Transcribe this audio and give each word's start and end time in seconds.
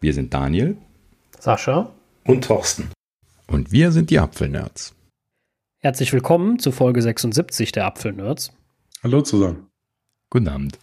Wir 0.00 0.14
sind 0.14 0.32
Daniel. 0.32 0.76
Sascha. 1.40 1.90
Und 2.24 2.44
Thorsten. 2.44 2.90
Und 3.48 3.72
wir 3.72 3.90
sind 3.90 4.10
die 4.10 4.20
Apfelnerds. 4.20 4.94
Herzlich 5.80 6.12
willkommen 6.12 6.60
zu 6.60 6.70
Folge 6.70 7.02
76 7.02 7.72
der 7.72 7.86
Apfelnerds. 7.86 8.52
Hallo 9.02 9.22
zusammen. 9.22 9.66
Guten 10.30 10.46
Abend. 10.46 10.78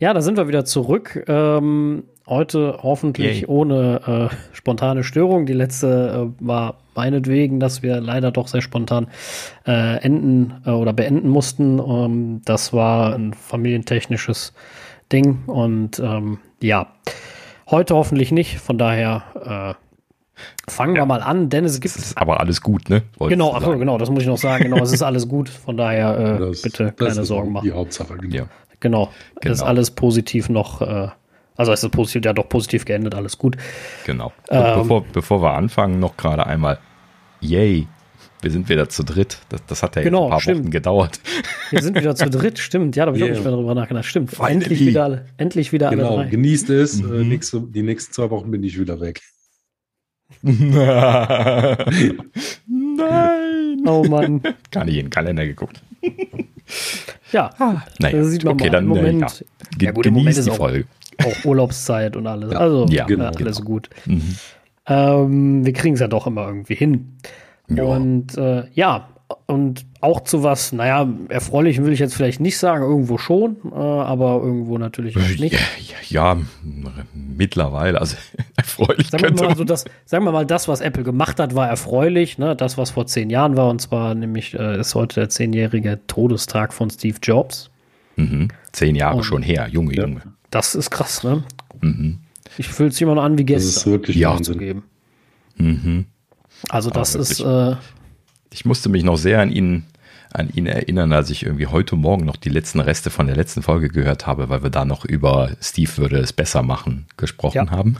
Ja, 0.00 0.12
da 0.12 0.22
sind 0.22 0.36
wir 0.36 0.48
wieder 0.48 0.64
zurück. 0.64 1.24
Ähm, 1.28 2.02
heute 2.26 2.80
hoffentlich 2.82 3.42
Yay. 3.42 3.46
ohne 3.46 4.30
äh, 4.32 4.36
spontane 4.56 5.04
Störung. 5.04 5.46
Die 5.46 5.52
letzte 5.52 6.32
äh, 6.40 6.44
war 6.44 6.78
meinetwegen, 6.96 7.60
dass 7.60 7.82
wir 7.84 8.00
leider 8.00 8.32
doch 8.32 8.48
sehr 8.48 8.62
spontan 8.62 9.06
äh, 9.68 9.98
enden 10.02 10.62
äh, 10.66 10.70
oder 10.70 10.92
beenden 10.92 11.28
mussten. 11.28 11.78
Ähm, 11.78 12.42
das 12.44 12.72
war 12.72 13.14
ein 13.14 13.34
familientechnisches 13.34 14.52
Ding 15.12 15.44
und 15.46 16.00
ähm, 16.00 16.38
ja, 16.60 16.88
heute 17.70 17.94
hoffentlich 17.94 18.32
nicht. 18.32 18.58
Von 18.58 18.78
daher 18.78 19.76
äh, 19.76 20.70
fangen 20.70 20.96
ja. 20.96 21.02
wir 21.02 21.06
mal 21.06 21.22
an, 21.22 21.48
denn 21.48 21.64
es 21.64 21.80
gibt. 21.80 21.96
Es 21.96 22.02
ist 22.02 22.18
aber 22.18 22.40
alles 22.40 22.60
gut, 22.60 22.88
ne? 22.88 23.02
Wolltest 23.18 23.38
genau, 23.38 23.54
ach, 23.54 23.64
genau, 23.78 23.98
das 23.98 24.10
muss 24.10 24.22
ich 24.22 24.28
noch 24.28 24.38
sagen. 24.38 24.64
Genau, 24.64 24.82
es 24.82 24.92
ist 24.92 25.02
alles 25.02 25.28
gut. 25.28 25.48
Von 25.48 25.76
daher 25.76 26.18
äh, 26.18 26.38
das, 26.38 26.62
bitte 26.62 26.92
keine 26.92 27.24
Sorgen 27.24 27.52
machen. 27.52 27.64
Die 27.64 27.72
Hauptsache, 27.72 28.16
genau. 28.16 28.36
Ja. 28.36 28.46
Genau, 28.80 29.10
genau. 29.40 29.52
ist 29.52 29.62
alles 29.62 29.90
positiv 29.90 30.48
noch. 30.48 30.80
Äh, 30.80 31.08
also 31.56 31.72
ist 31.72 31.84
es 31.84 31.90
positiv, 31.90 32.24
ja 32.24 32.32
doch 32.32 32.48
positiv 32.48 32.86
geendet, 32.86 33.14
alles 33.14 33.36
gut. 33.36 33.56
Genau. 34.06 34.32
Ähm, 34.48 34.78
bevor, 34.78 35.04
bevor 35.12 35.42
wir 35.42 35.52
anfangen, 35.52 36.00
noch 36.00 36.16
gerade 36.16 36.46
einmal, 36.46 36.78
yay, 37.40 37.86
wir 38.42 38.50
sind 38.50 38.68
wieder 38.68 38.88
zu 38.88 39.02
dritt. 39.02 39.38
Das, 39.48 39.64
das 39.66 39.82
hat 39.82 39.96
ja 39.96 40.02
genau, 40.02 40.24
ein 40.24 40.30
paar 40.30 40.40
stimmt. 40.40 40.60
Wochen 40.60 40.70
gedauert. 40.70 41.20
Wir 41.70 41.82
sind 41.82 41.96
wieder 41.96 42.14
zu 42.14 42.30
dritt, 42.30 42.58
stimmt. 42.58 42.96
Ja, 42.96 43.04
da 43.04 43.08
habe 43.08 43.18
ich 43.18 43.22
yeah. 43.22 43.32
auch 43.32 43.36
nicht 43.36 43.44
mehr 43.44 43.52
darüber 43.52 43.74
nachgedacht. 43.74 44.06
Stimmt. 44.06 44.30
Finally. 44.30 44.54
Endlich 44.54 44.80
wieder 44.80 45.04
alle, 45.04 45.26
endlich 45.36 45.72
wieder 45.72 45.90
genau, 45.90 46.08
alle 46.08 46.24
drei. 46.24 46.30
genießt 46.30 46.70
es. 46.70 47.00
Äh, 47.00 47.04
mhm. 47.04 47.20
Äh, 47.20 47.24
nächste, 47.24 47.60
die 47.60 47.82
nächsten 47.82 48.12
zwei 48.12 48.30
Wochen 48.30 48.50
bin 48.50 48.62
ich 48.62 48.78
wieder 48.78 49.00
weg. 49.00 49.20
Nein. 50.42 50.60
Oh 53.86 54.04
Mann. 54.04 54.42
Gar 54.70 54.84
nicht 54.84 54.96
in 54.96 55.06
den 55.06 55.10
Kalender 55.10 55.44
geguckt. 55.46 55.82
Ja, 57.32 57.50
ah, 57.58 57.82
naja. 57.98 58.18
das 58.18 58.30
sieht 58.30 58.44
man 58.44 58.54
okay, 58.54 58.64
mal. 58.64 58.70
dann 58.70 58.84
Im 58.84 58.90
Moment, 58.90 59.20
ja. 59.20 59.86
ja, 59.86 59.90
gut, 59.92 60.06
im 60.06 60.14
Moment 60.14 60.36
ist 60.36 60.46
die 60.46 60.50
Folge. 60.50 60.86
Auch, 61.18 61.44
Urlaubszeit 61.44 62.16
und 62.16 62.26
alles. 62.26 62.54
Also 62.54 62.86
ja, 62.90 63.04
genau, 63.06 63.26
alles 63.26 63.58
genau. 63.58 63.60
gut. 63.68 63.90
Mhm. 64.06 64.36
Ähm, 64.86 65.64
wir 65.64 65.72
kriegen 65.72 65.94
es 65.94 66.00
ja 66.00 66.08
doch 66.08 66.26
immer 66.26 66.46
irgendwie 66.46 66.74
hin. 66.74 67.16
Ja. 67.70 67.84
Und 67.84 68.36
äh, 68.36 68.64
ja, 68.74 69.08
und 69.46 69.86
auch 70.00 70.20
zu 70.24 70.42
was, 70.42 70.72
naja, 70.72 71.08
erfreulich 71.28 71.82
will 71.82 71.92
ich 71.92 71.98
jetzt 71.98 72.14
vielleicht 72.14 72.40
nicht 72.40 72.58
sagen, 72.58 72.82
irgendwo 72.82 73.18
schon, 73.18 73.56
äh, 73.72 73.76
aber 73.76 74.40
irgendwo 74.42 74.78
natürlich 74.78 75.16
auch 75.16 75.38
nicht. 75.38 75.52
Ja, 76.08 76.34
ja 76.34 76.40
mittlerweile, 77.14 78.00
also 78.00 78.16
erfreulich. 78.56 79.08
Sagen 79.08 79.38
wir, 79.38 79.48
mal 79.48 79.56
so, 79.56 79.64
das, 79.64 79.84
sagen 80.04 80.24
wir 80.24 80.32
mal, 80.32 80.46
das, 80.46 80.68
was 80.68 80.80
Apple 80.80 81.04
gemacht 81.04 81.38
hat, 81.38 81.54
war 81.54 81.68
erfreulich, 81.68 82.38
ne? 82.38 82.56
das, 82.56 82.78
was 82.78 82.90
vor 82.90 83.06
zehn 83.06 83.30
Jahren 83.30 83.56
war, 83.56 83.68
und 83.68 83.80
zwar 83.80 84.14
nämlich 84.14 84.54
äh, 84.54 84.80
ist 84.80 84.94
heute 84.94 85.20
der 85.20 85.28
zehnjährige 85.28 86.00
Todestag 86.06 86.72
von 86.72 86.90
Steve 86.90 87.18
Jobs. 87.22 87.70
Mhm. 88.16 88.48
Zehn 88.72 88.94
Jahre 88.94 89.18
und, 89.18 89.24
schon 89.24 89.42
her, 89.42 89.68
Junge, 89.70 89.94
ja. 89.94 90.02
Junge. 90.02 90.22
Das 90.50 90.74
ist 90.74 90.90
krass, 90.90 91.22
ne? 91.22 91.44
Mhm. 91.80 92.18
Ich 92.58 92.68
fühle 92.68 92.88
es 92.88 93.00
immer 93.00 93.14
noch 93.14 93.22
an 93.22 93.38
wie 93.38 93.44
gestern. 93.44 93.68
Das 93.68 93.76
ist 93.76 93.86
wirklich 93.86 94.16
ja. 94.16 94.34
Wahnsinn. 94.34 94.58
Geben. 94.58 94.82
Mhm. 95.56 96.06
Also 96.68 96.90
das 96.90 97.14
ist. 97.14 97.40
Äh, 97.40 97.76
ich 98.52 98.64
musste 98.64 98.88
mich 98.88 99.04
noch 99.04 99.16
sehr 99.16 99.40
an 99.40 99.52
ihn, 99.52 99.84
an 100.32 100.50
ihn 100.52 100.66
erinnern, 100.66 101.12
als 101.12 101.30
ich 101.30 101.44
irgendwie 101.44 101.66
heute 101.66 101.96
Morgen 101.96 102.24
noch 102.24 102.36
die 102.36 102.48
letzten 102.48 102.80
Reste 102.80 103.10
von 103.10 103.26
der 103.26 103.36
letzten 103.36 103.62
Folge 103.62 103.88
gehört 103.88 104.26
habe, 104.26 104.48
weil 104.48 104.62
wir 104.62 104.70
da 104.70 104.84
noch 104.84 105.04
über 105.04 105.50
Steve 105.60 105.96
würde 105.96 106.18
es 106.18 106.32
besser 106.32 106.62
machen 106.62 107.06
gesprochen 107.16 107.66
ja. 107.66 107.70
haben. 107.70 107.96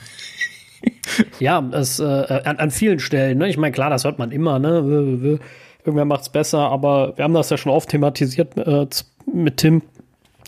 ja, 1.39 1.63
es, 1.73 1.99
äh, 2.01 2.43
an, 2.45 2.57
an, 2.59 2.71
vielen 2.71 2.99
Stellen. 2.99 3.39
Ne? 3.39 3.49
Ich 3.49 3.57
meine, 3.57 3.73
klar, 3.73 3.91
das 3.91 4.05
hört 4.05 4.19
man 4.19 4.33
immer. 4.33 4.59
Ne? 4.59 5.39
Irgendwer 5.85 6.05
macht 6.05 6.23
es 6.23 6.29
besser, 6.29 6.59
aber 6.59 7.17
wir 7.17 7.25
haben 7.25 7.35
das 7.35 7.51
ja 7.51 7.57
schon 7.57 7.73
oft 7.73 7.89
thematisiert 7.89 8.57
äh, 8.57 8.87
mit 9.33 9.59
Tim. 9.59 9.83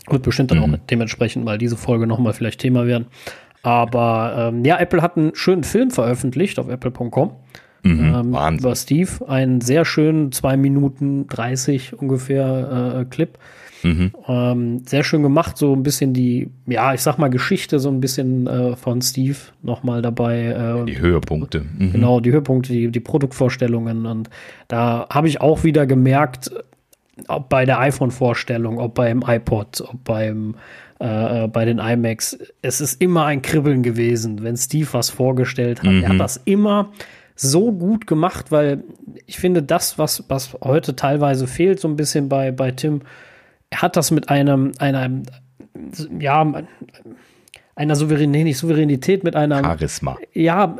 Wird 0.09 0.23
bestimmt 0.23 0.51
dann 0.51 0.57
mhm. 0.59 0.75
auch 0.75 0.79
dementsprechend 0.89 1.45
mal 1.45 1.57
diese 1.57 1.77
Folge 1.77 2.07
nochmal 2.07 2.33
vielleicht 2.33 2.59
Thema 2.59 2.85
werden. 2.85 3.07
Aber 3.61 4.51
ähm, 4.53 4.65
ja, 4.65 4.77
Apple 4.77 5.01
hat 5.01 5.17
einen 5.17 5.33
schönen 5.35 5.63
Film 5.63 5.89
veröffentlicht 5.89 6.59
auf 6.59 6.67
apple.com. 6.67 7.31
Mhm, 7.83 8.33
ähm, 8.35 8.57
über 8.57 8.75
Steve. 8.75 9.27
Einen 9.27 9.61
sehr 9.61 9.85
schönen 9.85 10.31
2 10.31 10.57
Minuten 10.57 11.27
30 11.27 11.93
ungefähr 11.93 13.01
äh, 13.01 13.05
Clip. 13.05 13.37
Mhm. 13.83 14.11
Ähm, 14.27 14.81
sehr 14.85 15.03
schön 15.03 15.23
gemacht, 15.23 15.57
so 15.57 15.73
ein 15.73 15.83
bisschen 15.83 16.13
die, 16.13 16.49
ja, 16.65 16.93
ich 16.93 17.01
sag 17.01 17.17
mal 17.17 17.29
Geschichte, 17.29 17.79
so 17.79 17.89
ein 17.89 17.99
bisschen 17.99 18.47
äh, 18.47 18.75
von 18.77 19.01
Steve 19.01 19.37
nochmal 19.61 20.01
dabei. 20.01 20.45
Äh, 20.83 20.85
die 20.85 20.99
Höhepunkte. 20.99 21.65
Mhm. 21.77 21.91
Genau, 21.91 22.19
die 22.21 22.31
Höhepunkte, 22.31 22.71
die, 22.71 22.89
die 22.89 22.99
Produktvorstellungen. 23.01 24.05
Und 24.05 24.29
da 24.69 25.07
habe 25.09 25.27
ich 25.27 25.41
auch 25.41 25.65
wieder 25.65 25.85
gemerkt, 25.85 26.49
ob 27.27 27.49
bei 27.49 27.65
der 27.65 27.79
iPhone-Vorstellung, 27.79 28.79
ob 28.79 28.95
beim 28.95 29.21
iPod, 29.27 29.81
ob 29.81 30.03
beim 30.05 30.55
äh, 31.03 31.43
äh, 31.43 31.47
bei 31.47 31.65
den 31.65 31.79
iMacs, 31.79 32.37
es 32.61 32.79
ist 32.79 33.01
immer 33.01 33.25
ein 33.25 33.41
Kribbeln 33.41 33.83
gewesen, 33.83 34.41
wenn 34.41 34.55
Steve 34.55 34.87
was 34.93 35.09
vorgestellt 35.09 35.83
hat. 35.83 35.91
Mhm. 35.91 36.03
Er 36.03 36.09
hat 36.09 36.19
das 36.19 36.37
immer 36.45 36.91
so 37.35 37.71
gut 37.71 38.07
gemacht, 38.07 38.51
weil 38.51 38.83
ich 39.25 39.37
finde, 39.37 39.63
das, 39.63 39.97
was, 39.97 40.23
was 40.27 40.53
heute 40.63 40.95
teilweise 40.95 41.47
fehlt, 41.47 41.79
so 41.79 41.87
ein 41.87 41.95
bisschen 41.95 42.29
bei, 42.29 42.51
bei 42.51 42.71
Tim, 42.71 43.01
er 43.69 43.81
hat 43.81 43.95
das 43.95 44.11
mit 44.11 44.29
einem, 44.29 44.71
einem, 44.77 45.23
ja, 46.19 46.63
einer 47.75 47.95
Souveränität, 47.95 48.43
nicht 48.43 48.57
Souveränität, 48.57 49.23
mit 49.23 49.35
einer 49.35 49.63
Charisma. 49.63 50.17
Ja, 50.33 50.77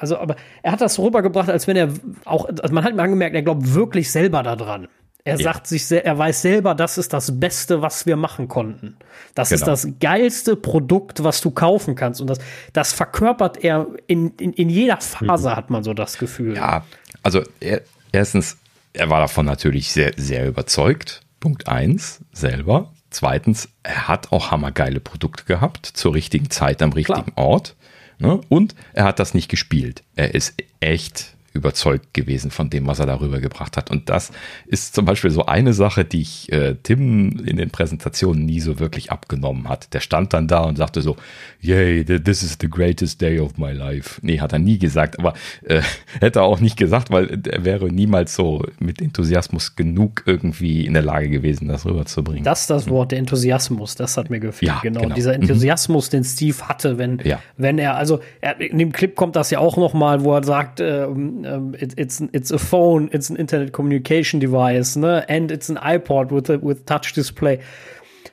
also, 0.00 0.16
aber 0.16 0.36
er 0.62 0.72
hat 0.72 0.80
das 0.80 0.94
so 0.94 1.04
rübergebracht, 1.04 1.50
als 1.50 1.66
wenn 1.66 1.76
er 1.76 1.90
auch, 2.24 2.48
also 2.48 2.74
man 2.74 2.84
hat 2.84 2.94
mir 2.94 3.02
angemerkt, 3.02 3.34
er 3.34 3.42
glaubt 3.42 3.74
wirklich 3.74 4.10
selber 4.10 4.42
daran. 4.42 4.88
Er 5.26 5.38
ja. 5.38 5.44
sagt 5.44 5.66
sich, 5.66 5.90
er 5.90 6.18
weiß 6.18 6.42
selber, 6.42 6.74
das 6.74 6.98
ist 6.98 7.14
das 7.14 7.40
Beste, 7.40 7.80
was 7.80 8.04
wir 8.04 8.16
machen 8.16 8.46
konnten. 8.46 8.96
Das 9.34 9.48
genau. 9.48 9.60
ist 9.60 9.66
das 9.66 9.88
geilste 9.98 10.54
Produkt, 10.54 11.24
was 11.24 11.40
du 11.40 11.50
kaufen 11.50 11.94
kannst. 11.94 12.20
Und 12.20 12.28
das, 12.28 12.38
das 12.74 12.92
verkörpert 12.92 13.64
er 13.64 13.86
in, 14.06 14.34
in, 14.36 14.52
in 14.52 14.68
jeder 14.68 15.00
Phase, 15.00 15.48
mhm. 15.48 15.56
hat 15.56 15.70
man 15.70 15.82
so 15.82 15.94
das 15.94 16.18
Gefühl. 16.18 16.56
Ja, 16.56 16.84
also 17.22 17.42
er, 17.60 17.80
erstens, 18.12 18.58
er 18.92 19.08
war 19.08 19.20
davon 19.20 19.46
natürlich 19.46 19.92
sehr, 19.92 20.12
sehr 20.18 20.46
überzeugt. 20.46 21.22
Punkt 21.40 21.68
eins, 21.68 22.20
selber. 22.32 22.92
Zweitens, 23.08 23.70
er 23.82 24.08
hat 24.08 24.30
auch 24.30 24.50
hammergeile 24.50 25.00
Produkte 25.00 25.44
gehabt, 25.44 25.86
zur 25.86 26.12
richtigen 26.12 26.50
Zeit 26.50 26.82
am 26.82 26.92
richtigen 26.92 27.32
Klar. 27.34 27.46
Ort. 27.46 27.76
Ne? 28.18 28.40
Und 28.50 28.74
er 28.92 29.04
hat 29.04 29.18
das 29.18 29.32
nicht 29.32 29.48
gespielt. 29.48 30.02
Er 30.16 30.34
ist 30.34 30.54
echt 30.80 31.33
überzeugt 31.54 32.12
gewesen 32.12 32.50
von 32.50 32.68
dem, 32.68 32.86
was 32.86 32.98
er 32.98 33.06
darüber 33.06 33.40
gebracht 33.40 33.76
hat. 33.76 33.90
Und 33.90 34.10
das 34.10 34.32
ist 34.66 34.94
zum 34.94 35.04
Beispiel 35.04 35.30
so 35.30 35.46
eine 35.46 35.72
Sache, 35.72 36.04
die 36.04 36.20
ich 36.20 36.52
äh, 36.52 36.74
Tim 36.82 37.44
in 37.46 37.56
den 37.56 37.70
Präsentationen 37.70 38.44
nie 38.44 38.60
so 38.60 38.80
wirklich 38.80 39.12
abgenommen 39.12 39.68
hat. 39.68 39.94
Der 39.94 40.00
stand 40.00 40.32
dann 40.32 40.48
da 40.48 40.62
und 40.64 40.76
sagte 40.76 41.00
so, 41.00 41.16
yay, 41.60 42.04
this 42.04 42.42
is 42.42 42.58
the 42.60 42.68
greatest 42.68 43.20
day 43.20 43.38
of 43.38 43.56
my 43.56 43.70
life. 43.70 44.20
Nee, 44.22 44.40
hat 44.40 44.52
er 44.52 44.58
nie 44.58 44.78
gesagt, 44.78 45.18
aber 45.20 45.34
äh, 45.62 45.80
hätte 46.20 46.40
er 46.40 46.44
auch 46.44 46.58
nicht 46.58 46.76
gesagt, 46.76 47.10
weil 47.10 47.40
er 47.48 47.64
wäre 47.64 47.88
niemals 47.88 48.34
so 48.34 48.66
mit 48.80 49.00
Enthusiasmus 49.00 49.76
genug 49.76 50.24
irgendwie 50.26 50.84
in 50.84 50.94
der 50.94 51.02
Lage 51.02 51.30
gewesen, 51.30 51.68
das 51.68 51.86
rüberzubringen. 51.86 52.42
Das 52.42 52.62
ist 52.62 52.70
das 52.70 52.88
Wort, 52.88 53.12
der 53.12 53.20
Enthusiasmus, 53.20 53.94
das 53.94 54.16
hat 54.16 54.28
mir 54.28 54.40
gefehlt. 54.40 54.72
Ja, 54.72 54.80
genau. 54.82 55.02
genau. 55.02 55.14
Dieser 55.14 55.34
mhm. 55.34 55.42
Enthusiasmus, 55.42 56.08
mhm. 56.08 56.16
den 56.16 56.24
Steve 56.24 56.68
hatte, 56.68 56.98
wenn, 56.98 57.20
ja. 57.22 57.38
wenn 57.56 57.78
er, 57.78 57.96
also 57.96 58.18
er, 58.40 58.60
in 58.60 58.78
dem 58.78 58.90
Clip 58.90 59.14
kommt 59.14 59.36
das 59.36 59.50
ja 59.50 59.60
auch 59.60 59.76
noch 59.76 59.94
mal, 59.94 60.24
wo 60.24 60.34
er 60.34 60.42
sagt, 60.42 60.80
äh, 60.80 61.06
um, 61.46 61.74
it, 61.74 61.98
it's 61.98 62.20
it's 62.32 62.50
a 62.50 62.58
phone, 62.58 63.08
it's 63.12 63.30
an 63.30 63.36
internet 63.36 63.72
communication 63.72 64.40
device, 64.40 64.96
ne? 64.96 65.24
And 65.28 65.50
it's 65.50 65.68
an 65.68 65.76
iPod 65.76 66.30
with 66.30 66.50
a, 66.50 66.58
with 66.58 66.84
touch 66.86 67.12
display. 67.14 67.60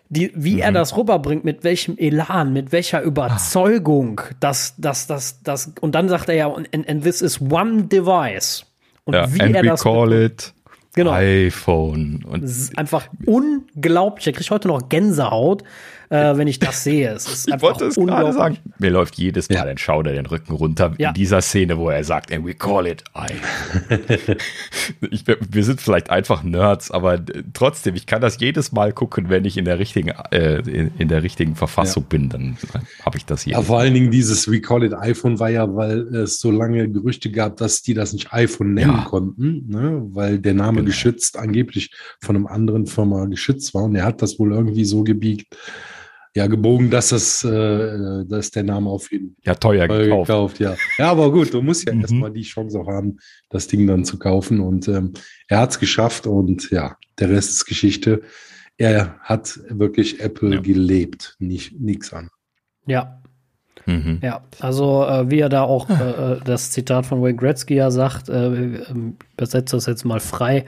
Die, 0.09 0.31
wie 0.35 0.55
mhm. 0.55 0.61
er 0.61 0.71
das 0.73 0.97
rüberbringt, 0.97 1.45
mit 1.45 1.63
welchem 1.63 1.97
Elan, 1.97 2.51
mit 2.51 2.71
welcher 2.71 3.01
Überzeugung, 3.01 4.19
ah. 4.19 4.33
dass 4.41 4.75
das, 4.77 5.07
das, 5.07 5.41
das, 5.41 5.71
und 5.79 5.95
dann 5.95 6.09
sagt 6.09 6.27
er 6.27 6.35
ja, 6.35 6.53
and, 6.53 6.89
and 6.89 7.03
this 7.03 7.21
is 7.21 7.39
one 7.39 7.83
device. 7.83 8.65
Und 9.05 9.13
ja, 9.13 9.33
wie 9.33 9.39
er 9.39 9.63
das 9.63 9.83
call 9.83 10.11
it 10.11 10.53
genau. 10.93 11.11
iPhone. 11.11 12.23
Und 12.25 12.43
einfach 12.75 13.07
unglaublich. 13.25 14.27
Er 14.27 14.33
kriegt 14.33 14.51
heute 14.51 14.67
noch 14.67 14.89
Gänsehaut, 14.89 15.63
äh, 16.11 16.37
wenn 16.37 16.47
ich 16.47 16.59
das 16.59 16.83
sehe. 16.83 17.09
Es 17.11 17.25
ist 17.25 17.47
ich 17.55 17.61
wollte 17.61 17.85
es 17.85 17.95
gerade 17.95 18.33
sagen. 18.33 18.57
Mir 18.79 18.91
läuft 18.91 19.15
jedes 19.15 19.49
Mal 19.49 19.55
ja. 19.55 19.63
ein 19.63 19.77
Schauder 19.77 20.11
den 20.11 20.25
Rücken 20.25 20.53
runter 20.53 20.93
ja. 20.97 21.09
in 21.09 21.13
dieser 21.13 21.41
Szene, 21.41 21.77
wo 21.77 21.89
er 21.89 22.03
sagt, 22.03 22.33
and 22.33 22.45
we 22.45 22.53
call 22.53 22.85
it 22.85 23.03
I. 23.15 23.33
ich, 25.09 25.23
wir 25.25 25.63
sind 25.63 25.79
vielleicht 25.79 26.09
einfach 26.09 26.43
Nerds, 26.43 26.91
aber 26.91 27.19
trotzdem, 27.53 27.95
ich 27.95 28.05
kann 28.05 28.21
das 28.21 28.39
jedes 28.39 28.73
Mal 28.73 28.91
gucken, 28.91 29.29
wenn 29.29 29.45
ich 29.45 29.57
in 29.57 29.63
der 29.63 29.79
richtigen, 29.79 30.09
äh, 30.31 30.59
in, 30.59 30.91
in, 30.97 31.07
der 31.07 31.23
richtigen 31.23 31.55
Verfassung 31.55 32.03
ja. 32.03 32.09
bin, 32.09 32.29
dann 32.29 32.57
habe 33.05 33.17
ich 33.17 33.25
das 33.25 33.43
hier. 33.43 33.53
Ja, 33.53 33.61
vor 33.61 33.79
allen 33.79 33.93
Dingen 33.93 34.11
dieses 34.11 34.51
We 34.51 34.59
call 34.59 34.83
it 34.83 34.93
iPhone 34.93 35.39
war 35.39 35.49
ja, 35.49 35.73
weil 35.73 35.99
es 36.13 36.41
so 36.41 36.51
lange 36.51 36.89
Gerüchte 36.89 37.31
gab, 37.31 37.55
dass 37.55 37.83
die 37.83 37.93
das 37.93 38.11
nicht 38.11 38.33
iPhone 38.33 38.73
nennen 38.73 39.05
konnten, 39.05 39.65
ne? 39.69 40.01
weil 40.11 40.39
der 40.39 40.55
Name 40.55 40.79
genau. 40.79 40.87
geschützt, 40.87 41.37
angeblich 41.37 41.91
von 42.19 42.35
einem 42.35 42.47
anderen 42.47 42.85
Firma 42.85 43.25
geschützt 43.25 43.73
war 43.73 43.83
und 43.83 43.95
er 43.95 44.03
hat 44.03 44.21
das 44.21 44.39
wohl 44.39 44.51
irgendwie 44.51 44.83
so 44.83 45.03
gebiegt, 45.03 45.55
Ja, 46.33 46.47
gebogen, 46.47 46.89
dass 46.89 47.09
das, 47.09 47.43
äh, 47.43 48.23
dass 48.25 48.51
der 48.51 48.63
Name 48.63 48.89
auf 48.89 49.11
jeden 49.11 49.35
Ja, 49.43 49.53
teuer, 49.53 49.87
Fall 49.87 50.05
gekauft. 50.05 50.27
gekauft. 50.27 50.59
Ja. 50.59 50.75
ja, 50.97 51.11
aber 51.11 51.29
gut, 51.31 51.53
du 51.53 51.61
musst 51.61 51.85
ja 51.85 51.93
Mhm. 51.93 52.01
erstmal 52.01 52.31
die 52.31 52.43
Chance 52.43 52.79
auch 52.79 52.87
haben, 52.87 53.17
das 53.49 53.67
Ding 53.67 53.85
dann 53.85 54.05
zu 54.05 54.17
kaufen. 54.17 54.61
Und 54.61 54.87
ähm, 54.87 55.11
er 55.49 55.59
hat 55.59 55.71
es 55.71 55.79
geschafft 55.79 56.27
und 56.27 56.71
ja, 56.71 56.95
der 57.19 57.29
Rest 57.31 57.49
ist 57.49 57.65
Geschichte. 57.65 58.21
Er 58.77 59.17
hat 59.19 59.59
wirklich 59.69 60.21
Apple 60.21 60.55
Ja. 60.55 60.61
gelebt, 60.61 61.35
nicht 61.39 61.77
nichts 61.81 62.13
an. 62.13 62.29
Ja, 62.87 63.17
Mhm. 63.85 64.19
ja. 64.21 64.43
Also 64.59 65.03
äh, 65.05 65.29
wie 65.31 65.39
er 65.39 65.49
da 65.49 65.63
auch 65.63 65.89
äh, 65.89 65.93
äh, 66.33 66.39
das 66.45 66.71
Zitat 66.71 67.05
von 67.05 67.21
Wayne 67.21 67.35
Gretzky 67.35 67.75
ja 67.75 67.89
sagt, 67.91 68.29
äh, 68.29 68.45
ähm, 68.45 69.17
übersetzt 69.33 69.73
das 69.73 69.85
jetzt 69.87 70.05
mal 70.05 70.19
frei. 70.19 70.65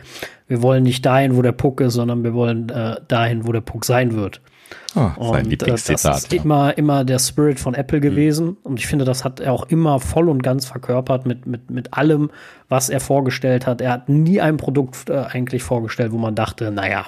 Wir 0.48 0.62
wollen 0.62 0.83
nicht 0.83 1.06
dahin, 1.06 1.36
wo 1.38 1.42
der 1.42 1.51
Puck 1.54 1.80
ist, 1.80 1.94
sondern 1.94 2.24
wir 2.24 2.33
wollen 2.33 2.68
äh, 2.69 2.98
dahin, 3.07 3.45
wo 3.48 3.51
der 3.54 3.62
Puck 3.62 3.86
sein 3.86 4.13
wird. 4.16 4.42
Ah, 4.95 5.11
sein 5.19 5.45
Und 5.45 5.63
äh, 5.63 5.65
das 5.65 5.89
ist 5.89 6.33
immer, 6.33 6.77
immer 6.77 7.03
der 7.03 7.19
Spirit 7.19 7.59
von 7.59 7.73
Apple 7.73 7.99
gewesen. 7.99 8.57
Und 8.63 8.79
ich 8.79 8.87
finde, 8.87 9.05
das 9.05 9.23
hat 9.23 9.39
er 9.39 9.53
auch 9.53 9.67
immer 9.67 9.99
voll 9.99 10.29
und 10.29 10.43
ganz 10.43 10.65
verkörpert 10.65 11.25
mit, 11.25 11.45
mit, 11.45 11.69
mit 11.69 11.93
allem, 11.93 12.29
was 12.69 12.89
er 12.89 12.99
vorgestellt 12.99 13.65
hat. 13.65 13.81
Er 13.81 13.91
hat 13.91 14.09
nie 14.09 14.41
ein 14.41 14.57
Produkt 14.57 15.09
äh, 15.09 15.25
eigentlich 15.29 15.63
vorgestellt, 15.63 16.11
wo 16.11 16.17
man 16.17 16.35
dachte, 16.35 16.71
naja. 16.71 17.05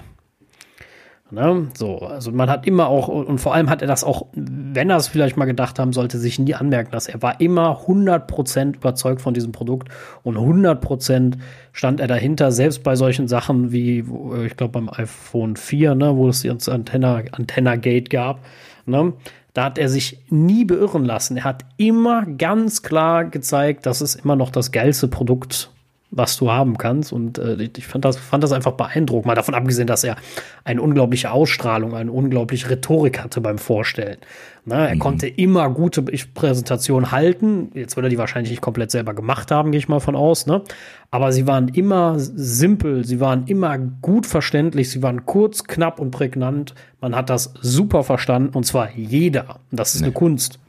Ne? 1.36 1.68
So, 1.78 1.98
also 1.98 2.32
man 2.32 2.50
hat 2.50 2.66
immer 2.66 2.88
auch, 2.88 3.10
und 3.10 3.40
vor 3.40 3.54
allem 3.54 3.70
hat 3.70 3.82
er 3.82 3.90
das 3.90 4.06
auch, 4.06 4.28
wenn 4.34 4.90
er 4.90 4.96
es 4.96 5.10
vielleicht 5.10 5.36
mal 5.36 5.44
gedacht 5.44 5.80
haben 5.80 5.92
sollte, 5.92 6.18
sich 6.18 6.40
nie 6.40 6.56
anmerken 6.56 6.94
lassen. 6.94 7.12
Er 7.12 7.22
war 7.22 7.42
immer 7.42 7.82
100% 7.88 8.76
überzeugt 8.78 9.20
von 9.20 9.34
diesem 9.34 9.52
Produkt 9.52 9.90
und 10.24 10.38
100% 10.38 11.34
stand 11.74 12.00
er 12.00 12.08
dahinter, 12.08 12.54
selbst 12.54 12.84
bei 12.84 12.96
solchen 12.96 13.28
Sachen 13.28 13.74
wie, 13.74 14.00
äh, 14.00 14.46
ich 14.46 14.56
glaube 14.56 14.72
beim 14.72 14.90
iPhone 14.90 15.58
4, 15.58 15.94
ne, 15.96 16.16
wo 16.16 16.30
es 16.30 16.42
jetzt 16.44 16.70
Antenna, 16.70 17.22
Antenna 17.34 17.76
Gate 17.76 18.10
gab, 18.10 18.40
ne, 18.86 19.12
da 19.54 19.66
hat 19.66 19.78
er 19.78 19.90
sich 19.90 20.24
nie 20.30 20.64
beirren 20.64 21.04
lassen. 21.04 21.36
Er 21.36 21.44
hat 21.44 21.66
immer 21.76 22.26
ganz 22.26 22.82
klar 22.82 23.26
gezeigt, 23.26 23.86
das 23.86 24.02
ist 24.02 24.16
immer 24.16 24.38
noch 24.38 24.52
das 24.52 24.72
geilste 24.72 25.10
Produkt, 25.10 25.70
was 26.16 26.38
du 26.38 26.50
haben 26.50 26.78
kannst. 26.78 27.12
Und 27.12 27.38
äh, 27.38 27.70
ich 27.78 27.86
fand 27.86 28.06
das, 28.06 28.18
fand 28.18 28.44
das 28.44 28.54
einfach 28.54 28.72
beeindruckend. 28.72 29.28
Mal 29.28 29.36
davon 29.36 29.54
abgesehen, 29.54 29.86
dass 29.86 30.04
er 30.04 30.16
eine 30.64 30.82
unglaubliche 30.82 31.32
Ausstrahlung, 31.32 31.94
eine 31.94 32.12
unglaubliche 32.12 32.70
Rhetorik 32.70 33.22
hatte 33.22 33.42
beim 33.42 33.58
Vorstellen. 33.58 34.18
Na, 34.64 34.88
er 34.88 34.98
konnte 34.98 35.28
immer 35.28 35.70
gute 35.70 36.02
Präsentationen 36.02 37.12
halten. 37.12 37.70
Jetzt 37.76 37.98
würde 37.98 38.08
er 38.08 38.10
die 38.10 38.18
wahrscheinlich 38.18 38.50
nicht 38.50 38.62
komplett 38.62 38.90
selber 38.90 39.14
gemacht 39.14 39.52
haben, 39.52 39.72
gehe 39.72 39.78
ich 39.78 39.90
mal 39.90 40.00
von 40.00 40.16
aus. 40.16 40.48
Ne? 40.48 40.64
Aber 41.12 41.32
sie 41.32 41.46
waren 41.46 41.68
immer 41.68 42.16
simpel, 42.18 43.06
sie 43.06 43.20
waren 43.20 43.46
immer 43.46 43.78
gut 43.78 44.26
verständlich, 44.26 44.90
sie 44.90 45.04
waren 45.04 45.26
kurz, 45.26 45.66
knapp 45.66 46.00
und 46.00 46.12
prägnant. 46.12 46.74
Man 47.00 47.16
hat 47.16 47.30
das 47.30 47.54
super 47.62 48.04
verstanden 48.04 48.56
und 48.56 48.66
zwar 48.66 48.92
jeder. 48.96 49.60
Und 49.70 49.80
das 49.80 49.94
ist 49.94 50.02
eine 50.02 50.14
Kunst. 50.14 50.60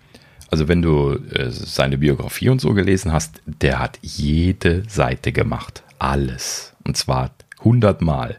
Also 0.50 0.68
wenn 0.68 0.82
du 0.82 1.14
äh, 1.32 1.50
seine 1.50 1.98
Biografie 1.98 2.48
und 2.48 2.60
so 2.60 2.72
gelesen 2.72 3.12
hast, 3.12 3.40
der 3.46 3.78
hat 3.78 3.98
jede 4.02 4.84
Seite 4.88 5.32
gemacht. 5.32 5.82
Alles. 5.98 6.74
Und 6.84 6.96
zwar 6.96 7.32
hundertmal. 7.62 8.38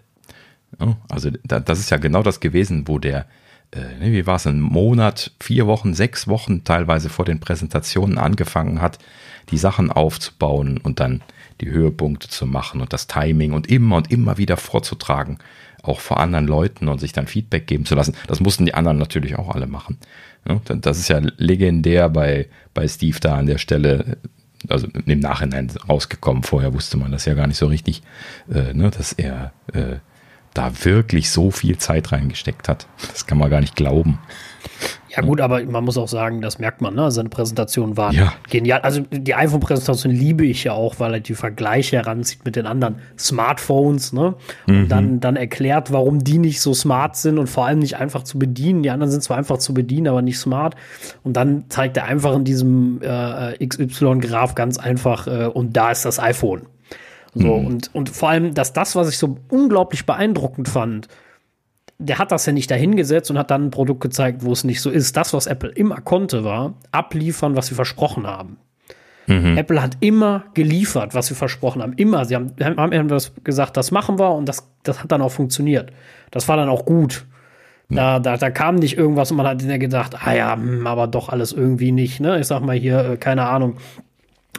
Ja, 0.80 0.98
also 1.09 1.31
da, 1.44 1.59
das 1.59 1.80
ist 1.80 1.89
ja 1.89 1.98
genau 1.98 2.24
das 2.24 2.39
gewesen, 2.39 2.88
wo 2.88 3.00
der, 3.00 3.25
äh, 3.71 3.80
ne, 4.00 4.12
wie 4.12 4.25
war 4.25 4.36
es, 4.36 4.48
ein 4.48 4.62
Monat, 4.62 5.31
vier 5.39 5.68
Wochen, 5.68 5.94
sechs 5.94 6.27
Wochen 6.27 6.63
teilweise 6.63 7.09
vor 7.09 7.25
den 7.25 7.39
Präsentationen 7.39 8.18
angefangen 8.18 8.81
hat, 8.81 9.00
die 9.50 9.57
Sachen 9.57 9.92
aufzubauen 9.92 10.77
und 10.77 11.00
dann 11.00 11.21
die 11.62 11.69
Höhepunkte 11.69 12.30
zu 12.30 12.45
machen 12.45 12.81
und 12.81 12.94
das 12.94 13.07
Timing 13.07 13.54
und 13.54 13.68
immer 13.68 13.98
und 13.98 14.12
immer 14.12 14.38
wieder 14.38 14.57
vorzutragen, 14.57 15.39
auch 15.81 16.00
vor 16.00 16.19
anderen 16.19 16.48
Leuten 16.48 16.88
und 16.88 17.00
sich 17.00 17.13
dann 17.13 17.27
Feedback 17.27 17.65
geben 17.65 17.86
zu 17.86 17.95
lassen. 17.95 18.15
Das 18.27 18.39
mussten 18.39 18.65
die 18.65 18.74
anderen 18.74 18.98
natürlich 18.98 19.38
auch 19.38 19.54
alle 19.56 19.68
machen. 19.68 19.98
Ja, 20.48 20.60
das 20.76 21.00
ist 21.00 21.10
ja 21.10 21.22
legendär 21.38 22.10
bei, 22.10 22.48
bei 22.74 22.88
Steve 22.88 23.20
da 23.20 23.36
an 23.36 23.48
der 23.48 23.58
Stelle, 23.58 24.18
also 24.70 24.88
im 25.06 25.20
Nachhinein 25.20 25.72
rausgekommen. 25.90 26.44
Vorher 26.44 26.74
wusste 26.74 26.98
man 26.98 27.12
das 27.12 27.26
ja 27.26 27.34
gar 27.34 27.48
nicht 27.48 27.58
so 27.58 27.68
richtig, 27.68 28.02
äh, 28.50 28.74
ne, 28.74 28.90
dass 28.90 29.14
er 29.14 29.52
äh, 29.74 29.98
da 30.54 30.72
wirklich 30.84 31.30
so 31.30 31.52
viel 31.52 31.78
Zeit 31.78 32.12
reingesteckt 32.12 32.68
hat. 32.68 32.88
Das 33.12 33.26
kann 33.26 33.38
man 33.38 33.50
gar 33.50 33.62
nicht 33.62 33.76
glauben. 33.76 34.20
Ja, 35.10 35.22
gut, 35.24 35.42
aber 35.42 35.64
man 35.64 35.84
muss 35.84 35.98
auch 35.98 36.08
sagen, 36.08 36.42
das 36.42 36.60
merkt 36.60 36.81
man, 36.81 36.94
ne? 36.94 37.10
Seine 37.10 37.30
Präsentationen 37.30 37.98
waren 37.98 38.14
Ja. 38.14 38.34
genial. 38.50 38.81
Also 38.81 39.02
die 39.10 39.34
iPhone-Präsentation 39.34 40.12
liebe 40.14 40.46
ich 40.46 40.64
ja 40.66 40.74
auch, 40.74 41.00
weil 41.00 41.16
er 41.16 41.19
die 41.22 41.34
Vergleiche 41.34 41.98
heranzieht 41.98 42.46
mit 42.46 42.56
den 42.56 42.68
anderen 42.68 42.98
Smartphones, 43.18 44.14
ne? 44.14 44.36
Und 44.68 44.90
dann, 44.90 45.19
dann 45.19 45.36
erklärt, 45.36 45.92
warum 45.92 46.24
die 46.24 46.38
nicht 46.38 46.62
so 46.62 46.74
smart 46.74 47.16
sind 47.16 47.40
und 47.40 47.48
vor 47.48 47.66
allem 47.66 47.80
nicht 47.80 47.98
einfach 47.98 48.24
zu 48.24 48.38
bedienen. 48.38 48.84
Die 48.84 48.90
anderen 48.92 49.10
sind 49.12 49.24
zwar 49.24 49.38
einfach 49.38 49.58
zu 49.58 49.74
bedienen, 49.74 50.08
aber 50.08 50.22
nicht 50.22 50.40
smart. 50.40 50.75
Und 51.24 51.34
dann 51.34 51.66
zeigt 51.69 51.98
er 51.98 52.06
einfach 52.06 52.36
in 52.36 52.44
diesem 52.44 53.02
äh, 53.02 53.66
XY-Graph 53.66 54.56
ganz 54.56 54.78
einfach, 54.78 55.28
äh, 55.28 55.46
und 55.46 55.75
da 55.78 55.92
ist 55.92 56.06
das 56.06 56.19
iPhone. 56.19 56.64
So, 57.34 57.54
und, 57.54 57.94
und 57.94 58.10
vor 58.10 58.30
allem, 58.30 58.54
dass 58.56 58.74
das, 58.74 58.96
was 58.96 59.10
ich 59.10 59.18
so 59.19 59.38
unglaublich 59.50 60.06
beeindruckend 60.08 60.69
fand, 60.69 61.08
der 62.00 62.20
hat 62.20 62.32
das 62.32 62.46
ja 62.46 62.54
nicht 62.54 62.70
dahingesetzt 62.70 63.32
und 63.32 63.38
hat 63.38 63.52
dann 63.52 63.66
ein 63.66 63.72
Produkt 63.72 64.02
gezeigt, 64.02 64.44
wo 64.44 64.52
es 64.52 64.64
nicht 64.64 64.82
so 64.82 64.90
ist. 64.90 65.18
Das, 65.18 65.34
was 65.34 65.48
Apple 65.48 65.70
immer 65.70 66.02
konnte, 66.02 66.44
war 66.44 66.76
abliefern, 66.92 67.56
was 67.56 67.68
sie 67.68 67.76
versprochen 67.76 68.28
haben. 68.28 68.58
Apple 69.58 69.82
hat 69.82 69.98
immer 70.00 70.46
geliefert, 70.54 71.14
was 71.14 71.28
sie 71.28 71.36
versprochen 71.36 71.82
haben. 71.82 71.94
Immer. 71.94 72.24
Sie 72.24 72.36
haben, 72.36 72.54
haben 72.62 72.94
irgendwas 72.94 73.34
gesagt, 73.44 73.76
das 73.76 73.92
machen 73.92 74.20
wir 74.20 74.32
und 74.32 74.48
das, 74.48 74.70
das 74.84 75.04
hat 75.04 75.12
dann 75.12 75.22
auch 75.22 75.32
funktioniert. 75.32 75.92
Das 76.32 76.48
war 76.48 76.56
dann 76.56 76.70
auch 76.70 76.86
gut. 76.86 77.26
Da, 77.90 78.20
da, 78.20 78.36
da 78.36 78.50
kam 78.50 78.76
nicht 78.76 78.98
irgendwas 78.98 79.32
und 79.32 79.38
man 79.38 79.48
hat 79.48 79.62
dann 79.62 79.80
gedacht, 79.80 80.16
ah 80.26 80.34
ja, 80.34 80.54
hm, 80.56 80.86
aber 80.86 81.08
doch 81.08 81.30
alles 81.30 81.54
irgendwie 81.54 81.92
nicht. 81.92 82.20
Ne? 82.20 82.40
Ich 82.40 82.48
sag 82.48 82.62
mal 82.62 82.76
hier, 82.76 83.12
äh, 83.12 83.18
keine 83.18 83.46
Ahnung, 83.48 83.78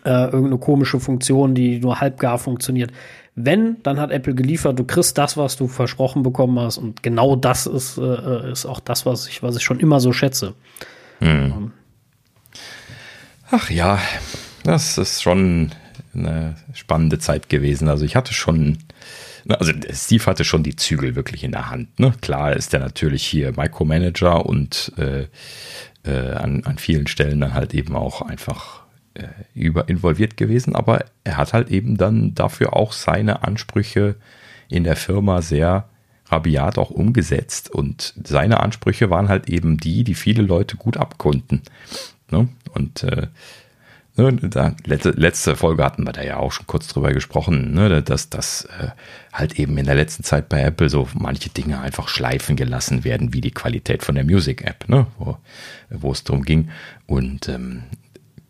äh, 0.05 0.25
irgendeine 0.25 0.59
komische 0.59 0.99
Funktion, 0.99 1.55
die 1.55 1.79
nur 1.79 2.01
halbgar 2.01 2.39
funktioniert. 2.39 2.91
Wenn, 3.41 3.77
dann 3.85 4.01
hat 4.01 4.11
Apple 4.11 4.35
geliefert, 4.35 4.79
du 4.79 4.85
kriegst 4.85 5.17
das, 5.17 5.37
was 5.37 5.57
du 5.57 5.69
versprochen 5.69 6.23
bekommen 6.23 6.59
hast. 6.59 6.79
Und 6.79 7.03
genau 7.03 7.37
das 7.37 7.67
ist, 7.67 7.97
äh, 7.99 8.51
ist 8.51 8.67
auch 8.67 8.81
das, 8.81 9.07
was 9.07 9.29
ich, 9.29 9.43
was 9.43 9.57
ich 9.57 9.63
schon 9.63 9.79
immer 9.79 10.01
so 10.01 10.13
schätze. 10.13 10.55
Ach 13.51 13.71
ja, 13.71 14.01
das 14.65 14.99
ist 14.99 15.23
schon 15.23 15.71
eine 16.15 16.57
spannende 16.75 17.19
Zeit 17.19 17.49
gewesen. 17.49 17.89
Also 17.89 18.05
ich 18.05 18.17
hatte 18.17 18.35
schon, 18.35 18.79
also 19.49 19.73
Steve 19.93 20.27
hatte 20.27 20.45
schon 20.45 20.65
die 20.65 20.77
Zügel 20.77 21.15
wirklich 21.15 21.45
in 21.45 21.53
der 21.53 21.71
Hand. 21.71 22.01
Ne? 22.01 22.13
Klar 22.21 22.55
ist 22.55 22.75
er 22.75 22.81
natürlich 22.81 23.25
hier 23.25 23.53
Micromanager 23.57 24.45
und 24.45 24.93
äh, 24.99 25.27
äh, 26.05 26.33
an, 26.33 26.65
an 26.65 26.79
vielen 26.79 27.07
Stellen 27.07 27.41
dann 27.41 27.55
halt 27.55 27.73
eben 27.73 27.95
auch 27.95 28.23
einfach 28.23 28.83
äh, 28.83 28.88
über 29.55 29.89
involviert 29.89 30.37
gewesen, 30.37 30.75
aber 30.75 31.05
er 31.25 31.37
hat 31.37 31.53
halt 31.53 31.71
eben 31.71 31.97
dann 31.97 32.35
dafür 32.35 32.75
auch 32.75 32.93
seine 32.93 33.43
Ansprüche 33.43 34.17
in 34.69 34.85
der 34.85 34.97
Firma 34.97 35.43
sehr 35.43 35.89
rabiat 36.27 36.79
auch 36.79 36.91
umgesetzt 36.91 37.71
und 37.71 38.15
seine 38.23 38.61
Ansprüche 38.61 39.11
waren 39.11 39.29
halt 39.29 39.49
eben 39.49 39.79
die, 39.79 40.05
die 40.05 40.15
viele 40.15 40.43
Leute 40.43 40.77
gut 40.77 40.97
abkonnten. 40.97 41.63
Ne? 42.31 42.49
Und 42.75 43.03
äh, 43.03 43.29
ne, 44.17 44.37
letzte, 44.85 45.57
Folge 45.57 45.85
hatten 45.85 46.05
wir 46.05 46.13
da 46.13 46.23
ja 46.23 46.37
auch 46.37 46.53
schon 46.53 46.67
kurz 46.67 46.89
drüber 46.89 47.13
gesprochen, 47.13 47.73
ne, 47.73 48.03
dass 48.03 48.29
das 48.29 48.67
äh, 48.67 48.89
halt 49.33 49.59
eben 49.59 49.79
in 49.79 49.87
der 49.87 49.95
letzten 49.95 50.25
Zeit 50.25 50.49
bei 50.49 50.61
Apple 50.61 50.91
so 50.91 51.09
manche 51.15 51.49
Dinge 51.49 51.81
einfach 51.81 52.09
schleifen 52.09 52.57
gelassen 52.57 53.05
werden, 53.05 53.33
wie 53.33 53.41
die 53.41 53.53
Qualität 53.53 54.03
von 54.03 54.15
der 54.15 54.25
Music-App, 54.25 54.89
ne, 54.89 55.07
wo, 55.19 55.39
wo 55.89 56.13
es 56.13 56.25
drum 56.25 56.43
ging. 56.43 56.69
Und 57.07 57.49
ähm, 57.49 57.85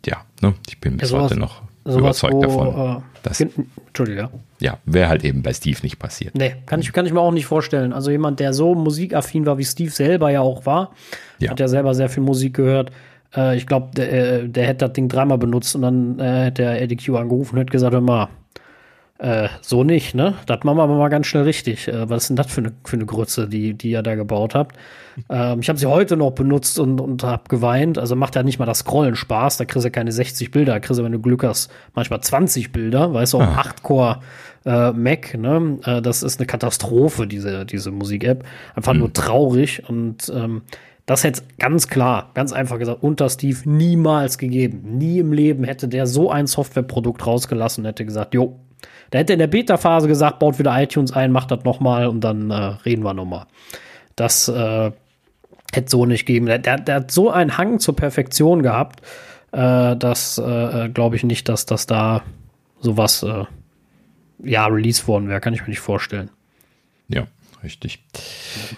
ja, 0.08 0.18
ne, 0.42 0.54
ich 0.68 0.80
bin 0.80 0.96
bis 0.96 1.10
Ja, 1.10 1.18
sowas- 1.18 1.30
heute 1.30 1.40
noch 1.40 1.62
überzeugt 1.84 2.34
wo, 2.34 2.40
davon. 2.42 3.02
äh, 3.24 3.44
Entschuldige, 3.88 4.18
ja. 4.20 4.30
ja, 4.60 4.78
wäre 4.84 5.08
halt 5.08 5.24
eben 5.24 5.42
bei 5.42 5.52
Steve 5.52 5.78
nicht 5.82 5.98
passiert. 5.98 6.34
Nee, 6.34 6.54
kann 6.66 6.80
ich, 6.80 6.92
kann 6.92 7.04
ich 7.06 7.12
mir 7.12 7.20
auch 7.20 7.32
nicht 7.32 7.46
vorstellen. 7.46 7.92
Also 7.92 8.10
jemand, 8.10 8.40
der 8.40 8.52
so 8.52 8.74
musikaffin 8.74 9.44
war, 9.46 9.58
wie 9.58 9.64
Steve 9.64 9.90
selber 9.90 10.30
ja 10.30 10.40
auch 10.40 10.66
war, 10.66 10.92
Ja. 11.38 11.50
hat 11.50 11.60
ja 11.60 11.68
selber 11.68 11.94
sehr 11.94 12.08
viel 12.08 12.22
Musik 12.22 12.54
gehört. 12.54 12.90
Äh, 13.36 13.56
ich 13.56 13.66
glaube, 13.66 13.88
der, 13.96 14.12
äh, 14.42 14.48
der 14.48 14.66
hätte 14.66 14.86
das 14.86 14.92
Ding 14.94 15.08
dreimal 15.08 15.38
benutzt 15.38 15.74
und 15.74 15.82
dann 15.82 16.18
äh, 16.18 16.44
hätte 16.46 16.62
er 16.62 16.80
Eddie 16.80 16.96
Q 16.96 17.16
angerufen 17.16 17.54
und 17.56 17.60
hätte 17.60 17.72
gesagt, 17.72 17.92
hör 17.92 18.00
mal, 18.00 18.28
äh, 19.18 19.48
so 19.62 19.82
nicht, 19.82 20.14
ne? 20.14 20.34
Das 20.46 20.62
machen 20.62 20.76
wir 20.78 20.84
aber 20.84 20.96
mal 20.96 21.08
ganz 21.08 21.26
schnell 21.26 21.42
richtig. 21.42 21.88
Äh, 21.88 22.08
was 22.08 22.24
ist 22.24 22.28
denn 22.28 22.36
das 22.36 22.46
für 22.46 22.60
eine, 22.60 22.72
für 22.84 22.94
eine 22.94 23.04
Grütze, 23.04 23.48
die, 23.48 23.74
die 23.74 23.90
ihr 23.90 24.02
da 24.02 24.14
gebaut 24.14 24.54
habt? 24.54 24.76
Ähm, 25.28 25.58
ich 25.58 25.68
habe 25.68 25.76
sie 25.76 25.86
heute 25.86 26.16
noch 26.16 26.30
benutzt 26.30 26.78
und, 26.78 27.00
und 27.00 27.24
habe 27.24 27.42
geweint. 27.48 27.98
Also 27.98 28.14
macht 28.14 28.36
ja 28.36 28.44
nicht 28.44 28.60
mal 28.60 28.66
das 28.66 28.78
Scrollen 28.78 29.16
Spaß. 29.16 29.56
Da 29.56 29.64
kriegst 29.64 29.84
du 29.84 29.90
keine 29.90 30.12
60 30.12 30.52
Bilder. 30.52 30.74
Da 30.74 30.78
kriegst 30.78 31.00
du, 31.00 31.02
wenn 31.02 31.10
du 31.10 31.18
Glück 31.18 31.42
hast, 31.42 31.72
manchmal 31.92 32.20
20 32.20 32.70
Bilder. 32.70 33.12
Weißt 33.12 33.32
du, 33.32 33.38
auch 33.38 33.56
8-Core 33.56 34.20
äh, 34.64 34.92
Mac. 34.92 35.36
Ne? 35.36 35.80
Äh, 35.84 36.02
das 36.02 36.22
ist 36.22 36.38
eine 36.38 36.46
Katastrophe, 36.46 37.26
diese, 37.26 37.66
diese 37.66 37.90
Musik-App. 37.90 38.44
Einfach 38.76 38.94
nur 38.94 39.12
traurig. 39.12 39.82
Und 39.88 40.32
ähm, 40.32 40.62
das 41.06 41.24
hätte 41.24 41.42
ganz 41.58 41.88
klar, 41.88 42.30
ganz 42.34 42.52
einfach 42.52 42.78
gesagt, 42.78 43.02
unter 43.02 43.28
Steve 43.28 43.58
niemals 43.64 44.38
gegeben. 44.38 44.98
Nie 44.98 45.18
im 45.18 45.32
Leben 45.32 45.64
hätte 45.64 45.88
der 45.88 46.06
so 46.06 46.30
ein 46.30 46.46
Softwareprodukt 46.46 47.26
rausgelassen 47.26 47.82
und 47.82 47.88
hätte 47.88 48.04
gesagt, 48.04 48.34
jo, 48.34 48.60
da 49.10 49.18
hätte 49.18 49.32
er 49.32 49.34
in 49.34 49.40
der 49.40 49.46
Beta-Phase 49.46 50.08
gesagt, 50.08 50.38
baut 50.38 50.58
wieder 50.58 50.80
iTunes 50.80 51.12
ein, 51.12 51.32
macht 51.32 51.50
das 51.50 51.64
nochmal 51.64 52.06
und 52.06 52.20
dann 52.20 52.50
äh, 52.50 52.54
reden 52.54 53.04
wir 53.04 53.14
nochmal. 53.14 53.46
Das, 54.16 54.48
äh, 54.48 54.90
Hätte 55.72 55.90
so 55.90 56.06
nicht 56.06 56.24
geben. 56.24 56.46
Der, 56.46 56.58
der, 56.58 56.94
hat 56.94 57.10
so 57.10 57.30
einen 57.30 57.58
Hang 57.58 57.78
zur 57.78 57.94
Perfektion 57.94 58.62
gehabt, 58.62 59.02
äh, 59.52 59.96
dass 59.96 60.38
äh, 60.38 60.88
glaube 60.88 61.16
ich 61.16 61.24
nicht, 61.24 61.48
dass 61.48 61.66
das 61.66 61.86
da 61.86 62.22
sowas 62.80 63.22
äh, 63.22 63.44
ja 64.42 64.66
release 64.66 65.06
worden 65.06 65.28
wäre. 65.28 65.40
Kann 65.40 65.52
ich 65.52 65.60
mir 65.60 65.68
nicht 65.68 65.80
vorstellen. 65.80 66.30
Ja, 67.08 67.26
richtig. 67.62 68.02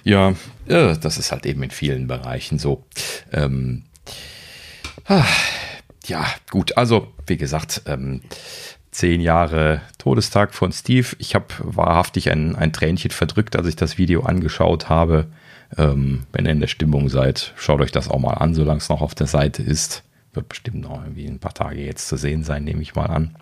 Ja, 0.03 0.31
äh, 0.67 0.97
das 1.01 1.17
ist 1.17 1.31
halt 1.31 1.47
eben 1.47 1.63
in 1.63 1.71
vielen 1.71 2.09
Bereichen 2.09 2.59
so. 2.59 2.85
Ähm, 3.33 3.85
ah, 5.07 5.25
ja, 6.07 6.27
gut. 6.51 6.77
Also, 6.77 7.13
wie 7.29 7.37
gesagt, 7.37 7.83
ähm, 7.87 8.23
zehn 8.91 9.21
Jahre 9.21 9.81
Todestag 9.99 10.55
von 10.55 10.73
Steve. 10.73 11.09
Ich 11.19 11.35
habe 11.35 11.47
wahrhaftig 11.59 12.31
ein, 12.31 12.57
ein 12.57 12.73
Tränchen 12.73 13.11
verdrückt, 13.11 13.57
als 13.57 13.67
ich 13.67 13.77
das 13.77 13.99
Video 13.99 14.23
angeschaut 14.23 14.89
habe. 14.89 15.27
Ähm, 15.79 16.27
wenn 16.33 16.47
ihr 16.47 16.53
in 16.53 16.61
der 16.61 16.67
Stimmung 16.67 17.09
seid, 17.09 17.53
schaut 17.57 17.81
euch 17.81 17.93
das 17.93 18.09
auch 18.09 18.19
mal 18.19 18.35
an, 18.35 18.55
solange 18.55 18.79
es 18.79 18.89
noch 18.89 19.03
auf 19.03 19.15
der 19.15 19.29
Seite 19.29 19.63
ist. 19.63 20.03
Wird 20.33 20.49
bestimmt 20.49 20.83
noch 20.83 21.03
irgendwie 21.03 21.27
ein 21.27 21.39
paar 21.39 21.55
Tage 21.55 21.81
jetzt 21.81 22.09
zu 22.09 22.17
sehen 22.17 22.43
sein, 22.43 22.65
nehme 22.65 22.83
ich 22.83 22.95
mal 22.95 23.07
an. 23.07 23.37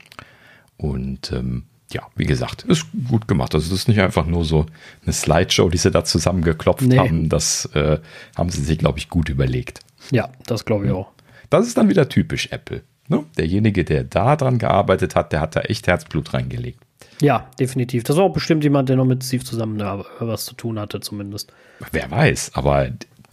Und 0.76 1.32
ähm, 1.32 1.64
ja, 1.90 2.02
wie 2.16 2.26
gesagt, 2.26 2.64
ist 2.64 2.86
gut 3.08 3.28
gemacht. 3.28 3.54
Also 3.54 3.70
das 3.70 3.80
ist 3.80 3.88
nicht 3.88 4.00
einfach 4.00 4.26
nur 4.26 4.44
so 4.44 4.66
eine 5.04 5.12
Slideshow, 5.12 5.68
die 5.70 5.78
sie 5.78 5.90
da 5.90 6.04
zusammengeklopft 6.04 6.86
nee. 6.86 6.98
haben. 6.98 7.28
Das 7.28 7.66
äh, 7.74 7.98
haben 8.36 8.50
sie 8.50 8.62
sich, 8.62 8.78
glaube 8.78 8.98
ich, 8.98 9.08
gut 9.08 9.28
überlegt. 9.28 9.80
Ja, 10.10 10.30
das 10.46 10.64
glaube 10.64 10.86
ich 10.86 10.92
auch. 10.92 11.10
Das 11.50 11.66
ist 11.66 11.78
dann 11.78 11.88
wieder 11.88 12.08
typisch 12.08 12.48
Apple. 12.52 12.82
Ne? 13.08 13.24
Derjenige, 13.36 13.84
der 13.84 14.04
da 14.04 14.36
dran 14.36 14.58
gearbeitet 14.58 15.14
hat, 15.14 15.32
der 15.32 15.40
hat 15.40 15.56
da 15.56 15.60
echt 15.60 15.86
Herzblut 15.86 16.34
reingelegt. 16.34 16.80
Ja, 17.20 17.50
definitiv. 17.58 18.04
Das 18.04 18.16
war 18.16 18.24
auch 18.24 18.32
bestimmt 18.32 18.62
jemand, 18.64 18.88
der 18.88 18.96
noch 18.96 19.04
mit 19.04 19.24
Steve 19.24 19.44
zusammen 19.44 19.80
was 20.20 20.44
zu 20.44 20.54
tun 20.54 20.78
hatte, 20.78 21.00
zumindest. 21.00 21.52
Wer 21.90 22.10
weiß, 22.10 22.52
aber 22.54 22.86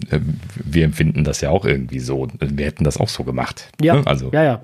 äh, 0.09 0.19
wir 0.63 0.85
empfinden 0.85 1.23
das 1.23 1.41
ja 1.41 1.49
auch 1.49 1.65
irgendwie 1.65 1.99
so. 1.99 2.27
Wir 2.39 2.65
hätten 2.65 2.83
das 2.83 2.97
auch 2.97 3.09
so 3.09 3.23
gemacht. 3.23 3.69
Ja, 3.81 3.95
ne? 3.95 4.07
also, 4.07 4.31
ja, 4.31 4.43
ja. 4.43 4.61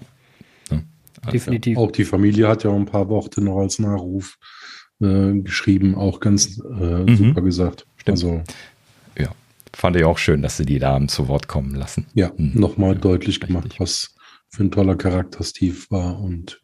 Ne? 0.69 0.83
Also, 1.21 1.31
definitiv. 1.31 1.77
Auch 1.77 1.91
die 1.91 2.05
Familie 2.05 2.47
hat 2.47 2.63
ja 2.63 2.71
ein 2.71 2.85
paar 2.85 3.09
Worte 3.09 3.41
noch 3.41 3.59
als 3.59 3.79
Nachruf 3.79 4.37
äh, 5.01 5.33
geschrieben, 5.41 5.95
auch 5.95 6.19
ganz 6.19 6.59
äh, 6.59 7.03
mhm. 7.03 7.15
super 7.15 7.41
gesagt. 7.41 7.85
Stimmt. 7.97 8.17
Also, 8.17 8.41
ja, 9.17 9.29
fand 9.73 9.95
ich 9.97 10.03
auch 10.03 10.17
schön, 10.17 10.41
dass 10.41 10.57
sie 10.57 10.65
die 10.65 10.79
Damen 10.79 11.09
zu 11.09 11.27
Wort 11.27 11.47
kommen 11.47 11.75
lassen. 11.75 12.07
Ja, 12.13 12.31
mhm. 12.37 12.59
nochmal 12.59 12.93
ja, 12.93 12.99
deutlich 12.99 13.35
richtig. 13.35 13.47
gemacht, 13.47 13.75
was 13.79 14.15
für 14.51 14.63
ein 14.63 14.71
toller 14.71 14.95
Charakter 14.95 15.43
Steve 15.43 15.77
war 15.89 16.19
und 16.19 16.61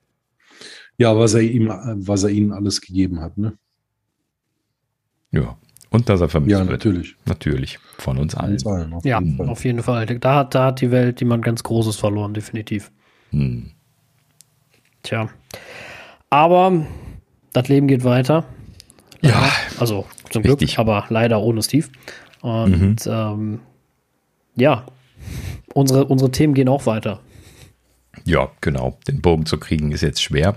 ja, 0.98 1.18
was 1.18 1.36
er 1.36 1.42
ihm, 1.42 1.68
was 1.70 2.24
er 2.24 2.30
ihnen 2.30 2.52
alles 2.52 2.82
gegeben 2.82 3.22
hat, 3.22 3.38
ne? 3.38 3.58
Ja. 5.32 5.58
Und 5.90 6.10
dass 6.10 6.20
er 6.20 6.28
vermisst 6.28 6.52
ja, 6.52 6.66
natürlich. 6.66 7.16
Wird. 7.18 7.28
Natürlich. 7.28 7.80
Von 7.98 8.18
uns 8.18 8.36
allen. 8.36 8.54
Uns 8.54 8.66
allen 8.66 8.94
auf 8.94 9.06
ja, 9.06 9.22
jeden 9.22 9.50
auf 9.50 9.64
jeden 9.64 9.84
Fall. 9.84 10.06
Da 10.06 10.36
hat, 10.36 10.54
da 10.54 10.66
hat 10.66 10.82
die 10.82 10.92
Welt 10.92 11.22
jemand 11.22 11.46
ganz 11.46 11.64
Großes 11.64 11.96
verloren, 11.96 12.34
definitiv. 12.34 12.92
Hm. 13.30 13.72
Tja. 15.04 15.30
Aber 16.30 16.86
das 17.54 17.70
Leben 17.70 17.88
geht 17.88 18.04
weiter. 18.04 18.46
Ja. 19.22 19.50
Also 19.80 20.06
zum 20.30 20.42
richtig. 20.42 20.76
Glück, 20.76 20.80
aber 20.80 21.06
leider 21.10 21.42
ohne 21.42 21.64
Steve. 21.64 21.88
Und 22.42 22.80
mhm. 22.80 22.96
ähm, 23.08 23.60
ja, 24.56 24.86
unsere, 25.74 26.06
unsere 26.06 26.32
Themen 26.32 26.54
gehen 26.54 26.68
auch 26.68 26.86
weiter. 26.86 27.22
Ja, 28.28 28.50
genau. 28.60 29.00
Den 29.08 29.22
Bogen 29.22 29.46
zu 29.46 29.58
kriegen 29.58 29.92
ist 29.94 30.02
jetzt 30.02 30.22
schwer. 30.22 30.56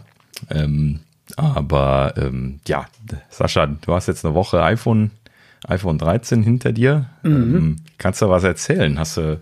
Ähm, 0.51 1.01
aber 1.37 2.15
ähm, 2.17 2.59
ja, 2.67 2.87
Sascha, 3.29 3.67
du 3.67 3.95
hast 3.95 4.09
jetzt 4.09 4.25
eine 4.25 4.35
Woche 4.35 4.63
iPhone, 4.63 5.13
iPhone 5.69 5.97
13 5.97 6.43
hinter 6.43 6.73
dir. 6.73 7.07
Mhm. 7.23 7.33
Ähm, 7.33 7.77
kannst 7.99 8.23
du 8.23 8.29
was 8.29 8.43
erzählen? 8.43 8.99
Hast 8.99 9.19
du 9.19 9.41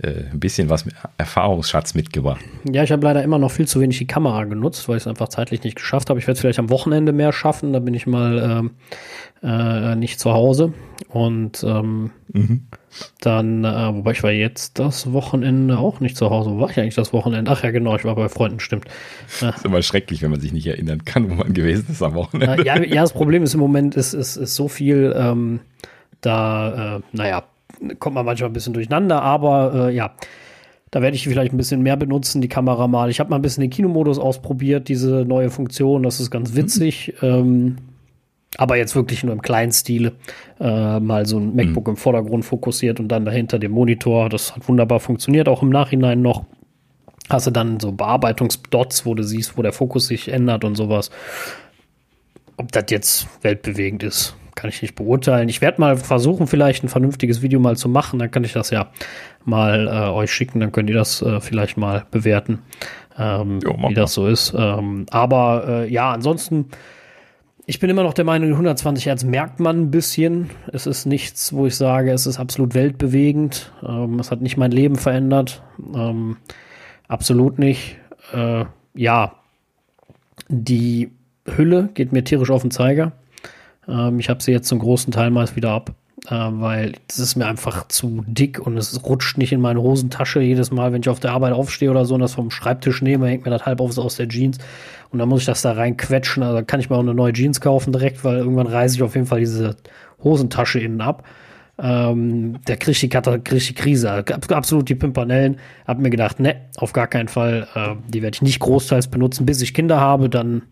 äh, 0.00 0.30
ein 0.32 0.40
bisschen 0.40 0.70
was 0.70 0.86
mit 0.86 0.94
Erfahrungsschatz 1.18 1.92
mitgebracht? 1.92 2.40
Ja, 2.64 2.84
ich 2.84 2.90
habe 2.90 3.04
leider 3.04 3.22
immer 3.22 3.38
noch 3.38 3.50
viel 3.50 3.68
zu 3.68 3.80
wenig 3.80 3.98
die 3.98 4.06
Kamera 4.06 4.44
genutzt, 4.44 4.88
weil 4.88 4.96
ich 4.96 5.02
es 5.02 5.06
einfach 5.06 5.28
zeitlich 5.28 5.62
nicht 5.62 5.76
geschafft 5.76 6.08
habe. 6.08 6.18
Ich 6.18 6.26
werde 6.26 6.36
es 6.36 6.40
vielleicht 6.40 6.60
am 6.60 6.70
Wochenende 6.70 7.12
mehr 7.12 7.34
schaffen. 7.34 7.74
Da 7.74 7.80
bin 7.80 7.92
ich 7.92 8.06
mal 8.06 8.38
ähm, 8.38 8.70
äh, 9.42 9.94
nicht 9.94 10.20
zu 10.20 10.32
Hause. 10.32 10.72
Und 11.10 11.62
ähm, 11.64 12.12
mhm. 12.32 12.66
Dann, 13.20 13.64
äh, 13.64 13.94
wobei 13.94 14.12
ich 14.12 14.22
war 14.22 14.30
jetzt 14.30 14.78
das 14.78 15.12
Wochenende 15.12 15.78
auch 15.78 16.00
nicht 16.00 16.16
zu 16.16 16.30
Hause. 16.30 16.50
Wo 16.50 16.60
war 16.60 16.70
ich 16.70 16.78
eigentlich 16.78 16.94
das 16.94 17.12
Wochenende? 17.12 17.50
Ach 17.50 17.62
ja, 17.62 17.70
genau, 17.70 17.96
ich 17.96 18.04
war 18.04 18.14
bei 18.14 18.28
Freunden, 18.28 18.60
stimmt. 18.60 18.86
Das 19.40 19.56
ist 19.56 19.64
immer 19.64 19.82
schrecklich, 19.82 20.22
wenn 20.22 20.30
man 20.30 20.40
sich 20.40 20.52
nicht 20.52 20.66
erinnern 20.66 21.04
kann, 21.04 21.30
wo 21.30 21.34
man 21.34 21.54
gewesen 21.54 21.86
ist 21.90 22.02
am 22.02 22.14
Wochenende. 22.14 22.64
Ja, 22.64 22.82
ja 22.82 23.02
das 23.02 23.12
Problem 23.12 23.42
ist 23.42 23.54
im 23.54 23.60
Moment, 23.60 23.94
ist, 23.94 24.14
ist, 24.14 24.36
ist 24.36 24.54
so 24.54 24.68
viel 24.68 25.14
ähm, 25.16 25.60
da, 26.20 26.96
äh, 26.96 27.00
naja, 27.12 27.44
kommt 27.98 28.14
man 28.14 28.26
manchmal 28.26 28.50
ein 28.50 28.54
bisschen 28.54 28.74
durcheinander, 28.74 29.22
aber 29.22 29.88
äh, 29.88 29.94
ja. 29.94 30.12
Da 30.90 31.02
werde 31.02 31.16
ich 31.16 31.24
vielleicht 31.24 31.52
ein 31.52 31.58
bisschen 31.58 31.82
mehr 31.82 31.98
benutzen, 31.98 32.40
die 32.40 32.48
Kamera 32.48 32.88
mal. 32.88 33.10
Ich 33.10 33.20
habe 33.20 33.28
mal 33.28 33.36
ein 33.36 33.42
bisschen 33.42 33.60
den 33.60 33.68
Kinomodus 33.68 34.18
ausprobiert, 34.18 34.88
diese 34.88 35.26
neue 35.26 35.50
Funktion. 35.50 36.02
Das 36.02 36.18
ist 36.18 36.30
ganz 36.30 36.56
witzig. 36.56 37.12
Mhm. 37.20 37.28
Ähm, 37.28 37.76
aber 38.56 38.76
jetzt 38.76 38.94
wirklich 38.96 39.22
nur 39.22 39.34
im 39.34 39.42
kleinen 39.42 39.72
Stile 39.72 40.12
äh, 40.58 41.00
mal 41.00 41.26
so 41.26 41.38
ein 41.38 41.54
MacBook 41.54 41.86
mhm. 41.86 41.92
im 41.92 41.96
Vordergrund 41.96 42.44
fokussiert 42.44 42.98
und 42.98 43.08
dann 43.08 43.24
dahinter 43.24 43.58
den 43.58 43.72
Monitor. 43.72 44.28
Das 44.28 44.56
hat 44.56 44.68
wunderbar 44.68 45.00
funktioniert, 45.00 45.48
auch 45.48 45.62
im 45.62 45.68
Nachhinein 45.68 46.22
noch. 46.22 46.44
Hast 47.28 47.46
du 47.46 47.50
dann 47.50 47.78
so 47.78 47.92
Bearbeitungsdots, 47.92 49.04
wo 49.04 49.14
du 49.14 49.22
siehst, 49.22 49.58
wo 49.58 49.62
der 49.62 49.72
Fokus 49.72 50.06
sich 50.06 50.28
ändert 50.28 50.64
und 50.64 50.76
sowas. 50.76 51.10
Ob 52.56 52.72
das 52.72 52.84
jetzt 52.88 53.28
weltbewegend 53.42 54.02
ist, 54.02 54.34
kann 54.54 54.70
ich 54.70 54.80
nicht 54.80 54.94
beurteilen. 54.94 55.48
Ich 55.48 55.60
werde 55.60 55.80
mal 55.80 55.96
versuchen, 55.96 56.46
vielleicht 56.46 56.82
ein 56.82 56.88
vernünftiges 56.88 57.42
Video 57.42 57.60
mal 57.60 57.76
zu 57.76 57.88
machen. 57.88 58.18
Dann 58.18 58.30
kann 58.30 58.44
ich 58.44 58.54
das 58.54 58.70
ja 58.70 58.90
mal 59.44 59.86
äh, 59.86 60.10
euch 60.10 60.32
schicken. 60.32 60.58
Dann 60.58 60.72
könnt 60.72 60.88
ihr 60.88 60.96
das 60.96 61.20
äh, 61.20 61.40
vielleicht 61.40 61.76
mal 61.76 62.06
bewerten, 62.10 62.60
ähm, 63.18 63.60
jo, 63.62 63.76
wie 63.88 63.94
das 63.94 64.14
so 64.14 64.26
ist. 64.26 64.54
Ähm, 64.56 65.04
aber 65.10 65.64
äh, 65.68 65.92
ja, 65.92 66.10
ansonsten 66.10 66.70
ich 67.68 67.80
bin 67.80 67.90
immer 67.90 68.02
noch 68.02 68.14
der 68.14 68.24
Meinung, 68.24 68.52
120 68.52 69.04
Hertz 69.04 69.24
merkt 69.24 69.60
man 69.60 69.78
ein 69.78 69.90
bisschen. 69.90 70.48
Es 70.72 70.86
ist 70.86 71.04
nichts, 71.04 71.52
wo 71.52 71.66
ich 71.66 71.76
sage, 71.76 72.12
es 72.12 72.26
ist 72.26 72.38
absolut 72.38 72.72
weltbewegend. 72.72 73.70
Ähm, 73.86 74.18
es 74.18 74.30
hat 74.30 74.40
nicht 74.40 74.56
mein 74.56 74.70
Leben 74.70 74.96
verändert. 74.96 75.62
Ähm, 75.94 76.38
absolut 77.08 77.58
nicht. 77.58 77.98
Äh, 78.32 78.64
ja, 78.94 79.34
die 80.48 81.10
Hülle 81.44 81.90
geht 81.92 82.10
mir 82.10 82.24
tierisch 82.24 82.50
auf 82.50 82.62
den 82.62 82.70
Zeiger. 82.70 83.12
Ähm, 83.86 84.18
ich 84.18 84.30
habe 84.30 84.42
sie 84.42 84.52
jetzt 84.52 84.68
zum 84.68 84.78
großen 84.78 85.12
Teil 85.12 85.28
mal 85.28 85.46
wieder 85.54 85.72
ab 85.72 85.94
weil 86.30 86.92
das 87.06 87.18
ist 87.18 87.36
mir 87.36 87.46
einfach 87.46 87.88
zu 87.88 88.24
dick 88.26 88.58
und 88.58 88.76
es 88.76 89.02
rutscht 89.04 89.38
nicht 89.38 89.52
in 89.52 89.60
meine 89.60 89.80
Hosentasche 89.80 90.40
jedes 90.40 90.70
Mal, 90.70 90.92
wenn 90.92 91.00
ich 91.00 91.08
auf 91.08 91.20
der 91.20 91.32
Arbeit 91.32 91.52
aufstehe 91.52 91.90
oder 91.90 92.04
so 92.04 92.14
und 92.14 92.20
das 92.20 92.34
vom 92.34 92.50
Schreibtisch 92.50 93.02
nehme, 93.02 93.28
hängt 93.28 93.44
mir 93.44 93.50
das 93.50 93.64
halb 93.64 93.80
aus 93.80 94.16
der 94.16 94.28
Jeans 94.28 94.58
und 95.10 95.18
dann 95.18 95.28
muss 95.28 95.40
ich 95.40 95.46
das 95.46 95.62
da 95.62 95.72
rein 95.72 95.96
quetschen. 95.96 96.42
Also 96.42 96.62
kann 96.64 96.80
ich 96.80 96.90
mir 96.90 96.96
auch 96.96 97.00
eine 97.00 97.14
neue 97.14 97.32
Jeans 97.32 97.60
kaufen 97.60 97.92
direkt, 97.92 98.24
weil 98.24 98.38
irgendwann 98.38 98.66
reiße 98.66 98.96
ich 98.96 99.02
auf 99.02 99.14
jeden 99.14 99.26
Fall 99.26 99.40
diese 99.40 99.76
Hosentasche 100.22 100.80
innen 100.80 101.00
ab. 101.00 101.24
Ähm, 101.80 102.58
der 102.66 102.76
kriegt 102.76 103.00
die, 103.00 103.08
kriegt 103.08 103.68
die 103.68 103.74
Krise, 103.74 104.24
absolut 104.50 104.88
die 104.88 104.96
Pimpanellen. 104.96 105.58
Hab 105.86 105.98
mir 105.98 106.10
gedacht, 106.10 106.40
ne, 106.40 106.56
auf 106.76 106.92
gar 106.92 107.06
keinen 107.06 107.28
Fall. 107.28 107.68
Äh, 107.74 107.94
die 108.08 108.22
werde 108.22 108.34
ich 108.34 108.42
nicht 108.42 108.58
großteils 108.58 109.08
benutzen, 109.08 109.46
bis 109.46 109.62
ich 109.62 109.74
Kinder 109.74 110.00
habe, 110.00 110.28
dann 110.28 110.62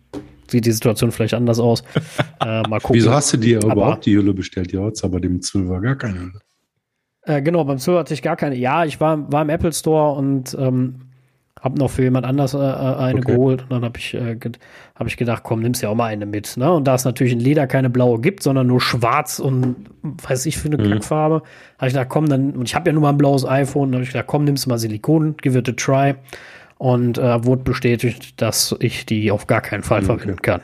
sieht 0.49 0.65
die 0.65 0.71
Situation 0.71 1.11
vielleicht 1.11 1.33
anders 1.33 1.59
aus. 1.59 1.83
Äh, 2.39 2.61
mal 2.69 2.79
gucken. 2.79 2.95
Wieso 2.95 3.11
hast 3.11 3.33
du 3.33 3.37
dir 3.37 3.57
aber, 3.63 3.73
überhaupt 3.73 4.05
die 4.05 4.15
Hülle 4.15 4.31
bestellt? 4.31 4.71
Ja, 4.71 4.85
jetzt 4.85 5.03
aber 5.03 5.19
dem 5.19 5.41
12 5.41 5.81
gar 5.81 5.95
keine 5.95 6.19
Hülle. 6.19 6.39
Äh, 7.23 7.41
genau, 7.41 7.63
beim 7.63 7.79
12 7.79 7.99
hatte 7.99 8.13
ich 8.13 8.21
gar 8.21 8.35
keine. 8.35 8.55
Ja, 8.55 8.85
ich 8.85 9.01
war, 9.01 9.29
war 9.31 9.41
im 9.41 9.49
Apple 9.49 9.73
Store 9.73 10.15
und 10.15 10.55
ähm, 10.57 11.07
habe 11.61 11.79
noch 11.79 11.89
für 11.89 12.03
jemand 12.03 12.25
anders 12.25 12.53
äh, 12.53 12.57
äh 12.57 12.61
eine 12.61 13.19
okay. 13.19 13.33
geholt. 13.33 13.63
Und 13.63 13.71
dann 13.71 13.83
habe 13.83 13.97
ich, 13.97 14.13
äh, 14.13 14.37
hab 14.95 15.07
ich 15.07 15.17
gedacht, 15.17 15.43
komm, 15.43 15.61
nimmst 15.61 15.81
ja 15.81 15.89
auch 15.89 15.95
mal 15.95 16.05
eine 16.05 16.25
mit. 16.25 16.57
Ne? 16.57 16.71
Und 16.71 16.85
da 16.85 16.95
es 16.95 17.05
natürlich 17.05 17.33
in 17.33 17.39
Leder 17.39 17.67
keine 17.67 17.89
blaue 17.89 18.21
gibt, 18.21 18.43
sondern 18.43 18.67
nur 18.67 18.81
schwarz 18.81 19.39
und 19.39 19.75
weiß 20.03 20.45
ich 20.45 20.57
für 20.57 20.67
eine 20.67 20.77
mhm. 20.77 20.91
Kackfarbe, 20.91 21.41
habe 21.77 21.87
ich 21.87 21.93
gedacht, 21.93 22.09
komm, 22.09 22.29
dann, 22.29 22.51
und 22.51 22.67
ich 22.67 22.75
habe 22.75 22.89
ja 22.89 22.93
nur 22.93 23.01
mal 23.01 23.09
ein 23.09 23.17
blaues 23.17 23.45
iPhone, 23.45 23.93
habe 23.93 24.03
ich 24.03 24.11
gedacht, 24.11 24.27
komm, 24.27 24.43
nimmst 24.45 24.65
du 24.65 24.69
mal 24.69 24.77
Silikon, 24.77 25.35
give 25.37 25.57
it 25.57 25.67
a 25.67 25.73
try 25.73 26.15
und 26.77 27.17
äh, 27.17 27.43
wurde 27.43 27.63
bestätigt, 27.63 28.41
dass 28.41 28.75
ich 28.79 29.05
die 29.05 29.31
auf 29.31 29.47
gar 29.47 29.61
keinen 29.61 29.83
Fall 29.83 29.99
okay. 29.99 30.05
verwenden 30.05 30.41
kann. 30.41 30.61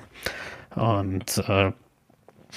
Und 0.76 1.44
äh, 1.48 1.72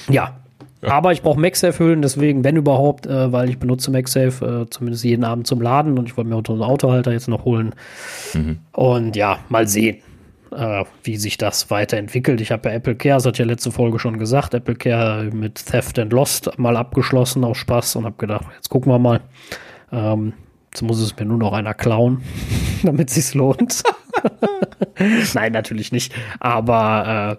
ja. 0.08 0.36
ja. 0.82 0.90
aber 0.90 1.12
ich 1.12 1.22
brauche 1.22 1.40
MagSafe 1.40 1.78
Hüllen, 1.78 2.02
deswegen, 2.02 2.44
wenn 2.44 2.56
überhaupt, 2.56 3.06
äh, 3.06 3.32
weil 3.32 3.48
ich 3.48 3.58
benutze 3.58 3.90
MagSafe 3.90 4.64
äh, 4.66 4.70
zumindest 4.70 5.04
jeden 5.04 5.24
Abend 5.24 5.46
zum 5.46 5.60
Laden 5.60 5.98
und 5.98 6.06
ich 6.06 6.16
wollte 6.16 6.30
mir 6.30 6.36
unseren 6.36 6.62
Autohalter 6.62 7.12
jetzt 7.12 7.28
noch 7.28 7.44
holen. 7.44 7.74
Mhm. 8.34 8.58
Und 8.72 9.16
ja, 9.16 9.38
mal 9.48 9.66
sehen. 9.66 9.98
Äh, 10.52 10.84
wie 11.02 11.16
sich 11.16 11.38
das 11.38 11.70
weiterentwickelt. 11.70 12.40
Ich 12.40 12.52
habe 12.52 12.68
ja 12.68 12.76
Apple 12.76 12.94
Care, 12.94 13.16
das 13.16 13.26
hat 13.26 13.36
ja 13.36 13.44
letzte 13.44 13.72
Folge 13.72 13.98
schon 13.98 14.16
gesagt, 14.16 14.54
Apple 14.54 14.76
Care 14.76 15.28
mit 15.32 15.66
Theft 15.66 15.98
and 15.98 16.12
Lost 16.12 16.56
mal 16.56 16.76
abgeschlossen 16.76 17.42
aus 17.42 17.58
Spaß 17.58 17.96
und 17.96 18.04
habe 18.04 18.14
gedacht, 18.16 18.46
jetzt 18.54 18.70
gucken 18.70 18.92
wir 18.92 18.98
mal. 19.00 19.20
Ähm, 19.90 20.34
Jetzt 20.76 20.82
muss 20.82 21.00
es 21.00 21.16
mir 21.16 21.24
nur 21.24 21.38
noch 21.38 21.54
einer 21.54 21.72
klauen, 21.72 22.22
damit 22.82 23.08
es 23.08 23.14
sich 23.14 23.32
lohnt. 23.32 23.82
Nein, 25.34 25.52
natürlich 25.52 25.90
nicht. 25.90 26.12
Aber 26.38 27.38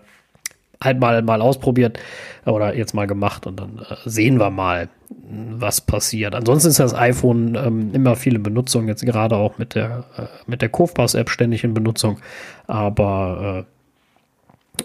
halt 0.82 1.00
mal, 1.00 1.22
mal 1.22 1.40
ausprobiert 1.40 2.00
oder 2.46 2.76
jetzt 2.76 2.96
mal 2.96 3.06
gemacht 3.06 3.46
und 3.46 3.60
dann 3.60 3.78
äh, 3.78 3.96
sehen 4.10 4.40
wir 4.40 4.50
mal, 4.50 4.90
was 5.10 5.82
passiert. 5.82 6.34
Ansonsten 6.34 6.70
ist 6.70 6.80
das 6.80 6.96
iPhone 6.96 7.54
ähm, 7.54 7.94
immer 7.94 8.16
viel 8.16 8.34
in 8.34 8.42
Benutzung, 8.42 8.88
jetzt 8.88 9.06
gerade 9.06 9.36
auch 9.36 9.60
mit 9.60 9.76
der, 9.76 10.06
äh, 10.18 10.24
mit 10.48 10.64
der 10.64 10.70
Kurvpass-App 10.70 11.30
ständig 11.30 11.64
in 11.64 11.76
Benutzung. 11.76 12.18
Aber 12.66 13.66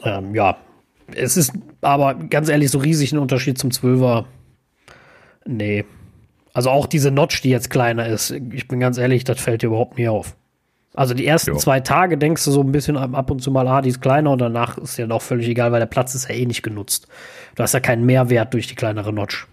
äh, 0.04 0.09
ähm, 0.11 0.35
ja, 0.35 0.59
es 1.14 1.38
ist 1.38 1.54
aber 1.80 2.14
ganz 2.14 2.50
ehrlich 2.50 2.71
so 2.71 2.78
riesig 2.78 3.12
ein 3.12 3.18
Unterschied 3.18 3.56
zum 3.56 3.71
12er. 3.71 4.26
Nee. 5.47 5.87
Also 6.52 6.71
auch 6.71 6.87
diese 6.87 7.11
Notch, 7.11 7.42
die 7.42 7.50
jetzt 7.50 7.71
kleiner 7.71 8.06
ist, 8.06 8.30
ich 8.30 8.68
bin 8.68 8.80
ganz 8.80 8.99
ehrlich, 8.99 9.25
das 9.25 9.40
fällt 9.40 9.62
dir 9.62 9.68
überhaupt 9.68 9.99
nie 9.99 10.09
auf. 10.09 10.37
Also 10.94 11.14
die 11.14 11.26
ersten 11.26 11.52
jo. 11.52 11.56
zwei 11.56 11.80
Tage 11.80 12.18
denkst 12.18 12.44
du 12.44 12.50
so 12.50 12.61
ein 12.61 12.73
bisschen 12.73 12.99
ab 12.99 13.30
und 13.30 13.40
zu 13.40 13.50
mal, 13.50 13.66
ah, 13.66 13.80
die 13.80 13.88
ist 13.88 14.02
kleiner 14.02 14.30
und 14.30 14.40
danach 14.40 14.76
ist 14.76 14.99
ja 14.99 15.06
doch 15.06 15.23
völlig 15.23 15.49
egal, 15.49 15.73
weil 15.73 15.80
der 15.80 15.87
Platz 15.87 16.14
ist 16.14 16.28
ja 16.28 16.35
eh 16.35 16.44
nicht 16.44 16.62
genutzt. 16.62 17.09
Du 17.54 17.62
hast 17.62 17.73
ja 17.73 17.80
keinen 17.80 18.04
Mehrwert 18.04 18.52
durch 18.52 18.66
die 18.66 18.75
kleinere 18.75 19.12
Notch. 19.12 19.47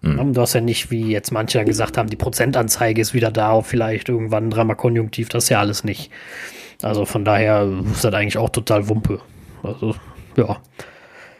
Mhm. 0.00 0.32
Du 0.32 0.40
hast 0.40 0.54
ja 0.54 0.62
nicht, 0.62 0.90
wie 0.90 1.10
jetzt 1.10 1.30
manche 1.30 1.62
gesagt 1.64 1.98
haben, 1.98 2.08
die 2.08 2.16
Prozentanzeige 2.16 3.00
ist 3.00 3.12
wieder 3.12 3.30
da, 3.30 3.60
vielleicht 3.60 4.08
irgendwann 4.08 4.48
dreimal 4.48 4.76
konjunktiv, 4.76 5.28
das 5.28 5.44
ist 5.44 5.50
ja 5.50 5.60
alles 5.60 5.84
nicht. 5.84 6.10
Also 6.82 7.04
von 7.04 7.24
daher 7.24 7.68
ist 7.92 8.04
das 8.04 8.14
eigentlich 8.14 8.38
auch 8.38 8.50
total 8.50 8.88
Wumpe. 8.88 9.20
Also, 9.62 9.94
ja. 10.36 10.56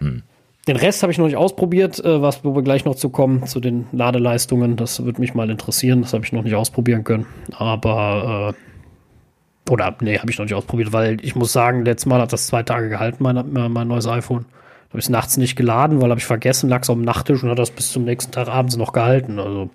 Mhm. 0.00 0.22
Den 0.68 0.76
Rest 0.76 1.02
habe 1.02 1.12
ich 1.12 1.18
noch 1.18 1.26
nicht 1.26 1.36
ausprobiert, 1.36 2.04
äh, 2.04 2.20
was, 2.20 2.44
wo 2.44 2.54
wir 2.54 2.62
gleich 2.62 2.84
noch 2.84 2.96
zu 2.96 3.08
kommen, 3.08 3.46
zu 3.46 3.60
den 3.60 3.86
Ladeleistungen. 3.92 4.76
Das 4.76 5.04
würde 5.04 5.20
mich 5.20 5.34
mal 5.34 5.48
interessieren. 5.48 6.02
Das 6.02 6.12
habe 6.12 6.24
ich 6.24 6.32
noch 6.32 6.42
nicht 6.42 6.56
ausprobieren 6.56 7.04
können. 7.04 7.26
Aber 7.56 8.54
äh, 8.54 9.70
oder, 9.70 9.96
nee, 10.00 10.18
habe 10.18 10.30
ich 10.30 10.38
noch 10.38 10.44
nicht 10.44 10.54
ausprobiert, 10.54 10.92
weil 10.92 11.18
ich 11.22 11.34
muss 11.34 11.52
sagen, 11.52 11.84
letztes 11.84 12.06
Mal 12.06 12.20
hat 12.20 12.32
das 12.32 12.46
zwei 12.46 12.62
Tage 12.62 12.88
gehalten, 12.88 13.22
mein, 13.22 13.52
mein 13.52 13.88
neues 13.88 14.06
iPhone. 14.06 14.44
Habe 14.90 14.98
ich 14.98 15.06
es 15.06 15.08
nachts 15.08 15.36
nicht 15.36 15.56
geladen, 15.56 16.00
weil 16.00 16.10
habe 16.10 16.20
ich 16.20 16.26
vergessen, 16.26 16.68
lag 16.68 16.82
es 16.82 16.90
auf 16.90 16.96
dem 16.96 17.04
Nachttisch 17.04 17.42
und 17.42 17.50
hat 17.50 17.58
das 17.58 17.70
bis 17.70 17.90
zum 17.90 18.04
nächsten 18.04 18.32
Tag 18.32 18.48
abends 18.48 18.76
noch 18.76 18.92
gehalten. 18.92 19.38
Also, 19.40 19.70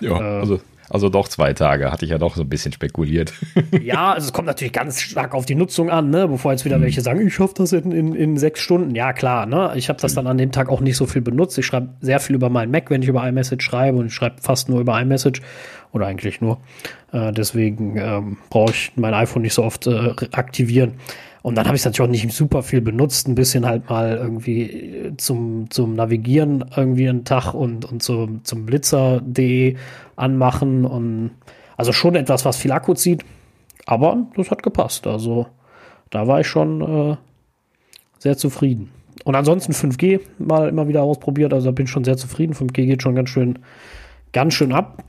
ja, 0.00 0.18
äh, 0.18 0.40
also 0.40 0.60
also 0.90 1.08
doch 1.08 1.28
zwei 1.28 1.52
Tage, 1.52 1.90
hatte 1.90 2.04
ich 2.04 2.10
ja 2.10 2.18
doch 2.18 2.36
so 2.36 2.42
ein 2.42 2.48
bisschen 2.48 2.72
spekuliert. 2.72 3.32
Ja, 3.82 4.12
also 4.12 4.26
es 4.26 4.32
kommt 4.32 4.46
natürlich 4.46 4.72
ganz 4.72 5.00
stark 5.00 5.34
auf 5.34 5.46
die 5.46 5.54
Nutzung 5.54 5.90
an, 5.90 6.10
ne? 6.10 6.28
bevor 6.28 6.52
jetzt 6.52 6.64
wieder 6.64 6.78
mhm. 6.78 6.82
welche 6.82 7.00
sagen, 7.00 7.26
ich 7.26 7.34
schaffe 7.34 7.54
das 7.56 7.72
in, 7.72 7.92
in, 7.92 8.14
in, 8.14 8.36
sechs 8.36 8.60
Stunden. 8.60 8.94
Ja, 8.94 9.12
klar, 9.12 9.46
ne? 9.46 9.72
Ich 9.76 9.88
habe 9.88 10.00
das 10.00 10.14
dann 10.14 10.26
an 10.26 10.38
dem 10.38 10.52
Tag 10.52 10.68
auch 10.68 10.80
nicht 10.80 10.96
so 10.96 11.06
viel 11.06 11.22
benutzt. 11.22 11.56
Ich 11.58 11.66
schreibe 11.66 11.90
sehr 12.00 12.20
viel 12.20 12.36
über 12.36 12.50
meinen 12.50 12.70
Mac, 12.70 12.90
wenn 12.90 13.02
ich 13.02 13.08
über 13.08 13.26
iMessage 13.26 13.64
schreibe 13.64 13.98
und 13.98 14.06
ich 14.06 14.14
schreibe 14.14 14.36
fast 14.42 14.68
nur 14.68 14.80
über 14.80 15.00
iMessage 15.00 15.40
oder 15.92 16.06
eigentlich 16.06 16.40
nur. 16.40 16.58
Äh, 17.12 17.32
deswegen 17.32 17.96
ähm, 17.96 18.36
brauche 18.50 18.72
ich 18.72 18.92
mein 18.96 19.14
iPhone 19.14 19.42
nicht 19.42 19.54
so 19.54 19.64
oft 19.64 19.86
äh, 19.86 20.14
aktivieren. 20.32 20.94
Und 21.42 21.54
dann 21.54 21.66
habe 21.66 21.74
ich 21.74 21.80
es 21.80 21.84
natürlich 21.86 22.08
auch 22.08 22.12
nicht 22.12 22.34
super 22.34 22.62
viel 22.62 22.80
benutzt, 22.80 23.26
ein 23.26 23.34
bisschen 23.34 23.66
halt 23.66 23.88
mal 23.88 24.16
irgendwie 24.16 24.62
äh, 24.62 25.16
zum, 25.16 25.70
zum 25.70 25.94
Navigieren 25.94 26.64
irgendwie 26.76 27.08
einen 27.08 27.24
Tag 27.24 27.54
und, 27.54 27.84
und 27.84 28.02
zum, 28.02 28.44
zum 28.44 28.66
Blitzer.de 28.66 29.76
anmachen 30.16 30.84
und 30.84 31.30
also 31.76 31.92
schon 31.92 32.14
etwas, 32.14 32.44
was 32.44 32.58
viel 32.58 32.72
Akku 32.72 32.92
zieht, 32.92 33.24
aber 33.86 34.26
das 34.36 34.50
hat 34.50 34.62
gepasst. 34.62 35.06
Also 35.06 35.46
da 36.10 36.26
war 36.26 36.40
ich 36.40 36.46
schon 36.46 37.12
äh, 37.12 37.16
sehr 38.18 38.36
zufrieden. 38.36 38.90
Und 39.24 39.34
ansonsten 39.34 39.72
5G 39.72 40.20
mal 40.38 40.68
immer 40.68 40.88
wieder 40.88 41.02
ausprobiert, 41.02 41.52
also 41.54 41.66
da 41.66 41.72
bin 41.72 41.84
ich 41.84 41.90
schon 41.90 42.04
sehr 42.04 42.16
zufrieden. 42.16 42.54
5G 42.54 42.86
geht 42.86 43.02
schon 43.02 43.14
ganz 43.14 43.30
schön, 43.30 43.58
ganz 44.32 44.54
schön 44.54 44.72
ab 44.72 45.04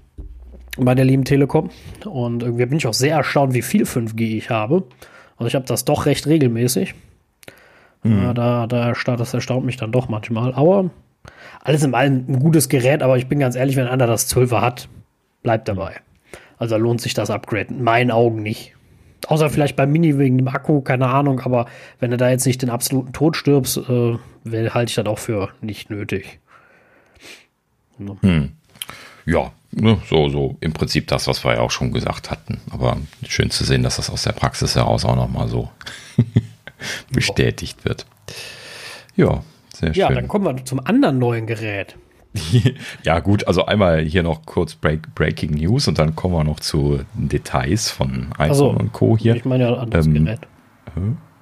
bei 0.77 0.95
der 0.95 1.05
lieben 1.05 1.25
Telekom. 1.25 1.69
Und 2.05 2.43
irgendwie 2.43 2.65
bin 2.65 2.77
ich 2.77 2.87
auch 2.87 2.93
sehr 2.93 3.17
erstaunt, 3.17 3.53
wie 3.53 3.61
viel 3.61 3.83
5G 3.83 4.37
ich 4.37 4.49
habe. 4.49 4.83
Also 5.41 5.47
ich 5.47 5.55
habe 5.55 5.65
das 5.65 5.85
doch 5.85 6.05
recht 6.05 6.27
regelmäßig. 6.27 6.93
Ja, 8.03 8.31
da, 8.35 8.67
da, 8.67 8.93
das 8.93 9.33
erstaunt 9.33 9.65
mich 9.65 9.75
dann 9.75 9.91
doch 9.91 10.07
manchmal. 10.07 10.53
Aber 10.53 10.91
alles 11.63 11.81
in 11.81 11.95
allem 11.95 12.25
ein 12.29 12.39
gutes 12.39 12.69
Gerät, 12.69 13.01
aber 13.01 13.17
ich 13.17 13.25
bin 13.25 13.39
ganz 13.39 13.55
ehrlich, 13.55 13.75
wenn 13.75 13.87
einer 13.87 14.05
das 14.05 14.31
12er 14.31 14.61
hat, 14.61 14.87
bleibt 15.41 15.67
dabei. 15.67 15.95
Also 16.59 16.77
lohnt 16.77 17.01
sich 17.01 17.15
das 17.15 17.31
Upgrade. 17.31 17.73
In 17.73 17.83
meinen 17.83 18.11
Augen 18.11 18.43
nicht. 18.43 18.75
Außer 19.25 19.49
vielleicht 19.49 19.75
beim 19.75 19.91
Mini 19.91 20.19
wegen 20.19 20.37
dem 20.37 20.47
Akku, 20.47 20.81
keine 20.81 21.07
Ahnung, 21.07 21.39
aber 21.39 21.65
wenn 21.99 22.11
du 22.11 22.17
da 22.17 22.29
jetzt 22.29 22.45
nicht 22.45 22.61
den 22.61 22.69
absoluten 22.69 23.11
Tod 23.11 23.35
stirbst, 23.35 23.77
äh, 23.77 24.19
halte 24.45 24.91
ich 24.91 24.95
das 24.95 25.07
auch 25.07 25.17
für 25.17 25.49
nicht 25.59 25.89
nötig. 25.89 26.39
So. 27.97 28.15
Hm. 28.21 28.51
Ja, 29.25 29.51
so, 29.71 30.29
so 30.29 30.57
im 30.59 30.73
Prinzip 30.73 31.07
das, 31.07 31.27
was 31.27 31.43
wir 31.45 31.55
ja 31.55 31.59
auch 31.61 31.71
schon 31.71 31.91
gesagt 31.91 32.29
hatten. 32.29 32.59
Aber 32.71 32.97
schön 33.27 33.49
zu 33.51 33.63
sehen, 33.63 33.83
dass 33.83 33.95
das 33.95 34.09
aus 34.09 34.23
der 34.23 34.33
Praxis 34.33 34.75
heraus 34.75 35.05
auch 35.05 35.15
nochmal 35.15 35.47
so 35.47 35.69
bestätigt 37.11 37.85
wird. 37.85 38.05
Ja, 39.15 39.43
sehr 39.73 39.93
schön. 39.93 40.01
Ja, 40.01 40.11
dann 40.11 40.27
kommen 40.27 40.45
wir 40.45 40.65
zum 40.65 40.85
anderen 40.85 41.19
neuen 41.19 41.47
Gerät. 41.47 41.95
ja, 43.03 43.19
gut, 43.19 43.47
also 43.47 43.65
einmal 43.65 44.01
hier 44.01 44.23
noch 44.23 44.45
kurz 44.45 44.75
Break, 44.75 45.13
Breaking 45.15 45.51
News 45.51 45.87
und 45.87 45.99
dann 45.99 46.15
kommen 46.15 46.33
wir 46.33 46.43
noch 46.43 46.59
zu 46.59 47.01
Details 47.13 47.89
von 47.89 48.29
iPhone 48.37 48.55
so, 48.55 48.69
und 48.69 48.93
Co. 48.93 49.17
hier. 49.17 49.35
Ich 49.35 49.45
meine 49.45 49.65
ja 49.65 49.73
anderes 49.75 50.05
ähm, 50.07 50.13
Gerät. 50.13 50.39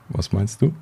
Was 0.09 0.31
meinst 0.31 0.61
du? 0.61 0.73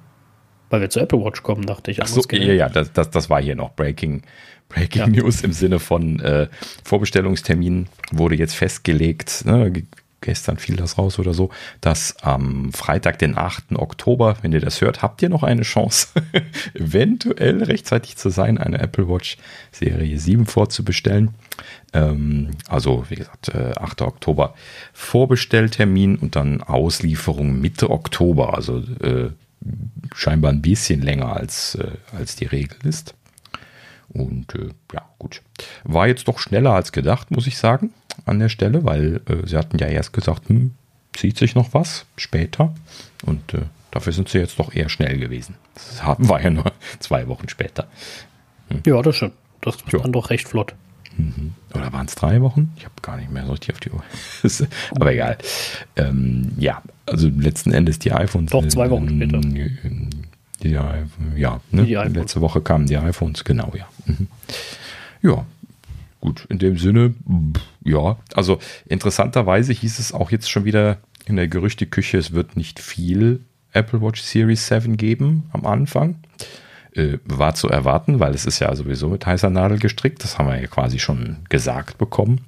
Weil 0.70 0.82
wir 0.82 0.90
zur 0.90 1.02
Apple 1.02 1.24
Watch 1.24 1.44
kommen, 1.44 1.66
dachte 1.66 1.92
ich. 1.92 2.02
Ach 2.02 2.08
so, 2.08 2.22
ja, 2.32 2.54
ja, 2.54 2.70
das, 2.70 2.92
das, 2.92 3.10
das 3.10 3.30
war 3.30 3.42
hier 3.42 3.56
noch 3.56 3.74
Breaking, 3.74 4.24
Breaking 4.70 5.14
ja. 5.14 5.24
News 5.24 5.42
im 5.42 5.54
Sinne 5.54 5.80
von 5.80 6.20
äh, 6.20 6.48
Vorbestellungstermin 6.84 7.88
wurde 8.12 8.36
jetzt 8.36 8.56
festgelegt. 8.56 9.46
Ne? 9.46 9.72
Gestern 10.20 10.58
fiel 10.58 10.76
das 10.76 10.98
raus 10.98 11.20
oder 11.20 11.34
so, 11.34 11.52
dass 11.80 12.18
am 12.24 12.74
Freitag, 12.74 13.20
den 13.20 13.38
8. 13.38 13.74
Oktober, 13.76 14.36
wenn 14.42 14.52
ihr 14.52 14.60
das 14.60 14.82
hört, 14.82 15.04
habt 15.04 15.22
ihr 15.22 15.30
noch 15.30 15.44
eine 15.44 15.62
Chance, 15.62 16.08
eventuell 16.74 17.64
rechtzeitig 17.64 18.18
zu 18.18 18.30
sein, 18.30 18.58
eine 18.58 18.80
Apple 18.80 19.08
Watch 19.08 19.38
Serie 19.72 20.20
7 20.20 20.48
vorzubestellen. 20.48 21.36
Ähm, 21.94 22.50
also, 22.68 23.06
wie 23.10 23.16
gesagt, 23.16 23.50
äh, 23.50 23.74
8. 23.78 24.02
Oktober 24.02 24.56
Vorbestelltermin 24.92 26.16
und 26.18 26.36
dann 26.36 26.64
Auslieferung 26.64 27.62
Mitte 27.62 27.92
Oktober. 27.92 28.56
Also 28.56 28.80
äh, 28.80 29.30
scheinbar 30.16 30.52
ein 30.52 30.62
bisschen 30.62 31.02
länger 31.02 31.36
als, 31.36 31.76
äh, 31.76 31.92
als 32.18 32.36
die 32.36 32.46
Regel 32.46 32.78
ist. 32.84 33.14
Und 34.10 34.56
äh, 34.56 34.70
ja, 34.94 35.02
gut. 35.20 35.42
War 35.84 36.08
jetzt 36.08 36.28
doch 36.28 36.40
schneller 36.40 36.74
als 36.74 36.92
gedacht, 36.92 37.32
muss 37.32 37.48
ich 37.48 37.58
sagen, 37.58 37.92
an 38.26 38.40
der 38.40 38.50
Stelle, 38.50 38.84
weil 38.84 39.22
äh, 39.28 39.46
sie 39.46 39.58
hatten 39.58 39.78
ja 39.78 39.88
erst 39.88 40.14
gesagt, 40.14 40.50
hm, 40.50 40.74
zieht 41.14 41.38
sich 41.38 41.56
noch 41.56 41.74
was 41.74 42.06
später. 42.16 42.74
Und 43.26 43.54
äh, 43.54 43.64
dafür 43.92 44.14
sind 44.14 44.30
sie 44.30 44.40
jetzt 44.40 44.60
doch 44.60 44.74
eher 44.74 44.90
schnell 44.90 45.18
gewesen. 45.18 45.56
Das 45.74 46.02
war 46.18 46.42
ja 46.42 46.50
nur 46.50 46.72
zwei 47.00 47.28
Wochen 47.28 47.50
später. 47.50 47.88
Hm. 48.70 48.82
Ja, 48.86 49.02
das 49.02 49.16
stimmt. 49.18 49.34
Das 49.62 49.76
war 49.92 50.02
ja. 50.02 50.08
doch 50.08 50.30
recht 50.30 50.48
flott. 50.48 50.74
Mhm. 51.18 51.54
Oder 51.74 51.92
waren 51.94 52.06
es 52.06 52.16
drei 52.16 52.42
Wochen? 52.42 52.72
Ich 52.78 52.86
habe 52.86 52.94
gar 53.02 53.18
nicht 53.18 53.32
mehr 53.32 53.46
so 53.46 53.52
richtig 53.52 53.74
auf 53.74 53.80
die 53.80 53.90
Uhr. 53.90 54.04
Aber 54.96 55.12
egal. 55.12 55.38
Ähm, 55.96 56.52
ja, 56.58 56.82
also 57.06 57.28
letzten 57.28 57.74
Endes 57.74 58.00
die 58.00 58.12
iPhones. 58.12 58.52
Doch, 58.52 58.68
zwei 58.68 58.90
Wochen 58.90 59.10
später. 59.10 59.42
Die, 60.64 60.72
ja, 60.72 61.62
ne? 61.72 61.86
die 61.86 61.94
letzte 61.94 62.42
Woche 62.42 62.62
kamen 62.62 62.88
die 62.88 62.98
iPhones, 62.98 63.44
genau, 63.44 63.74
ja. 63.78 63.88
Mhm. 64.06 64.28
Ja, 65.22 65.46
gut, 66.20 66.46
in 66.50 66.60
dem 66.60 66.78
Sinne, 66.78 67.14
ja, 67.84 68.18
also 68.34 68.60
interessanterweise 68.88 69.74
hieß 69.74 70.00
es 70.00 70.14
auch 70.14 70.32
jetzt 70.32 70.50
schon 70.50 70.66
wieder 70.66 70.98
in 71.26 71.36
der 71.36 71.48
Gerüchteküche, 71.48 72.18
es 72.18 72.32
wird 72.32 72.56
nicht 72.56 72.80
viel 72.80 73.42
Apple 73.74 74.02
Watch 74.02 74.22
Series 74.22 74.68
7 74.68 74.98
geben 74.98 75.50
am 75.52 75.66
Anfang. 75.66 76.16
Äh, 76.94 77.20
war 77.26 77.54
zu 77.54 77.70
erwarten, 77.70 78.20
weil 78.20 78.34
es 78.34 78.46
ist 78.46 78.60
ja 78.60 78.74
sowieso 78.76 79.10
mit 79.10 79.26
heißer 79.26 79.50
Nadel 79.50 79.78
gestrickt. 79.78 80.24
Das 80.24 80.40
haben 80.40 80.48
wir 80.48 80.60
ja 80.60 80.68
quasi 80.68 80.98
schon 80.98 81.38
gesagt 81.50 81.98
bekommen. 81.98 82.42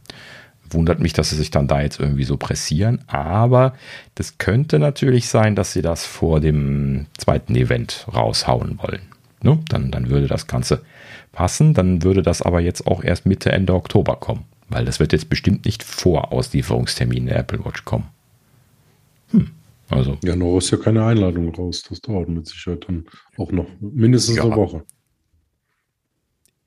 Wundert 0.72 1.00
mich, 1.00 1.14
dass 1.14 1.30
sie 1.30 1.36
sich 1.36 1.52
dann 1.52 1.68
da 1.68 1.82
jetzt 1.82 2.00
irgendwie 2.00 2.24
so 2.24 2.38
pressieren. 2.38 3.00
Aber 3.08 3.74
das 4.16 4.38
könnte 4.38 4.80
natürlich 4.80 5.28
sein, 5.28 5.56
dass 5.56 5.74
sie 5.74 5.82
das 5.82 6.06
vor 6.06 6.40
dem 6.40 7.08
zweiten 7.18 7.56
Event 7.56 8.06
raushauen 8.14 8.80
wollen. 8.82 9.02
Ne? 9.42 9.60
Dann, 9.70 9.92
dann 9.92 10.10
würde 10.10 10.28
das 10.28 10.48
Ganze 10.48 10.82
passen. 11.32 11.74
Dann 11.74 12.04
würde 12.04 12.22
das 12.22 12.42
aber 12.42 12.60
jetzt 12.60 12.88
auch 12.88 13.04
erst 13.04 13.26
Mitte, 13.26 13.52
Ende 13.52 13.74
Oktober 13.74 14.16
kommen. 14.16 14.46
Weil 14.70 14.86
das 14.86 15.00
wird 15.00 15.14
jetzt 15.14 15.30
bestimmt 15.30 15.66
nicht 15.66 15.84
vor 15.84 16.32
Auslieferungstermin 16.32 17.26
der 17.26 17.38
Apple 17.38 17.64
Watch 17.66 17.86
kommen. 17.86 18.06
Hm. 19.32 19.52
Also. 19.90 20.18
Ja, 20.24 20.36
noch 20.36 20.58
ist 20.58 20.70
ja 20.72 20.78
keine 20.78 21.04
Einladung 21.04 21.54
raus. 21.54 21.84
Das 21.90 22.02
dauert 22.02 22.30
mit 22.30 22.48
Sicherheit 22.48 22.86
dann 22.88 23.06
auch 23.38 23.52
noch 23.52 23.68
mindestens 23.80 24.38
ja. 24.38 24.44
eine 24.44 24.56
Woche. 24.56 24.84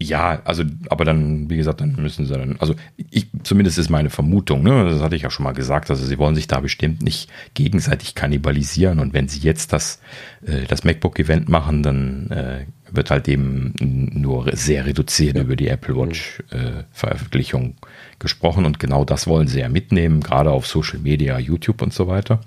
Ja, 0.03 0.43
also, 0.45 0.65
aber 0.89 1.05
dann, 1.05 1.49
wie 1.49 1.57
gesagt, 1.57 1.81
dann 1.81 1.95
müssen 1.97 2.27
sie 2.27 2.33
dann, 2.33 2.57
also 2.59 2.75
ich, 2.97 3.29
zumindest 3.43 3.79
ist 3.79 3.91
meine 3.91 4.11
Vermutung, 4.11 4.63
ne, 4.63 4.85
das 4.91 5.01
hatte 5.01 5.17
ich 5.17 5.23
ja 5.23 5.31
schon 5.31 5.45
mal 5.45 5.53
gesagt, 5.53 5.91
also 5.91 6.05
sie 6.05 6.19
wollen 6.19 6.35
sich 6.35 6.49
da 6.49 6.61
bestimmt 6.61 7.03
nicht 7.03 7.31
gegenseitig 7.55 8.15
kannibalisieren 8.15 8.99
und 8.99 9.13
wenn 9.13 9.29
sie 9.29 9.41
jetzt 9.41 9.73
das, 9.73 10.01
äh, 10.45 10.67
das 10.67 10.85
MacBook-Event 10.85 11.49
machen, 11.49 11.83
dann 11.83 12.31
äh, 12.31 12.67
wird 12.91 13.11
halt 13.11 13.29
eben 13.29 13.75
nur 13.81 14.55
sehr 14.55 14.87
reduziert 14.87 15.37
ja. 15.37 15.43
über 15.43 15.57
die 15.57 15.69
Apple 15.69 15.97
Watch-Veröffentlichung 15.97 17.71
äh, 17.71 17.87
gesprochen 18.19 18.65
und 18.65 18.79
genau 18.79 19.05
das 19.05 19.27
wollen 19.27 19.49
sie 19.49 19.61
ja 19.61 19.69
mitnehmen, 19.69 20.21
gerade 20.21 20.51
auf 20.51 20.67
Social 20.67 20.99
Media, 20.99 21.39
YouTube 21.39 21.83
und 21.83 21.93
so 21.93 22.09
weiter. 22.09 22.41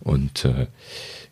Und 0.00 0.44
äh, 0.44 0.66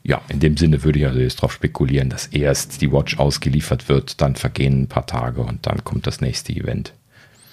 ja, 0.06 0.22
in 0.28 0.38
dem 0.38 0.56
Sinne 0.56 0.84
würde 0.84 1.00
ich 1.00 1.06
also 1.06 1.18
jetzt 1.18 1.38
darauf 1.38 1.52
spekulieren, 1.52 2.10
dass 2.10 2.28
erst 2.28 2.80
die 2.80 2.92
Watch 2.92 3.18
ausgeliefert 3.18 3.88
wird, 3.88 4.20
dann 4.20 4.36
vergehen 4.36 4.82
ein 4.82 4.86
paar 4.86 5.06
Tage 5.06 5.40
und 5.40 5.66
dann 5.66 5.82
kommt 5.82 6.06
das 6.06 6.20
nächste 6.20 6.52
Event. 6.52 6.92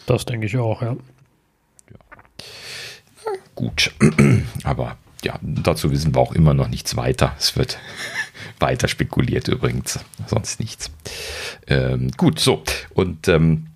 Das 0.05 0.25
denke 0.25 0.45
ich 0.45 0.55
auch, 0.57 0.83
ja. 0.83 0.95
ja. 1.89 1.97
Gut, 3.55 3.91
aber 4.63 4.97
ja, 5.23 5.39
dazu 5.41 5.89
wissen 5.89 6.13
wir 6.13 6.21
auch 6.21 6.33
immer 6.33 6.53
noch 6.53 6.67
nichts 6.67 6.95
weiter. 6.95 7.35
Es 7.39 7.57
wird 7.57 7.79
weiter 8.59 8.87
spekuliert 8.87 9.47
übrigens, 9.47 9.99
sonst 10.27 10.59
nichts. 10.59 10.91
Ähm, 11.65 12.11
gut, 12.17 12.39
so. 12.39 12.61
Und 12.93 13.27
ähm, 13.29 13.67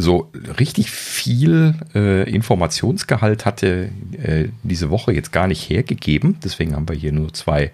so 0.00 0.30
richtig 0.58 0.90
viel 0.90 1.74
äh, 1.94 2.28
Informationsgehalt 2.30 3.44
hatte 3.44 3.90
äh, 4.22 4.48
diese 4.62 4.90
Woche 4.90 5.12
jetzt 5.12 5.32
gar 5.32 5.46
nicht 5.46 5.68
hergegeben. 5.68 6.38
Deswegen 6.42 6.74
haben 6.74 6.88
wir 6.88 6.96
hier 6.96 7.12
nur 7.12 7.32
zwei 7.32 7.72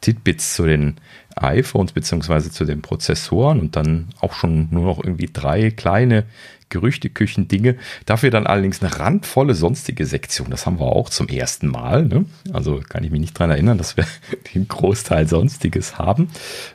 Titbits 0.00 0.54
zu 0.54 0.66
den 0.66 0.96
iPhones 1.36 1.92
beziehungsweise 1.92 2.50
zu 2.50 2.64
den 2.64 2.82
Prozessoren 2.82 3.60
und 3.60 3.76
dann 3.76 4.08
auch 4.20 4.32
schon 4.32 4.68
nur 4.70 4.84
noch 4.84 5.04
irgendwie 5.04 5.28
drei 5.32 5.70
kleine 5.70 6.24
Gerüchteküchen-Dinge. 6.68 7.76
Dafür 8.06 8.30
dann 8.30 8.46
allerdings 8.46 8.82
eine 8.82 8.98
randvolle 8.98 9.54
sonstige 9.54 10.04
Sektion. 10.04 10.50
Das 10.50 10.66
haben 10.66 10.80
wir 10.80 10.86
auch 10.86 11.10
zum 11.10 11.28
ersten 11.28 11.68
Mal. 11.68 12.04
Ne? 12.04 12.24
Also 12.52 12.80
kann 12.88 13.04
ich 13.04 13.10
mich 13.10 13.20
nicht 13.20 13.38
daran 13.38 13.50
erinnern, 13.50 13.78
dass 13.78 13.96
wir 13.96 14.04
den 14.54 14.66
Großteil 14.66 15.28
Sonstiges 15.28 15.98
haben. 15.98 16.28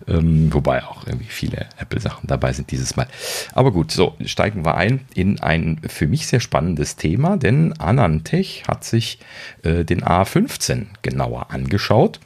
Ähm, 0.07 0.53
wobei 0.53 0.83
auch 0.83 1.05
irgendwie 1.05 1.27
viele 1.29 1.67
Apple-Sachen 1.77 2.27
dabei 2.27 2.53
sind 2.53 2.71
dieses 2.71 2.95
Mal. 2.95 3.07
Aber 3.53 3.71
gut, 3.71 3.91
so 3.91 4.15
steigen 4.25 4.65
wir 4.65 4.75
ein 4.75 5.01
in 5.13 5.41
ein 5.41 5.81
für 5.87 6.07
mich 6.07 6.27
sehr 6.27 6.39
spannendes 6.39 6.95
Thema, 6.95 7.37
denn 7.37 7.73
Anantech 7.73 8.63
hat 8.67 8.83
sich 8.85 9.19
äh, 9.63 9.83
den 9.83 10.03
A15 10.03 10.85
genauer 11.01 11.51
angeschaut. 11.51 12.19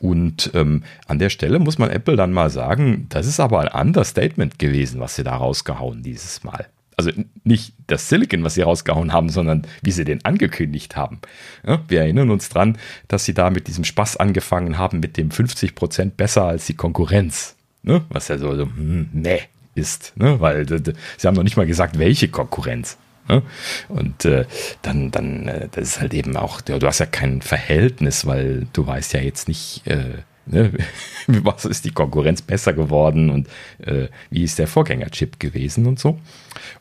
Und 0.00 0.50
ähm, 0.54 0.82
an 1.06 1.18
der 1.18 1.30
Stelle 1.30 1.58
muss 1.58 1.78
man 1.78 1.90
Apple 1.90 2.16
dann 2.16 2.32
mal 2.32 2.50
sagen, 2.50 3.06
das 3.10 3.26
ist 3.26 3.40
aber 3.40 3.60
ein 3.60 3.88
Understatement 3.88 4.58
gewesen, 4.58 5.00
was 5.00 5.16
sie 5.16 5.22
da 5.22 5.36
rausgehauen 5.36 6.02
dieses 6.02 6.42
Mal 6.42 6.66
also 7.06 7.22
nicht 7.44 7.74
das 7.86 8.08
Silicon, 8.08 8.44
was 8.44 8.54
sie 8.54 8.62
rausgehauen 8.62 9.12
haben, 9.12 9.28
sondern 9.28 9.66
wie 9.82 9.90
sie 9.90 10.04
den 10.04 10.24
angekündigt 10.24 10.96
haben. 10.96 11.20
Ja, 11.66 11.80
wir 11.88 12.00
erinnern 12.00 12.30
uns 12.30 12.48
dran, 12.48 12.78
dass 13.08 13.24
sie 13.24 13.34
da 13.34 13.50
mit 13.50 13.68
diesem 13.68 13.84
Spaß 13.84 14.16
angefangen 14.18 14.78
haben, 14.78 15.00
mit 15.00 15.16
dem 15.16 15.30
50 15.30 15.74
Prozent 15.74 16.16
besser 16.16 16.44
als 16.44 16.66
die 16.66 16.74
Konkurrenz. 16.74 17.56
Ne? 17.82 18.02
Was 18.10 18.28
ja 18.28 18.38
so, 18.38 18.54
so 18.56 18.64
hm, 18.64 19.08
ne 19.12 19.40
ist, 19.74 20.12
ne? 20.16 20.40
weil 20.40 20.66
sie 20.68 21.26
haben 21.26 21.34
noch 21.34 21.42
nicht 21.42 21.56
mal 21.56 21.66
gesagt, 21.66 21.98
welche 21.98 22.28
Konkurrenz. 22.28 22.98
Und 23.88 24.24
äh, 24.24 24.44
dann, 24.82 25.10
dann, 25.10 25.46
äh, 25.46 25.68
das 25.70 25.90
ist 25.90 26.00
halt 26.00 26.14
eben 26.14 26.36
auch, 26.36 26.60
du 26.60 26.80
hast 26.84 26.98
ja 26.98 27.06
kein 27.06 27.42
Verhältnis, 27.42 28.26
weil 28.26 28.66
du 28.72 28.86
weißt 28.86 29.12
ja 29.12 29.20
jetzt 29.20 29.46
nicht, 29.46 29.86
äh, 29.86 30.22
Ne? 30.46 30.72
Was 31.26 31.64
ist 31.64 31.84
die 31.84 31.92
Konkurrenz 31.92 32.42
besser 32.42 32.72
geworden 32.72 33.30
und 33.30 33.48
äh, 33.78 34.08
wie 34.30 34.42
ist 34.42 34.58
der 34.58 34.66
Vorgängerchip 34.66 35.38
gewesen 35.38 35.86
und 35.86 35.98
so. 35.98 36.18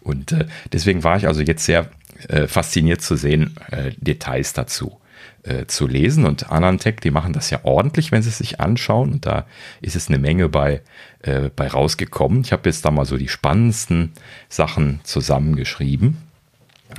Und 0.02 0.32
äh, 0.32 0.46
deswegen 0.72 1.04
war 1.04 1.18
ich 1.18 1.28
also 1.28 1.42
jetzt 1.42 1.66
sehr 1.66 1.90
äh, 2.28 2.48
fasziniert 2.48 3.02
zu 3.02 3.16
sehen, 3.16 3.56
äh, 3.72 3.92
Details 3.98 4.54
dazu 4.54 5.00
äh, 5.44 5.66
zu 5.68 5.88
lesen. 5.88 6.26
Und 6.26 6.52
Anantec, 6.52 7.02
die 7.02 7.12
machen 7.12 7.34
das 7.34 7.50
ja 7.50 7.60
ordentlich, 7.64 8.12
wenn 8.12 8.22
sie 8.22 8.30
es 8.30 8.40
sich 8.40 8.60
anschauen. 8.60 9.14
Und 9.14 9.26
da 9.26 9.46
ist 9.82 9.96
es 9.96 10.10
eine 10.10 10.20
Menge 10.20 10.50
bei, 10.50 10.82
äh, 11.22 11.50
bei 11.56 11.68
rausgekommen. 11.68 12.42
Ich 12.42 12.52
habe 12.52 12.68
jetzt 12.68 12.86
da 12.86 12.92
mal 12.92 13.06
so 13.06 13.18
die 13.18 13.30
spannendsten 13.30 14.12
Sachen 14.48 15.00
zusammengeschrieben. 15.04 16.18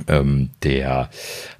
Ähm, 0.07 0.51
der 0.63 1.09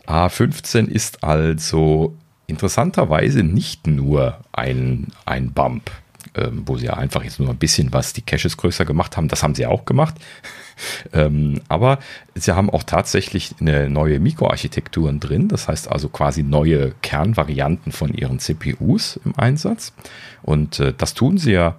A15 0.07 0.87
ist 0.87 1.23
also 1.23 2.15
interessanterweise 2.51 3.41
nicht 3.41 3.87
nur 3.87 4.37
ein, 4.51 5.07
ein 5.25 5.51
Bump, 5.53 5.89
ähm, 6.35 6.63
wo 6.65 6.77
sie 6.77 6.89
einfach 6.89 7.23
jetzt 7.23 7.39
nur 7.39 7.49
ein 7.49 7.57
bisschen 7.57 7.91
was 7.93 8.13
die 8.13 8.21
Caches 8.21 8.57
größer 8.57 8.85
gemacht 8.85 9.17
haben. 9.17 9.27
Das 9.27 9.41
haben 9.41 9.55
sie 9.55 9.65
auch 9.65 9.85
gemacht. 9.85 10.15
ähm, 11.13 11.61
aber 11.69 11.99
sie 12.35 12.55
haben 12.55 12.69
auch 12.69 12.83
tatsächlich 12.83 13.55
eine 13.59 13.89
neue 13.89 14.19
Mikroarchitekturen 14.19 15.19
drin. 15.19 15.47
Das 15.47 15.67
heißt 15.67 15.91
also 15.91 16.09
quasi 16.09 16.43
neue 16.43 16.93
Kernvarianten 17.01 17.91
von 17.91 18.13
ihren 18.13 18.39
CPUs 18.39 19.19
im 19.25 19.37
Einsatz. 19.37 19.93
Und 20.43 20.79
äh, 20.79 20.93
das 20.95 21.13
tun 21.13 21.37
sie 21.37 21.53
ja 21.53 21.77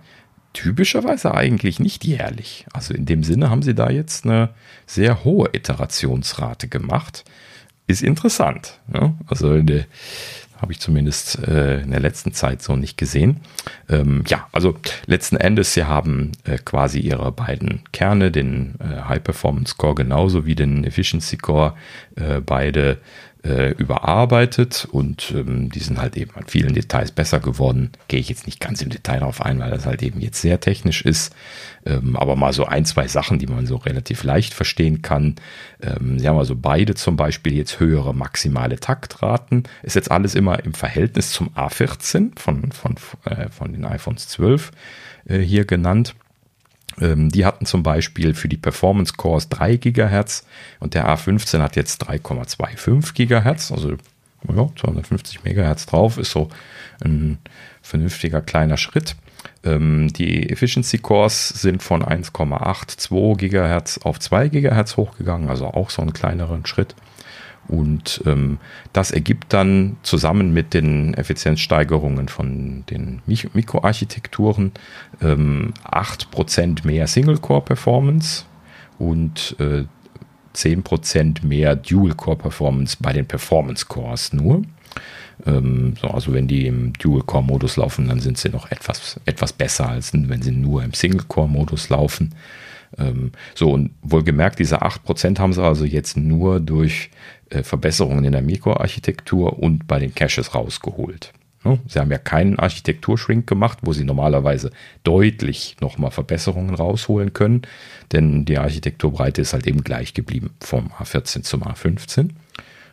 typischerweise 0.52 1.34
eigentlich 1.34 1.80
nicht 1.80 2.04
jährlich. 2.04 2.66
Also 2.72 2.94
in 2.94 3.06
dem 3.06 3.24
Sinne 3.24 3.50
haben 3.50 3.62
sie 3.62 3.74
da 3.74 3.90
jetzt 3.90 4.24
eine 4.24 4.50
sehr 4.86 5.24
hohe 5.24 5.50
Iterationsrate 5.52 6.68
gemacht. 6.68 7.24
Ist 7.86 8.02
interessant. 8.02 8.80
Ja? 8.92 9.14
Also 9.26 9.50
eine, 9.50 9.86
habe 10.62 10.72
ich 10.72 10.80
zumindest 10.80 11.46
äh, 11.46 11.80
in 11.80 11.90
der 11.90 12.00
letzten 12.00 12.32
Zeit 12.32 12.62
so 12.62 12.76
nicht 12.76 12.96
gesehen. 12.96 13.40
Ähm, 13.90 14.22
ja, 14.28 14.46
also 14.52 14.76
letzten 15.06 15.36
Endes, 15.36 15.74
sie 15.74 15.84
haben 15.84 16.32
äh, 16.44 16.56
quasi 16.56 17.00
ihre 17.00 17.32
beiden 17.32 17.82
Kerne, 17.92 18.30
den 18.30 18.76
äh, 18.78 19.02
High 19.02 19.22
Performance 19.22 19.74
Core 19.76 19.96
genauso 19.96 20.46
wie 20.46 20.54
den 20.54 20.84
Efficiency 20.84 21.36
Core, 21.36 21.74
äh, 22.14 22.40
beide 22.40 22.98
äh, 23.44 23.72
überarbeitet 23.72 24.86
und 24.90 25.32
ähm, 25.32 25.70
die 25.70 25.80
sind 25.80 26.00
halt 26.00 26.16
eben 26.16 26.30
an 26.34 26.44
vielen 26.46 26.74
Details 26.74 27.10
besser 27.10 27.40
geworden. 27.40 27.90
Gehe 28.06 28.20
ich 28.20 28.28
jetzt 28.28 28.46
nicht 28.46 28.60
ganz 28.60 28.80
im 28.82 28.90
Detail 28.90 29.20
darauf 29.20 29.42
ein, 29.42 29.58
weil 29.58 29.70
das 29.70 29.84
halt 29.84 30.02
eben 30.02 30.20
jetzt 30.20 30.40
sehr 30.40 30.60
technisch 30.60 31.02
ist. 31.02 31.34
Ähm, 31.84 32.16
aber 32.16 32.36
mal 32.36 32.52
so 32.52 32.66
ein, 32.66 32.84
zwei 32.84 33.08
Sachen, 33.08 33.38
die 33.40 33.48
man 33.48 33.66
so 33.66 33.76
relativ 33.76 34.22
leicht 34.22 34.54
verstehen 34.54 35.02
kann. 35.02 35.36
Ähm, 35.82 36.18
sie 36.18 36.28
haben 36.28 36.38
also 36.38 36.54
beide 36.54 36.94
zum 36.94 37.16
Beispiel 37.16 37.54
jetzt 37.54 37.80
höhere 37.80 38.14
maximale 38.14 38.78
Taktraten. 38.78 39.64
Ist 39.82 39.96
jetzt 39.96 40.10
alles 40.10 40.36
immer 40.36 40.64
im 40.64 40.74
Verhältnis 40.74 41.30
zum 41.32 41.50
A14 41.50 42.38
von, 42.38 42.70
von, 42.70 42.94
äh, 43.24 43.48
von 43.48 43.72
den 43.72 43.84
iPhones 43.84 44.28
12 44.28 44.70
äh, 45.26 45.38
hier 45.38 45.64
genannt. 45.64 46.14
Ähm, 47.00 47.30
die 47.30 47.44
hatten 47.44 47.66
zum 47.66 47.82
Beispiel 47.82 48.34
für 48.34 48.48
die 48.48 48.56
Performance 48.56 49.14
Cores 49.16 49.48
3 49.48 49.76
GHz 49.76 50.44
und 50.80 50.94
der 50.94 51.08
A15 51.08 51.60
hat 51.60 51.76
jetzt 51.76 52.08
3,25 52.08 53.14
GHz, 53.14 53.72
also 53.72 53.96
ja, 54.48 54.68
250 54.76 55.44
MHz 55.44 55.86
drauf, 55.86 56.18
ist 56.18 56.32
so 56.32 56.48
ein 57.04 57.38
vernünftiger 57.80 58.42
kleiner 58.42 58.76
Schritt. 58.76 59.16
Ähm, 59.64 60.12
die 60.12 60.50
Efficiency 60.50 60.98
Cores 60.98 61.48
sind 61.48 61.82
von 61.82 62.02
1,82 62.02 63.36
GHz 63.36 63.98
auf 63.98 64.18
2 64.18 64.48
GHz 64.48 64.96
hochgegangen, 64.96 65.48
also 65.48 65.66
auch 65.66 65.90
so 65.90 66.02
einen 66.02 66.12
kleineren 66.12 66.66
Schritt. 66.66 66.94
Und 67.72 68.20
ähm, 68.26 68.58
das 68.92 69.12
ergibt 69.12 69.54
dann 69.54 69.96
zusammen 70.02 70.52
mit 70.52 70.74
den 70.74 71.14
Effizienzsteigerungen 71.14 72.28
von 72.28 72.84
den 72.90 73.22
Mikroarchitekturen 73.24 74.72
ähm, 75.22 75.72
8% 75.82 76.86
mehr 76.86 77.06
Single-Core-Performance 77.06 78.44
und 78.98 79.56
äh, 79.58 79.84
10% 80.54 81.46
mehr 81.46 81.74
Dual-Core-Performance 81.74 82.98
bei 83.00 83.14
den 83.14 83.24
Performance-Cores 83.24 84.34
nur. 84.34 84.64
Ähm, 85.46 85.94
so, 85.98 86.08
also 86.08 86.34
wenn 86.34 86.48
die 86.48 86.66
im 86.66 86.92
Dual-Core-Modus 86.92 87.78
laufen, 87.78 88.06
dann 88.06 88.20
sind 88.20 88.36
sie 88.36 88.50
noch 88.50 88.70
etwas, 88.70 89.18
etwas 89.24 89.54
besser, 89.54 89.88
als 89.88 90.12
wenn 90.12 90.42
sie 90.42 90.52
nur 90.52 90.84
im 90.84 90.92
Single-Core-Modus 90.92 91.88
laufen. 91.88 92.34
Ähm, 92.98 93.32
so, 93.54 93.70
und 93.70 93.92
wohlgemerkt, 94.02 94.58
diese 94.58 94.82
8% 94.82 95.38
haben 95.38 95.54
sie 95.54 95.62
also 95.62 95.86
jetzt 95.86 96.18
nur 96.18 96.60
durch 96.60 97.10
Verbesserungen 97.62 98.24
in 98.24 98.32
der 98.32 98.42
Mikroarchitektur 98.42 99.58
und 99.58 99.86
bei 99.86 99.98
den 99.98 100.14
Caches 100.14 100.54
rausgeholt. 100.54 101.32
Sie 101.86 102.00
haben 102.00 102.10
ja 102.10 102.18
keinen 102.18 102.58
Architekturshrink 102.58 103.46
gemacht, 103.46 103.78
wo 103.82 103.92
sie 103.92 104.04
normalerweise 104.04 104.72
deutlich 105.04 105.76
nochmal 105.80 106.10
Verbesserungen 106.10 106.74
rausholen 106.74 107.32
können, 107.34 107.62
denn 108.10 108.44
die 108.44 108.58
Architekturbreite 108.58 109.42
ist 109.42 109.52
halt 109.52 109.66
eben 109.68 109.84
gleich 109.84 110.12
geblieben 110.12 110.50
vom 110.60 110.88
A14 110.98 111.42
zum 111.42 111.62
A15. 111.62 112.30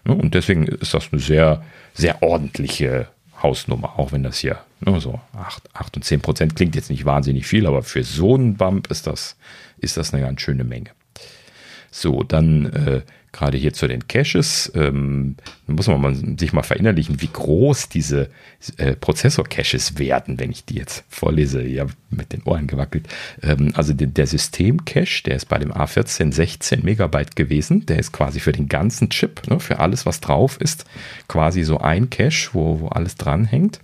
Und 0.06 0.36
deswegen 0.36 0.68
ist 0.68 0.94
das 0.94 1.12
eine 1.12 1.20
sehr, 1.20 1.64
sehr 1.94 2.22
ordentliche 2.22 3.08
Hausnummer, 3.42 3.98
auch 3.98 4.12
wenn 4.12 4.24
das 4.24 4.38
hier 4.38 4.60
nur 4.82 5.02
so 5.02 5.20
8, 5.34 5.64
8 5.74 5.98
und 5.98 6.04
10 6.04 6.22
Prozent 6.22 6.56
klingt 6.56 6.76
jetzt 6.76 6.90
nicht 6.90 7.06
wahnsinnig 7.06 7.48
viel, 7.48 7.66
aber 7.66 7.84
für 7.84 8.04
so 8.04 8.36
einen 8.36 8.56
Bump 8.56 8.88
ist 8.92 9.08
das, 9.08 9.36
ist 9.80 9.98
das 9.98 10.14
eine 10.14 10.24
ganz 10.24 10.42
schöne 10.42 10.64
Menge. 10.64 10.92
So, 11.92 12.24
dann 12.24 12.66
äh, 12.68 13.02
gerade 13.32 13.58
hier 13.58 13.74
zu 13.74 13.88
den 13.88 14.08
Caches, 14.08 14.72
ähm, 14.76 15.36
muss 15.68 15.88
man 15.88 16.02
mal, 16.02 16.16
sich 16.16 16.54
mal 16.54 16.64
verinnerlichen, 16.64 17.22
wie 17.22 17.30
groß 17.32 17.90
diese 17.90 18.30
äh, 18.78 18.96
Prozessor-Caches 18.96 20.00
werden, 20.00 20.40
wenn 20.40 20.52
ich 20.52 20.66
die 20.66 20.76
jetzt 20.76 21.04
vorlese. 21.10 21.64
Ja, 21.64 21.86
mit 22.10 22.34
den 22.34 22.44
Ohren 22.44 22.68
gewackelt. 22.68 23.08
Ähm, 23.44 23.72
also 23.76 23.94
der, 23.94 24.08
der 24.08 24.26
System-Cache, 24.26 25.24
der 25.26 25.36
ist 25.36 25.46
bei 25.46 25.60
dem 25.60 25.72
A14 25.72 26.34
16 26.34 26.84
Megabyte 26.84 27.36
gewesen. 27.36 27.86
Der 27.86 28.00
ist 28.00 28.12
quasi 28.12 28.40
für 28.40 28.52
den 28.52 28.68
ganzen 28.68 29.10
Chip, 29.10 29.48
ne, 29.48 29.60
für 29.60 29.80
alles, 29.80 30.06
was 30.06 30.22
drauf 30.22 30.60
ist, 30.60 30.86
quasi 31.28 31.64
so 31.64 31.78
ein 31.78 32.10
Cache, 32.10 32.50
wo, 32.54 32.80
wo 32.80 32.88
alles 32.88 33.16
dranhängt. 33.16 33.80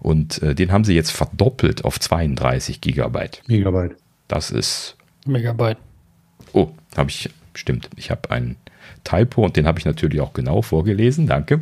Und 0.00 0.42
äh, 0.42 0.54
den 0.54 0.70
haben 0.70 0.84
sie 0.84 0.94
jetzt 0.94 1.12
verdoppelt 1.12 1.84
auf 1.84 1.98
32 1.98 2.80
Gigabyte. 2.80 3.42
Megabyte. 3.46 3.96
Das 4.28 4.50
ist. 4.50 4.96
Megabyte. 5.24 5.78
Oh, 6.52 6.72
habe 6.96 7.08
ich 7.08 7.30
Stimmt, 7.54 7.90
ich 7.96 8.10
habe 8.10 8.30
einen 8.30 8.56
Typo 9.04 9.44
und 9.44 9.56
den 9.56 9.66
habe 9.66 9.78
ich 9.78 9.84
natürlich 9.84 10.20
auch 10.20 10.32
genau 10.32 10.62
vorgelesen, 10.62 11.26
danke. 11.26 11.60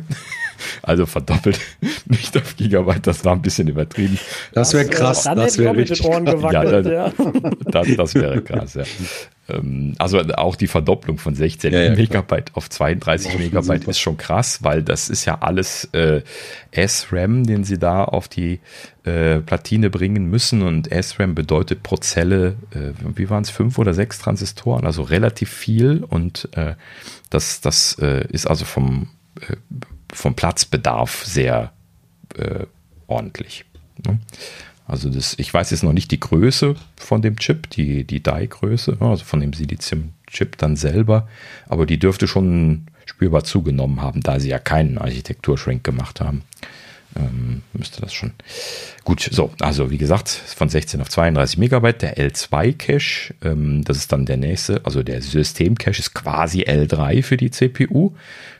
Also 0.81 1.05
verdoppelt 1.05 1.59
nicht 2.05 2.35
auf 2.37 2.55
Gigabyte, 2.55 3.07
das 3.07 3.25
war 3.25 3.33
ein 3.33 3.41
bisschen 3.41 3.67
übertrieben. 3.67 4.17
Das 4.53 4.73
wäre 4.73 4.85
krass. 4.85 5.23
Dann 5.23 5.37
das 5.37 5.57
wäre 5.57 5.75
richtig. 5.75 6.03
Ohren 6.03 6.25
gewackelt, 6.25 6.85
ja, 6.85 7.09
das, 7.09 7.13
ja. 7.17 7.51
das, 7.65 7.87
das 7.95 8.15
wäre 8.15 8.41
krass, 8.41 8.73
ja. 8.75 8.83
Ähm, 9.49 9.93
also 9.97 10.19
auch 10.19 10.55
die 10.55 10.67
Verdopplung 10.67 11.17
von 11.17 11.35
16 11.35 11.73
ja, 11.73 11.81
ja, 11.81 11.95
Megabyte 11.95 12.47
klar. 12.47 12.57
auf 12.57 12.69
32 12.69 13.37
Megabyte 13.37 13.87
ist 13.87 13.99
schon 13.99 14.17
krass, 14.17 14.63
weil 14.63 14.83
das 14.83 15.09
ist 15.09 15.25
ja 15.25 15.39
alles 15.41 15.85
äh, 15.93 16.21
SRAM, 16.75 17.45
den 17.45 17.63
sie 17.63 17.77
da 17.77 18.03
auf 18.03 18.27
die 18.27 18.59
äh, 19.03 19.39
Platine 19.39 19.89
bringen 19.89 20.25
müssen 20.25 20.61
und 20.61 20.89
SRAM 20.91 21.35
bedeutet 21.35 21.83
pro 21.83 21.97
Zelle, 21.97 22.55
äh, 22.71 22.93
wie 23.15 23.29
waren 23.29 23.43
es, 23.43 23.49
fünf 23.49 23.77
oder 23.77 23.93
sechs 23.93 24.19
Transistoren, 24.19 24.85
also 24.85 25.03
relativ 25.03 25.49
viel 25.49 26.03
und 26.03 26.49
äh, 26.53 26.75
das, 27.29 27.61
das 27.61 27.97
äh, 27.99 28.25
ist 28.29 28.47
also 28.47 28.65
vom, 28.65 29.09
äh, 29.39 29.55
vom 30.13 30.35
Platzbedarf 30.35 31.25
sehr 31.25 31.71
ordentlich. 33.07 33.65
Ne? 34.05 34.19
Also 34.87 35.09
das, 35.09 35.35
ich 35.37 35.53
weiß 35.53 35.71
jetzt 35.71 35.83
noch 35.83 35.93
nicht 35.93 36.11
die 36.11 36.19
Größe 36.19 36.75
von 36.97 37.21
dem 37.21 37.37
Chip, 37.37 37.69
die, 37.69 38.03
die 38.03 38.21
Die-Größe, 38.21 38.97
also 38.99 39.23
von 39.23 39.39
dem 39.39 39.53
Silizium-Chip 39.53 40.57
dann 40.57 40.75
selber, 40.75 41.27
aber 41.67 41.85
die 41.85 41.99
dürfte 41.99 42.27
schon 42.27 42.87
spürbar 43.05 43.43
zugenommen 43.43 44.01
haben, 44.01 44.21
da 44.21 44.39
sie 44.39 44.49
ja 44.49 44.59
keinen 44.59 44.97
Architektur-Shrink 44.97 45.83
gemacht 45.83 46.21
haben 46.21 46.43
ähm, 47.15 47.61
müsste 47.73 48.01
das 48.01 48.13
schon. 48.13 48.31
Gut, 49.03 49.27
so, 49.31 49.51
also 49.59 49.91
wie 49.91 49.97
gesagt, 49.97 50.29
von 50.29 50.69
16 50.69 51.01
auf 51.01 51.09
32 51.09 51.57
Megabyte, 51.57 52.01
der 52.01 52.17
L2-Cache, 52.17 53.33
ähm, 53.43 53.83
das 53.83 53.97
ist 53.97 54.11
dann 54.11 54.25
der 54.25 54.37
nächste, 54.37 54.81
also 54.85 55.03
der 55.03 55.21
System-Cache 55.21 55.99
ist 55.99 56.13
quasi 56.13 56.63
L3 56.63 57.23
für 57.23 57.37
die 57.37 57.51
CPU, 57.51 58.13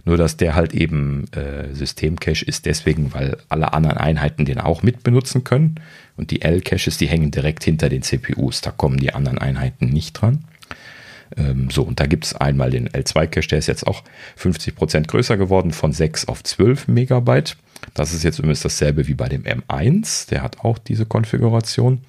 nur 0.06 0.18
dass 0.18 0.38
der 0.38 0.56
halt 0.56 0.74
eben 0.74 1.26
äh, 1.34 1.74
System-Cache 1.74 2.46
ist 2.46 2.66
deswegen, 2.66 3.14
weil 3.14 3.38
alle 3.50 3.74
anderen 3.74 3.98
Einheiten 3.98 4.46
den 4.46 4.60
auch 4.60 4.84
mit 4.84 5.04
benutzen 5.04 5.44
können 5.44 5.76
und 6.18 6.32
die 6.32 6.42
L-Caches, 6.42 6.98
die 6.98 7.08
hängen 7.08 7.32
direkt 7.32 7.64
hinter 7.64 7.90
den 7.90 8.02
CPUs, 8.02 8.62
da 8.62 8.72
kommen 8.72 8.98
die 8.98 9.14
anderen 9.14 9.38
Einheiten 9.38 9.88
nicht 9.88 10.14
dran. 10.14 10.44
Ähm, 11.38 11.70
so, 11.70 11.84
und 11.84 12.00
da 12.00 12.08
gibt 12.08 12.26
es 12.26 12.36
einmal 12.36 12.72
den 12.72 12.90
L2-Cache, 12.90 13.48
der 13.48 13.60
ist 13.60 13.68
jetzt 13.68 13.88
auch 13.88 14.04
50% 14.38 15.08
größer 15.08 15.38
geworden, 15.38 15.72
von 15.72 15.94
6 15.94 16.28
auf 16.28 16.44
12 16.44 16.88
Megabyte. 16.88 17.56
Das 17.94 18.14
ist 18.14 18.24
jetzt 18.24 18.40
übrigens 18.40 18.62
dasselbe 18.62 19.08
wie 19.08 19.14
bei 19.14 19.30
dem 19.30 19.44
M1, 19.44 20.30
der 20.30 20.44
hat 20.44 20.60
auch 20.62 20.78
diese 20.78 21.06
Konfiguration. 21.06 22.02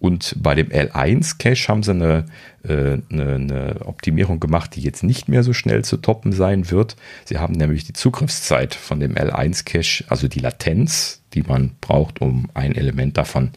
Und 0.00 0.36
bei 0.42 0.54
dem 0.54 0.68
L1-Cache 0.68 1.68
haben 1.68 1.82
sie 1.82 1.90
eine, 1.90 2.24
äh, 2.64 2.98
eine, 3.10 3.34
eine, 3.34 3.76
Optimierung 3.84 4.40
gemacht, 4.40 4.74
die 4.74 4.80
jetzt 4.80 5.02
nicht 5.02 5.28
mehr 5.28 5.42
so 5.42 5.52
schnell 5.52 5.84
zu 5.84 5.98
toppen 5.98 6.32
sein 6.32 6.70
wird. 6.70 6.96
Sie 7.26 7.38
haben 7.38 7.52
nämlich 7.52 7.84
die 7.84 7.92
Zugriffszeit 7.92 8.74
von 8.74 8.98
dem 8.98 9.14
L1-Cache, 9.14 10.04
also 10.08 10.26
die 10.26 10.40
Latenz, 10.40 11.20
die 11.34 11.42
man 11.42 11.72
braucht, 11.82 12.22
um 12.22 12.48
ein 12.54 12.74
Element 12.74 13.18
davon 13.18 13.50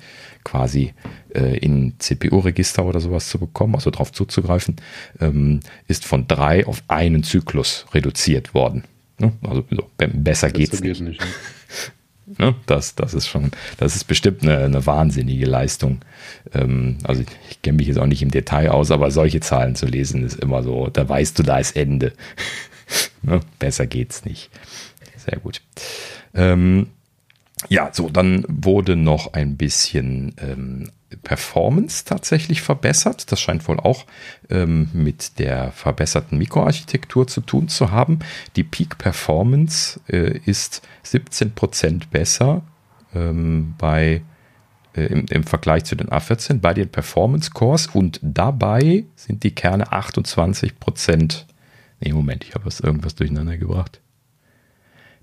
quasi 0.43 0.93
äh, 1.33 1.57
in 1.59 1.93
CPU-Register 1.97 2.83
oder 2.83 2.99
sowas 2.99 3.29
zu 3.29 3.39
bekommen, 3.39 3.75
also 3.75 3.89
darauf 3.89 4.11
zuzugreifen, 4.11 4.75
ähm, 5.21 5.61
ist 5.87 6.05
von 6.05 6.27
drei 6.27 6.67
auf 6.67 6.83
einen 6.89 7.23
Zyklus 7.23 7.85
reduziert 7.93 8.53
worden. 8.53 8.83
Ne? 9.19 9.33
Also 9.43 9.63
so, 9.69 9.89
besser 9.97 10.47
das 10.47 10.53
geht's 10.53 10.81
nicht. 10.81 11.01
nicht 11.01 11.21
ne? 12.39 12.55
das, 12.65 12.95
das 12.95 13.13
ist 13.13 13.27
schon, 13.27 13.51
das 13.77 13.95
ist 13.95 14.05
bestimmt 14.05 14.43
eine, 14.43 14.57
eine 14.57 14.85
wahnsinnige 14.85 15.45
Leistung. 15.45 15.99
Ähm, 16.53 16.97
also 17.03 17.21
ich, 17.21 17.27
ich 17.49 17.61
kenne 17.61 17.77
mich 17.77 17.87
jetzt 17.87 17.99
auch 17.99 18.07
nicht 18.07 18.21
im 18.21 18.31
Detail 18.31 18.69
aus, 18.69 18.91
aber 18.91 19.11
solche 19.11 19.39
Zahlen 19.39 19.75
zu 19.75 19.85
lesen 19.85 20.23
ist 20.23 20.39
immer 20.39 20.63
so, 20.63 20.87
da 20.87 21.07
weißt 21.07 21.37
du, 21.37 21.43
da 21.43 21.57
ist 21.57 21.75
Ende. 21.75 22.13
ne? 23.21 23.39
Besser 23.59 23.87
geht's 23.87 24.25
nicht. 24.25 24.49
Sehr 25.17 25.39
gut. 25.39 25.61
Ähm, 26.33 26.87
ja, 27.69 27.89
so, 27.91 28.09
dann 28.09 28.45
wurde 28.47 28.95
noch 28.95 29.33
ein 29.33 29.57
bisschen 29.57 30.35
ähm, 30.37 30.91
Performance 31.21 32.05
tatsächlich 32.05 32.61
verbessert. 32.61 33.31
Das 33.31 33.39
scheint 33.39 33.67
wohl 33.67 33.79
auch 33.79 34.05
ähm, 34.49 34.89
mit 34.93 35.39
der 35.39 35.71
verbesserten 35.71 36.37
Mikroarchitektur 36.37 37.27
zu 37.27 37.41
tun 37.41 37.67
zu 37.67 37.91
haben. 37.91 38.19
Die 38.55 38.63
Peak 38.63 38.97
Performance 38.97 39.99
äh, 40.07 40.39
ist 40.45 40.81
17% 41.05 42.09
besser 42.09 42.63
ähm, 43.13 43.75
bei, 43.77 44.21
äh, 44.95 45.05
im, 45.05 45.25
im, 45.29 45.43
Vergleich 45.43 45.83
zu 45.85 45.95
den 45.95 46.09
A14 46.09 46.59
bei 46.59 46.73
den 46.73 46.89
Performance 46.89 47.51
Cores 47.51 47.87
und 47.87 48.19
dabei 48.21 49.05
sind 49.15 49.43
die 49.43 49.53
Kerne 49.53 49.91
28%. 49.91 51.45
Nee, 51.99 52.13
Moment, 52.13 52.43
ich 52.43 52.55
habe 52.55 52.69
irgendwas 52.81 53.15
durcheinander 53.15 53.57
gebracht. 53.57 54.01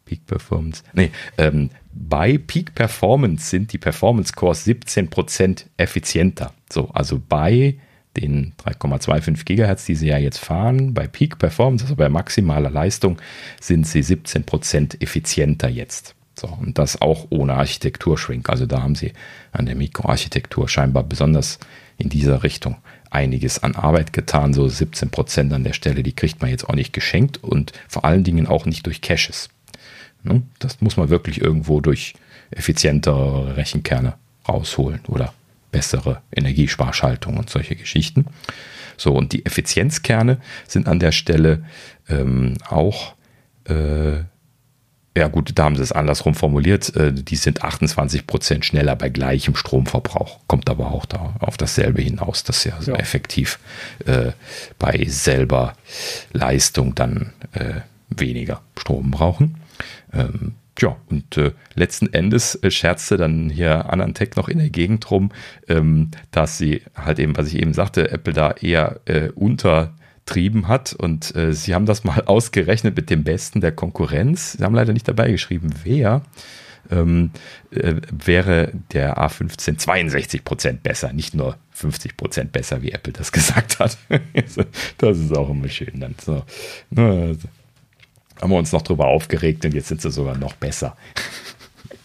Peak 0.05 0.27
Performance. 0.27 0.83
Nee, 0.93 1.11
ähm, 1.39 1.71
bei 1.93 2.39
Peak 2.39 2.75
Performance 2.75 3.51
sind 3.51 3.73
die 3.73 3.79
Performance 3.79 4.33
Cores 4.33 4.67
17% 4.67 5.65
effizienter. 5.77 6.53
So, 6.71 6.89
also 6.93 7.21
bei 7.29 7.77
den 8.17 8.55
3,25 8.65 9.45
Gigahertz, 9.45 9.85
die 9.85 9.95
sie 9.95 10.09
ja 10.09 10.19
jetzt 10.19 10.39
fahren, 10.39 10.95
bei 10.95 11.07
Peak 11.07 11.39
Performance, 11.39 11.85
also 11.85 11.97
bei 11.97 12.09
maximaler 12.09 12.71
Leistung, 12.71 13.21
sind 13.61 13.87
sie 13.87 14.01
17% 14.01 15.01
effizienter 15.03 15.69
jetzt. 15.69 16.15
So, 16.39 16.49
und 16.49 16.79
das 16.79 17.01
auch 17.01 17.27
ohne 17.31 17.55
Architekturschwink. 17.55 18.49
Also 18.49 18.67
da 18.67 18.83
haben 18.83 18.95
sie 18.95 19.13
an 19.53 19.67
der 19.67 19.75
Mikroarchitektur 19.75 20.69
scheinbar 20.69 21.05
besonders 21.05 21.59
in 21.99 22.09
dieser 22.09 22.43
Richtung 22.43 22.77
einiges 23.11 23.63
an 23.63 23.75
Arbeit 23.75 24.13
getan. 24.13 24.55
So 24.55 24.65
17% 24.65 25.53
an 25.53 25.65
der 25.65 25.75
Stelle, 25.75 26.03
die 26.03 26.15
kriegt 26.15 26.41
man 26.41 26.51
jetzt 26.51 26.69
auch 26.69 26.75
nicht 26.75 26.93
geschenkt 26.93 27.43
und 27.45 27.73
vor 27.89 28.05
allen 28.05 28.25
Dingen 28.25 28.47
auch 28.47 28.65
nicht 28.65 28.87
durch 28.87 29.03
Caches. 29.03 29.51
Ne? 30.23 30.43
Das 30.59 30.81
muss 30.81 30.97
man 30.97 31.09
wirklich 31.09 31.41
irgendwo 31.41 31.81
durch 31.81 32.15
effizientere 32.51 33.57
Rechenkerne 33.57 34.15
rausholen 34.49 35.01
oder 35.09 35.33
bessere 35.71 36.21
Energiesparschaltung 36.35 37.37
und 37.37 37.51
solche 37.51 37.77
Geschichten. 37.77 38.27
So, 38.97 39.15
und 39.15 39.33
die 39.33 39.47
Effizienzkerne 39.47 40.39
sind 40.67 40.89
an 40.89 40.99
der 40.99 41.13
Stelle 41.13 41.65
ähm, 42.09 42.59
auch, 42.69 43.15
äh, 43.65 44.19
ja 45.17 45.29
gut, 45.29 45.53
da 45.55 45.65
haben 45.65 45.77
sie 45.77 45.83
es 45.83 45.93
andersrum 45.93 46.35
formuliert, 46.35 46.95
äh, 46.97 47.13
die 47.13 47.37
sind 47.37 47.63
28 47.63 48.27
Prozent 48.27 48.65
schneller 48.65 48.97
bei 48.97 49.09
gleichem 49.09 49.57
Stromverbrauch, 49.57 50.41
kommt 50.47 50.69
aber 50.69 50.91
auch 50.91 51.07
da 51.07 51.35
auf 51.41 51.57
dasselbe 51.57 52.03
hinaus, 52.03 52.45
dass 52.45 52.63
sie 52.63 52.73
also 52.73 52.93
ja. 52.93 52.99
effektiv 52.99 53.59
äh, 54.07 54.33
bei 54.79 55.05
selber 55.09 55.75
Leistung 56.33 56.95
dann 56.95 57.33
äh, 57.53 57.81
weniger 58.11 58.61
Strom 58.77 59.11
brauchen. 59.11 59.60
Ähm, 60.13 60.55
ja, 60.79 60.97
und 61.09 61.37
äh, 61.37 61.53
letzten 61.75 62.13
Endes 62.13 62.55
äh, 62.63 62.71
scherzte 62.71 63.17
dann 63.17 63.51
hier 63.51 63.91
Anantech 63.93 64.37
noch 64.37 64.49
in 64.49 64.59
der 64.59 64.71
Gegend 64.71 65.11
rum, 65.11 65.31
ähm, 65.69 66.11
dass 66.31 66.59
sie 66.59 66.83
halt 66.95 67.19
eben, 67.19 67.37
was 67.37 67.49
ich 67.49 67.57
eben 67.57 67.75
sagte, 67.75 68.11
Apple 68.11 68.33
da 68.33 68.53
eher 68.53 69.01
äh, 69.05 69.29
untertrieben 69.31 70.69
hat 70.69 70.95
und 70.95 71.35
äh, 71.37 71.53
sie 71.53 71.75
haben 71.75 71.87
das 71.87 72.05
mal 72.05 72.23
ausgerechnet 72.27 72.97
mit 72.97 73.11
dem 73.11 73.25
Besten 73.25 73.61
der 73.61 73.73
Konkurrenz. 73.73 74.53
Sie 74.53 74.65
haben 74.65 74.75
leider 74.75 74.93
nicht 74.93 75.09
dabei 75.09 75.31
geschrieben, 75.31 75.71
wer. 75.85 76.23
Ähm, 76.91 77.31
äh, 77.71 77.97
wäre 78.11 78.73
der 78.93 79.19
A15 79.19 79.77
62 79.77 80.45
Prozent 80.45 80.83
besser, 80.83 81.13
nicht 81.13 81.35
nur 81.35 81.57
50 81.73 82.17
Prozent 82.17 82.53
besser, 82.53 82.83
wie 82.83 82.91
Apple 82.91 83.13
das 83.13 83.33
gesagt 83.33 83.79
hat. 83.79 83.99
das 84.99 85.19
ist 85.19 85.37
auch 85.37 85.51
immer 85.51 85.69
schön 85.69 86.01
dann 86.01 86.15
so. 86.25 86.43
Haben 88.41 88.51
wir 88.51 88.59
uns 88.59 88.73
noch 88.73 88.83
drüber 88.83 89.07
aufgeregt 89.07 89.65
und 89.65 89.75
jetzt 89.75 89.89
sind 89.89 90.01
sie 90.01 90.11
sogar 90.11 90.37
noch 90.37 90.55
besser. 90.55 90.97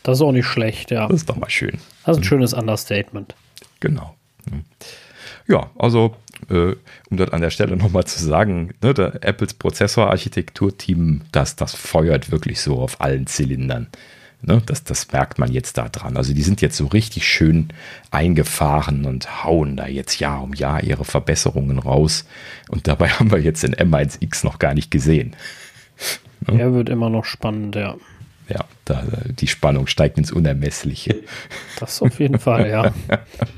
Das 0.03 0.19
ist 0.19 0.21
auch 0.21 0.31
nicht 0.31 0.45
schlecht, 0.45 0.91
ja. 0.91 1.07
Das 1.07 1.17
ist 1.17 1.29
doch 1.29 1.35
mal 1.35 1.49
schön. 1.49 1.79
Das 2.05 2.17
ist 2.17 2.21
ein 2.21 2.25
schönes 2.25 2.53
Understatement. 2.53 3.35
Genau. 3.79 4.15
Ja, 5.47 5.71
also 5.77 6.15
äh, 6.49 6.75
um 7.09 7.17
das 7.17 7.31
an 7.31 7.41
der 7.41 7.49
Stelle 7.49 7.77
nochmal 7.77 8.05
zu 8.05 8.23
sagen, 8.23 8.73
ne, 8.81 8.93
der 8.93 9.23
Apples 9.23 9.53
Prozessorarchitekturteam, 9.53 11.21
das, 11.31 11.55
das 11.55 11.75
feuert 11.75 12.31
wirklich 12.31 12.61
so 12.61 12.79
auf 12.79 13.01
allen 13.01 13.27
Zylindern. 13.27 13.87
Ne, 14.41 14.61
das, 14.65 14.83
das 14.83 15.11
merkt 15.11 15.39
man 15.39 15.51
jetzt 15.51 15.77
da 15.77 15.89
dran. 15.89 16.17
Also 16.17 16.33
die 16.33 16.43
sind 16.43 16.61
jetzt 16.61 16.77
so 16.77 16.87
richtig 16.87 17.27
schön 17.27 17.69
eingefahren 18.11 19.05
und 19.05 19.43
hauen 19.43 19.75
da 19.77 19.87
jetzt 19.87 20.19
Jahr 20.19 20.43
um 20.43 20.53
Jahr 20.53 20.83
ihre 20.83 21.05
Verbesserungen 21.05 21.79
raus. 21.79 22.25
Und 22.69 22.87
dabei 22.87 23.09
haben 23.09 23.31
wir 23.31 23.39
jetzt 23.39 23.63
den 23.63 23.75
M1X 23.75 24.45
noch 24.45 24.59
gar 24.59 24.73
nicht 24.73 24.91
gesehen. 24.91 25.35
Ne? 26.47 26.61
Er 26.61 26.73
wird 26.73 26.89
immer 26.89 27.09
noch 27.09 27.25
spannend, 27.25 27.75
ja. 27.75 27.95
Ja, 28.47 28.65
da, 28.85 29.03
die 29.39 29.47
Spannung 29.47 29.87
steigt 29.87 30.17
ins 30.17 30.31
Unermessliche. 30.31 31.23
Das 31.79 32.01
auf 32.01 32.19
jeden 32.19 32.39
Fall, 32.39 32.69
ja. 32.69 32.93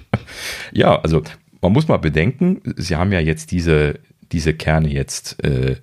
ja, 0.71 0.99
also 1.01 1.23
man 1.61 1.73
muss 1.73 1.87
mal 1.87 1.97
bedenken, 1.97 2.61
sie 2.77 2.95
haben 2.95 3.11
ja 3.11 3.19
jetzt 3.19 3.51
diese, 3.51 3.99
diese 4.31 4.53
Kerne 4.53 4.89
jetzt, 4.89 5.43
äh, 5.43 5.77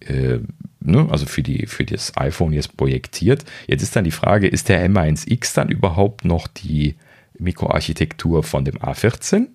äh, 0.00 0.40
ne, 0.80 1.08
also 1.10 1.26
für, 1.26 1.42
die, 1.42 1.66
für 1.66 1.84
das 1.84 2.16
iPhone 2.16 2.52
jetzt 2.52 2.76
projektiert. 2.76 3.44
Jetzt 3.66 3.82
ist 3.82 3.96
dann 3.96 4.04
die 4.04 4.10
Frage, 4.10 4.46
ist 4.46 4.68
der 4.68 4.86
M1X 4.88 5.54
dann 5.54 5.70
überhaupt 5.70 6.24
noch 6.24 6.46
die 6.46 6.96
Mikroarchitektur 7.38 8.42
von 8.42 8.64
dem 8.64 8.78
A14? 8.78 9.46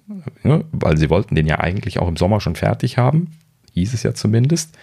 Ja, 0.43 0.63
weil 0.71 0.97
sie 0.97 1.09
wollten 1.09 1.35
den 1.35 1.45
ja 1.45 1.59
eigentlich 1.59 1.99
auch 1.99 2.07
im 2.07 2.17
Sommer 2.17 2.41
schon 2.41 2.55
fertig 2.55 2.97
haben, 2.97 3.31
hieß 3.73 3.93
es 3.93 4.03
ja 4.03 4.13
zumindest. 4.13 4.77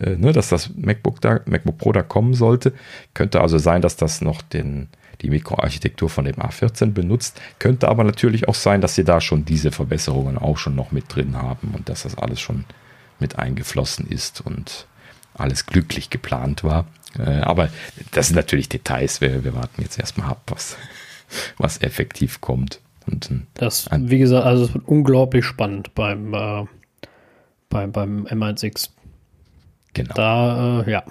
Äh, 0.00 0.16
ne, 0.16 0.32
dass 0.32 0.48
das 0.48 0.70
MacBook, 0.76 1.20
da, 1.20 1.40
MacBook 1.46 1.78
Pro 1.78 1.92
da 1.92 2.02
kommen 2.02 2.34
sollte. 2.34 2.72
Könnte 3.14 3.40
also 3.40 3.58
sein, 3.58 3.82
dass 3.82 3.96
das 3.96 4.20
noch 4.20 4.42
den, 4.42 4.88
die 5.20 5.30
Mikroarchitektur 5.30 6.08
von 6.08 6.24
dem 6.24 6.36
A14 6.36 6.92
benutzt. 6.92 7.40
Könnte 7.58 7.88
aber 7.88 8.04
natürlich 8.04 8.48
auch 8.48 8.54
sein, 8.54 8.80
dass 8.80 8.94
sie 8.94 9.04
da 9.04 9.20
schon 9.20 9.44
diese 9.44 9.72
Verbesserungen 9.72 10.38
auch 10.38 10.58
schon 10.58 10.74
noch 10.74 10.92
mit 10.92 11.14
drin 11.14 11.36
haben 11.36 11.74
und 11.74 11.88
dass 11.88 12.02
das 12.02 12.16
alles 12.16 12.40
schon 12.40 12.64
mit 13.18 13.38
eingeflossen 13.38 14.06
ist 14.06 14.40
und 14.40 14.86
alles 15.34 15.66
glücklich 15.66 16.10
geplant 16.10 16.64
war. 16.64 16.86
Äh, 17.18 17.40
aber 17.40 17.70
das 18.12 18.28
sind 18.28 18.36
natürlich 18.36 18.68
Details. 18.68 19.20
Wir, 19.20 19.44
wir 19.44 19.54
warten 19.54 19.82
jetzt 19.82 19.98
erstmal 19.98 20.30
ab, 20.30 20.42
was, 20.46 20.76
was 21.56 21.80
effektiv 21.80 22.40
kommt. 22.40 22.80
Und 23.06 23.30
das, 23.54 23.88
wie 23.90 24.18
gesagt, 24.18 24.44
also 24.44 24.64
es 24.64 24.74
wird 24.74 24.86
unglaublich 24.86 25.44
spannend 25.44 25.94
beim, 25.94 26.34
äh, 26.34 26.64
beim, 27.70 27.92
beim 27.92 28.26
M1X. 28.26 28.90
Genau. 29.98 30.14
Da, 30.14 30.82
äh, 30.82 30.90
ja. 30.90 31.02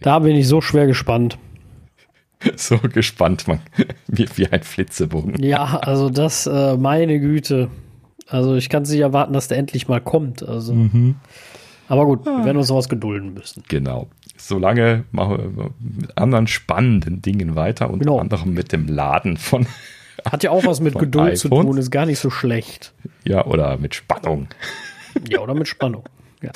Da 0.00 0.18
bin 0.18 0.36
ich 0.36 0.48
so 0.48 0.60
schwer 0.60 0.86
gespannt. 0.86 1.38
So 2.56 2.76
gespannt, 2.78 3.46
man, 3.46 3.60
wie, 4.08 4.26
wie 4.34 4.48
ein 4.48 4.64
Flitzebogen. 4.64 5.40
Ja, 5.40 5.78
also 5.78 6.10
das, 6.10 6.48
äh, 6.48 6.76
meine 6.76 7.20
Güte. 7.20 7.70
Also 8.26 8.56
ich 8.56 8.68
kann 8.68 8.82
es 8.82 8.90
nicht 8.90 9.00
erwarten, 9.00 9.32
dass 9.32 9.46
der 9.46 9.58
endlich 9.58 9.86
mal 9.86 10.00
kommt. 10.00 10.42
Also. 10.42 10.74
Mhm. 10.74 11.16
Aber 11.86 12.06
gut, 12.06 12.24
wir 12.24 12.44
werden 12.44 12.56
uns 12.56 12.68
sowas 12.68 12.88
gedulden 12.88 13.34
müssen. 13.34 13.62
Genau. 13.68 14.08
Solange 14.36 15.04
machen 15.12 15.56
wir 15.56 15.70
mit 15.78 16.18
anderen 16.18 16.46
spannenden 16.46 17.22
Dingen 17.22 17.54
weiter, 17.54 17.90
unter 17.90 18.06
genau. 18.06 18.18
anderem 18.18 18.54
mit 18.54 18.72
dem 18.72 18.88
Laden 18.88 19.36
von. 19.36 19.66
Hat 20.24 20.42
ja 20.42 20.50
auch 20.50 20.64
was 20.64 20.80
mit 20.80 20.94
Geduld 20.98 21.24
iPhones. 21.24 21.40
zu 21.40 21.48
tun, 21.48 21.78
ist 21.78 21.90
gar 21.90 22.06
nicht 22.06 22.18
so 22.18 22.30
schlecht. 22.30 22.92
Ja, 23.24 23.44
oder 23.44 23.76
mit 23.76 23.94
Spannung. 23.94 24.48
Ja, 25.28 25.40
oder 25.40 25.54
mit 25.54 25.68
Spannung. 25.68 26.04
Ja. 26.42 26.50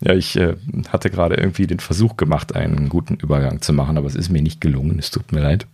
Ja, 0.00 0.14
ich 0.14 0.36
äh, 0.36 0.54
hatte 0.88 1.10
gerade 1.10 1.36
irgendwie 1.36 1.66
den 1.66 1.80
Versuch 1.80 2.16
gemacht, 2.16 2.54
einen 2.54 2.88
guten 2.88 3.14
Übergang 3.16 3.60
zu 3.60 3.72
machen, 3.72 3.98
aber 3.98 4.06
es 4.06 4.14
ist 4.14 4.30
mir 4.30 4.42
nicht 4.42 4.60
gelungen. 4.60 4.98
Es 4.98 5.10
tut 5.10 5.32
mir 5.32 5.40
leid. 5.40 5.66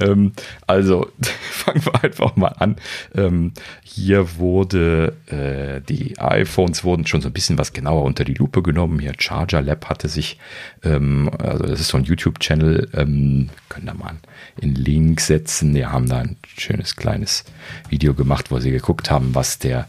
Ähm, 0.00 0.32
also 0.66 1.10
fangen 1.50 1.84
wir 1.84 2.04
einfach 2.04 2.36
mal 2.36 2.54
an. 2.58 2.76
Ähm, 3.14 3.52
hier 3.82 4.36
wurde 4.36 5.16
äh, 5.26 5.80
die 5.80 6.18
iPhones 6.18 6.84
wurden 6.84 7.06
schon 7.06 7.20
so 7.20 7.28
ein 7.28 7.32
bisschen 7.32 7.58
was 7.58 7.72
genauer 7.72 8.04
unter 8.04 8.24
die 8.24 8.34
Lupe 8.34 8.62
genommen. 8.62 8.98
Hier 8.98 9.12
Charger 9.18 9.62
Lab 9.62 9.88
hatte 9.88 10.08
sich, 10.08 10.38
ähm, 10.82 11.30
also 11.38 11.64
das 11.66 11.80
ist 11.80 11.88
so 11.88 11.98
ein 11.98 12.04
YouTube-Channel, 12.04 12.88
ähm, 12.94 13.50
können 13.68 13.86
da 13.86 13.94
mal 13.94 14.16
in 14.60 14.74
Link 14.74 15.20
setzen. 15.20 15.74
Die 15.74 15.86
haben 15.86 16.08
da 16.08 16.18
ein 16.18 16.36
schönes 16.56 16.96
kleines 16.96 17.44
Video 17.88 18.14
gemacht, 18.14 18.50
wo 18.50 18.58
sie 18.58 18.70
geguckt 18.70 19.10
haben, 19.10 19.34
was 19.34 19.58
der, 19.58 19.88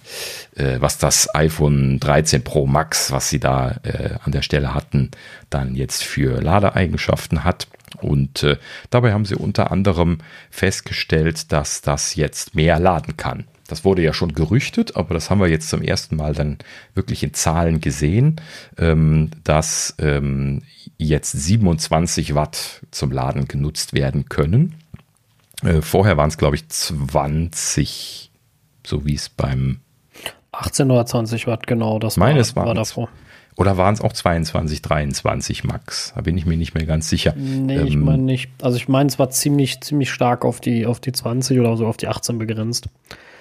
äh, 0.55 0.77
was 0.79 0.97
das 0.97 1.33
iPhone 1.35 1.99
13 1.99 2.43
Pro 2.43 2.65
Max, 2.65 3.11
was 3.11 3.29
sie 3.29 3.39
da 3.39 3.75
äh, 3.83 4.15
an 4.23 4.31
der 4.31 4.41
Stelle 4.41 4.73
hatten, 4.73 5.11
dann 5.49 5.75
jetzt 5.75 6.03
für 6.03 6.41
Ladeeigenschaften 6.41 7.43
hat. 7.43 7.67
Und 8.01 8.43
äh, 8.43 8.57
dabei 8.89 9.13
haben 9.13 9.25
sie 9.25 9.35
unter 9.35 9.71
anderem 9.71 10.19
festgestellt, 10.49 11.51
dass 11.51 11.81
das 11.81 12.15
jetzt 12.15 12.55
mehr 12.55 12.79
laden 12.79 13.17
kann. 13.17 13.45
Das 13.67 13.85
wurde 13.85 14.01
ja 14.01 14.13
schon 14.13 14.33
gerüchtet, 14.33 14.97
aber 14.97 15.13
das 15.13 15.29
haben 15.29 15.39
wir 15.39 15.47
jetzt 15.47 15.69
zum 15.69 15.81
ersten 15.81 16.15
Mal 16.15 16.33
dann 16.33 16.57
wirklich 16.95 17.23
in 17.23 17.33
Zahlen 17.33 17.79
gesehen, 17.79 18.41
ähm, 18.77 19.31
dass 19.43 19.95
ähm, 19.99 20.63
jetzt 20.97 21.31
27 21.31 22.35
Watt 22.35 22.81
zum 22.91 23.11
Laden 23.11 23.47
genutzt 23.47 23.93
werden 23.93 24.25
können. 24.25 24.75
Äh, 25.63 25.81
vorher 25.81 26.17
waren 26.17 26.29
es, 26.29 26.37
glaube 26.37 26.55
ich, 26.55 26.67
20, 26.67 28.31
so 28.85 29.05
wie 29.05 29.15
es 29.15 29.29
beim 29.29 29.79
18 30.51 30.91
oder 30.91 31.05
20 31.05 31.47
Watt, 31.47 31.65
genau, 31.65 31.99
das 31.99 32.17
Meines 32.17 32.55
war, 32.55 32.67
war 32.67 32.75
davor. 32.75 33.09
Oder 33.55 33.77
waren 33.77 33.93
es 33.93 34.01
auch 34.01 34.13
22, 34.13 34.81
23 34.81 35.63
Max? 35.63 36.13
Da 36.15 36.21
bin 36.21 36.37
ich 36.37 36.45
mir 36.45 36.57
nicht 36.57 36.73
mehr 36.73 36.85
ganz 36.85 37.09
sicher. 37.09 37.33
Nee, 37.37 37.77
ähm, 37.77 37.87
ich 37.87 37.97
meine 37.97 38.23
nicht. 38.23 38.49
Also 38.61 38.77
ich 38.77 38.87
meine, 38.87 39.07
es 39.07 39.19
war 39.19 39.29
ziemlich, 39.29 39.81
ziemlich 39.81 40.11
stark 40.11 40.45
auf 40.45 40.59
die, 40.59 40.85
auf 40.85 40.99
die 40.99 41.11
20 41.11 41.59
oder 41.59 41.77
so 41.77 41.87
auf 41.87 41.97
die 41.97 42.07
18 42.07 42.37
begrenzt. 42.37 42.87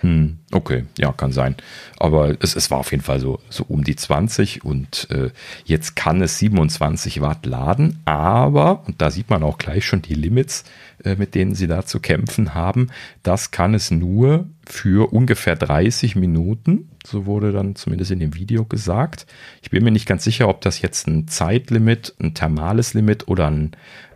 Hm, 0.03 0.39
okay, 0.51 0.85
ja, 0.99 1.13
kann 1.13 1.31
sein. 1.31 1.55
Aber 1.97 2.37
es, 2.41 2.57
es 2.57 2.73
war 2.73 2.79
auf 2.79 2.91
jeden 2.91 3.05
Fall 3.05 3.21
so, 3.21 3.39
so 3.49 3.65
um 3.69 3.85
die 3.85 3.95
20 3.95 4.65
und 4.65 5.09
äh, 5.13 5.31
jetzt 5.65 5.95
kann 5.95 6.21
es 6.21 6.39
27 6.39 7.21
Watt 7.21 7.47
laden, 7.47 8.01
aber, 8.05 8.83
und 8.87 9.01
da 9.01 9.13
sieht 9.13 9.31
man 9.31 9.45
auch 9.45 9.59
gleich 9.59 9.87
schon 9.87 10.03
die 10.03 10.15
Limits, 10.15 10.65
äh, 11.05 11.15
mit 11.15 11.37
denen 11.37 11.55
sie 11.55 11.69
da 11.69 11.87
zu 11.87 12.01
kämpfen 12.01 12.53
haben, 12.53 12.89
das 13.23 13.53
kann 13.53 13.75
es 13.75 13.93
nur 13.93 14.49
für 14.67 15.13
ungefähr 15.13 15.55
30 15.55 16.17
Minuten. 16.17 16.91
So 17.07 17.27
wurde 17.27 17.53
dann 17.53 17.77
zumindest 17.77 18.11
in 18.11 18.19
dem 18.19 18.35
Video 18.35 18.65
gesagt. 18.65 19.27
Ich 19.63 19.71
bin 19.71 19.85
mir 19.85 19.93
nicht 19.93 20.07
ganz 20.07 20.25
sicher, 20.25 20.49
ob 20.49 20.63
das 20.63 20.81
jetzt 20.81 21.07
ein 21.07 21.29
Zeitlimit, 21.29 22.15
ein 22.21 22.35
thermales 22.35 22.95
Limit 22.95 23.29
oder 23.29 23.49
ein 23.49 23.73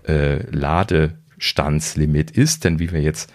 äh, 0.06 0.42
Ladestandslimit 0.50 2.32
ist, 2.32 2.64
denn 2.64 2.80
wie 2.80 2.90
wir 2.90 3.02
jetzt 3.02 3.32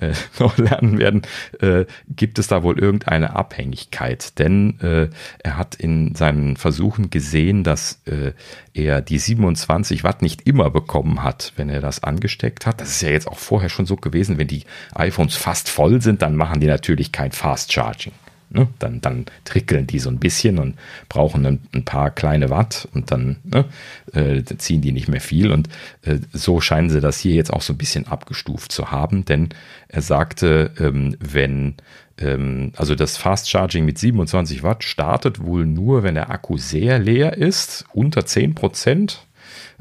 äh, 0.00 0.12
noch 0.38 0.58
lernen 0.58 0.98
werden, 0.98 1.22
äh, 1.60 1.84
gibt 2.08 2.38
es 2.38 2.48
da 2.48 2.62
wohl 2.62 2.78
irgendeine 2.78 3.36
Abhängigkeit. 3.36 4.38
Denn 4.38 4.80
äh, 4.80 5.08
er 5.38 5.56
hat 5.56 5.74
in 5.74 6.14
seinen 6.14 6.56
Versuchen 6.56 7.10
gesehen, 7.10 7.64
dass 7.64 8.00
äh, 8.06 8.32
er 8.72 9.00
die 9.00 9.18
27 9.18 10.04
Watt 10.04 10.22
nicht 10.22 10.46
immer 10.46 10.70
bekommen 10.70 11.22
hat, 11.22 11.52
wenn 11.56 11.68
er 11.68 11.80
das 11.80 12.02
angesteckt 12.02 12.66
hat. 12.66 12.80
Das 12.80 12.90
ist 12.90 13.02
ja 13.02 13.10
jetzt 13.10 13.28
auch 13.28 13.38
vorher 13.38 13.68
schon 13.68 13.86
so 13.86 13.96
gewesen, 13.96 14.38
wenn 14.38 14.48
die 14.48 14.64
iPhones 14.94 15.36
fast 15.36 15.68
voll 15.68 16.00
sind, 16.00 16.22
dann 16.22 16.36
machen 16.36 16.60
die 16.60 16.66
natürlich 16.66 17.12
kein 17.12 17.32
Fast 17.32 17.72
Charging. 17.72 18.12
Ne? 18.54 18.68
Dann, 18.78 19.00
dann 19.00 19.26
trickeln 19.44 19.86
die 19.86 19.98
so 19.98 20.08
ein 20.08 20.18
bisschen 20.18 20.58
und 20.58 20.76
brauchen 21.08 21.44
ein, 21.44 21.60
ein 21.74 21.84
paar 21.84 22.10
kleine 22.10 22.50
Watt 22.50 22.88
und 22.94 23.10
dann 23.10 23.36
ne, 23.42 23.64
äh, 24.12 24.42
ziehen 24.44 24.80
die 24.80 24.92
nicht 24.92 25.08
mehr 25.08 25.20
viel. 25.20 25.50
Und 25.50 25.68
äh, 26.02 26.18
so 26.32 26.60
scheinen 26.60 26.88
sie 26.88 27.00
das 27.00 27.18
hier 27.18 27.34
jetzt 27.34 27.52
auch 27.52 27.62
so 27.62 27.72
ein 27.72 27.78
bisschen 27.78 28.06
abgestuft 28.06 28.70
zu 28.70 28.90
haben, 28.90 29.24
denn 29.24 29.48
er 29.88 30.02
sagte, 30.02 30.70
ähm, 30.78 31.16
wenn 31.18 31.74
ähm, 32.18 32.72
also 32.76 32.94
das 32.94 33.16
Fast 33.16 33.50
Charging 33.50 33.84
mit 33.84 33.98
27 33.98 34.62
Watt 34.62 34.84
startet 34.84 35.42
wohl 35.42 35.66
nur, 35.66 36.02
wenn 36.02 36.14
der 36.14 36.30
Akku 36.30 36.56
sehr 36.56 36.98
leer 36.98 37.36
ist, 37.36 37.84
unter 37.92 38.24
10 38.24 38.54
Prozent. 38.54 39.26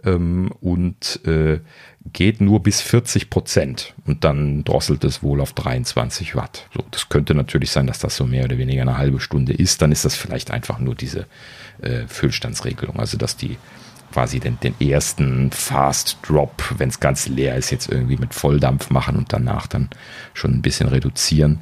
Ähm, 0.03 0.51
und 0.59 1.19
äh, 1.25 1.59
geht 2.11 2.41
nur 2.41 2.61
bis 2.61 2.81
40 2.81 3.29
Prozent 3.29 3.93
und 4.05 4.23
dann 4.23 4.63
drosselt 4.65 5.03
es 5.05 5.23
wohl 5.23 5.39
auf 5.39 5.53
23 5.53 6.35
Watt. 6.35 6.67
So, 6.73 6.83
das 6.91 7.07
könnte 7.07 7.33
natürlich 7.33 7.71
sein, 7.71 7.87
dass 7.87 7.99
das 7.99 8.17
so 8.17 8.25
mehr 8.25 8.43
oder 8.43 8.57
weniger 8.57 8.81
eine 8.81 8.97
halbe 8.97 9.21
Stunde 9.21 9.53
ist. 9.53 9.81
Dann 9.81 9.91
ist 9.91 10.03
das 10.03 10.15
vielleicht 10.15 10.51
einfach 10.51 10.79
nur 10.79 10.95
diese 10.95 11.27
äh, 11.81 12.05
Füllstandsregelung, 12.07 12.99
also 12.99 13.17
dass 13.17 13.37
die 13.37 13.57
quasi 14.11 14.39
den, 14.39 14.59
den 14.59 14.75
ersten 14.79 15.51
Fast 15.51 16.17
Drop, 16.27 16.75
wenn 16.77 16.89
es 16.89 16.99
ganz 16.99 17.27
leer 17.27 17.55
ist, 17.55 17.71
jetzt 17.71 17.89
irgendwie 17.89 18.17
mit 18.17 18.33
Volldampf 18.33 18.89
machen 18.89 19.15
und 19.15 19.33
danach 19.33 19.65
dann 19.65 19.89
schon 20.33 20.51
ein 20.51 20.61
bisschen 20.61 20.87
reduzieren. 20.87 21.61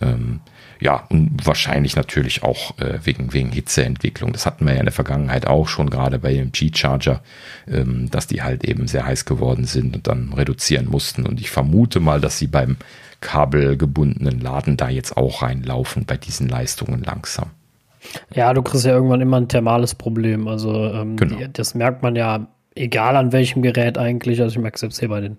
Ähm, 0.00 0.40
ja, 0.80 1.04
und 1.08 1.46
wahrscheinlich 1.46 1.96
natürlich 1.96 2.42
auch 2.42 2.78
äh, 2.78 2.98
wegen, 3.04 3.32
wegen 3.32 3.50
Hitzeentwicklung. 3.52 4.32
Das 4.32 4.46
hatten 4.46 4.66
wir 4.66 4.74
ja 4.74 4.80
in 4.80 4.86
der 4.86 4.92
Vergangenheit 4.92 5.46
auch 5.46 5.68
schon, 5.68 5.90
gerade 5.90 6.18
bei 6.18 6.32
dem 6.32 6.52
G-Charger, 6.52 7.22
ähm, 7.68 8.10
dass 8.10 8.26
die 8.26 8.42
halt 8.42 8.64
eben 8.64 8.86
sehr 8.86 9.06
heiß 9.06 9.24
geworden 9.24 9.64
sind 9.64 9.96
und 9.96 10.06
dann 10.06 10.32
reduzieren 10.32 10.88
mussten. 10.88 11.26
Und 11.26 11.40
ich 11.40 11.50
vermute 11.50 12.00
mal, 12.00 12.20
dass 12.20 12.38
sie 12.38 12.46
beim 12.46 12.76
kabelgebundenen 13.20 14.40
Laden 14.40 14.76
da 14.76 14.88
jetzt 14.88 15.16
auch 15.16 15.42
reinlaufen 15.42 16.04
bei 16.04 16.16
diesen 16.16 16.48
Leistungen 16.48 17.02
langsam. 17.02 17.50
Ja, 18.34 18.52
du 18.52 18.62
kriegst 18.62 18.84
ja 18.84 18.92
irgendwann 18.92 19.22
immer 19.22 19.38
ein 19.38 19.48
thermales 19.48 19.94
Problem. 19.94 20.46
Also 20.46 20.92
ähm, 20.92 21.16
genau. 21.16 21.36
die, 21.36 21.52
das 21.52 21.74
merkt 21.74 22.02
man 22.02 22.16
ja, 22.16 22.46
egal 22.74 23.16
an 23.16 23.32
welchem 23.32 23.62
Gerät 23.62 23.98
eigentlich. 23.98 24.40
Also 24.40 24.56
ich 24.56 24.60
merke 24.60 24.76
es 24.76 24.82
jetzt 24.82 24.98
hier 24.98 25.08
bei 25.08 25.20
den, 25.20 25.36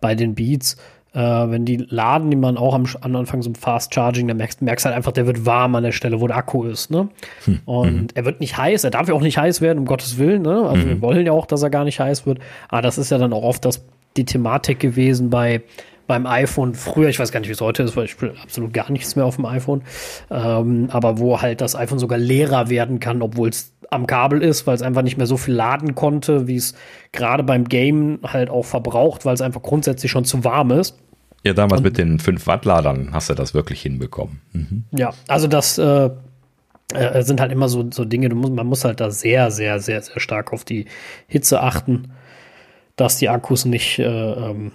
bei 0.00 0.14
den 0.14 0.34
Beats 0.34 0.76
äh, 1.12 1.18
wenn 1.20 1.64
die 1.64 1.76
laden, 1.76 2.30
die 2.30 2.36
man 2.36 2.56
auch 2.56 2.74
am, 2.74 2.84
am 3.00 3.16
Anfang 3.16 3.42
so 3.42 3.50
ein 3.50 3.54
Fast 3.54 3.94
Charging, 3.94 4.28
dann 4.28 4.36
merkst, 4.36 4.62
merkst 4.62 4.86
halt 4.86 4.94
einfach, 4.94 5.12
der 5.12 5.26
wird 5.26 5.46
warm 5.46 5.74
an 5.74 5.82
der 5.82 5.92
Stelle, 5.92 6.20
wo 6.20 6.26
der 6.26 6.36
Akku 6.36 6.64
ist. 6.64 6.90
Ne? 6.90 7.08
Hm. 7.44 7.60
Und 7.64 7.92
mhm. 7.94 8.06
er 8.14 8.24
wird 8.24 8.40
nicht 8.40 8.56
heiß, 8.56 8.84
er 8.84 8.90
darf 8.90 9.08
ja 9.08 9.14
auch 9.14 9.22
nicht 9.22 9.38
heiß 9.38 9.60
werden, 9.60 9.78
um 9.78 9.84
Gottes 9.86 10.18
Willen. 10.18 10.42
Ne? 10.42 10.68
Also 10.68 10.84
mhm. 10.84 10.88
wir 10.88 11.00
wollen 11.02 11.26
ja 11.26 11.32
auch, 11.32 11.46
dass 11.46 11.62
er 11.62 11.70
gar 11.70 11.84
nicht 11.84 12.00
heiß 12.00 12.26
wird. 12.26 12.38
Aber 12.68 12.82
das 12.82 12.98
ist 12.98 13.10
ja 13.10 13.18
dann 13.18 13.32
auch 13.32 13.42
oft 13.42 13.64
das, 13.64 13.84
die 14.16 14.24
Thematik 14.24 14.80
gewesen 14.80 15.30
bei 15.30 15.62
beim 16.10 16.26
iPhone 16.26 16.74
früher, 16.74 17.08
ich 17.08 17.20
weiß 17.20 17.30
gar 17.30 17.38
nicht, 17.38 17.50
wie 17.50 17.52
es 17.52 17.60
heute 17.60 17.84
ist, 17.84 17.96
weil 17.96 18.06
ich 18.06 18.10
spiele 18.10 18.34
absolut 18.42 18.72
gar 18.72 18.90
nichts 18.90 19.14
mehr 19.14 19.24
auf 19.24 19.36
dem 19.36 19.46
iPhone, 19.46 19.82
ähm, 20.28 20.88
aber 20.90 21.20
wo 21.20 21.40
halt 21.40 21.60
das 21.60 21.76
iPhone 21.76 22.00
sogar 22.00 22.18
leerer 22.18 22.68
werden 22.68 22.98
kann, 22.98 23.22
obwohl 23.22 23.48
es 23.48 23.74
am 23.90 24.08
Kabel 24.08 24.42
ist, 24.42 24.66
weil 24.66 24.74
es 24.74 24.82
einfach 24.82 25.02
nicht 25.02 25.18
mehr 25.18 25.28
so 25.28 25.36
viel 25.36 25.54
laden 25.54 25.94
konnte, 25.94 26.48
wie 26.48 26.56
es 26.56 26.74
gerade 27.12 27.44
beim 27.44 27.64
Game 27.68 28.18
halt 28.24 28.50
auch 28.50 28.64
verbraucht, 28.64 29.24
weil 29.24 29.34
es 29.34 29.40
einfach 29.40 29.62
grundsätzlich 29.62 30.10
schon 30.10 30.24
zu 30.24 30.42
warm 30.42 30.72
ist. 30.72 30.98
Ja, 31.42 31.54
damals 31.54 31.80
Und, 31.80 31.84
mit 31.84 31.98
den 31.98 32.18
5 32.18 32.46
Watt 32.46 32.64
Ladern 32.64 33.10
hast 33.12 33.30
du 33.30 33.34
das 33.34 33.54
wirklich 33.54 33.80
hinbekommen. 33.80 34.40
Mhm. 34.52 34.84
Ja, 34.92 35.14
also 35.26 35.46
das 35.46 35.78
äh, 35.78 36.10
äh, 36.92 37.22
sind 37.22 37.40
halt 37.40 37.52
immer 37.52 37.68
so, 37.68 37.90
so 37.90 38.04
Dinge, 38.04 38.28
musst, 38.34 38.52
man 38.52 38.66
muss 38.66 38.84
halt 38.84 39.00
da 39.00 39.10
sehr, 39.10 39.50
sehr, 39.50 39.80
sehr, 39.80 40.02
sehr 40.02 40.20
stark 40.20 40.52
auf 40.52 40.64
die 40.64 40.86
Hitze 41.26 41.62
achten, 41.62 42.12
dass 42.96 43.16
die 43.16 43.28
Akkus 43.28 43.64
nicht 43.64 43.98
äh, 43.98 44.04
ähm, 44.04 44.72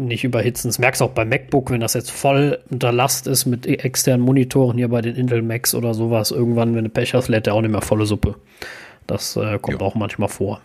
nicht 0.00 0.24
überhitzen. 0.24 0.68
Das 0.68 0.78
merkst 0.78 1.00
du 1.00 1.04
auch 1.04 1.10
beim 1.10 1.28
MacBook, 1.28 1.70
wenn 1.70 1.80
das 1.80 1.94
jetzt 1.94 2.10
voll 2.10 2.58
unter 2.70 2.90
Last 2.92 3.26
ist 3.26 3.46
mit 3.46 3.66
externen 3.66 4.24
Monitoren 4.24 4.76
hier 4.76 4.88
bei 4.88 5.02
den 5.02 5.14
Intel 5.14 5.42
Macs 5.42 5.74
oder 5.74 5.94
sowas. 5.94 6.30
Irgendwann, 6.30 6.74
wenn 6.74 6.84
du 6.84 6.90
Pech 6.90 7.14
hast, 7.14 7.28
lädt 7.28 7.46
der 7.46 7.54
auch 7.54 7.60
nicht 7.60 7.70
mehr 7.70 7.82
volle 7.82 8.06
Suppe. 8.06 8.36
Das 9.06 9.36
äh, 9.36 9.58
kommt 9.58 9.80
ja. 9.80 9.86
auch 9.86 9.94
manchmal 9.94 10.28
vor. 10.28 10.60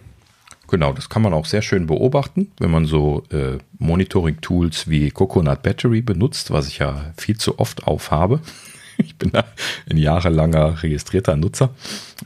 Genau, 0.68 0.93
das 0.93 1.09
kann 1.09 1.22
man 1.22 1.34
auch 1.34 1.45
sehr 1.45 1.61
schön 1.61 1.88
beobachten, 1.88 2.51
wenn 2.59 2.72
man 2.72 2.86
so 2.86 3.24
äh, 3.32 3.57
Monitoring-Tools 3.78 4.89
wie 4.89 5.11
Coconut 5.11 5.61
Battery 5.61 6.01
benutzt, 6.01 6.51
was 6.51 6.68
ich 6.68 6.80
ja 6.80 7.13
viel 7.18 7.38
zu 7.38 7.59
oft 7.59 7.86
aufhabe. 7.86 8.39
Ich 8.97 9.18
bin 9.18 9.32
da 9.34 9.43
ein 9.89 9.97
jahrelanger 9.97 10.82
registrierter 10.82 11.36
Nutzer. 11.36 11.72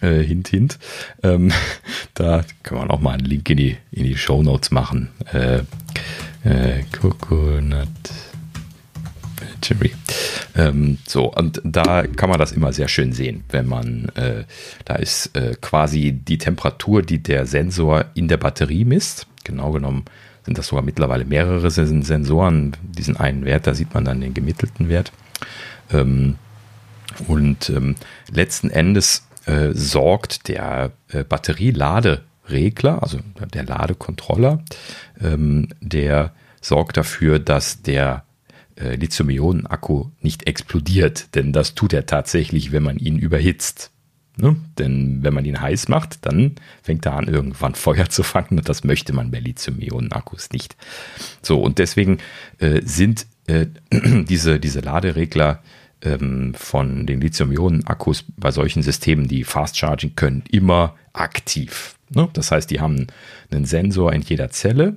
Äh, 0.02 0.20
hint, 0.20 0.50
hint. 0.50 0.78
Ähm, 1.24 1.52
da 2.14 2.46
können 2.62 2.82
wir 2.82 2.94
auch 2.94 3.00
mal 3.00 3.14
einen 3.14 3.26
Link 3.26 3.50
in 3.50 3.58
die, 3.58 3.78
in 3.92 4.04
die 4.04 4.16
Show 4.16 4.44
Notes 4.44 4.70
machen. 4.70 5.10
Äh, 5.34 5.64
äh, 6.44 6.84
Coconut 6.92 7.88
Battery. 9.60 9.92
Ähm, 10.56 10.98
so, 11.08 11.34
und 11.34 11.62
da 11.64 12.04
kann 12.04 12.30
man 12.30 12.40
das 12.40 12.52
immer 12.52 12.74
sehr 12.74 12.88
schön 12.88 13.14
sehen, 13.14 13.44
wenn 13.50 13.68
man, 13.68 14.10
äh, 14.16 14.44
da 14.86 14.96
ist 14.96 15.36
äh, 15.36 15.56
quasi 15.60 16.12
die 16.14 16.38
Temperatur, 16.38 17.02
die 17.02 17.22
der 17.22 17.46
Sensor 17.46 18.06
in 18.14 18.28
der 18.28 18.38
Batterie 18.38 18.86
misst. 18.86 19.28
Genau 19.44 19.72
genommen 19.72 20.06
sind 20.46 20.58
das 20.58 20.68
sogar 20.68 20.84
mittlerweile 20.84 21.26
mehrere 21.26 21.70
Sensoren. 21.70 22.76
Diesen 22.82 23.18
einen 23.18 23.46
Wert, 23.46 23.68
da 23.68 23.74
sieht 23.74 23.94
man 23.94 24.06
dann 24.06 24.22
den 24.22 24.34
gemittelten 24.34 24.90
Wert. 24.90 25.12
Ähm, 25.92 26.36
und 27.28 27.70
ähm, 27.70 27.96
letzten 28.32 28.70
Endes 28.70 29.28
äh, 29.46 29.70
sorgt 29.74 30.48
der 30.48 30.92
äh, 31.10 31.24
Batterieladeregler, 31.24 33.04
also 33.04 33.20
der 33.54 33.64
Ladecontroller, 33.64 34.64
ähm, 35.22 35.68
der 35.82 36.32
sorgt 36.62 36.98
dafür, 36.98 37.40
dass 37.40 37.82
der 37.82 38.24
äh, 38.80 38.96
Lithium-Ionen-Akku 38.96 40.06
nicht 40.22 40.48
explodiert, 40.48 41.36
denn 41.36 41.54
das 41.54 41.76
tut 41.76 41.94
er 41.94 42.06
tatsächlich, 42.06 42.72
wenn 42.72 42.84
man 42.84 42.98
ihn 42.98 43.20
überhitzt. 43.20 43.92
Ne? 44.38 44.56
Denn 44.78 45.22
wenn 45.22 45.34
man 45.34 45.44
ihn 45.44 45.60
heiß 45.60 45.90
macht, 45.90 46.26
dann 46.26 46.56
fängt 46.82 47.06
er 47.06 47.14
an, 47.14 47.28
irgendwann 47.28 47.76
Feuer 47.76 48.10
zu 48.10 48.24
fangen 48.24 48.58
und 48.58 48.70
das 48.70 48.84
möchte 48.84 49.14
man 49.14 49.32
bei 49.32 49.40
Lithium-Ionen-Akkus 49.40 50.52
nicht. 50.52 50.76
So, 51.42 51.62
und 51.62 51.78
deswegen 51.78 52.20
äh, 52.60 52.82
sind 52.84 53.28
äh, 53.48 53.68
diese, 53.92 54.60
diese 54.60 54.80
Laderegler 54.80 55.62
ähm, 56.02 56.54
von 56.56 57.06
den 57.06 57.22
Lithium-Ionen-Akkus 57.22 58.26
bei 58.38 58.52
solchen 58.52 58.82
Systemen, 58.82 59.28
die 59.28 59.44
Fast 59.44 59.78
Charging 59.78 60.16
können, 60.16 60.44
immer 60.50 60.96
aktiv. 61.14 61.96
Ne? 62.10 62.30
Das 62.34 62.52
heißt, 62.52 62.72
die 62.72 62.80
haben 62.80 63.08
einen 63.52 63.66
Sensor 63.66 64.14
in 64.14 64.22
jeder 64.22 64.50
Zelle, 64.50 64.96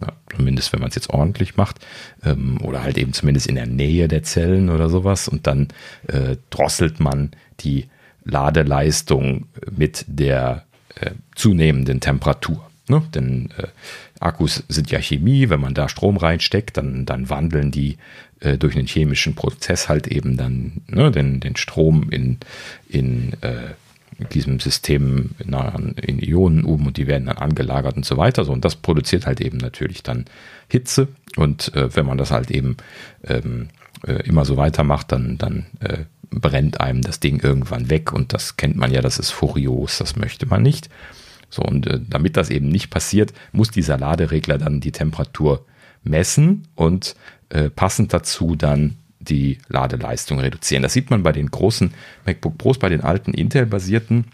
ja, 0.00 0.08
zumindest 0.34 0.72
wenn 0.72 0.80
man 0.80 0.88
es 0.88 0.94
jetzt 0.94 1.10
ordentlich 1.10 1.56
macht, 1.56 1.84
ähm, 2.24 2.60
oder 2.62 2.82
halt 2.82 2.98
eben 2.98 3.12
zumindest 3.12 3.46
in 3.46 3.54
der 3.54 3.66
Nähe 3.66 4.08
der 4.08 4.22
Zellen 4.22 4.68
oder 4.70 4.88
sowas. 4.88 5.28
Und 5.28 5.46
dann 5.46 5.68
äh, 6.08 6.36
drosselt 6.50 7.00
man 7.00 7.30
die 7.60 7.86
Ladeleistung 8.24 9.46
mit 9.70 10.04
der 10.08 10.64
äh, 11.00 11.12
zunehmenden 11.34 12.00
Temperatur. 12.00 12.68
Ne? 12.88 13.02
Denn 13.14 13.50
äh, 13.56 13.68
Akkus 14.20 14.64
sind 14.68 14.90
ja 14.90 15.00
Chemie, 15.00 15.48
wenn 15.50 15.60
man 15.60 15.74
da 15.74 15.88
Strom 15.88 16.16
reinsteckt, 16.16 16.76
dann, 16.76 17.06
dann 17.06 17.30
wandeln 17.30 17.70
die 17.70 17.98
äh, 18.40 18.58
durch 18.58 18.76
einen 18.76 18.86
chemischen 18.86 19.34
Prozess 19.34 19.88
halt 19.88 20.06
eben 20.06 20.36
dann 20.36 20.82
ne, 20.88 21.10
den, 21.10 21.40
den 21.40 21.56
Strom 21.56 22.10
in, 22.10 22.38
in 22.88 23.34
äh, 23.42 23.74
diesem 24.32 24.60
System 24.60 25.30
in, 25.38 25.54
in 25.96 26.18
Ionen 26.20 26.64
um 26.64 26.86
und 26.86 26.96
die 26.96 27.06
werden 27.06 27.26
dann 27.26 27.38
angelagert 27.38 27.96
und 27.96 28.04
so 28.04 28.16
weiter. 28.16 28.44
So, 28.44 28.52
und 28.52 28.64
das 28.64 28.76
produziert 28.76 29.26
halt 29.26 29.40
eben 29.40 29.58
natürlich 29.58 30.02
dann 30.02 30.24
Hitze. 30.68 31.08
Und 31.36 31.74
äh, 31.74 31.94
wenn 31.94 32.06
man 32.06 32.18
das 32.18 32.30
halt 32.30 32.50
eben 32.50 32.76
ähm, 33.24 33.68
äh, 34.06 34.26
immer 34.26 34.44
so 34.44 34.56
weitermacht, 34.56 35.12
dann, 35.12 35.38
dann 35.38 35.66
äh, 35.80 36.04
brennt 36.30 36.80
einem 36.80 37.02
das 37.02 37.20
Ding 37.20 37.40
irgendwann 37.42 37.90
weg. 37.90 38.12
Und 38.12 38.32
das 38.32 38.56
kennt 38.56 38.76
man 38.76 38.92
ja, 38.92 39.00
das 39.00 39.18
ist 39.18 39.30
furios, 39.30 39.98
das 39.98 40.16
möchte 40.16 40.46
man 40.46 40.62
nicht. 40.62 40.88
So, 41.50 41.62
und 41.62 41.86
äh, 41.86 42.00
damit 42.08 42.36
das 42.36 42.50
eben 42.50 42.68
nicht 42.68 42.90
passiert, 42.90 43.32
muss 43.52 43.70
dieser 43.70 43.98
Laderegler 43.98 44.58
dann 44.58 44.80
die 44.80 44.92
Temperatur 44.92 45.64
messen 46.02 46.68
und 46.74 47.16
äh, 47.48 47.70
passend 47.70 48.12
dazu 48.12 48.56
dann 48.56 48.96
die 49.24 49.58
Ladeleistung 49.68 50.38
reduzieren. 50.38 50.82
Das 50.82 50.92
sieht 50.92 51.10
man 51.10 51.22
bei 51.22 51.32
den 51.32 51.50
großen 51.50 51.92
MacBook 52.26 52.58
Pros, 52.58 52.78
bei 52.78 52.88
den 52.88 53.00
alten 53.00 53.32
Intel-basierten 53.32 54.26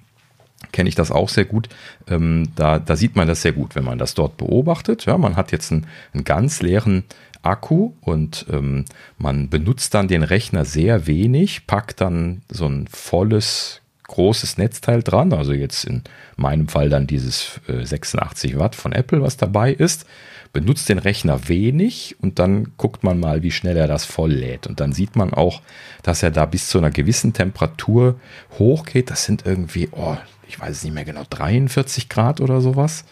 kenne 0.72 0.88
ich 0.88 0.94
das 0.94 1.10
auch 1.10 1.28
sehr 1.28 1.46
gut. 1.46 1.68
Ähm, 2.08 2.48
da, 2.54 2.78
da 2.78 2.94
sieht 2.96 3.16
man 3.16 3.26
das 3.26 3.42
sehr 3.42 3.52
gut, 3.52 3.74
wenn 3.74 3.84
man 3.84 3.98
das 3.98 4.14
dort 4.14 4.36
beobachtet. 4.36 5.06
Ja, 5.06 5.16
man 5.18 5.36
hat 5.36 5.52
jetzt 5.52 5.72
einen, 5.72 5.86
einen 6.12 6.24
ganz 6.24 6.60
leeren 6.60 7.04
Akku 7.42 7.92
und 8.02 8.46
ähm, 8.50 8.84
man 9.18 9.48
benutzt 9.48 9.94
dann 9.94 10.08
den 10.08 10.22
Rechner 10.22 10.64
sehr 10.64 11.06
wenig, 11.06 11.66
packt 11.66 12.00
dann 12.00 12.42
so 12.50 12.66
ein 12.66 12.86
volles 12.88 13.80
großes 14.06 14.58
Netzteil 14.58 15.02
dran, 15.02 15.32
also 15.32 15.52
jetzt 15.52 15.84
in 15.84 16.02
meinem 16.36 16.68
Fall 16.68 16.88
dann 16.88 17.06
dieses 17.06 17.60
äh, 17.68 17.84
86 17.84 18.58
Watt 18.58 18.74
von 18.74 18.92
Apple, 18.92 19.22
was 19.22 19.36
dabei 19.36 19.72
ist 19.72 20.04
benutzt 20.52 20.88
den 20.88 20.98
Rechner 20.98 21.48
wenig 21.48 22.16
und 22.20 22.38
dann 22.38 22.72
guckt 22.76 23.04
man 23.04 23.20
mal, 23.20 23.42
wie 23.42 23.52
schnell 23.52 23.76
er 23.76 23.86
das 23.86 24.04
voll 24.04 24.32
lädt. 24.32 24.66
Und 24.66 24.80
dann 24.80 24.92
sieht 24.92 25.16
man 25.16 25.32
auch, 25.32 25.62
dass 26.02 26.22
er 26.22 26.30
da 26.30 26.46
bis 26.46 26.68
zu 26.68 26.78
einer 26.78 26.90
gewissen 26.90 27.32
Temperatur 27.32 28.18
hochgeht. 28.58 29.10
Das 29.10 29.24
sind 29.24 29.46
irgendwie, 29.46 29.88
oh, 29.92 30.16
ich 30.48 30.58
weiß 30.58 30.78
es 30.78 30.84
nicht 30.84 30.94
mehr 30.94 31.04
genau, 31.04 31.22
43 31.28 32.08
Grad 32.08 32.40
oder 32.40 32.60
sowas. 32.60 33.04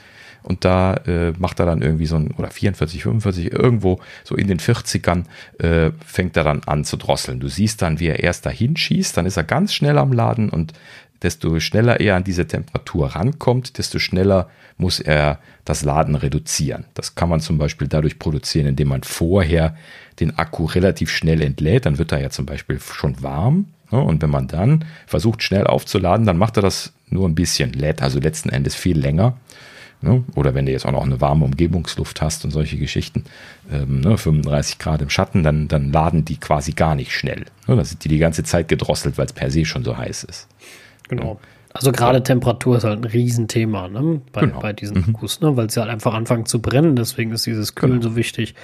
Und 0.43 0.65
da 0.65 0.95
äh, 1.07 1.33
macht 1.39 1.61
er 1.61 1.67
dann 1.67 1.83
irgendwie 1.83 2.07
so 2.07 2.17
ein, 2.17 2.31
oder 2.33 2.51
44, 2.51 3.03
45, 3.03 3.53
irgendwo 3.53 4.01
so 4.25 4.35
in 4.35 4.49
den 4.49 4.59
40ern 4.59 5.25
äh, 5.59 5.91
fängt 6.05 6.37
er 6.37 6.45
dann 6.45 6.63
an 6.65 6.85
zu 6.85 6.97
drosseln. 6.97 7.41
Du 7.41 7.49
siehst 7.49 7.83
dann, 7.83 8.01
wie 8.01 8.07
er 8.07 8.21
erst 8.21 8.47
dahin 8.47 8.77
schießt, 8.77 9.17
dann 9.17 9.27
ist 9.27 9.37
er 9.37 9.45
ganz 9.45 9.75
schnell 9.75 9.99
am 9.99 10.13
Laden 10.13 10.49
und 10.49 10.73
desto 11.23 11.59
schneller 11.61 12.01
er 12.01 12.17
an 12.17 12.25
diese 12.25 12.47
Temperatur 12.47 13.09
rankommt, 13.09 13.79
desto 13.79 13.99
schneller 13.99 14.49
muss 14.77 15.01
er 15.01 15.41
das 15.65 15.83
Laden 15.83 16.15
reduzieren. 16.15 16.85
Das 16.95 17.15
kann 17.15 17.29
man 17.29 17.41
zum 17.41 17.59
Beispiel 17.59 17.89
dadurch 17.89 18.19
produzieren, 18.19 18.67
indem 18.67 18.89
man 18.89 19.03
vorher 19.03 19.77
den 20.21 20.39
Akku 20.39 20.65
relativ 20.65 21.11
schnell 21.11 21.43
entlädt. 21.43 21.87
Dann 21.87 21.99
wird 21.99 22.13
er 22.13 22.21
ja 22.21 22.31
zum 22.31 22.47
Beispiel 22.47 22.79
schon 22.81 23.23
warm. 23.23 23.67
Ne? 23.91 24.01
Und 24.01 24.23
wenn 24.23 24.31
man 24.31 24.47
dann 24.47 24.85
versucht, 25.07 25.43
schnell 25.43 25.67
aufzuladen, 25.67 26.27
dann 26.27 26.39
macht 26.39 26.57
er 26.57 26.63
das 26.63 26.93
nur 27.11 27.29
ein 27.29 27.35
bisschen, 27.35 27.73
lädt 27.73 28.03
also 28.03 28.21
letzten 28.21 28.51
Endes 28.51 28.75
viel 28.75 28.99
länger. 28.99 29.37
Ne? 30.01 30.23
Oder 30.37 30.55
wenn 30.55 30.67
du 30.67 30.73
jetzt 30.73 30.87
auch 30.87 30.93
noch 30.93 31.05
eine 31.05 31.21
warme 31.21 31.45
Umgebungsluft 31.45 32.21
hast 32.21 32.45
und 32.45 32.53
solche 32.53 32.79
Geschichten, 32.79 33.25
35 33.69 34.75
ähm, 34.75 34.79
Grad 34.79 35.03
im 35.03 35.11
Schatten, 35.11 35.43
dann, 35.43 35.67
dann 35.67 35.91
laden 35.91 36.25
die 36.25 36.37
quasi 36.37 36.73
gar 36.73 36.95
nicht 36.95 37.13
schnell. 37.13 37.47
Da 37.67 37.85
sind 37.85 38.05
die 38.05 38.09
die 38.09 38.19
ganze 38.19 38.45
Zeit 38.45 38.69
gedrosselt, 38.69 39.19
weil 39.19 39.27
es 39.27 39.33
per 39.33 39.51
se 39.51 39.65
schon 39.65 39.85
so 39.85 39.97
heiß 39.97 40.25
ist. 40.25 40.47
Genau. 41.09 41.39
Also 41.73 41.93
gerade 41.93 42.23
Temperatur 42.23 42.79
ist 42.79 42.85
halt 42.85 43.01
ein 43.01 43.05
Riesenthema 43.05 43.89
ne? 43.89 44.21
bei, 44.33 44.43
genau. 44.43 44.61
bei 44.61 44.73
diesen 44.73 44.99
mhm. 44.99 45.15
Akkus, 45.15 45.41
ne? 45.41 45.57
weil 45.57 45.71
sie 45.71 45.81
halt 45.81 45.91
einfach 45.91 46.15
anfangen 46.15 46.47
zu 46.47 46.61
brennen. 46.61 46.97
Deswegen 46.97 47.33
ist 47.33 47.47
dieses 47.47 47.75
Kühlen 47.75 48.01
genau. 48.01 48.11
so 48.11 48.17
wichtig. 48.17 48.55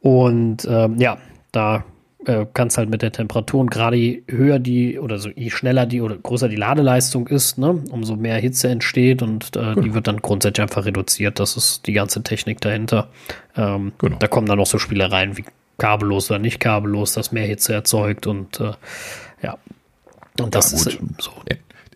Und 0.00 0.66
ähm, 0.68 0.98
ja, 0.98 1.18
da 1.50 1.84
äh, 2.26 2.46
kannst 2.52 2.78
halt 2.78 2.90
mit 2.90 3.02
der 3.02 3.12
Temperatur 3.12 3.60
und 3.60 3.70
gerade 3.70 3.96
je 3.96 4.22
höher 4.28 4.58
die 4.58 4.98
oder 4.98 5.18
so 5.18 5.30
je 5.30 5.50
schneller 5.50 5.86
die 5.86 6.00
oder 6.00 6.16
größer 6.16 6.48
die 6.48 6.56
Ladeleistung 6.56 7.26
ist, 7.26 7.58
ne, 7.58 7.82
umso 7.90 8.16
mehr 8.16 8.36
Hitze 8.36 8.68
entsteht 8.68 9.22
und 9.22 9.56
äh, 9.56 9.60
genau. 9.60 9.80
die 9.80 9.94
wird 9.94 10.06
dann 10.06 10.18
grundsätzlich 10.18 10.62
einfach 10.62 10.84
reduziert. 10.84 11.40
Das 11.40 11.56
ist 11.56 11.86
die 11.86 11.92
ganze 11.92 12.22
Technik 12.22 12.60
dahinter. 12.60 13.08
Ähm, 13.56 13.92
genau. 13.98 14.16
Da 14.18 14.26
kommen 14.28 14.46
dann 14.46 14.58
noch 14.58 14.66
so 14.66 14.78
Spielereien 14.78 15.36
wie 15.36 15.44
kabellos 15.78 16.30
oder 16.30 16.38
nicht 16.38 16.60
kabellos, 16.60 17.14
das 17.14 17.32
mehr 17.32 17.46
Hitze 17.46 17.72
erzeugt 17.74 18.26
und 18.26 18.60
äh, 18.60 18.72
ja. 19.42 19.58
Und 20.40 20.54
das 20.54 20.72
ja, 20.72 20.90
ist 20.90 20.98
so 21.18 21.32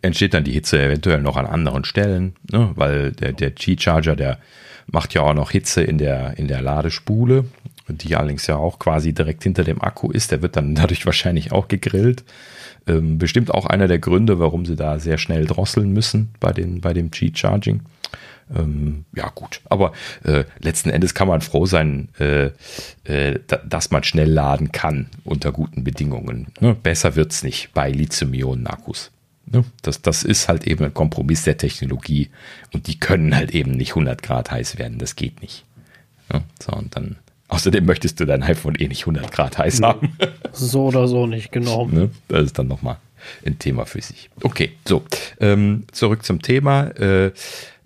entsteht 0.02 0.34
dann 0.34 0.44
die 0.44 0.52
Hitze 0.52 0.80
eventuell 0.80 1.20
noch 1.20 1.36
an 1.36 1.46
anderen 1.46 1.84
Stellen, 1.84 2.34
ne? 2.50 2.72
weil 2.74 3.12
der, 3.12 3.32
der 3.32 3.50
Qi-Charger, 3.50 4.16
der 4.16 4.38
macht 4.86 5.14
ja 5.14 5.22
auch 5.22 5.34
noch 5.34 5.50
Hitze 5.50 5.82
in 5.82 5.98
der, 5.98 6.38
in 6.38 6.48
der 6.48 6.62
Ladespule, 6.62 7.44
die 7.88 8.16
allerdings 8.16 8.46
ja 8.46 8.56
auch 8.56 8.78
quasi 8.78 9.12
direkt 9.12 9.42
hinter 9.42 9.64
dem 9.64 9.82
Akku 9.82 10.10
ist. 10.10 10.30
Der 10.30 10.42
wird 10.42 10.56
dann 10.56 10.74
dadurch 10.76 11.04
wahrscheinlich 11.06 11.52
auch 11.52 11.68
gegrillt. 11.68 12.24
Ähm, 12.88 13.18
bestimmt 13.18 13.52
auch 13.52 13.66
einer 13.66 13.86
der 13.86 13.98
Gründe, 13.98 14.38
warum 14.38 14.66
sie 14.66 14.76
da 14.76 14.98
sehr 14.98 15.18
schnell 15.18 15.46
drosseln 15.46 15.92
müssen 15.92 16.30
bei, 16.40 16.52
den, 16.52 16.80
bei 16.80 16.92
dem 16.92 17.10
Qi-Charging. 17.10 17.80
Ähm, 18.54 19.04
ja, 19.14 19.30
gut. 19.34 19.60
Aber 19.66 19.92
äh, 20.24 20.44
letzten 20.58 20.90
Endes 20.90 21.14
kann 21.14 21.28
man 21.28 21.40
froh 21.40 21.66
sein, 21.66 22.08
äh, 22.18 22.50
äh, 23.04 23.38
dass 23.66 23.90
man 23.90 24.04
schnell 24.04 24.30
laden 24.30 24.72
kann 24.72 25.08
unter 25.24 25.52
guten 25.52 25.84
Bedingungen. 25.84 26.48
Ne? 26.60 26.74
Besser 26.74 27.16
es 27.16 27.42
nicht 27.42 27.74
bei 27.74 27.90
Lithium-Ionen-Akkus. 27.90 29.10
Ne? 29.46 29.64
Das, 29.82 30.02
das 30.02 30.22
ist 30.22 30.48
halt 30.48 30.66
eben 30.66 30.84
ein 30.84 30.94
Kompromiss 30.94 31.44
der 31.44 31.58
Technologie 31.58 32.30
und 32.72 32.86
die 32.86 32.98
können 32.98 33.34
halt 33.34 33.50
eben 33.50 33.72
nicht 33.72 33.90
100 33.90 34.22
Grad 34.22 34.50
heiß 34.50 34.78
werden. 34.78 34.98
Das 34.98 35.16
geht 35.16 35.42
nicht. 35.42 35.64
Ne? 36.32 36.42
So, 36.62 36.72
und 36.72 36.96
dann, 36.96 37.16
außerdem 37.48 37.84
möchtest 37.84 38.20
du 38.20 38.24
dein 38.24 38.42
iPhone 38.42 38.74
eh 38.76 38.88
nicht 38.88 39.02
100 39.02 39.32
Grad 39.32 39.58
heiß 39.58 39.82
haben. 39.82 40.16
So 40.52 40.86
oder 40.86 41.08
so 41.08 41.26
nicht, 41.26 41.52
genau. 41.52 41.86
Ne? 41.86 42.10
Das 42.28 42.44
ist 42.44 42.58
dann 42.58 42.68
nochmal 42.68 42.96
ein 43.44 43.58
Thema 43.58 43.86
für 43.86 44.00
sich. 44.00 44.30
Okay, 44.42 44.72
so, 44.86 45.02
ähm, 45.40 45.84
zurück 45.92 46.24
zum 46.24 46.42
Thema. 46.42 46.88
Äh, 46.98 47.32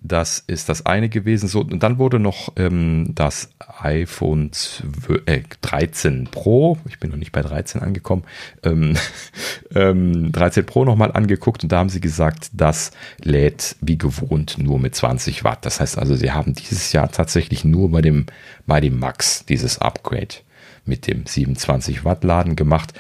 das 0.05 0.43
ist 0.47 0.69
das 0.69 0.85
eine 0.87 1.09
gewesen. 1.09 1.49
So, 1.49 1.61
und 1.61 1.83
dann 1.83 1.99
wurde 1.99 2.19
noch 2.19 2.53
ähm, 2.57 3.13
das 3.15 3.51
iPhone 3.81 4.53
12, 4.53 5.23
äh, 5.27 5.43
13 5.61 6.29
Pro, 6.31 6.79
ich 6.89 6.99
bin 6.99 7.11
noch 7.11 7.17
nicht 7.17 7.33
bei 7.33 7.43
13 7.43 7.83
angekommen, 7.83 8.25
ähm, 8.63 8.97
ähm, 9.75 10.33
13 10.33 10.67
Pro 10.67 10.85
nochmal 10.85 11.13
angeguckt 11.13 11.63
und 11.63 11.71
da 11.71 11.79
haben 11.79 11.89
sie 11.89 12.01
gesagt, 12.01 12.51
das 12.53 12.91
lädt 13.23 13.77
wie 13.81 13.99
gewohnt 13.99 14.57
nur 14.59 14.79
mit 14.79 14.95
20 14.95 15.45
Watt. 15.45 15.65
Das 15.65 15.81
heißt 15.81 15.99
also, 15.99 16.15
sie 16.15 16.33
haben 16.33 16.55
dieses 16.55 16.93
Jahr 16.93 17.11
tatsächlich 17.11 17.65
nur 17.65 17.91
bei 17.91 18.03
dem, 18.03 18.27
bei 18.67 18.81
dem 18.81 18.99
Max 18.99 19.45
dieses 19.47 19.79
Upgrade 19.79 20.35
mit 20.85 21.07
dem 21.07 21.27
27 21.27 22.05
Watt 22.05 22.25
Laden 22.25 22.57
gemacht. 22.57 22.93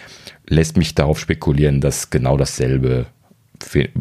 Lässt 0.46 0.76
mich 0.76 0.94
darauf 0.94 1.18
spekulieren, 1.18 1.80
dass 1.80 2.10
genau 2.10 2.36
dasselbe 2.36 3.06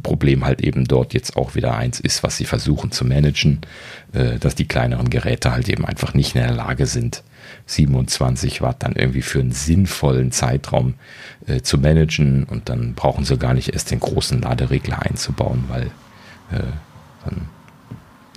Problem 0.04 0.46
halt 0.46 0.62
eben 0.62 0.86
dort 0.86 1.14
jetzt 1.14 1.38
auch 1.38 1.56
wieder 1.56 1.76
eins 1.76 2.00
ist, 2.00 2.24
was 2.24 2.38
sie 2.38 2.46
versuchen 2.46 2.92
zu 2.92 3.06
managen, 3.06 3.62
äh, 4.14 4.38
dass 4.38 4.56
die 4.56 4.68
kleineren 4.68 5.10
Geräte 5.10 5.52
halt 5.52 5.70
eben 5.70 5.86
einfach 5.86 6.14
nicht 6.14 6.36
in 6.36 6.42
der 6.42 6.54
Lage 6.54 6.86
sind, 6.86 7.24
27 7.66 8.62
Watt 8.62 8.84
dann 8.84 8.94
irgendwie 8.94 9.22
für 9.22 9.40
einen 9.40 9.52
sinnvollen 9.52 10.32
Zeitraum 10.32 10.96
äh, 11.48 11.62
zu 11.62 11.78
managen 11.78 12.44
und 12.46 12.70
dann 12.70 12.94
brauchen 12.94 13.26
sie 13.26 13.38
gar 13.38 13.54
nicht 13.54 13.74
erst 13.74 13.92
den 13.92 14.00
großen 14.00 14.42
Laderegler 14.42 15.02
einzubauen, 15.02 15.66
weil 15.68 15.88
äh, 16.52 16.64
dann 17.26 17.50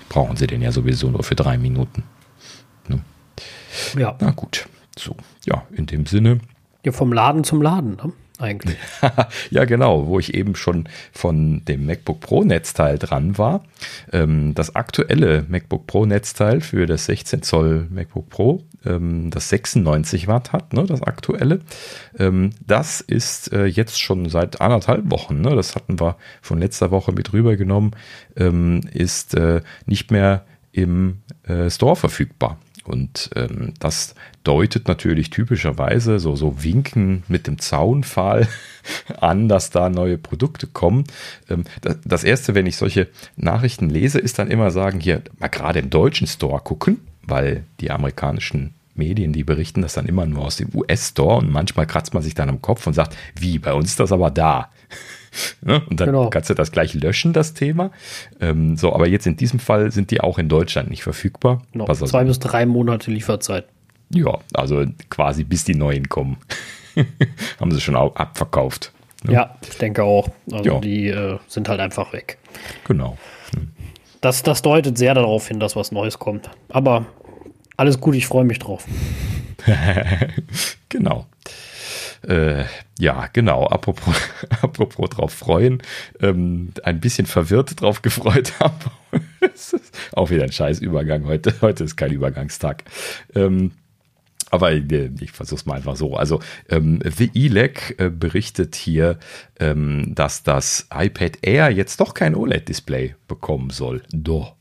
brauchen 0.08 0.36
sie 0.36 0.46
den 0.46 0.62
ja 0.62 0.72
sowieso 0.72 1.10
nur 1.10 1.24
für 1.24 1.34
drei 1.34 1.58
Minuten. 1.58 2.04
Ne? 2.88 3.00
Ja. 3.98 4.16
Na 4.20 4.30
gut, 4.30 4.68
so, 4.98 5.16
ja, 5.44 5.62
in 5.72 5.86
dem 5.86 6.06
Sinne. 6.06 6.40
Ja, 6.84 6.92
vom 6.92 7.12
Laden 7.12 7.44
zum 7.44 7.62
Laden, 7.62 7.96
ne? 7.96 8.12
Eigentlich. 8.38 8.76
ja, 9.50 9.64
genau, 9.64 10.06
wo 10.06 10.18
ich 10.18 10.34
eben 10.34 10.56
schon 10.56 10.88
von 11.12 11.64
dem 11.64 11.86
MacBook 11.86 12.20
Pro 12.20 12.42
Netzteil 12.42 12.98
dran 12.98 13.38
war. 13.38 13.64
Ähm, 14.12 14.54
das 14.54 14.74
aktuelle 14.74 15.44
MacBook 15.48 15.86
Pro 15.86 16.04
Netzteil 16.04 16.60
für 16.60 16.86
das 16.86 17.06
16 17.06 17.42
Zoll 17.42 17.86
MacBook 17.90 18.28
Pro, 18.28 18.64
ähm, 18.84 19.30
das 19.30 19.48
96 19.50 20.26
Watt 20.26 20.52
hat, 20.52 20.72
ne, 20.72 20.84
das 20.84 21.02
aktuelle. 21.02 21.60
Ähm, 22.18 22.50
das 22.66 23.00
ist 23.00 23.52
äh, 23.52 23.66
jetzt 23.66 24.00
schon 24.00 24.28
seit 24.28 24.60
anderthalb 24.60 25.10
Wochen, 25.10 25.40
ne, 25.40 25.54
das 25.54 25.76
hatten 25.76 26.00
wir 26.00 26.16
von 26.42 26.58
letzter 26.58 26.90
Woche 26.90 27.12
mit 27.12 27.32
rübergenommen, 27.32 27.92
ist 28.92 29.34
äh, 29.34 29.60
nicht 29.86 30.10
mehr 30.10 30.44
im 30.72 31.18
äh, 31.46 31.70
Store 31.70 31.94
verfügbar. 31.94 32.58
Und 32.84 33.30
ähm, 33.34 33.72
das 33.80 34.14
deutet 34.44 34.88
natürlich 34.88 35.30
typischerweise 35.30 36.18
so, 36.18 36.36
so 36.36 36.62
Winken 36.62 37.22
mit 37.28 37.46
dem 37.46 37.58
Zaunpfahl 37.58 38.46
an, 39.20 39.48
dass 39.48 39.70
da 39.70 39.88
neue 39.88 40.18
Produkte 40.18 40.66
kommen. 40.66 41.04
Ähm, 41.48 41.64
das, 41.80 41.98
das, 42.04 42.24
erste, 42.24 42.54
wenn 42.54 42.66
ich 42.66 42.76
solche 42.76 43.08
Nachrichten 43.36 43.88
lese, 43.88 44.18
ist 44.18 44.38
dann 44.38 44.50
immer 44.50 44.70
sagen, 44.70 45.00
hier 45.00 45.22
mal 45.38 45.48
gerade 45.48 45.78
im 45.78 45.90
deutschen 45.90 46.26
Store 46.26 46.60
gucken, 46.60 47.00
weil 47.22 47.64
die 47.80 47.90
amerikanischen 47.90 48.74
Medien, 48.94 49.32
die 49.32 49.44
berichten 49.44 49.82
das 49.82 49.94
dann 49.94 50.06
immer 50.06 50.26
nur 50.26 50.44
aus 50.44 50.56
dem 50.56 50.68
US-Store 50.74 51.38
und 51.38 51.50
manchmal 51.50 51.86
kratzt 51.86 52.14
man 52.14 52.22
sich 52.22 52.34
dann 52.34 52.48
am 52.48 52.62
Kopf 52.62 52.86
und 52.86 52.92
sagt, 52.92 53.16
wie, 53.34 53.58
bei 53.58 53.72
uns 53.72 53.90
ist 53.90 54.00
das 54.00 54.12
aber 54.12 54.30
da. 54.30 54.70
Ne? 55.62 55.82
Und 55.88 56.00
dann 56.00 56.06
genau. 56.06 56.30
kannst 56.30 56.50
du 56.50 56.54
das 56.54 56.72
gleich 56.72 56.94
löschen, 56.94 57.32
das 57.32 57.54
Thema. 57.54 57.90
Ähm, 58.40 58.76
so, 58.76 58.92
aber 58.92 59.08
jetzt 59.08 59.26
in 59.26 59.36
diesem 59.36 59.58
Fall 59.58 59.90
sind 59.90 60.10
die 60.10 60.20
auch 60.20 60.38
in 60.38 60.48
Deutschland 60.48 60.90
nicht 60.90 61.02
verfügbar. 61.02 61.62
Genau. 61.72 61.86
Also, 61.86 62.06
Zwei 62.06 62.24
bis 62.24 62.38
drei 62.38 62.66
Monate 62.66 63.10
Lieferzeit. 63.10 63.66
Ja, 64.10 64.38
also 64.52 64.84
quasi 65.10 65.44
bis 65.44 65.64
die 65.64 65.74
neuen 65.74 66.08
kommen. 66.08 66.36
Haben 67.60 67.72
sie 67.72 67.80
schon 67.80 67.96
abverkauft. 67.96 68.92
Ne? 69.24 69.32
Ja, 69.32 69.56
ich 69.68 69.78
denke 69.78 70.04
auch. 70.04 70.28
Also 70.52 70.64
ja. 70.64 70.80
die 70.80 71.08
äh, 71.08 71.38
sind 71.48 71.68
halt 71.68 71.80
einfach 71.80 72.12
weg. 72.12 72.38
Genau. 72.86 73.16
Hm. 73.54 73.70
Das, 74.20 74.42
das 74.42 74.62
deutet 74.62 74.96
sehr 74.96 75.14
darauf 75.14 75.48
hin, 75.48 75.60
dass 75.60 75.76
was 75.76 75.92
Neues 75.92 76.18
kommt. 76.18 76.50
Aber 76.68 77.06
alles 77.76 78.00
gut, 78.00 78.14
ich 78.14 78.26
freue 78.26 78.44
mich 78.44 78.58
drauf. 78.58 78.86
genau. 80.88 81.26
Äh, 82.28 82.64
ja, 82.98 83.28
genau. 83.32 83.66
Apropos, 83.66 84.14
apropos 84.62 85.10
drauf 85.10 85.32
freuen, 85.32 85.82
ähm, 86.20 86.70
ein 86.82 87.00
bisschen 87.00 87.26
verwirrt 87.26 87.80
drauf 87.80 88.02
gefreut 88.02 88.52
habe. 88.60 88.90
auch 90.12 90.30
wieder 90.30 90.44
ein 90.44 90.52
scheiß 90.52 90.80
Übergang 90.80 91.26
heute. 91.26 91.54
Heute 91.60 91.84
ist 91.84 91.96
kein 91.96 92.12
Übergangstag. 92.12 92.84
Ähm, 93.34 93.72
aber 94.50 94.72
äh, 94.72 95.10
ich 95.20 95.32
versuche 95.32 95.60
es 95.60 95.66
mal 95.66 95.74
einfach 95.76 95.96
so. 95.96 96.14
Also 96.14 96.40
ähm, 96.68 97.00
The 97.04 97.30
ELEC 97.34 97.96
äh, 97.98 98.10
berichtet 98.10 98.76
hier, 98.76 99.18
ähm, 99.58 100.14
dass 100.14 100.42
das 100.42 100.86
iPad 100.94 101.38
Air 101.42 101.70
jetzt 101.70 102.00
doch 102.00 102.14
kein 102.14 102.34
OLED-Display 102.34 103.16
bekommen 103.26 103.70
soll. 103.70 104.02
Doch. 104.12 104.54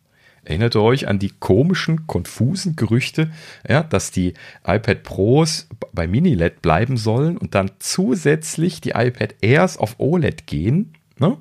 Erinnert 0.45 0.75
ihr 0.75 0.81
euch 0.81 1.07
an 1.07 1.19
die 1.19 1.31
komischen, 1.39 2.05
konfusen 2.05 2.75
Gerüchte, 2.75 3.31
ja, 3.67 3.83
dass 3.83 4.11
die 4.11 4.33
iPad 4.65 5.03
Pros 5.03 5.67
bei 5.93 6.07
Mini-LED 6.07 6.61
bleiben 6.61 6.97
sollen 6.97 7.37
und 7.37 7.55
dann 7.55 7.71
zusätzlich 7.79 8.81
die 8.81 8.91
iPad 8.91 9.35
Airs 9.41 9.77
auf 9.77 9.95
OLED 9.99 10.45
gehen? 10.45 10.93
Ne? 11.17 11.37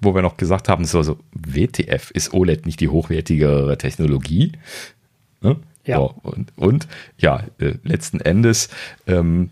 Wo 0.00 0.14
wir 0.14 0.22
noch 0.22 0.38
gesagt 0.38 0.68
haben, 0.68 0.86
so, 0.86 1.02
so 1.02 1.18
WTF, 1.32 2.10
ist 2.10 2.32
OLED 2.32 2.64
nicht 2.64 2.80
die 2.80 2.88
hochwertigere 2.88 3.76
Technologie? 3.76 4.52
Ne? 5.42 5.56
Ja. 5.84 5.98
So, 5.98 6.14
und, 6.22 6.52
und, 6.56 6.88
ja, 7.18 7.44
äh, 7.58 7.74
letzten 7.84 8.20
Endes 8.20 8.70
ähm, 9.06 9.50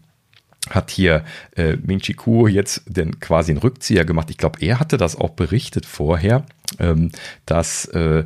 hat 0.70 0.90
hier 0.90 1.24
äh, 1.56 1.76
Ming 1.76 2.00
Chi 2.00 2.14
Kuo 2.14 2.46
jetzt 2.46 2.82
den 2.86 3.20
quasi 3.20 3.52
einen 3.52 3.60
Rückzieher 3.60 4.04
gemacht. 4.04 4.30
Ich 4.30 4.38
glaube, 4.38 4.60
er 4.60 4.80
hatte 4.80 4.96
das 4.96 5.16
auch 5.16 5.30
berichtet 5.30 5.86
vorher, 5.86 6.44
ähm, 6.78 7.10
dass 7.46 7.86
äh, 7.86 8.24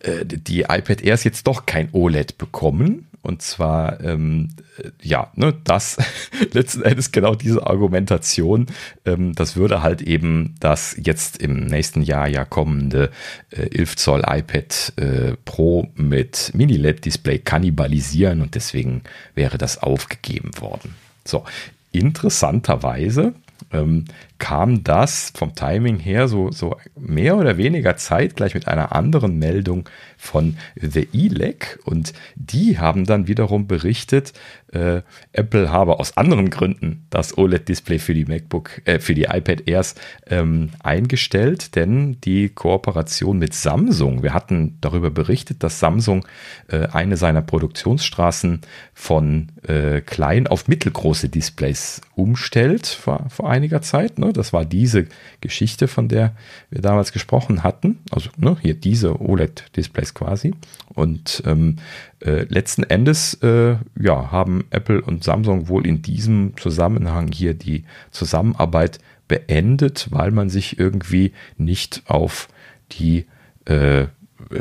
äh 0.00 0.24
die 0.24 0.62
iPad 0.62 1.02
Airs 1.02 1.24
jetzt 1.24 1.46
doch 1.46 1.66
kein 1.66 1.88
OLED 1.92 2.38
bekommen. 2.38 3.06
Und 3.22 3.42
zwar, 3.42 4.02
ähm, 4.02 4.48
ja, 5.02 5.30
ne, 5.34 5.54
das 5.64 5.98
letzten 6.52 6.82
Endes 6.82 7.12
genau 7.12 7.34
diese 7.34 7.66
Argumentation, 7.66 8.66
ähm, 9.04 9.34
das 9.34 9.56
würde 9.56 9.82
halt 9.82 10.00
eben 10.00 10.54
das 10.58 10.96
jetzt 10.98 11.36
im 11.36 11.66
nächsten 11.66 12.00
Jahr 12.00 12.28
ja 12.28 12.46
kommende 12.46 13.10
äh, 13.50 13.76
11 13.76 13.96
Zoll 13.96 14.22
iPad 14.26 14.92
äh, 14.96 15.36
Pro 15.44 15.88
mit 15.96 16.52
Mini-LED-Display 16.54 17.40
kannibalisieren 17.40 18.40
und 18.40 18.54
deswegen 18.54 19.02
wäre 19.34 19.58
das 19.58 19.76
aufgegeben 19.82 20.52
worden. 20.58 20.94
So, 21.24 21.44
interessanterweise 21.92 23.34
ähm, 23.72 24.04
kam 24.38 24.82
das 24.84 25.32
vom 25.34 25.54
Timing 25.54 25.98
her 25.98 26.28
so, 26.28 26.50
so 26.50 26.76
mehr 26.96 27.36
oder 27.36 27.56
weniger 27.56 27.96
zeitgleich 27.96 28.54
mit 28.54 28.68
einer 28.68 28.92
anderen 28.94 29.38
Meldung 29.38 29.88
von 30.20 30.58
The 30.76 31.08
ELEC 31.12 31.80
und 31.84 32.12
die 32.36 32.78
haben 32.78 33.06
dann 33.06 33.26
wiederum 33.26 33.66
berichtet, 33.66 34.34
äh, 34.72 35.02
Apple 35.32 35.70
habe 35.70 35.98
aus 35.98 36.16
anderen 36.16 36.50
Gründen 36.50 37.06
das 37.10 37.36
OLED-Display 37.36 37.98
für 37.98 38.14
die 38.14 38.26
MacBook, 38.26 38.82
äh, 38.84 39.00
für 39.00 39.14
die 39.14 39.24
iPad 39.24 39.66
Airs 39.66 39.94
ähm, 40.28 40.70
eingestellt, 40.80 41.74
denn 41.74 42.20
die 42.20 42.50
Kooperation 42.50 43.38
mit 43.38 43.54
Samsung, 43.54 44.22
wir 44.22 44.34
hatten 44.34 44.76
darüber 44.80 45.10
berichtet, 45.10 45.62
dass 45.64 45.80
Samsung 45.80 46.26
äh, 46.68 46.86
eine 46.88 47.16
seiner 47.16 47.42
Produktionsstraßen 47.42 48.60
von 48.94 49.48
äh, 49.66 50.02
klein 50.02 50.46
auf 50.46 50.68
mittelgroße 50.68 51.28
Displays 51.30 52.02
umstellt 52.14 52.86
vor, 52.86 53.26
vor 53.30 53.50
einiger 53.50 53.82
Zeit. 53.82 54.18
Ne? 54.18 54.32
Das 54.32 54.52
war 54.52 54.64
diese 54.64 55.06
Geschichte, 55.40 55.88
von 55.88 56.08
der 56.08 56.34
wir 56.68 56.82
damals 56.82 57.12
gesprochen 57.12 57.62
hatten. 57.62 57.98
Also 58.10 58.30
ne, 58.36 58.56
hier 58.60 58.74
diese 58.74 59.20
OLED-Displays 59.20 60.09
quasi. 60.14 60.54
Und 60.94 61.42
ähm, 61.46 61.76
äh, 62.20 62.44
letzten 62.48 62.82
Endes 62.82 63.34
äh, 63.42 63.76
ja, 63.98 64.30
haben 64.30 64.64
Apple 64.70 65.00
und 65.00 65.24
Samsung 65.24 65.68
wohl 65.68 65.86
in 65.86 66.02
diesem 66.02 66.54
Zusammenhang 66.56 67.32
hier 67.32 67.54
die 67.54 67.84
Zusammenarbeit 68.10 68.98
beendet, 69.28 70.08
weil 70.10 70.32
man 70.32 70.50
sich 70.50 70.78
irgendwie 70.78 71.32
nicht 71.56 72.02
auf 72.06 72.48
die 72.92 73.26
äh, 73.66 74.06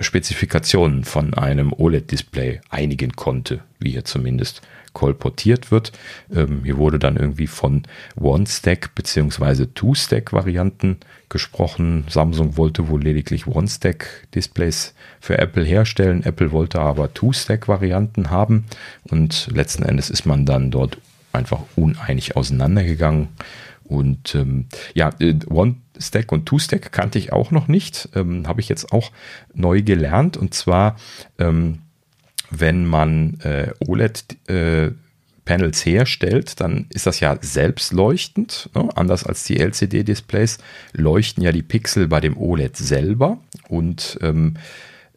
Spezifikationen 0.01 1.03
von 1.03 1.33
einem 1.33 1.73
OLED-Display 1.73 2.61
einigen 2.69 3.13
konnte, 3.13 3.61
wie 3.79 3.91
hier 3.91 4.05
zumindest 4.05 4.61
kolportiert 4.93 5.71
wird. 5.71 5.91
Ähm, 6.33 6.63
hier 6.63 6.77
wurde 6.77 6.99
dann 6.99 7.15
irgendwie 7.15 7.47
von 7.47 7.83
One-Stack 8.19 8.95
bzw. 8.95 9.67
Two-Stack-Varianten 9.67 10.97
gesprochen. 11.29 12.05
Samsung 12.09 12.57
wollte 12.57 12.87
wohl 12.87 13.01
lediglich 13.01 13.47
One-Stack-Displays 13.47 14.93
für 15.19 15.37
Apple 15.37 15.63
herstellen. 15.63 16.23
Apple 16.23 16.51
wollte 16.51 16.79
aber 16.79 17.13
Two-Stack-Varianten 17.13 18.29
haben 18.29 18.65
und 19.09 19.47
letzten 19.53 19.83
Endes 19.83 20.09
ist 20.09 20.25
man 20.25 20.45
dann 20.45 20.71
dort 20.71 20.97
einfach 21.33 21.61
uneinig 21.75 22.35
auseinandergegangen. 22.35 23.29
Und 23.89 24.35
ähm, 24.35 24.67
ja, 24.93 25.09
äh, 25.19 25.35
One 25.49 25.75
Stack 25.97 26.31
und 26.31 26.45
Two 26.45 26.59
Stack 26.59 26.91
kannte 26.91 27.19
ich 27.19 27.33
auch 27.33 27.51
noch 27.51 27.67
nicht. 27.67 28.09
Ähm, 28.15 28.47
Habe 28.47 28.61
ich 28.61 28.69
jetzt 28.69 28.93
auch 28.93 29.11
neu 29.53 29.81
gelernt. 29.81 30.37
Und 30.37 30.53
zwar 30.53 30.95
ähm, 31.39 31.79
wenn 32.51 32.85
man 32.85 33.39
äh, 33.41 33.71
OLED-Panels 33.85 34.95
Panels 35.49 35.83
herstellt, 35.83 36.59
dann 36.61 36.85
ist 36.93 37.07
das 37.07 37.19
ja 37.21 37.35
selbstleuchtend. 37.41 38.69
Ne? 38.75 38.87
Anders 38.95 39.23
als 39.23 39.45
die 39.45 39.59
LCD-Displays 39.59 40.59
leuchten 40.93 41.43
ja 41.43 41.51
die 41.51 41.63
Pixel 41.63 42.07
bei 42.07 42.19
dem 42.19 42.37
OLED 42.37 42.77
selber. 42.77 43.39
Und 43.67 44.19
ähm, 44.21 44.57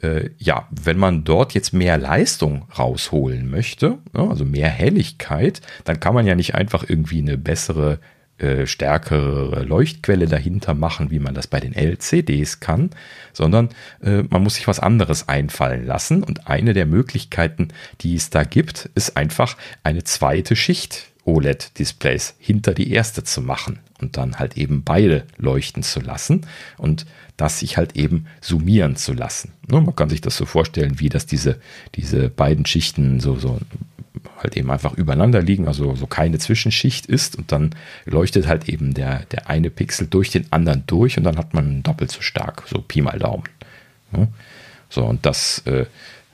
äh, 0.00 0.30
ja, 0.38 0.68
wenn 0.70 0.96
man 0.96 1.24
dort 1.24 1.52
jetzt 1.52 1.74
mehr 1.74 1.98
Leistung 1.98 2.64
rausholen 2.78 3.50
möchte, 3.50 3.98
ne? 4.14 4.30
also 4.30 4.46
mehr 4.46 4.70
Helligkeit, 4.70 5.60
dann 5.84 6.00
kann 6.00 6.14
man 6.14 6.26
ja 6.26 6.34
nicht 6.34 6.54
einfach 6.54 6.88
irgendwie 6.88 7.18
eine 7.18 7.36
bessere 7.36 7.98
äh, 8.42 8.66
stärkere 8.66 9.62
Leuchtquelle 9.62 10.26
dahinter 10.26 10.74
machen, 10.74 11.10
wie 11.10 11.18
man 11.18 11.34
das 11.34 11.46
bei 11.46 11.60
den 11.60 11.74
LCDs 11.74 12.60
kann, 12.60 12.90
sondern 13.32 13.68
äh, 14.02 14.22
man 14.28 14.42
muss 14.42 14.56
sich 14.56 14.66
was 14.66 14.80
anderes 14.80 15.28
einfallen 15.28 15.86
lassen. 15.86 16.22
Und 16.22 16.48
eine 16.48 16.74
der 16.74 16.86
Möglichkeiten, 16.86 17.68
die 18.00 18.16
es 18.16 18.30
da 18.30 18.44
gibt, 18.44 18.90
ist 18.94 19.16
einfach 19.16 19.56
eine 19.82 20.04
zweite 20.04 20.56
Schicht 20.56 21.12
OLED-Displays 21.24 22.34
hinter 22.38 22.74
die 22.74 22.90
erste 22.90 23.22
zu 23.22 23.42
machen 23.42 23.78
und 24.00 24.16
dann 24.16 24.38
halt 24.38 24.56
eben 24.56 24.82
beide 24.82 25.24
leuchten 25.36 25.82
zu 25.82 26.00
lassen 26.00 26.46
und 26.78 27.06
das 27.36 27.60
sich 27.60 27.76
halt 27.76 27.96
eben 27.96 28.26
summieren 28.40 28.96
zu 28.96 29.12
lassen. 29.12 29.52
Ne, 29.68 29.80
man 29.80 29.94
kann 29.94 30.10
sich 30.10 30.20
das 30.20 30.36
so 30.36 30.46
vorstellen, 30.46 30.98
wie 30.98 31.08
das 31.08 31.26
diese, 31.26 31.60
diese 31.94 32.28
beiden 32.28 32.66
Schichten 32.66 33.20
so, 33.20 33.36
so 33.36 33.58
halt 34.38 34.56
eben 34.56 34.70
einfach 34.70 34.94
übereinander 34.94 35.40
liegen, 35.40 35.68
also 35.68 35.94
so 35.94 36.06
keine 36.06 36.38
Zwischenschicht 36.38 37.06
ist 37.06 37.36
und 37.36 37.50
dann 37.52 37.74
leuchtet 38.04 38.46
halt 38.46 38.68
eben 38.68 38.94
der, 38.94 39.20
der 39.30 39.48
eine 39.48 39.70
Pixel 39.70 40.06
durch 40.06 40.30
den 40.30 40.46
anderen 40.52 40.84
durch 40.86 41.16
und 41.16 41.24
dann 41.24 41.38
hat 41.38 41.54
man 41.54 41.82
doppelt 41.82 42.10
so 42.10 42.20
stark, 42.20 42.64
so 42.68 42.80
Pi 42.80 43.00
mal 43.00 43.18
Daumen. 43.18 43.44
So, 44.90 45.04
und 45.04 45.24
das 45.24 45.62
äh, 45.66 45.86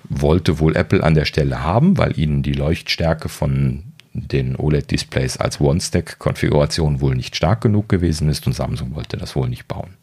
wollte 0.08 0.58
wohl 0.58 0.76
Apple 0.76 1.02
an 1.04 1.14
der 1.14 1.24
Stelle 1.24 1.62
haben, 1.62 1.96
weil 1.98 2.18
ihnen 2.18 2.42
die 2.42 2.52
Leuchtstärke 2.52 3.28
von 3.28 3.84
den 4.12 4.56
OLED-Displays 4.56 5.36
als 5.36 5.60
One-Stack-Konfiguration 5.60 7.00
wohl 7.00 7.14
nicht 7.14 7.36
stark 7.36 7.60
genug 7.60 7.88
gewesen 7.88 8.28
ist 8.28 8.46
und 8.46 8.54
Samsung 8.54 8.94
wollte 8.94 9.16
das 9.16 9.36
wohl 9.36 9.48
nicht 9.48 9.68
bauen. 9.68 9.94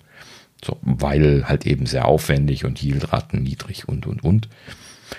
So, 0.63 0.77
weil 0.81 1.47
halt 1.47 1.65
eben 1.65 1.85
sehr 1.85 2.05
aufwendig 2.05 2.65
und 2.65 2.81
Yieldraten 2.81 3.43
niedrig 3.43 3.89
und 3.89 4.07
und 4.07 4.23
und. 4.23 4.47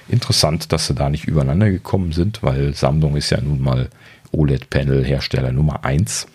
Interessant, 0.09 0.73
dass 0.73 0.87
sie 0.87 0.95
da 0.95 1.11
nicht 1.11 1.27
übereinander 1.27 1.71
gekommen 1.71 2.13
sind, 2.13 2.43
weil 2.43 2.75
Samsung 2.75 3.17
ist 3.17 3.31
ja 3.31 3.41
nun 3.41 3.61
mal 3.61 3.89
OLED-Panel-Hersteller 4.33 5.53
Nummer 5.53 5.85
1. 5.85 6.27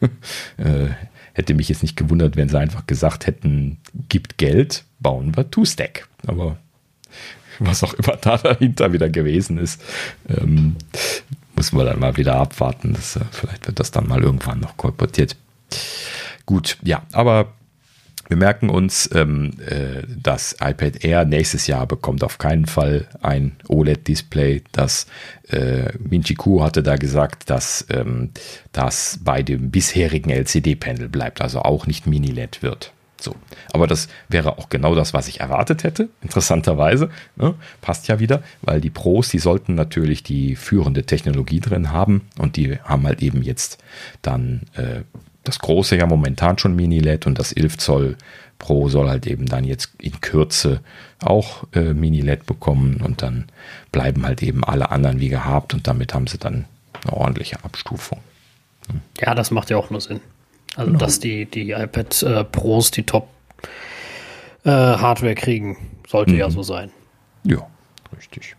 äh, 0.56 0.86
hätte 1.32 1.54
mich 1.54 1.68
jetzt 1.68 1.82
nicht 1.82 1.96
gewundert, 1.96 2.36
wenn 2.36 2.48
sie 2.48 2.58
einfach 2.58 2.86
gesagt 2.86 3.26
hätten, 3.26 3.78
gibt 4.08 4.38
Geld, 4.38 4.84
bauen 5.00 5.36
wir 5.36 5.50
Two-Stack. 5.50 6.08
Aber 6.26 6.56
was 7.58 7.82
auch 7.84 7.94
immer 7.94 8.16
da 8.16 8.36
dahinter 8.42 8.92
wieder 8.92 9.08
gewesen 9.08 9.58
ist, 9.58 9.82
ähm, 10.28 10.76
müssen 11.56 11.76
wir 11.76 11.84
dann 11.84 12.00
mal 12.00 12.16
wieder 12.16 12.36
abwarten. 12.36 12.94
Das, 12.94 13.16
äh, 13.16 13.20
vielleicht 13.30 13.66
wird 13.66 13.80
das 13.80 13.90
dann 13.90 14.08
mal 14.08 14.22
irgendwann 14.22 14.60
noch 14.60 14.76
kolportiert. 14.76 15.36
Gut, 16.46 16.78
ja, 16.82 17.02
aber 17.12 17.52
wir 18.30 18.36
merken 18.36 18.70
uns, 18.70 19.10
ähm, 19.12 19.50
äh, 19.66 20.04
das 20.06 20.52
iPad 20.60 21.04
Air 21.04 21.24
nächstes 21.24 21.66
Jahr 21.66 21.84
bekommt 21.86 22.22
auf 22.22 22.38
keinen 22.38 22.66
Fall 22.66 23.08
ein 23.20 23.56
OLED-Display. 23.68 24.62
Das 24.70 25.08
äh, 25.48 25.92
Minchi 25.98 26.36
Ku 26.36 26.62
hatte 26.62 26.84
da 26.84 26.94
gesagt, 26.94 27.50
dass 27.50 27.84
ähm, 27.90 28.30
das 28.70 29.18
bei 29.24 29.42
dem 29.42 29.72
bisherigen 29.72 30.30
LCD-Panel 30.30 31.08
bleibt, 31.08 31.40
also 31.40 31.62
auch 31.62 31.88
nicht 31.88 32.06
Mini-LED 32.06 32.62
wird. 32.62 32.92
So. 33.20 33.34
Aber 33.72 33.88
das 33.88 34.08
wäre 34.28 34.58
auch 34.58 34.68
genau 34.68 34.94
das, 34.94 35.12
was 35.12 35.26
ich 35.26 35.40
erwartet 35.40 35.82
hätte, 35.82 36.08
interessanterweise. 36.22 37.10
Ne? 37.34 37.56
Passt 37.80 38.06
ja 38.06 38.20
wieder, 38.20 38.44
weil 38.62 38.80
die 38.80 38.90
Pros, 38.90 39.28
die 39.28 39.40
sollten 39.40 39.74
natürlich 39.74 40.22
die 40.22 40.54
führende 40.54 41.02
Technologie 41.02 41.60
drin 41.60 41.90
haben 41.90 42.28
und 42.38 42.56
die 42.56 42.78
haben 42.78 43.06
halt 43.06 43.22
eben 43.22 43.42
jetzt 43.42 43.78
dann 44.22 44.62
äh, 44.76 45.02
das 45.50 45.58
große 45.58 45.96
ja 45.96 46.06
momentan 46.06 46.58
schon 46.58 46.76
Mini-LED 46.76 47.26
und 47.26 47.38
das 47.38 47.52
11 47.52 47.78
Zoll 47.78 48.16
Pro 48.58 48.88
soll 48.88 49.08
halt 49.08 49.26
eben 49.26 49.46
dann 49.46 49.64
jetzt 49.64 49.90
in 49.98 50.20
Kürze 50.20 50.80
auch 51.20 51.64
äh, 51.74 51.92
Mini-LED 51.92 52.46
bekommen 52.46 53.00
und 53.04 53.22
dann 53.22 53.46
bleiben 53.90 54.24
halt 54.24 54.42
eben 54.42 54.62
alle 54.62 54.90
anderen 54.90 55.18
wie 55.18 55.28
gehabt 55.28 55.74
und 55.74 55.88
damit 55.88 56.14
haben 56.14 56.28
sie 56.28 56.38
dann 56.38 56.66
eine 57.02 57.14
ordentliche 57.14 57.64
Abstufung. 57.64 58.20
Ja, 59.20 59.34
das 59.34 59.50
macht 59.50 59.70
ja 59.70 59.76
auch 59.76 59.90
nur 59.90 60.00
Sinn. 60.00 60.20
Also, 60.76 60.92
genau. 60.92 60.98
dass 61.00 61.18
die, 61.18 61.46
die 61.46 61.72
iPad 61.72 62.22
äh, 62.22 62.44
Pros 62.44 62.92
die 62.92 63.02
Top 63.02 63.28
äh, 64.64 64.70
Hardware 64.70 65.34
kriegen, 65.34 65.76
sollte 66.06 66.32
mhm. 66.32 66.38
ja 66.38 66.50
so 66.50 66.62
sein. 66.62 66.90
Ja, 67.42 67.66
richtig. 68.16 68.54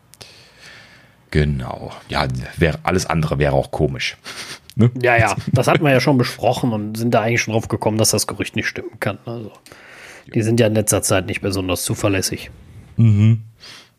Genau. 1.29 1.93
Ja, 2.09 2.27
wär, 2.57 2.79
alles 2.83 3.05
andere 3.05 3.39
wäre 3.39 3.53
auch 3.53 3.71
komisch. 3.71 4.17
Ne? 4.76 4.89
Ja, 5.01 5.17
ja, 5.17 5.36
das 5.51 5.67
hatten 5.67 5.84
wir 5.84 5.91
ja 5.91 5.99
schon 5.99 6.17
besprochen 6.17 6.72
und 6.72 6.97
sind 6.97 7.13
da 7.13 7.22
eigentlich 7.22 7.41
schon 7.41 7.53
drauf 7.53 7.67
gekommen, 7.67 7.97
dass 7.97 8.11
das 8.11 8.28
Gerücht 8.28 8.55
nicht 8.55 8.67
stimmen 8.67 8.99
kann. 8.99 9.17
Also, 9.26 9.51
die 10.34 10.41
sind 10.41 10.59
ja 10.59 10.67
in 10.67 10.76
letzter 10.76 11.01
Zeit 11.01 11.26
nicht 11.26 11.41
besonders 11.41 11.84
zuverlässig. 11.84 12.51
Mhm. 12.97 13.41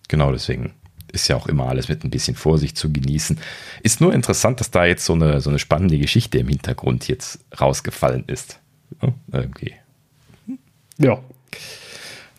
Genau, 0.08 0.32
deswegen 0.32 0.72
ist 1.12 1.28
ja 1.28 1.36
auch 1.36 1.46
immer 1.46 1.68
alles 1.68 1.88
mit 1.88 2.04
ein 2.04 2.10
bisschen 2.10 2.36
Vorsicht 2.36 2.76
zu 2.76 2.90
genießen. 2.90 3.38
Ist 3.82 4.00
nur 4.00 4.14
interessant, 4.14 4.60
dass 4.60 4.70
da 4.70 4.84
jetzt 4.84 5.04
so 5.04 5.12
eine, 5.12 5.40
so 5.40 5.50
eine 5.50 5.58
spannende 5.58 5.98
Geschichte 5.98 6.38
im 6.38 6.48
Hintergrund 6.48 7.06
jetzt 7.08 7.40
rausgefallen 7.60 8.24
ist. 8.26 8.58
Ja, 9.02 9.12
irgendwie. 9.32 9.74
Ja. 10.98 11.18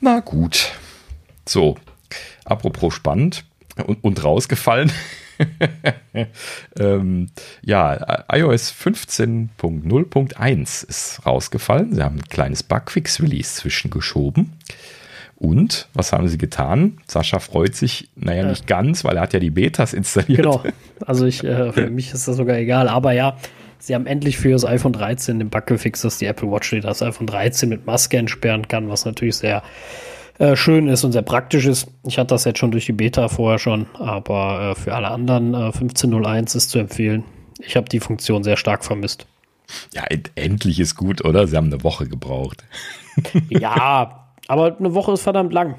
Na 0.02 0.20
gut. 0.20 0.72
So, 1.48 1.78
apropos 2.46 2.94
spannend 2.94 3.46
und, 3.86 4.04
und 4.04 4.24
rausgefallen. 4.24 4.92
ähm, 6.80 7.30
ja, 7.64 8.24
iOS 8.32 8.74
15.0.1 8.74 10.88
ist 10.88 11.26
rausgefallen. 11.26 11.94
Sie 11.94 12.04
haben 12.04 12.18
ein 12.18 12.30
kleines 12.30 12.64
Bugfix-Release 12.64 13.56
zwischengeschoben. 13.56 14.54
Und 15.36 15.90
was 15.94 16.14
haben 16.14 16.30
sie 16.30 16.38
getan? 16.38 17.00
Sascha 17.06 17.40
freut 17.40 17.76
sich, 17.76 18.08
naja, 18.16 18.46
nicht 18.46 18.66
ganz, 18.66 19.04
weil 19.04 19.18
er 19.18 19.24
hat 19.24 19.34
ja 19.34 19.40
die 19.40 19.50
Betas 19.50 19.94
installiert. 19.94 20.44
Genau. 20.44 20.64
Also 21.06 21.26
ich, 21.26 21.44
äh, 21.44 21.74
für 21.74 21.90
mich 21.90 22.14
ist 22.14 22.30
das 22.30 22.38
sogar 22.38 22.56
egal. 22.56 22.88
Aber 22.88 23.12
ja, 23.12 23.36
sie 23.78 23.94
haben 23.94 24.06
endlich 24.06 24.38
für 24.38 24.52
das 24.52 24.64
iPhone 24.64 24.94
13 24.94 25.40
den 25.40 25.50
Bug 25.50 25.66
gefixt, 25.66 26.06
dass 26.06 26.18
die 26.18 26.28
Apple 26.28 26.50
Watch 26.50 26.74
das 26.82 27.02
iPhone 27.02 27.28
13 27.28 27.68
mit 27.68 27.86
Maske 27.86 28.16
entsperren 28.16 28.70
kann, 28.70 28.88
was 28.88 29.04
natürlich 29.04 29.36
sehr 29.36 29.64
äh, 30.40 30.56
schön 30.56 30.88
ist 30.88 31.04
und 31.04 31.12
sehr 31.12 31.22
praktisch 31.22 31.66
ist. 31.66 31.88
Ich 32.06 32.18
hatte 32.18 32.30
das 32.30 32.46
jetzt 32.46 32.60
schon 32.60 32.72
durch 32.72 32.86
die 32.86 32.94
Beta 32.94 33.28
vorher 33.28 33.60
schon, 33.60 33.88
aber 33.94 34.72
äh, 34.72 34.76
für 34.76 34.96
alle 34.96 35.10
anderen 35.10 35.54
äh, 35.54 35.70
15.01 35.70 36.58
ist 36.58 36.70
zu 36.70 36.80
empfehlen. 36.80 37.24
Ich 37.60 37.76
habe 37.76 37.88
die 37.88 38.00
Funktion 38.00 38.44
sehr 38.44 38.58
stark 38.58 38.84
vermisst. 38.84 39.28
Ja, 39.94 40.04
end 40.06 40.32
endlich 40.36 40.80
ist 40.80 40.96
gut, 40.96 41.24
oder? 41.24 41.48
Sie 41.48 41.56
haben 41.56 41.68
eine 41.68 41.84
Woche 41.84 42.08
gebraucht. 42.08 42.64
ja, 43.50 44.28
aber 44.48 44.78
eine 44.78 44.94
Woche 44.94 45.14
ist 45.14 45.22
verdammt 45.22 45.54
lang. 45.54 45.76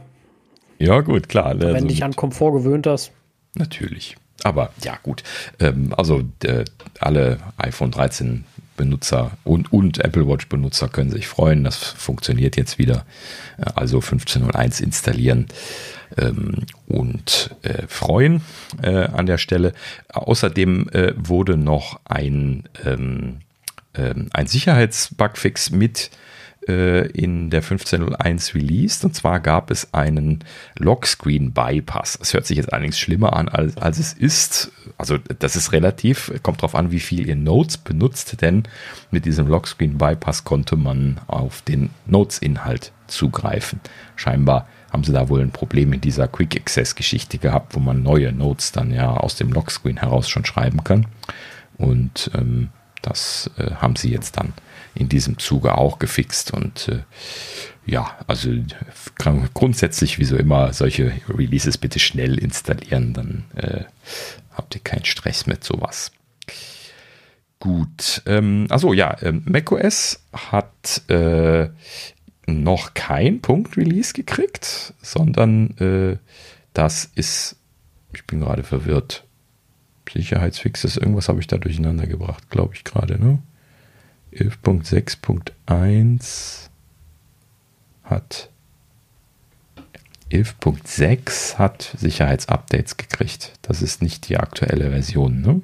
Ja, 0.78 1.00
gut, 1.00 1.28
klar. 1.28 1.58
Wenn 1.58 1.74
also, 1.74 1.86
dich 1.86 2.02
an 2.04 2.16
Komfort 2.16 2.52
gewöhnt 2.52 2.86
hast. 2.86 3.12
Natürlich. 3.54 4.16
Aber 4.42 4.70
ja, 4.82 4.98
gut. 5.02 5.22
Ähm, 5.60 5.94
also 5.96 6.22
äh, 6.42 6.64
alle 7.00 7.38
iPhone 7.56 7.90
13 7.90 8.44
Benutzer 8.76 9.32
und, 9.44 9.72
und 9.72 9.98
Apple 9.98 10.26
Watch 10.28 10.48
Benutzer 10.48 10.88
können 10.88 11.10
sich 11.10 11.26
freuen. 11.26 11.64
Das 11.64 11.76
funktioniert 11.76 12.56
jetzt 12.56 12.78
wieder. 12.78 13.04
Äh, 13.58 13.70
also 13.74 13.98
15.01 13.98 14.82
installieren 14.82 15.46
ähm, 16.16 16.64
und 16.86 17.54
äh, 17.62 17.86
freuen 17.86 18.42
äh, 18.82 19.04
an 19.04 19.26
der 19.26 19.38
Stelle. 19.38 19.72
Außerdem 20.12 20.88
äh, 20.90 21.12
wurde 21.16 21.56
noch 21.56 22.00
ein, 22.04 22.64
ähm, 22.84 23.40
ähm 23.94 24.28
ein 24.32 24.46
Sicherheitsbugfix 24.46 25.70
mit 25.70 26.10
äh, 26.68 27.06
in 27.08 27.50
der 27.50 27.62
1501 27.62 28.54
released. 28.54 29.04
Und 29.04 29.14
zwar 29.14 29.40
gab 29.40 29.70
es 29.70 29.92
einen 29.92 30.44
Lockscreen 30.78 31.52
Bypass. 31.52 32.18
Das 32.18 32.34
hört 32.34 32.46
sich 32.46 32.56
jetzt 32.56 32.72
allerdings 32.72 32.98
schlimmer 32.98 33.34
an, 33.34 33.48
als, 33.48 33.76
als 33.76 33.98
es 33.98 34.12
ist. 34.12 34.72
Also 34.98 35.18
das 35.18 35.56
ist 35.56 35.72
relativ, 35.72 36.32
kommt 36.42 36.58
darauf 36.58 36.74
an, 36.74 36.90
wie 36.90 37.00
viel 37.00 37.26
ihr 37.26 37.36
Notes 37.36 37.78
benutzt, 37.78 38.40
denn 38.40 38.64
mit 39.10 39.24
diesem 39.24 39.46
Lockscreen 39.46 39.98
Bypass 39.98 40.44
konnte 40.44 40.76
man 40.76 41.20
auf 41.26 41.62
den 41.62 41.90
Notes-Inhalt 42.06 42.92
zugreifen. 43.06 43.80
Scheinbar 44.16 44.68
haben 44.92 45.04
sie 45.04 45.12
da 45.12 45.28
wohl 45.28 45.40
ein 45.40 45.50
Problem 45.50 45.92
in 45.92 46.00
dieser 46.00 46.28
Quick 46.28 46.56
Access 46.56 46.94
Geschichte 46.94 47.38
gehabt, 47.38 47.74
wo 47.74 47.80
man 47.80 48.02
neue 48.02 48.32
Notes 48.32 48.72
dann 48.72 48.92
ja 48.92 49.10
aus 49.10 49.34
dem 49.36 49.52
Lockscreen 49.52 49.96
heraus 49.96 50.28
schon 50.28 50.44
schreiben 50.44 50.84
kann. 50.84 51.06
Und 51.76 52.30
ähm, 52.34 52.70
das 53.06 53.50
äh, 53.58 53.70
haben 53.76 53.96
sie 53.96 54.10
jetzt 54.10 54.36
dann 54.36 54.52
in 54.94 55.08
diesem 55.08 55.38
Zuge 55.38 55.76
auch 55.76 55.98
gefixt. 55.98 56.52
Und 56.52 56.88
äh, 56.88 57.02
ja, 57.86 58.18
also 58.26 58.50
grundsätzlich, 59.54 60.18
wie 60.18 60.24
so 60.24 60.36
immer, 60.36 60.72
solche 60.72 61.12
Releases 61.28 61.78
bitte 61.78 61.98
schnell 61.98 62.38
installieren, 62.38 63.12
dann 63.12 63.44
äh, 63.56 63.84
habt 64.52 64.74
ihr 64.74 64.80
keinen 64.80 65.04
Stress 65.04 65.46
mit 65.46 65.64
sowas. 65.64 66.12
Gut, 67.60 68.22
ähm, 68.26 68.66
also 68.70 68.92
ja, 68.92 69.16
ähm, 69.22 69.42
macOS 69.46 70.22
hat 70.32 71.08
äh, 71.08 71.68
noch 72.46 72.94
kein 72.94 73.40
Punkt-Release 73.40 74.12
gekriegt, 74.12 74.92
sondern 75.00 75.70
äh, 75.78 76.18
das 76.74 77.10
ist, 77.14 77.56
ich 78.12 78.26
bin 78.26 78.40
gerade 78.40 78.64
verwirrt, 78.64 79.23
Sicherheitsfixes, 80.12 80.96
irgendwas 80.96 81.28
habe 81.28 81.40
ich 81.40 81.46
da 81.46 81.58
durcheinander 81.58 82.06
gebracht, 82.06 82.50
glaube 82.50 82.74
ich 82.74 82.84
gerade, 82.84 83.18
ne? 83.18 83.38
11.6.1 84.32 86.68
hat 88.02 88.50
11.6 90.30 91.58
hat 91.58 91.94
Sicherheitsupdates 91.96 92.96
gekriegt. 92.96 93.52
Das 93.62 93.82
ist 93.82 94.02
nicht 94.02 94.28
die 94.28 94.36
aktuelle 94.36 94.90
Version, 94.90 95.40
ne? 95.40 95.62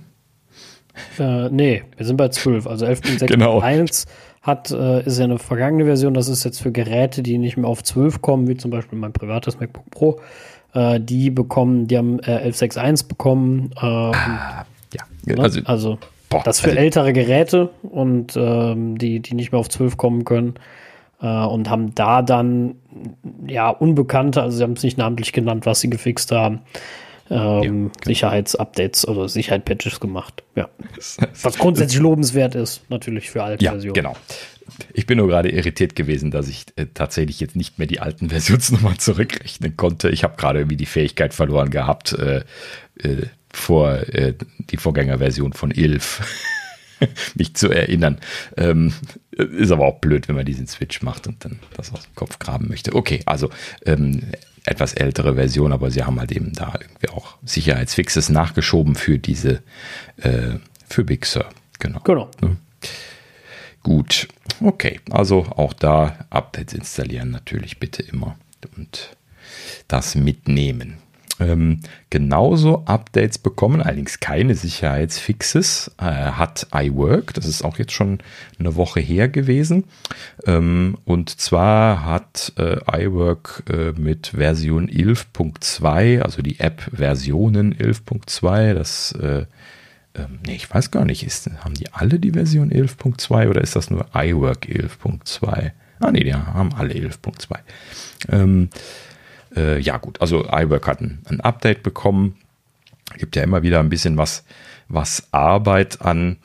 Äh, 1.19 1.49
nee, 1.51 1.83
wir 1.97 2.07
sind 2.07 2.17
bei 2.17 2.29
12. 2.29 2.67
Also 2.67 2.87
11.6.1 2.87 3.27
genau. 3.27 3.63
hat, 4.43 4.71
äh, 4.71 5.05
ist 5.05 5.19
ja 5.19 5.25
eine 5.25 5.39
vergangene 5.39 5.87
Version. 5.87 6.15
Das 6.15 6.29
ist 6.29 6.45
jetzt 6.45 6.61
für 6.61 6.73
Geräte, 6.73 7.23
die 7.23 7.39
nicht 7.39 7.57
mehr 7.57 7.69
auf 7.69 7.83
12 7.83 8.23
kommen, 8.23 8.49
wie 8.49 8.57
zum 8.57 8.71
Beispiel 8.71 8.99
mein 8.99 9.13
privates 9.13 9.59
MacBook 9.59 9.91
Pro. 9.91 10.21
Äh, 10.75 11.01
die 11.01 11.31
bekommen, 11.31 11.87
die 11.87 11.99
haben 11.99 12.21
äh, 12.21 12.49
11.6.1 12.49 13.09
bekommen. 13.09 13.71
Äh, 13.77 13.87
ah, 13.87 14.65
ja, 14.95 15.05
ne? 15.27 15.43
also, 15.43 15.61
also 15.65 15.99
boah, 16.29 16.43
das 16.45 16.61
für 16.61 16.71
also, 16.71 16.81
ältere 16.81 17.13
Geräte 17.13 17.71
und 17.83 18.37
ähm, 18.37 18.99
die, 18.99 19.21
die 19.21 19.35
nicht 19.35 19.53
mehr 19.53 19.59
auf 19.59 19.69
12 19.69 19.97
kommen 19.97 20.25
können. 20.25 20.55
Äh, 21.21 21.27
und 21.27 21.69
haben 21.69 21.95
da 21.95 22.23
dann 22.23 22.77
ja 23.47 23.69
Unbekannte, 23.69 24.43
also 24.43 24.57
sie 24.59 24.63
haben 24.63 24.73
es 24.73 24.83
nicht 24.83 24.99
namentlich 24.99 25.33
genannt, 25.33 25.67
was 25.67 25.81
sie 25.81 25.91
gefixt 25.91 26.33
haben. 26.33 26.61
Ähm, 27.31 27.37
ja, 27.39 27.61
genau. 27.61 27.91
Sicherheitsupdates 28.05 29.07
oder 29.07 29.29
Sicherheitspatches 29.29 30.01
gemacht. 30.01 30.43
Ja. 30.57 30.69
Was 31.43 31.59
grundsätzlich 31.59 32.01
lobenswert 32.01 32.57
ist, 32.57 32.83
natürlich 32.91 33.31
für 33.31 33.45
alte 33.45 33.65
ja, 33.65 33.71
Versionen. 33.71 33.95
Genau. 33.95 34.17
Ich 34.93 35.07
bin 35.07 35.19
nur 35.19 35.29
gerade 35.29 35.51
irritiert 35.51 35.97
gewesen, 35.97 36.31
dass 36.31 36.49
ich 36.49 36.67
äh, 36.77 36.87
tatsächlich 36.93 37.41
jetzt 37.41 37.57
nicht 37.57 37.79
mehr 37.79 37.87
die 37.87 38.01
alten 38.01 38.29
Versionsnummern 38.31 38.99
zurückrechnen 38.99 39.77
konnte. 39.77 40.11
Ich 40.11 40.25
habe 40.25 40.37
gerade 40.37 40.61
irgendwie 40.61 40.77
die 40.77 40.87
Fähigkeit 40.87 41.35
verloren 41.35 41.71
gehabt, 41.71 42.13
äh, 42.13 42.45
äh, 43.03 43.27
vor 43.53 43.95
äh, 44.15 44.35
die 44.59 44.77
Vorgängerversion 44.77 45.53
von 45.53 45.71
11 45.71 46.23
mich 47.35 47.55
zu 47.55 47.71
erinnern. 47.71 48.19
Ähm, 48.57 48.93
ist 49.33 49.73
aber 49.73 49.87
auch 49.87 50.01
blöd, 50.01 50.29
wenn 50.29 50.37
man 50.37 50.45
diesen 50.45 50.67
Switch 50.67 51.03
macht 51.03 51.27
und 51.27 51.45
dann 51.45 51.59
das 51.77 51.93
aus 51.93 52.03
dem 52.03 52.15
Kopf 52.15 52.39
graben 52.39 52.69
möchte. 52.69 52.95
Okay, 52.95 53.23
also 53.27 53.51
ähm, 53.87 54.23
etwas 54.65 54.93
ältere 54.93 55.35
Version, 55.35 55.73
aber 55.73 55.91
sie 55.91 56.05
haben 56.05 56.21
halt 56.21 56.33
eben 56.33 56.53
da 56.53 56.75
irgendwie 56.81 57.09
auch 57.09 57.37
Sicherheitsfixes 57.45 58.29
nachgeschoben 58.29 58.95
für 58.95 59.19
diese, 59.19 59.63
äh, 60.19 60.57
für 60.89 61.05
Big 61.05 61.27
Sur. 61.27 61.47
Genau. 61.79 62.01
Genau. 62.01 62.31
Ne? 62.41 62.57
Gut, 63.83 64.29
okay, 64.61 65.01
also 65.11 65.47
auch 65.57 65.73
da 65.73 66.27
Updates 66.31 66.75
installieren 66.75 67.31
natürlich 67.31 67.79
bitte 67.79 68.03
immer 68.03 68.37
und 68.77 69.17
das 69.89 70.15
mitnehmen 70.15 70.99
ähm, 71.41 71.81
genauso 72.11 72.85
Updates 72.85 73.39
bekommen, 73.39 73.81
allerdings 73.81 74.21
keine 74.21 74.55
Sicherheitsfixes, 74.55 75.91
äh, 75.99 76.05
hat 76.05 76.67
iWork. 76.73 77.35
Das 77.35 77.47
ist 77.47 77.65
auch 77.65 77.79
jetzt 77.79 77.93
schon 77.93 78.19
eine 78.59 78.77
Woche 78.77 79.01
her 79.01 79.29
gewesen. 79.29 79.85
Ähm, 80.47 80.99
und 81.05 81.31
zwar 81.41 82.05
hat 82.05 82.53
äh, 82.59 82.77
iWork 83.05 83.65
äh, 83.71 83.93
mit 83.99 84.29
Version 84.29 84.89
11.2, 84.89 86.21
also 86.21 86.43
die 86.43 86.61
App-Versionen 86.61 87.75
11.2, 87.75 88.75
das 88.75 89.13
äh, 89.13 89.47
ähm, 90.15 90.41
nee, 90.45 90.57
ich 90.57 90.73
weiß 90.73 90.91
gar 90.91 91.05
nicht, 91.05 91.25
ist, 91.25 91.49
haben 91.65 91.75
die 91.75 91.93
alle 91.93 92.19
die 92.19 92.33
Version 92.33 92.71
11.2 92.71 93.49
oder 93.49 93.61
ist 93.61 93.77
das 93.77 93.91
nur 93.91 94.07
iWork 94.15 94.67
11.2? 94.67 95.73
Ah, 96.01 96.11
nee, 96.11 96.25
die 96.25 96.35
haben 96.35 96.75
alle 96.75 96.95
11.2. 96.95 97.59
Ähm, 98.31 98.71
äh, 99.55 99.79
ja 99.79 99.99
gut, 99.99 100.21
also 100.21 100.47
iWork 100.51 100.87
hat 100.87 101.01
ein, 101.01 101.21
ein, 101.27 101.41
Update 101.41 101.83
bekommen. 101.83 102.37
Gibt 103.19 103.37
ja 103.37 103.43
immer 103.43 103.63
wieder 103.63 103.81
ein 103.81 103.91
bisschen 103.91 104.17
was, 104.17 104.45
was 104.89 105.29
Arbeit 105.33 106.01
an 106.01 106.39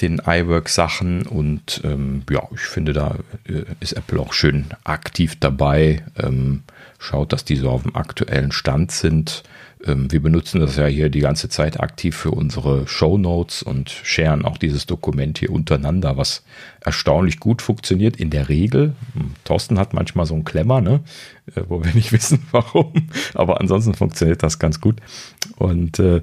den 0.00 0.20
iWork-Sachen 0.24 1.26
und 1.26 1.80
ähm, 1.84 2.22
ja, 2.30 2.42
ich 2.52 2.60
finde, 2.60 2.92
da 2.92 3.16
äh, 3.44 3.64
ist 3.80 3.92
Apple 3.92 4.20
auch 4.20 4.32
schön 4.32 4.66
aktiv 4.84 5.36
dabei. 5.38 6.04
Ähm, 6.16 6.64
schaut, 6.98 7.32
dass 7.32 7.44
die 7.44 7.56
so 7.56 7.70
auf 7.70 7.82
dem 7.82 7.94
aktuellen 7.94 8.52
Stand 8.52 8.92
sind. 8.92 9.42
Ähm, 9.84 10.10
wir 10.10 10.22
benutzen 10.22 10.60
das 10.60 10.76
ja 10.76 10.86
hier 10.86 11.08
die 11.08 11.20
ganze 11.20 11.48
Zeit 11.48 11.80
aktiv 11.80 12.16
für 12.16 12.30
unsere 12.30 12.86
Show 12.86 13.18
Notes 13.18 13.62
und 13.62 13.90
sharen 13.90 14.44
auch 14.44 14.58
dieses 14.58 14.86
Dokument 14.86 15.38
hier 15.38 15.50
untereinander, 15.50 16.16
was 16.16 16.44
erstaunlich 16.80 17.40
gut 17.40 17.62
funktioniert 17.62 18.16
in 18.16 18.30
der 18.30 18.48
Regel. 18.48 18.94
Hm, 19.14 19.32
Thorsten 19.44 19.78
hat 19.78 19.94
manchmal 19.94 20.26
so 20.26 20.34
einen 20.34 20.44
Klemmer, 20.44 20.80
ne? 20.80 21.00
Äh, 21.54 21.62
wo 21.68 21.84
wir 21.84 21.92
nicht 21.94 22.12
wissen, 22.12 22.46
warum, 22.50 22.92
aber 23.34 23.60
ansonsten 23.60 23.94
funktioniert 23.94 24.42
das 24.42 24.58
ganz 24.58 24.80
gut. 24.80 25.00
Und 25.56 25.98
äh, 25.98 26.22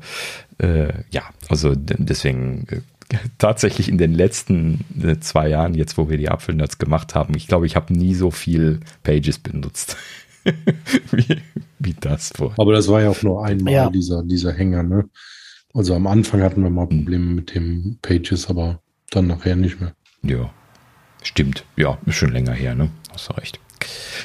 äh, 0.59 0.93
ja, 1.11 1.23
also 1.49 1.73
deswegen 1.75 2.67
äh, 2.69 2.81
tatsächlich 3.37 3.89
in 3.89 3.97
den 3.97 4.13
letzten 4.13 4.85
äh, 5.01 5.19
zwei 5.19 5.49
Jahren, 5.49 5.73
jetzt 5.73 5.97
wo 5.97 6.09
wir 6.09 6.17
die 6.17 6.29
Apfelnerds 6.29 6.77
gemacht 6.77 7.15
haben, 7.15 7.35
ich 7.35 7.47
glaube, 7.47 7.65
ich 7.65 7.75
habe 7.75 7.93
nie 7.93 8.13
so 8.13 8.31
viel 8.31 8.79
Pages 9.03 9.39
benutzt. 9.39 9.97
wie, 11.11 11.41
wie 11.79 11.95
das 11.99 12.31
vor. 12.35 12.53
Aber 12.57 12.73
das 12.73 12.87
war 12.87 13.01
ja 13.01 13.09
auch 13.09 13.21
nur 13.23 13.43
einmal 13.45 13.73
ja. 13.73 13.89
dieser, 13.89 14.23
dieser 14.23 14.53
Hänger, 14.53 14.83
ne? 14.83 15.09
Also 15.73 15.93
am 15.93 16.07
Anfang 16.07 16.41
hatten 16.41 16.63
wir 16.63 16.69
mal 16.69 16.87
Probleme 16.87 17.25
mit 17.25 17.53
dem 17.53 17.97
Pages, 18.01 18.49
aber 18.49 18.81
dann 19.11 19.27
nachher 19.27 19.55
nicht 19.55 19.79
mehr. 19.79 19.93
Ja, 20.23 20.51
stimmt. 21.21 21.63
Ja, 21.75 21.97
ist 22.05 22.15
schon 22.15 22.31
länger 22.31 22.53
her, 22.53 22.75
ne? 22.75 22.89
Hast 23.11 23.29
du 23.29 23.33
recht. 23.33 23.59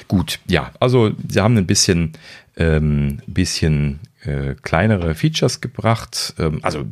Gut, 0.08 0.40
ja, 0.46 0.72
also 0.80 1.12
sie 1.28 1.40
haben 1.40 1.56
ein 1.56 1.66
bisschen, 1.66 2.12
ähm, 2.56 3.20
bisschen 3.26 4.00
äh, 4.24 4.54
kleinere 4.62 5.14
Features 5.14 5.60
gebracht. 5.60 6.34
Ähm, 6.38 6.60
also 6.62 6.84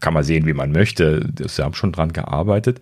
kann 0.00 0.14
man 0.14 0.24
sehen, 0.24 0.46
wie 0.46 0.52
man 0.52 0.72
möchte. 0.72 1.28
Sie 1.46 1.62
haben 1.62 1.74
schon 1.74 1.92
dran 1.92 2.12
gearbeitet. 2.12 2.80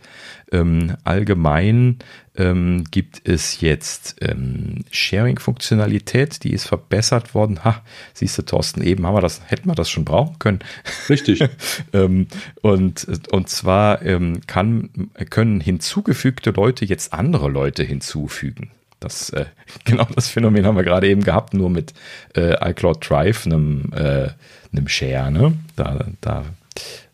Ähm, 0.50 0.96
allgemein 1.04 1.98
ähm, 2.34 2.84
gibt 2.90 3.28
es 3.28 3.60
jetzt 3.60 4.16
ähm, 4.22 4.84
Sharing-Funktionalität, 4.90 6.42
die 6.42 6.52
ist 6.52 6.66
verbessert 6.66 7.34
worden. 7.34 7.64
Ha, 7.64 7.82
siehst 8.14 8.38
du, 8.38 8.42
Thorsten, 8.42 8.82
eben 8.82 9.06
haben 9.06 9.14
wir 9.14 9.20
das, 9.20 9.42
hätten 9.46 9.68
wir 9.68 9.74
das 9.74 9.90
schon 9.90 10.04
brauchen 10.04 10.38
können. 10.38 10.60
Richtig. 11.08 11.44
Ähm, 11.92 12.26
und, 12.60 13.06
und 13.32 13.48
zwar 13.48 13.98
kann, 14.46 14.90
können 15.30 15.60
hinzugefügte 15.60 16.50
Leute 16.50 16.84
jetzt 16.84 17.12
andere 17.12 17.48
Leute 17.48 17.82
hinzufügen. 17.82 18.70
Das, 19.00 19.30
äh, 19.30 19.46
genau 19.84 20.06
das 20.14 20.28
Phänomen 20.28 20.66
haben 20.66 20.76
wir 20.76 20.84
gerade 20.84 21.08
eben 21.08 21.22
gehabt, 21.22 21.54
nur 21.54 21.70
mit 21.70 21.94
äh, 22.36 22.54
iCloud 22.70 23.08
Drive, 23.08 23.46
einem, 23.46 23.92
äh, 23.92 24.28
einem 24.72 24.88
Share. 24.88 25.30
Ne? 25.30 25.54
Da, 25.76 26.06
da 26.20 26.44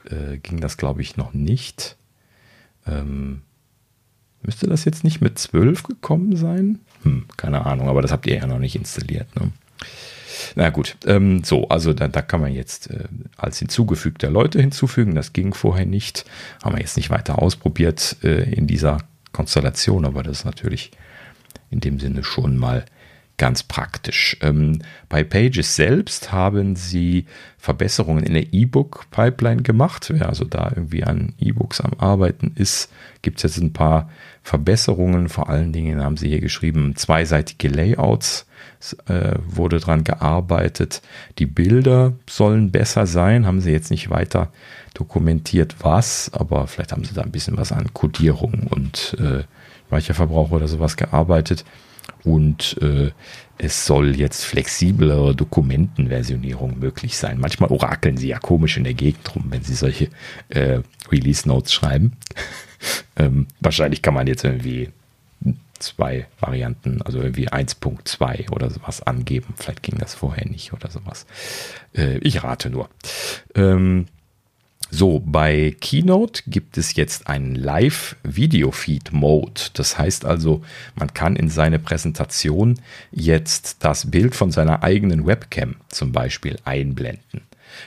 äh, 0.04 0.38
ging 0.38 0.60
das, 0.60 0.76
glaube 0.76 1.02
ich, 1.02 1.16
noch 1.16 1.32
nicht. 1.32 1.96
Ähm, 2.86 3.42
müsste 4.42 4.66
das 4.66 4.84
jetzt 4.84 5.04
nicht 5.04 5.20
mit 5.20 5.38
12 5.38 5.84
gekommen 5.84 6.36
sein? 6.36 6.80
Hm, 7.02 7.26
keine 7.36 7.66
Ahnung, 7.66 7.88
aber 7.88 8.02
das 8.02 8.12
habt 8.12 8.26
ihr 8.26 8.36
ja 8.36 8.46
noch 8.46 8.58
nicht 8.58 8.76
installiert. 8.76 9.34
Ne? 9.36 9.52
Na 10.56 10.70
gut, 10.70 10.96
ähm, 11.06 11.44
so, 11.44 11.68
also 11.68 11.92
da, 11.92 12.08
da 12.08 12.22
kann 12.22 12.40
man 12.40 12.52
jetzt 12.52 12.90
äh, 12.90 13.04
als 13.36 13.58
hinzugefügter 13.58 14.30
Leute 14.30 14.60
hinzufügen. 14.60 15.14
Das 15.14 15.32
ging 15.32 15.54
vorher 15.54 15.86
nicht. 15.86 16.24
Haben 16.62 16.76
wir 16.76 16.80
jetzt 16.80 16.96
nicht 16.96 17.10
weiter 17.10 17.40
ausprobiert 17.40 18.16
äh, 18.22 18.50
in 18.52 18.66
dieser 18.66 18.98
Konstellation, 19.32 20.04
aber 20.04 20.22
das 20.22 20.40
ist 20.40 20.44
natürlich 20.44 20.90
in 21.70 21.80
dem 21.80 21.98
Sinne 21.98 22.24
schon 22.24 22.56
mal 22.56 22.84
ganz 23.36 23.64
praktisch. 23.64 24.36
Ähm, 24.42 24.80
bei 25.08 25.24
Pages 25.24 25.74
selbst 25.74 26.30
haben 26.30 26.76
sie 26.76 27.26
Verbesserungen 27.58 28.22
in 28.22 28.34
der 28.34 28.52
E-Book-Pipeline 28.52 29.62
gemacht. 29.62 30.08
Wer 30.12 30.28
also 30.28 30.44
da 30.44 30.70
irgendwie 30.74 31.04
an 31.04 31.32
E-Books 31.40 31.80
am 31.80 31.94
Arbeiten 31.98 32.52
ist, 32.54 32.92
gibt 33.22 33.38
es 33.38 33.42
jetzt 33.42 33.62
ein 33.62 33.72
paar 33.72 34.08
Verbesserungen. 34.42 35.28
Vor 35.28 35.48
allen 35.48 35.72
Dingen 35.72 36.02
haben 36.02 36.16
sie 36.16 36.28
hier 36.28 36.40
geschrieben, 36.40 36.94
zweiseitige 36.96 37.68
Layouts 37.68 38.46
äh, 39.08 39.36
wurde 39.46 39.80
dran 39.80 40.04
gearbeitet. 40.04 41.02
Die 41.38 41.46
Bilder 41.46 42.12
sollen 42.28 42.70
besser 42.70 43.06
sein, 43.06 43.46
haben 43.46 43.60
sie 43.60 43.72
jetzt 43.72 43.90
nicht 43.90 44.10
weiter 44.10 44.52
dokumentiert, 44.94 45.76
was, 45.80 46.30
aber 46.32 46.68
vielleicht 46.68 46.92
haben 46.92 47.04
sie 47.04 47.14
da 47.14 47.22
ein 47.22 47.32
bisschen 47.32 47.56
was 47.56 47.72
an 47.72 47.92
Codierung 47.94 48.68
und 48.70 49.16
äh, 49.18 49.42
Speicherverbrauch 49.94 50.50
oder 50.50 50.66
sowas 50.66 50.96
gearbeitet. 50.96 51.64
Und 52.24 52.76
äh, 52.82 53.12
es 53.58 53.86
soll 53.86 54.16
jetzt 54.16 54.44
flexiblere 54.44 55.34
Dokumentenversionierung 55.34 56.78
möglich 56.78 57.16
sein. 57.16 57.38
Manchmal 57.38 57.70
orakeln 57.70 58.16
sie 58.16 58.28
ja 58.28 58.38
komisch 58.38 58.76
in 58.76 58.84
der 58.84 58.94
Gegend 58.94 59.34
rum, 59.34 59.44
wenn 59.50 59.62
sie 59.62 59.74
solche 59.74 60.08
äh, 60.48 60.80
Release 61.12 61.46
Notes 61.46 61.72
schreiben. 61.72 62.16
ähm, 63.16 63.46
wahrscheinlich 63.60 64.02
kann 64.02 64.14
man 64.14 64.26
jetzt 64.26 64.44
irgendwie 64.44 64.90
zwei 65.78 66.26
Varianten, 66.40 67.02
also 67.02 67.20
irgendwie 67.20 67.48
1.2 67.48 68.50
oder 68.50 68.70
sowas 68.70 69.02
angeben. 69.02 69.54
Vielleicht 69.56 69.82
ging 69.82 69.98
das 69.98 70.14
vorher 70.14 70.48
nicht 70.48 70.72
oder 70.72 70.90
sowas. 70.90 71.26
Äh, 71.94 72.18
ich 72.18 72.42
rate 72.42 72.70
nur. 72.70 72.88
Ähm, 73.54 74.06
so, 74.96 75.20
bei 75.24 75.74
Keynote 75.80 76.42
gibt 76.46 76.78
es 76.78 76.94
jetzt 76.94 77.26
einen 77.26 77.56
Live-Video-Feed-Mode. 77.56 79.60
Das 79.74 79.98
heißt 79.98 80.24
also, 80.24 80.62
man 80.94 81.12
kann 81.12 81.34
in 81.34 81.48
seine 81.48 81.80
Präsentation 81.80 82.78
jetzt 83.10 83.84
das 83.84 84.08
Bild 84.10 84.36
von 84.36 84.52
seiner 84.52 84.84
eigenen 84.84 85.26
Webcam 85.26 85.74
zum 85.88 86.12
Beispiel 86.12 86.58
einblenden. 86.64 87.40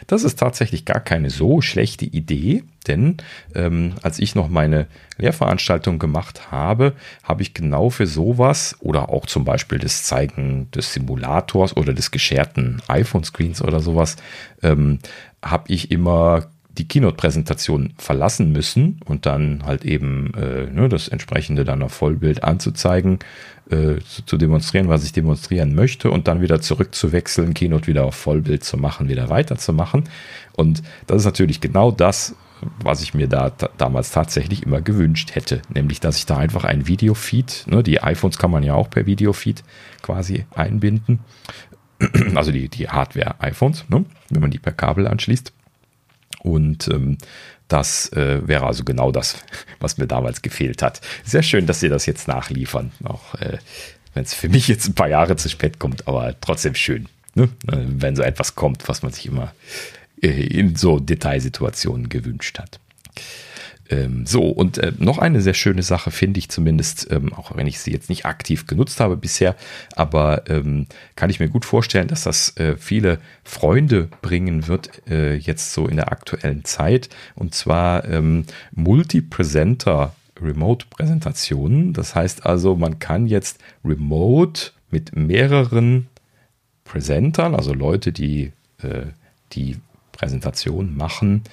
Das 0.07 0.23
ist 0.23 0.37
tatsächlich 0.37 0.83
gar 0.83 0.99
keine 0.99 1.29
so 1.29 1.61
schlechte 1.61 2.03
Idee, 2.03 2.65
denn 2.87 3.15
ähm, 3.55 3.93
als 4.01 4.19
ich 4.19 4.35
noch 4.35 4.49
meine 4.49 4.87
Lehrveranstaltung 5.17 5.99
gemacht 5.99 6.51
habe, 6.51 6.91
habe 7.23 7.41
ich 7.41 7.53
genau 7.53 7.89
für 7.89 8.05
sowas 8.05 8.75
oder 8.81 9.07
auch 9.07 9.27
zum 9.27 9.45
Beispiel 9.45 9.79
das 9.79 10.03
Zeigen 10.03 10.69
des 10.71 10.91
Simulators 10.91 11.77
oder 11.77 11.93
des 11.93 12.11
gescherten 12.11 12.81
iPhone-Screens 12.89 13.61
oder 13.61 13.79
sowas, 13.79 14.17
ähm, 14.61 14.99
habe 15.41 15.71
ich 15.71 15.89
immer 15.89 16.47
die 16.77 16.87
Keynote-Präsentation 16.87 17.93
verlassen 17.97 18.51
müssen 18.51 18.99
und 19.05 19.25
dann 19.25 19.63
halt 19.65 19.83
eben 19.83 20.33
äh, 20.35 20.71
ne, 20.71 20.89
das 20.89 21.07
entsprechende 21.07 21.65
dann 21.65 21.81
auf 21.81 21.93
Vollbild 21.93 22.43
anzuzeigen, 22.43 23.19
äh, 23.69 23.99
zu, 23.99 24.25
zu, 24.25 24.37
demonstrieren, 24.37 24.87
was 24.87 25.03
ich 25.03 25.11
demonstrieren 25.11 25.75
möchte 25.75 26.11
und 26.11 26.27
dann 26.27 26.41
wieder 26.41 26.61
zurückzuwechseln, 26.61 27.53
Keynote 27.53 27.87
wieder 27.87 28.05
auf 28.05 28.15
Vollbild 28.15 28.63
zu 28.63 28.77
machen, 28.77 29.09
wieder 29.09 29.29
weiterzumachen. 29.29 30.03
Und 30.53 30.83
das 31.07 31.17
ist 31.17 31.25
natürlich 31.25 31.61
genau 31.61 31.91
das, 31.91 32.35
was 32.81 33.01
ich 33.01 33.13
mir 33.13 33.27
da 33.27 33.51
damals 33.77 34.11
tatsächlich 34.11 34.63
immer 34.63 34.81
gewünscht 34.81 35.35
hätte, 35.35 35.61
nämlich 35.73 35.99
dass 35.99 36.17
ich 36.17 36.25
da 36.25 36.37
einfach 36.37 36.63
ein 36.63 36.87
Videofeed, 36.87 37.65
ne, 37.67 37.83
die 37.83 38.01
iPhones 38.01 38.37
kann 38.37 38.51
man 38.51 38.63
ja 38.63 38.73
auch 38.73 38.89
per 38.89 39.05
Videofeed 39.05 39.63
quasi 40.01 40.45
einbinden, 40.55 41.19
also 42.35 42.51
die, 42.51 42.69
die 42.69 42.89
Hardware-iPhones, 42.89 43.85
ne, 43.89 44.05
wenn 44.29 44.41
man 44.41 44.51
die 44.51 44.59
per 44.59 44.73
Kabel 44.73 45.07
anschließt 45.07 45.53
und 46.47 46.87
ähm, 46.87 47.17
das 47.67 48.11
äh, 48.13 48.47
wäre 48.47 48.65
also 48.65 48.83
genau 48.83 49.11
das, 49.11 49.37
was 49.79 49.97
mir 49.97 50.07
damals 50.07 50.41
gefehlt 50.41 50.81
hat. 50.81 51.01
Sehr 51.23 51.43
schön, 51.43 51.65
dass 51.65 51.79
Sie 51.79 51.89
das 51.89 52.05
jetzt 52.05 52.27
nachliefern, 52.27 52.91
auch 53.03 53.35
äh, 53.35 53.57
wenn 54.13 54.23
es 54.23 54.33
für 54.33 54.49
mich 54.49 54.67
jetzt 54.67 54.87
ein 54.87 54.95
paar 54.95 55.09
Jahre 55.09 55.35
zu 55.35 55.49
spät 55.49 55.79
kommt, 55.79 56.07
aber 56.07 56.35
trotzdem 56.41 56.75
schön, 56.75 57.07
ne? 57.35 57.49
Äh, 57.71 57.77
wenn 57.87 58.15
so 58.15 58.23
etwas 58.23 58.55
kommt, 58.55 58.87
was 58.87 59.03
man 59.03 59.11
sich 59.11 59.25
immer 59.25 59.53
äh, 60.21 60.27
in 60.27 60.75
so 60.75 60.99
Detailsituationen 60.99 62.09
gewünscht 62.09 62.59
hat. 62.59 62.79
Ähm, 63.89 64.25
so, 64.25 64.43
und 64.43 64.77
äh, 64.77 64.91
noch 64.97 65.17
eine 65.17 65.41
sehr 65.41 65.53
schöne 65.53 65.83
Sache 65.83 66.11
finde 66.11 66.39
ich 66.39 66.49
zumindest, 66.49 67.11
ähm, 67.11 67.33
auch 67.33 67.55
wenn 67.55 67.67
ich 67.67 67.79
sie 67.79 67.91
jetzt 67.91 68.09
nicht 68.09 68.25
aktiv 68.25 68.67
genutzt 68.67 68.99
habe 68.99 69.17
bisher, 69.17 69.55
aber 69.95 70.49
ähm, 70.49 70.87
kann 71.15 71.29
ich 71.29 71.39
mir 71.39 71.49
gut 71.49 71.65
vorstellen, 71.65 72.07
dass 72.07 72.23
das 72.23 72.55
äh, 72.57 72.75
viele 72.77 73.19
Freunde 73.43 74.09
bringen 74.21 74.67
wird, 74.67 75.01
äh, 75.09 75.35
jetzt 75.35 75.73
so 75.73 75.87
in 75.87 75.95
der 75.95 76.11
aktuellen 76.11 76.65
Zeit. 76.65 77.09
Und 77.35 77.55
zwar 77.55 78.05
ähm, 78.05 78.45
Multi-Presenter 78.73 80.13
Remote-Präsentationen. 80.41 81.93
Das 81.93 82.15
heißt 82.15 82.45
also, 82.45 82.75
man 82.75 82.99
kann 82.99 83.27
jetzt 83.27 83.59
remote 83.83 84.71
mit 84.91 85.15
mehreren 85.15 86.07
Präsentern, 86.83 87.55
also 87.55 87.73
Leute, 87.73 88.11
die 88.11 88.53
äh, 88.81 89.07
die 89.53 89.77
Präsentation 90.11 90.95
machen, 90.95 91.43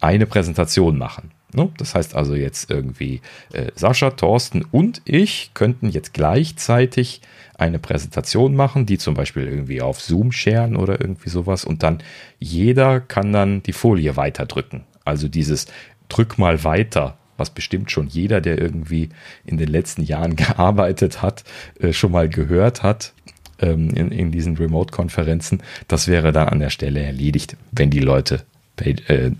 eine 0.00 0.26
Präsentation 0.26 0.98
machen. 0.98 1.30
Ne? 1.56 1.70
Das 1.78 1.94
heißt 1.94 2.14
also 2.14 2.34
jetzt 2.34 2.70
irgendwie 2.70 3.22
äh, 3.52 3.70
Sascha, 3.74 4.10
Thorsten 4.10 4.62
und 4.70 5.02
ich 5.04 5.52
könnten 5.54 5.88
jetzt 5.88 6.12
gleichzeitig 6.12 7.22
eine 7.58 7.78
Präsentation 7.78 8.54
machen, 8.54 8.84
die 8.84 8.98
zum 8.98 9.14
Beispiel 9.14 9.44
irgendwie 9.44 9.80
auf 9.80 10.00
Zoom 10.00 10.32
scheren 10.32 10.76
oder 10.76 11.00
irgendwie 11.00 11.30
sowas 11.30 11.64
und 11.64 11.82
dann 11.82 12.02
jeder 12.38 13.00
kann 13.00 13.32
dann 13.32 13.62
die 13.62 13.72
Folie 13.72 14.16
weiterdrücken. 14.16 14.84
Also 15.04 15.28
dieses 15.28 15.66
drück 16.08 16.38
mal 16.38 16.62
weiter, 16.62 17.16
was 17.38 17.50
bestimmt 17.50 17.90
schon 17.90 18.06
jeder, 18.06 18.40
der 18.40 18.58
irgendwie 18.58 19.08
in 19.44 19.56
den 19.56 19.68
letzten 19.68 20.02
Jahren 20.02 20.36
gearbeitet 20.36 21.22
hat, 21.22 21.44
äh, 21.80 21.92
schon 21.92 22.12
mal 22.12 22.28
gehört 22.28 22.82
hat 22.82 23.14
ähm, 23.60 23.90
in, 23.90 24.10
in 24.10 24.30
diesen 24.30 24.56
Remote-Konferenzen. 24.56 25.62
Das 25.88 26.08
wäre 26.08 26.32
dann 26.32 26.48
an 26.48 26.60
der 26.60 26.70
Stelle 26.70 27.00
erledigt, 27.00 27.56
wenn 27.72 27.90
die 27.90 28.00
Leute 28.00 28.44
äh, 28.80 28.90
äh, 29.08 29.32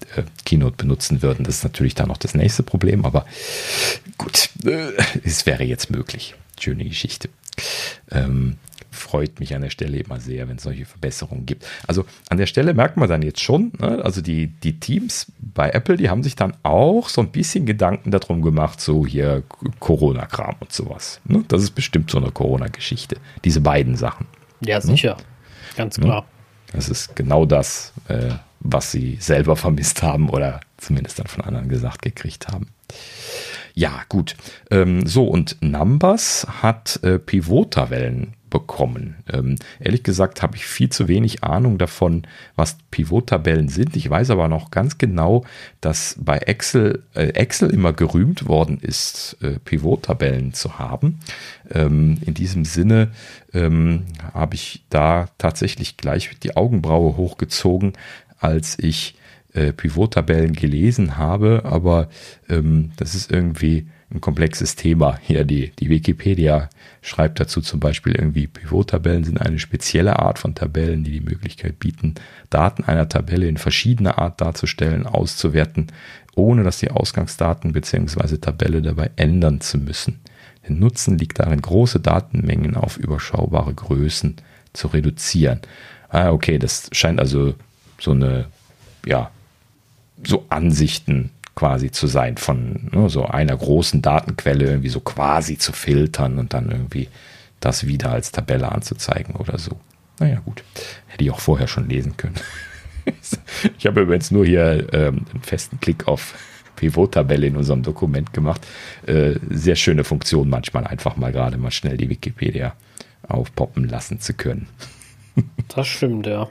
Keynote 0.45 0.76
benutzen 0.76 1.22
würden. 1.22 1.45
Das 1.45 1.59
ist 1.59 1.64
natürlich 1.64 1.95
dann 1.95 2.09
noch 2.09 2.16
das 2.16 2.34
nächste 2.34 2.62
Problem, 2.62 3.05
aber 3.05 3.26
gut, 4.18 4.49
äh, 4.64 4.93
es 5.24 5.47
wäre 5.47 5.64
jetzt 5.64 5.91
möglich. 5.91 6.34
Schöne 6.59 6.84
Geschichte. 6.84 7.28
Ähm, 8.11 8.57
freut 8.91 9.39
mich 9.41 9.55
an 9.55 9.62
der 9.62 9.70
Stelle 9.70 9.99
immer 9.99 10.18
sehr, 10.20 10.49
wenn 10.49 10.57
es 10.57 10.62
solche 10.62 10.87
Verbesserungen 10.87 11.47
gibt. 11.47 11.66
Also 11.87 12.05
an 12.28 12.39
der 12.39 12.47
Stelle 12.47 12.74
merkt 12.74 12.97
man 12.97 13.09
dann 13.09 13.22
jetzt 13.22 13.41
schon, 13.41 13.72
ne, 13.78 14.03
also 14.03 14.20
die, 14.20 14.49
die 14.49 14.80
Teams 14.80 15.26
bei 15.39 15.70
Apple, 15.70 15.97
die 15.97 16.09
haben 16.09 16.22
sich 16.22 16.34
dann 16.34 16.55
auch 16.62 17.09
so 17.09 17.20
ein 17.20 17.30
bisschen 17.30 17.66
Gedanken 17.66 18.11
darum 18.11 18.43
gemacht, 18.43 18.80
so 18.80 19.07
hier 19.07 19.43
Corona-Kram 19.78 20.57
und 20.61 20.72
sowas. 20.72 21.20
Ne? 21.24 21.45
Das 21.49 21.62
ist 21.62 21.72
bestimmt 21.72 22.11
so 22.11 22.18
eine 22.18 22.30
Corona-Geschichte, 22.30 23.18
diese 23.45 23.61
beiden 23.61 23.97
Sachen. 23.97 24.26
Ja, 24.61 24.80
sicher, 24.80 25.16
ne? 25.16 25.22
ganz 25.76 26.01
klar. 26.01 26.24
Das 26.72 26.89
ist 26.89 27.14
genau 27.14 27.47
das, 27.47 27.93
äh, 28.09 28.30
was 28.73 28.93
sie 28.93 29.17
selber 29.21 29.57
vermisst 29.57 30.03
haben 30.03 30.29
oder 30.29 30.61
zumindest 30.77 31.19
dann 31.19 31.27
von 31.27 31.45
anderen 31.45 31.69
gesagt 31.69 32.03
gekriegt 32.03 32.49
haben. 32.49 32.69
Ja, 33.75 34.03
gut. 34.09 34.37
Ähm, 34.71 35.07
so, 35.07 35.25
und 35.25 35.59
Numbers 35.61 36.47
hat 36.62 37.01
äh, 37.03 37.19
Pivot-Tabellen 37.19 38.33
bekommen. 38.49 39.17
Ähm, 39.31 39.57
ehrlich 39.81 40.03
gesagt 40.03 40.43
habe 40.43 40.57
ich 40.57 40.64
viel 40.64 40.89
zu 40.89 41.09
wenig 41.09 41.45
Ahnung 41.45 41.77
davon, 41.77 42.23
was 42.55 42.79
Pivot-Tabellen 42.91 43.69
sind. 43.69 43.97
Ich 43.97 44.09
weiß 44.09 44.31
aber 44.31 44.49
noch 44.49 44.71
ganz 44.71 44.97
genau, 44.97 45.45
dass 45.81 46.17
bei 46.19 46.39
Excel, 46.39 47.03
äh, 47.14 47.29
Excel 47.31 47.71
immer 47.71 47.93
gerühmt 47.93 48.49
worden 48.49 48.79
ist, 48.81 49.37
äh, 49.43 49.59
Pivot-Tabellen 49.59 50.55
zu 50.55 50.79
haben. 50.79 51.19
Ähm, 51.71 52.19
in 52.25 52.33
diesem 52.33 52.64
Sinne 52.64 53.11
ähm, 53.53 54.07
habe 54.33 54.55
ich 54.55 54.85
da 54.91 55.29
tatsächlich 55.37 55.97
gleich 55.97 56.31
die 56.43 56.57
Augenbraue 56.57 57.17
hochgezogen, 57.17 57.93
als 58.39 58.78
ich 58.78 59.14
äh, 59.53 59.72
Pivot-Tabellen 59.72 60.53
gelesen 60.53 61.16
habe, 61.16 61.62
aber 61.64 62.09
ähm, 62.49 62.93
das 62.97 63.14
ist 63.14 63.30
irgendwie 63.30 63.87
ein 64.11 64.20
komplexes 64.20 64.76
Thema. 64.76 65.18
Hier 65.20 65.45
die, 65.45 65.72
die 65.78 65.91
Wikipedia 65.91 66.68
schreibt 67.03 67.41
dazu 67.41 67.61
zum 67.61 67.80
Beispiel 67.80 68.14
irgendwie, 68.14 68.47
Pivot-Tabellen 68.47 69.24
sind 69.24 69.41
eine 69.41 69.59
spezielle 69.59 70.18
Art 70.18 70.39
von 70.39 70.55
Tabellen, 70.55 71.03
die 71.03 71.12
die 71.12 71.20
Möglichkeit 71.20 71.78
bieten, 71.78 72.14
Daten 72.51 72.84
einer 72.84 73.09
Tabelle 73.09 73.49
in 73.49 73.57
verschiedener 73.57 74.18
Art 74.18 74.41
darzustellen, 74.41 75.07
auszuwerten, 75.07 75.89
ohne 76.34 76.62
dass 76.62 76.78
die 76.78 76.91
Ausgangsdaten 76.91 77.72
bzw. 77.72 78.37
Tabelle 78.37 78.82
dabei 78.82 79.11
ändern 79.16 79.61
zu 79.61 79.78
müssen. 79.78 80.20
Der 80.68 80.76
Nutzen 80.76 81.18
liegt 81.18 81.41
darin, 81.41 81.62
große 81.62 82.01
Datenmengen 82.01 82.76
auf 82.76 82.99
überschaubare 82.99 83.74
Größen 83.74 84.37
zu 84.72 84.89
reduzieren. 84.89 85.61
Ah, 86.09 86.30
okay, 86.30 86.59
das 86.59 86.89
scheint 86.93 87.18
also 87.18 87.55
so 87.99 88.12
eine, 88.12 88.47
ja, 89.05 89.30
so 90.24 90.47
Ansichten 90.49 91.30
quasi 91.55 91.90
zu 91.90 92.07
sein 92.07 92.36
von 92.36 92.90
ne, 92.92 93.09
so 93.09 93.24
einer 93.24 93.57
großen 93.57 94.03
Datenquelle 94.03 94.64
irgendwie 94.64 94.88
so 94.88 95.01
quasi 95.01 95.57
zu 95.59 95.72
filtern 95.72 96.38
und 96.38 96.53
dann 96.55 96.70
irgendwie 96.70 97.09
das 97.61 97.86
wieder 97.86 98.12
als 98.12 98.30
Tabelle 98.30 98.70
anzuzeigen 98.70 99.34
oder 99.36 99.59
so. 99.59 99.78
Naja, 100.18 100.40
gut. 100.44 100.62
Hätte 101.07 101.24
ich 101.24 101.30
auch 101.30 101.40
vorher 101.40 101.66
schon 101.66 101.88
lesen 101.88 102.16
können. 102.16 102.36
ich 103.78 103.86
habe 103.86 104.03
übrigens 104.03 104.30
nur 104.30 104.44
hier 104.44 104.92
ähm, 104.92 105.24
einen 105.32 105.42
festen 105.42 105.80
Klick 105.80 106.07
auf 106.09 106.34
Pivot-Tabelle 106.76 107.47
in 107.47 107.57
unserem 107.57 107.82
Dokument 107.82 108.32
gemacht. 108.32 108.66
Äh, 109.07 109.36
sehr 109.51 109.76
schöne 109.76 110.05
Funktion, 110.05 110.49
manchmal 110.49 110.86
einfach 110.86 111.16
mal 111.16 111.32
gerade 111.32 111.57
mal 111.57 111.70
schnell 111.70 111.97
die 111.97 112.09
Wikipedia 112.09 112.74
aufpoppen 113.26 113.88
lassen 113.88 114.20
zu 114.20 114.34
können. 114.34 114.68
das 115.68 115.86
stimmt, 115.86 116.26
ja. 116.26 116.49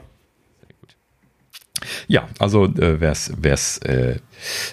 Ja, 2.08 2.28
also 2.38 2.64
äh, 2.64 3.00
wer 3.00 3.52
es 3.52 3.78
äh, 3.78 4.18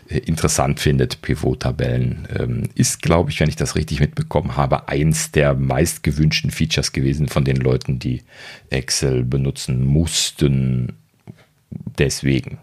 interessant 0.07 0.80
findet, 0.80 1.22
Pivot-Tabellen, 1.22 2.28
ähm, 2.38 2.70
ist, 2.76 3.01
glaube 3.01 3.32
ich, 3.32 3.39
wenn 3.39 3.49
ich 3.49 3.55
das 3.55 3.76
richtig 3.76 3.99
mitbekommen 3.99 4.57
habe, 4.57 4.88
eins 4.88 5.32
der 5.32 5.53
meist 5.53 6.03
gewünschten 6.03 6.51
Features 6.51 6.91
gewesen 6.91 7.28
von 7.28 7.45
den 7.45 7.57
Leuten, 7.57 7.99
die 7.99 8.24
Excel 8.70 9.24
benutzen 9.24 9.86
mussten. 9.86 10.93
Deswegen. 11.97 12.59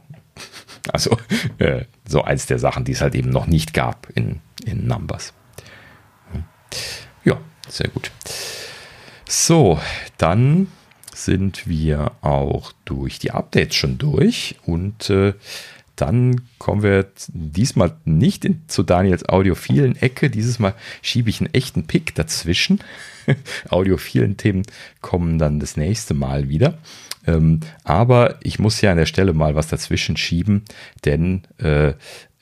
Also 0.93 1.17
äh, 1.59 1.85
so 2.07 2.23
eins 2.23 2.47
der 2.47 2.59
Sachen, 2.59 2.85
die 2.85 2.93
es 2.93 3.01
halt 3.01 3.15
eben 3.15 3.31
noch 3.31 3.47
nicht 3.47 3.75
gab 3.75 4.09
in, 4.15 4.41
in 4.65 4.87
Numbers. 4.87 5.33
Ja, 7.25 7.39
sehr 7.69 7.89
gut. 7.89 8.11
So, 9.29 9.79
dann 10.19 10.69
sind 11.25 11.67
wir 11.67 12.13
auch 12.21 12.73
durch 12.85 13.19
die 13.19 13.31
Updates 13.31 13.77
schon 13.77 13.99
durch 13.99 14.57
und 14.65 15.11
äh, 15.11 15.35
dann 15.97 16.41
kommen 16.59 16.83
wir 16.83 17.07
diesmal 17.29 17.95
nicht 18.07 18.47
in, 18.47 18.63
zu 18.69 18.83
Daniels 18.83 19.29
audiophilen 19.29 19.97
Ecke. 19.97 20.31
Dieses 20.31 20.59
Mal 20.59 20.75
schiebe 21.03 21.29
ich 21.29 21.41
einen 21.41 21.53
echten 21.53 21.87
Pick 21.87 22.15
dazwischen. 22.15 22.81
audiophilen 23.69 24.39
Themen 24.39 24.63
kommen 25.03 25.39
dann 25.39 25.61
das 25.61 25.77
nächste 25.77 26.15
Mal 26.15 26.49
wieder. 26.49 26.79
Ähm, 27.27 27.61
aber 27.85 28.37
ich 28.43 28.59
muss 28.59 28.81
ja 28.81 28.93
an 28.93 28.97
der 28.97 29.07
Stelle 29.07 29.35
mal 29.35 29.55
was 29.55 29.69
dazwischen 29.69 30.17
schieben, 30.17 30.63
denn 31.05 31.43
äh, 31.59 31.93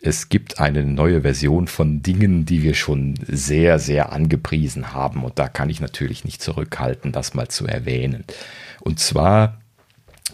es 0.01 0.29
gibt 0.29 0.61
eine 0.61 0.85
neue 0.85 1.23
Version 1.23 1.67
von 1.67 2.03
Dingen, 2.03 2.47
die 2.47 2.63
wir 2.63 2.75
schon 2.75 3.15
sehr, 3.27 3.81
sehr 3.81 4.13
angepriesen 4.13 4.93
haben. 4.93 5.25
Und 5.25 5.39
da 5.41 5.49
kann 5.49 5.71
ich 5.71 5.81
natürlich 5.81 6.25
nicht 6.25 6.41
zurückhalten, 6.41 7.11
das 7.11 7.35
mal 7.35 7.49
zu 7.49 7.67
erwähnen. 7.67 8.25
Und 8.81 9.01
zwar 9.01 9.59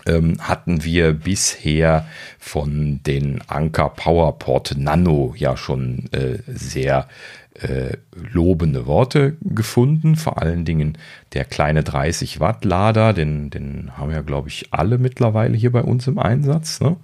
ähm, 0.07 0.37
hatten 0.41 0.85
wir 0.85 1.13
bisher 1.13 2.07
von 2.39 3.01
den 3.05 3.41
Anker 3.47 3.91
PowerPort 3.91 4.77
Nano 4.77 5.35
ja 5.37 5.57
schon 5.57 6.11
äh, 6.13 6.39
sehr 6.47 7.09
äh, 7.55 7.97
lobende 8.13 8.87
Worte 8.87 9.37
gefunden. 9.41 10.17
Vor 10.17 10.43
allen 10.43 10.65
Dingen 10.65 10.99
der 11.33 11.45
kleine 11.45 11.83
30 11.83 12.41
Watt 12.41 12.65
Lader, 12.65 13.13
den, 13.13 13.51
den 13.51 13.97
haben 13.97 14.11
ja, 14.11 14.23
glaube 14.23 14.49
ich, 14.49 14.73
alle 14.73 14.99
mittlerweile 14.99 15.57
hier 15.57 15.73
bei 15.73 15.83
uns 15.83 16.07
im 16.07 16.19
Einsatz. 16.19 16.81
Ne? 16.81 16.97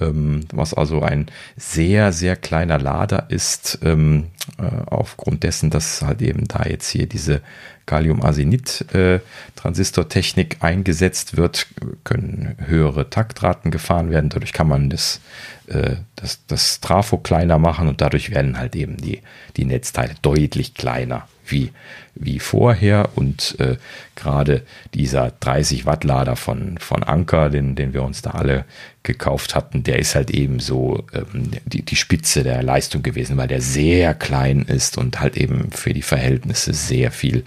Ähm, 0.00 0.46
was 0.52 0.74
also 0.74 1.02
ein 1.02 1.26
sehr, 1.56 2.12
sehr 2.12 2.36
kleiner 2.36 2.78
Lader 2.78 3.26
ist, 3.28 3.80
ähm, 3.82 4.26
äh, 4.58 4.62
aufgrund 4.86 5.42
dessen, 5.42 5.70
dass 5.70 6.02
halt 6.02 6.22
eben 6.22 6.46
da 6.48 6.64
jetzt 6.64 6.88
hier 6.88 7.06
diese 7.06 7.42
Gallium-Arsenid-Transistortechnik 7.86 10.54
äh, 10.54 10.64
eingesetzt 10.64 11.36
wird, 11.36 11.68
können 12.04 12.56
höhere 12.58 13.10
Taktraten 13.10 13.70
gefahren 13.70 14.10
werden. 14.10 14.30
Dadurch 14.30 14.52
kann 14.52 14.66
man 14.68 14.90
das, 14.90 15.20
äh, 15.66 15.96
das, 16.16 16.40
das 16.46 16.80
Trafo 16.80 17.18
kleiner 17.18 17.58
machen 17.58 17.88
und 17.88 18.00
dadurch 18.00 18.30
werden 18.30 18.58
halt 18.58 18.74
eben 18.76 18.96
die, 18.96 19.22
die 19.56 19.64
Netzteile 19.64 20.14
deutlich 20.22 20.74
kleiner 20.74 21.26
wie, 21.50 21.72
wie 22.14 22.38
vorher. 22.38 23.10
Und 23.14 23.58
äh, 23.58 23.76
gerade 24.16 24.62
dieser 24.94 25.32
30 25.40 25.86
Watt 25.86 26.04
Lader 26.04 26.36
von, 26.36 26.78
von 26.78 27.02
Anker, 27.02 27.50
den, 27.50 27.74
den 27.74 27.92
wir 27.92 28.02
uns 28.02 28.22
da 28.22 28.30
alle 28.30 28.64
gekauft 29.02 29.54
hatten, 29.54 29.82
der 29.82 29.98
ist 29.98 30.14
halt 30.14 30.30
eben 30.30 30.60
so 30.60 31.04
ähm, 31.14 31.52
die, 31.64 31.82
die 31.82 31.96
Spitze 31.96 32.42
der 32.42 32.62
Leistung 32.62 33.02
gewesen, 33.02 33.36
weil 33.36 33.48
der 33.48 33.62
sehr 33.62 34.14
klein 34.14 34.62
ist 34.62 34.98
und 34.98 35.20
halt 35.20 35.36
eben 35.36 35.70
für 35.72 35.94
die 35.94 36.02
Verhältnisse 36.02 36.74
sehr 36.74 37.10
viel 37.10 37.44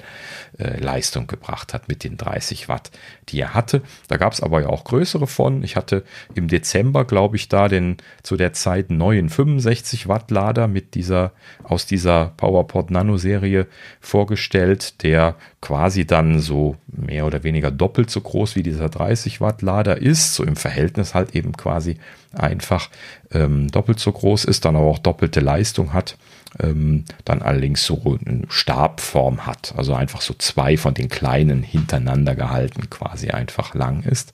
äh, 0.58 0.80
Leistung 0.80 1.28
gebracht 1.28 1.74
hat 1.74 1.88
mit 1.88 2.04
den 2.04 2.18
30 2.18 2.70
Watt, 2.70 2.92
die 3.30 3.40
er 3.40 3.54
hatte. 3.54 3.82
Da 4.08 4.18
gab 4.18 4.34
es 4.34 4.42
aber 4.42 4.62
ja 4.62 4.70
auch 4.70 4.84
größere 4.84 5.28
von. 5.28 5.64
Ich 5.64 5.76
hatte 5.76 6.04
im 6.36 6.48
Dezember, 6.48 7.06
glaube 7.06 7.36
ich, 7.36 7.50
da 7.50 7.68
den 7.68 7.98
zu 8.22 8.38
der 8.38 8.54
Zeit 8.54 8.90
neuen 8.90 9.30
65 9.30 10.08
Watt 10.08 10.32
Lader 10.32 10.68
mit 10.68 10.96
dieser 10.96 11.32
aus 11.64 11.86
dieser 11.86 12.34
PowerPod 12.38 12.92
Nano 12.92 13.18
Serie 13.18 13.68
vorgestellt, 14.00 15.04
der 15.04 15.36
quasi 15.62 16.06
dann 16.06 16.40
so 16.40 16.76
mehr 16.88 17.26
oder 17.26 17.44
weniger 17.44 17.72
doppelt 17.72 18.10
so 18.10 18.22
groß 18.22 18.56
wie 18.56 18.64
dieser 18.64 18.90
30 18.90 19.42
Watt 19.42 19.62
Lader 19.62 20.02
ist, 20.02 20.36
so 20.36 20.44
im 20.44 20.56
Verhältnis 20.56 21.14
halt 21.14 21.36
eben 21.36 21.54
quasi 21.54 21.98
einfach 22.34 22.90
ähm, 23.32 23.70
doppelt 23.70 24.00
so 24.00 24.12
groß 24.12 24.46
ist, 24.46 24.66
dann 24.66 24.76
aber 24.76 24.86
auch 24.86 25.00
doppelte 25.00 25.40
Leistung 25.40 25.94
hat 25.94 26.18
ähm, 26.60 27.06
dann 27.26 27.42
allerdings 27.42 27.86
so 27.86 28.18
eine 28.26 28.44
Stabform 28.50 29.46
hat. 29.46 29.74
Also 29.78 29.94
einfach 29.94 30.22
so 30.22 30.34
zwei 30.38 30.78
von 30.78 30.94
den 30.94 31.10
kleinen 31.10 31.64
hintereinander 31.64 32.36
gehalten, 32.36 32.90
quasi 32.90 33.30
einfach 33.30 33.74
lang 33.74 34.04
ist. 34.04 34.34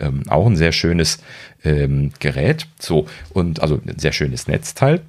Ähm, 0.00 0.22
auch 0.28 0.46
ein 0.46 0.56
sehr 0.56 0.72
schönes 0.72 1.18
ähm, 1.64 2.12
Gerät. 2.18 2.66
So, 2.80 3.06
und 3.32 3.60
also 3.60 3.80
ein 3.86 3.98
sehr 3.98 4.12
schönes 4.12 4.48
Netzteil. 4.48 5.00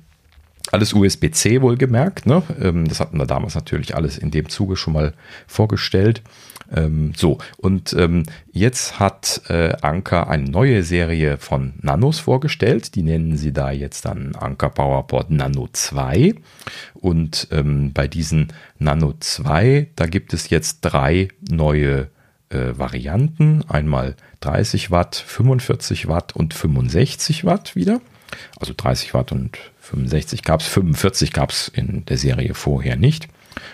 Alles 0.72 0.94
USB-C 0.94 1.62
wohlgemerkt. 1.62 2.26
Ne? 2.26 2.44
Ähm, 2.62 2.88
das 2.88 3.00
hatten 3.00 3.18
wir 3.18 3.26
damals 3.26 3.56
natürlich 3.56 3.96
alles 3.96 4.18
in 4.18 4.32
dem 4.32 4.50
Zuge 4.50 4.76
schon 4.76 4.94
mal 4.94 5.14
vorgestellt. 5.48 6.22
Ähm, 6.74 7.14
so, 7.16 7.38
und 7.58 7.94
ähm, 7.94 8.24
jetzt 8.52 9.00
hat 9.00 9.42
äh, 9.50 9.74
Anker 9.82 10.30
eine 10.30 10.50
neue 10.50 10.84
Serie 10.84 11.38
von 11.38 11.74
Nanos 11.82 12.20
vorgestellt. 12.20 12.96
Die 12.96 13.04
nennen 13.04 13.38
sie 13.38 13.54
da 13.54 13.72
jetzt 13.72 14.06
dann 14.06 14.36
Anker 14.36 14.70
PowerPort 14.70 15.30
Nano 15.32 15.68
2. 15.72 16.36
Und 16.94 17.48
ähm, 17.52 17.94
bei 17.94 18.08
diesen 18.08 18.54
Nano 18.80 19.14
2, 19.20 19.88
da 19.96 20.06
gibt 20.08 20.34
es 20.34 20.50
jetzt 20.50 20.82
drei 20.82 21.30
neue 21.50 22.10
äh, 22.50 22.78
Varianten. 22.78 23.64
Einmal 23.68 24.16
30 24.42 24.92
Watt, 24.92 25.16
45 25.16 26.08
Watt 26.08 26.36
und 26.36 26.54
65 26.54 27.46
Watt 27.46 27.76
wieder. 27.76 28.02
Also 28.60 28.74
30 28.76 29.14
Watt 29.14 29.32
und 29.32 29.58
65 29.80 30.44
gab 30.44 30.62
es, 30.62 30.68
45 30.68 31.32
gab 31.32 31.52
es 31.52 31.68
in 31.68 32.06
der 32.06 32.18
Serie 32.18 32.54
vorher 32.54 32.96
nicht. 32.96 33.28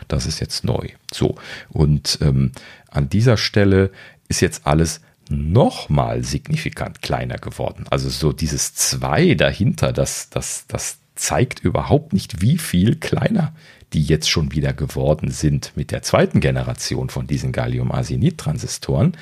Das 0.07 0.25
ist 0.25 0.39
jetzt 0.39 0.63
neu. 0.63 0.89
So, 1.11 1.35
und 1.69 2.19
ähm, 2.21 2.51
an 2.89 3.09
dieser 3.09 3.37
Stelle 3.37 3.91
ist 4.27 4.41
jetzt 4.41 4.65
alles 4.65 5.01
nochmal 5.29 6.23
signifikant 6.23 7.01
kleiner 7.01 7.37
geworden. 7.37 7.85
Also 7.89 8.09
so 8.09 8.33
dieses 8.33 8.73
2 8.75 9.35
dahinter, 9.35 9.93
das, 9.93 10.29
das, 10.29 10.65
das 10.67 10.97
zeigt 11.15 11.59
überhaupt 11.59 12.13
nicht, 12.13 12.41
wie 12.41 12.57
viel 12.57 12.95
kleiner 12.95 13.53
die 13.93 14.03
jetzt 14.03 14.29
schon 14.29 14.51
wieder 14.51 14.73
geworden 14.73 15.31
sind 15.31 15.73
mit 15.75 15.91
der 15.91 16.01
zweiten 16.01 16.39
Generation 16.39 17.09
von 17.09 17.27
diesen 17.27 17.51
Gallium-Arsenid-Transistoren. 17.51 19.17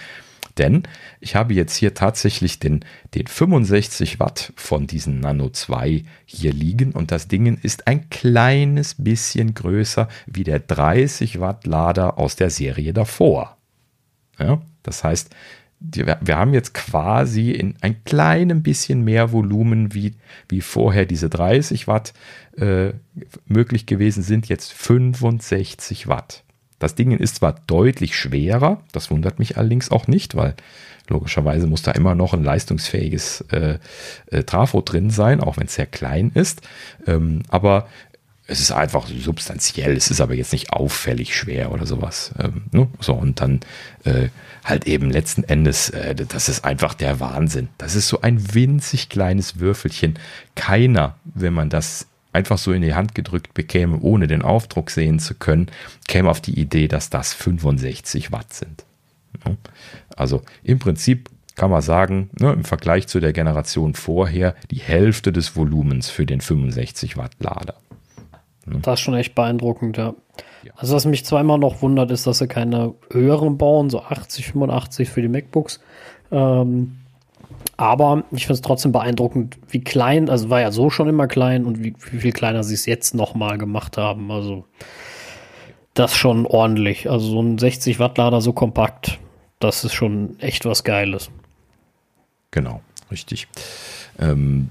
Denn 0.60 0.84
ich 1.22 1.36
habe 1.36 1.54
jetzt 1.54 1.76
hier 1.76 1.94
tatsächlich 1.94 2.60
den, 2.60 2.82
den 3.16 3.28
65 3.28 4.20
Watt 4.20 4.54
von 4.56 4.86
diesen 4.86 5.22
Nano 5.22 5.50
2 5.50 6.04
hier 6.26 6.54
liegen 6.54 6.92
und 6.92 7.12
das 7.12 7.28
Ding 7.28 7.58
ist 7.62 7.88
ein 7.88 8.10
kleines 8.10 8.96
bisschen 8.96 9.54
größer 9.54 10.10
wie 10.28 10.44
der 10.44 10.60
30 10.60 11.40
Watt 11.40 11.66
Lader 11.66 12.20
aus 12.20 12.36
der 12.36 12.50
Serie 12.50 12.94
davor. 12.94 13.58
Ja, 14.38 14.62
das 14.84 15.04
heißt, 15.04 15.34
wir 15.80 16.36
haben 16.36 16.54
jetzt 16.54 16.74
quasi 16.74 17.52
in 17.52 17.76
ein 17.80 18.04
kleines 18.04 18.62
bisschen 18.62 19.04
mehr 19.06 19.32
Volumen, 19.32 19.94
wie, 19.94 20.16
wie 20.50 20.60
vorher 20.60 21.06
diese 21.06 21.30
30 21.30 21.88
Watt 21.88 22.14
äh, 22.58 22.92
möglich 23.46 23.86
gewesen 23.86 24.22
sind, 24.22 24.50
jetzt 24.50 24.74
65 24.74 26.08
Watt. 26.08 26.44
Das 26.80 26.96
Ding 26.96 27.12
ist 27.12 27.36
zwar 27.36 27.56
deutlich 27.68 28.16
schwerer, 28.16 28.82
das 28.92 29.12
wundert 29.12 29.38
mich 29.40 29.58
allerdings 29.58 29.92
auch 29.92 30.08
nicht, 30.08 30.36
weil 30.36 30.56
logischerweise 31.08 31.68
muss 31.68 31.82
da 31.82 31.92
immer 31.92 32.16
noch 32.16 32.34
ein 32.34 32.44
leistungsfähiges 32.44 33.42
äh, 33.52 33.80
äh, 34.28 34.44
Trafo 34.44 34.82
drin 34.82 35.10
sein, 35.10 35.42
auch 35.42 35.58
wenn 35.58 35.68
es 35.68 35.76
sehr 35.76 35.88
klein 35.88 36.32
ist. 36.34 36.62
Ähm, 37.06 37.44
aber 37.50 37.88
es 38.50 38.60
ist 38.60 38.72
einfach 38.72 39.08
substanziell, 39.08 39.96
es 39.96 40.10
ist 40.10 40.22
aber 40.22 40.34
jetzt 40.34 40.54
nicht 40.54 40.74
auffällig 40.74 41.36
schwer 41.36 41.72
oder 41.72 41.86
sowas. 41.86 42.34
Ähm, 42.40 42.64
ne? 42.72 42.88
So, 43.00 43.14
und 43.14 43.42
dann 43.42 43.60
äh, 44.06 44.30
halt 44.64 44.88
eben 44.88 45.12
letzten 45.12 45.44
Endes, 45.44 45.92
äh, 45.92 46.16
das 46.16 46.50
ist 46.50 46.66
einfach 46.66 46.96
der 46.96 47.20
Wahnsinn. 47.20 47.70
Das 47.78 47.96
ist 47.96 48.08
so 48.08 48.22
ein 48.22 48.56
winzig 48.56 49.10
kleines 49.10 49.60
Würfelchen. 49.60 50.18
Keiner, 50.56 51.16
wenn 51.26 51.54
man 51.54 51.70
das 51.70 52.08
einfach 52.40 52.58
so 52.58 52.72
in 52.72 52.82
die 52.82 52.96
Hand 52.96 53.14
gedrückt 53.16 53.54
bekäme, 53.54 54.00
ohne 54.00 54.28
den 54.28 54.42
Aufdruck 54.42 54.90
sehen 54.90 55.20
zu 55.20 55.36
können, 55.36 55.68
käme 56.08 56.30
auf 56.30 56.40
die 56.40 56.58
Idee, 56.58 56.88
dass 56.88 57.10
das 57.10 57.34
65 57.34 58.32
Watt 58.32 58.54
sind. 58.54 58.86
Also 60.16 60.42
im 60.64 60.80
Prinzip 60.80 61.30
kann 61.56 61.70
man 61.70 61.82
sagen, 61.82 62.30
ne, 62.40 62.54
im 62.54 62.64
Vergleich 62.64 63.08
zu 63.08 63.20
der 63.20 63.34
Generation 63.34 63.94
vorher, 63.94 64.56
die 64.72 64.80
Hälfte 64.80 65.34
des 65.34 65.56
Volumens 65.56 66.10
für 66.10 66.26
den 66.26 66.40
65 66.40 67.18
Watt 67.18 67.34
Lader. 67.40 67.76
Das 68.66 69.00
ist 69.00 69.00
schon 69.02 69.16
echt 69.16 69.36
beeindruckend, 69.36 69.98
ja. 69.98 70.14
Also 70.76 70.96
was 70.96 71.06
mich 71.06 71.26
zweimal 71.26 71.58
noch 71.58 71.82
wundert, 71.82 72.12
ist, 72.12 72.28
dass 72.28 72.38
sie 72.38 72.48
keine 72.48 72.94
höheren 73.12 73.58
bauen, 73.58 73.90
so 73.90 74.02
80, 74.02 74.48
85 74.48 75.10
für 75.10 75.22
die 75.22 75.28
MacBooks. 75.28 75.80
Ähm, 76.32 76.98
aber 77.78 78.24
ich 78.32 78.46
finde 78.46 78.56
es 78.56 78.62
trotzdem 78.62 78.92
beeindruckend, 78.92 79.58
wie 79.70 79.82
klein, 79.82 80.30
also 80.30 80.50
war 80.50 80.60
ja 80.60 80.72
so 80.72 80.90
schon 80.90 81.08
immer 81.08 81.28
klein 81.28 81.66
und 81.66 81.84
wie, 81.84 81.96
wie 82.12 82.20
viel 82.20 82.34
kleiner 82.34 82.64
sie 82.64 82.74
es 82.74 82.86
jetzt 82.86 83.16
nochmal 83.16 83.58
gemacht 83.58 83.98
haben. 83.98 84.32
Also 84.32 84.66
das 85.94 86.16
schon 86.16 86.46
ordentlich. 86.46 87.10
Also 87.10 87.30
so 87.30 87.42
ein 87.42 87.58
60 87.58 88.00
Watt 88.00 88.18
Lader 88.18 88.42
so 88.42 88.54
kompakt, 88.54 89.18
das 89.60 89.84
ist 89.84 89.94
schon 89.94 90.38
echt 90.40 90.66
was 90.66 90.84
Geiles. 90.84 91.30
Genau, 92.52 92.82
richtig. 93.12 93.48
Ähm, 94.20 94.70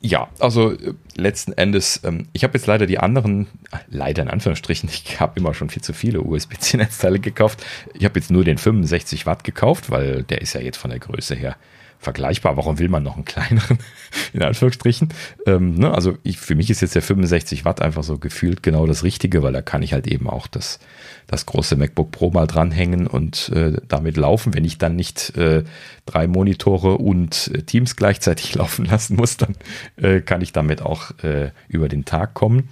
ja, 0.00 0.28
also 0.38 0.72
äh, 0.72 0.94
letzten 1.16 1.52
Endes, 1.52 2.00
ähm, 2.04 2.28
ich 2.32 2.44
habe 2.44 2.54
jetzt 2.54 2.66
leider 2.66 2.86
die 2.86 2.98
anderen, 2.98 3.48
leider 3.88 4.22
in 4.22 4.28
Anführungsstrichen, 4.28 4.88
ich 4.92 5.20
habe 5.20 5.38
immer 5.38 5.52
schon 5.52 5.68
viel 5.68 5.82
zu 5.82 5.92
viele 5.92 6.22
USB-C-Netzteile 6.22 7.18
gekauft. 7.18 7.64
Ich 7.94 8.04
habe 8.04 8.18
jetzt 8.18 8.30
nur 8.30 8.44
den 8.44 8.58
65 8.58 9.26
Watt 9.26 9.44
gekauft, 9.44 9.90
weil 9.90 10.22
der 10.22 10.40
ist 10.40 10.54
ja 10.54 10.60
jetzt 10.60 10.78
von 10.78 10.90
der 10.90 11.00
Größe 11.00 11.34
her 11.34 11.56
vergleichbar. 12.00 12.56
Warum 12.56 12.78
will 12.78 12.88
man 12.88 13.02
noch 13.02 13.16
einen 13.16 13.26
kleineren, 13.26 13.78
in 14.32 14.42
Anführungsstrichen? 14.42 15.10
Ähm, 15.46 15.74
ne? 15.74 15.92
Also 15.92 16.16
ich, 16.22 16.38
für 16.38 16.54
mich 16.54 16.70
ist 16.70 16.80
jetzt 16.80 16.94
der 16.94 17.02
65 17.02 17.64
Watt 17.64 17.82
einfach 17.82 18.02
so 18.02 18.18
gefühlt 18.18 18.62
genau 18.62 18.86
das 18.86 19.04
Richtige, 19.04 19.42
weil 19.42 19.52
da 19.52 19.62
kann 19.62 19.82
ich 19.82 19.92
halt 19.92 20.06
eben 20.06 20.28
auch 20.28 20.46
das, 20.46 20.80
das 21.26 21.46
große 21.46 21.76
MacBook 21.76 22.10
Pro 22.10 22.30
mal 22.30 22.46
dranhängen 22.46 23.06
und 23.06 23.50
äh, 23.50 23.74
damit 23.86 24.16
laufen. 24.16 24.54
Wenn 24.54 24.64
ich 24.64 24.78
dann 24.78 24.96
nicht 24.96 25.36
äh, 25.36 25.62
drei 26.10 26.26
Monitore 26.26 26.98
und 26.98 27.50
äh, 27.54 27.62
Teams 27.62 27.96
gleichzeitig 27.96 28.54
laufen 28.60 28.84
lassen 28.84 29.16
muss, 29.16 29.36
dann 29.36 29.54
äh, 29.96 30.20
kann 30.20 30.40
ich 30.40 30.52
damit 30.52 30.82
auch 30.82 31.10
äh, 31.22 31.50
über 31.68 31.88
den 31.88 32.04
Tag 32.04 32.34
kommen. 32.34 32.68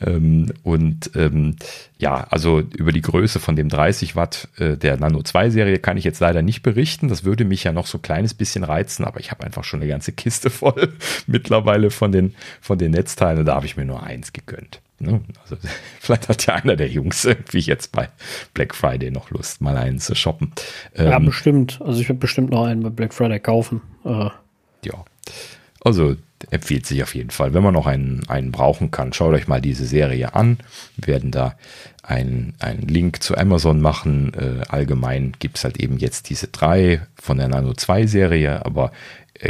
Ähm, 0.00 0.52
und 0.62 1.10
ähm, 1.14 1.56
ja, 1.98 2.26
also 2.30 2.60
über 2.60 2.92
die 2.92 3.02
Größe 3.02 3.40
von 3.40 3.56
dem 3.56 3.68
30 3.68 4.16
Watt 4.16 4.48
äh, 4.58 4.76
der 4.76 4.96
Nano 4.96 5.22
2 5.22 5.50
Serie 5.50 5.78
kann 5.78 5.96
ich 5.96 6.04
jetzt 6.04 6.20
leider 6.20 6.42
nicht 6.42 6.62
berichten. 6.62 7.08
Das 7.08 7.24
würde 7.24 7.44
mich 7.44 7.64
ja 7.64 7.72
noch 7.72 7.86
so 7.86 7.98
ein 7.98 8.02
kleines 8.02 8.34
bisschen 8.34 8.64
reizen, 8.64 9.04
aber 9.04 9.20
ich 9.20 9.30
habe 9.30 9.44
einfach 9.44 9.64
schon 9.64 9.80
eine 9.80 9.88
ganze 9.88 10.12
Kiste 10.12 10.50
voll 10.50 10.92
mittlerweile 11.26 11.90
von 11.90 12.12
den, 12.12 12.34
von 12.60 12.78
den 12.78 12.92
Netzteilen. 12.92 13.44
Da 13.44 13.54
habe 13.54 13.66
ich 13.66 13.76
mir 13.76 13.84
nur 13.84 14.02
eins 14.02 14.32
gegönnt. 14.32 14.80
Ne? 15.00 15.20
Also, 15.42 15.56
vielleicht 16.00 16.28
hat 16.28 16.46
ja 16.46 16.54
einer 16.54 16.76
der 16.76 16.88
Jungs 16.88 17.24
irgendwie 17.24 17.60
jetzt 17.60 17.92
bei 17.92 18.08
Black 18.54 18.74
Friday 18.74 19.10
noch 19.10 19.30
Lust, 19.30 19.60
mal 19.60 19.76
einen 19.76 19.98
zu 19.98 20.14
shoppen. 20.14 20.52
Ja, 20.96 21.16
ähm, 21.16 21.26
bestimmt. 21.26 21.80
Also 21.82 22.00
ich 22.00 22.08
werde 22.08 22.20
bestimmt 22.20 22.50
noch 22.50 22.64
einen 22.64 22.82
bei 22.82 22.90
Black 22.90 23.14
Friday 23.14 23.40
kaufen. 23.40 23.80
Äh. 24.04 24.28
Ja. 24.84 25.04
Also 25.82 26.16
empfiehlt 26.50 26.86
sich 26.86 27.02
auf 27.02 27.14
jeden 27.14 27.30
Fall. 27.30 27.52
Wenn 27.54 27.62
man 27.62 27.74
noch 27.74 27.86
einen, 27.86 28.22
einen 28.28 28.52
brauchen 28.52 28.90
kann, 28.90 29.12
schaut 29.12 29.34
euch 29.34 29.48
mal 29.48 29.60
diese 29.60 29.86
Serie 29.86 30.34
an. 30.34 30.58
Wir 30.96 31.14
werden 31.14 31.30
da 31.30 31.54
einen, 32.02 32.54
einen 32.60 32.82
Link 32.82 33.22
zu 33.22 33.36
Amazon 33.36 33.80
machen. 33.80 34.32
Äh, 34.34 34.64
allgemein 34.68 35.32
gibt 35.38 35.58
es 35.58 35.64
halt 35.64 35.78
eben 35.78 35.98
jetzt 35.98 36.30
diese 36.30 36.48
drei 36.48 37.02
von 37.14 37.38
der 37.38 37.48
Nano 37.48 37.74
2 37.74 38.06
Serie, 38.06 38.64
aber 38.64 38.92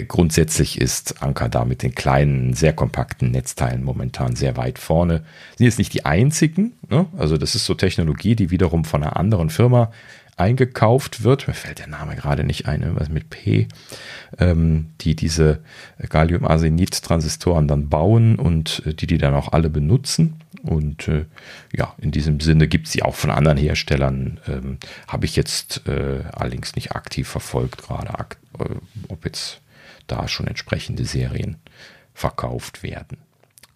grundsätzlich 0.07 0.81
ist 0.81 1.23
Anker 1.23 1.49
da 1.49 1.65
mit 1.65 1.83
den 1.83 1.95
kleinen, 1.95 2.55
sehr 2.55 2.73
kompakten 2.73 3.31
Netzteilen 3.33 3.83
momentan 3.83 4.37
sehr 4.37 4.57
weit 4.57 4.79
vorne. 4.79 5.25
Sind 5.57 5.67
jetzt 5.67 5.79
nicht 5.79 5.93
die 5.95 6.05
einzigen, 6.05 6.73
ne? 6.89 7.07
also 7.17 7.37
das 7.37 7.55
ist 7.55 7.65
so 7.65 7.75
Technologie, 7.75 8.37
die 8.37 8.51
wiederum 8.51 8.85
von 8.85 9.03
einer 9.03 9.17
anderen 9.17 9.51
Firma 9.51 9.91
eingekauft 10.41 11.23
wird. 11.23 11.47
Mir 11.47 11.55
fällt 11.55 11.81
der 11.81 11.87
Name 11.87 12.17
gerade 12.17 12.45
nicht 12.45 12.67
ein, 12.67 12.83
irgendwas 12.83 13.11
mit 13.11 13.31
P, 13.31 13.69
ähm, 14.39 14.87
die 15.03 15.15
diese 15.15 15.61
Gallium-Arsenid-Transistoren 16.09 17.69
dann 17.69 17.89
bauen 17.89 18.37
und 18.37 18.83
äh, 18.87 18.95
die 18.95 19.07
die 19.07 19.19
dann 19.19 19.35
auch 19.35 19.53
alle 19.53 19.71
benutzen. 19.71 20.41
Und 20.63 21.09
äh, 21.09 21.27
ja, 21.73 21.95
in 21.99 22.11
diesem 22.11 22.41
Sinne 22.41 22.69
gibt 22.69 22.87
es 22.87 22.93
sie 22.93 23.03
auch 23.03 23.15
von 23.15 23.31
anderen 23.31 23.59
Herstellern. 23.59 24.41
Ähm, 24.49 24.79
Habe 25.07 25.27
ich 25.27 25.37
jetzt 25.37 25.87
äh, 25.87 26.23
allerdings 26.33 26.75
nicht 26.75 26.93
aktiv 26.93 27.29
verfolgt, 27.29 27.83
gerade 27.83 28.13
äh, 28.59 28.65
ob 29.09 29.25
jetzt 29.25 29.60
da 30.11 30.29
schon 30.29 30.47
entsprechende 30.47 31.05
Serien 31.05 31.57
verkauft 32.15 32.83
werden. 32.83 33.19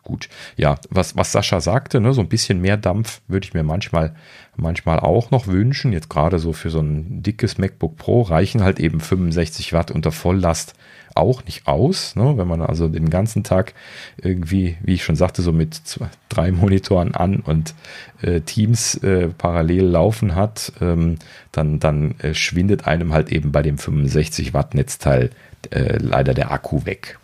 Gut, 0.04 0.28
ja, 0.58 0.76
was, 0.90 1.16
was 1.16 1.32
Sascha 1.32 1.60
sagte, 1.60 1.98
ne, 1.98 2.12
so 2.12 2.20
ein 2.20 2.28
bisschen 2.28 2.60
mehr 2.60 2.76
Dampf 2.76 3.22
würde 3.26 3.46
ich 3.46 3.54
mir 3.54 3.62
manchmal, 3.62 4.14
manchmal 4.54 5.00
auch 5.00 5.30
noch 5.30 5.46
wünschen. 5.46 5.94
Jetzt 5.94 6.10
gerade 6.10 6.38
so 6.38 6.52
für 6.52 6.68
so 6.68 6.80
ein 6.80 7.22
dickes 7.22 7.56
MacBook 7.56 7.96
Pro 7.96 8.20
reichen 8.20 8.62
halt 8.62 8.80
eben 8.80 9.00
65 9.00 9.72
Watt 9.72 9.90
unter 9.90 10.12
Volllast 10.12 10.74
auch 11.14 11.44
nicht 11.44 11.66
aus. 11.66 12.16
Ne? 12.16 12.36
Wenn 12.36 12.46
man 12.46 12.60
also 12.60 12.88
den 12.88 13.08
ganzen 13.08 13.44
Tag 13.44 13.72
irgendwie, 14.18 14.76
wie 14.82 14.94
ich 14.94 15.04
schon 15.04 15.16
sagte, 15.16 15.40
so 15.40 15.52
mit 15.52 15.74
zwei, 15.74 16.08
drei 16.28 16.52
Monitoren 16.52 17.14
an 17.14 17.40
und 17.40 17.74
äh, 18.20 18.42
Teams 18.42 18.96
äh, 18.96 19.28
parallel 19.28 19.84
laufen 19.84 20.34
hat, 20.34 20.72
ähm, 20.82 21.16
dann, 21.50 21.80
dann 21.80 22.16
äh, 22.18 22.34
schwindet 22.34 22.86
einem 22.86 23.14
halt 23.14 23.32
eben 23.32 23.52
bei 23.52 23.62
dem 23.62 23.78
65 23.78 24.52
Watt 24.52 24.74
Netzteil 24.74 25.30
äh, 25.72 25.98
leider 25.98 26.34
der 26.34 26.50
Akku 26.50 26.84
weg. 26.84 27.18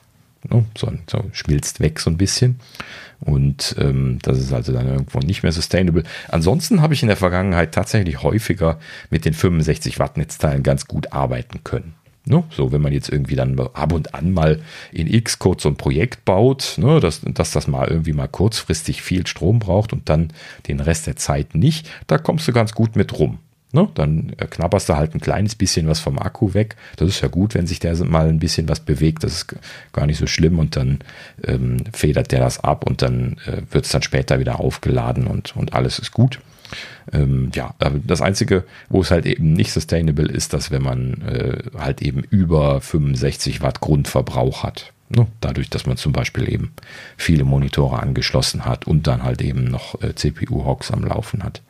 Ne? 0.49 0.65
So, 0.77 0.93
so, 1.09 1.25
schmilzt 1.33 1.81
weg 1.81 2.01
so 2.01 2.11
ein 2.11 2.17
bisschen. 2.17 2.61
Und 3.21 3.77
ähm, 3.79 4.19
das 4.23 4.39
ist 4.39 4.53
also 4.53 4.73
dann 4.73 4.89
irgendwo 4.89 5.19
nicht 5.19 5.43
mehr 5.43 5.53
sustainable. 5.53 6.05
Ansonsten 6.29 6.81
habe 6.81 6.95
ich 6.95 7.03
in 7.03 7.09
der 7.09 7.19
Vergangenheit 7.19 7.73
tatsächlich 7.73 8.23
häufiger 8.23 8.79
mit 9.11 9.25
den 9.25 9.35
65 9.35 9.99
Watt 9.99 10.17
Netzteilen 10.17 10.63
ganz 10.63 10.87
gut 10.87 11.13
arbeiten 11.13 11.63
können. 11.63 11.95
Ne? 12.25 12.45
So, 12.51 12.73
wenn 12.73 12.81
man 12.81 12.93
jetzt 12.93 13.11
irgendwie 13.11 13.37
dann 13.37 13.59
ab 13.59 13.93
und 13.93 14.15
an 14.15 14.33
mal 14.33 14.61
in 14.93 15.09
Xcode 15.23 15.61
so 15.61 15.69
ein 15.69 15.77
Projekt 15.77 16.25
baut, 16.25 16.75
ne? 16.79 17.01
dass, 17.01 17.21
dass 17.23 17.51
das 17.51 17.67
mal 17.67 17.89
irgendwie 17.89 18.13
mal 18.13 18.29
kurzfristig 18.29 19.03
viel 19.03 19.27
Strom 19.27 19.59
braucht 19.59 19.93
und 19.93 20.09
dann 20.09 20.33
den 20.69 20.81
Rest 20.81 21.07
der 21.07 21.17
Zeit 21.17 21.55
nicht, 21.55 21.91
da 22.07 22.19
kommst 22.19 22.49
du 22.49 22.53
ganz 22.53 22.73
gut 22.73 22.97
mit 22.97 23.19
rum. 23.19 23.39
Ne? 23.73 23.89
Dann 23.95 24.33
äh, 24.39 24.47
knabberst 24.47 24.89
du 24.89 24.97
halt 24.97 25.15
ein 25.15 25.21
kleines 25.21 25.55
bisschen 25.55 25.87
was 25.87 26.01
vom 26.01 26.19
Akku 26.19 26.55
weg. 26.55 26.77
Das 26.97 27.09
ist 27.09 27.21
ja 27.21 27.29
gut, 27.29 27.55
wenn 27.55 27.67
sich 27.67 27.79
der 27.79 27.97
mal 28.05 28.29
ein 28.29 28.41
bisschen 28.41 28.69
was 28.69 28.81
bewegt. 28.81 29.23
Das 29.23 29.33
ist 29.33 29.55
gar 29.93 30.07
nicht 30.07 30.19
so 30.19 30.27
schlimm 30.27 30.59
und 30.59 30.77
dann 30.77 30.99
ähm, 31.45 31.85
federt 31.93 32.33
der 32.33 32.41
das 32.41 32.59
ab 32.59 32.85
und 32.85 33.03
dann 33.03 33.37
äh, 33.47 33.63
wird 33.71 33.85
es 33.85 33.93
dann 33.93 34.03
später 34.03 34.41
wieder 34.41 34.59
aufgeladen 34.59 35.27
und, 35.27 35.57
und 35.57 35.73
alles 35.73 36.01
ist 36.01 36.11
gut. 36.11 36.41
Ähm, 37.13 37.51
ja, 37.55 37.75
das 38.05 38.21
Einzige, 38.21 38.65
wo 38.89 39.03
es 39.03 39.11
halt 39.11 39.27
eben 39.27 39.53
nicht 39.53 39.73
sustainable 39.73 40.29
ist, 40.29 40.53
dass 40.53 40.71
wenn 40.71 40.83
man 40.83 41.23
äh, 41.23 41.59
halt 41.79 42.03
eben 42.03 42.23
über 42.23 42.81
65 42.81 43.63
Watt 43.63 43.81
Grundverbrauch 43.81 44.63
hat. 44.65 44.93
Ne? 45.09 45.27
Dadurch, 45.41 45.71
dass 45.71 45.87
man 45.87 45.97
zum 45.97 46.13
Beispiel 46.13 46.53
eben 46.53 46.73
viele 47.17 47.45
Monitore 47.45 48.01
angeschlossen 48.01 48.65
hat 48.65 48.87
und 48.87 49.07
dann 49.07 49.23
halt 49.23 49.43
eben 49.43 49.65
noch 49.65 50.01
äh, 50.03 50.15
CPU-Hogs 50.15 50.91
am 50.91 51.05
Laufen 51.05 51.45
hat 51.45 51.63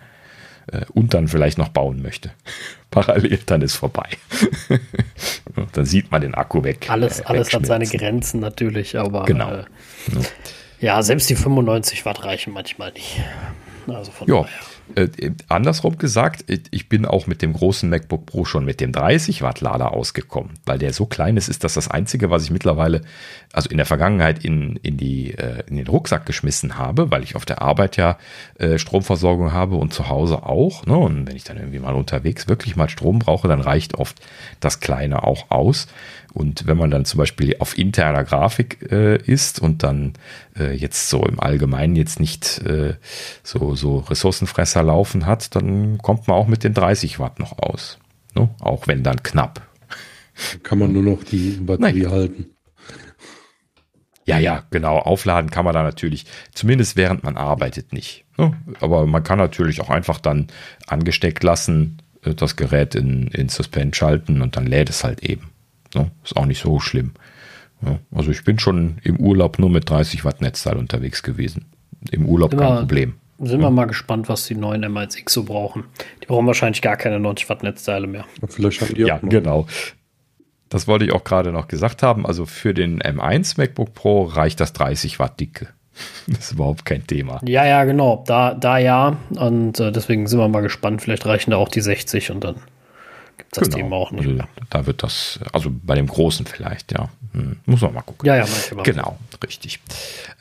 und 0.93 1.15
dann 1.15 1.29
vielleicht 1.29 1.59
noch 1.59 1.69
bauen 1.69 2.03
möchte. 2.03 2.31
Parallel, 2.91 3.39
dann 3.47 3.63
ist 3.63 3.77
vorbei. 3.77 4.09
dann 5.73 5.85
sieht 5.85 6.11
man 6.11 6.23
den 6.23 6.35
Akku 6.35 6.65
weg. 6.65 6.89
Alles, 6.91 7.21
äh, 7.21 7.25
alles 7.25 7.53
hat 7.53 7.67
seine 7.67 7.87
Grenzen 7.87 8.41
natürlich, 8.41 8.99
aber 8.99 9.25
genau. 9.25 9.53
Äh, 9.53 9.65
ja, 10.81 11.03
selbst 11.03 11.29
die 11.31 11.37
95 11.37 12.05
Watt 12.05 12.25
reichen 12.25 12.53
manchmal 12.53 12.93
nicht. 12.93 13.21
Also 13.87 14.11
von 14.11 14.29
ja. 14.29 14.43
daher. 14.43 14.59
Äh, 14.95 15.09
andersrum 15.49 15.99
gesagt, 15.99 16.45
ich 16.49 16.89
bin 16.89 17.07
auch 17.07 17.27
mit 17.27 17.43
dem 17.43 17.53
großen 17.53 17.89
MacBook 17.89 18.27
Pro 18.27 18.45
schon 18.45 18.65
mit 18.65 18.81
dem 18.81 18.93
30 18.93 19.43
Watt 19.43 19.61
Lader 19.61 19.93
ausgekommen, 19.93 20.53
weil 20.65 20.79
der 20.79 20.93
so 20.93 21.07
klein 21.07 21.37
ist, 21.37 21.49
ist 21.49 21.65
das 21.65 21.75
das 21.75 21.89
einzige, 21.89 22.31
was 22.31 22.45
ich 22.45 22.51
mittlerweile, 22.51 23.03
also 23.53 23.71
in 23.71 23.77
der 23.77 23.87
Vergangenheit 23.87 24.45
in, 24.45 24.77
in, 24.83 24.97
die, 24.97 25.33
äh, 25.35 25.63
in 25.69 25.77
den 25.77 25.87
Rucksack 25.87 26.27
geschmissen 26.27 26.79
habe, 26.79 27.11
weil 27.11 27.23
ich 27.23 27.37
auf 27.37 27.45
der 27.45 27.63
Arbeit 27.63 27.97
ja 27.97 28.19
äh, 28.59 28.79
Stromversorgung 28.79 29.53
habe 29.53 29.77
und 29.77 29.93
zu 29.93 30.09
Hause 30.09 30.43
auch. 30.43 30.87
Ne? 30.87 30.97
Und 30.97 31.27
wenn 31.27 31.37
ich 31.37 31.45
dann 31.45 31.57
irgendwie 31.57 31.79
mal 31.79 31.95
unterwegs 31.95 32.49
wirklich 32.49 32.77
mal 32.77 32.89
Strom 32.89 33.19
brauche, 33.19 33.49
dann 33.49 33.61
reicht 33.61 33.95
oft 33.95 34.21
das 34.61 34.81
Kleine 34.81 35.23
auch 35.25 35.51
aus. 35.51 35.87
Und 36.33 36.67
wenn 36.67 36.77
man 36.77 36.91
dann 36.91 37.05
zum 37.05 37.19
Beispiel 37.19 37.57
auf 37.59 37.77
interner 37.77 38.25
Grafik 38.25 38.91
äh, 38.91 39.17
ist 39.17 39.61
und 39.61 39.83
dann 39.83 40.13
äh, 40.57 40.73
jetzt 40.73 41.11
so 41.11 41.25
im 41.25 41.41
Allgemeinen 41.41 41.97
jetzt 41.97 42.21
nicht 42.21 42.59
äh, 42.61 42.95
so, 43.43 43.75
so 43.75 43.99
Ressourcenfresser 43.99 44.83
laufen 44.83 45.27
hat, 45.27 45.55
dann 45.57 45.99
kommt 45.99 46.29
man 46.29 46.37
auch 46.37 46.47
mit 46.47 46.63
den 46.63 46.75
30 46.75 47.19
Watt 47.19 47.39
noch 47.41 47.59
aus. 47.59 47.99
Ne? 48.35 48.49
Auch 48.61 48.87
wenn 48.87 49.03
dann 49.03 49.23
knapp. 49.23 49.63
Kann 50.63 50.79
man 50.79 50.93
nur 50.93 51.03
noch 51.03 51.25
die 51.25 51.59
Batterie 51.61 52.03
Nein. 52.03 52.11
halten. 52.11 52.47
Ja, 54.27 54.39
ja, 54.39 54.63
genau. 54.71 54.99
Aufladen 54.99 55.51
kann 55.51 55.65
man 55.65 55.75
da 55.75 55.83
natürlich, 55.83 56.25
zumindest 56.55 56.97
während 56.97 57.25
man 57.25 57.37
arbeitet, 57.37 57.93
nicht. 57.93 58.25
Ne? 58.39 58.57
Aber 58.81 59.07
man 59.07 59.25
kann 59.25 59.39
natürlich 59.39 59.81
auch 59.81 59.91
einfach 59.91 60.21
dann 60.21 60.47
angesteckt 60.87 61.43
lassen, 61.43 61.99
äh, 62.23 62.35
das 62.35 62.55
Gerät 62.55 62.95
in, 62.95 63.27
in 63.29 63.49
Suspend 63.49 63.97
schalten 63.97 64.41
und 64.41 64.57
dann 64.57 64.67
lädt 64.67 64.91
es 64.91 65.03
halt 65.03 65.25
eben. 65.25 65.51
Ne? 65.95 66.11
Ist 66.25 66.37
auch 66.37 66.47
nicht 66.47 66.63
so 66.63 66.81
schlimm. 66.81 67.13
Ja, 67.85 67.99
also 68.13 68.31
ich 68.31 68.45
bin 68.45 68.59
schon 68.59 68.99
im 69.03 69.19
Urlaub 69.19 69.59
nur 69.59 69.71
mit 69.71 69.89
30 69.89 70.25
Watt 70.25 70.41
Netzteil 70.41 70.77
unterwegs 70.77 71.23
gewesen. 71.23 71.67
Im 72.11 72.27
Urlaub 72.27 72.57
kein 72.57 72.79
Problem. 72.79 73.15
Sind 73.39 73.61
ja. 73.61 73.69
wir 73.69 73.71
mal 73.71 73.87
gespannt, 73.87 74.29
was 74.29 74.47
die 74.47 74.55
neuen 74.55 74.85
M1X 74.85 75.31
so 75.31 75.45
brauchen. 75.45 75.85
Die 76.23 76.27
brauchen 76.27 76.47
wahrscheinlich 76.47 76.83
gar 76.83 76.97
keine 76.97 77.19
90 77.19 77.49
Watt 77.49 77.63
Netzteile 77.63 78.07
mehr. 78.07 78.27
Vielleicht 78.49 78.83
haben 78.83 78.95
die 78.95 79.03
ja, 79.03 79.19
genau. 79.23 79.67
Das 80.69 80.87
wollte 80.87 81.07
ich 81.07 81.13
auch 81.13 81.25
gerade 81.25 81.51
noch 81.51 81.67
gesagt 81.67 82.03
haben. 82.03 82.27
Also 82.27 82.45
für 82.45 82.75
den 82.75 83.01
M1 83.01 83.59
MacBook 83.59 83.95
Pro 83.95 84.25
reicht 84.25 84.61
das 84.61 84.73
30 84.73 85.19
Watt 85.19 85.41
dicke. 85.41 85.69
Das 86.27 86.39
ist 86.47 86.53
überhaupt 86.53 86.85
kein 86.85 87.07
Thema. 87.07 87.41
Ja, 87.45 87.67
ja, 87.67 87.85
genau. 87.85 88.23
Da, 88.27 88.55
da 88.55 88.79
ja. 88.79 89.17
Und 89.31 89.81
äh, 89.81 89.91
deswegen 89.91 90.27
sind 90.27 90.39
wir 90.39 90.49
mal 90.49 90.61
gespannt. 90.61 91.03
Vielleicht 91.03 91.27
reichen 91.27 91.51
da 91.51 91.57
auch 91.57 91.69
die 91.69 91.81
60 91.81 92.31
und 92.31 92.45
dann 92.45 92.57
gibt 93.41 93.57
das 93.57 93.65
genau. 93.65 93.77
Thema 93.77 93.97
auch 93.97 94.11
nicht. 94.13 94.27
Also, 94.27 94.43
da 94.71 94.87
wird 94.87 95.03
das, 95.03 95.41
also 95.53 95.71
bei 95.73 95.95
dem 95.95 96.07
Großen 96.07 96.47
vielleicht, 96.47 96.93
ja. 96.93 97.09
Hm, 97.33 97.57
muss 97.67 97.81
man 97.81 97.95
mal 97.95 98.03
gucken. 98.03 98.27
Ja, 98.27 98.37
ja, 98.37 98.47
manchmal. 98.47 98.85
Genau, 98.85 99.19
richtig. 99.45 99.81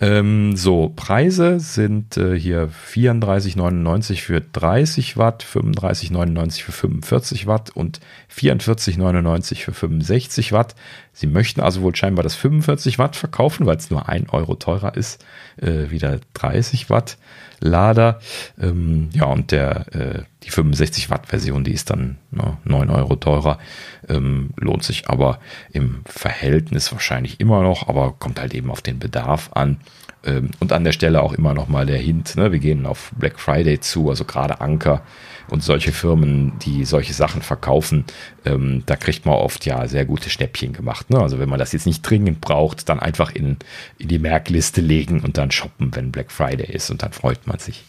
Ähm, 0.01 0.55
so, 0.55 0.91
Preise 0.95 1.59
sind 1.59 2.17
äh, 2.17 2.37
hier 2.37 2.69
34,99 2.91 4.21
für 4.21 4.41
30 4.41 5.17
Watt, 5.17 5.43
35,99 5.43 6.63
für 6.63 6.71
45 6.71 7.47
Watt 7.47 7.69
und 7.75 7.99
44,99 8.35 9.63
für 9.63 9.73
65 9.73 10.51
Watt. 10.51 10.75
Sie 11.13 11.27
möchten 11.27 11.61
also 11.61 11.81
wohl 11.81 11.95
scheinbar 11.95 12.23
das 12.23 12.35
45 12.35 12.97
Watt 12.97 13.15
verkaufen, 13.15 13.65
weil 13.65 13.77
es 13.77 13.89
nur 13.91 14.09
ein 14.09 14.29
Euro 14.29 14.55
teurer 14.55 14.95
ist, 14.95 15.23
äh, 15.57 15.89
wieder 15.89 16.19
30 16.33 16.89
Watt. 16.89 17.17
Lader. 17.59 18.19
Ähm, 18.59 19.09
ja, 19.13 19.25
und 19.25 19.51
der, 19.51 19.85
äh, 19.93 20.23
die 20.43 20.49
65 20.49 21.09
Watt 21.09 21.27
Version, 21.27 21.63
die 21.63 21.73
ist 21.73 21.89
dann 21.89 22.17
ne, 22.31 22.57
9 22.63 22.89
Euro 22.89 23.15
teurer. 23.15 23.59
Ähm, 24.07 24.51
lohnt 24.57 24.83
sich 24.83 25.09
aber 25.09 25.39
im 25.71 26.01
Verhältnis 26.05 26.91
wahrscheinlich 26.91 27.39
immer 27.39 27.61
noch, 27.61 27.87
aber 27.87 28.13
kommt 28.17 28.39
halt 28.39 28.53
eben 28.53 28.71
auf 28.71 28.81
den 28.81 28.99
Bedarf 28.99 29.51
an. 29.53 29.77
Ähm, 30.25 30.51
und 30.59 30.73
an 30.73 30.83
der 30.83 30.91
Stelle 30.91 31.21
auch 31.21 31.33
immer 31.33 31.53
noch 31.53 31.67
mal 31.67 31.85
der 31.85 31.97
Hint, 31.97 32.35
ne, 32.35 32.51
wir 32.51 32.59
gehen 32.59 32.85
auf 32.85 33.11
Black 33.17 33.39
Friday 33.39 33.79
zu, 33.79 34.09
also 34.09 34.25
gerade 34.25 34.61
Anker 34.61 35.01
und 35.49 35.63
solche 35.63 35.91
Firmen, 35.91 36.57
die 36.59 36.85
solche 36.85 37.13
Sachen 37.13 37.41
verkaufen, 37.41 38.05
ähm, 38.45 38.83
da 38.85 38.95
kriegt 38.95 39.25
man 39.25 39.35
oft 39.35 39.65
ja 39.65 39.87
sehr 39.87 40.05
gute 40.05 40.29
Schnäppchen 40.29 40.73
gemacht. 40.73 41.09
Ne? 41.09 41.19
Also 41.19 41.39
wenn 41.39 41.49
man 41.49 41.59
das 41.59 41.71
jetzt 41.71 41.85
nicht 41.85 42.01
dringend 42.01 42.41
braucht, 42.41 42.87
dann 42.89 42.99
einfach 42.99 43.33
in, 43.33 43.57
in 43.97 44.07
die 44.07 44.19
Merkliste 44.19 44.81
legen 44.81 45.21
und 45.21 45.37
dann 45.37 45.51
shoppen, 45.51 45.95
wenn 45.95 46.11
Black 46.11 46.31
Friday 46.31 46.71
ist 46.71 46.89
und 46.89 47.03
dann 47.03 47.11
freut 47.11 47.47
man 47.47 47.59
sich. 47.59 47.83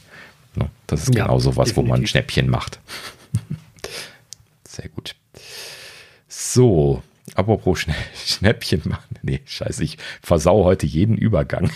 Ne? 0.56 0.68
Das 0.86 1.02
ist 1.02 1.14
ja, 1.14 1.26
genau 1.26 1.38
so 1.38 1.56
was, 1.56 1.76
wo 1.76 1.82
man 1.82 2.06
Schnäppchen 2.06 2.48
macht. 2.48 2.80
sehr 4.66 4.88
gut. 4.88 5.14
So, 6.28 7.02
apropos 7.34 7.80
Schna 7.80 7.94
Schnäppchen 8.26 8.82
machen. 8.84 9.18
Nee, 9.22 9.40
scheiße, 9.44 9.84
ich 9.84 9.98
versau 10.22 10.64
heute 10.64 10.86
jeden 10.86 11.16
Übergang. 11.16 11.70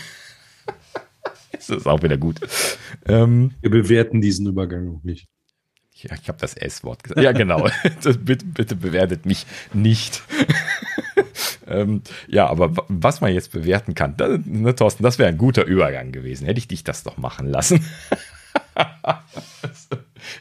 das 1.53 1.69
ist 1.69 1.87
auch 1.87 2.03
wieder 2.03 2.17
gut. 2.17 2.41
Ähm, 3.07 3.53
Wir 3.61 3.71
bewerten 3.71 4.21
diesen 4.21 4.47
Übergang 4.47 4.87
noch 4.87 5.05
nicht. 5.05 5.29
Ja, 5.95 6.11
ich 6.21 6.29
habe 6.29 6.39
das 6.41 6.55
S-Wort 6.55 7.05
gesagt. 7.05 7.21
Ja, 7.23 7.33
genau. 7.33 7.69
Das, 8.03 8.19
bitte, 8.19 8.45
bitte 8.47 8.77
bewertet 8.77 9.27
mich 9.27 9.47
nicht. 9.73 10.23
ähm, 11.67 12.03
ja, 12.27 12.47
aber 12.49 12.77
wa- 12.77 12.85
was 12.89 13.21
man 13.21 13.33
jetzt 13.33 13.53
bewerten 13.53 13.95
kann, 13.95 14.17
da, 14.17 14.39
ne, 14.45 14.75
Thorsten, 14.75 15.03
das 15.03 15.19
wäre 15.19 15.29
ein 15.29 15.39
guter 15.39 15.65
Übergang 15.65 16.13
gewesen. 16.13 16.47
Hätte 16.47 16.59
ich 16.59 16.69
dich 16.69 16.85
das 16.85 17.03
doch 17.05 17.17
machen 17.17 17.47
lassen. 17.47 17.85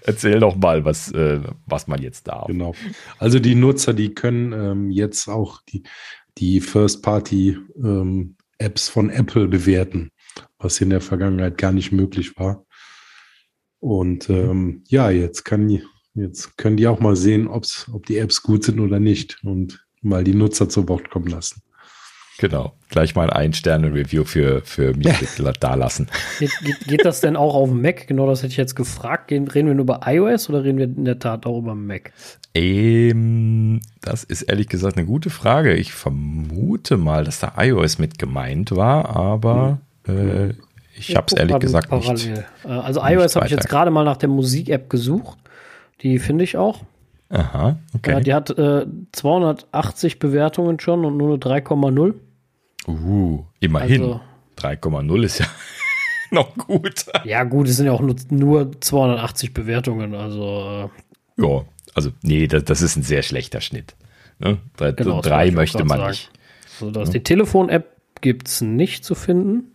Erzähl 0.06 0.40
doch 0.40 0.56
mal, 0.56 0.86
was, 0.86 1.12
äh, 1.12 1.42
was 1.66 1.88
man 1.88 2.02
jetzt 2.02 2.28
darf. 2.28 2.48
Genau. 2.48 2.74
Also 3.20 3.40
die 3.40 3.56
Nutzer, 3.56 3.94
die 3.94 4.14
können 4.14 4.54
ähm, 4.54 4.90
jetzt 4.92 5.28
auch 5.28 5.62
die, 5.70 5.84
die 6.38 6.62
First-Party-Apps 6.62 8.90
von 8.90 9.10
Apple 9.10 9.48
bewerten, 9.48 10.10
was 10.58 10.80
in 10.82 10.90
der 10.90 11.02
Vergangenheit 11.02 11.58
gar 11.58 11.72
nicht 11.74 11.92
möglich 11.92 12.38
war. 12.38 12.66
Und 13.84 14.30
ähm, 14.30 14.82
ja, 14.88 15.10
jetzt 15.10 15.44
kann 15.44 15.70
jetzt 16.14 16.58
können 16.58 16.78
die 16.78 16.88
auch 16.88 17.02
mal 17.02 17.18
sehen, 17.18 17.50
ob's, 17.50 17.90
ob 17.92 18.06
die 18.06 18.18
Apps 18.18 18.42
gut 18.42 18.64
sind 18.64 18.80
oder 18.80 19.02
nicht 19.02 19.44
und 19.44 19.86
mal 20.02 20.24
die 20.24 20.34
Nutzer 20.34 20.70
zu 20.70 20.88
Wort 20.88 21.10
kommen 21.10 21.28
lassen. 21.28 21.62
Genau. 22.38 22.78
Gleich 22.88 23.14
mal 23.14 23.30
ein 23.30 23.52
Sterne-Review 23.52 24.24
für, 24.24 24.62
für 24.64 24.94
mich 24.96 25.10
da 25.60 25.76
lassen. 25.76 26.08
Geht, 26.40 26.52
geht, 26.64 26.80
geht 26.88 27.06
das 27.06 27.20
denn 27.20 27.36
auch 27.36 27.56
auf 27.56 27.68
dem 27.68 27.82
Mac? 27.82 28.08
Genau, 28.08 28.26
das 28.26 28.42
hätte 28.42 28.52
ich 28.52 28.58
jetzt 28.58 28.78
gefragt. 28.78 29.28
Gehen, 29.28 29.50
reden 29.50 29.68
wir 29.68 29.76
nur 29.76 29.84
über 29.84 30.00
iOS 30.06 30.50
oder 30.50 30.64
reden 30.64 30.78
wir 30.78 30.86
in 30.86 31.04
der 31.04 31.20
Tat 31.20 31.46
auch 31.46 31.60
über 31.60 31.76
Mac? 31.76 32.14
Ähm, 32.56 33.82
das 34.00 34.24
ist 34.24 34.44
ehrlich 34.44 34.70
gesagt 34.70 34.96
eine 34.96 35.06
gute 35.06 35.30
Frage. 35.30 35.74
Ich 35.74 35.92
vermute 35.92 36.96
mal, 36.96 37.26
dass 37.26 37.42
da 37.42 37.56
iOS 37.58 38.00
mit 38.00 38.18
gemeint 38.18 38.72
war, 38.72 39.10
aber 39.14 39.82
äh, 40.08 40.54
ich 40.96 41.16
habe 41.16 41.26
es 41.28 41.34
ehrlich 41.34 41.60
gesagt 41.60 41.92
nicht. 41.92 42.04
parallel. 42.06 42.46
Äh, 42.64 42.68
Also 42.68 43.02
iOS 43.04 43.36
habe 43.36 43.46
ich 43.46 43.52
jetzt 43.52 43.70
gerade 43.70 43.92
mal 43.92 44.04
nach 44.06 44.18
der 44.18 44.30
Musik-App 44.30 44.90
gesucht. 44.90 45.38
Die 46.02 46.20
finde 46.20 46.44
ich 46.44 46.58
auch. 46.58 46.82
Aha, 47.30 47.78
okay. 47.96 48.12
Ja, 48.12 48.20
die 48.20 48.34
hat 48.34 48.50
äh, 48.52 48.86
280 49.12 50.20
Bewertungen 50.20 50.80
schon 50.80 51.04
und 51.06 51.18
nur 51.18 51.30
eine 51.30 51.38
3,0. 51.38 52.14
uh, 52.88 53.44
immerhin. 53.60 54.02
Also- 54.04 54.22
3,0 54.58 55.24
ist 55.24 55.40
ja 55.40 55.46
noch 56.32 56.56
gut. 56.58 57.06
Ja, 57.24 57.44
gut, 57.44 57.68
es 57.68 57.78
sind 57.78 57.88
ja 57.88 57.92
auch 57.92 58.02
nur, 58.02 58.16
nur 58.30 58.80
280 58.80 59.54
Bewertungen. 59.54 60.14
Also, 60.14 60.90
äh, 61.38 61.42
Ja, 61.44 61.64
also 61.96 62.12
nee, 62.22 62.46
das, 62.48 62.64
das 62.66 62.82
ist 62.84 62.96
ein 62.98 63.04
sehr 63.04 63.24
schlechter 63.24 63.62
Schnitt. 63.62 63.96
Ne? 64.40 64.60
Drei, 64.78 64.92
Genau, 64.92 65.18
das 65.22 65.28
drei 65.30 65.50
möchte 65.52 65.84
man 65.86 65.98
sagen. 66.00 66.10
nicht. 66.12 66.32
also 66.80 66.92
dass 66.92 67.10
die 67.10 67.24
Telefon-App 67.24 67.98
gibt 68.22 68.48
es 68.48 68.62
nicht 68.62 69.04
zu 69.06 69.16
finden. 69.16 69.72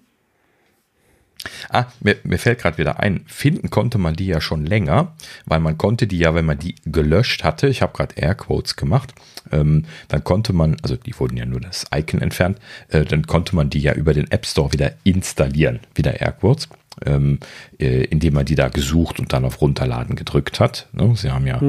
Ah, 1.71 1.87
mir, 2.01 2.17
mir 2.25 2.39
fällt 2.39 2.59
gerade 2.59 2.79
wieder 2.79 2.99
ein, 2.99 3.21
finden 3.27 3.71
konnte 3.71 3.99
man 3.99 4.15
die 4.15 4.27
ja 4.27 4.41
schon 4.41 4.67
länger, 4.67 5.15
weil 5.47 5.61
man 5.61 5.79
konnte 5.79 6.07
die 6.07 6.19
ja, 6.19 6.35
wenn 6.35 6.45
man 6.45 6.59
die 6.59 6.75
gelöscht 6.85 7.45
hatte, 7.45 7.69
ich 7.69 7.81
habe 7.81 7.97
gerade 7.97 8.17
Airquotes 8.17 8.77
gemacht, 8.77 9.15
ähm, 9.53 9.85
dann 10.09 10.25
konnte 10.25 10.53
man, 10.53 10.77
also 10.83 10.97
die 10.97 11.19
wurden 11.19 11.37
ja 11.37 11.47
nur 11.47 11.61
das 11.61 11.87
Icon 11.95 12.21
entfernt, 12.21 12.59
äh, 12.89 13.05
dann 13.05 13.27
konnte 13.27 13.55
man 13.55 13.71
die 13.71 13.81
ja 13.81 13.95
über 13.95 14.15
den 14.15 14.31
App 14.31 14.47
Store 14.47 14.73
wieder 14.73 14.93
installieren, 15.05 15.81
wieder 15.95 16.21
Airquotes, 16.21 16.69
ähm, 17.07 17.39
äh, 17.79 18.05
indem 18.05 18.35
man 18.35 18.45
die 18.45 18.57
da 18.57 18.69
gesucht 18.69 19.21
und 19.21 19.33
dann 19.33 19.45
auf 19.45 19.61
Runterladen 19.61 20.17
gedrückt 20.17 20.59
hat. 20.59 20.89
Ne? 20.93 21.15
Sie 21.17 21.31
haben 21.31 21.47
ja 21.47 21.61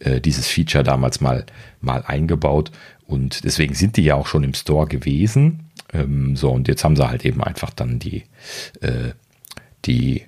äh, 0.00 0.20
dieses 0.20 0.48
Feature 0.48 0.84
damals 0.84 1.20
mal, 1.20 1.46
mal 1.80 2.04
eingebaut 2.06 2.70
und 3.06 3.44
deswegen 3.44 3.74
sind 3.74 3.96
die 3.96 4.04
ja 4.04 4.14
auch 4.14 4.26
schon 4.26 4.44
im 4.44 4.54
Store 4.54 4.86
gewesen. 4.86 5.63
Ähm, 5.94 6.36
so, 6.36 6.50
und 6.50 6.68
jetzt 6.68 6.84
haben 6.84 6.96
sie 6.96 7.08
halt 7.08 7.24
eben 7.24 7.42
einfach 7.42 7.70
dann 7.70 7.98
die, 7.98 8.24
äh, 8.80 9.12
die 9.84 10.22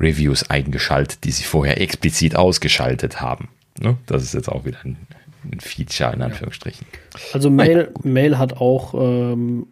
Reviews 0.00 0.48
eingeschaltet, 0.50 1.24
die 1.24 1.30
sie 1.30 1.44
vorher 1.44 1.80
explizit 1.80 2.36
ausgeschaltet 2.36 3.20
haben. 3.20 3.48
Ne? 3.80 3.96
Das 4.06 4.22
ist 4.22 4.34
jetzt 4.34 4.48
auch 4.48 4.64
wieder 4.64 4.78
ein, 4.84 4.96
ein 5.50 5.60
Feature 5.60 6.12
in 6.12 6.22
Anführungsstrichen. 6.22 6.86
Also 7.32 7.50
Mail, 7.50 7.90
Mail 8.02 8.38
hat 8.38 8.54
auch, 8.54 8.94
ähm, 8.94 9.66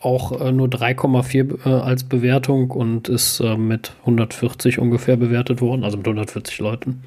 auch 0.00 0.40
äh, 0.40 0.50
nur 0.50 0.68
3,4 0.68 1.64
äh, 1.64 1.68
als 1.68 2.04
Bewertung 2.04 2.70
und 2.72 3.08
ist 3.08 3.40
äh, 3.40 3.56
mit 3.56 3.92
140 4.00 4.78
ungefähr 4.78 5.16
bewertet 5.16 5.60
worden, 5.60 5.84
also 5.84 5.96
mit 5.96 6.06
140 6.06 6.58
Leuten. 6.58 7.02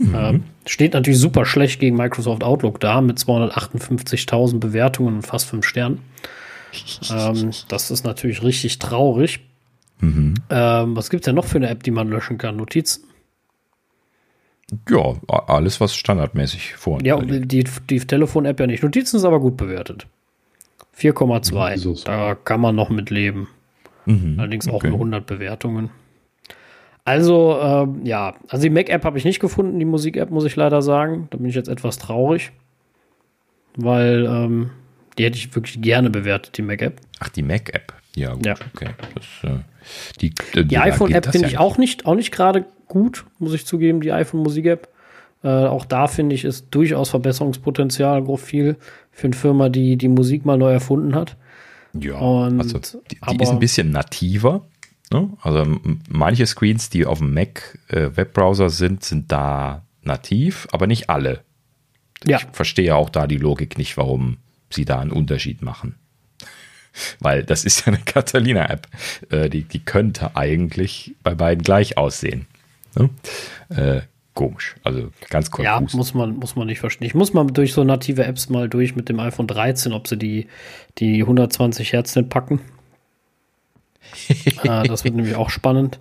Ähm, 0.00 0.44
steht 0.66 0.94
natürlich 0.94 1.20
super 1.20 1.44
schlecht 1.46 1.80
gegen 1.80 1.96
Microsoft 1.96 2.42
Outlook 2.42 2.80
da 2.80 3.00
mit 3.00 3.18
258.000 3.18 4.58
Bewertungen 4.58 5.16
und 5.16 5.22
fast 5.22 5.48
5 5.48 5.64
Sternen. 5.64 6.00
Ähm, 7.10 7.50
das 7.68 7.90
ist 7.90 8.04
natürlich 8.04 8.42
richtig 8.42 8.78
traurig. 8.78 9.40
Ähm, 10.02 10.96
was 10.96 11.08
gibt 11.08 11.22
es 11.22 11.24
denn 11.24 11.34
noch 11.34 11.46
für 11.46 11.56
eine 11.56 11.68
App, 11.68 11.82
die 11.82 11.90
man 11.90 12.08
löschen 12.08 12.36
kann? 12.36 12.56
Notizen? 12.56 13.04
Ja, 14.88 15.14
alles, 15.28 15.80
was 15.80 15.94
standardmäßig 15.94 16.74
vor 16.74 17.00
Ja, 17.02 17.20
die, 17.20 17.64
die 17.64 18.00
Telefon-App 18.00 18.60
ja 18.60 18.66
nicht. 18.66 18.82
Notizen 18.82 19.16
ist 19.16 19.24
aber 19.24 19.40
gut 19.40 19.56
bewertet. 19.56 20.06
4,2. 20.98 21.74
ist 21.74 21.86
auch 21.86 21.96
so. 21.96 22.04
Da 22.04 22.34
kann 22.34 22.60
man 22.60 22.74
noch 22.74 22.88
mit 22.90 23.10
leben. 23.10 23.48
Mhm, 24.06 24.36
Allerdings 24.38 24.68
auch 24.68 24.74
okay. 24.74 24.88
nur 24.88 24.96
100 24.96 25.26
Bewertungen. 25.26 25.90
Also, 27.04 27.58
ähm, 27.60 28.00
ja, 28.04 28.34
also 28.48 28.62
die 28.62 28.70
Mac-App 28.70 29.04
habe 29.04 29.18
ich 29.18 29.24
nicht 29.24 29.40
gefunden, 29.40 29.78
die 29.78 29.84
Musik-App, 29.84 30.30
muss 30.30 30.44
ich 30.44 30.56
leider 30.56 30.80
sagen. 30.82 31.28
Da 31.30 31.36
bin 31.36 31.46
ich 31.48 31.54
jetzt 31.54 31.68
etwas 31.68 31.98
traurig. 31.98 32.52
Weil 33.76 34.24
ähm, 34.26 34.70
die 35.18 35.24
hätte 35.24 35.36
ich 35.38 35.54
wirklich 35.54 35.80
gerne 35.80 36.10
bewertet, 36.10 36.56
die 36.56 36.62
Mac-App. 36.62 37.00
Ach, 37.20 37.28
die 37.28 37.42
Mac-App. 37.42 37.92
Ja, 38.16 38.34
gut, 38.34 38.46
Ja. 38.46 38.54
okay. 38.74 38.90
Das, 39.14 39.50
äh, 39.50 39.58
die 40.20 40.32
äh, 40.54 40.64
Die 40.64 40.78
iPhone-App 40.78 41.26
finde 41.26 41.48
ja 41.48 41.52
ich 41.52 41.58
auch 41.58 41.78
nicht, 41.78 42.06
auch 42.06 42.14
nicht 42.14 42.30
gerade 42.32 42.64
gut, 42.88 43.24
muss 43.38 43.54
ich 43.54 43.66
zugeben, 43.66 44.00
die 44.00 44.12
iPhone-Musik-App. 44.12 44.88
Äh, 45.42 45.48
auch 45.48 45.84
da 45.84 46.06
finde 46.06 46.34
ich, 46.34 46.44
ist 46.44 46.66
durchaus 46.70 47.10
Verbesserungspotenzial 47.10 48.22
grob 48.24 48.40
viel 48.40 48.76
für 49.10 49.26
eine 49.26 49.36
Firma, 49.36 49.68
die 49.68 49.96
die 49.96 50.08
Musik 50.08 50.44
mal 50.44 50.56
neu 50.56 50.72
erfunden 50.72 51.14
hat. 51.14 51.36
Ja, 51.92 52.14
Und- 52.18 52.60
also 52.60 52.78
die, 53.10 53.18
die 53.30 53.42
ist 53.42 53.50
ein 53.50 53.58
bisschen 53.58 53.90
nativer. 53.90 54.64
Ne? 55.12 55.30
Also 55.42 55.78
manche 56.08 56.46
Screens, 56.46 56.88
die 56.90 57.04
auf 57.06 57.18
dem 57.18 57.34
Mac 57.34 57.78
äh, 57.88 58.10
Webbrowser 58.16 58.70
sind, 58.70 59.04
sind 59.04 59.30
da 59.30 59.82
nativ, 60.02 60.66
aber 60.72 60.86
nicht 60.86 61.10
alle. 61.10 61.40
Ja. 62.26 62.38
Ich 62.38 62.46
verstehe 62.52 62.94
auch 62.96 63.10
da 63.10 63.26
die 63.26 63.36
Logik 63.36 63.76
nicht, 63.76 63.96
warum 63.96 64.38
sie 64.74 64.84
da 64.84 64.98
einen 65.00 65.12
Unterschied 65.12 65.62
machen. 65.62 65.96
Weil 67.18 67.42
das 67.42 67.64
ist 67.64 67.80
ja 67.80 67.92
eine 67.92 67.98
Catalina-App. 68.04 68.86
Äh, 69.30 69.50
die, 69.50 69.62
die 69.64 69.80
könnte 69.80 70.36
eigentlich 70.36 71.14
bei 71.22 71.34
beiden 71.34 71.64
gleich 71.64 71.96
aussehen. 71.98 72.46
Ne? 72.96 73.10
Äh, 73.70 74.02
komisch. 74.34 74.76
Also 74.84 75.10
ganz 75.28 75.50
Ja, 75.58 75.76
konfus. 75.78 75.94
muss 75.94 76.14
man, 76.14 76.36
muss 76.36 76.54
man 76.56 76.66
nicht 76.66 76.80
verstehen. 76.80 77.06
Ich 77.06 77.14
muss 77.14 77.32
mal 77.32 77.46
durch 77.46 77.72
so 77.72 77.82
native 77.84 78.24
Apps 78.24 78.48
mal 78.48 78.68
durch 78.68 78.94
mit 78.94 79.08
dem 79.08 79.18
iPhone 79.18 79.46
13, 79.48 79.92
ob 79.92 80.06
sie 80.06 80.16
die, 80.16 80.46
die 80.98 81.20
120 81.22 81.92
Hertz 81.92 82.14
nicht 82.14 82.28
packen. 82.28 82.60
äh, 84.62 84.86
das 84.86 85.04
wird 85.04 85.14
nämlich 85.14 85.34
auch 85.34 85.50
spannend. 85.50 85.98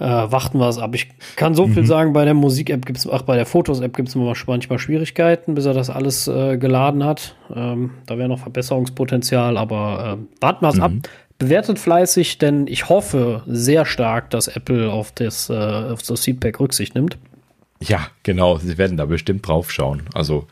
Äh, 0.00 0.04
warten 0.04 0.58
wir 0.58 0.68
es 0.68 0.78
ab. 0.78 0.94
Ich 0.94 1.08
kann 1.36 1.54
so 1.54 1.66
viel 1.66 1.86
sagen, 1.86 2.12
bei 2.12 2.24
der 2.24 2.34
Musik-App 2.34 2.84
gibt 2.84 2.98
es, 2.98 3.08
ach, 3.08 3.22
bei 3.22 3.36
der 3.36 3.46
Fotos-App 3.46 3.94
gibt 3.96 4.08
es 4.08 4.16
manchmal 4.16 4.78
Schwierigkeiten, 4.78 5.54
bis 5.54 5.66
er 5.66 5.74
das 5.74 5.90
alles 5.90 6.28
äh, 6.28 6.56
geladen 6.58 7.04
hat. 7.04 7.36
Ähm, 7.54 7.92
da 8.06 8.18
wäre 8.18 8.28
noch 8.28 8.40
Verbesserungspotenzial, 8.40 9.56
aber 9.56 10.18
äh, 10.18 10.42
warten 10.42 10.64
wir 10.64 10.70
es 10.70 10.80
ab. 10.80 10.92
Bewertet 11.38 11.78
fleißig, 11.78 12.38
denn 12.38 12.66
ich 12.66 12.88
hoffe 12.88 13.42
sehr 13.46 13.84
stark, 13.84 14.30
dass 14.30 14.48
Apple 14.48 14.90
auf 14.90 15.12
das, 15.12 15.50
äh, 15.50 15.54
auf 15.54 16.02
das 16.02 16.20
Feedback 16.20 16.60
Rücksicht 16.60 16.94
nimmt. 16.94 17.18
Ja, 17.80 18.06
genau. 18.22 18.58
Sie 18.58 18.78
werden 18.78 18.96
da 18.96 19.04
bestimmt 19.06 19.46
drauf 19.46 19.70
schauen. 19.70 20.02
Also 20.14 20.46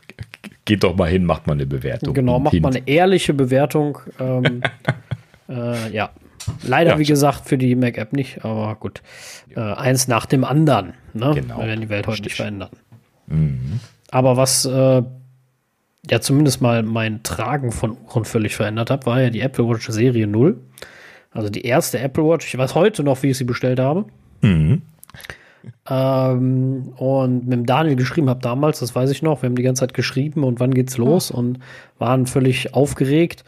geht 0.65 0.83
doch 0.83 0.95
mal 0.95 1.09
hin, 1.09 1.25
macht 1.25 1.47
mal 1.47 1.53
eine 1.53 1.65
Bewertung. 1.65 2.13
Genau, 2.13 2.39
macht 2.39 2.53
hin. 2.53 2.61
mal 2.61 2.69
eine 2.69 2.87
ehrliche 2.87 3.33
Bewertung. 3.33 3.99
Ähm, 4.19 4.61
äh, 5.49 5.91
ja, 5.91 6.09
leider, 6.63 6.91
Ja, 6.91 6.99
wie 6.99 7.05
gesagt, 7.05 7.47
für 7.47 7.57
die 7.57 7.75
Mac-App 7.75 8.13
nicht, 8.13 8.43
aber 8.43 8.75
gut. 8.75 9.01
Äh, 9.55 9.59
eins 9.59 10.07
nach 10.07 10.25
dem 10.25 10.43
anderen. 10.43 10.93
Ne? 11.13 11.31
Genau. 11.35 11.59
Wir 11.59 11.67
werden 11.67 11.81
die 11.81 11.89
Welt 11.89 12.07
heute 12.07 12.23
nicht 12.23 12.35
verändern. 12.35 12.69
Mhm. 13.27 13.79
Aber 14.11 14.37
was 14.37 14.65
äh, 14.65 15.03
ja 16.09 16.21
zumindest 16.21 16.61
mal 16.61 16.83
mein 16.83 17.23
Tragen 17.23 17.71
von 17.71 17.97
Uhren 18.07 18.25
völlig 18.25 18.55
verändert 18.55 18.89
hat, 18.89 19.05
war 19.05 19.21
ja 19.21 19.29
die 19.29 19.41
Apple 19.41 19.67
Watch 19.67 19.87
Serie 19.89 20.27
0. 20.27 20.59
Also 21.31 21.49
die 21.49 21.65
erste 21.65 21.99
Apple 21.99 22.23
Watch. 22.23 22.47
Ich 22.47 22.57
weiß 22.57 22.75
heute 22.75 23.03
noch, 23.03 23.23
wie 23.23 23.31
ich 23.31 23.37
sie 23.37 23.43
bestellt 23.43 23.79
habe. 23.79 24.05
Mhm. 24.41 24.83
Ähm, 25.89 26.93
und 26.97 27.43
mit 27.47 27.53
dem 27.53 27.65
Daniel 27.65 27.95
geschrieben 27.95 28.29
habe 28.29 28.41
damals, 28.41 28.79
das 28.79 28.93
weiß 28.95 29.09
ich 29.11 29.21
noch. 29.21 29.41
Wir 29.41 29.47
haben 29.47 29.55
die 29.55 29.63
ganze 29.63 29.81
Zeit 29.81 29.93
geschrieben 29.93 30.43
und 30.43 30.59
wann 30.59 30.73
geht's 30.73 30.97
los 30.97 31.31
und 31.31 31.59
waren 31.99 32.25
völlig 32.25 32.73
aufgeregt. 32.73 33.43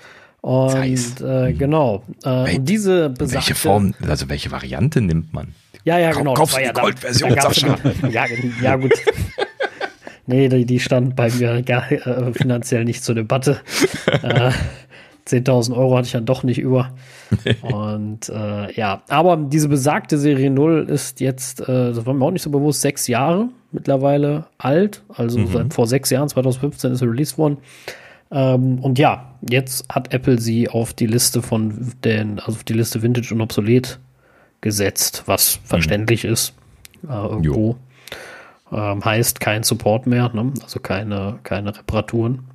Und 0.45 1.22
äh, 1.22 1.53
genau. 1.53 2.03
Äh, 2.23 2.57
und 2.57 2.69
diese 2.69 3.09
besagte, 3.09 3.34
Welche 3.34 3.55
Form, 3.55 3.95
also 4.07 4.30
welche 4.30 4.51
Variante 4.51 5.01
nimmt 5.01 5.34
man? 5.34 5.55
Ja, 5.85 5.97
ja, 5.97 6.11
genau. 6.11 6.35
kaufst 6.35 6.55
du 6.55 6.61
ja 6.61 6.67
die 6.67 6.76
da- 6.76 6.81
Goldversion, 6.81 7.31
immer- 7.31 8.09
Ja, 8.11 8.26
ja, 8.61 8.76
gut. 8.76 8.91
nee, 10.27 10.47
die, 10.47 10.67
die 10.67 10.80
stand 10.80 11.15
bei 11.15 11.31
mir 11.31 11.63
gar, 11.63 11.91
äh, 11.91 12.31
finanziell 12.34 12.85
nicht 12.85 13.03
zur 13.03 13.15
Debatte. 13.15 13.61
äh, 14.22 14.51
10.000 15.27 15.76
Euro 15.76 15.97
hatte 15.97 16.05
ich 16.05 16.11
dann 16.11 16.27
doch 16.27 16.43
nicht 16.43 16.59
über. 16.59 16.93
und 17.63 18.30
äh, 18.30 18.72
ja, 18.73 19.01
aber 19.09 19.38
diese 19.38 19.67
besagte 19.67 20.19
Serie 20.19 20.51
0 20.51 20.85
ist 20.91 21.22
jetzt, 21.22 21.61
äh, 21.61 21.91
das 21.91 22.05
war 22.05 22.13
mir 22.13 22.23
auch 22.23 22.30
nicht 22.30 22.43
so 22.43 22.51
bewusst, 22.51 22.81
sechs 22.81 23.07
Jahre 23.07 23.49
mittlerweile 23.72 24.45
alt. 24.59 25.01
Also 25.09 25.39
mhm. 25.39 25.47
seit 25.47 25.73
vor 25.73 25.88
sechs 25.88 26.11
Jahren, 26.11 26.30
2015 26.30 26.91
ist 26.91 26.99
sie 26.99 27.05
released 27.09 27.39
worden. 27.39 27.57
Ähm, 28.31 28.80
und 28.80 28.99
ja, 28.99 29.35
jetzt 29.47 29.88
hat 29.89 30.14
Apple 30.14 30.39
sie 30.39 30.69
auf 30.69 30.93
die 30.93 31.07
Liste 31.07 31.41
von 31.41 31.93
den, 32.03 32.39
also 32.39 32.53
auf 32.53 32.64
die 32.64 32.73
Liste 32.73 33.02
Vintage 33.02 33.34
und 33.34 33.41
Obsolet 33.41 33.99
gesetzt, 34.61 35.23
was 35.26 35.60
mhm. 35.60 35.68
verständlich 35.68 36.26
ist. 36.26 36.53
Äh, 37.03 37.14
irgendwo. 37.14 37.77
Ähm, 38.72 39.06
heißt 39.06 39.39
kein 39.39 39.64
Support 39.64 40.07
mehr, 40.07 40.31
ne? 40.34 40.52
also 40.61 40.80
keine, 40.80 41.39
keine 41.43 41.77
Reparaturen. 41.77 42.45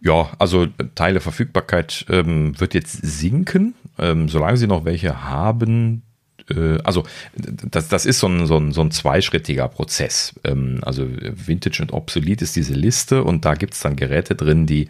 Ja, 0.00 0.30
also 0.38 0.66
Teileverfügbarkeit 0.94 2.06
ähm, 2.08 2.58
wird 2.58 2.74
jetzt 2.74 2.92
sinken. 3.02 3.74
Ähm, 3.98 4.28
solange 4.28 4.56
sie 4.56 4.66
noch 4.66 4.84
welche 4.84 5.24
haben, 5.24 6.02
äh, 6.50 6.78
also 6.84 7.04
das, 7.34 7.88
das 7.88 8.06
ist 8.06 8.18
so 8.18 8.28
ein, 8.28 8.46
so 8.46 8.56
ein, 8.56 8.72
so 8.72 8.80
ein 8.80 8.90
zweischrittiger 8.90 9.68
Prozess. 9.68 10.34
Ähm, 10.44 10.80
also 10.82 11.06
Vintage 11.06 11.82
und 11.82 11.92
Obsolet 11.92 12.42
ist 12.42 12.56
diese 12.56 12.74
Liste 12.74 13.24
und 13.24 13.44
da 13.44 13.54
gibt 13.54 13.74
es 13.74 13.80
dann 13.80 13.96
Geräte 13.96 14.34
drin, 14.34 14.66
die 14.66 14.88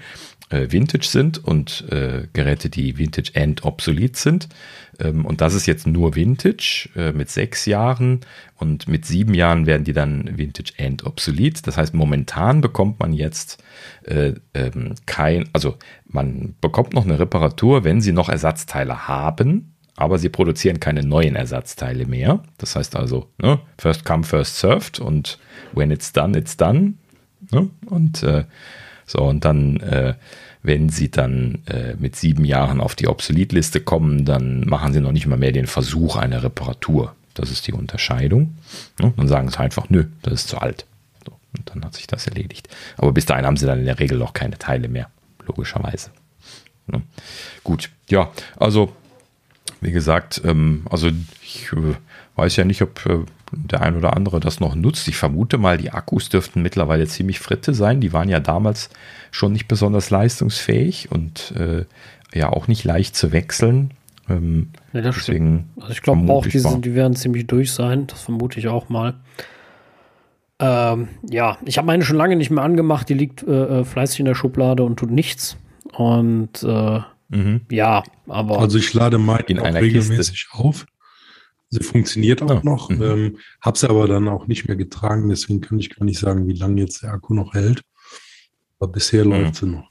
äh, 0.51 0.71
Vintage 0.71 1.07
sind 1.07 1.45
und 1.45 1.85
äh, 1.91 2.27
Geräte, 2.33 2.71
die 2.71 2.99
Vintage 2.99 3.33
and 3.35 3.65
Obsolet 3.65 4.17
sind. 4.17 4.49
Ähm, 4.99 5.25
und 5.25 5.41
das 5.41 5.55
ist 5.55 5.67
jetzt 5.67 5.87
nur 5.87 6.15
Vintage 6.15 6.89
äh, 6.97 7.13
mit 7.13 7.31
sechs 7.31 7.67
Jahren 7.67 8.21
und 8.57 8.89
mit 8.89 9.05
sieben 9.05 9.35
Jahren 9.35 9.67
werden 9.67 9.85
die 9.85 9.93
dann 9.93 10.39
Vintage 10.39 10.73
and 10.79 11.05
Obsolet. 11.05 11.67
Das 11.67 11.77
heißt, 11.77 11.95
momentan 11.95 12.61
bekommt 12.61 12.99
man 13.01 13.13
jetzt 13.13 13.63
äh, 14.05 14.35
ähm, 14.55 14.95
kein, 15.07 15.49
also 15.53 15.77
man 16.07 16.55
bekommt 16.61 16.95
noch 16.95 17.05
eine 17.05 17.19
Reparatur, 17.19 17.85
wenn 17.85 18.01
sie 18.01 18.13
noch 18.13 18.29
Ersatzteile 18.29 19.07
haben 19.07 19.75
aber 19.99 20.19
sie 20.19 20.29
produzieren 20.29 20.79
keine 20.79 21.03
neuen 21.03 21.35
Ersatzteile 21.35 22.07
mehr. 22.07 22.41
Das 22.57 22.77
heißt 22.77 22.95
also, 22.95 23.27
ne, 23.43 23.59
first 23.79 24.05
come, 24.05 24.23
first 24.23 24.57
served 24.57 25.01
und 25.01 25.39
when 25.73 25.91
it's 25.91 26.13
done, 26.13 26.39
it's 26.39 26.57
done. 26.57 26.95
Ne? 27.51 27.69
Und 27.87 28.23
äh, 28.23 28.45
so, 29.07 29.25
und 29.25 29.45
dann, 29.45 29.79
äh, 29.79 30.15
wenn 30.63 30.89
sie 30.89 31.11
dann 31.11 31.63
äh, 31.67 31.95
mit 31.99 32.15
sieben 32.15 32.45
Jahren 32.45 32.81
auf 32.81 32.95
die 32.95 33.09
Obsoletliste 33.09 33.81
kommen, 33.81 34.25
dann 34.25 34.61
machen 34.61 34.93
sie 34.93 35.01
noch 35.01 35.11
nicht 35.11 35.27
mal 35.27 35.37
mehr 35.39 35.51
den 35.51 35.67
Versuch 35.67 36.15
einer 36.15 36.45
Reparatur. 36.45 37.17
Das 37.35 37.51
ist 37.51 37.67
die 37.67 37.73
Unterscheidung. 37.73 38.57
Ne? 39.01 39.13
Dann 39.17 39.27
sagen 39.27 39.49
sie 39.49 39.59
einfach, 39.59 39.91
nö, 39.91 40.05
das 40.23 40.35
ist 40.35 40.49
zu 40.49 40.59
alt. 40.59 40.87
So, 41.27 41.33
und 41.57 41.71
dann 41.71 41.85
hat 41.85 41.95
sich 41.95 42.07
das 42.07 42.29
erledigt. 42.29 42.69
Aber 42.99 43.11
bis 43.11 43.27
dahin 43.27 43.47
haben 43.47 43.57
sie 43.57 43.67
dann 43.67 43.81
in 43.81 43.87
der 43.87 43.99
Regel 43.99 44.23
auch 44.23 44.33
keine 44.33 44.59
Teile 44.59 44.87
mehr, 44.87 45.11
logischerweise. 45.45 46.11
Ne? 46.87 47.03
Gut, 47.65 47.91
ja, 48.09 48.31
also 48.57 48.93
wie 49.81 49.93
gesagt, 49.93 50.41
ähm, 50.45 50.87
also 50.91 51.09
ich 51.43 51.71
äh, 51.73 51.95
weiß 52.37 52.57
ja 52.57 52.65
nicht, 52.65 52.83
ob 52.83 53.05
äh, 53.07 53.21
der 53.53 53.83
ein 53.83 53.97
oder 53.97 54.17
andere 54.17 54.41
das 54.41 54.61
noch 54.61 54.75
nutzt. 54.75 55.09
Ich 55.09 55.17
vermute 55.17 55.59
mal, 55.59 55.79
die 55.79 55.91
Akkus 55.91 56.29
dürften 56.29 56.63
mittlerweile 56.63 57.07
ziemlich 57.07 57.41
fritte 57.41 57.75
sein. 57.75 58.01
Die 58.01 58.13
waren 58.13 58.29
ja 58.29 58.41
damals 58.41 58.91
schon 59.31 59.53
nicht 59.53 59.69
besonders 59.69 60.11
leistungsfähig 60.11 61.11
und 61.11 61.53
äh, 61.53 61.85
ja 62.35 62.51
auch 62.51 62.69
nicht 62.69 62.85
leicht 62.85 63.17
zu 63.17 63.33
wechseln. 63.33 63.93
Ähm, 64.29 64.69
ja, 64.93 65.01
das 65.01 65.17
deswegen 65.17 65.71
Also 65.81 65.93
ich 65.93 66.03
glaube 66.03 66.31
auch, 66.33 66.47
die, 66.47 66.59
sind, 66.59 66.85
die 66.85 66.95
werden 66.95 67.17
ziemlich 67.17 67.47
durch 67.47 67.73
sein. 67.73 68.07
Das 68.07 68.23
vermute 68.23 68.59
ich 68.59 68.69
auch 68.69 68.89
mal. 68.89 69.15
Ähm, 70.61 71.09
ja, 71.29 71.57
ich 71.65 71.79
habe 71.79 71.87
meine 71.87 72.05
schon 72.05 72.17
lange 72.17 72.37
nicht 72.37 72.51
mehr 72.51 72.65
angemacht. 72.65 73.09
Die 73.09 73.15
liegt 73.15 73.43
äh, 73.43 73.81
äh 73.81 73.85
fleißig 73.85 74.21
in 74.21 74.27
der 74.27 74.35
Schublade 74.35 74.83
und 74.83 74.97
tut 74.97 75.11
nichts. 75.11 75.57
Und 75.97 76.63
äh, 76.63 77.01
Mhm. 77.29 77.63
Ja, 77.71 78.03
aber. 78.27 78.59
Also 78.59 78.79
ich 78.79 78.93
lade 78.95 79.19
meine 79.19 79.45
in 79.45 79.59
auch 79.59 79.75
regelmäßig 79.75 80.49
Kiste. 80.49 80.59
auf. 80.59 80.87
Sie 81.71 81.83
funktioniert 81.83 82.43
auch 82.43 82.63
oh. 82.63 82.67
noch. 82.67 82.89
Mhm. 82.89 83.03
Ähm, 83.03 83.39
habe 83.61 83.79
sie 83.79 83.89
aber 83.89 84.09
dann 84.09 84.29
auch 84.29 84.47
nicht 84.47 84.67
mehr 84.67 84.77
getragen, 84.77 85.29
deswegen 85.29 85.61
kann 85.61 85.79
ich 85.79 85.95
gar 85.95 86.05
nicht 86.05 86.19
sagen, 86.19 86.49
wie 86.49 86.55
lange 86.55 86.81
jetzt 86.81 87.03
der 87.03 87.13
Akku 87.13 87.35
noch 87.35 87.55
hält. 87.55 87.83
Aber 88.79 88.91
bisher 88.91 89.25
mhm. 89.25 89.33
läuft 89.33 89.57
sie 89.57 89.67
noch. 89.67 89.91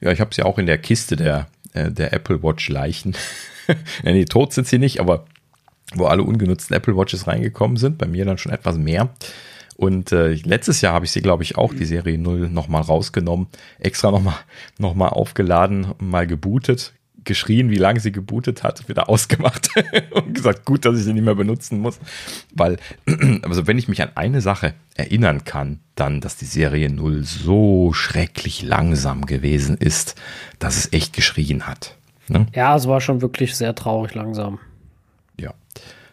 Ja, 0.00 0.12
ich 0.12 0.20
habe 0.20 0.34
sie 0.34 0.42
auch 0.42 0.58
in 0.58 0.66
der 0.66 0.78
Kiste 0.78 1.16
der, 1.16 1.48
äh, 1.72 1.90
der 1.90 2.12
Apple 2.12 2.42
Watch 2.42 2.68
Leichen. 2.68 3.16
nee, 4.04 4.24
tot 4.26 4.52
sind 4.52 4.66
sie 4.68 4.78
nicht, 4.78 5.00
aber 5.00 5.24
wo 5.94 6.06
alle 6.06 6.22
ungenutzten 6.22 6.76
Apple 6.76 6.96
Watches 6.96 7.26
reingekommen 7.26 7.76
sind. 7.76 7.98
Bei 7.98 8.06
mir 8.06 8.24
dann 8.24 8.38
schon 8.38 8.52
etwas 8.52 8.76
mehr. 8.76 9.14
Und 9.76 10.12
äh, 10.12 10.34
letztes 10.34 10.80
Jahr 10.80 10.94
habe 10.94 11.04
ich 11.04 11.10
sie, 11.10 11.22
glaube 11.22 11.42
ich, 11.42 11.56
auch 11.56 11.74
die 11.74 11.84
Serie 11.84 12.18
0 12.18 12.48
nochmal 12.48 12.82
rausgenommen, 12.82 13.48
extra 13.78 14.10
nochmal 14.10 14.36
noch 14.78 14.94
mal 14.94 15.08
aufgeladen, 15.08 15.88
mal 15.98 16.26
gebootet, 16.26 16.92
geschrien, 17.24 17.70
wie 17.70 17.76
lange 17.76 18.00
sie 18.00 18.12
gebootet 18.12 18.62
hat, 18.62 18.88
wieder 18.88 19.08
ausgemacht 19.08 19.70
und 20.12 20.34
gesagt, 20.34 20.64
gut, 20.64 20.84
dass 20.84 20.98
ich 20.98 21.04
sie 21.04 21.12
nicht 21.12 21.24
mehr 21.24 21.34
benutzen 21.34 21.80
muss. 21.80 21.98
Weil, 22.54 22.76
also 23.42 23.66
wenn 23.66 23.78
ich 23.78 23.88
mich 23.88 24.02
an 24.02 24.10
eine 24.14 24.40
Sache 24.40 24.74
erinnern 24.94 25.44
kann, 25.44 25.80
dann, 25.96 26.20
dass 26.20 26.36
die 26.36 26.44
Serie 26.44 26.90
0 26.90 27.24
so 27.24 27.92
schrecklich 27.92 28.62
langsam 28.62 29.26
gewesen 29.26 29.76
ist, 29.76 30.14
dass 30.58 30.76
es 30.76 30.92
echt 30.92 31.12
geschrien 31.12 31.66
hat. 31.66 31.96
Ne? 32.28 32.46
Ja, 32.54 32.76
es 32.76 32.86
war 32.86 33.00
schon 33.00 33.20
wirklich 33.22 33.56
sehr 33.56 33.74
traurig 33.74 34.14
langsam. 34.14 34.58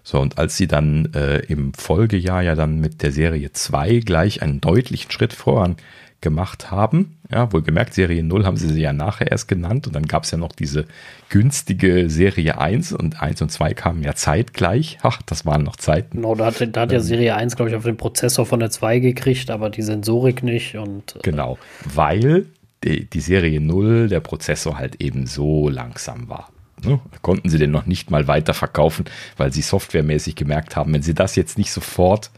So, 0.04 0.20
und 0.20 0.38
als 0.38 0.58
sie 0.58 0.68
dann 0.68 1.14
äh, 1.14 1.40
im 1.46 1.74
Folgejahr 1.74 2.42
ja 2.42 2.56
dann 2.56 2.80
mit 2.80 3.04
der 3.04 3.12
Serie 3.12 3.54
2 3.54 4.00
gleich 4.00 4.42
einen 4.42 4.62
deutlichen 4.62 5.12
Schritt 5.12 5.34
voran 5.34 5.76
gemacht 6.22 6.70
haben, 6.70 7.18
ja, 7.32 7.52
wohlgemerkt, 7.52 7.94
Serie 7.94 8.24
0 8.24 8.46
haben 8.46 8.58
sie 8.58 8.70
sie 8.70 8.82
ja 8.82 8.94
nachher 8.94 9.32
erst 9.32 9.48
genannt 9.48 9.88
und 9.88 9.96
dann 9.96 10.06
gab 10.06 10.24
es 10.24 10.32
ja 10.32 10.38
noch 10.38 10.52
diese 10.52 10.86
günstige 11.30 12.10
Serie 12.10 12.60
1 12.60 12.94
und 12.94 13.22
1 13.22 13.42
und 13.42 13.52
2 13.52 13.74
kamen 13.74 14.04
ja 14.04 14.14
zeitgleich. 14.14 15.00
Ach, 15.02 15.22
das 15.24 15.46
waren 15.46 15.64
noch 15.64 15.76
Zeiten. 15.76 16.18
Genau, 16.18 16.36
da 16.36 16.48
hat, 16.48 16.76
da 16.76 16.82
hat 16.82 16.92
ja 16.92 17.00
ähm, 17.00 17.04
Serie 17.04 17.36
1, 17.36 17.56
glaube 17.56 17.72
ich, 17.72 17.76
auf 17.76 17.84
den 17.84 17.98
Prozessor 17.98 18.46
von 18.46 18.60
der 18.60 18.70
2 18.70 19.00
gekriegt, 19.00 19.50
aber 19.50 19.70
die 19.70 19.82
Sensorik 19.82 20.44
nicht 20.44 20.76
und. 20.76 21.16
Äh, 21.16 21.20
genau, 21.24 21.58
weil 21.86 22.46
die, 22.84 23.10
die 23.10 23.22
Serie 23.22 23.60
0 23.60 24.08
der 24.10 24.20
Prozessor 24.20 24.78
halt 24.78 25.02
eben 25.02 25.26
so 25.26 25.70
langsam 25.70 26.30
war. 26.30 26.50
Ne? 26.84 27.00
Konnten 27.22 27.50
sie 27.50 27.58
den 27.58 27.72
noch 27.72 27.86
nicht 27.86 28.12
mal 28.12 28.28
weiterverkaufen, 28.28 29.06
weil 29.38 29.52
sie 29.54 29.62
softwaremäßig 29.62 30.36
gemerkt 30.36 30.76
haben, 30.76 30.94
wenn 30.94 31.02
sie 31.02 31.14
das 31.14 31.36
jetzt 31.36 31.58
nicht 31.58 31.72
sofort 31.72 32.32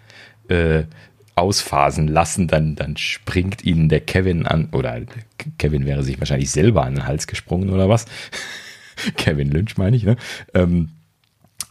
äh, 0.49 0.83
ausphasen 1.35 2.07
lassen, 2.07 2.47
dann, 2.47 2.75
dann 2.75 2.97
springt 2.97 3.63
ihnen 3.63 3.89
der 3.89 4.01
Kevin 4.01 4.45
an, 4.45 4.69
oder 4.71 5.01
Kevin 5.57 5.85
wäre 5.85 6.03
sich 6.03 6.19
wahrscheinlich 6.19 6.51
selber 6.51 6.83
an 6.83 6.95
den 6.95 7.07
Hals 7.07 7.27
gesprungen 7.27 7.69
oder 7.69 7.89
was. 7.89 8.05
Kevin 9.17 9.49
Lynch 9.49 9.77
meine 9.77 9.95
ich, 9.95 10.03
ne? 10.03 10.15
Ähm, 10.53 10.89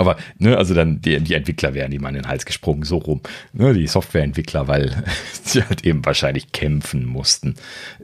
aber, 0.02 0.16
ne, 0.38 0.56
also 0.56 0.74
dann 0.74 1.00
die, 1.00 1.20
die 1.20 1.34
Entwickler 1.34 1.74
wären 1.74 1.92
ihm 1.92 2.04
an 2.04 2.14
den 2.14 2.28
Hals 2.28 2.44
gesprungen, 2.44 2.82
so 2.82 2.98
rum. 2.98 3.20
Ne, 3.52 3.72
die 3.72 3.86
Softwareentwickler, 3.86 4.68
weil 4.68 5.02
sie 5.42 5.62
halt 5.62 5.84
eben 5.86 6.04
wahrscheinlich 6.04 6.52
kämpfen 6.52 7.06
mussten, 7.06 7.54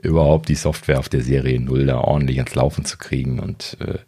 überhaupt 0.01 0.49
die 0.49 0.55
Software 0.55 0.99
auf 0.99 1.09
der 1.09 1.21
Serie 1.21 1.59
0 1.59 1.85
da 1.85 1.99
ordentlich 1.99 2.37
ins 2.37 2.55
Laufen 2.55 2.85
zu 2.85 2.97
kriegen. 2.97 3.39
Und 3.39 3.77
äh, 3.79 3.99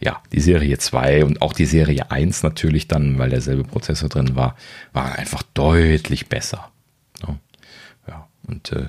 ja, 0.00 0.22
die 0.32 0.40
Serie 0.40 0.78
2 0.78 1.24
und 1.24 1.42
auch 1.42 1.52
die 1.52 1.66
Serie 1.66 2.10
1 2.10 2.42
natürlich 2.42 2.88
dann, 2.88 3.18
weil 3.18 3.30
derselbe 3.30 3.64
Prozessor 3.64 4.08
drin 4.08 4.34
war, 4.34 4.56
waren 4.92 5.12
einfach 5.12 5.42
deutlich 5.54 6.28
besser. 6.28 6.70
Ne? 7.26 7.38
Ja, 8.08 8.28
und 8.48 8.72
äh, 8.72 8.88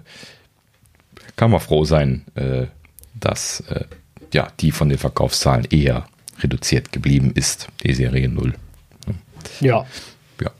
kann 1.35 1.51
man 1.51 1.59
froh 1.59 1.85
sein, 1.85 2.25
äh, 2.35 2.67
dass 3.19 3.61
äh, 3.69 3.85
ja, 4.33 4.47
die 4.59 4.71
von 4.71 4.89
den 4.89 4.97
Verkaufszahlen 4.97 5.65
eher 5.69 6.05
reduziert 6.39 6.91
geblieben 6.91 7.31
ist, 7.33 7.67
die 7.83 7.93
Serie 7.93 8.29
0. 8.29 8.53
Ja. 9.59 9.85
Ja. 10.41 10.51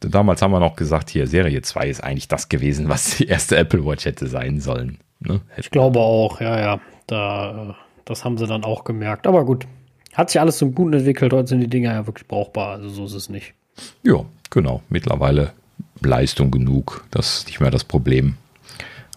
Damals 0.00 0.40
haben 0.40 0.52
wir 0.52 0.60
noch 0.60 0.76
gesagt, 0.76 1.10
hier 1.10 1.26
Serie 1.26 1.60
2 1.62 1.88
ist 1.88 2.02
eigentlich 2.02 2.28
das 2.28 2.48
gewesen, 2.48 2.88
was 2.88 3.16
die 3.16 3.26
erste 3.26 3.56
Apple 3.56 3.84
Watch 3.84 4.04
hätte 4.04 4.26
sein 4.26 4.60
sollen. 4.60 4.98
Ne? 5.20 5.40
Ich 5.56 5.70
glaube 5.70 5.98
auch, 6.00 6.40
ja, 6.40 6.58
ja. 6.58 6.80
Da, 7.06 7.76
das 8.04 8.24
haben 8.24 8.38
sie 8.38 8.46
dann 8.46 8.64
auch 8.64 8.84
gemerkt. 8.84 9.26
Aber 9.26 9.44
gut, 9.44 9.66
hat 10.14 10.30
sich 10.30 10.40
alles 10.40 10.58
zum 10.58 10.74
Guten 10.74 10.94
entwickelt. 10.94 11.32
Heute 11.32 11.48
sind 11.48 11.60
die 11.60 11.68
Dinger 11.68 11.92
ja 11.92 12.06
wirklich 12.06 12.26
brauchbar. 12.26 12.72
Also 12.72 12.88
so 12.88 13.04
ist 13.04 13.14
es 13.14 13.28
nicht. 13.28 13.54
Ja, 14.02 14.24
genau. 14.48 14.82
Mittlerweile 14.88 15.52
Leistung 16.00 16.50
genug. 16.50 17.04
Das 17.10 17.38
ist 17.38 17.46
nicht 17.46 17.60
mehr 17.60 17.70
das 17.70 17.84
Problem. 17.84 18.36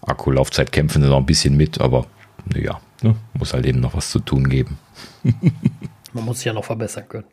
Akkulaufzeit 0.02 0.70
kämpfen 0.72 1.02
sie 1.02 1.08
noch 1.08 1.18
ein 1.18 1.26
bisschen 1.26 1.56
mit, 1.56 1.80
aber 1.80 2.06
naja, 2.52 2.80
ne, 3.02 3.16
muss 3.38 3.54
halt 3.54 3.64
eben 3.64 3.80
noch 3.80 3.94
was 3.94 4.10
zu 4.10 4.18
tun 4.18 4.48
geben. 4.48 4.78
Man 6.14 6.24
muss 6.24 6.38
sich 6.38 6.46
ja 6.46 6.52
noch 6.52 6.64
verbessern 6.64 7.08
können. 7.08 7.26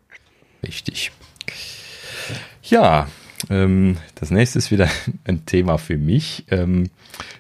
Richtig. 0.64 1.12
Ja, 2.64 3.08
ähm, 3.50 3.98
das 4.16 4.32
nächste 4.32 4.60
ist 4.60 4.72
wieder 4.72 4.90
ein 5.26 5.46
Thema 5.46 5.78
für 5.78 5.98
mich. 5.98 6.46
Ähm, 6.50 6.90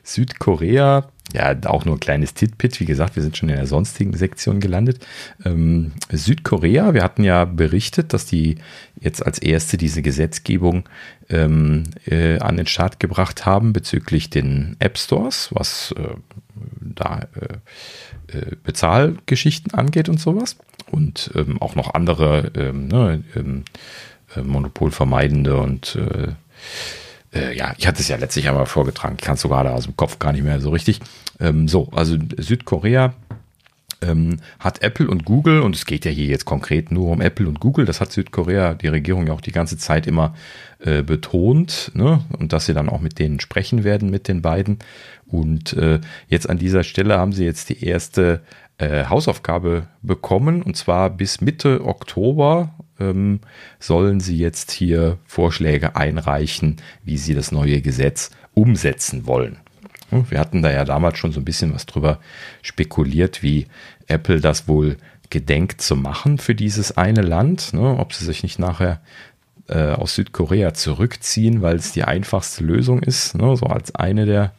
Südkorea, 0.03 1.09
ja, 1.33 1.55
auch 1.65 1.85
nur 1.85 1.95
ein 1.95 1.99
kleines 1.99 2.33
Titpit. 2.33 2.79
Wie 2.79 2.85
gesagt, 2.85 3.15
wir 3.15 3.23
sind 3.23 3.37
schon 3.37 3.49
in 3.49 3.55
der 3.55 3.67
sonstigen 3.67 4.13
Sektion 4.13 4.59
gelandet. 4.59 5.05
Ähm, 5.45 5.93
Südkorea, 6.11 6.93
wir 6.93 7.03
hatten 7.03 7.23
ja 7.23 7.45
berichtet, 7.45 8.13
dass 8.13 8.25
die 8.25 8.55
jetzt 8.99 9.25
als 9.25 9.39
erste 9.39 9.77
diese 9.77 10.01
Gesetzgebung 10.01 10.83
ähm, 11.29 11.83
äh, 12.05 12.39
an 12.39 12.57
den 12.57 12.67
Start 12.67 12.99
gebracht 12.99 13.45
haben 13.45 13.71
bezüglich 13.71 14.29
den 14.29 14.75
App 14.79 14.97
Stores, 14.97 15.49
was 15.53 15.93
äh, 15.97 16.15
da 16.81 17.27
äh, 17.35 18.37
äh, 18.37 18.55
Bezahlgeschichten 18.63 19.73
angeht 19.73 20.09
und 20.09 20.19
sowas. 20.19 20.57
Und 20.89 21.31
ähm, 21.35 21.61
auch 21.61 21.75
noch 21.75 21.93
andere 21.93 22.51
ähm, 22.55 22.87
ne, 22.87 23.23
ähm, 23.35 23.63
äh, 24.35 24.41
monopolvermeidende 24.41 25.57
und 25.57 25.95
äh, 25.95 26.33
äh, 27.33 27.55
ja, 27.55 27.73
ich 27.77 27.87
hatte 27.87 28.01
es 28.01 28.07
ja 28.07 28.17
letztlich 28.17 28.47
einmal 28.49 28.65
vorgetragen, 28.65 29.15
ich 29.19 29.25
kann 29.25 29.35
es 29.35 29.41
sogar 29.41 29.65
aus 29.73 29.85
dem 29.85 29.95
Kopf 29.95 30.19
gar 30.19 30.33
nicht 30.33 30.43
mehr 30.43 30.59
so 30.59 30.69
richtig. 30.69 30.99
Ähm, 31.39 31.67
so, 31.67 31.89
also 31.91 32.17
Südkorea 32.37 33.13
ähm, 34.01 34.37
hat 34.59 34.81
Apple 34.81 35.07
und 35.07 35.25
Google, 35.25 35.61
und 35.61 35.75
es 35.75 35.85
geht 35.85 36.05
ja 36.05 36.11
hier 36.11 36.25
jetzt 36.25 36.45
konkret 36.45 36.91
nur 36.91 37.11
um 37.11 37.21
Apple 37.21 37.47
und 37.47 37.59
Google, 37.59 37.85
das 37.85 38.01
hat 38.01 38.11
Südkorea, 38.11 38.73
die 38.73 38.87
Regierung 38.87 39.27
ja 39.27 39.33
auch 39.33 39.41
die 39.41 39.51
ganze 39.51 39.77
Zeit 39.77 40.07
immer 40.07 40.35
äh, 40.79 41.03
betont, 41.03 41.91
ne? 41.93 42.21
und 42.37 42.53
dass 42.53 42.65
sie 42.65 42.73
dann 42.73 42.89
auch 42.89 43.01
mit 43.01 43.19
denen 43.19 43.39
sprechen 43.39 43.83
werden, 43.83 44.09
mit 44.09 44.27
den 44.27 44.41
beiden. 44.41 44.79
Und 45.27 45.73
äh, 45.73 45.99
jetzt 46.27 46.49
an 46.49 46.57
dieser 46.57 46.83
Stelle 46.83 47.17
haben 47.17 47.33
sie 47.33 47.45
jetzt 47.45 47.69
die 47.69 47.85
erste 47.85 48.41
äh, 48.81 49.05
Hausaufgabe 49.05 49.87
bekommen, 50.01 50.63
und 50.63 50.75
zwar 50.75 51.09
bis 51.11 51.39
Mitte 51.39 51.85
Oktober 51.85 52.73
ähm, 52.99 53.41
sollen 53.79 54.19
sie 54.19 54.37
jetzt 54.37 54.71
hier 54.71 55.19
Vorschläge 55.25 55.95
einreichen, 55.95 56.77
wie 57.03 57.17
sie 57.17 57.35
das 57.35 57.51
neue 57.51 57.81
Gesetz 57.81 58.31
umsetzen 58.53 59.27
wollen. 59.27 59.57
Wir 60.29 60.39
hatten 60.39 60.61
da 60.61 60.71
ja 60.71 60.83
damals 60.83 61.17
schon 61.17 61.31
so 61.31 61.39
ein 61.39 61.45
bisschen 61.45 61.73
was 61.73 61.85
drüber 61.85 62.19
spekuliert, 62.63 63.43
wie 63.43 63.67
Apple 64.07 64.41
das 64.41 64.67
wohl 64.67 64.97
gedenkt 65.29 65.81
zu 65.81 65.95
machen 65.95 66.37
für 66.37 66.55
dieses 66.55 66.97
eine 66.97 67.21
Land, 67.21 67.73
ne? 67.73 67.97
ob 67.97 68.13
sie 68.13 68.25
sich 68.25 68.43
nicht 68.43 68.59
nachher 68.59 68.99
äh, 69.69 69.91
aus 69.91 70.15
Südkorea 70.15 70.73
zurückziehen, 70.73 71.61
weil 71.61 71.77
es 71.77 71.93
die 71.93 72.03
einfachste 72.03 72.63
Lösung 72.63 73.01
ist, 73.01 73.35
ne? 73.35 73.55
so 73.55 73.67
als 73.67 73.95
eine 73.95 74.25
der 74.25 74.53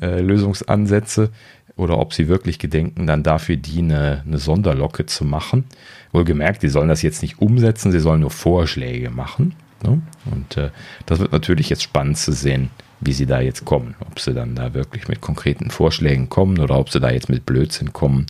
äh, 0.00 0.20
Lösungsansätze, 0.20 1.30
oder 1.76 1.98
ob 1.98 2.14
sie 2.14 2.28
wirklich 2.28 2.58
gedenken, 2.58 3.06
dann 3.06 3.22
dafür 3.22 3.56
die 3.56 3.78
eine, 3.78 4.22
eine 4.26 4.38
Sonderlocke 4.38 5.06
zu 5.06 5.24
machen. 5.24 5.64
Wohlgemerkt, 6.12 6.62
die 6.62 6.68
sollen 6.68 6.88
das 6.88 7.02
jetzt 7.02 7.22
nicht 7.22 7.40
umsetzen, 7.40 7.92
sie 7.92 8.00
sollen 8.00 8.20
nur 8.20 8.30
Vorschläge 8.30 9.10
machen. 9.10 9.54
Ne? 9.82 10.00
Und 10.24 10.56
äh, 10.56 10.70
das 11.04 11.18
wird 11.18 11.32
natürlich 11.32 11.68
jetzt 11.68 11.82
spannend 11.82 12.16
zu 12.16 12.32
sehen, 12.32 12.70
wie 13.00 13.12
sie 13.12 13.26
da 13.26 13.40
jetzt 13.40 13.66
kommen. 13.66 13.94
Ob 14.00 14.18
sie 14.18 14.32
dann 14.32 14.54
da 14.54 14.72
wirklich 14.72 15.06
mit 15.08 15.20
konkreten 15.20 15.70
Vorschlägen 15.70 16.30
kommen 16.30 16.58
oder 16.58 16.78
ob 16.78 16.90
sie 16.90 17.00
da 17.00 17.10
jetzt 17.10 17.28
mit 17.28 17.44
Blödsinn 17.44 17.92
kommen 17.92 18.26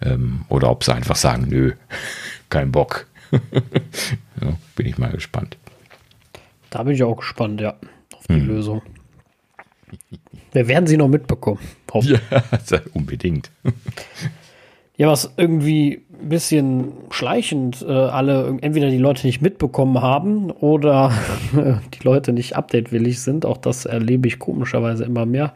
ähm, 0.00 0.44
oder 0.48 0.70
ob 0.70 0.82
sie 0.82 0.92
einfach 0.92 1.16
sagen, 1.16 1.46
nö, 1.48 1.72
kein 2.50 2.72
Bock. 2.72 3.06
ja, 3.30 4.56
bin 4.74 4.86
ich 4.86 4.98
mal 4.98 5.12
gespannt. 5.12 5.56
Da 6.70 6.82
bin 6.82 6.94
ich 6.94 7.02
auch 7.04 7.16
gespannt, 7.16 7.60
ja, 7.60 7.76
auf 8.14 8.26
die 8.28 8.34
hm. 8.34 8.48
Lösung. 8.48 8.82
Wir 10.52 10.66
werden 10.66 10.86
sie 10.86 10.96
noch 10.96 11.08
mitbekommen. 11.08 11.60
Ja, 12.04 12.18
unbedingt. 12.94 13.50
Ja, 14.96 15.08
was 15.08 15.32
irgendwie 15.36 16.02
ein 16.22 16.28
bisschen 16.28 16.92
schleichend 17.10 17.82
äh, 17.82 17.90
alle 17.90 18.58
entweder 18.60 18.90
die 18.90 18.98
Leute 18.98 19.26
nicht 19.26 19.40
mitbekommen 19.40 20.02
haben 20.02 20.50
oder 20.50 21.12
die 21.94 22.04
Leute 22.04 22.32
nicht 22.32 22.56
updatewillig 22.56 23.20
sind, 23.20 23.46
auch 23.46 23.56
das 23.56 23.86
erlebe 23.86 24.28
ich 24.28 24.38
komischerweise 24.38 25.04
immer 25.04 25.24
mehr, 25.24 25.54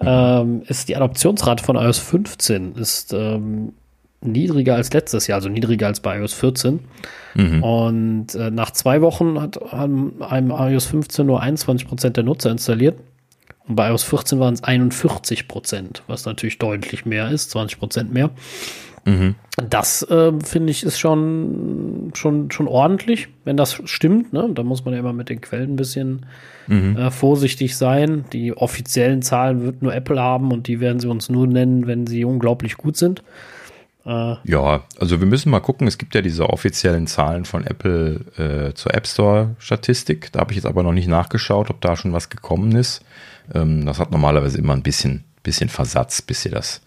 ähm, 0.00 0.62
ist 0.66 0.88
die 0.88 0.96
Adoptionsrate 0.96 1.62
von 1.62 1.76
iOS 1.76 1.98
15 2.00 2.74
ist 2.74 3.12
ähm, 3.12 3.72
niedriger 4.20 4.74
als 4.74 4.92
letztes 4.92 5.26
Jahr, 5.26 5.36
also 5.36 5.48
niedriger 5.48 5.86
als 5.86 6.00
bei 6.00 6.18
iOS 6.18 6.32
14. 6.34 6.80
Mhm. 7.34 7.62
Und 7.62 8.34
äh, 8.34 8.50
nach 8.50 8.70
zwei 8.72 9.00
Wochen 9.00 9.40
hat 9.40 9.60
haben 9.70 10.22
einem 10.22 10.50
iOS 10.50 10.86
15 10.86 11.26
nur 11.26 11.40
21 11.40 11.86
Prozent 11.86 12.16
der 12.16 12.24
Nutzer 12.24 12.50
installiert. 12.50 12.96
Und 13.68 13.76
bei 13.76 13.88
iOS 13.88 14.04
14 14.04 14.40
waren 14.40 14.54
es 14.54 14.64
41 14.64 15.48
Prozent, 15.48 16.02
was 16.06 16.24
natürlich 16.24 16.58
deutlich 16.58 17.06
mehr 17.06 17.30
ist, 17.30 17.50
20 17.50 17.78
Prozent 17.78 18.12
mehr. 18.12 18.30
Mhm. 19.04 19.34
Das 19.68 20.02
äh, 20.02 20.32
finde 20.44 20.70
ich 20.70 20.84
ist 20.84 20.98
schon, 20.98 22.12
schon, 22.14 22.50
schon 22.50 22.68
ordentlich, 22.68 23.28
wenn 23.44 23.56
das 23.56 23.80
stimmt. 23.84 24.32
Ne? 24.32 24.50
Da 24.54 24.62
muss 24.62 24.84
man 24.84 24.94
ja 24.94 25.00
immer 25.00 25.12
mit 25.12 25.28
den 25.28 25.40
Quellen 25.40 25.72
ein 25.72 25.76
bisschen 25.76 26.26
mhm. 26.68 26.96
äh, 26.96 27.10
vorsichtig 27.10 27.76
sein. 27.76 28.24
Die 28.32 28.56
offiziellen 28.56 29.22
Zahlen 29.22 29.62
wird 29.62 29.82
nur 29.82 29.94
Apple 29.94 30.20
haben 30.20 30.52
und 30.52 30.68
die 30.68 30.80
werden 30.80 31.00
sie 31.00 31.08
uns 31.08 31.28
nur 31.28 31.46
nennen, 31.46 31.86
wenn 31.86 32.06
sie 32.06 32.24
unglaublich 32.24 32.76
gut 32.76 32.96
sind. 32.96 33.22
Äh, 34.04 34.36
ja, 34.44 34.84
also 34.98 35.20
wir 35.20 35.26
müssen 35.26 35.50
mal 35.50 35.60
gucken. 35.60 35.86
Es 35.86 35.98
gibt 35.98 36.14
ja 36.14 36.22
diese 36.22 36.48
offiziellen 36.48 37.06
Zahlen 37.06 37.44
von 37.44 37.64
Apple 37.64 38.20
äh, 38.38 38.74
zur 38.74 38.94
App 38.94 39.06
Store 39.06 39.56
Statistik. 39.58 40.30
Da 40.32 40.40
habe 40.40 40.52
ich 40.52 40.56
jetzt 40.56 40.66
aber 40.66 40.82
noch 40.82 40.92
nicht 40.92 41.08
nachgeschaut, 41.08 41.70
ob 41.70 41.80
da 41.80 41.96
schon 41.96 42.12
was 42.12 42.30
gekommen 42.30 42.74
ist. 42.74 43.04
Ähm, 43.54 43.86
das 43.86 43.98
hat 43.98 44.10
normalerweise 44.10 44.58
immer 44.58 44.74
ein 44.74 44.82
bisschen, 44.82 45.24
bisschen 45.42 45.68
Versatz, 45.68 46.22
bis 46.22 46.42
sie 46.42 46.50
das 46.50 46.80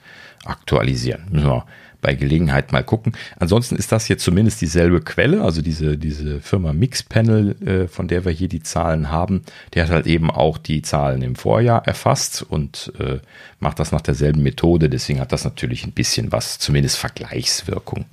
aktualisieren. 0.45 1.25
Müssen 1.31 1.47
wir 1.47 1.65
bei 2.05 2.13
Gelegenheit 2.13 2.71
mal 2.71 2.83
gucken. 2.83 3.13
Ansonsten 3.39 3.77
ist 3.77 3.91
das 3.91 4.07
jetzt 4.09 4.23
zumindest 4.23 4.61
dieselbe 4.61 5.01
Quelle, 5.01 5.41
also 5.41 5.63
diese, 5.63 5.97
diese 5.97 6.39
Firma 6.39 6.71
Mixpanel, 6.71 7.55
äh, 7.65 7.87
von 7.87 8.07
der 8.07 8.25
wir 8.25 8.31
hier 8.31 8.47
die 8.47 8.61
Zahlen 8.61 9.09
haben, 9.09 9.41
die 9.73 9.81
hat 9.81 9.89
halt 9.89 10.05
eben 10.05 10.29
auch 10.29 10.59
die 10.59 10.83
Zahlen 10.83 11.23
im 11.23 11.35
Vorjahr 11.35 11.87
erfasst 11.87 12.45
und 12.47 12.93
äh, 12.99 13.17
macht 13.59 13.79
das 13.79 13.91
nach 13.91 14.01
derselben 14.01 14.43
Methode. 14.43 14.87
Deswegen 14.87 15.19
hat 15.19 15.31
das 15.31 15.45
natürlich 15.45 15.83
ein 15.83 15.93
bisschen 15.93 16.31
was, 16.31 16.59
zumindest 16.59 16.97
Vergleichswirkung. 16.97 18.05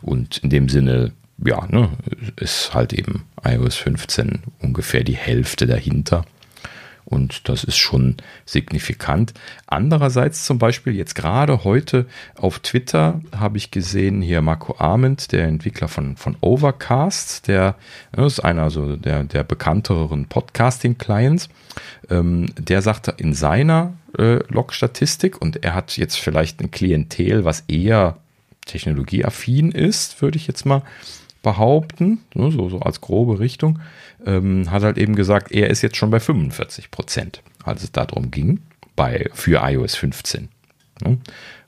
Und 0.00 0.38
in 0.38 0.50
dem 0.50 0.68
Sinne, 0.68 1.10
ja, 1.44 1.66
ne, 1.66 1.90
ist 2.36 2.72
halt 2.72 2.92
eben 2.92 3.24
iOS 3.42 3.74
15 3.74 4.44
ungefähr 4.60 5.02
die 5.02 5.16
Hälfte 5.16 5.66
dahinter. 5.66 6.24
Und 7.10 7.48
das 7.48 7.64
ist 7.64 7.76
schon 7.76 8.16
signifikant. 8.46 9.34
Andererseits 9.66 10.44
zum 10.44 10.58
Beispiel 10.58 10.94
jetzt 10.94 11.16
gerade 11.16 11.64
heute 11.64 12.06
auf 12.36 12.60
Twitter 12.60 13.20
habe 13.36 13.58
ich 13.58 13.72
gesehen 13.72 14.22
hier 14.22 14.40
Marco 14.42 14.76
Arment, 14.78 15.32
der 15.32 15.48
Entwickler 15.48 15.88
von, 15.88 16.16
von 16.16 16.36
Overcast, 16.40 17.48
der 17.48 17.74
das 18.12 18.34
ist 18.34 18.40
einer 18.40 18.70
so 18.70 18.94
der, 18.94 19.24
der 19.24 19.42
bekannteren 19.42 20.26
Podcasting-Clients. 20.26 21.48
Ähm, 22.08 22.46
der 22.56 22.80
sagte 22.80 23.12
in 23.16 23.34
seiner 23.34 23.94
äh, 24.16 24.38
Log-Statistik 24.48 25.42
und 25.42 25.64
er 25.64 25.74
hat 25.74 25.96
jetzt 25.96 26.16
vielleicht 26.16 26.60
ein 26.60 26.70
Klientel, 26.70 27.44
was 27.44 27.64
eher 27.66 28.18
technologieaffin 28.66 29.72
ist, 29.72 30.22
würde 30.22 30.36
ich 30.36 30.46
jetzt 30.46 30.64
mal 30.64 30.82
behaupten, 31.42 32.20
so, 32.34 32.68
so 32.68 32.80
als 32.80 33.00
grobe 33.00 33.40
Richtung 33.40 33.80
ähm, 34.26 34.70
hat 34.70 34.82
halt 34.82 34.98
eben 34.98 35.14
gesagt, 35.14 35.52
er 35.52 35.70
ist 35.70 35.82
jetzt 35.82 35.96
schon 35.96 36.10
bei 36.10 36.20
45 36.20 36.90
Prozent, 36.90 37.42
als 37.64 37.82
es 37.82 37.92
darum 37.92 38.30
ging, 38.30 38.60
bei, 38.96 39.28
für 39.32 39.62
iOS 39.62 39.96
15. 39.96 40.48
Ne? 41.02 41.18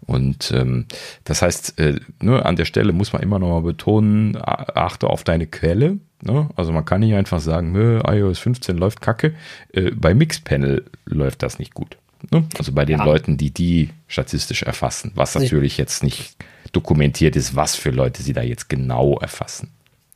Und 0.05 0.53
ähm, 0.55 0.87
das 1.25 1.43
heißt, 1.43 1.79
äh, 1.79 2.01
ne, 2.21 2.45
an 2.45 2.57
der 2.57 2.65
Stelle 2.65 2.93
muss 2.93 3.13
man 3.13 3.23
immer 3.23 3.39
noch 3.39 3.49
mal 3.49 3.63
betonen, 3.63 4.37
achte 4.41 5.09
auf 5.09 5.25
deine 5.25 5.47
Quelle. 5.47 5.99
Ne? 6.23 6.49
Also 6.57 6.73
man 6.73 6.85
kann 6.85 7.01
nicht 7.01 7.15
einfach 7.15 7.41
sagen, 7.41 7.75
iOS 7.75 8.39
15 8.41 8.77
läuft 8.77 9.01
kacke. 9.01 9.35
Äh, 9.73 9.93
bei 9.93 10.15
Mixpanel 10.15 10.85
läuft 11.05 11.43
das 11.43 11.59
nicht 11.59 11.75
gut. 11.75 11.97
Ne? 12.31 12.45
Also 12.59 12.73
bei 12.73 12.85
den 12.85 12.99
ja. 12.99 13.05
Leuten, 13.05 13.37
die 13.37 13.53
die 13.53 13.91
statistisch 14.07 14.63
erfassen, 14.63 15.13
was 15.15 15.35
natürlich 15.35 15.79
jetzt 15.79 16.03
nicht 16.03 16.37
dokumentiert 16.73 17.37
ist, 17.37 17.57
was 17.57 17.75
für 17.75 17.91
Leute 17.91 18.23
sie 18.23 18.33
da 18.33 18.43
jetzt 18.43 18.69
genau 18.69 19.19
erfassen. 19.19 19.71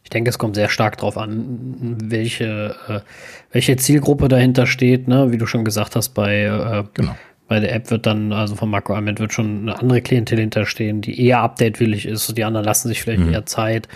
Ich 0.07 0.11
denke, 0.11 0.31
es 0.31 0.39
kommt 0.39 0.55
sehr 0.55 0.69
stark 0.69 0.99
darauf 0.99 1.19
an, 1.19 1.97
welche, 2.01 2.77
äh, 2.89 3.01
welche 3.51 3.77
Zielgruppe 3.77 4.29
dahinter 4.29 4.69
steht. 4.69 5.09
Ne? 5.09 5.33
Wie 5.33 5.37
du 5.37 5.47
schon 5.47 5.65
gesagt 5.65 5.97
hast, 5.97 6.11
bei, 6.11 6.43
äh, 6.43 6.85
genau. 6.95 7.17
bei 7.49 7.59
der 7.59 7.75
App 7.75 7.91
wird 7.91 8.07
dann, 8.07 8.33
also 8.33 8.55
vom 8.55 8.71
Makro 8.71 8.93
Makroelement 8.93 9.19
wird 9.19 9.33
schon 9.33 9.63
eine 9.63 9.77
andere 9.77 10.03
Klientel 10.03 10.39
hinterstehen, 10.39 11.01
die 11.01 11.27
eher 11.27 11.41
updatewillig 11.41 12.07
ist. 12.07 12.39
Die 12.39 12.45
anderen 12.45 12.65
lassen 12.65 12.87
sich 12.87 13.03
vielleicht 13.03 13.25
mhm. 13.25 13.33
eher 13.33 13.47
Zeit. 13.47 13.89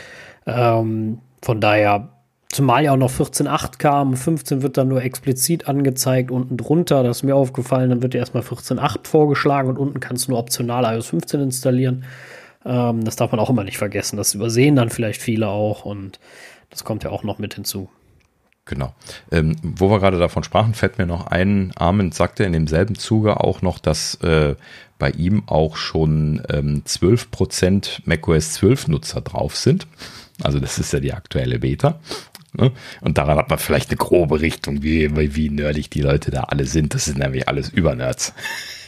Ähm, 0.47 1.19
von 1.43 1.61
daher, 1.61 2.09
zumal 2.49 2.83
ja 2.83 2.93
auch 2.93 2.97
noch 2.97 3.13
14.8 3.13 3.79
kam, 3.79 4.17
15 4.17 4.63
wird 4.63 4.79
dann 4.79 4.89
nur 4.89 5.05
explizit 5.05 5.69
angezeigt, 5.69 6.33
unten 6.33 6.57
drunter, 6.57 7.05
das 7.05 7.19
ist 7.19 7.23
mir 7.23 7.37
aufgefallen, 7.37 7.91
dann 7.91 8.03
wird 8.03 8.15
dir 8.15 8.19
erstmal 8.19 8.43
14.8 8.43 9.07
vorgeschlagen 9.07 9.69
und 9.69 9.79
unten 9.79 10.01
kannst 10.01 10.27
du 10.27 10.33
nur 10.33 10.41
optional 10.41 10.93
iOS 10.93 11.07
15 11.07 11.41
installieren. 11.41 12.03
Ähm, 12.65 13.05
das 13.05 13.17
darf 13.17 13.31
man 13.31 13.41
auch 13.41 13.51
immer 13.51 13.65
nicht 13.65 13.79
vergessen. 13.79 14.17
Das 14.17 14.35
übersehen 14.35 14.77
dann 14.77 14.91
vielleicht 14.91 15.21
viele 15.21 15.49
auch 15.49 15.85
und 15.85 16.21
das 16.71 16.85
kommt 16.85 17.05
ja 17.05 17.11
auch 17.11 17.23
noch 17.23 17.39
mit 17.39 17.55
hinzu. 17.55 17.89
Genau. 18.67 18.95
Ähm, 19.33 19.57
wo 19.63 19.91
wir 19.91 19.99
gerade 19.99 20.19
davon 20.19 20.45
sprachen, 20.45 20.75
fällt 20.75 20.99
mir 20.99 21.07
noch 21.07 21.27
ein, 21.27 21.73
Armin 21.77 22.13
sagte 22.13 22.45
in 22.45 22.53
demselben 22.53 22.95
Zuge 22.95 23.41
auch 23.41 23.63
noch, 23.63 23.79
dass 23.79 24.15
äh, 24.17 24.55
bei 24.99 25.11
ihm 25.11 25.43
auch 25.47 25.77
schon 25.77 26.43
ähm, 26.49 26.83
12% 26.87 28.03
macOS 28.05 28.53
12 28.53 28.89
Nutzer 28.89 29.23
drauf 29.23 29.57
sind. 29.57 29.89
Also 30.43 30.61
das 30.61 30.79
ist 30.79 30.93
ja 30.93 31.01
die 31.01 31.13
aktuelle 31.13 31.59
Beta. 31.59 32.01
Ne? 32.53 32.73
Und 33.01 33.19
daran 33.19 33.39
hat 33.39 33.49
man 33.49 33.59
vielleicht 33.59 33.91
eine 33.91 33.97
grobe 33.97 34.41
Richtung, 34.41 34.83
wie, 34.83 35.11
wie 35.35 35.51
nerdig 35.51 35.91
die 35.91 36.03
Leute 36.03 36.31
da 36.31 36.45
alle 36.45 36.65
sind. 36.65 36.95
Das 36.95 37.05
sind 37.05 37.19
nämlich 37.19 37.49
alles 37.49 37.69
Übernerds. 37.69 38.33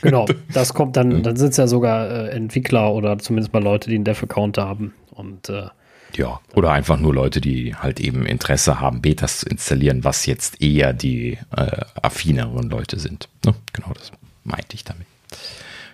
Genau, 0.03 0.27
das 0.53 0.75
kommt 0.75 0.97
dann, 0.97 1.23
dann 1.23 1.37
sind 1.37 1.51
es 1.51 1.57
ja 1.57 1.67
sogar 1.67 2.11
äh, 2.11 2.29
Entwickler 2.31 2.93
oder 2.93 3.19
zumindest 3.19 3.53
mal 3.53 3.63
Leute, 3.63 3.89
die 3.89 3.97
einen 3.97 4.05
Dev-Account 4.05 4.59
haben. 4.59 4.95
Und 5.11 5.49
äh, 5.49 5.67
ja, 6.15 6.41
oder 6.55 6.73
einfach 6.73 6.99
nur 6.99 7.15
Leute, 7.15 7.41
die 7.41 7.75
halt 7.75 8.01
eben 8.01 8.27
Interesse 8.27 8.81
haben, 8.81 9.01
Betas 9.01 9.41
zu 9.41 9.47
installieren, 9.47 10.05
was 10.05 10.27
jetzt 10.27 10.61
eher 10.61 10.93
die 10.93 11.39
äh, 11.57 11.85
affineren 12.03 12.69
Leute 12.69 12.99
sind. 12.99 13.29
Ne? 13.47 13.55
Genau 13.73 13.93
das 13.95 14.13
meinte 14.45 14.75
ich 14.75 14.85
damit. 14.85 15.07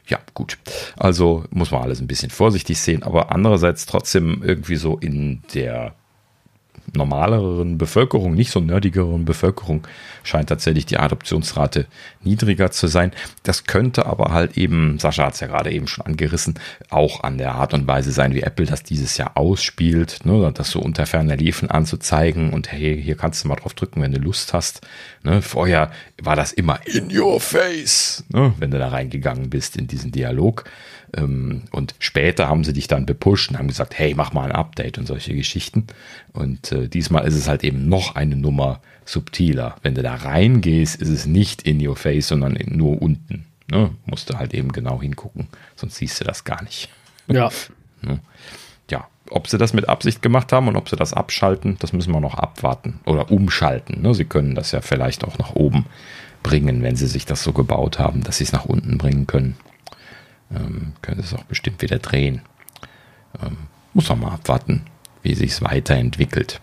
ja, 0.06 0.18
gut. 0.34 0.58
Also 0.96 1.44
muss 1.50 1.70
man 1.70 1.82
alles 1.82 2.00
ein 2.00 2.06
bisschen 2.06 2.30
vorsichtig 2.30 2.80
sehen, 2.80 3.02
aber 3.02 3.30
andererseits 3.30 3.86
trotzdem 3.86 4.42
irgendwie 4.42 4.76
so 4.76 4.96
in 4.96 5.42
der 5.54 5.94
normaleren 6.94 7.78
Bevölkerung, 7.78 8.34
nicht 8.34 8.50
so 8.50 8.60
nerdigeren 8.60 9.24
Bevölkerung, 9.24 9.86
scheint 10.22 10.48
tatsächlich 10.48 10.86
die 10.86 10.98
Adoptionsrate 10.98 11.86
niedriger 12.22 12.70
zu 12.70 12.86
sein. 12.86 13.12
Das 13.42 13.64
könnte 13.64 14.06
aber 14.06 14.32
halt 14.32 14.56
eben, 14.56 14.98
Sascha 14.98 15.26
hat 15.26 15.34
es 15.34 15.40
ja 15.40 15.46
gerade 15.46 15.70
eben 15.70 15.86
schon 15.86 16.06
angerissen, 16.06 16.54
auch 16.90 17.22
an 17.22 17.38
der 17.38 17.54
Art 17.54 17.74
und 17.74 17.86
Weise 17.86 18.12
sein, 18.12 18.34
wie 18.34 18.42
Apple 18.42 18.66
das 18.66 18.82
dieses 18.82 19.16
Jahr 19.16 19.36
ausspielt, 19.36 20.24
ne, 20.24 20.52
das 20.52 20.70
so 20.70 20.80
unter 20.80 21.06
ferner 21.06 21.36
Liefen 21.36 21.70
anzuzeigen 21.70 22.52
und 22.52 22.70
hey, 22.72 23.00
hier 23.02 23.16
kannst 23.16 23.44
du 23.44 23.48
mal 23.48 23.56
drauf 23.56 23.74
drücken, 23.74 24.02
wenn 24.02 24.12
du 24.12 24.18
Lust 24.18 24.52
hast. 24.52 24.86
Ne, 25.22 25.42
vorher 25.42 25.90
war 26.22 26.36
das 26.36 26.52
immer 26.52 26.80
in 26.86 27.16
your 27.16 27.40
face, 27.40 28.24
ne, 28.28 28.52
wenn 28.58 28.70
du 28.70 28.78
da 28.78 28.88
reingegangen 28.88 29.50
bist 29.50 29.76
in 29.76 29.86
diesen 29.86 30.12
Dialog. 30.12 30.64
Ähm, 31.16 31.62
und 31.70 31.94
später 31.98 32.48
haben 32.48 32.64
sie 32.64 32.72
dich 32.72 32.88
dann 32.88 33.06
bepusht 33.06 33.50
und 33.50 33.58
haben 33.58 33.68
gesagt, 33.68 33.98
hey, 33.98 34.14
mach 34.14 34.32
mal 34.32 34.46
ein 34.46 34.52
Update 34.52 34.98
und 34.98 35.06
solche 35.06 35.34
Geschichten. 35.34 35.86
Und 36.32 36.72
äh, 36.72 36.88
diesmal 36.88 37.26
ist 37.26 37.34
es 37.34 37.48
halt 37.48 37.64
eben 37.64 37.88
noch 37.88 38.14
eine 38.14 38.36
Nummer 38.36 38.80
subtiler. 39.04 39.76
Wenn 39.82 39.94
du 39.94 40.02
da 40.02 40.14
reingehst, 40.14 41.00
ist 41.00 41.08
es 41.08 41.26
nicht 41.26 41.62
in 41.62 41.86
your 41.86 41.96
face, 41.96 42.28
sondern 42.28 42.58
nur 42.66 43.00
unten. 43.00 43.46
Ne? 43.70 43.90
Musst 44.06 44.30
du 44.30 44.38
halt 44.38 44.54
eben 44.54 44.72
genau 44.72 45.00
hingucken, 45.00 45.48
sonst 45.76 45.96
siehst 45.96 46.20
du 46.20 46.24
das 46.24 46.44
gar 46.44 46.62
nicht. 46.62 46.88
Ja. 47.26 47.50
ne? 48.02 48.20
Ja, 48.90 49.06
ob 49.30 49.48
sie 49.48 49.58
das 49.58 49.74
mit 49.74 49.88
Absicht 49.88 50.22
gemacht 50.22 50.52
haben 50.52 50.68
und 50.68 50.76
ob 50.76 50.88
sie 50.88 50.96
das 50.96 51.12
abschalten, 51.12 51.76
das 51.80 51.92
müssen 51.92 52.12
wir 52.12 52.20
noch 52.20 52.34
abwarten 52.34 53.00
oder 53.04 53.30
umschalten. 53.30 54.02
Ne? 54.02 54.14
Sie 54.14 54.24
können 54.24 54.54
das 54.54 54.72
ja 54.72 54.80
vielleicht 54.80 55.24
auch 55.24 55.38
nach 55.38 55.54
oben 55.54 55.86
bringen, 56.42 56.82
wenn 56.82 56.96
sie 56.96 57.06
sich 57.06 57.26
das 57.26 57.42
so 57.42 57.52
gebaut 57.52 57.98
haben, 57.98 58.22
dass 58.22 58.38
sie 58.38 58.44
es 58.44 58.52
nach 58.52 58.64
unten 58.64 58.96
bringen 58.96 59.26
können 59.26 59.56
ähm, 60.54 60.92
könnte 61.02 61.22
es 61.22 61.34
auch 61.34 61.44
bestimmt 61.44 61.82
wieder 61.82 61.98
drehen. 61.98 62.42
Ähm, 63.42 63.56
muss 63.94 64.08
man 64.08 64.20
mal 64.20 64.32
abwarten, 64.32 64.84
wie 65.22 65.34
sich 65.34 65.52
es 65.52 65.62
weiterentwickelt. 65.62 66.60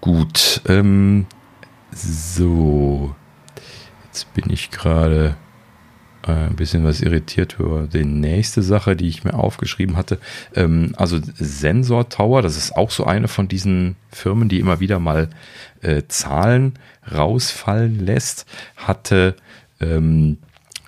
Gut, 0.00 0.62
ähm, 0.66 1.26
so, 1.92 3.14
jetzt 4.06 4.32
bin 4.34 4.50
ich 4.50 4.70
gerade 4.70 5.36
äh, 6.26 6.32
ein 6.32 6.56
bisschen 6.56 6.84
was 6.84 7.00
irritiert 7.00 7.56
über 7.58 7.86
die 7.86 8.04
nächste 8.04 8.62
Sache, 8.62 8.96
die 8.96 9.08
ich 9.08 9.24
mir 9.24 9.34
aufgeschrieben 9.34 9.96
hatte. 9.96 10.18
Ähm, 10.54 10.94
also 10.96 11.18
Sensor 11.34 12.08
Tower, 12.08 12.42
das 12.42 12.56
ist 12.56 12.76
auch 12.76 12.90
so 12.90 13.04
eine 13.04 13.28
von 13.28 13.48
diesen 13.48 13.96
Firmen, 14.10 14.48
die 14.48 14.60
immer 14.60 14.80
wieder 14.80 14.98
mal 14.98 15.30
äh, 15.82 16.02
Zahlen 16.08 16.78
rausfallen 17.10 17.98
lässt, 17.98 18.46
hatte 18.76 19.34
ähm, 19.80 20.38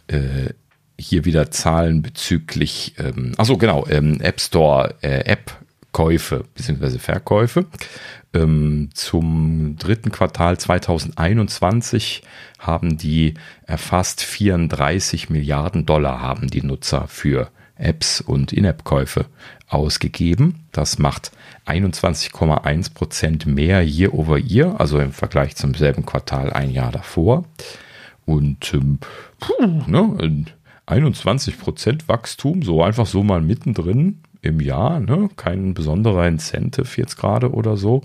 äh, 0.09 0.51
hier 1.03 1.25
wieder 1.25 1.51
Zahlen 1.51 2.03
bezüglich, 2.03 2.95
ähm, 2.99 3.33
achso, 3.37 3.57
genau, 3.57 3.87
ähm, 3.89 4.21
App 4.21 4.41
Store, 4.41 4.95
äh, 5.03 5.25
App-Käufe 5.25 6.45
bzw. 6.55 6.99
Verkäufe. 6.99 7.67
Ähm, 8.35 8.89
zum 8.95 9.77
dritten 9.79 10.11
Quartal 10.11 10.59
2021 10.59 12.23
haben 12.59 12.97
die 12.97 13.35
erfasst 13.67 14.23
34 14.23 15.29
Milliarden 15.29 15.85
Dollar 15.85 16.21
haben 16.23 16.49
die 16.49 16.63
Nutzer 16.63 17.09
für 17.09 17.51
Apps 17.77 18.21
und 18.21 18.53
In-App-Käufe 18.53 19.27
ausgegeben. 19.69 20.67
Das 20.73 20.99
macht 20.99 21.33
21,1 21.67 22.95
Prozent 22.95 23.47
mehr 23.47 23.83
year 23.83 24.15
over 24.15 24.39
year, 24.39 24.81
also 24.81 24.99
im 24.99 25.13
Vergleich 25.13 25.57
zum 25.57 25.75
selben 25.75 26.07
Quartal 26.07 26.53
ein 26.53 26.71
Jahr 26.71 26.93
davor. 26.93 27.45
Und 28.25 28.73
ähm, 28.73 28.99
puh, 29.41 29.83
ne, 29.87 30.45
21 30.87 31.59
Prozent 31.59 32.09
Wachstum, 32.09 32.63
so 32.63 32.83
einfach 32.83 33.07
so 33.07 33.23
mal 33.23 33.41
mittendrin 33.41 34.23
im 34.41 34.61
Jahr, 34.61 35.01
ne? 35.01 35.31
kein 35.37 35.75
besonderer 35.75 36.27
Incentive 36.27 36.89
jetzt 36.97 37.17
gerade 37.17 37.53
oder 37.53 37.77
so. 37.77 38.03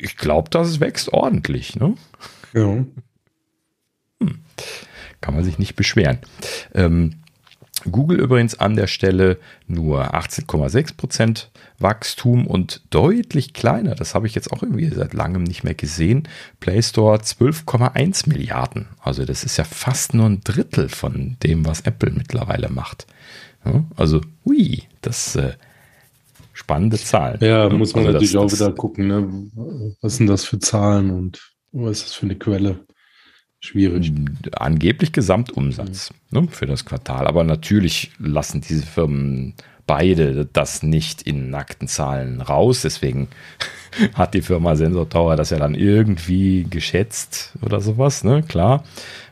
Ich 0.00 0.16
glaube, 0.16 0.50
das 0.50 0.80
wächst 0.80 1.12
ordentlich. 1.12 1.76
Ne? 1.76 1.94
Ja. 2.54 2.84
Hm. 4.20 4.38
Kann 5.20 5.34
man 5.34 5.44
sich 5.44 5.58
nicht 5.58 5.74
beschweren. 5.74 6.18
Ähm, 6.74 7.22
Google 7.90 8.20
übrigens 8.20 8.58
an 8.58 8.76
der 8.76 8.86
Stelle 8.86 9.38
nur 9.66 10.14
18,6 10.14 10.96
Prozent 10.96 11.50
Wachstum 11.78 12.46
und 12.46 12.82
deutlich 12.90 13.52
kleiner, 13.52 13.94
das 13.94 14.14
habe 14.14 14.26
ich 14.26 14.34
jetzt 14.34 14.52
auch 14.52 14.62
irgendwie 14.62 14.88
seit 14.88 15.14
langem 15.14 15.44
nicht 15.44 15.64
mehr 15.64 15.74
gesehen, 15.74 16.26
Play 16.60 16.82
Store 16.82 17.18
12,1 17.18 18.28
Milliarden. 18.28 18.88
Also 19.00 19.24
das 19.24 19.44
ist 19.44 19.56
ja 19.56 19.64
fast 19.64 20.14
nur 20.14 20.26
ein 20.26 20.40
Drittel 20.42 20.88
von 20.88 21.36
dem, 21.42 21.66
was 21.66 21.82
Apple 21.82 22.10
mittlerweile 22.10 22.68
macht. 22.68 23.06
also, 23.96 24.20
ui, 24.44 24.82
das 25.02 25.36
äh, 25.36 25.54
spannende 26.52 26.98
Zahlen. 26.98 27.38
Ja, 27.40 27.68
muss 27.68 27.94
man 27.94 28.06
also 28.06 28.14
natürlich 28.14 28.32
das, 28.32 28.42
auch 28.42 28.52
wieder 28.52 28.72
gucken, 28.72 29.06
ne? 29.06 29.94
was 30.00 30.16
sind 30.16 30.26
das 30.26 30.44
für 30.44 30.58
Zahlen 30.58 31.10
und 31.10 31.52
was 31.72 31.98
ist 31.98 32.06
das 32.06 32.14
für 32.14 32.26
eine 32.26 32.36
Quelle. 32.36 32.80
Schwierig. 33.60 34.12
Angeblich 34.52 35.12
Gesamtumsatz 35.12 36.12
mhm. 36.30 36.42
ne, 36.42 36.48
für 36.48 36.66
das 36.66 36.84
Quartal. 36.84 37.26
Aber 37.26 37.42
natürlich 37.42 38.12
lassen 38.18 38.60
diese 38.60 38.86
Firmen 38.86 39.54
beide 39.88 40.46
das 40.52 40.84
nicht 40.84 41.22
in 41.22 41.50
nackten 41.50 41.88
Zahlen 41.88 42.40
raus. 42.42 42.82
Deswegen 42.82 43.28
hat 44.14 44.34
die 44.34 44.42
Firma 44.42 44.76
Sensor 44.76 45.08
Tower 45.08 45.34
das 45.34 45.50
ja 45.50 45.58
dann 45.58 45.74
irgendwie 45.74 46.64
geschätzt 46.70 47.54
oder 47.62 47.80
sowas. 47.80 48.22
Ne? 48.22 48.44
Klar, 48.46 48.84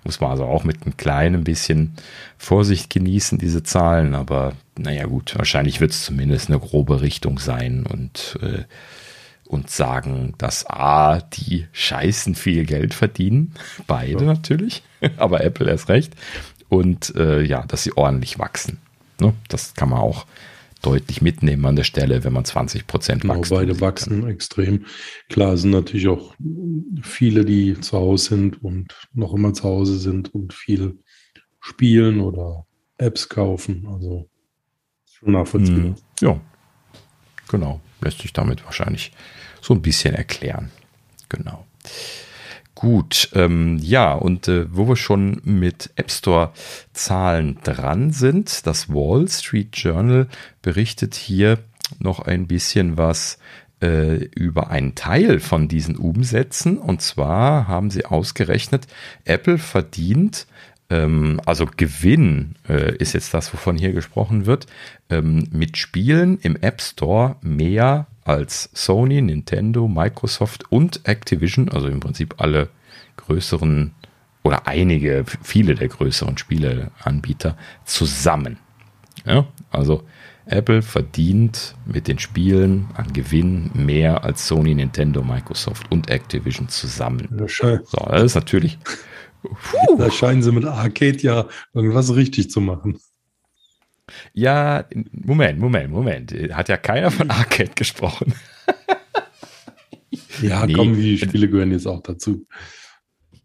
muss 0.03 0.19
man 0.19 0.31
also 0.31 0.45
auch 0.47 0.65
mit 0.65 0.83
einem 0.83 0.97
kleinen 0.97 1.45
bisschen 1.45 1.95
Vorsicht 2.39 2.91
genießen, 2.91 3.39
diese 3.39 3.63
Zahlen. 3.63 4.15
Aber 4.15 4.55
naja 4.77 5.05
gut, 5.05 5.35
wahrscheinlich 5.37 5.81
wird 5.81 5.93
es 5.93 6.05
zumindest 6.05 6.49
eine 6.49 6.59
grobe 6.59 7.03
Richtung 7.03 7.39
sein 7.39 7.85
und, 7.87 8.39
äh, 8.41 8.65
und 9.45 9.71
sagen, 9.71 10.33
dass 10.39 10.67
A, 10.67 11.21
die 11.21 11.67
scheißen 11.73 12.35
viel 12.35 12.65
Geld 12.65 12.95
verdienen. 12.95 13.53
Beide 13.87 14.25
ja. 14.25 14.33
natürlich, 14.33 14.83
aber 15.19 15.45
Apple 15.45 15.69
erst 15.69 15.91
recht. 15.91 16.15
Und 16.71 17.15
äh, 17.15 17.43
ja, 17.43 17.65
dass 17.67 17.83
sie 17.83 17.97
ordentlich 17.97 18.39
wachsen. 18.39 18.79
Ne? 19.21 19.35
Das 19.49 19.75
kann 19.75 19.91
man 19.91 20.01
auch 20.01 20.27
deutlich 20.83 21.23
mitnehmen 21.23 21.65
an 21.67 21.77
der 21.77 21.85
Stelle, 21.85 22.23
wenn 22.25 22.33
man 22.33 22.45
20 22.45 22.87
Prozent 22.87 23.23
genau, 23.23 23.37
wächst. 23.37 23.51
Beide 23.51 23.81
wachsen 23.81 24.21
kann. 24.21 24.31
extrem. 24.31 24.87
Klar 25.29 25.57
sind 25.57 25.71
natürlich 25.71 26.09
auch 26.09 26.35
viele, 27.03 27.45
die 27.45 27.81
zu 27.81 27.97
Hause 27.97 28.29
sind 28.29 28.63
und 28.63 28.95
noch 29.13 29.35
immer 29.35 29.53
zu 29.53 29.65
Hause 29.65 29.99
sind 29.99 30.33
und 30.35 30.55
viel 30.55 30.99
spielen 31.61 32.21
oder 32.21 32.67
Apps 32.99 33.29
kaufen. 33.29 33.87
Also 33.91 34.29
schon 35.07 35.33
nachvollziehbar. 35.33 35.91
Mm, 35.91 35.97
ja, 36.21 36.41
genau. 37.49 37.81
Lässt 38.01 38.21
sich 38.21 38.33
damit 38.33 38.65
wahrscheinlich 38.65 39.13
so 39.61 39.75
ein 39.75 39.83
bisschen 39.83 40.15
erklären. 40.15 40.71
Genau. 41.29 41.67
Gut, 42.77 43.31
ähm, 43.33 43.79
ja, 43.81 44.13
und 44.13 44.49
äh, 44.49 44.67
wo 44.71 44.87
wir 44.87 44.97
schon 44.97 45.41
mit 45.45 45.91
App 45.97 46.11
Store 46.11 46.53
Zahlen 46.93 47.57
dran 47.65 48.11
sind, 48.11 48.67
das 48.67 48.91
Wall 48.91 49.27
Street 49.29 49.75
Journal 49.79 50.29
berichtet 50.61 51.15
hier 51.15 51.59
noch 52.01 52.21
ein 52.21 52.47
bisschen 52.47 52.99
was 52.99 53.39
äh, 53.81 54.17
über 54.27 54.69
einen 54.69 54.95
Teil 54.95 55.41
von 55.41 55.69
diesen 55.69 55.97
Umsätzen. 55.97 56.77
Und 56.77 57.01
zwar 57.01 57.67
haben 57.67 57.91
sie 57.91 58.05
ausgerechnet, 58.05 58.87
Apple 59.25 59.57
verdient 59.57 60.47
ähm, 60.91 61.41
also 61.47 61.67
Gewinn 61.77 62.55
äh, 62.69 62.95
ist 62.97 63.13
jetzt 63.13 63.35
das, 63.35 63.53
wovon 63.53 63.77
hier 63.77 63.93
gesprochen 63.93 64.47
wird, 64.47 64.67
ähm, 65.11 65.49
mit 65.51 65.77
Spielen 65.77 66.39
im 66.39 66.57
App 66.57 66.81
Store 66.81 67.37
mehr 67.41 68.07
als 68.25 68.71
Sony, 68.73 69.23
Nintendo, 69.23 69.89
Microsoft 69.89 70.71
und 70.71 71.07
Activision, 71.09 71.69
also 71.69 71.89
im 71.89 72.01
Prinzip 72.01 72.35
alle 72.39 72.69
größeren 73.17 73.93
oder 74.43 74.67
einige, 74.67 75.25
viele 75.43 75.75
der 75.75 75.89
größeren 75.89 76.39
Spieleanbieter 76.39 77.57
zusammen. 77.85 78.59
Ja, 79.25 79.47
also 79.71 80.05
Apple 80.47 80.83
verdient 80.83 81.75
mit 81.85 82.07
den 82.07 82.21
Spielen 82.21 82.89
an 82.95 83.13
Gewinn 83.13 83.71
mehr 83.75 84.23
als 84.23 84.47
Sony, 84.47 84.75
Nintendo, 84.75 85.25
Microsoft 85.25 85.91
und 85.91 86.09
Activision 86.09 86.69
zusammen. 86.69 87.27
So, 87.85 87.99
das 88.09 88.23
ist 88.23 88.35
natürlich. 88.37 88.79
Puh. 89.49 89.97
Da 89.99 90.11
scheinen 90.11 90.43
sie 90.43 90.53
mit 90.53 90.65
Arcade 90.65 91.19
ja 91.19 91.47
irgendwas 91.73 92.15
richtig 92.15 92.51
zu 92.51 92.61
machen. 92.61 92.99
Ja, 94.33 94.85
Moment, 95.11 95.59
Moment, 95.59 95.91
Moment. 95.91 96.33
Hat 96.53 96.69
ja 96.69 96.77
keiner 96.77 97.11
von 97.11 97.31
Arcade 97.31 97.73
gesprochen. 97.75 98.35
ja, 100.43 100.67
nee. 100.67 100.73
komm, 100.73 100.95
die 100.95 101.19
Spiele 101.19 101.49
gehören 101.49 101.73
jetzt 101.73 101.87
auch 101.87 102.03
dazu. 102.03 102.47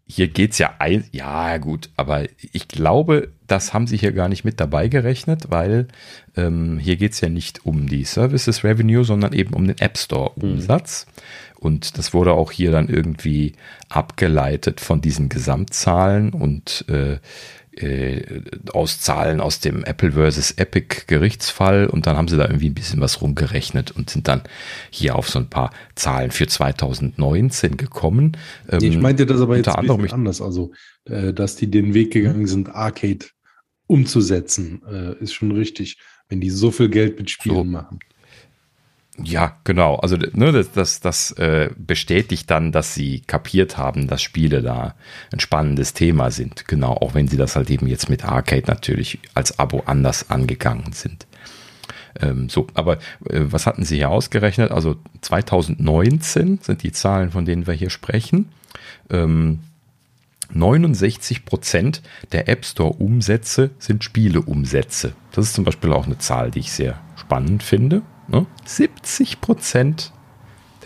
Hier 0.05 0.27
geht 0.27 0.51
es 0.51 0.57
ja 0.57 0.75
ein, 0.79 1.05
ja 1.13 1.57
gut, 1.57 1.89
aber 1.95 2.25
ich 2.51 2.67
glaube, 2.67 3.31
das 3.47 3.73
haben 3.73 3.87
sie 3.87 3.95
hier 3.95 4.11
gar 4.11 4.27
nicht 4.27 4.43
mit 4.43 4.59
dabei 4.59 4.89
gerechnet, 4.89 5.45
weil 5.49 5.87
ähm, 6.35 6.79
hier 6.79 6.97
geht 6.97 7.13
es 7.13 7.21
ja 7.21 7.29
nicht 7.29 7.65
um 7.65 7.87
die 7.87 8.03
Services 8.03 8.65
Revenue, 8.65 9.05
sondern 9.05 9.31
eben 9.31 9.53
um 9.53 9.65
den 9.65 9.77
App 9.77 9.97
Store 9.97 10.31
Umsatz. 10.31 11.05
Mhm. 11.07 11.11
Und 11.61 11.99
das 11.99 12.11
wurde 12.11 12.33
auch 12.33 12.51
hier 12.51 12.71
dann 12.71 12.89
irgendwie 12.89 13.53
abgeleitet 13.87 14.81
von 14.81 14.99
diesen 14.99 15.29
Gesamtzahlen 15.29 16.31
und 16.31 16.85
äh, 16.89 17.19
äh, 17.73 18.41
aus 18.73 18.99
Zahlen 18.99 19.39
aus 19.39 19.59
dem 19.59 19.83
Apple 19.83 20.13
versus 20.13 20.51
Epic 20.51 21.03
Gerichtsfall 21.05 21.85
und 21.85 22.07
dann 22.07 22.17
haben 22.17 22.27
sie 22.27 22.35
da 22.35 22.45
irgendwie 22.45 22.67
ein 22.67 22.73
bisschen 22.73 22.99
was 22.99 23.21
rumgerechnet 23.21 23.91
und 23.91 24.09
sind 24.09 24.27
dann 24.27 24.41
hier 24.89 25.15
auf 25.15 25.29
so 25.29 25.37
ein 25.39 25.49
paar 25.49 25.71
Zahlen 25.95 26.31
für 26.31 26.47
2019 26.47 27.77
gekommen. 27.77 28.37
Ähm, 28.67 28.83
ich 28.83 28.97
meinte 28.97 29.25
das 29.27 29.39
aber 29.39 29.55
jetzt 29.55 29.69
ein 29.69 29.85
bisschen 29.85 30.11
anders, 30.11 30.41
also 30.41 30.71
äh, 31.05 31.31
dass 31.31 31.55
die 31.55 31.69
den 31.69 31.93
Weg 31.93 32.11
gegangen 32.11 32.47
sind, 32.47 32.69
Arcade 32.69 33.27
umzusetzen, 33.85 34.81
äh, 34.89 35.23
ist 35.23 35.33
schon 35.33 35.51
richtig, 35.51 35.97
wenn 36.27 36.41
die 36.41 36.49
so 36.49 36.71
viel 36.71 36.89
Geld 36.89 37.19
mit 37.19 37.29
Spielen 37.29 37.55
so. 37.55 37.63
machen. 37.63 37.99
Ja, 39.17 39.57
genau. 39.65 39.97
Also 39.97 40.15
ne, 40.15 40.51
das, 40.51 40.71
das, 40.71 40.99
das 41.01 41.31
äh, 41.33 41.69
bestätigt 41.77 42.49
dann, 42.49 42.71
dass 42.71 42.93
sie 42.93 43.19
kapiert 43.21 43.77
haben, 43.77 44.07
dass 44.07 44.21
Spiele 44.21 44.61
da 44.61 44.95
ein 45.31 45.39
spannendes 45.39 45.93
Thema 45.93 46.31
sind. 46.31 46.67
Genau, 46.67 46.93
auch 46.93 47.13
wenn 47.13 47.27
sie 47.27 47.37
das 47.37 47.55
halt 47.55 47.69
eben 47.69 47.87
jetzt 47.87 48.09
mit 48.09 48.23
Arcade 48.23 48.67
natürlich 48.67 49.19
als 49.33 49.59
Abo 49.59 49.83
anders 49.85 50.29
angegangen 50.29 50.93
sind. 50.93 51.27
Ähm, 52.19 52.49
so, 52.49 52.67
aber 52.73 52.97
äh, 53.29 53.41
was 53.41 53.67
hatten 53.67 53.83
sie 53.83 53.97
hier 53.97 54.09
ausgerechnet? 54.09 54.71
Also 54.71 54.95
2019 55.21 56.59
sind 56.61 56.83
die 56.83 56.91
Zahlen, 56.91 57.31
von 57.31 57.45
denen 57.45 57.67
wir 57.67 57.73
hier 57.73 57.89
sprechen. 57.89 58.49
Ähm, 59.09 59.59
69 60.53 61.45
Prozent 61.45 62.01
der 62.31 62.49
App 62.49 62.65
Store 62.65 62.93
Umsätze 62.93 63.71
sind 63.79 64.03
Spieleumsätze. 64.03 65.13
Das 65.31 65.45
ist 65.45 65.53
zum 65.53 65.63
Beispiel 65.63 65.93
auch 65.93 66.05
eine 66.05 66.17
Zahl, 66.17 66.51
die 66.51 66.59
ich 66.59 66.71
sehr 66.71 66.99
spannend 67.15 67.63
finde. 67.63 68.01
Ne? 68.31 68.45
70 68.65 69.41
Prozent 69.41 70.11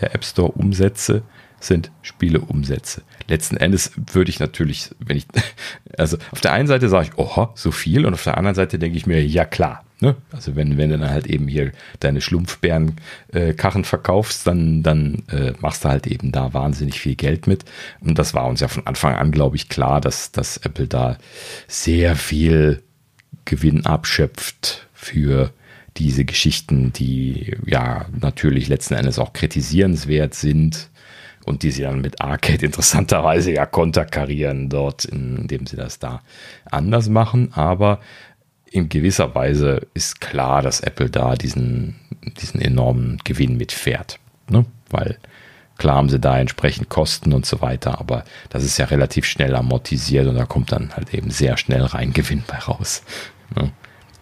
der 0.02 0.14
App 0.14 0.26
Store 0.26 0.52
Umsätze 0.52 1.24
sind 1.60 1.92
Spieleumsätze. 2.02 3.02
Letzten 3.28 3.58
Endes 3.58 3.92
würde 3.96 4.30
ich 4.30 4.40
natürlich, 4.40 4.92
wenn 5.00 5.18
ich, 5.18 5.26
also 5.98 6.18
auf 6.32 6.42
der 6.42 6.54
einen 6.54 6.68
Seite 6.68 6.90
sage 6.90 7.10
ich, 7.12 7.18
oha, 7.18 7.52
so 7.56 7.72
viel, 7.72 8.06
und 8.06 8.14
auf 8.14 8.24
der 8.24 8.38
anderen 8.38 8.56
Seite 8.56 8.78
denke 8.80 8.98
ich 8.98 9.08
mir, 9.08 9.24
ja 9.26 9.46
klar. 9.46 9.84
Ne? 10.02 10.16
Also 10.32 10.56
wenn, 10.56 10.78
wenn 10.78 10.90
du 10.90 10.98
dann 10.98 11.10
halt 11.10 11.28
eben 11.28 11.48
hier 11.48 11.72
deine 12.02 12.20
Schlumpfbärenkarren 12.20 13.82
äh, 13.82 13.86
verkaufst, 13.86 14.46
dann, 14.46 14.84
dann 14.84 15.24
äh, 15.30 15.54
machst 15.60 15.86
du 15.86 15.90
halt 15.90 16.06
eben 16.08 16.32
da 16.32 16.54
wahnsinnig 16.54 17.00
viel 17.00 17.16
Geld 17.16 17.48
mit. 17.48 17.64
Und 18.02 18.20
das 18.20 18.34
war 18.34 18.46
uns 18.48 18.60
ja 18.60 18.68
von 18.68 18.86
Anfang 18.86 19.16
an, 19.16 19.32
glaube 19.32 19.56
ich, 19.56 19.70
klar, 19.70 20.02
dass, 20.02 20.32
dass 20.32 20.58
Apple 20.58 20.88
da 20.88 21.18
sehr 21.68 22.16
viel 22.16 22.84
Gewinn 23.46 23.86
abschöpft 23.86 24.88
für 24.94 25.52
diese 25.98 26.26
Geschichten, 26.26 26.92
die 26.94 27.56
ja 27.66 28.06
natürlich 28.20 28.68
letzten 28.68 28.96
Endes 28.96 29.20
auch 29.20 29.34
kritisierenswert 29.34 30.34
sind 30.34 30.90
und 31.46 31.64
die 31.64 31.72
sie 31.72 31.84
dann 31.84 32.02
mit 32.02 32.22
Arcade 32.22 32.66
interessanterweise 32.66 33.52
ja 33.52 33.66
konterkarieren 33.66 34.70
dort, 34.70 35.06
indem 35.06 35.66
sie 35.68 35.78
das 35.78 36.00
da 36.00 36.22
anders 36.70 37.08
machen. 37.08 37.54
Aber 37.54 38.00
in 38.66 38.90
gewisser 38.90 39.34
Weise 39.36 39.88
ist 39.94 40.20
klar, 40.20 40.62
dass 40.62 40.82
Apple 40.82 41.10
da 41.10 41.36
diesen, 41.36 41.96
diesen 42.42 42.60
enormen 42.60 43.20
Gewinn 43.24 43.58
mitfährt. 43.58 44.20
Ne? 44.50 44.66
Weil 44.90 45.18
klar 45.78 45.96
haben 45.96 46.10
sie 46.10 46.20
da 46.20 46.38
entsprechend 46.38 46.90
Kosten 46.90 47.32
und 47.32 47.46
so 47.46 47.62
weiter, 47.62 48.00
aber 48.00 48.26
das 48.50 48.64
ist 48.64 48.78
ja 48.78 48.86
relativ 48.86 49.26
schnell 49.26 49.56
amortisiert 49.56 50.28
und 50.28 50.36
da 50.36 50.46
kommt 50.46 50.72
dann 50.72 50.94
halt 50.96 51.14
eben 51.14 51.32
sehr 51.32 51.58
schnell 51.58 51.84
rein 51.84 52.12
Gewinn 52.12 52.44
bei 52.48 52.58
raus. 52.58 53.04
Ne? 53.56 53.72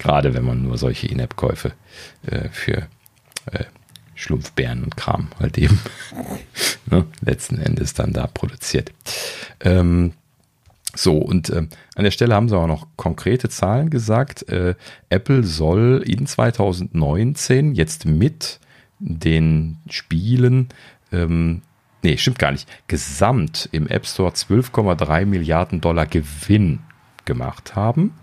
Gerade 0.04 0.34
wenn 0.34 0.44
man 0.44 0.62
nur 0.62 0.78
solche 0.78 1.08
In-App-Käufe 1.08 1.72
äh, 2.28 2.50
für 2.50 2.88
äh, 3.52 3.64
Schlumpfbären 4.16 4.84
und 4.84 4.98
Kram 4.98 5.30
halt 5.40 5.58
eben 5.58 5.80
ne, 6.92 7.06
letzten 7.22 7.60
Endes 7.60 7.94
dann 7.94 8.12
da 8.12 8.28
produziert. 8.28 8.92
Ähm, 9.62 10.12
so, 10.94 11.18
und 11.18 11.50
äh, 11.50 11.66
an 11.96 12.04
der 12.04 12.12
Stelle 12.12 12.36
haben 12.36 12.50
sie 12.50 12.58
auch 12.58 12.68
noch 12.68 12.86
konkrete 12.98 13.48
Zahlen 13.48 13.90
gesagt. 13.90 14.48
Äh, 14.50 14.76
Apple 15.10 15.44
soll 15.44 16.04
in 16.06 16.28
2019 16.28 17.74
jetzt 17.74 18.06
mit 18.06 18.60
den 19.00 19.78
Spielen, 19.90 20.68
ähm, 21.14 21.62
nee, 22.04 22.18
stimmt 22.18 22.40
gar 22.40 22.52
nicht, 22.52 22.70
gesamt 22.88 23.70
im 23.72 23.88
App 23.88 24.06
Store 24.06 24.32
12,3 24.32 25.26
Milliarden 25.26 25.80
Dollar 25.80 26.06
Gewinn 26.06 26.80
gemacht 27.26 27.76
haben. 27.76 28.14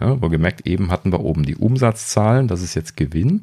Ja, 0.00 0.20
wohlgemerkt, 0.20 0.66
eben 0.66 0.90
hatten 0.90 1.12
wir 1.12 1.20
oben 1.20 1.44
die 1.44 1.56
Umsatzzahlen, 1.56 2.48
das 2.48 2.62
ist 2.62 2.74
jetzt 2.74 2.96
Gewinn. 2.96 3.42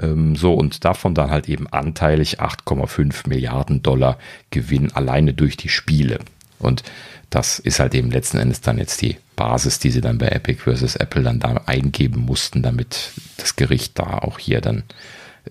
Ähm, 0.00 0.36
so, 0.36 0.54
und 0.54 0.84
davon 0.84 1.14
dann 1.14 1.30
halt 1.30 1.48
eben 1.48 1.66
anteilig 1.66 2.40
8,5 2.40 3.28
Milliarden 3.28 3.82
Dollar 3.82 4.18
Gewinn 4.50 4.92
alleine 4.92 5.34
durch 5.34 5.56
die 5.56 5.68
Spiele. 5.68 6.20
Und 6.58 6.82
das 7.30 7.58
ist 7.58 7.80
halt 7.80 7.94
eben 7.94 8.10
letzten 8.10 8.38
Endes 8.38 8.60
dann 8.60 8.78
jetzt 8.78 9.02
die 9.02 9.16
Basis, 9.36 9.78
die 9.78 9.90
sie 9.90 10.00
dann 10.00 10.18
bei 10.18 10.28
Epic 10.28 10.60
versus 10.62 10.96
Apple 10.96 11.22
dann 11.22 11.40
da 11.40 11.62
eingeben 11.66 12.20
mussten, 12.20 12.62
damit 12.62 13.12
das 13.38 13.56
Gericht 13.56 13.98
da 13.98 14.18
auch 14.18 14.38
hier 14.38 14.60
dann 14.60 14.84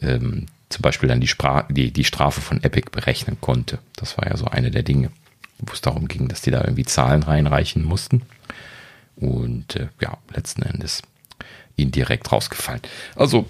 ähm, 0.02 0.46
zum 0.70 0.82
Beispiel 0.82 1.10
dann 1.10 1.20
die, 1.20 1.28
Spra 1.28 1.66
die, 1.70 1.92
die 1.92 2.06
Strafe 2.06 2.40
von 2.40 2.64
Epic 2.64 2.90
berechnen 2.92 3.38
konnte. 3.42 3.80
Das 3.96 4.18
war 4.18 4.28
ja 4.28 4.38
so 4.38 4.46
eine 4.46 4.72
der 4.72 4.84
Dinge, 4.84 5.10
wo 5.60 5.74
es 5.74 5.82
darum 5.82 6.08
ging, 6.08 6.28
dass 6.28 6.42
die 6.42 6.52
da 6.52 6.62
irgendwie 6.62 6.86
Zahlen 6.86 7.24
reinreichen 7.24 7.84
mussten. 7.84 8.22
Und 9.22 9.78
äh, 9.78 9.88
ja, 10.02 10.18
letzten 10.34 10.64
Endes 10.64 11.02
indirekt 11.78 12.32
rausgefallen. 12.32 12.82
Also 13.16 13.46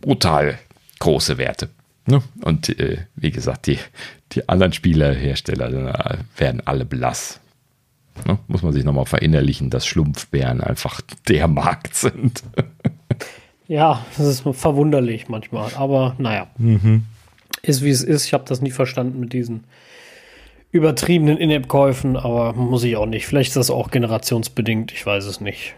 brutal 0.00 0.58
große 1.00 1.38
Werte. 1.38 1.68
Ne? 2.06 2.22
Und 2.42 2.68
äh, 2.78 2.98
wie 3.16 3.30
gesagt, 3.30 3.66
die, 3.66 3.78
die 4.32 4.48
anderen 4.48 4.72
Spielerhersteller 4.72 6.10
äh, 6.10 6.18
werden 6.36 6.62
alle 6.64 6.84
blass. 6.84 7.40
Ne? 8.26 8.38
Muss 8.46 8.62
man 8.62 8.72
sich 8.72 8.84
nochmal 8.84 9.06
verinnerlichen, 9.06 9.70
dass 9.70 9.86
Schlumpfbären 9.86 10.60
einfach 10.60 11.00
der 11.28 11.48
Markt 11.48 11.94
sind. 11.94 12.42
ja, 13.68 14.04
das 14.16 14.26
ist 14.26 14.44
verwunderlich 14.52 15.28
manchmal. 15.28 15.72
Aber 15.74 16.14
naja, 16.18 16.48
mhm. 16.58 17.06
ist 17.62 17.82
wie 17.82 17.90
es 17.90 18.02
ist. 18.02 18.26
Ich 18.26 18.34
habe 18.34 18.44
das 18.46 18.60
nie 18.60 18.70
verstanden 18.70 19.20
mit 19.20 19.32
diesen 19.32 19.64
übertriebenen 20.72 21.36
In-App-Käufen, 21.36 22.16
aber 22.16 22.54
muss 22.54 22.82
ich 22.82 22.96
auch 22.96 23.06
nicht. 23.06 23.26
Vielleicht 23.26 23.50
ist 23.50 23.56
das 23.56 23.70
auch 23.70 23.90
generationsbedingt, 23.90 24.90
ich 24.92 25.04
weiß 25.06 25.26
es 25.26 25.40
nicht. 25.40 25.74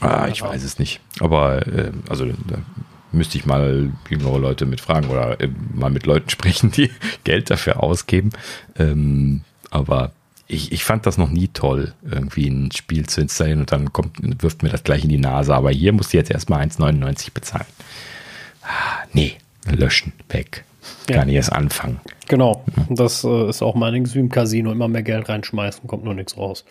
Ah, 0.00 0.26
ich 0.28 0.42
weiß 0.42 0.64
es 0.64 0.78
nicht. 0.78 1.00
Aber 1.20 1.66
äh, 1.66 1.92
also 2.08 2.26
da 2.26 2.58
müsste 3.12 3.38
ich 3.38 3.46
mal 3.46 3.92
jüngere 4.08 4.38
Leute 4.38 4.66
mit 4.66 4.80
fragen 4.80 5.08
oder 5.08 5.40
äh, 5.40 5.48
mal 5.74 5.90
mit 5.90 6.06
Leuten 6.06 6.30
sprechen, 6.30 6.70
die 6.70 6.90
Geld 7.24 7.50
dafür 7.50 7.82
ausgeben. 7.82 8.30
Ähm, 8.78 9.42
aber 9.70 10.12
ich, 10.48 10.72
ich 10.72 10.84
fand 10.84 11.06
das 11.06 11.18
noch 11.18 11.30
nie 11.30 11.48
toll, 11.48 11.92
irgendwie 12.08 12.48
ein 12.48 12.70
Spiel 12.72 13.06
zu 13.06 13.20
installieren 13.20 13.60
und 13.60 13.72
dann 13.72 13.92
kommt, 13.92 14.18
wirft 14.42 14.62
mir 14.62 14.70
das 14.70 14.84
gleich 14.84 15.04
in 15.04 15.10
die 15.10 15.18
Nase. 15.18 15.54
Aber 15.54 15.70
hier 15.70 15.92
musst 15.92 16.12
du 16.12 16.16
jetzt 16.16 16.30
erstmal 16.30 16.64
1,99 16.64 17.32
bezahlen. 17.34 17.66
Ah, 18.62 19.04
nee, 19.12 19.34
löschen, 19.66 20.12
weg. 20.28 20.64
Ja. 21.08 21.16
Gar 21.16 21.24
nicht 21.26 21.34
erst 21.34 21.52
anfangen. 21.52 22.00
Genau, 22.28 22.64
das 22.90 23.24
äh, 23.24 23.48
ist 23.48 23.62
auch 23.62 23.74
mal 23.74 23.92
wie 23.92 24.18
im 24.18 24.28
Casino, 24.28 24.72
immer 24.72 24.88
mehr 24.88 25.02
Geld 25.02 25.28
reinschmeißen, 25.28 25.86
kommt 25.86 26.04
nur 26.04 26.14
nichts 26.14 26.36
raus. 26.36 26.64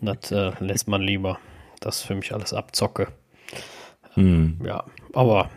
Das 0.00 0.30
äh, 0.30 0.52
lässt 0.60 0.88
man 0.88 1.02
lieber. 1.02 1.38
Das 1.80 1.98
ist 1.98 2.02
für 2.02 2.14
mich 2.14 2.32
alles 2.32 2.52
Abzocke. 2.52 3.08
Hm. 4.14 4.58
Ja, 4.64 4.84
aber 5.12 5.50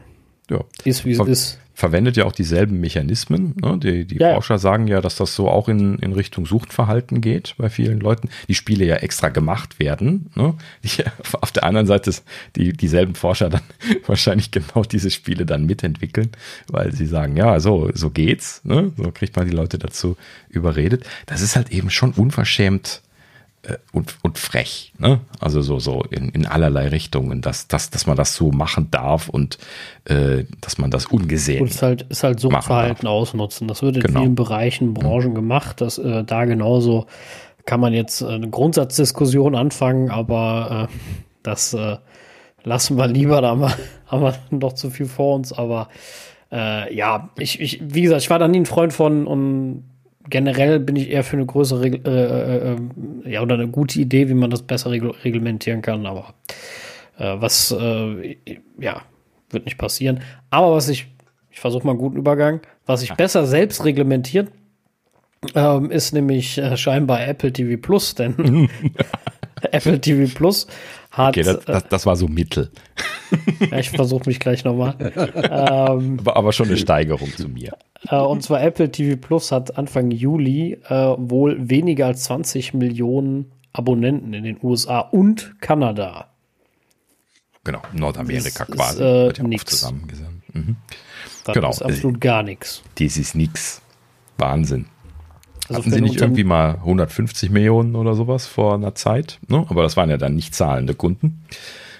ja. 0.51 0.63
ist 0.83 1.05
wie 1.05 1.11
es 1.11 1.19
ist 1.19 1.57
verwendet 1.81 2.15
ja 2.15 2.25
auch 2.25 2.31
dieselben 2.31 2.79
Mechanismen. 2.79 3.55
Ne? 3.59 3.79
Die, 3.79 4.05
die 4.05 4.17
ja, 4.17 4.33
Forscher 4.33 4.59
sagen 4.59 4.87
ja, 4.87 5.01
dass 5.01 5.15
das 5.15 5.33
so 5.33 5.49
auch 5.49 5.67
in, 5.67 5.97
in 5.97 6.13
Richtung 6.13 6.45
Suchtverhalten 6.45 7.21
geht 7.21 7.55
bei 7.57 7.71
vielen 7.71 7.99
Leuten. 7.99 8.29
Die 8.47 8.53
Spiele 8.53 8.85
ja 8.85 8.97
extra 8.97 9.29
gemacht 9.29 9.79
werden. 9.79 10.29
Ne? 10.35 10.53
Die, 10.83 11.03
auf 11.39 11.51
der 11.51 11.63
anderen 11.63 11.87
Seite 11.87 12.11
die, 12.55 12.73
dieselben 12.73 13.15
Forscher 13.15 13.49
dann 13.49 13.61
wahrscheinlich 14.05 14.51
genau 14.51 14.83
diese 14.83 15.09
Spiele 15.09 15.45
dann 15.45 15.65
mitentwickeln, 15.65 16.29
weil 16.67 16.91
sie 16.91 17.07
sagen, 17.07 17.35
ja, 17.37 17.59
so, 17.59 17.89
so 17.93 18.09
geht's. 18.11 18.61
Ne? 18.63 18.91
So 18.97 19.11
kriegt 19.11 19.35
man 19.35 19.47
die 19.47 19.55
Leute 19.55 19.79
dazu 19.79 20.17
überredet. 20.49 21.05
Das 21.25 21.41
ist 21.41 21.55
halt 21.55 21.71
eben 21.71 21.89
schon 21.89 22.11
unverschämt 22.11 23.01
und, 23.91 24.17
und 24.23 24.39
frech, 24.39 24.91
ne? 24.97 25.19
Also 25.39 25.61
so, 25.61 25.77
so 25.77 26.03
in, 26.09 26.29
in 26.29 26.47
allerlei 26.47 26.87
Richtungen, 26.87 27.41
dass, 27.41 27.67
dass, 27.67 27.91
dass 27.91 28.07
man 28.07 28.17
das 28.17 28.35
so 28.35 28.51
machen 28.51 28.89
darf 28.89 29.29
und 29.29 29.59
äh, 30.05 30.45
dass 30.61 30.79
man 30.79 30.89
das 30.89 31.05
ungesehen. 31.05 31.61
Und 31.61 31.69
es 31.69 31.75
ist 31.75 31.81
halt, 31.83 32.01
ist 32.03 32.23
halt 32.23 32.39
Suchtverhalten 32.39 33.07
ausnutzen. 33.07 33.67
Das 33.67 33.83
wird 33.83 33.97
in 33.97 34.01
genau. 34.01 34.21
vielen 34.21 34.35
Bereichen, 34.35 34.89
mhm. 34.89 34.93
Branchen 34.95 35.29
mhm. 35.31 35.35
gemacht, 35.35 35.79
dass 35.81 35.99
äh, 35.99 36.23
da 36.23 36.45
genauso 36.45 37.05
kann 37.65 37.79
man 37.79 37.93
jetzt 37.93 38.23
eine 38.23 38.49
Grundsatzdiskussion 38.49 39.55
anfangen, 39.55 40.09
aber 40.09 40.89
äh, 40.89 40.95
das 41.43 41.75
äh, 41.75 41.97
lassen 42.63 42.97
wir 42.97 43.07
lieber, 43.07 43.41
da 43.41 43.49
haben 43.49 43.61
wir, 43.61 43.77
haben 44.07 44.23
wir 44.23 44.35
noch 44.49 44.73
zu 44.73 44.89
viel 44.89 45.05
vor 45.05 45.35
uns, 45.35 45.53
aber 45.53 45.89
äh, 46.51 46.93
ja, 46.95 47.29
ich, 47.37 47.59
ich, 47.59 47.79
wie 47.81 48.01
gesagt, 48.01 48.23
ich 48.23 48.29
war 48.31 48.39
da 48.39 48.47
nie 48.47 48.59
ein 48.59 48.65
Freund 48.65 48.91
von 48.91 49.27
und 49.27 49.90
generell 50.29 50.79
bin 50.79 50.95
ich 50.95 51.09
eher 51.09 51.23
für 51.23 51.37
eine 51.37 51.45
größere, 51.45 51.87
äh, 51.87 51.97
äh, 52.05 52.73
äh, 52.73 53.31
ja, 53.31 53.41
oder 53.41 53.55
eine 53.55 53.67
gute 53.67 53.99
Idee, 53.99 54.29
wie 54.29 54.33
man 54.33 54.49
das 54.49 54.61
besser 54.61 54.91
regl 54.91 55.11
reglementieren 55.23 55.81
kann, 55.81 56.05
aber 56.05 56.33
äh, 57.17 57.35
was, 57.39 57.71
äh, 57.71 58.37
ja, 58.79 59.01
wird 59.49 59.65
nicht 59.65 59.77
passieren. 59.77 60.21
Aber 60.49 60.73
was 60.73 60.89
ich, 60.89 61.07
ich 61.49 61.59
versuche 61.59 61.85
mal 61.85 61.91
einen 61.91 61.99
guten 61.99 62.17
Übergang, 62.17 62.61
was 62.85 63.03
ich 63.03 63.13
besser 63.13 63.45
selbst 63.45 63.83
reglementiert, 63.83 64.49
ähm, 65.55 65.89
ist 65.91 66.13
nämlich 66.13 66.57
äh, 66.57 66.77
scheinbar 66.77 67.25
Apple 67.27 67.51
TV 67.51 67.81
Plus, 67.81 68.15
denn 68.15 68.69
Apple 69.71 69.99
TV 69.99 70.31
Plus 70.33 70.67
hat. 71.11 71.29
Okay, 71.37 71.43
das, 71.43 71.63
das, 71.65 71.87
das 71.87 72.05
war 72.05 72.15
so 72.15 72.27
Mittel. 72.27 72.71
Ja, 73.71 73.77
ich 73.77 73.89
versuche 73.91 74.27
mich 74.27 74.39
gleich 74.39 74.63
nochmal. 74.65 74.95
ähm, 75.35 76.17
aber, 76.19 76.35
aber 76.35 76.51
schon 76.53 76.67
eine 76.67 76.77
Steigerung 76.77 77.31
zu 77.35 77.47
mir. 77.47 77.77
Äh, 78.09 78.17
und 78.17 78.43
zwar 78.43 78.61
Apple 78.61 78.91
TV 78.91 79.15
Plus 79.19 79.51
hat 79.51 79.77
Anfang 79.77 80.11
Juli 80.11 80.73
äh, 80.89 80.93
wohl 81.17 81.69
weniger 81.69 82.07
als 82.07 82.23
20 82.23 82.73
Millionen 82.73 83.51
Abonnenten 83.73 84.33
in 84.33 84.43
den 84.43 84.57
USA 84.61 84.99
und 84.99 85.55
Kanada. 85.61 86.27
Genau, 87.63 87.81
Nordamerika 87.93 88.65
Das 88.65 88.69
ist, 88.69 88.75
quasi. 88.75 89.03
äh, 89.03 89.25
Wird 89.27 89.37
ja 89.37 89.43
nix. 89.45 89.65
zusammengesandt. 89.65 90.55
Mhm. 90.55 90.75
Das 91.45 91.53
Genau. 91.53 91.69
ist 91.69 91.81
absolut 91.81 92.19
gar 92.19 92.43
nichts. 92.43 92.81
Das 92.99 93.17
ist 93.17 93.35
nix. 93.35 93.81
Wahnsinn. 94.37 94.87
Also 95.75 95.79
Hatten 95.79 95.91
sie 95.91 96.01
nicht 96.01 96.19
irgendwie 96.21 96.43
mal 96.43 96.75
150 96.75 97.49
Millionen 97.49 97.95
oder 97.95 98.13
sowas 98.13 98.45
vor 98.47 98.73
einer 98.75 98.95
Zeit? 98.95 99.39
Ne? 99.47 99.65
Aber 99.69 99.83
das 99.83 99.97
waren 99.97 100.09
ja 100.09 100.17
dann 100.17 100.35
nicht 100.35 100.53
zahlende 100.55 100.93
Kunden. 100.93 101.43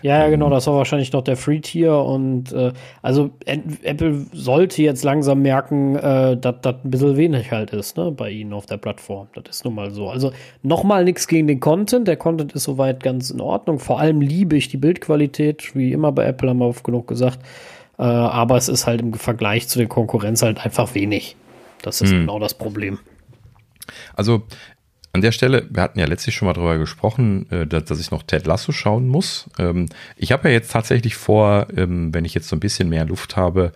Ja, 0.03 0.17
ja, 0.17 0.25
Ähm. 0.25 0.31
genau, 0.31 0.49
das 0.49 0.65
war 0.65 0.75
wahrscheinlich 0.77 1.13
noch 1.13 1.21
der 1.23 1.37
Free-Tier 1.37 1.95
und 1.95 2.51
äh, 2.53 2.71
also 3.03 3.29
Apple 3.45 4.25
sollte 4.33 4.81
jetzt 4.81 5.03
langsam 5.03 5.43
merken, 5.43 5.95
äh, 5.95 6.37
dass 6.37 6.55
das 6.61 6.75
ein 6.83 6.89
bisschen 6.89 7.17
wenig 7.17 7.51
halt 7.51 7.69
ist, 7.71 7.97
ne, 7.97 8.09
bei 8.11 8.31
ihnen 8.31 8.51
auf 8.53 8.65
der 8.65 8.77
Plattform. 8.77 9.27
Das 9.35 9.57
ist 9.57 9.63
nun 9.65 9.75
mal 9.75 9.91
so. 9.91 10.09
Also 10.09 10.31
nochmal 10.63 11.03
nichts 11.03 11.27
gegen 11.27 11.45
den 11.47 11.59
Content. 11.59 12.07
Der 12.07 12.17
Content 12.17 12.53
ist 12.53 12.63
soweit 12.63 13.03
ganz 13.03 13.29
in 13.29 13.39
Ordnung. 13.41 13.77
Vor 13.77 13.99
allem 13.99 14.21
liebe 14.21 14.57
ich 14.57 14.69
die 14.69 14.77
Bildqualität, 14.77 15.75
wie 15.75 15.91
immer 15.91 16.11
bei 16.11 16.25
Apple 16.25 16.49
haben 16.49 16.57
wir 16.59 16.65
oft 16.67 16.83
genug 16.83 17.07
gesagt. 17.07 17.37
Äh, 17.99 18.03
aber 18.03 18.57
es 18.57 18.69
ist 18.69 18.87
halt 18.87 19.01
im 19.01 19.13
Vergleich 19.13 19.67
zu 19.67 19.77
der 19.77 19.87
Konkurrenz 19.87 20.41
halt 20.41 20.65
einfach 20.65 20.95
wenig. 20.95 21.35
Das 21.83 22.01
ist 22.01 22.11
Hm. 22.11 22.21
genau 22.21 22.39
das 22.39 22.55
Problem. 22.55 22.97
Also 24.13 24.47
an 25.13 25.21
der 25.21 25.31
Stelle, 25.33 25.67
wir 25.69 25.83
hatten 25.83 25.99
ja 25.99 26.05
letztlich 26.05 26.35
schon 26.35 26.45
mal 26.45 26.53
drüber 26.53 26.77
gesprochen, 26.77 27.45
äh, 27.51 27.67
dass, 27.67 27.85
dass 27.85 27.99
ich 27.99 28.11
noch 28.11 28.23
Ted 28.23 28.45
Lasso 28.47 28.71
schauen 28.71 29.07
muss. 29.07 29.49
Ähm, 29.59 29.87
ich 30.15 30.31
habe 30.31 30.47
ja 30.47 30.53
jetzt 30.53 30.71
tatsächlich 30.71 31.15
vor, 31.15 31.67
ähm, 31.75 32.13
wenn 32.13 32.23
ich 32.23 32.33
jetzt 32.33 32.47
so 32.47 32.55
ein 32.55 32.61
bisschen 32.61 32.87
mehr 32.89 33.05
Luft 33.05 33.35
habe, 33.35 33.73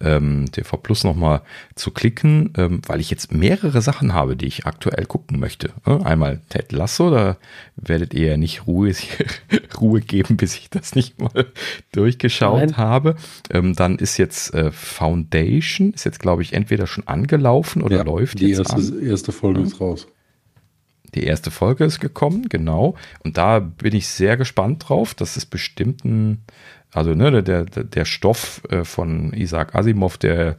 ähm, 0.00 0.46
TV 0.50 0.76
Plus 0.78 1.04
nochmal 1.04 1.42
zu 1.74 1.90
klicken, 1.90 2.52
ähm, 2.56 2.80
weil 2.86 3.00
ich 3.00 3.10
jetzt 3.10 3.32
mehrere 3.32 3.82
Sachen 3.82 4.14
habe, 4.14 4.36
die 4.36 4.46
ich 4.46 4.64
aktuell 4.64 5.04
gucken 5.06 5.38
möchte. 5.40 5.70
Äh, 5.86 6.02
Einmal 6.04 6.40
Ted 6.48 6.72
Lasso, 6.72 7.10
da 7.10 7.36
werdet 7.76 8.14
ihr 8.14 8.28
ja 8.28 8.36
nicht 8.36 8.66
Ruhe, 8.66 8.92
Ruhe 9.80 10.00
geben, 10.00 10.36
bis 10.36 10.54
ich 10.56 10.70
das 10.70 10.94
nicht 10.94 11.20
mal 11.20 11.46
durchgeschaut 11.92 12.60
Nein. 12.60 12.76
habe. 12.78 13.16
Ähm, 13.50 13.74
dann 13.74 13.96
ist 13.98 14.16
jetzt 14.16 14.54
äh, 14.54 14.70
Foundation, 14.72 15.92
ist 15.92 16.04
jetzt 16.04 16.20
glaube 16.20 16.42
ich 16.42 16.52
entweder 16.54 16.86
schon 16.86 17.06
angelaufen 17.06 17.82
oder 17.82 17.96
Ja, 17.98 18.02
läuft 18.04 18.40
die 18.40 18.48
jetzt 18.48 18.58
erste, 18.70 18.76
an. 18.76 19.02
erste 19.06 19.32
Folge 19.32 19.60
ist 19.60 19.80
raus. 19.80 20.06
Die 21.14 21.24
erste 21.24 21.50
Folge 21.50 21.84
ist 21.84 22.00
gekommen, 22.00 22.48
genau. 22.48 22.94
Und 23.24 23.38
da 23.38 23.60
bin 23.60 23.94
ich 23.94 24.08
sehr 24.08 24.36
gespannt 24.36 24.88
drauf. 24.88 25.14
Das 25.14 25.36
ist 25.36 25.46
bestimmt 25.46 26.04
ein, 26.04 26.42
also 26.92 27.14
ne, 27.14 27.42
der, 27.42 27.64
der, 27.64 27.84
der 27.84 28.04
Stoff 28.04 28.62
äh, 28.68 28.84
von 28.84 29.32
Isaac 29.32 29.74
Asimov, 29.74 30.18
der, 30.18 30.56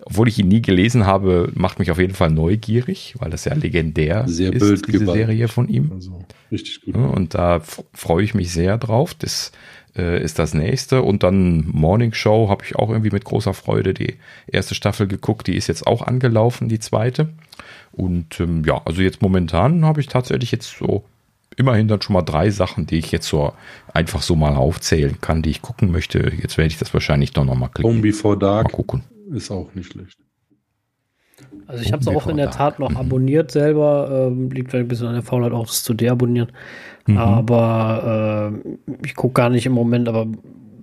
obwohl 0.00 0.28
ich 0.28 0.38
ihn 0.38 0.48
nie 0.48 0.62
gelesen 0.62 1.06
habe, 1.06 1.50
macht 1.54 1.78
mich 1.78 1.90
auf 1.90 1.98
jeden 1.98 2.14
Fall 2.14 2.30
neugierig, 2.30 3.14
weil 3.18 3.30
das 3.30 3.44
ja 3.44 3.54
legendär 3.54 4.26
Sehr 4.26 4.52
ist, 4.52 4.62
diese 4.62 4.66
bildgewandt. 4.72 5.18
Serie 5.18 5.48
von 5.48 5.68
ihm. 5.68 5.92
Also 5.92 6.24
richtig 6.50 6.82
gut. 6.82 6.94
Und 6.96 7.34
da 7.34 7.60
freue 7.92 8.24
ich 8.24 8.34
mich 8.34 8.52
sehr 8.52 8.78
drauf. 8.78 9.14
Das 9.14 9.52
äh, 9.96 10.22
ist 10.22 10.38
das 10.38 10.54
nächste. 10.54 11.02
Und 11.02 11.22
dann 11.22 11.66
Morning 11.66 12.12
Show 12.12 12.48
habe 12.48 12.64
ich 12.64 12.76
auch 12.76 12.90
irgendwie 12.90 13.10
mit 13.10 13.24
großer 13.24 13.54
Freude 13.54 13.94
die 13.94 14.16
erste 14.46 14.74
Staffel 14.74 15.06
geguckt. 15.06 15.46
Die 15.46 15.56
ist 15.56 15.66
jetzt 15.66 15.86
auch 15.86 16.02
angelaufen, 16.02 16.68
die 16.68 16.78
zweite. 16.78 17.30
Und 17.92 18.40
ähm, 18.40 18.62
ja, 18.64 18.80
also 18.84 19.02
jetzt 19.02 19.22
momentan 19.22 19.84
habe 19.84 20.00
ich 20.00 20.06
tatsächlich 20.06 20.52
jetzt 20.52 20.76
so 20.78 21.04
immerhin 21.56 21.88
dann 21.88 22.00
schon 22.00 22.14
mal 22.14 22.22
drei 22.22 22.50
Sachen, 22.50 22.86
die 22.86 22.98
ich 22.98 23.12
jetzt 23.12 23.28
so 23.28 23.52
einfach 23.92 24.22
so 24.22 24.36
mal 24.36 24.54
aufzählen 24.54 25.20
kann, 25.20 25.42
die 25.42 25.50
ich 25.50 25.62
gucken 25.62 25.90
möchte. 25.90 26.32
Jetzt 26.40 26.56
werde 26.56 26.68
ich 26.68 26.78
das 26.78 26.94
wahrscheinlich 26.94 27.32
doch 27.32 27.44
nochmal 27.44 27.68
klicken. 27.68 27.90
Home 27.90 28.00
Before 28.00 28.36
Mal 28.36 28.40
Dark 28.40 28.72
gucken. 28.72 29.02
ist 29.32 29.50
auch 29.50 29.74
nicht 29.74 29.92
schlecht. 29.92 30.18
Also 31.66 31.82
ich 31.82 31.92
habe 31.92 32.02
es 32.02 32.08
auch 32.08 32.26
in 32.26 32.36
der 32.36 32.46
Before 32.46 32.58
Tat 32.58 32.78
noch 32.78 32.94
abonniert 32.96 33.50
selber. 33.50 34.28
Ähm, 34.30 34.50
liegt 34.50 34.70
vielleicht 34.70 34.86
ein 34.86 34.88
bisschen 34.88 35.08
an 35.08 35.14
der 35.14 35.22
Faulheit 35.22 35.52
auch, 35.52 35.66
das 35.66 35.82
zu 35.82 35.94
deabonnieren. 35.94 36.52
Aber 37.16 38.52
äh, 38.64 38.76
ich 39.04 39.14
gucke 39.14 39.34
gar 39.34 39.50
nicht 39.50 39.66
im 39.66 39.72
Moment, 39.72 40.08
aber 40.08 40.26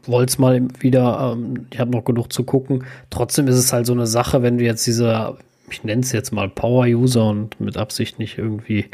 wollte 0.06 0.32
es 0.32 0.38
mal 0.38 0.68
wieder. 0.80 1.34
Ähm, 1.34 1.68
ich 1.72 1.80
habe 1.80 1.92
noch 1.92 2.06
genug 2.06 2.32
zu 2.34 2.44
gucken. 2.44 2.84
Trotzdem 3.10 3.48
ist 3.48 3.56
es 3.56 3.72
halt 3.74 3.86
so 3.86 3.94
eine 3.94 4.08
Sache, 4.08 4.42
wenn 4.42 4.58
du 4.58 4.64
jetzt 4.64 4.86
diese, 4.88 5.38
ich 5.70 5.84
nenne 5.84 6.02
es 6.02 6.12
jetzt 6.12 6.32
mal 6.32 6.50
Power-User 6.50 7.26
und 7.26 7.60
mit 7.60 7.78
Absicht 7.78 8.20
nicht 8.20 8.38
irgendwie 8.38 8.86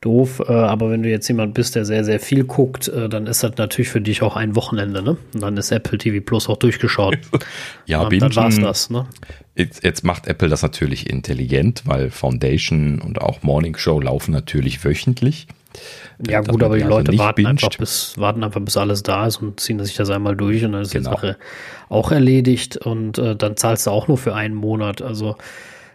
doof, 0.00 0.42
äh, 0.46 0.52
aber 0.52 0.90
wenn 0.90 1.02
du 1.02 1.08
jetzt 1.08 1.28
jemand 1.28 1.54
bist, 1.54 1.74
der 1.74 1.84
sehr, 1.84 2.04
sehr 2.04 2.20
viel 2.20 2.44
guckt, 2.44 2.88
äh, 2.88 3.08
dann 3.08 3.26
ist 3.26 3.42
das 3.42 3.56
natürlich 3.56 3.88
für 3.88 4.00
dich 4.00 4.22
auch 4.22 4.36
ein 4.36 4.54
Wochenende, 4.56 5.02
ne? 5.02 5.16
Und 5.34 5.42
dann 5.42 5.56
ist 5.56 5.70
Apple 5.72 5.98
TV 5.98 6.24
Plus 6.24 6.48
auch 6.48 6.56
durchgeschaut. 6.56 7.16
Ja, 7.86 8.00
und 8.00 8.12
dann 8.22 8.34
war's 8.36 8.54
bingen- 8.56 8.66
das, 8.66 8.90
ne? 8.90 9.06
Jetzt, 9.56 9.84
jetzt 9.84 10.02
macht 10.04 10.26
Apple 10.26 10.48
das 10.48 10.62
natürlich 10.62 11.08
intelligent, 11.08 11.82
weil 11.86 12.10
Foundation 12.10 13.00
und 13.00 13.20
auch 13.20 13.42
Morning 13.42 13.76
Show 13.76 14.00
laufen 14.00 14.32
natürlich 14.32 14.84
wöchentlich. 14.84 15.46
Ja, 16.28 16.40
gut, 16.40 16.62
aber 16.62 16.76
die 16.76 16.84
also 16.84 16.96
Leute 16.98 17.18
warten 17.18 17.46
einfach, 17.46 17.70
bis, 17.76 18.14
warten 18.18 18.42
einfach, 18.44 18.60
bis 18.60 18.76
alles 18.76 19.02
da 19.02 19.26
ist 19.26 19.38
und 19.38 19.60
ziehen 19.60 19.82
sich 19.84 19.96
das 19.96 20.10
einmal 20.10 20.36
durch 20.36 20.64
und 20.64 20.72
dann 20.72 20.82
ist 20.82 20.92
Genau. 20.92 21.10
die 21.10 21.14
Sache 21.16 21.36
auch 21.88 22.10
erledigt 22.12 22.76
und 22.76 23.18
äh, 23.18 23.36
dann 23.36 23.56
zahlst 23.56 23.86
du 23.86 23.90
auch 23.90 24.06
nur 24.08 24.16
für 24.18 24.34
einen 24.34 24.54
Monat. 24.54 25.02
Also, 25.02 25.36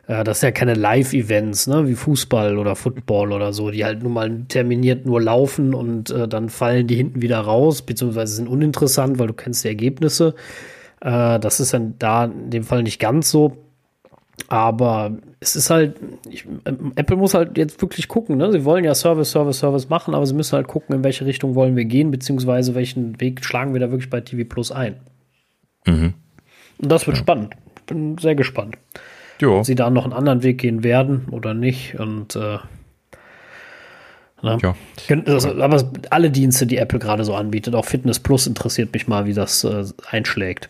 äh, 0.09 0.23
das 0.23 0.37
ist 0.37 0.43
ja 0.43 0.51
keine 0.51 0.73
Live-Events, 0.73 1.67
ne, 1.67 1.87
wie 1.87 1.93
Fußball 1.93 2.57
oder 2.57 2.75
Football 2.75 3.31
oder 3.31 3.53
so, 3.53 3.69
die 3.69 3.85
halt 3.85 4.01
nun 4.01 4.13
mal 4.13 4.45
terminiert 4.47 5.05
nur 5.05 5.21
laufen 5.21 5.73
und 5.75 6.09
äh, 6.09 6.27
dann 6.27 6.49
fallen 6.49 6.87
die 6.87 6.95
hinten 6.95 7.21
wieder 7.21 7.39
raus, 7.39 7.83
beziehungsweise 7.83 8.33
sind 8.33 8.49
uninteressant, 8.49 9.19
weil 9.19 9.27
du 9.27 9.33
kennst 9.33 9.63
die 9.63 9.69
Ergebnisse. 9.69 10.33
Äh, 10.99 11.39
das 11.39 11.59
ist 11.59 11.73
dann 11.73 11.93
da 11.99 12.25
in 12.25 12.49
dem 12.49 12.63
Fall 12.63 12.81
nicht 12.83 12.99
ganz 12.99 13.29
so. 13.29 13.57
Aber 14.47 15.17
es 15.41 15.55
ist 15.55 15.69
halt, 15.69 15.99
ich, 16.27 16.45
ähm, 16.65 16.93
Apple 16.95 17.17
muss 17.17 17.33
halt 17.33 17.57
jetzt 17.57 17.81
wirklich 17.81 18.07
gucken, 18.07 18.37
ne? 18.37 18.51
Sie 18.51 18.65
wollen 18.65 18.85
ja 18.85 18.95
Service, 18.95 19.29
Service, 19.29 19.59
Service 19.59 19.89
machen, 19.89 20.15
aber 20.15 20.25
sie 20.25 20.33
müssen 20.33 20.55
halt 20.55 20.67
gucken, 20.67 20.95
in 20.95 21.03
welche 21.03 21.25
Richtung 21.25 21.55
wollen 21.55 21.75
wir 21.75 21.85
gehen, 21.85 22.09
beziehungsweise 22.09 22.73
welchen 22.73 23.19
Weg 23.21 23.45
schlagen 23.45 23.73
wir 23.73 23.81
da 23.81 23.91
wirklich 23.91 24.09
bei 24.09 24.21
TV 24.21 24.47
Plus 24.47 24.71
ein. 24.71 24.95
Mhm. 25.85 26.13
Und 26.81 26.91
das 26.91 27.05
wird 27.05 27.17
spannend. 27.17 27.53
Ich 27.75 27.83
bin 27.83 28.17
sehr 28.17 28.35
gespannt, 28.35 28.77
Jo. 29.41 29.59
ob 29.59 29.65
sie 29.65 29.75
da 29.75 29.89
noch 29.89 30.03
einen 30.03 30.13
anderen 30.13 30.43
Weg 30.43 30.59
gehen 30.59 30.83
werden 30.83 31.27
oder 31.31 31.53
nicht. 31.53 31.99
Und 31.99 32.35
äh, 32.35 32.57
ne? 34.41 34.57
Ja. 34.61 34.75
Also, 35.25 35.61
aber 35.61 35.91
alle 36.09 36.29
Dienste, 36.29 36.67
die 36.67 36.77
Apple 36.77 36.99
gerade 36.99 37.23
so 37.23 37.35
anbietet, 37.35 37.75
auch 37.75 37.85
Fitness 37.85 38.19
Plus 38.19 38.47
interessiert 38.47 38.93
mich 38.93 39.07
mal, 39.07 39.25
wie 39.25 39.33
das 39.33 39.63
äh, 39.63 39.85
einschlägt. 40.09 40.69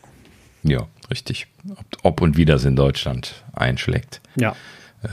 Ja, 0.63 0.87
richtig. 1.09 1.47
Ob, 1.69 1.85
ob 2.03 2.21
und 2.21 2.37
wie 2.37 2.45
das 2.45 2.65
in 2.65 2.75
Deutschland 2.75 3.43
einschlägt. 3.53 4.21
Ja. 4.35 4.55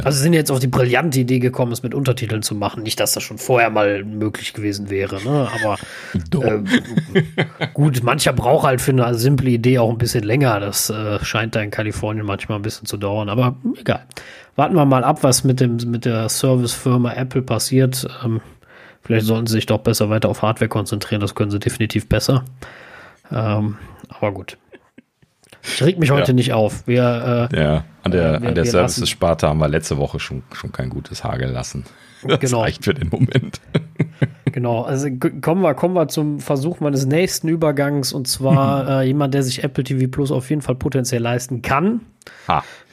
Also 0.02 0.16
sie 0.16 0.24
sind 0.24 0.32
jetzt 0.32 0.50
auf 0.50 0.58
die 0.58 0.66
brillante 0.66 1.20
Idee 1.20 1.38
gekommen, 1.38 1.70
es 1.70 1.84
mit 1.84 1.94
Untertiteln 1.94 2.42
zu 2.42 2.56
machen. 2.56 2.82
Nicht, 2.82 2.98
dass 2.98 3.12
das 3.12 3.22
schon 3.22 3.38
vorher 3.38 3.70
mal 3.70 4.02
möglich 4.04 4.52
gewesen 4.52 4.90
wäre, 4.90 5.22
ne? 5.22 5.48
Aber 5.60 5.78
äh, 6.44 7.68
gut, 7.72 8.02
mancher 8.02 8.32
braucht 8.32 8.66
halt 8.66 8.80
für 8.80 8.90
eine 8.90 9.14
simple 9.14 9.50
Idee 9.50 9.78
auch 9.78 9.90
ein 9.90 9.98
bisschen 9.98 10.24
länger. 10.24 10.58
Das 10.58 10.90
äh, 10.90 11.24
scheint 11.24 11.54
da 11.54 11.60
in 11.60 11.70
Kalifornien 11.70 12.26
manchmal 12.26 12.58
ein 12.58 12.62
bisschen 12.62 12.86
zu 12.86 12.96
dauern, 12.96 13.28
aber 13.28 13.56
egal. 13.78 14.04
Warten 14.56 14.74
wir 14.74 14.86
mal 14.86 15.04
ab, 15.04 15.22
was 15.22 15.44
mit 15.44 15.60
dem 15.60 15.76
mit 15.86 16.04
der 16.04 16.28
Servicefirma 16.28 17.12
Apple 17.12 17.42
passiert. 17.42 18.08
Ähm, 18.24 18.40
vielleicht 19.02 19.26
sollten 19.26 19.46
sie 19.46 19.54
sich 19.54 19.66
doch 19.66 19.78
besser 19.78 20.10
weiter 20.10 20.28
auf 20.28 20.42
Hardware 20.42 20.68
konzentrieren. 20.68 21.20
Das 21.20 21.36
können 21.36 21.52
sie 21.52 21.60
definitiv 21.60 22.08
besser. 22.08 22.44
Ähm, 23.30 23.76
aber 24.08 24.32
gut. 24.32 24.58
Ich 25.66 25.82
reg 25.82 25.98
mich 25.98 26.10
heute 26.10 26.28
Ja. 26.28 26.34
nicht 26.34 26.52
auf. 26.52 26.86
Wir 26.86 27.48
äh, 27.52 27.60
Ja, 27.60 27.84
an 28.02 28.12
der, 28.12 28.34
Äh, 28.36 28.40
wir- 28.42 28.48
an 28.48 28.54
der 28.54 28.64
Services-Sparte 28.64 29.48
haben 29.48 29.58
wir 29.58 29.68
letzte 29.68 29.96
Woche 29.98 30.20
schon, 30.20 30.42
schon 30.52 30.72
kein 30.72 30.90
gutes 30.90 31.24
Haar 31.24 31.38
gelassen. 31.38 31.84
Das 32.26 32.38
Genau. 32.40 32.62
reicht 32.62 32.84
für 32.84 32.94
den 32.94 33.08
Moment. 33.08 33.60
Genau, 34.52 34.82
also 34.84 35.08
kommen 35.42 35.60
wir, 35.60 35.74
kommen 35.74 35.92
wir 35.92 36.08
zum 36.08 36.40
Versuch 36.40 36.80
meines 36.80 37.04
nächsten 37.04 37.46
Übergangs 37.48 38.14
und 38.14 38.26
zwar 38.26 38.88
äh, 39.02 39.06
jemand, 39.06 39.34
der 39.34 39.42
sich 39.42 39.62
Apple 39.62 39.84
TV 39.84 40.10
Plus 40.10 40.30
auf 40.32 40.48
jeden 40.48 40.62
Fall 40.62 40.76
potenziell 40.76 41.20
leisten 41.20 41.60
kann. 41.60 42.00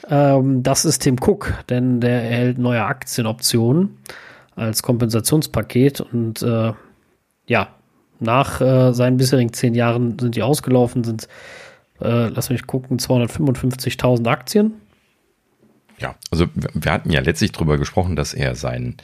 Ähm, 0.09 0.61
das 0.61 0.83
ist 0.83 0.99
Tim 0.99 1.15
Cook, 1.21 1.53
denn 1.69 2.01
der 2.01 2.23
erhält 2.23 2.57
neue 2.57 2.83
Aktienoptionen 2.83 3.97
als 4.57 4.83
Kompensationspaket 4.83 6.01
und 6.01 6.41
äh, 6.41 6.73
ja, 7.47 7.67
nach 8.19 8.59
äh, 8.59 8.93
seinen 8.93 9.15
bisherigen 9.15 9.53
zehn 9.53 9.73
Jahren 9.73 10.19
sind 10.19 10.35
die 10.35 10.43
ausgelaufen, 10.43 11.05
sind, 11.05 11.29
äh, 12.01 12.27
lass 12.29 12.49
mich 12.49 12.67
gucken, 12.67 12.97
255.000 12.99 14.27
Aktien. 14.27 14.73
Ja, 15.99 16.15
also 16.31 16.47
wir- 16.73 16.91
hatten 16.91 17.11
ja 17.11 17.21
letztlich 17.21 17.51
drüber 17.51 17.77
gesprochen, 17.77 18.15
dass 18.15 18.33
er 18.33 18.55
sein, 18.55 18.97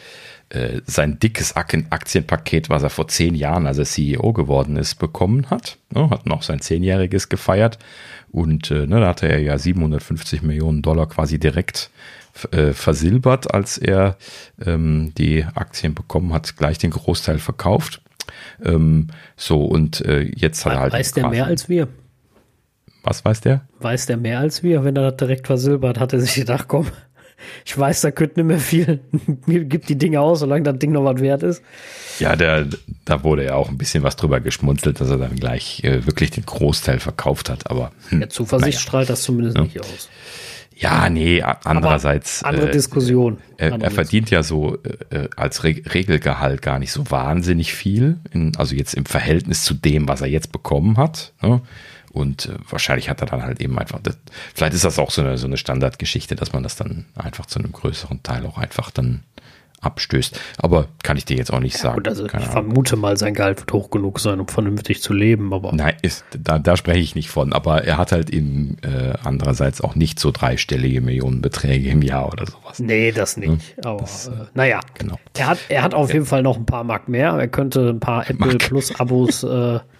äh, 0.49 0.81
sein 0.85 1.19
dickes 1.19 1.55
Ak- 1.55 1.85
Aktienpaket, 1.91 2.69
was 2.69 2.83
er 2.83 2.89
vor 2.89 3.07
zehn 3.07 3.35
Jahren, 3.35 3.67
als 3.67 3.77
er 3.77 3.85
CEO 3.85 4.33
geworden 4.33 4.75
ist, 4.75 4.95
bekommen 4.95 5.49
hat. 5.49 5.77
Ne, 5.91 6.09
hat 6.09 6.25
noch 6.25 6.41
sein 6.41 6.59
zehnjähriges 6.61 7.29
gefeiert 7.29 7.77
und 8.31 8.71
äh, 8.71 8.87
ne, 8.87 8.99
da 8.99 9.07
hatte 9.09 9.27
er 9.29 9.39
ja 9.39 9.57
750 9.57 10.41
Millionen 10.41 10.81
Dollar 10.81 11.07
quasi 11.07 11.39
direkt 11.39 11.91
äh, 12.51 12.73
versilbert, 12.73 13.53
als 13.53 13.77
er 13.77 14.17
ähm, 14.65 15.13
die 15.17 15.45
Aktien 15.55 15.93
bekommen 15.93 16.33
hat, 16.33 16.57
gleich 16.57 16.79
den 16.79 16.91
Großteil 16.91 17.37
verkauft. 17.37 18.01
Ähm, 18.63 19.07
so, 19.37 19.63
und 19.63 20.01
äh, 20.01 20.21
jetzt 20.35 20.65
hat 20.65 20.73
er 20.73 20.79
halt. 20.79 20.93
Weiß 20.93 21.11
der 21.13 21.27
mehr 21.29 21.45
als 21.45 21.69
wir? 21.69 21.87
Was 23.09 23.25
weiß 23.25 23.41
der? 23.41 23.61
Weiß 23.79 24.05
der 24.05 24.17
mehr 24.17 24.37
als 24.37 24.61
wir? 24.61 24.83
Wenn 24.83 24.95
er 24.95 25.09
das 25.09 25.17
direkt 25.17 25.47
versilbert, 25.47 25.99
hat 25.99 26.13
er 26.13 26.19
sich 26.19 26.35
gedacht, 26.35 26.67
komm, 26.67 26.85
ich 27.65 27.75
weiß, 27.75 28.01
da 28.01 28.11
könnte 28.11 28.39
nicht 28.39 28.45
mehr 28.45 28.59
viel. 28.59 28.99
Mir 29.47 29.65
gibt 29.65 29.89
die 29.89 29.97
Dinge 29.97 30.21
aus, 30.21 30.41
solange 30.41 30.61
das 30.61 30.77
Ding 30.77 30.91
noch 30.91 31.03
was 31.05 31.19
wert 31.19 31.41
ist. 31.41 31.63
Ja, 32.19 32.35
der, 32.35 32.67
da 33.05 33.23
wurde 33.23 33.45
ja 33.45 33.55
auch 33.55 33.69
ein 33.69 33.79
bisschen 33.79 34.03
was 34.03 34.15
drüber 34.15 34.41
geschmunzelt, 34.41 35.01
dass 35.01 35.09
er 35.09 35.17
dann 35.17 35.35
gleich 35.35 35.83
äh, 35.83 36.05
wirklich 36.05 36.29
den 36.29 36.45
Großteil 36.45 36.99
verkauft 36.99 37.49
hat. 37.49 37.71
Aber 37.71 37.91
hm, 38.09 38.21
ja, 38.21 38.29
Zuversicht 38.29 38.75
naja. 38.75 38.79
strahlt 38.79 39.09
das 39.09 39.23
zumindest 39.23 39.57
ja. 39.57 39.63
nicht 39.63 39.79
aus. 39.79 40.07
Ja, 40.75 41.09
nee, 41.09 41.41
andererseits. 41.41 42.43
Aber 42.43 42.53
andere 42.53 42.69
äh, 42.69 42.73
Diskussion. 42.73 43.39
Er, 43.57 43.81
er 43.81 43.91
verdient 43.91 44.29
ja 44.29 44.43
so 44.43 44.77
äh, 45.09 45.27
als 45.35 45.63
Re 45.63 45.75
Regelgehalt 45.93 46.61
gar 46.61 46.77
nicht 46.77 46.91
so 46.91 47.09
wahnsinnig 47.09 47.73
viel, 47.73 48.19
in, 48.31 48.55
also 48.55 48.75
jetzt 48.75 48.93
im 48.93 49.05
Verhältnis 49.05 49.63
zu 49.63 49.73
dem, 49.73 50.07
was 50.07 50.21
er 50.21 50.27
jetzt 50.27 50.51
bekommen 50.51 50.97
hat. 50.97 51.33
Ne? 51.41 51.61
Und 52.11 52.47
äh, 52.47 52.55
wahrscheinlich 52.69 53.09
hat 53.09 53.21
er 53.21 53.27
dann 53.27 53.43
halt 53.43 53.61
eben 53.61 53.77
einfach, 53.77 53.99
das, 54.01 54.17
vielleicht 54.53 54.73
ist 54.73 54.85
das 54.85 54.99
auch 54.99 55.11
so 55.11 55.21
eine, 55.21 55.37
so 55.37 55.47
eine 55.47 55.57
Standardgeschichte, 55.57 56.35
dass 56.35 56.53
man 56.53 56.63
das 56.63 56.75
dann 56.75 57.05
einfach 57.15 57.45
zu 57.45 57.59
einem 57.59 57.71
größeren 57.71 58.23
Teil 58.23 58.45
auch 58.45 58.57
einfach 58.57 58.91
dann 58.91 59.23
abstößt. 59.81 60.39
Aber 60.57 60.87
kann 61.03 61.17
ich 61.17 61.25
dir 61.25 61.37
jetzt 61.37 61.51
auch 61.51 61.59
nicht 61.59 61.77
sagen. 61.77 61.95
Gut, 61.95 62.07
also 62.07 62.25
ich 62.25 62.33
Ahnung. 62.33 62.49
vermute 62.49 62.95
mal, 62.95 63.17
sein 63.17 63.33
Gehalt 63.33 63.59
wird 63.59 63.71
hoch 63.71 63.89
genug 63.89 64.19
sein, 64.19 64.39
um 64.39 64.47
vernünftig 64.47 65.01
zu 65.01 65.13
leben. 65.13 65.53
Aber 65.53 65.71
Nein, 65.73 65.95
ist, 66.01 66.25
da, 66.37 66.59
da 66.59 66.77
spreche 66.77 66.99
ich 66.99 67.15
nicht 67.15 67.29
von. 67.29 67.53
Aber 67.53 67.83
er 67.83 67.97
hat 67.97 68.11
halt 68.11 68.29
eben 68.29 68.77
äh, 68.81 69.13
andererseits 69.23 69.81
auch 69.81 69.95
nicht 69.95 70.19
so 70.19 70.31
dreistellige 70.31 71.01
Millionenbeträge 71.01 71.89
im 71.89 72.01
Jahr 72.01 72.27
oder 72.27 72.45
sowas. 72.45 72.79
Nee, 72.79 73.11
das 73.11 73.37
nicht. 73.37 73.49
Hm? 73.49 73.59
Aber 73.85 74.01
das, 74.01 74.27
äh, 74.27 74.31
naja, 74.53 74.79
genau. 74.95 75.17
er, 75.37 75.47
hat, 75.47 75.59
er 75.69 75.83
hat 75.83 75.93
auf 75.93 76.09
ja. 76.09 76.15
jeden 76.15 76.25
Fall 76.25 76.43
noch 76.43 76.57
ein 76.57 76.65
paar 76.65 76.83
Mark 76.83 77.07
mehr. 77.07 77.31
Er 77.31 77.47
könnte 77.47 77.89
ein 77.89 77.99
paar 77.99 78.29
Apple 78.29 78.57
Plus 78.57 78.99
Abos 78.99 79.43
äh, 79.43 79.79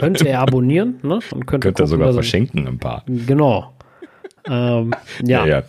könnte 0.00 0.28
er 0.28 0.40
abonnieren. 0.40 1.00
Ne? 1.02 1.20
Und 1.30 1.46
könnte, 1.46 1.68
könnte 1.68 1.82
er 1.82 1.86
sogar 1.86 2.12
verschenken 2.12 2.66
ein 2.66 2.78
paar. 2.78 3.04
Genau. 3.06 3.74
Ähm, 4.48 4.94
ja. 5.22 5.44
ja, 5.44 5.46
ja. 5.46 5.62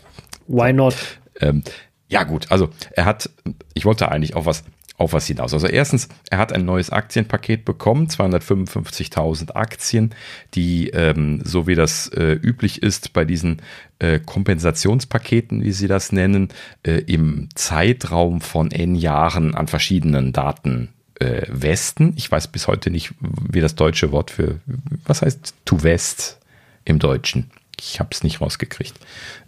Why 0.48 0.74
not? 0.74 0.96
Ähm, 1.40 1.64
ja, 2.10 2.24
gut, 2.24 2.52
also 2.52 2.70
er 2.92 3.06
hat, 3.06 3.30
ich 3.74 3.86
wollte 3.86 4.10
eigentlich 4.10 4.36
auf 4.36 4.46
was, 4.46 4.64
auf 4.98 5.14
was 5.14 5.28
hinaus. 5.28 5.54
Also 5.54 5.68
erstens, 5.68 6.08
er 6.30 6.38
hat 6.38 6.54
ein 6.54 6.64
neues 6.64 6.90
Aktienpaket 6.90 7.66
bekommen, 7.66 8.08
255.000 8.08 9.52
Aktien, 9.52 10.16
die, 10.54 10.90
ähm, 10.90 11.42
so 11.44 11.68
wie 11.68 11.76
das 11.76 12.08
äh, 12.10 12.34
üblich 12.34 12.82
ist 12.82 13.12
bei 13.12 13.26
diesen 13.26 13.62
äh, 14.00 14.20
Kompensationspaketen, 14.20 15.64
wie 15.64 15.74
sie 15.74 15.88
das 15.88 16.14
nennen, 16.14 16.50
äh, 16.84 17.00
im 17.08 17.50
Zeitraum 17.56 18.40
von 18.40 18.72
n 18.72 18.96
Jahren 18.96 19.54
an 19.54 19.68
verschiedenen 19.68 20.32
Daten 20.32 20.94
äh, 21.20 21.44
Westen. 21.48 22.14
Ich 22.18 22.32
weiß 22.32 22.48
bis 22.50 22.68
heute 22.68 22.90
nicht, 22.90 23.14
wie 23.20 23.62
das 23.62 23.76
deutsche 23.76 24.12
Wort 24.12 24.32
für, 24.32 24.60
was 25.06 25.22
heißt 25.22 25.56
to 25.66 25.84
West 25.84 26.40
im 26.86 27.00
Deutschen. 27.00 27.52
Ich 27.80 28.00
habe 28.00 28.10
es 28.12 28.24
nicht 28.24 28.42
rausgekriegt. 28.42 28.96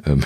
Ähm, 0.05 0.23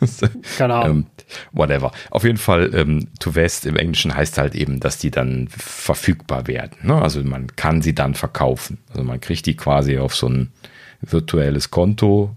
Keine 0.58 0.74
Ahnung. 0.74 0.98
ähm, 0.98 1.06
whatever. 1.52 1.92
Auf 2.10 2.24
jeden 2.24 2.36
Fall, 2.36 2.74
ähm, 2.74 3.08
to 3.18 3.34
West 3.34 3.64
im 3.64 3.76
Englischen 3.76 4.14
heißt 4.14 4.36
halt 4.36 4.54
eben, 4.54 4.78
dass 4.78 4.98
die 4.98 5.10
dann 5.10 5.48
verfügbar 5.48 6.46
werden. 6.46 6.76
Ne? 6.82 7.00
Also 7.00 7.22
man 7.24 7.54
kann 7.56 7.80
sie 7.80 7.94
dann 7.94 8.14
verkaufen. 8.14 8.78
Also 8.90 9.04
man 9.04 9.20
kriegt 9.20 9.46
die 9.46 9.56
quasi 9.56 9.98
auf 9.98 10.14
so 10.14 10.28
ein 10.28 10.52
virtuelles 11.00 11.70
Konto, 11.70 12.36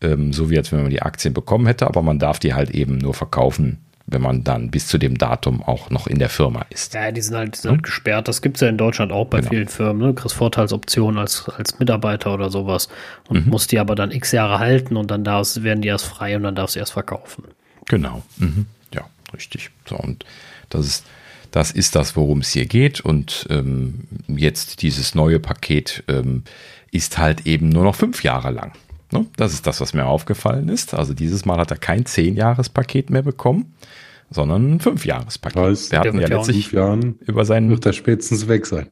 ähm, 0.00 0.32
so 0.32 0.50
wie 0.50 0.58
als 0.58 0.72
wenn 0.72 0.82
man 0.82 0.90
die 0.90 1.02
Aktien 1.02 1.32
bekommen 1.32 1.66
hätte, 1.66 1.86
aber 1.86 2.02
man 2.02 2.18
darf 2.18 2.38
die 2.38 2.54
halt 2.54 2.70
eben 2.70 2.98
nur 2.98 3.14
verkaufen, 3.14 3.78
wenn 4.06 4.22
man 4.22 4.44
dann 4.44 4.70
bis 4.70 4.86
zu 4.86 4.98
dem 4.98 5.18
Datum 5.18 5.62
auch 5.62 5.90
noch 5.90 6.06
in 6.06 6.18
der 6.18 6.28
Firma 6.28 6.64
ist. 6.70 6.94
Ja, 6.94 7.10
die 7.10 7.20
sind 7.20 7.36
halt, 7.36 7.56
die 7.56 7.60
sind 7.60 7.72
halt 7.72 7.82
gesperrt. 7.82 8.28
Das 8.28 8.40
gibt 8.40 8.56
es 8.56 8.60
ja 8.60 8.68
in 8.68 8.78
Deutschland 8.78 9.10
auch 9.10 9.26
bei 9.26 9.38
genau. 9.38 9.50
vielen 9.50 9.68
Firmen. 9.68 9.98
Ne? 9.98 10.06
Du 10.08 10.14
kriegst 10.14 10.36
Vorteilsoptionen 10.36 11.18
als, 11.18 11.48
als 11.48 11.78
Mitarbeiter 11.78 12.32
oder 12.32 12.50
sowas 12.50 12.88
und 13.28 13.46
mhm. 13.46 13.50
musst 13.50 13.72
die 13.72 13.80
aber 13.80 13.96
dann 13.96 14.12
x 14.12 14.30
Jahre 14.32 14.60
halten 14.60 14.96
und 14.96 15.10
dann 15.10 15.24
darfst, 15.24 15.62
werden 15.64 15.82
die 15.82 15.88
erst 15.88 16.06
frei 16.06 16.36
und 16.36 16.44
dann 16.44 16.54
darfst 16.54 16.76
du 16.76 16.80
erst 16.80 16.92
verkaufen. 16.92 17.44
Genau. 17.86 18.22
Mhm. 18.36 18.66
Ja, 18.94 19.02
richtig. 19.34 19.70
So, 19.88 19.96
und 19.96 20.24
das 20.68 20.86
ist, 20.86 21.06
das 21.50 21.72
ist 21.72 21.96
das, 21.96 22.14
worum 22.14 22.40
es 22.40 22.50
hier 22.50 22.66
geht. 22.66 23.00
Und 23.00 23.46
ähm, 23.50 24.04
jetzt 24.28 24.82
dieses 24.82 25.16
neue 25.16 25.40
Paket 25.40 26.04
ähm, 26.06 26.44
ist 26.92 27.18
halt 27.18 27.46
eben 27.46 27.70
nur 27.70 27.82
noch 27.82 27.96
fünf 27.96 28.22
Jahre 28.22 28.50
lang. 28.50 28.72
Ne? 29.12 29.26
Das 29.36 29.52
ist 29.52 29.66
das, 29.66 29.80
was 29.80 29.94
mir 29.94 30.06
aufgefallen 30.06 30.68
ist. 30.68 30.94
Also 30.94 31.14
dieses 31.14 31.44
Mal 31.44 31.58
hat 31.58 31.70
er 31.70 31.76
kein 31.76 32.04
10-Jahres-Paket 32.04 33.10
mehr 33.10 33.22
bekommen, 33.22 33.74
sondern 34.30 34.74
ein 34.74 34.80
5-Jahres-Paket. 34.80 35.62
Heißt, 35.62 35.92
wir 35.92 36.00
hatten 36.00 36.20
ja 36.20 36.28
letztlich 36.28 36.72
Jahren 36.72 37.18
über 37.20 37.44
seinen. 37.44 37.70
Wird 37.70 37.86
er 37.86 37.92
spätestens 37.92 38.48
weg 38.48 38.66
sein. 38.66 38.88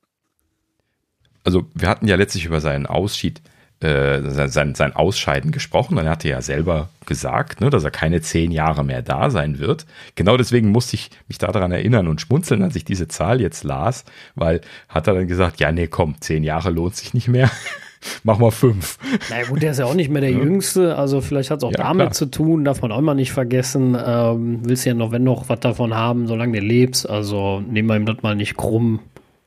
Also 1.42 1.66
wir 1.74 1.88
hatten 1.88 2.08
ja 2.08 2.16
letztlich 2.16 2.46
über 2.46 2.60
seinen 2.60 2.86
Ausschied, 2.86 3.42
äh, 3.80 4.22
sein, 4.48 4.74
sein 4.74 4.96
Ausscheiden 4.96 5.50
gesprochen. 5.50 5.98
Und 5.98 6.04
er 6.06 6.12
hatte 6.12 6.28
ja 6.28 6.40
selber 6.40 6.88
gesagt, 7.06 7.60
ne, 7.60 7.68
dass 7.68 7.84
er 7.84 7.90
keine 7.90 8.22
zehn 8.22 8.50
Jahre 8.50 8.84
mehr 8.84 9.02
da 9.02 9.30
sein 9.30 9.58
wird. 9.58 9.84
Genau 10.14 10.36
deswegen 10.36 10.70
musste 10.70 10.94
ich 10.94 11.10
mich 11.28 11.38
daran 11.38 11.72
erinnern 11.72 12.08
und 12.08 12.20
schmunzeln, 12.20 12.62
als 12.62 12.76
ich 12.76 12.84
diese 12.84 13.08
Zahl 13.08 13.40
jetzt 13.40 13.64
las, 13.64 14.04
weil 14.36 14.62
hat 14.88 15.06
er 15.06 15.14
dann 15.14 15.28
gesagt, 15.28 15.60
ja, 15.60 15.70
nee, 15.72 15.88
komm, 15.88 16.14
zehn 16.20 16.44
Jahre 16.44 16.70
lohnt 16.70 16.96
sich 16.96 17.12
nicht 17.12 17.28
mehr. 17.28 17.50
mach 18.22 18.38
mal 18.38 18.50
fünf. 18.50 18.98
Na 19.30 19.42
gut, 19.48 19.62
der 19.62 19.72
ist 19.72 19.78
ja 19.78 19.86
auch 19.86 19.94
nicht 19.94 20.10
mehr 20.10 20.20
der 20.20 20.30
ja. 20.30 20.38
Jüngste, 20.38 20.96
also 20.96 21.20
vielleicht 21.20 21.50
hat 21.50 21.58
es 21.58 21.64
auch 21.64 21.72
ja, 21.72 21.78
damit 21.78 22.06
klar. 22.06 22.12
zu 22.12 22.26
tun, 22.26 22.64
darf 22.64 22.82
man 22.82 22.92
auch 22.92 22.98
immer 22.98 23.14
nicht 23.14 23.32
vergessen. 23.32 23.96
Ähm, 24.04 24.60
willst 24.62 24.84
ja 24.84 24.94
noch, 24.94 25.12
wenn 25.12 25.24
noch, 25.24 25.48
was 25.48 25.60
davon 25.60 25.94
haben, 25.94 26.26
solange 26.26 26.60
du 26.60 26.66
lebst. 26.66 27.08
Also 27.08 27.60
nehmen 27.60 27.88
wir 27.88 27.96
ihm 27.96 28.06
das 28.06 28.22
mal 28.22 28.34
nicht 28.34 28.56
krumm. 28.56 29.00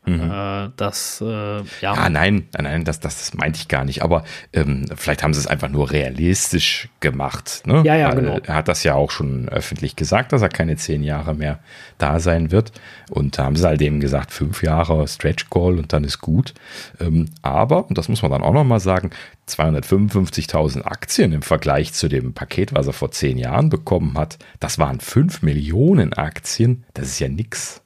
Mhm. 0.08 0.32
Äh, 0.32 0.70
das, 0.78 1.22
äh, 1.22 1.26
ja. 1.26 1.64
ja. 1.82 2.10
nein, 2.10 2.48
nein, 2.58 2.86
das, 2.86 3.02
das 3.02 3.34
meinte 3.34 3.60
ich 3.60 3.68
gar 3.68 3.84
nicht. 3.84 4.04
Aber 4.04 4.24
ähm, 4.54 4.86
vielleicht 4.96 5.22
haben 5.22 5.34
sie 5.34 5.42
es 5.42 5.48
einfach 5.48 5.70
nur 5.70 5.92
realistisch 5.92 6.88
gemacht. 7.02 7.64
Ne? 7.66 7.84
Ja, 7.86 7.96
ja, 7.96 8.10
Weil 8.10 8.16
genau. 8.16 8.40
Er 8.42 8.56
hat 8.56 8.70
das 8.70 8.84
ja 8.84 8.96
auch 8.96 9.12
schon 9.12 9.50
öffentlich 9.50 9.98
gesagt, 9.98 10.32
dass 10.32 10.42
er 10.42 10.50
keine 10.50 10.78
zehn 10.78 11.04
Jahre 11.04 11.36
mehr 11.36 11.60
da 11.98 12.22
sein 12.22 12.52
wird. 12.52 12.72
Und 13.10 13.38
da 13.38 13.44
haben 13.44 13.58
sie 13.58 13.68
halt 13.68 13.82
eben 13.82 14.00
gesagt, 14.00 14.32
fünf 14.32 14.64
Jahre 14.64 15.08
Stretch 15.10 15.50
Call 15.50 15.78
und 15.78 15.92
dann 15.92 16.06
ist 16.06 16.22
gut. 16.22 16.54
Ähm, 17.02 17.26
aber, 17.42 17.90
und 17.90 17.98
das 17.98 18.08
muss 18.08 18.22
man 18.22 18.32
dann 18.32 18.44
auch 18.44 18.54
nochmal 18.54 18.80
sagen, 18.80 19.10
255.000 19.50 20.84
Aktien 20.84 21.34
im 21.34 21.42
Vergleich 21.42 21.94
zu 21.94 22.08
dem 22.08 22.34
Paket, 22.34 22.74
was 22.74 22.88
er 22.88 22.94
vor 22.94 23.12
zehn 23.12 23.38
Jahren 23.38 23.70
bekommen 23.70 24.18
hat, 24.18 24.38
das 24.62 24.80
waren 24.80 25.02
fünf 25.02 25.42
Millionen 25.42 26.14
Aktien. 26.14 26.86
Das 26.94 27.08
ist 27.08 27.20
ja 27.20 27.28
nix. 27.28 27.82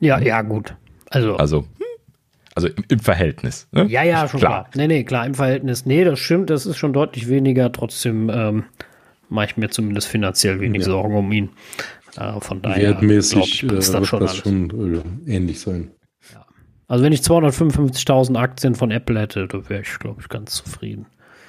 Ja, 0.00 0.18
ja, 0.18 0.42
gut. 0.42 0.76
Also, 1.14 1.36
also, 1.36 1.64
also 2.54 2.68
im, 2.68 2.84
im 2.88 2.98
Verhältnis. 2.98 3.68
Ne? 3.72 3.86
Ja, 3.86 4.02
ja, 4.02 4.26
schon 4.28 4.40
klar. 4.40 4.64
klar. 4.64 4.70
Nee, 4.74 4.88
nee, 4.88 5.04
klar, 5.04 5.26
im 5.26 5.34
Verhältnis. 5.34 5.86
Nee, 5.86 6.04
das 6.04 6.18
stimmt, 6.18 6.50
das 6.50 6.66
ist 6.66 6.76
schon 6.76 6.92
deutlich 6.92 7.28
weniger. 7.28 7.70
Trotzdem 7.70 8.30
ähm, 8.30 8.64
mache 9.28 9.46
ich 9.46 9.56
mir 9.56 9.70
zumindest 9.70 10.08
finanziell 10.08 10.60
wenig 10.60 10.82
ja. 10.82 10.86
Sorgen 10.88 11.16
um 11.16 11.30
ihn. 11.30 11.50
Äh, 12.16 12.40
von 12.40 12.62
daher 12.62 12.90
Wertmäßig 12.90 13.60
glaub, 13.60 13.72
äh, 13.72 13.76
das 13.76 14.06
schon, 14.06 14.20
das 14.20 14.36
schon 14.36 15.04
äh, 15.26 15.32
ähnlich 15.32 15.60
sein. 15.60 15.90
Ja. 16.32 16.44
Also 16.88 17.04
wenn 17.04 17.12
ich 17.12 17.20
255.000 17.20 18.36
Aktien 18.36 18.74
von 18.74 18.90
Apple 18.90 19.20
hätte, 19.20 19.46
da 19.46 19.68
wäre 19.68 19.82
ich, 19.82 19.98
glaube 19.98 20.20
ich, 20.20 20.28
ganz 20.28 20.54
zufrieden. 20.54 21.06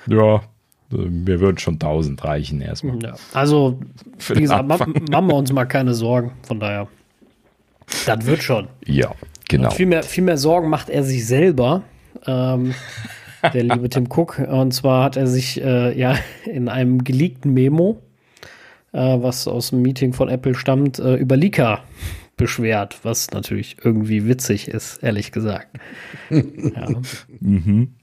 Ja, 0.08 0.42
mir 0.90 1.40
würden 1.40 1.58
schon 1.58 1.76
1000 1.76 2.24
reichen 2.24 2.62
erstmal. 2.62 3.02
Ja, 3.02 3.16
also, 3.34 3.80
wie 4.28 4.42
gesagt, 4.42 4.68
machen 4.68 5.28
wir 5.28 5.36
uns 5.36 5.52
mal 5.52 5.66
keine 5.66 5.96
Sorgen. 5.96 6.34
Von 6.44 6.60
daher. 6.60 6.88
Das 8.06 8.26
wird 8.26 8.44
schon. 8.44 8.68
Ja, 8.86 9.12
genau. 9.48 9.72
viel, 9.72 9.86
mehr, 9.86 10.04
viel 10.04 10.24
mehr 10.24 10.38
Sorgen 10.38 10.70
macht 10.70 10.90
er 10.90 11.04
sich 11.04 11.26
selber. 11.26 11.84
Ähm, 12.26 12.74
der 13.54 13.64
liebe 13.64 13.90
Tim 13.90 14.08
Cook. 14.10 14.40
Und 14.40 14.74
zwar 14.74 15.04
hat 15.04 15.18
er 15.18 15.28
sich 15.28 15.62
äh, 15.62 15.98
ja 15.98 16.18
in 16.46 16.70
einem 16.70 17.04
geleakten 17.04 17.54
Memo, 17.54 18.02
äh, 18.92 19.00
was 19.00 19.48
aus 19.48 19.70
dem 19.70 19.82
Meeting 19.82 20.14
von 20.14 20.30
Apple 20.30 20.56
stammt, 20.56 21.00
äh, 21.00 21.16
über 21.16 21.38
Lika 21.38 21.84
beschwert, 22.38 23.00
was 23.04 23.32
natürlich 23.32 23.78
irgendwie 23.84 24.28
witzig 24.28 24.68
ist, 24.68 25.02
ehrlich 25.04 25.32
gesagt. 25.32 25.68
ja. 26.30 27.02
Mhm. 27.40 27.96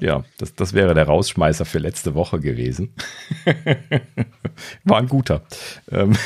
Ja, 0.00 0.24
das, 0.38 0.54
das 0.54 0.74
wäre 0.74 0.94
der 0.94 1.04
Rausschmeißer 1.06 1.64
für 1.64 1.78
letzte 1.78 2.14
Woche 2.14 2.38
gewesen. 2.38 2.94
War 4.84 4.98
ein 4.98 5.08
guter. 5.08 5.42
Ähm 5.90 6.16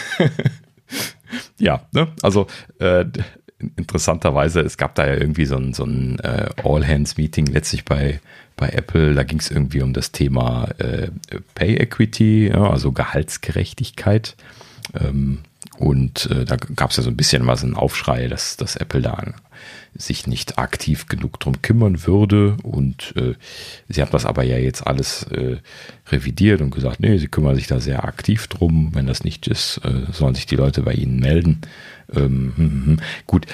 ja, 1.59 1.87
ne? 1.93 2.09
also 2.21 2.47
äh, 2.79 3.07
interessanterweise, 3.77 4.61
es 4.61 4.77
gab 4.77 4.95
da 4.95 5.07
ja 5.07 5.15
irgendwie 5.15 5.47
so 5.47 5.57
ein, 5.57 5.75
so 5.75 5.85
ein 5.85 6.19
äh, 6.21 6.49
All-Hands-Meeting 6.65 7.47
letztlich 7.47 7.85
bei, 7.85 8.21
bei 8.57 8.69
Apple. 8.71 9.15
Da 9.15 9.23
ging 9.23 9.39
es 9.39 9.51
irgendwie 9.51 9.83
um 9.83 9.93
das 9.93 10.13
Thema 10.13 10.69
äh, 10.79 11.09
Pay 11.55 11.77
Equity, 11.77 12.49
ja, 12.49 12.71
also 12.71 12.93
Gehaltsgerechtigkeit. 12.93 14.37
Ähm, 14.99 15.39
und 15.79 16.31
äh, 16.31 16.45
da 16.45 16.57
gab 16.57 16.91
es 16.91 16.97
ja 16.97 17.03
so 17.03 17.11
ein 17.11 17.17
bisschen 17.17 17.47
was 17.47 17.63
ein 17.63 17.75
Aufschrei, 17.75 18.29
dass, 18.29 18.57
dass 18.57 18.77
Apple 18.77 19.03
da 19.03 19.25
sich 19.95 20.27
nicht 20.27 20.59
aktiv 20.59 21.07
genug 21.07 21.39
drum 21.41 21.63
kümmern 21.63 22.07
würde. 22.07 22.57
Und 22.63 23.15
äh, 23.17 23.35
sie 23.89 24.03
hat 24.03 24.15
das 24.15 24.27
aber 24.27 24.43
ja 24.43 24.59
jetzt 24.59 24.87
alles 24.87 25.25
äh, 25.25 25.59
revidiert 26.09 26.61
und 26.61 26.71
gesagt, 26.71 27.01
nee, 27.01 27.19
sie 27.19 27.29
kümmern 27.29 27.57
sich 27.57 27.67
da 27.67 27.81
sehr 27.81 28.05
aktiv 28.05 28.47
drum. 28.49 28.91
Wenn 28.95 29.07
das 29.07 29.25
nicht 29.25 29.47
ist, 29.47 29.81
äh, 29.85 30.13
sollen 30.13 30.35
sich 30.35 30.47
die 30.47 30.57
Leute 30.57 30.83
bei 30.83 30.95
ihnen 30.95 31.21
melden. 31.21 31.61
Ähm, 32.15 32.53
hm, 32.57 32.71
hm, 32.71 32.87
hm. 32.87 33.01
gut, 33.27 33.47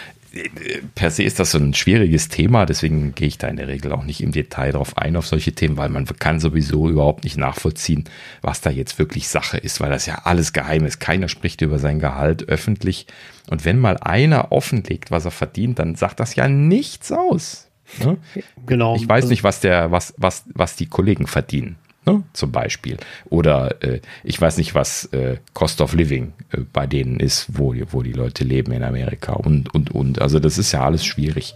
per 0.95 1.11
se 1.11 1.23
ist 1.23 1.41
das 1.41 1.53
so 1.53 1.59
ein 1.59 1.75
schwieriges 1.75 2.29
Thema, 2.29 2.67
deswegen 2.67 3.15
gehe 3.15 3.29
ich 3.29 3.39
da 3.39 3.49
in 3.49 3.57
der 3.57 3.69
Regel 3.69 3.93
auch 3.93 4.05
nicht 4.05 4.23
im 4.23 4.33
Detail 4.33 4.73
drauf 4.73 4.99
ein, 4.99 5.17
auf 5.17 5.27
solche 5.27 5.53
Themen, 5.53 5.77
weil 5.77 5.89
man 5.89 6.05
kann 6.05 6.39
sowieso 6.39 6.89
überhaupt 6.89 7.25
nicht 7.25 7.37
nachvollziehen, 7.37 8.05
was 8.43 8.61
da 8.61 8.71
jetzt 8.71 8.99
wirklich 8.99 9.29
Sache 9.29 9.57
ist, 9.57 9.81
weil 9.81 9.91
das 9.91 10.07
ja 10.07 10.23
alles 10.25 10.53
geheim 10.53 10.85
ist. 10.85 11.01
Keiner 11.01 11.29
spricht 11.29 11.63
über 11.63 11.79
sein 11.79 11.99
Gehalt 11.99 12.49
öffentlich. 12.49 13.07
Und 13.49 13.65
wenn 13.65 13.79
mal 13.79 13.97
einer 13.97 14.53
offenlegt, 14.53 15.11
was 15.11 15.25
er 15.25 15.31
verdient, 15.31 15.79
dann 15.79 15.95
sagt 15.95 16.21
das 16.21 16.35
ja 16.35 16.49
nichts 16.49 17.11
aus. 17.11 17.69
Ne? 18.05 18.19
Genau. 18.67 18.97
Ich 18.97 19.09
weiß 19.09 19.25
also 19.25 19.29
nicht, 19.31 19.45
was 19.45 19.61
der, 19.61 19.91
was, 19.91 20.13
was, 20.19 20.45
was 20.55 20.77
die 20.77 20.87
Kollegen 20.87 21.27
verdienen 21.27 21.77
ne? 22.13 22.23
zum 22.33 22.53
Beispiel. 22.53 22.97
Oder 23.29 23.83
äh, 23.83 24.01
ich 24.25 24.41
weiß 24.41 24.57
nicht, 24.59 24.75
was 24.75 25.07
äh, 25.07 25.37
Cost 25.55 25.81
of 25.81 25.95
Living 25.95 26.33
äh, 26.53 26.61
bei 26.73 26.87
denen 26.87 27.21
ist, 27.21 27.47
wo, 27.53 27.75
wo 27.91 28.03
die 28.03 28.13
Leute 28.13 28.45
leben 28.45 28.73
in 28.73 28.83
Amerika 28.83 29.33
und, 29.33 29.73
und, 29.75 29.91
und. 29.95 30.21
Also 30.21 30.39
das 30.39 30.59
ist 30.59 30.73
ja 30.73 30.85
alles 30.85 31.05
schwierig 31.05 31.55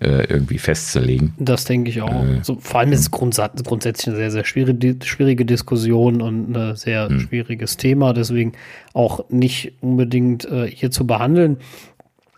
äh, 0.00 0.24
irgendwie 0.24 0.58
festzulegen. 0.58 1.34
Das 1.38 1.64
denke 1.64 1.90
ich 1.90 2.00
auch. 2.02 2.24
Äh, 2.24 2.40
so, 2.42 2.56
vor 2.60 2.80
allem 2.80 2.92
ist 2.92 3.00
es 3.00 3.10
grundsatz, 3.10 3.62
grundsätzlich 3.62 4.08
eine 4.08 4.16
sehr, 4.16 4.30
sehr 4.30 4.44
schwierige, 4.44 4.96
schwierige 5.04 5.44
Diskussion 5.44 6.22
und 6.22 6.56
ein 6.56 6.76
sehr 6.76 7.08
hm. 7.08 7.20
schwieriges 7.20 7.76
Thema. 7.76 8.12
Deswegen 8.12 8.52
auch 8.94 9.28
nicht 9.28 9.74
unbedingt 9.80 10.44
äh, 10.46 10.66
hier 10.66 10.90
zu 10.90 11.06
behandeln. 11.06 11.58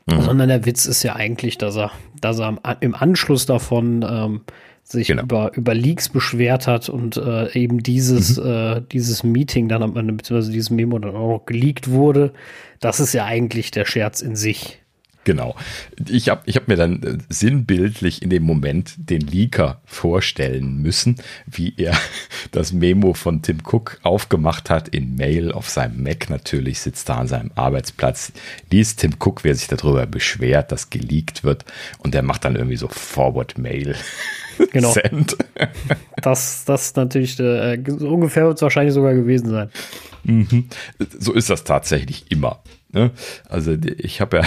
Mhm. 0.07 0.23
Sondern 0.23 0.49
der 0.49 0.67
Witz 0.67 0.87
ist 0.87 1.05
ja 1.05 1.15
eigentlich, 1.15 1.59
dass 1.59 1.77
er, 1.77 1.93
dass 2.21 2.41
er 2.41 2.59
im 2.81 2.95
Anschluss 2.97 3.47
davon 3.47 4.05
ähm, 4.09 4.41
sich 4.83 5.09
genau. 5.09 5.23
über, 5.23 5.53
über 5.55 5.75
Leaks 5.75 6.09
beschwert 6.09 6.67
hat 6.67 6.89
und 6.89 7.17
äh, 7.17 7.53
eben 7.59 7.83
dieses, 7.83 8.39
mhm. 8.39 8.47
äh, 8.47 8.83
dieses 8.93 9.23
Meeting 9.23 9.69
dann, 9.69 9.93
beziehungsweise 9.93 10.53
dieses 10.53 10.71
Memo 10.71 10.99
dann 10.99 11.17
auch 11.17 11.39
noch 11.39 11.47
geleakt 11.47 11.91
wurde. 11.91 12.33
Das 12.81 13.01
ist 13.01 13.13
ja 13.13 13.25
eigentlich 13.25 13.71
der 13.71 13.85
Scherz 13.85 14.21
in 14.21 14.37
sich. 14.37 14.83
Genau. 15.25 15.55
Ich 16.09 16.29
habe 16.29 16.43
ich 16.47 16.57
hab 16.57 16.67
mir 16.67 16.77
dann 16.77 17.03
äh, 17.03 17.19
sinnbildlich 17.29 18.23
in 18.23 18.31
dem 18.31 18.43
Moment 18.43 18.95
den 18.97 19.21
Leaker 19.21 19.81
vorstellen 19.85 20.79
müssen, 20.83 21.17
wie 21.47 21.75
er 21.77 21.97
das 22.51 22.73
Memo 22.73 23.15
von 23.15 23.41
Tim 23.41 23.59
Cook 23.65 24.01
aufgemacht 24.03 24.69
hat 24.69 24.89
in 24.89 25.15
Mail 25.15 25.53
auf 25.53 25.69
seinem 25.69 26.03
Mac 26.03 26.29
natürlich, 26.29 26.81
sitzt 26.81 27.09
da 27.09 27.19
an 27.19 27.29
seinem 27.29 27.53
Arbeitsplatz, 27.55 28.33
liest 28.71 29.01
Tim 29.01 29.15
Cook, 29.21 29.45
wer 29.45 29.55
sich 29.55 29.69
darüber 29.69 30.07
beschwert, 30.07 30.73
dass 30.73 30.91
geleakt 30.91 31.45
wird 31.45 31.65
und 31.99 32.15
der 32.15 32.23
macht 32.23 32.45
dann 32.45 32.57
irgendwie 32.57 32.77
so 32.77 32.89
Forward 32.89 33.59
Mail. 33.59 33.95
Genau. 34.73 34.93
Send. 34.93 35.37
Das, 36.23 36.65
das 36.65 36.95
natürlich, 36.95 37.39
äh, 37.41 37.83
so 37.87 38.09
ungefähr 38.09 38.47
wird 38.47 38.57
es 38.57 38.63
wahrscheinlich 38.63 38.95
sogar 38.95 39.15
gewesen 39.15 39.51
sein. 39.51 39.71
Mhm. 40.25 40.69
So 41.19 41.33
ist 41.33 41.51
das 41.51 41.65
tatsächlich 41.65 42.31
immer. 42.31 42.63
Ne? 42.93 43.11
Also 43.49 43.73
ich 43.73 44.21
habe 44.21 44.39
ja 44.39 44.45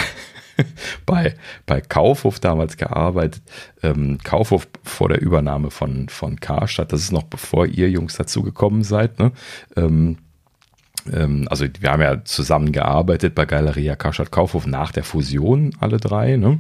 bei, 1.06 1.36
bei 1.66 1.82
Kaufhof 1.82 2.40
damals 2.40 2.78
gearbeitet. 2.78 3.42
Ähm, 3.84 4.20
Kaufhof 4.24 4.68
vor 4.84 5.10
der 5.10 5.22
Übernahme 5.22 5.72
von, 5.72 6.10
von 6.10 6.40
Karstadt, 6.40 6.94
das 6.94 7.02
ist 7.02 7.12
noch 7.12 7.24
bevor 7.24 7.66
ihr 7.66 7.90
Jungs 7.90 8.16
dazugekommen 8.16 8.84
seid. 8.84 9.20
Ne? 9.20 9.32
Ähm, 9.76 10.18
ähm, 11.12 11.48
also 11.50 11.66
wir 11.80 11.92
haben 11.92 12.02
ja 12.02 12.24
zusammen 12.24 12.72
gearbeitet 12.72 13.36
bei 13.36 13.46
Galeria 13.46 13.96
Karstadt 13.96 14.32
Kaufhof 14.32 14.66
nach 14.66 14.92
der 14.92 15.04
Fusion, 15.04 15.76
alle 15.80 15.98
drei, 15.98 16.38
ne? 16.38 16.60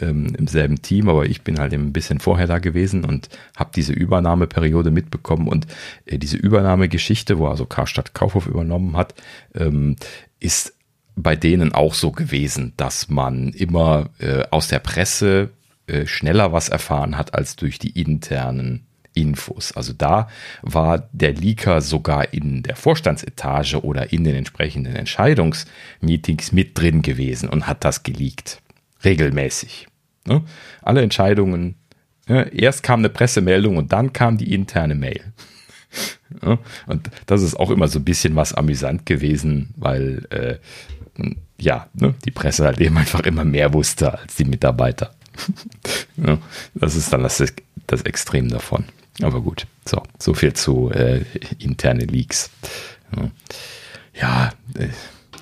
ähm, 0.00 0.34
im 0.36 0.46
selben 0.46 0.82
Team, 0.82 1.08
aber 1.08 1.26
ich 1.26 1.42
bin 1.42 1.58
halt 1.58 1.72
ein 1.72 1.92
bisschen 1.92 2.20
vorher 2.20 2.46
da 2.46 2.58
gewesen 2.58 3.04
und 3.04 3.28
habe 3.56 3.70
diese 3.74 3.92
Übernahmeperiode 3.92 4.90
mitbekommen 4.90 5.48
und 5.48 5.66
äh, 6.06 6.18
diese 6.18 6.36
Übernahmegeschichte, 6.36 7.38
wo 7.38 7.46
also 7.46 7.66
Karstadt 7.66 8.14
Kaufhof 8.14 8.46
übernommen 8.46 8.96
hat, 8.96 9.14
ähm, 9.54 9.96
ist 10.40 10.74
bei 11.16 11.34
denen 11.34 11.72
auch 11.72 11.94
so 11.94 12.12
gewesen, 12.12 12.74
dass 12.76 13.08
man 13.08 13.48
immer 13.48 14.10
äh, 14.18 14.44
aus 14.50 14.68
der 14.68 14.78
Presse 14.78 15.50
äh, 15.86 16.06
schneller 16.06 16.52
was 16.52 16.68
erfahren 16.68 17.16
hat 17.16 17.34
als 17.34 17.56
durch 17.56 17.78
die 17.78 17.98
internen 18.00 18.87
Infos. 19.20 19.72
Also 19.72 19.92
da 19.92 20.28
war 20.62 21.08
der 21.12 21.32
Leaker 21.32 21.80
sogar 21.80 22.32
in 22.32 22.62
der 22.62 22.76
Vorstandsetage 22.76 23.82
oder 23.82 24.12
in 24.12 24.24
den 24.24 24.34
entsprechenden 24.34 24.96
Entscheidungsmeetings 24.96 26.52
mit 26.52 26.78
drin 26.78 27.02
gewesen 27.02 27.48
und 27.48 27.66
hat 27.66 27.84
das 27.84 28.02
geleakt. 28.02 28.60
Regelmäßig. 29.04 29.88
Ne? 30.26 30.42
Alle 30.82 31.02
Entscheidungen, 31.02 31.76
ja, 32.28 32.42
erst 32.42 32.82
kam 32.82 33.00
eine 33.00 33.08
Pressemeldung 33.08 33.76
und 33.76 33.92
dann 33.92 34.12
kam 34.12 34.36
die 34.36 34.52
interne 34.52 34.94
Mail. 34.94 35.32
Ja, 36.42 36.58
und 36.86 37.10
das 37.26 37.42
ist 37.42 37.58
auch 37.58 37.70
immer 37.70 37.88
so 37.88 37.98
ein 37.98 38.04
bisschen 38.04 38.36
was 38.36 38.52
amüsant 38.52 39.06
gewesen, 39.06 39.74
weil 39.76 40.26
äh, 40.30 40.58
ja, 41.58 41.88
ne, 41.94 42.14
die 42.24 42.30
Presse 42.30 42.64
halt 42.64 42.80
eben 42.80 42.96
einfach 42.96 43.20
immer 43.20 43.44
mehr 43.44 43.72
wusste 43.72 44.18
als 44.18 44.36
die 44.36 44.44
Mitarbeiter. 44.44 45.14
ja, 46.16 46.38
das 46.74 46.94
ist 46.94 47.12
dann 47.12 47.22
das, 47.22 47.42
das 47.86 48.02
Extrem 48.02 48.48
davon. 48.48 48.84
Aber 49.22 49.40
gut, 49.40 49.66
so, 49.84 50.02
so 50.18 50.34
viel 50.34 50.52
zu 50.52 50.90
äh, 50.90 51.24
interne 51.58 52.04
Leaks. 52.04 52.50
Ja, 54.14 54.52
äh, 54.74 54.88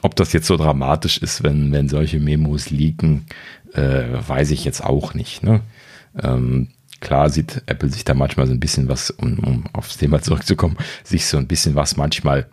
ob 0.03 0.17
das 0.17 0.33
jetzt 0.33 0.47
so 0.47 0.57
dramatisch 0.57 1.19
ist, 1.19 1.43
wenn, 1.43 1.73
wenn 1.73 1.89
solche 1.89 2.21
Memos 2.21 2.71
leaken, 2.71 3.27
äh, 3.75 4.05
weiß 4.27 4.51
ich 4.53 4.65
jetzt 4.65 4.85
auch 4.85 5.15
nicht. 5.15 5.43
Ne? 5.43 5.61
Ähm, 6.23 6.69
klar 7.01 7.29
sieht 7.29 7.63
Apple 7.67 7.91
sich 7.91 8.05
da 8.05 8.15
manchmal 8.15 8.47
so 8.47 8.53
ein 8.53 8.61
bisschen 8.61 8.89
was, 8.89 9.11
um, 9.11 9.39
um 9.41 9.65
aufs 9.73 9.97
Thema 9.97 10.23
zurückzukommen, 10.23 10.77
sich 11.05 11.27
so 11.27 11.37
ein 11.37 11.47
bisschen 11.47 11.75
was 11.75 11.97
manchmal 11.97 12.47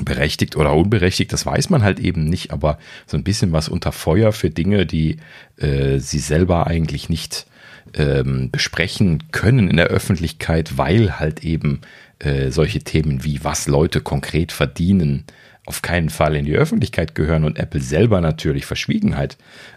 berechtigt 0.00 0.56
oder 0.56 0.72
unberechtigt, 0.74 1.32
das 1.32 1.44
weiß 1.44 1.68
man 1.70 1.82
halt 1.82 1.98
eben 1.98 2.24
nicht, 2.24 2.52
aber 2.52 2.78
so 3.06 3.16
ein 3.16 3.24
bisschen 3.24 3.50
was 3.52 3.68
unter 3.68 3.90
Feuer 3.90 4.32
für 4.32 4.48
Dinge, 4.48 4.86
die 4.86 5.16
äh, 5.56 5.98
sie 5.98 6.20
selber 6.20 6.68
eigentlich 6.68 7.08
nicht 7.08 7.46
ähm, 7.94 8.50
besprechen 8.50 9.24
können 9.32 9.68
in 9.68 9.76
der 9.76 9.86
Öffentlichkeit, 9.86 10.78
weil 10.78 11.18
halt 11.18 11.44
eben 11.44 11.80
äh, 12.18 12.50
solche 12.50 12.80
Themen 12.80 13.24
wie 13.24 13.42
was 13.44 13.66
Leute 13.66 14.00
konkret 14.00 14.52
verdienen 14.52 15.24
auf 15.66 15.82
keinen 15.82 16.10
Fall 16.10 16.34
in 16.34 16.46
die 16.46 16.56
Öffentlichkeit 16.56 17.14
gehören 17.14 17.44
und 17.44 17.58
Apple 17.58 17.80
selber 17.80 18.20
natürlich 18.20 18.66
Verschwiegenheit 18.66 19.36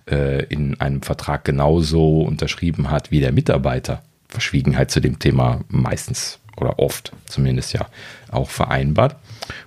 äh, 0.09 0.43
in 0.45 0.79
einem 0.81 1.01
Vertrag 1.03 1.45
genauso 1.45 2.21
unterschrieben 2.21 2.89
hat 2.89 3.11
wie 3.11 3.19
der 3.19 3.31
Mitarbeiter. 3.31 4.01
Verschwiegenheit 4.27 4.89
zu 4.89 4.99
dem 4.99 5.19
Thema 5.19 5.61
meistens 5.67 6.39
oder 6.57 6.79
oft 6.79 7.11
zumindest 7.25 7.73
ja 7.73 7.85
auch 8.31 8.49
vereinbart. 8.49 9.17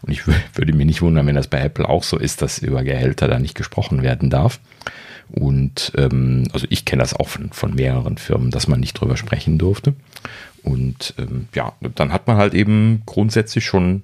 Und 0.03 0.13
ich 0.13 0.27
würde 0.27 0.73
mir 0.73 0.87
nicht 0.87 1.03
wundern, 1.03 1.27
wenn 1.27 1.37
das 1.37 1.47
bei 1.47 1.61
Apple 1.61 1.89
auch 1.89 2.03
so 2.03 2.19
ist, 2.19 2.43
dass 2.43 2.59
über 2.59 2.83
Gehälter 2.83 3.29
da 3.29 3.39
nicht 3.39 3.55
gesprochen 3.55 4.03
werden 4.03 4.31
darf. 4.31 4.59
Und 5.31 5.93
ähm, 5.97 6.45
also 6.53 6.67
ich 6.71 6.85
kenne 6.85 7.03
das 7.03 7.15
auch 7.15 7.29
von, 7.29 7.51
von 7.53 7.75
mehreren 7.75 8.19
Firmen, 8.19 8.51
dass 8.51 8.69
man 8.69 8.81
nicht 8.81 8.95
drüber 8.95 9.17
sprechen 9.17 9.59
durfte. 9.59 9.95
Und 10.63 11.15
ähm, 11.19 11.49
ja, 11.55 11.73
dann 11.95 12.13
hat 12.13 12.27
man 12.27 12.37
halt 12.37 12.55
eben 12.55 13.03
grundsätzlich 13.07 13.65
schon 13.65 14.03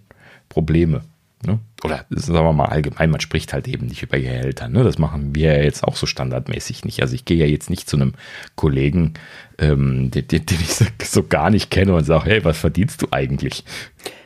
Probleme. 0.48 1.02
Ne? 1.44 1.58
Oder 1.82 2.06
sagen 2.10 2.44
wir 2.44 2.52
mal 2.52 2.66
allgemein, 2.66 3.10
man 3.10 3.20
spricht 3.20 3.52
halt 3.52 3.66
eben 3.66 3.86
nicht 3.86 4.02
über 4.02 4.18
Gehälter. 4.18 4.68
Ne? 4.68 4.84
Das 4.84 4.98
machen 4.98 5.34
wir 5.34 5.56
ja 5.56 5.62
jetzt 5.64 5.82
auch 5.82 5.96
so 5.96 6.06
standardmäßig 6.06 6.84
nicht. 6.84 7.02
Also 7.02 7.16
ich 7.16 7.24
gehe 7.24 7.36
ja 7.36 7.46
jetzt 7.46 7.68
nicht 7.68 7.88
zu 7.88 7.96
einem 7.96 8.12
Kollegen, 8.54 9.14
ähm, 9.58 10.12
den, 10.12 10.28
den, 10.28 10.46
den, 10.46 10.60
ich 10.60 10.72
so, 10.72 10.84
so, 11.02 11.22
gar 11.24 11.50
nicht 11.50 11.68
kenne 11.68 11.94
und 11.94 12.04
sage, 12.04 12.26
hey, 12.26 12.44
was 12.44 12.58
verdienst 12.58 13.02
du 13.02 13.08
eigentlich? 13.10 13.64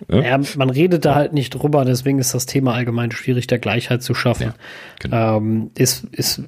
Ne? 0.08 0.26
Ja, 0.26 0.38
man 0.56 0.68
redet 0.68 1.06
da 1.06 1.14
halt 1.14 1.32
nicht 1.32 1.54
drüber, 1.54 1.86
deswegen 1.86 2.18
ist 2.18 2.34
das 2.34 2.44
Thema 2.44 2.74
allgemein 2.74 3.10
schwierig, 3.10 3.46
der 3.46 3.58
Gleichheit 3.58 4.02
zu 4.02 4.14
schaffen. 4.14 4.48
Ja, 4.48 4.54
genau. 5.00 5.36
ähm, 5.38 5.70
ist, 5.74 6.04
ist, 6.12 6.42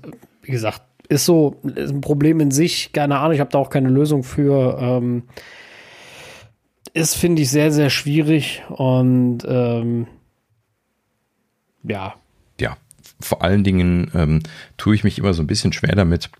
wie 0.49 0.53
gesagt, 0.53 0.81
ist 1.11 1.27
so 1.27 1.61
ist 1.77 1.91
ein 1.91 2.01
Problem 2.01 2.41
in 2.41 2.51
sich. 2.51 2.93
Keine 2.95 3.19
Ahnung, 3.19 3.35
ich 3.35 3.41
habe 3.41 3.51
da 3.51 3.59
auch 3.59 3.69
keine 3.70 3.91
Lösung 3.91 4.25
für. 4.25 4.79
Ähm, 4.81 5.25
ist, 6.95 7.16
finde 7.16 7.43
ich, 7.43 7.51
sehr, 7.51 7.70
sehr 7.70 7.91
schwierig 7.91 8.62
und 8.70 9.41
ähm, 9.47 10.07
ja. 11.85 12.15
Ja, 12.59 12.79
vor 13.20 13.43
allen 13.43 13.62
Dingen 13.62 14.11
ähm, 14.15 14.41
tue 14.79 14.95
ich 14.95 15.05
mich 15.05 15.19
immer 15.19 15.35
so 15.35 15.43
ein 15.43 15.47
bisschen 15.47 15.75
schwer 15.75 15.95
damit, 15.95 16.31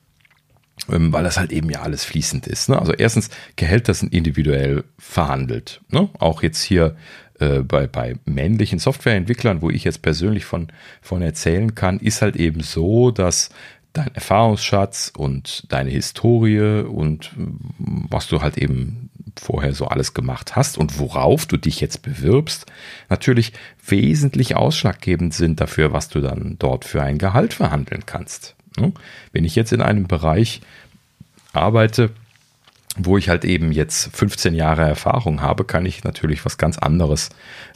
ähm, 0.91 1.13
weil 1.13 1.23
das 1.23 1.37
halt 1.37 1.53
eben 1.53 1.69
ja 1.69 1.83
alles 1.83 2.05
fließend 2.05 2.47
ist. 2.47 2.71
Ne? 2.71 2.79
Also 2.79 2.95
erstens, 2.95 3.29
Gehälter 3.57 3.93
sind 3.93 4.13
individuell 4.13 4.85
verhandelt. 4.99 5.83
Ne? 5.91 6.09
Auch 6.19 6.43
jetzt 6.43 6.63
hier 6.63 6.97
äh, 7.39 7.61
bei, 7.61 7.87
bei 7.87 8.17
männlichen 8.25 8.81
Softwareentwicklern, 8.81 9.63
wo 9.63 9.71
ich 9.71 9.85
jetzt 9.85 10.03
persönlich 10.03 10.45
von, 10.45 10.69
von 11.01 11.23
erzählen 11.23 11.75
kann, 11.75 12.01
ist 12.01 12.21
halt 12.21 12.35
eben 12.35 12.63
so, 12.63 13.13
dass 13.13 13.51
dein 13.93 14.15
Erfahrungsschatz 14.15 15.13
und 15.17 15.65
deine 15.73 15.91
Historie 15.91 16.83
und 16.83 17.33
was 17.37 18.29
du 18.29 18.41
halt 18.43 18.59
eben 18.59 19.11
vorher 19.37 19.75
so 19.75 19.87
alles 19.87 20.15
gemacht 20.15 20.57
hast 20.57 20.79
und 20.79 20.99
worauf 20.99 21.47
du 21.47 21.57
dich 21.57 21.81
jetzt 21.81 22.03
bewirbst, 22.03 22.67
natürlich 23.09 23.53
wesentlich 23.87 24.57
ausschlaggebend 24.57 25.35
sind 25.35 25.61
dafür, 25.61 25.93
was 25.93 26.09
du 26.09 26.21
dann 26.21 26.57
dort 26.59 26.85
für 26.85 27.03
ein 27.03 27.19
Gehalt 27.19 27.55
verhandeln 27.55 28.05
kannst. 28.07 28.55
Ne? 28.79 28.93
Wenn 29.33 29.45
ich 29.45 29.55
jetzt 29.55 29.73
in 29.73 29.81
einem 29.81 30.07
Bereich 30.07 30.61
arbeite, 31.53 32.11
wo 32.97 33.17
ich 33.17 33.29
halt 33.29 33.45
eben 33.45 33.71
jetzt 33.71 34.15
15 34.17 34.55
Jahre 34.55 34.83
Erfahrung 34.83 35.41
habe, 35.41 35.65
kann 35.65 35.87
ich 35.87 36.05
natürlich 36.05 36.45
was 36.45 36.59
ganz 36.59 36.79
anderes 36.79 37.29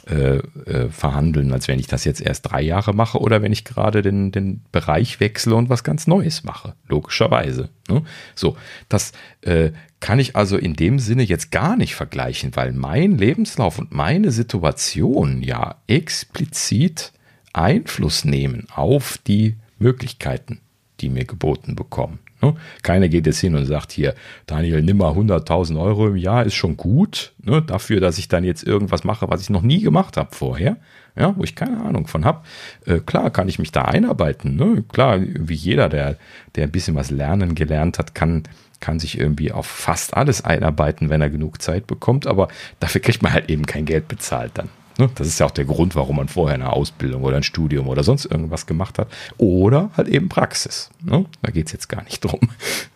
äh, 0.09 0.37
äh, 0.37 0.89
verhandeln, 0.89 1.53
als 1.53 1.67
wenn 1.67 1.79
ich 1.79 1.87
das 1.87 2.03
jetzt 2.03 2.21
erst 2.21 2.51
drei 2.51 2.61
Jahre 2.61 2.93
mache 2.93 3.19
oder 3.19 3.41
wenn 3.41 3.53
ich 3.53 3.63
gerade 3.63 4.01
den, 4.01 4.31
den 4.31 4.61
Bereich 4.71 5.19
wechsle 5.19 5.55
und 5.55 5.69
was 5.69 5.83
ganz 5.83 6.07
Neues 6.07 6.43
mache. 6.43 6.73
Logischerweise. 6.87 7.69
Ne? 7.89 8.03
So, 8.35 8.57
das 8.89 9.13
äh, 9.41 9.71
kann 9.99 10.19
ich 10.19 10.35
also 10.35 10.57
in 10.57 10.73
dem 10.73 10.99
Sinne 10.99 11.23
jetzt 11.23 11.51
gar 11.51 11.77
nicht 11.77 11.95
vergleichen, 11.95 12.55
weil 12.55 12.73
mein 12.73 13.17
Lebenslauf 13.17 13.79
und 13.79 13.93
meine 13.93 14.31
Situation 14.31 15.41
ja 15.41 15.75
explizit 15.87 17.13
Einfluss 17.53 18.25
nehmen 18.25 18.67
auf 18.75 19.17
die 19.25 19.55
Möglichkeiten, 19.77 20.59
die 20.99 21.09
mir 21.09 21.25
geboten 21.25 21.75
bekommen. 21.75 22.19
Ne? 22.43 22.55
Keiner 22.81 23.07
geht 23.07 23.25
jetzt 23.25 23.39
hin 23.39 23.55
und 23.55 23.65
sagt 23.65 23.91
hier, 23.91 24.13
Daniel, 24.45 24.81
nimm 24.81 24.97
mal 24.97 25.13
100.000 25.13 25.79
Euro 25.79 26.07
im 26.07 26.17
Jahr, 26.17 26.45
ist 26.45 26.55
schon 26.55 26.75
gut, 26.75 27.33
ne? 27.41 27.61
dafür, 27.61 27.99
dass 27.99 28.17
ich 28.17 28.27
dann 28.27 28.43
jetzt 28.43 28.63
irgendwas 28.63 29.03
mache, 29.03 29.29
was 29.29 29.41
ich 29.41 29.49
noch 29.49 29.61
nie 29.61 29.81
gemacht 29.81 30.17
habe 30.17 30.35
vorher, 30.35 30.77
ja, 31.15 31.35
wo 31.37 31.43
ich 31.43 31.55
keine 31.55 31.81
Ahnung 31.83 32.07
von 32.07 32.25
habe. 32.25 32.41
Äh, 32.85 32.99
klar 32.99 33.29
kann 33.29 33.47
ich 33.47 33.59
mich 33.59 33.71
da 33.71 33.83
einarbeiten. 33.83 34.55
Ne? 34.55 34.83
Klar, 34.91 35.19
wie 35.21 35.53
jeder, 35.53 35.87
der, 35.87 36.17
der 36.55 36.65
ein 36.65 36.71
bisschen 36.71 36.95
was 36.95 37.11
lernen 37.11 37.55
gelernt 37.55 37.99
hat, 37.99 38.13
kann, 38.15 38.43
kann 38.79 38.99
sich 38.99 39.17
irgendwie 39.17 39.51
auf 39.51 39.67
fast 39.67 40.15
alles 40.15 40.43
einarbeiten, 40.43 41.09
wenn 41.09 41.21
er 41.21 41.29
genug 41.29 41.61
Zeit 41.61 41.87
bekommt, 41.87 42.27
aber 42.27 42.49
dafür 42.79 43.01
kriegt 43.01 43.23
man 43.23 43.31
halt 43.31 43.49
eben 43.49 43.65
kein 43.65 43.85
Geld 43.85 44.07
bezahlt 44.07 44.51
dann. 44.55 44.69
Ne? 44.97 45.09
Das 45.15 45.27
ist 45.27 45.39
ja 45.39 45.45
auch 45.45 45.51
der 45.51 45.65
Grund, 45.65 45.95
warum 45.95 46.17
man 46.17 46.27
vorher 46.27 46.55
eine 46.55 46.71
Ausbildung 46.71 47.23
oder 47.23 47.37
ein 47.37 47.43
Studium 47.43 47.87
oder 47.87 48.03
sonst 48.03 48.25
irgendwas 48.25 48.65
gemacht 48.65 48.99
hat. 48.99 49.07
Oder 49.37 49.91
halt 49.95 50.07
eben 50.07 50.29
Praxis. 50.29 50.89
Ne? 51.01 51.25
Da 51.41 51.51
geht 51.51 51.67
es 51.67 51.71
jetzt 51.73 51.89
gar 51.89 52.03
nicht 52.03 52.19
drum, 52.23 52.41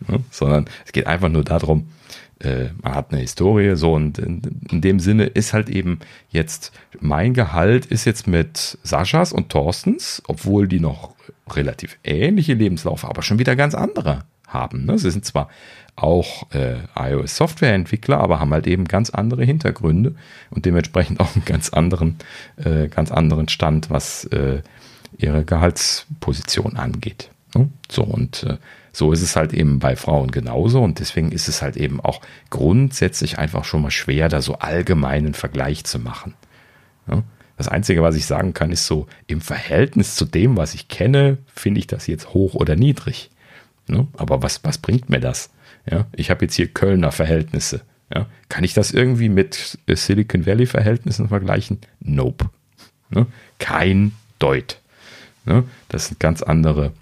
ne? 0.06 0.20
sondern 0.30 0.66
es 0.86 0.92
geht 0.92 1.06
einfach 1.06 1.28
nur 1.28 1.44
darum, 1.44 1.88
äh, 2.40 2.68
man 2.82 2.94
hat 2.94 3.10
eine 3.10 3.20
Historie, 3.20 3.74
so 3.76 3.94
und 3.94 4.18
in, 4.18 4.40
dem 4.70 5.00
Sinne 5.00 5.24
ist 5.24 5.52
halt 5.52 5.68
eben 5.68 5.98
jetzt 6.30 6.72
mein 7.00 7.34
Gehalt 7.34 7.86
ist 7.86 8.04
jetzt 8.04 8.26
mit 8.26 8.78
Saschas 8.82 9.32
und 9.32 9.48
Thorstens, 9.48 10.22
obwohl 10.28 10.68
die 10.68 10.80
noch 10.80 11.14
relativ 11.50 11.98
ähnliche 12.04 12.54
Lebenslaufe, 12.54 13.08
aber 13.08 13.22
schon 13.22 13.38
wieder 13.38 13.56
ganz 13.56 13.74
andere 13.74 14.24
haben. 14.46 14.84
Ne? 14.84 14.98
Sie 14.98 15.10
sind 15.10 15.24
zwar 15.24 15.48
auch 16.02 16.50
äh, 16.52 16.76
iOS-Software-Entwickler, 16.96 18.18
aber 18.18 18.40
haben 18.40 18.52
halt 18.52 18.66
eben 18.66 18.86
ganz 18.86 19.10
andere 19.10 19.44
Hintergründe 19.44 20.14
und 20.50 20.64
dementsprechend 20.64 21.20
auch 21.20 21.34
einen 21.34 21.44
ganz 21.44 21.70
anderen, 21.70 22.16
äh, 22.56 22.88
ganz 22.88 23.10
anderen 23.10 23.48
Stand, 23.48 23.90
was 23.90 24.24
äh, 24.26 24.62
ihre 25.16 25.44
Gehaltsposition 25.44 26.76
angeht. 26.76 27.30
Ne? 27.54 27.68
So 27.90 28.02
und 28.02 28.44
äh, 28.44 28.56
so 28.92 29.12
ist 29.12 29.22
es 29.22 29.36
halt 29.36 29.52
eben 29.52 29.78
bei 29.78 29.96
Frauen 29.96 30.30
genauso 30.30 30.82
und 30.82 30.98
deswegen 30.98 31.30
ist 31.30 31.48
es 31.48 31.62
halt 31.62 31.76
eben 31.76 32.00
auch 32.00 32.20
grundsätzlich 32.50 33.38
einfach 33.38 33.64
schon 33.64 33.82
mal 33.82 33.90
schwer, 33.90 34.28
da 34.28 34.42
so 34.42 34.58
allgemeinen 34.58 35.34
Vergleich 35.34 35.84
zu 35.84 35.98
machen. 35.98 36.34
Das 37.58 37.66
Einzige, 37.66 38.02
was 38.02 38.14
ich 38.14 38.24
sagen 38.24 38.54
kann, 38.54 38.70
ist 38.70 38.86
so, 38.86 39.08
im 39.26 39.40
Verhältnis 39.40 40.14
zu 40.14 40.24
dem, 40.24 40.56
was 40.56 40.74
ich 40.74 40.86
kenne, 40.86 41.38
finde 41.52 41.80
ich 41.80 41.88
das 41.88 42.06
jetzt 42.06 42.32
hoch 42.32 42.54
oder 42.54 42.76
niedrig. 42.76 43.30
Ne? 43.88 44.06
Aber 44.16 44.42
was, 44.42 44.62
was 44.62 44.78
bringt 44.78 45.10
mir 45.10 45.18
das? 45.18 45.50
Ja, 45.90 46.06
ich 46.14 46.30
habe 46.30 46.44
jetzt 46.44 46.54
hier 46.54 46.68
Kölner 46.68 47.12
Verhältnisse. 47.12 47.82
Ja, 48.14 48.26
kann 48.48 48.64
ich 48.64 48.74
das 48.74 48.90
irgendwie 48.90 49.28
mit 49.28 49.78
Silicon 49.86 50.46
Valley 50.46 50.66
Verhältnissen 50.66 51.28
vergleichen? 51.28 51.78
Nope. 52.00 52.50
Ne? 53.10 53.26
Kein 53.58 54.12
Deut. 54.38 54.80
Ne? 55.44 55.64
Das 55.88 56.06
sind 56.06 56.20
ganz 56.20 56.42
andere 56.42 56.92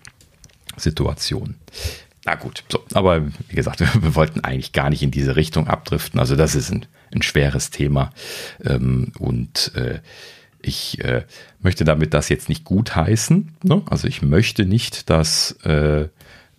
Situationen. 0.76 1.56
Na 2.24 2.34
gut, 2.34 2.64
so, 2.68 2.82
aber 2.92 3.26
wie 3.48 3.54
gesagt, 3.54 3.80
wir 4.02 4.14
wollten 4.14 4.40
eigentlich 4.40 4.72
gar 4.72 4.90
nicht 4.90 5.02
in 5.02 5.12
diese 5.12 5.36
Richtung 5.36 5.68
abdriften. 5.68 6.18
Also 6.18 6.34
das 6.34 6.54
ist 6.54 6.70
ein, 6.70 6.86
ein 7.14 7.22
schweres 7.22 7.70
Thema. 7.70 8.10
Ähm, 8.64 9.12
und 9.18 9.72
äh, 9.76 10.00
ich 10.60 11.02
äh, 11.04 11.24
möchte 11.60 11.84
damit 11.84 12.14
das 12.14 12.28
jetzt 12.28 12.48
nicht 12.48 12.64
gutheißen. 12.64 13.56
Ne? 13.62 13.82
Also 13.88 14.08
ich 14.08 14.22
möchte 14.22 14.66
nicht, 14.66 15.08
dass 15.08 15.52
äh, 15.62 16.08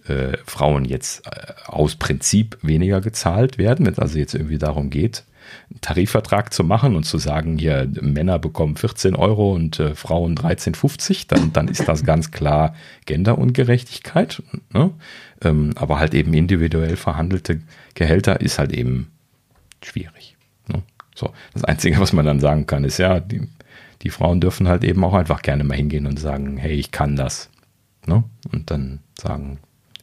äh, 0.09 0.37
Frauen 0.45 0.85
jetzt 0.85 1.25
äh, 1.27 1.53
aus 1.65 1.95
Prinzip 1.95 2.57
weniger 2.61 3.01
gezahlt 3.01 3.57
werden, 3.57 3.85
wenn 3.85 3.93
es 3.93 3.99
also 3.99 4.17
jetzt 4.17 4.33
irgendwie 4.33 4.57
darum 4.57 4.89
geht, 4.89 5.23
einen 5.69 5.81
Tarifvertrag 5.81 6.53
zu 6.53 6.63
machen 6.63 6.95
und 6.95 7.03
zu 7.03 7.17
sagen, 7.17 7.57
hier 7.57 7.89
Männer 8.01 8.39
bekommen 8.39 8.75
14 8.75 9.15
Euro 9.15 9.53
und 9.53 9.79
äh, 9.79 9.95
Frauen 9.95 10.35
13,50, 10.35 11.27
dann, 11.27 11.53
dann 11.53 11.67
ist 11.67 11.87
das 11.87 12.03
ganz 12.03 12.31
klar 12.31 12.75
Genderungerechtigkeit. 13.05 14.41
Ne? 14.73 14.91
Ähm, 15.41 15.71
aber 15.75 15.99
halt 15.99 16.13
eben 16.13 16.33
individuell 16.33 16.95
verhandelte 16.95 17.61
Gehälter 17.93 18.41
ist 18.41 18.59
halt 18.59 18.71
eben 18.73 19.11
schwierig. 19.83 20.35
Ne? 20.67 20.83
So, 21.15 21.31
das 21.53 21.63
Einzige, 21.63 21.99
was 21.99 22.13
man 22.13 22.25
dann 22.25 22.39
sagen 22.39 22.67
kann, 22.67 22.83
ist 22.83 22.97
ja, 22.97 23.19
die, 23.19 23.47
die 24.01 24.09
Frauen 24.09 24.41
dürfen 24.41 24.67
halt 24.67 24.83
eben 24.83 25.03
auch 25.03 25.13
einfach 25.13 25.41
gerne 25.41 25.63
mal 25.63 25.77
hingehen 25.77 26.07
und 26.07 26.19
sagen, 26.19 26.57
hey, 26.57 26.73
ich 26.73 26.91
kann 26.91 27.15
das. 27.15 27.49
Ne? 28.05 28.23
Und 28.51 28.71
dann 28.71 28.99
sagen, 29.19 29.59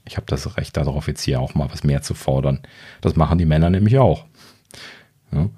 ich 0.06 0.16
habe 0.16 0.26
das 0.26 0.56
Recht 0.56 0.76
darauf, 0.76 1.08
jetzt 1.08 1.22
hier 1.22 1.40
auch 1.40 1.54
mal 1.54 1.70
was 1.70 1.84
mehr 1.84 2.02
zu 2.02 2.14
fordern. 2.14 2.60
Das 3.00 3.16
machen 3.16 3.38
die 3.38 3.46
Männer 3.46 3.70
nämlich 3.70 3.98
auch. 3.98 4.24
Ja. 5.32 5.48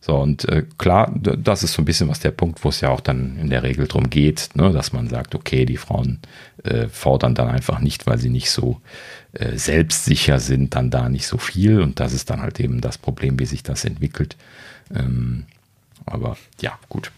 So, 0.00 0.16
und 0.18 0.48
äh, 0.48 0.64
klar, 0.78 1.12
das 1.18 1.64
ist 1.64 1.72
so 1.72 1.82
ein 1.82 1.84
bisschen 1.84 2.08
was 2.08 2.20
der 2.20 2.30
Punkt, 2.30 2.62
wo 2.62 2.68
es 2.68 2.80
ja 2.80 2.90
auch 2.90 3.00
dann 3.00 3.36
in 3.38 3.50
der 3.50 3.64
Regel 3.64 3.88
drum 3.88 4.08
geht, 4.08 4.50
ne, 4.54 4.70
dass 4.70 4.92
man 4.92 5.08
sagt, 5.08 5.34
okay, 5.34 5.66
die 5.66 5.78
Frauen 5.78 6.20
äh, 6.62 6.86
fordern 6.86 7.34
dann 7.34 7.48
einfach 7.48 7.80
nicht, 7.80 8.06
weil 8.06 8.18
sie 8.18 8.28
nicht 8.28 8.50
so 8.50 8.80
äh, 9.32 9.56
selbstsicher 9.56 10.38
sind, 10.38 10.76
dann 10.76 10.90
da 10.90 11.08
nicht 11.08 11.26
so 11.26 11.38
viel. 11.38 11.80
Und 11.80 11.98
das 11.98 12.12
ist 12.12 12.30
dann 12.30 12.40
halt 12.40 12.60
eben 12.60 12.80
das 12.80 12.98
Problem, 12.98 13.40
wie 13.40 13.46
sich 13.46 13.64
das 13.64 13.84
entwickelt. 13.84 14.36
Ähm, 14.94 15.46
aber 16.04 16.36
ja, 16.60 16.78
gut 16.88 17.10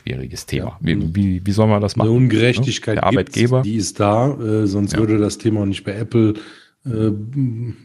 schwieriges 0.00 0.46
Thema. 0.46 0.78
Wie, 0.80 1.14
wie, 1.14 1.46
wie 1.46 1.52
soll 1.52 1.68
man 1.68 1.80
das 1.80 1.96
machen? 1.96 2.08
Eine 2.08 2.16
Ungerechtigkeit, 2.16 2.96
der 2.96 3.04
Arbeitgeber, 3.04 3.62
die 3.62 3.76
ist 3.76 4.00
da, 4.00 4.32
äh, 4.40 4.66
sonst 4.66 4.92
ja. 4.92 4.98
würde 4.98 5.18
das 5.18 5.38
Thema 5.38 5.66
nicht 5.66 5.84
bei 5.84 5.92
Apple 5.92 6.34
äh, 6.86 7.10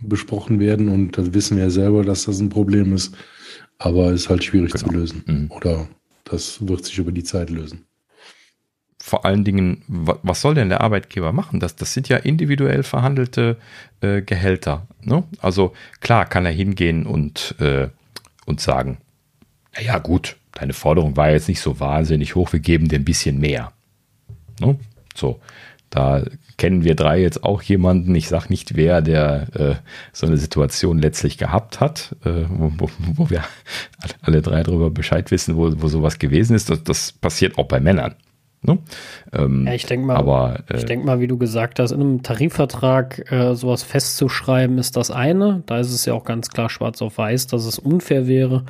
besprochen 0.01 0.59
werden 0.59 0.89
und 0.89 1.17
das 1.17 1.33
wissen 1.33 1.57
wir 1.57 1.65
ja 1.65 1.69
selber, 1.69 2.03
dass 2.03 2.25
das 2.25 2.39
ein 2.39 2.49
Problem 2.49 2.93
ist, 2.93 3.15
aber 3.77 4.11
ist 4.11 4.29
halt 4.29 4.43
schwierig 4.43 4.71
genau. 4.71 4.87
zu 4.87 4.93
lösen. 4.93 5.23
Mhm. 5.25 5.51
Oder 5.51 5.87
das 6.23 6.65
wird 6.65 6.85
sich 6.85 6.97
über 6.97 7.11
die 7.11 7.23
Zeit 7.23 7.49
lösen. 7.49 7.85
Vor 9.01 9.23
allen 9.23 9.43
Dingen, 9.43 9.83
was 9.87 10.41
soll 10.41 10.55
denn 10.55 10.69
der 10.69 10.81
Arbeitgeber 10.81 11.31
machen? 11.31 11.59
Das, 11.59 11.75
das 11.75 11.93
sind 11.93 12.09
ja 12.09 12.17
individuell 12.17 12.81
verhandelte 12.81 13.57
äh, 14.01 14.23
Gehälter. 14.23 14.87
Ne? 15.03 15.23
Also 15.39 15.73
klar 15.99 16.25
kann 16.25 16.45
er 16.45 16.51
hingehen 16.51 17.05
und, 17.05 17.53
äh, 17.59 17.89
und 18.47 18.61
sagen, 18.61 18.97
ja 19.79 19.99
gut, 19.99 20.37
deine 20.55 20.73
Forderung 20.73 21.15
war 21.15 21.29
jetzt 21.29 21.47
nicht 21.47 21.61
so 21.61 21.79
wahnsinnig 21.79 22.33
hoch, 22.33 22.51
wir 22.51 22.59
geben 22.59 22.87
dir 22.87 22.97
ein 22.97 23.05
bisschen 23.05 23.39
mehr. 23.39 23.71
Ne? 24.59 24.77
So, 25.13 25.39
da 25.89 26.23
kennen 26.57 26.83
wir 26.83 26.95
drei 26.95 27.21
jetzt 27.21 27.43
auch 27.43 27.61
jemanden, 27.61 28.15
ich 28.15 28.27
sage 28.27 28.47
nicht 28.49 28.75
wer, 28.75 29.01
der 29.01 29.47
äh, 29.55 29.75
so 30.11 30.25
eine 30.25 30.37
Situation 30.37 30.97
letztlich 30.97 31.37
gehabt 31.37 31.79
hat, 31.79 32.15
äh, 32.25 32.45
wo, 32.49 32.71
wo, 32.77 32.89
wo, 32.97 33.29
wir 33.29 33.43
alle 34.21 34.41
drei 34.41 34.63
darüber 34.63 34.89
Bescheid 34.89 35.29
wissen, 35.31 35.55
wo, 35.55 35.71
wo 35.81 35.87
sowas 35.87 36.17
gewesen 36.19 36.55
ist. 36.55 36.69
Das, 36.69 36.83
das 36.83 37.11
passiert 37.11 37.57
auch 37.57 37.67
bei 37.67 37.79
Männern. 37.79 38.15
Ne? 38.65 38.79
Ähm, 39.33 39.65
ja, 39.67 39.73
ich 39.73 39.85
denke 39.85 40.07
mal, 40.07 40.15
aber, 40.15 40.59
äh, 40.69 40.77
ich 40.77 40.85
denke 40.85 41.05
mal, 41.05 41.19
wie 41.19 41.27
du 41.27 41.37
gesagt 41.37 41.79
hast, 41.79 41.91
in 41.91 42.01
einem 42.01 42.23
Tarifvertrag 42.23 43.31
äh, 43.31 43.55
sowas 43.55 43.83
festzuschreiben, 43.83 44.77
ist 44.77 44.97
das 44.97 45.11
eine. 45.11 45.63
Da 45.65 45.79
ist 45.79 45.91
es 45.91 46.05
ja 46.05 46.13
auch 46.13 46.23
ganz 46.23 46.49
klar 46.49 46.69
schwarz 46.69 47.01
auf 47.01 47.17
weiß, 47.17 47.47
dass 47.47 47.65
es 47.65 47.79
unfair 47.79 48.27
wäre. 48.27 48.63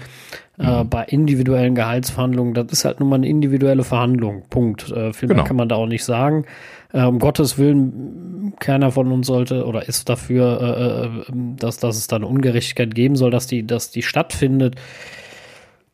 Äh, 0.57 0.83
mhm. 0.83 0.89
bei 0.89 1.03
individuellen 1.03 1.75
Gehaltsverhandlungen, 1.75 2.53
das 2.53 2.67
ist 2.71 2.85
halt 2.85 3.01
nun 3.01 3.09
mal 3.09 3.17
eine 3.17 3.27
individuelle 3.27 3.83
Verhandlung. 3.83 4.43
Punkt. 4.49 4.89
Äh, 4.89 5.11
viel 5.11 5.27
genau. 5.27 5.41
mehr 5.41 5.47
kann 5.47 5.57
man 5.57 5.67
da 5.67 5.75
auch 5.75 5.87
nicht 5.87 6.05
sagen. 6.05 6.45
Äh, 6.93 7.03
um 7.03 7.19
Gottes 7.19 7.57
Willen, 7.57 8.53
keiner 8.59 8.91
von 8.91 9.11
uns 9.11 9.27
sollte 9.27 9.65
oder 9.65 9.87
ist 9.87 10.07
dafür, 10.07 10.61
äh, 10.61 11.05
äh, 11.07 11.35
dass, 11.57 11.77
dass 11.77 11.97
es 11.97 12.07
da 12.07 12.15
eine 12.15 12.27
Ungerechtigkeit 12.27 12.95
geben 12.95 13.17
soll, 13.17 13.31
dass 13.31 13.47
die, 13.47 13.67
dass 13.67 13.91
die 13.91 14.01
stattfindet. 14.01 14.75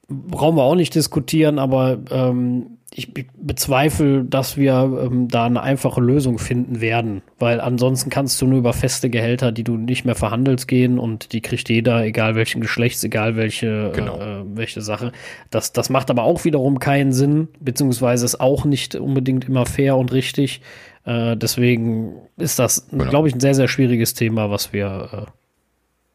Brauchen 0.08 0.58
wir 0.58 0.64
auch 0.64 0.76
nicht 0.76 0.94
diskutieren, 0.94 1.58
aber 1.58 1.98
ähm, 2.12 2.78
ich 2.94 3.14
bezweifle, 3.14 4.26
dass 4.26 4.58
wir 4.58 4.74
ähm, 5.06 5.30
da 5.30 5.46
eine 5.46 5.62
einfache 5.62 6.02
Lösung 6.02 6.40
finden 6.40 6.82
werden, 6.82 7.22
weil 7.40 7.62
ansonsten 7.62 8.10
kannst 8.10 8.42
du 8.42 8.48
nur 8.48 8.60
über 8.60 8.74
feste 8.74 9.10
Gehälter, 9.10 9.54
die 9.54 9.64
du 9.64 9.78
nicht 9.78 10.04
mehr 10.04 10.16
verhandelst, 10.16 10.68
gehen 10.68 11.00
und 11.00 11.32
die 11.32 11.40
kriegt 11.40 11.70
jeder, 11.70 12.04
egal 12.04 12.36
welchen 12.36 12.60
Geschlechts, 12.60 13.02
egal 13.04 13.38
welche, 13.38 13.92
genau. 13.96 14.20
äh, 14.20 14.44
welche 14.56 14.82
Sache. 14.82 15.14
Das, 15.52 15.72
das 15.72 15.90
macht 15.90 16.10
aber 16.10 16.24
auch 16.24 16.44
wiederum 16.44 16.80
keinen 16.80 17.14
Sinn, 17.14 17.48
beziehungsweise 17.62 18.26
ist 18.26 18.42
auch 18.42 18.66
nicht 18.66 18.96
unbedingt 18.96 19.48
immer 19.48 19.66
fair 19.66 19.96
und 19.96 20.12
richtig. 20.12 20.62
Äh, 21.06 21.38
deswegen 21.38 22.16
ist 22.38 22.60
das, 22.60 22.90
genau. 22.90 23.06
glaube 23.06 23.30
ich, 23.30 23.34
ein 23.34 23.40
sehr, 23.40 23.56
sehr 23.56 23.70
schwieriges 23.70 24.16
Thema, 24.16 24.52
was 24.52 24.74
wir 24.74 25.28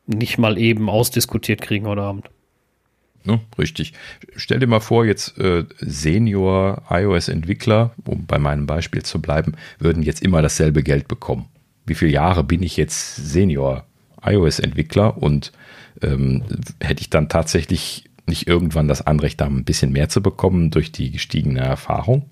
äh, 0.08 0.14
nicht 0.14 0.36
mal 0.36 0.58
eben 0.58 0.90
ausdiskutiert 0.90 1.62
kriegen 1.62 1.86
heute 1.86 2.02
Abend. 2.02 2.28
Ne? 3.26 3.40
Richtig. 3.58 3.92
Stell 4.36 4.60
dir 4.60 4.66
mal 4.66 4.80
vor, 4.80 5.04
jetzt 5.04 5.38
äh, 5.38 5.64
Senior 5.78 6.82
iOS-Entwickler, 6.88 7.92
um 8.04 8.26
bei 8.26 8.38
meinem 8.38 8.66
Beispiel 8.66 9.02
zu 9.02 9.20
bleiben, 9.20 9.54
würden 9.78 10.02
jetzt 10.02 10.22
immer 10.22 10.42
dasselbe 10.42 10.82
Geld 10.82 11.08
bekommen. 11.08 11.46
Wie 11.84 11.94
viele 11.94 12.12
Jahre 12.12 12.44
bin 12.44 12.62
ich 12.62 12.76
jetzt 12.76 13.16
Senior 13.16 13.84
iOS-Entwickler 14.24 15.22
und 15.22 15.52
ähm, 16.02 16.42
hätte 16.80 17.00
ich 17.00 17.10
dann 17.10 17.28
tatsächlich 17.28 18.04
nicht 18.26 18.48
irgendwann 18.48 18.88
das 18.88 19.06
Anrecht, 19.06 19.40
da 19.40 19.46
ein 19.46 19.64
bisschen 19.64 19.92
mehr 19.92 20.08
zu 20.08 20.20
bekommen 20.20 20.70
durch 20.70 20.92
die 20.92 21.10
gestiegene 21.12 21.60
Erfahrung 21.60 22.28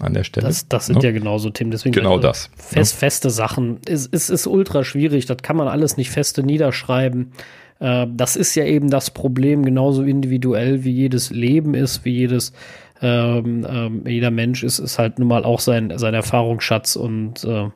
an 0.00 0.14
der 0.14 0.24
Stelle. 0.24 0.46
Das, 0.46 0.68
das 0.68 0.86
sind 0.86 1.02
ja, 1.02 1.10
ja 1.10 1.12
genauso 1.12 1.50
Themen. 1.50 1.70
Deswegen 1.70 1.94
genau 1.94 2.18
das. 2.18 2.50
Fest, 2.56 2.94
ja. 2.94 2.98
Feste 2.98 3.30
Sachen. 3.30 3.78
Es, 3.86 4.08
es 4.10 4.30
ist 4.30 4.46
ultra 4.46 4.84
schwierig. 4.84 5.26
Das 5.26 5.38
kann 5.38 5.56
man 5.56 5.68
alles 5.68 5.96
nicht 5.96 6.10
feste 6.10 6.42
niederschreiben. 6.42 7.32
Äh, 7.80 8.06
das 8.14 8.36
ist 8.36 8.54
ja 8.54 8.64
eben 8.64 8.90
das 8.90 9.10
Problem, 9.10 9.64
genauso 9.64 10.02
individuell 10.02 10.84
wie 10.84 10.92
jedes 10.92 11.30
Leben 11.30 11.74
ist, 11.74 12.04
wie 12.04 12.12
jedes 12.12 12.52
ähm, 13.00 13.64
ähm, 13.68 14.02
jeder 14.06 14.32
Mensch 14.32 14.64
ist, 14.64 14.80
ist 14.80 14.98
halt 14.98 15.20
nun 15.20 15.28
mal 15.28 15.44
auch 15.44 15.60
sein, 15.60 15.92
sein 15.96 16.14
Erfahrungsschatz 16.14 16.96
und 16.96 17.44
äh, 17.44 17.68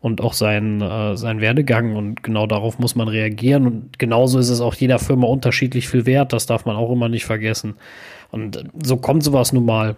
und 0.00 0.22
auch 0.22 0.32
sein, 0.32 0.80
äh, 0.80 1.16
sein 1.16 1.40
Werdegang 1.40 1.94
und 1.94 2.22
genau 2.22 2.46
darauf 2.46 2.78
muss 2.78 2.94
man 2.94 3.08
reagieren 3.08 3.66
und 3.66 3.98
genauso 3.98 4.38
ist 4.38 4.48
es 4.48 4.60
auch 4.60 4.74
jeder 4.74 4.98
Firma 4.98 5.26
unterschiedlich 5.26 5.88
viel 5.88 6.06
wert, 6.06 6.32
das 6.32 6.46
darf 6.46 6.64
man 6.64 6.76
auch 6.76 6.90
immer 6.90 7.08
nicht 7.08 7.26
vergessen. 7.26 7.74
Und 8.30 8.64
so 8.82 8.96
kommt 8.96 9.22
sowas 9.22 9.52
nun 9.52 9.66
mal. 9.66 9.96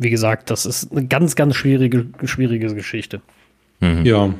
Wie 0.00 0.10
gesagt, 0.10 0.50
das 0.50 0.64
ist 0.64 0.92
eine 0.92 1.06
ganz, 1.06 1.34
ganz 1.34 1.56
schwierige, 1.56 2.06
schwierige 2.24 2.72
Geschichte. 2.74 3.20
Mhm. 3.80 4.04
Ja. 4.04 4.32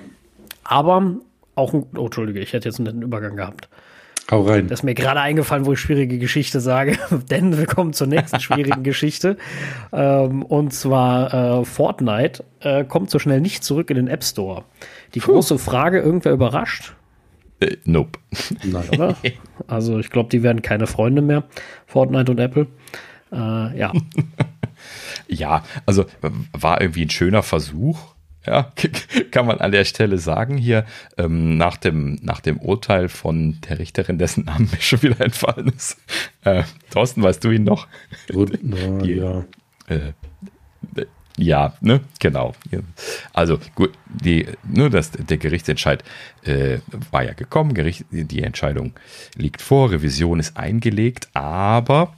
Aber 0.63 1.17
auch 1.57 1.75
ein, 1.75 1.87
oh, 1.97 2.05
Entschuldige, 2.05 2.41
ich 2.41 2.53
hätte 2.53 2.69
jetzt 2.69 2.79
einen 2.79 3.03
Übergang 3.03 3.37
gehabt. 3.37 3.69
Hau 4.31 4.43
rein. 4.43 4.69
Das 4.69 4.81
ist 4.81 4.83
mir 4.85 4.95
gerade 4.95 5.21
eingefallen, 5.21 5.65
wo 5.65 5.73
ich 5.73 5.81
schwierige 5.81 6.19
Geschichte 6.19 6.61
sage, 6.61 6.99
denn 7.31 7.57
wir 7.57 7.67
kommen 7.67 7.95
zur 7.95 8.07
nächsten 8.07 8.41
schwierigen 8.41 8.83
Geschichte. 8.85 9.39
Ähm, 9.93 10.43
und 10.43 10.75
zwar 10.75 11.61
äh, 11.61 11.65
Fortnite 11.65 12.45
äh, 12.61 12.85
kommt 12.85 13.11
so 13.11 13.19
schnell 13.19 13.41
nicht 13.41 13.65
zurück 13.65 13.89
in 13.91 13.97
den 13.97 14.09
App 14.09 14.23
Store. 14.23 14.65
Die 15.15 15.21
Puh. 15.21 15.33
große 15.33 15.59
Frage, 15.59 16.01
irgendwer 16.01 16.33
überrascht? 16.33 16.95
Äh, 17.61 17.77
nope. 17.85 18.19
Nein, 18.65 18.89
oder? 18.91 19.17
Also 19.67 19.99
ich 19.99 20.11
glaube, 20.11 20.31
die 20.31 20.43
werden 20.43 20.63
keine 20.63 20.87
Freunde 20.87 21.21
mehr, 21.21 21.45
Fortnite 21.87 22.31
und 22.31 22.39
Apple. 22.39 22.69
Äh, 23.33 23.79
ja. 23.79 23.93
ja, 25.27 25.63
also 25.85 26.07
war 26.53 26.81
irgendwie 26.81 27.05
ein 27.05 27.11
schöner 27.11 27.43
Versuch 27.43 28.15
ja, 28.49 28.73
kann 29.31 29.47
man 29.47 29.59
an 29.59 29.73
der 29.73 29.85
Stelle 29.85 30.19
sagen 30.19 30.57
hier, 30.57 30.85
ähm, 31.19 31.59
nach, 31.59 31.77
dem, 31.77 32.19
nach 32.23 32.41
dem 32.41 32.59
Urteil 32.59 33.09
von 33.09 33.59
der 33.69 33.79
Richterin, 33.79 34.19
dessen 34.19 34.45
Name 34.47 34.69
mir 34.73 34.81
schon 34.81 35.03
wieder 35.03 35.21
entfallen 35.21 35.69
ist. 35.69 35.99
Äh, 36.45 36.63
Thorsten, 36.91 37.23
weißt 37.23 37.45
du 37.45 37.51
ihn 37.51 37.65
noch? 37.65 37.87
Gut, 38.33 38.59
na, 38.63 38.99
Die, 39.03 39.15
ja. 39.15 39.45
Äh, 39.89 40.13
ja, 41.37 41.75
ne, 41.81 42.01
genau. 42.19 42.55
Also 43.33 43.59
gut, 43.77 43.93
die, 44.09 44.47
nur 44.65 44.91
das, 44.91 45.13
der 45.13 45.37
Gerichtsentscheid 45.37 46.03
äh, 46.43 46.79
war 47.13 47.23
ja 47.23 47.33
gekommen, 47.35 47.75
Gericht, 47.75 48.07
die 48.11 48.43
Entscheidung 48.43 48.95
liegt 49.37 49.63
vor, 49.63 49.93
Revision 49.93 50.41
ist 50.41 50.57
eingelegt, 50.57 51.29
aber 51.35 52.15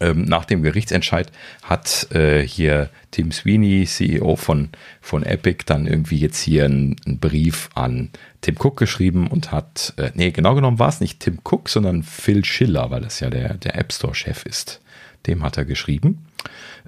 ähm, 0.00 0.24
nach 0.24 0.44
dem 0.44 0.62
Gerichtsentscheid 0.62 1.30
hat 1.62 2.08
äh, 2.12 2.46
hier 2.46 2.90
Tim 3.10 3.32
Sweeney, 3.32 3.84
CEO 3.86 4.36
von, 4.36 4.70
von 5.00 5.22
Epic, 5.22 5.64
dann 5.66 5.86
irgendwie 5.86 6.18
jetzt 6.18 6.40
hier 6.40 6.64
einen, 6.64 6.96
einen 7.06 7.18
Brief 7.18 7.70
an 7.74 8.10
Tim 8.40 8.56
Cook 8.58 8.76
geschrieben 8.76 9.28
und 9.28 9.52
hat, 9.52 9.94
äh, 9.96 10.10
nee, 10.14 10.30
genau 10.30 10.54
genommen 10.54 10.78
war 10.78 10.88
es 10.88 11.00
nicht 11.00 11.20
Tim 11.20 11.38
Cook, 11.44 11.68
sondern 11.68 12.02
Phil 12.02 12.44
Schiller, 12.44 12.90
weil 12.90 13.02
das 13.02 13.20
ja 13.20 13.30
der, 13.30 13.54
der 13.54 13.76
App 13.76 13.92
Store-Chef 13.92 14.44
ist. 14.46 14.80
Dem 15.26 15.42
hat 15.42 15.56
er 15.56 15.64
geschrieben. 15.64 16.26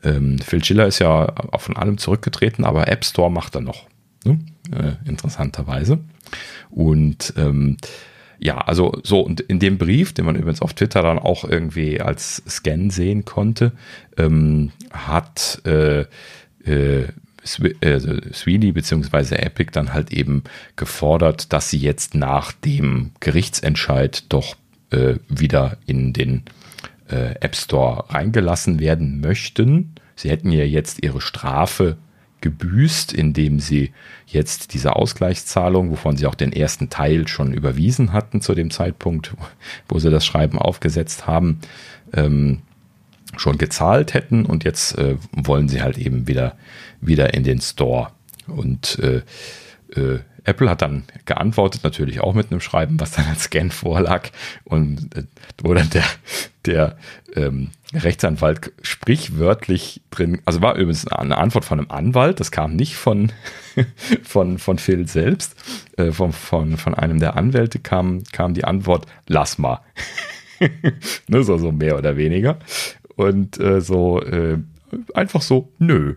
Ähm, 0.02 0.38
Phil 0.38 0.64
Schiller 0.64 0.86
ist 0.86 0.98
ja 0.98 1.32
auch 1.52 1.60
von 1.60 1.76
allem 1.76 1.98
zurückgetreten, 1.98 2.64
aber 2.64 2.88
App 2.88 3.04
Store 3.04 3.30
macht 3.30 3.54
er 3.54 3.62
noch. 3.62 3.86
Ne? 4.24 4.40
Äh, 4.72 5.08
interessanterweise. 5.08 6.00
Und 6.70 7.32
ähm, 7.36 7.76
ja, 8.38 8.58
also 8.58 8.98
so, 9.02 9.20
und 9.20 9.40
in 9.40 9.58
dem 9.58 9.78
Brief, 9.78 10.12
den 10.12 10.26
man 10.26 10.36
übrigens 10.36 10.62
auf 10.62 10.74
Twitter 10.74 11.02
dann 11.02 11.18
auch 11.18 11.44
irgendwie 11.44 12.00
als 12.00 12.42
Scan 12.48 12.90
sehen 12.90 13.24
konnte, 13.24 13.72
ähm, 14.16 14.72
hat 14.92 15.60
äh, 15.64 16.04
äh, 16.66 17.06
äh, 17.80 18.32
Sweeney 18.32 18.72
bzw. 18.72 19.36
Epic 19.36 19.70
dann 19.72 19.92
halt 19.92 20.12
eben 20.12 20.42
gefordert, 20.74 21.52
dass 21.52 21.70
sie 21.70 21.78
jetzt 21.78 22.14
nach 22.14 22.52
dem 22.52 23.12
Gerichtsentscheid 23.20 24.24
doch 24.28 24.56
äh, 24.90 25.14
wieder 25.28 25.78
in 25.86 26.12
den 26.12 26.42
äh, 27.08 27.34
App 27.40 27.56
Store 27.56 28.04
reingelassen 28.12 28.80
werden 28.80 29.20
möchten. 29.20 29.94
Sie 30.16 30.30
hätten 30.30 30.50
ja 30.50 30.64
jetzt 30.64 31.02
ihre 31.04 31.20
Strafe 31.20 31.96
gebüßt, 32.40 33.12
indem 33.12 33.60
sie 33.60 33.92
jetzt 34.26 34.74
diese 34.74 34.96
Ausgleichszahlung, 34.96 35.90
wovon 35.90 36.16
sie 36.16 36.26
auch 36.26 36.34
den 36.34 36.52
ersten 36.52 36.90
Teil 36.90 37.28
schon 37.28 37.52
überwiesen 37.52 38.12
hatten 38.12 38.40
zu 38.40 38.54
dem 38.54 38.70
Zeitpunkt, 38.70 39.34
wo 39.88 39.98
sie 39.98 40.10
das 40.10 40.26
Schreiben 40.26 40.58
aufgesetzt 40.58 41.26
haben, 41.26 41.60
ähm, 42.12 42.60
schon 43.36 43.58
gezahlt 43.58 44.14
hätten 44.14 44.46
und 44.46 44.64
jetzt 44.64 44.96
äh, 44.98 45.16
wollen 45.32 45.68
sie 45.68 45.82
halt 45.82 45.98
eben 45.98 46.26
wieder, 46.26 46.56
wieder 47.00 47.34
in 47.34 47.44
den 47.44 47.60
Store. 47.60 48.08
Und 48.46 48.98
äh, 49.00 49.22
äh, 49.94 50.20
Apple 50.44 50.70
hat 50.70 50.82
dann 50.82 51.04
geantwortet, 51.24 51.82
natürlich 51.82 52.20
auch 52.20 52.34
mit 52.34 52.50
einem 52.50 52.60
Schreiben, 52.60 53.00
was 53.00 53.12
dann 53.12 53.26
als 53.26 53.44
Scan 53.44 53.70
vorlag 53.70 54.28
und 54.64 55.14
äh, 55.16 55.24
wo 55.62 55.74
dann 55.74 55.90
der, 55.90 56.04
der 56.64 56.96
ähm, 57.34 57.70
Rechtsanwalt 57.96 58.72
sprichwörtlich 58.82 60.02
drin, 60.10 60.40
also 60.44 60.62
war 60.62 60.74
übrigens 60.74 61.06
eine 61.08 61.38
Antwort 61.38 61.64
von 61.64 61.78
einem 61.78 61.90
Anwalt, 61.90 62.40
das 62.40 62.50
kam 62.50 62.76
nicht 62.76 62.96
von, 62.96 63.32
von, 64.22 64.58
von 64.58 64.78
Phil 64.78 65.08
selbst, 65.08 65.56
äh, 65.96 66.12
von, 66.12 66.32
von, 66.32 66.76
von 66.76 66.94
einem 66.94 67.20
der 67.20 67.36
Anwälte 67.36 67.78
kam, 67.78 68.22
kam 68.32 68.54
die 68.54 68.64
Antwort, 68.64 69.06
lass 69.26 69.58
mal. 69.58 69.80
ne, 71.28 71.42
so, 71.42 71.58
so 71.58 71.72
mehr 71.72 71.98
oder 71.98 72.16
weniger. 72.16 72.58
Und 73.16 73.58
äh, 73.58 73.80
so 73.80 74.20
äh, 74.20 74.58
einfach 75.14 75.42
so, 75.42 75.72
nö. 75.78 76.16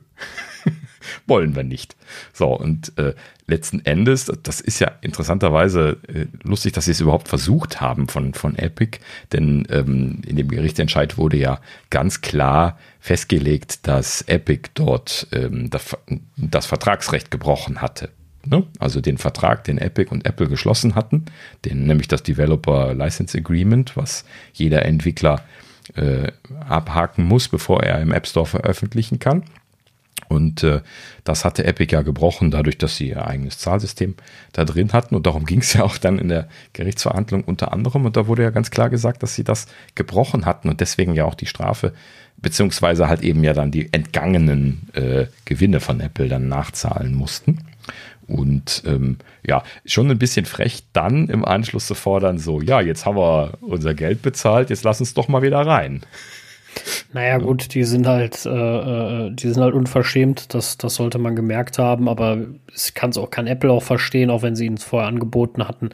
wollen 1.28 1.56
wir 1.56 1.64
nicht. 1.64 1.96
So, 2.34 2.48
und 2.48 2.98
äh, 2.98 3.14
letzten 3.48 3.86
Endes, 3.86 4.32
das 4.44 4.62
ist 4.62 4.80
ja 4.80 4.92
interessanterweise 5.02 5.98
äh, 6.08 6.26
lustig, 6.44 6.74
dass 6.74 6.86
sie 6.86 6.92
es 6.92 7.02
überhaupt 7.02 7.28
versucht 7.28 7.82
haben 7.82 8.08
von, 8.08 8.34
von 8.34 8.58
Epic, 8.58 9.00
denn 9.34 9.68
ähm, 9.70 10.22
in 10.26 10.36
dem 10.36 10.48
Gerichtsentscheid 10.48 11.18
wurde 11.18 11.38
ja 11.38 11.60
ganz 11.90 12.22
klar 12.22 12.78
festgelegt, 13.00 13.88
dass 13.88 14.22
Epic 14.24 14.70
dort 14.74 15.28
ähm, 15.32 15.70
das, 15.70 15.98
das 16.38 16.66
Vertragsrecht 16.66 17.32
gebrochen 17.32 17.82
hatte. 17.82 18.10
Ne? 18.46 18.66
Also 18.80 19.02
den 19.02 19.18
Vertrag, 19.18 19.64
den 19.66 19.78
Epic 19.78 20.12
und 20.12 20.26
Apple 20.26 20.48
geschlossen 20.48 20.96
hatten, 20.96 21.26
den, 21.66 21.86
nämlich 21.86 22.08
das 22.08 22.24
Developer 22.24 22.94
License 22.94 23.38
Agreement, 23.38 23.98
was 23.98 24.26
jeder 24.54 24.86
Entwickler 24.86 25.42
äh, 25.96 26.32
abhaken 26.68 27.26
muss, 27.26 27.48
bevor 27.48 27.84
er 27.84 28.00
im 28.00 28.12
App 28.12 28.28
Store 28.28 28.46
veröffentlichen 28.46 29.20
kann. 29.20 29.44
Und 30.30 30.64
äh, 30.64 30.82
das 31.24 31.44
hatte 31.44 31.66
Epic 31.66 31.94
ja 31.94 32.04
gebrochen, 32.04 32.52
dadurch, 32.52 32.78
dass 32.78 32.96
sie 32.96 33.10
ihr 33.10 33.26
eigenes 33.26 33.58
Zahlsystem 33.58 34.14
da 34.54 34.64
drin 34.64 34.94
hatten. 34.94 35.16
Und 35.16 35.26
darum 35.26 35.46
ging 35.48 35.60
es 35.60 35.74
ja 35.74 35.84
auch 35.84 35.98
dann 35.98 36.20
in 36.20 36.30
der 36.30 36.48
Gerichtsverhandlung 36.74 37.44
unter 37.44 37.74
anderem. 37.74 38.06
Und 38.06 38.16
da 38.16 38.28
wurde 38.28 38.44
ja 38.44 38.52
ganz 38.52 38.72
klar 38.72 38.90
gesagt, 38.90 39.24
dass 39.24 39.36
sie 39.36 39.44
das 39.44 39.68
gebrochen 39.96 40.46
hatten 40.46 40.70
und 40.70 40.80
deswegen 40.80 41.16
ja 41.16 41.26
auch 41.26 41.36
die 41.36 41.48
Strafe, 41.48 41.94
beziehungsweise 42.38 43.10
halt 43.10 43.22
eben 43.22 43.44
ja 43.44 43.54
dann 43.54 43.72
die 43.72 43.92
entgangenen 43.92 44.90
äh, 44.94 45.26
Gewinne 45.46 45.80
von 45.80 46.00
Apple 46.00 46.30
dann 46.30 46.48
nachzahlen 46.48 47.16
mussten. 47.16 47.60
Und 48.28 48.84
ähm, 48.86 49.18
ja, 49.46 49.64
schon 49.86 50.12
ein 50.12 50.20
bisschen 50.20 50.46
frech, 50.46 50.84
dann 50.94 51.28
im 51.30 51.44
Anschluss 51.44 51.88
zu 51.88 51.96
fordern, 51.96 52.38
so, 52.38 52.62
ja, 52.62 52.80
jetzt 52.80 53.08
haben 53.08 53.18
wir 53.18 53.58
unser 53.62 53.96
Geld 53.96 54.22
bezahlt, 54.22 54.70
jetzt 54.70 54.84
lass 54.84 55.00
uns 55.00 55.16
doch 55.16 55.28
mal 55.28 55.42
wieder 55.42 55.66
rein. 55.66 56.02
Naja, 57.14 57.38
gut, 57.38 57.74
die 57.74 57.84
sind 57.84 58.08
halt, 58.08 58.46
äh, 58.46 58.50
äh, 58.50 59.32
die 59.32 59.50
sind 59.50 59.62
halt 59.62 59.74
unverschämt, 59.74 60.54
das, 60.54 60.78
das 60.78 60.96
sollte 60.96 61.18
man 61.18 61.36
gemerkt 61.36 61.80
haben, 61.80 62.08
aber 62.08 62.38
es 62.74 62.94
kann 62.94 63.10
es 63.10 63.18
auch, 63.18 63.32
kann 63.32 63.48
Apple 63.48 63.72
auch 63.72 63.84
verstehen, 63.84 64.30
auch 64.30 64.44
wenn 64.44 64.56
sie 64.56 64.66
ihnen 64.66 64.78
es 64.78 64.84
vorher 64.84 65.08
angeboten 65.08 65.68
hatten, 65.68 65.90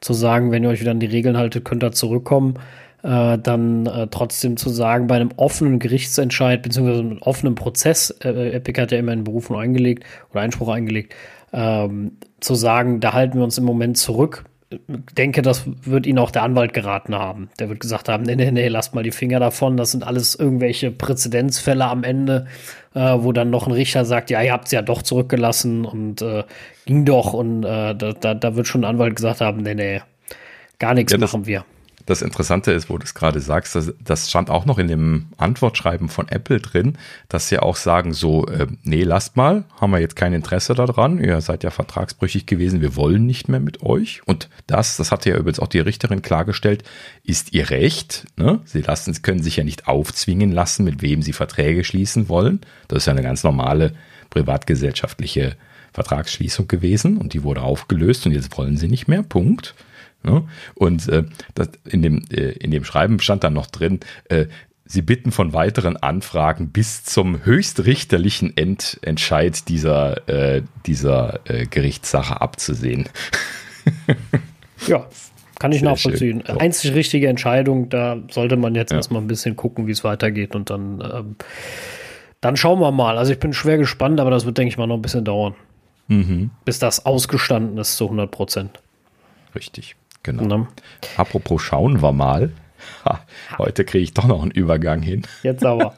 zu 0.00 0.12
sagen, 0.12 0.50
wenn 0.50 0.64
ihr 0.64 0.70
euch 0.70 0.80
wieder 0.80 0.90
an 0.90 1.00
die 1.00 1.06
Regeln 1.06 1.36
haltet, 1.36 1.64
könnt 1.64 1.84
ihr 1.84 1.92
zurückkommen. 1.92 2.54
Äh, 3.02 3.38
dann 3.38 3.86
äh, 3.86 4.08
trotzdem 4.10 4.56
zu 4.56 4.68
sagen, 4.68 5.06
bei 5.06 5.14
einem 5.16 5.30
offenen 5.36 5.78
Gerichtsentscheid, 5.78 6.62
beziehungsweise 6.62 7.00
einem 7.00 7.18
offenen 7.18 7.54
Prozess, 7.54 8.10
äh, 8.24 8.50
Epic 8.50 8.80
hat 8.80 8.90
ja 8.90 8.98
immer 8.98 9.12
einen 9.12 9.22
Berufung 9.22 9.56
eingelegt 9.56 10.04
oder 10.30 10.40
Einspruch 10.40 10.68
eingelegt, 10.68 11.14
ähm, 11.52 12.16
zu 12.40 12.56
sagen, 12.56 12.98
da 12.98 13.12
halten 13.12 13.38
wir 13.38 13.44
uns 13.44 13.58
im 13.58 13.64
Moment 13.64 13.96
zurück, 13.96 14.44
denke, 14.70 15.42
das 15.42 15.64
wird 15.82 16.06
Ihnen 16.06 16.18
auch 16.18 16.30
der 16.30 16.42
Anwalt 16.42 16.74
geraten 16.74 17.14
haben. 17.14 17.50
Der 17.60 17.68
wird 17.68 17.80
gesagt 17.80 18.08
haben, 18.08 18.24
nee, 18.24 18.34
nee, 18.34 18.50
nee, 18.50 18.66
lasst 18.68 18.94
mal 18.94 19.04
die 19.04 19.12
Finger 19.12 19.38
davon. 19.38 19.76
Das 19.76 19.92
sind 19.92 20.04
alles 20.04 20.34
irgendwelche 20.34 20.90
Präzedenzfälle 20.90 21.84
am 21.84 22.02
Ende, 22.02 22.46
äh, 22.94 23.00
wo 23.18 23.32
dann 23.32 23.50
noch 23.50 23.66
ein 23.66 23.72
Richter 23.72 24.04
sagt, 24.04 24.30
ja, 24.30 24.42
ihr 24.42 24.52
habt 24.52 24.68
sie 24.68 24.76
ja 24.76 24.82
doch 24.82 25.02
zurückgelassen 25.02 25.84
und 25.84 26.20
äh, 26.20 26.42
ging 26.84 27.04
doch. 27.04 27.32
Und 27.32 27.62
äh, 27.62 27.94
da, 27.94 28.12
da, 28.12 28.34
da, 28.34 28.56
wird 28.56 28.66
schon 28.66 28.82
ein 28.82 28.90
Anwalt 28.90 29.14
gesagt 29.14 29.40
haben, 29.40 29.62
nee, 29.62 29.74
nee, 29.74 30.00
gar 30.78 30.94
nichts 30.94 31.12
ja, 31.12 31.18
machen 31.18 31.46
wir. 31.46 31.64
Das 32.06 32.22
Interessante 32.22 32.70
ist, 32.70 32.88
wo 32.88 32.98
du 32.98 33.04
es 33.04 33.14
gerade 33.14 33.40
sagst, 33.40 33.74
das, 33.74 33.92
das, 34.02 34.30
stand 34.30 34.48
auch 34.48 34.64
noch 34.64 34.78
in 34.78 34.86
dem 34.86 35.26
Antwortschreiben 35.36 36.08
von 36.08 36.28
Apple 36.28 36.60
drin, 36.60 36.96
dass 37.28 37.48
sie 37.48 37.58
auch 37.58 37.76
sagen 37.76 38.12
so, 38.12 38.46
äh, 38.46 38.68
nee, 38.84 39.02
lasst 39.02 39.36
mal, 39.36 39.64
haben 39.80 39.90
wir 39.90 39.98
jetzt 39.98 40.14
kein 40.16 40.32
Interesse 40.32 40.74
daran, 40.74 41.18
ihr 41.22 41.40
seid 41.40 41.64
ja 41.64 41.70
vertragsbrüchig 41.70 42.46
gewesen, 42.46 42.80
wir 42.80 42.94
wollen 42.94 43.26
nicht 43.26 43.48
mehr 43.48 43.60
mit 43.60 43.82
euch. 43.82 44.22
Und 44.24 44.48
das, 44.68 44.96
das 44.96 45.10
hatte 45.10 45.30
ja 45.30 45.36
übrigens 45.36 45.58
auch 45.58 45.68
die 45.68 45.80
Richterin 45.80 46.22
klargestellt, 46.22 46.84
ist 47.24 47.52
ihr 47.52 47.70
Recht. 47.70 48.26
Ne? 48.36 48.60
Sie 48.64 48.82
lassen, 48.82 49.20
können 49.22 49.42
sich 49.42 49.56
ja 49.56 49.64
nicht 49.64 49.88
aufzwingen 49.88 50.52
lassen, 50.52 50.84
mit 50.84 51.02
wem 51.02 51.22
sie 51.22 51.32
Verträge 51.32 51.82
schließen 51.82 52.28
wollen. 52.28 52.60
Das 52.86 52.98
ist 52.98 53.06
ja 53.06 53.12
eine 53.12 53.22
ganz 53.22 53.42
normale 53.42 53.92
privatgesellschaftliche 54.30 55.56
Vertragsschließung 55.92 56.68
gewesen 56.68 57.16
und 57.16 57.32
die 57.32 57.42
wurde 57.42 57.62
aufgelöst 57.62 58.26
und 58.26 58.32
jetzt 58.32 58.56
wollen 58.56 58.76
sie 58.76 58.88
nicht 58.88 59.08
mehr. 59.08 59.22
Punkt. 59.22 59.74
Ne? 60.26 60.44
Und 60.74 61.08
äh, 61.08 61.24
das, 61.54 61.70
in, 61.88 62.02
dem, 62.02 62.24
äh, 62.30 62.50
in 62.52 62.70
dem 62.70 62.84
Schreiben 62.84 63.20
stand 63.20 63.44
dann 63.44 63.54
noch 63.54 63.66
drin, 63.66 64.00
äh, 64.28 64.46
Sie 64.88 65.02
bitten 65.02 65.32
von 65.32 65.52
weiteren 65.52 65.96
Anfragen 65.96 66.68
bis 66.68 67.02
zum 67.02 67.44
höchstrichterlichen 67.44 68.56
Endentscheid 68.56 69.68
dieser, 69.68 70.28
äh, 70.28 70.62
dieser 70.86 71.40
äh, 71.50 71.66
Gerichtssache 71.66 72.40
abzusehen. 72.40 73.08
ja, 74.86 75.06
kann 75.58 75.72
ich 75.72 75.80
Sehr 75.80 75.90
nachvollziehen. 75.90 76.44
Schön. 76.46 76.58
Einzig 76.58 76.94
richtige 76.94 77.26
Entscheidung, 77.26 77.88
da 77.88 78.18
sollte 78.30 78.56
man 78.56 78.76
jetzt 78.76 78.92
ja. 78.92 78.98
erstmal 78.98 79.22
ein 79.22 79.26
bisschen 79.26 79.56
gucken, 79.56 79.88
wie 79.88 79.92
es 79.92 80.04
weitergeht 80.04 80.54
und 80.54 80.70
dann, 80.70 81.00
ähm, 81.00 81.36
dann 82.40 82.56
schauen 82.56 82.78
wir 82.78 82.92
mal. 82.92 83.18
Also 83.18 83.32
ich 83.32 83.40
bin 83.40 83.52
schwer 83.52 83.78
gespannt, 83.78 84.20
aber 84.20 84.30
das 84.30 84.46
wird, 84.46 84.56
denke 84.56 84.68
ich 84.68 84.78
mal, 84.78 84.86
noch 84.86 84.96
ein 84.96 85.02
bisschen 85.02 85.24
dauern. 85.24 85.56
Mhm. 86.06 86.50
Bis 86.64 86.78
das 86.78 87.04
ausgestanden 87.04 87.76
ist 87.78 87.96
zu 87.96 88.04
100 88.04 88.30
Prozent. 88.30 88.80
Richtig. 89.56 89.96
Genau. 90.26 90.44
Na. 90.44 90.68
Apropos 91.16 91.62
schauen 91.62 92.02
wir 92.02 92.12
mal. 92.12 92.50
Ha, 93.04 93.20
heute 93.58 93.84
kriege 93.84 94.02
ich 94.02 94.12
doch 94.12 94.26
noch 94.26 94.42
einen 94.42 94.50
Übergang 94.50 95.00
hin. 95.00 95.22
Jetzt 95.44 95.64
aber. 95.64 95.94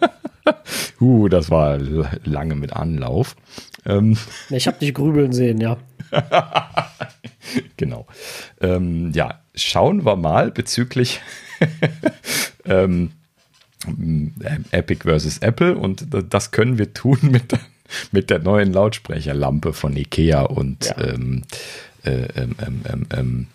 uh, 1.01 1.29
das 1.29 1.51
war 1.51 1.79
lange 1.79 2.55
mit 2.55 2.75
Anlauf. 2.75 3.37
Ähm. 3.87 4.19
Ich 4.51 4.67
habe 4.67 4.79
dich 4.79 4.93
grübeln 4.93 5.33
sehen, 5.33 5.63
ja. 5.63 5.79
genau. 7.79 8.07
Ähm, 8.61 9.13
ja, 9.15 9.41
schauen 9.55 10.05
wir 10.05 10.17
mal 10.17 10.51
bezüglich 10.51 11.21
ähm, 12.67 13.13
Epic 14.71 15.05
versus 15.05 15.39
Apple 15.39 15.75
und 15.75 16.07
das 16.29 16.51
können 16.51 16.77
wir 16.77 16.93
tun 16.93 17.19
mit, 17.23 17.55
mit 18.13 18.29
der 18.29 18.41
neuen 18.41 18.75
Lautsprecherlampe 18.75 19.73
von 19.73 19.97
Ikea 19.97 20.43
und 20.43 20.85
ja. 20.85 20.99
ähm, 20.99 21.45
äh, 22.05 22.29
ähm, 22.37 22.57
ähm, 22.61 23.07
ähm 23.11 23.47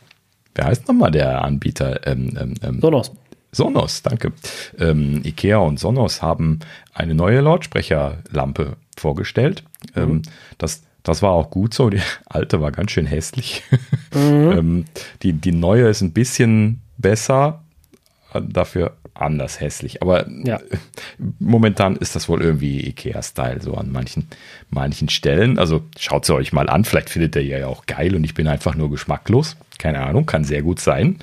wer 0.56 0.66
heißt 0.66 0.88
nochmal 0.88 1.12
der 1.12 1.44
Anbieter? 1.44 2.06
Ähm, 2.08 2.38
ähm, 2.40 2.54
ähm, 2.64 2.82
Sonos. 2.82 3.12
Sonos, 3.52 4.02
danke. 4.02 4.34
Ähm, 4.80 5.22
Ikea 5.24 5.58
und 5.58 5.80
Sonos 5.80 6.22
haben 6.22 6.60
eine 6.94 7.14
neue 7.14 7.42
Lautsprecherlampe 7.42 8.78
vorgestellt. 8.98 9.64
Ähm, 9.96 10.10
mhm. 10.10 10.22
das, 10.58 10.84
das 11.04 11.22
war 11.22 11.32
auch 11.32 11.52
gut 11.52 11.74
so. 11.74 11.90
Die 11.90 12.02
alte 12.26 12.62
war 12.62 12.72
ganz 12.72 12.92
schön 12.92 13.06
hässlich. 13.06 13.64
Mhm. 13.72 13.80
Ähm, 14.54 14.86
die, 15.24 15.34
die 15.34 15.52
neue 15.52 15.88
ist 15.88 16.02
ein 16.02 16.14
bisschen 16.14 16.82
besser, 16.98 17.64
dafür 18.34 18.96
anders 19.14 19.60
hässlich. 19.60 20.02
Aber 20.02 20.28
ja. 20.44 20.60
momentan 21.40 21.96
ist 21.96 22.16
das 22.16 22.28
wohl 22.30 22.42
irgendwie 22.42 22.88
Ikea-Style, 22.88 23.62
so 23.62 23.76
an 23.76 23.92
manchen, 23.92 24.28
manchen 24.70 25.10
Stellen. 25.10 25.60
Also 25.60 25.84
schaut 25.98 26.26
sie 26.26 26.34
euch 26.34 26.54
mal 26.54 26.70
an, 26.70 26.86
vielleicht 26.86 27.10
findet 27.10 27.36
ihr 27.36 27.44
ja 27.44 27.68
auch 27.68 27.86
geil 27.86 28.16
und 28.16 28.24
ich 28.24 28.34
bin 28.34 28.48
einfach 28.48 28.76
nur 28.76 28.90
geschmacklos. 28.90 29.58
Keine 29.78 30.02
Ahnung, 30.02 30.26
kann 30.26 30.44
sehr 30.44 30.62
gut 30.62 30.80
sein. 30.80 31.20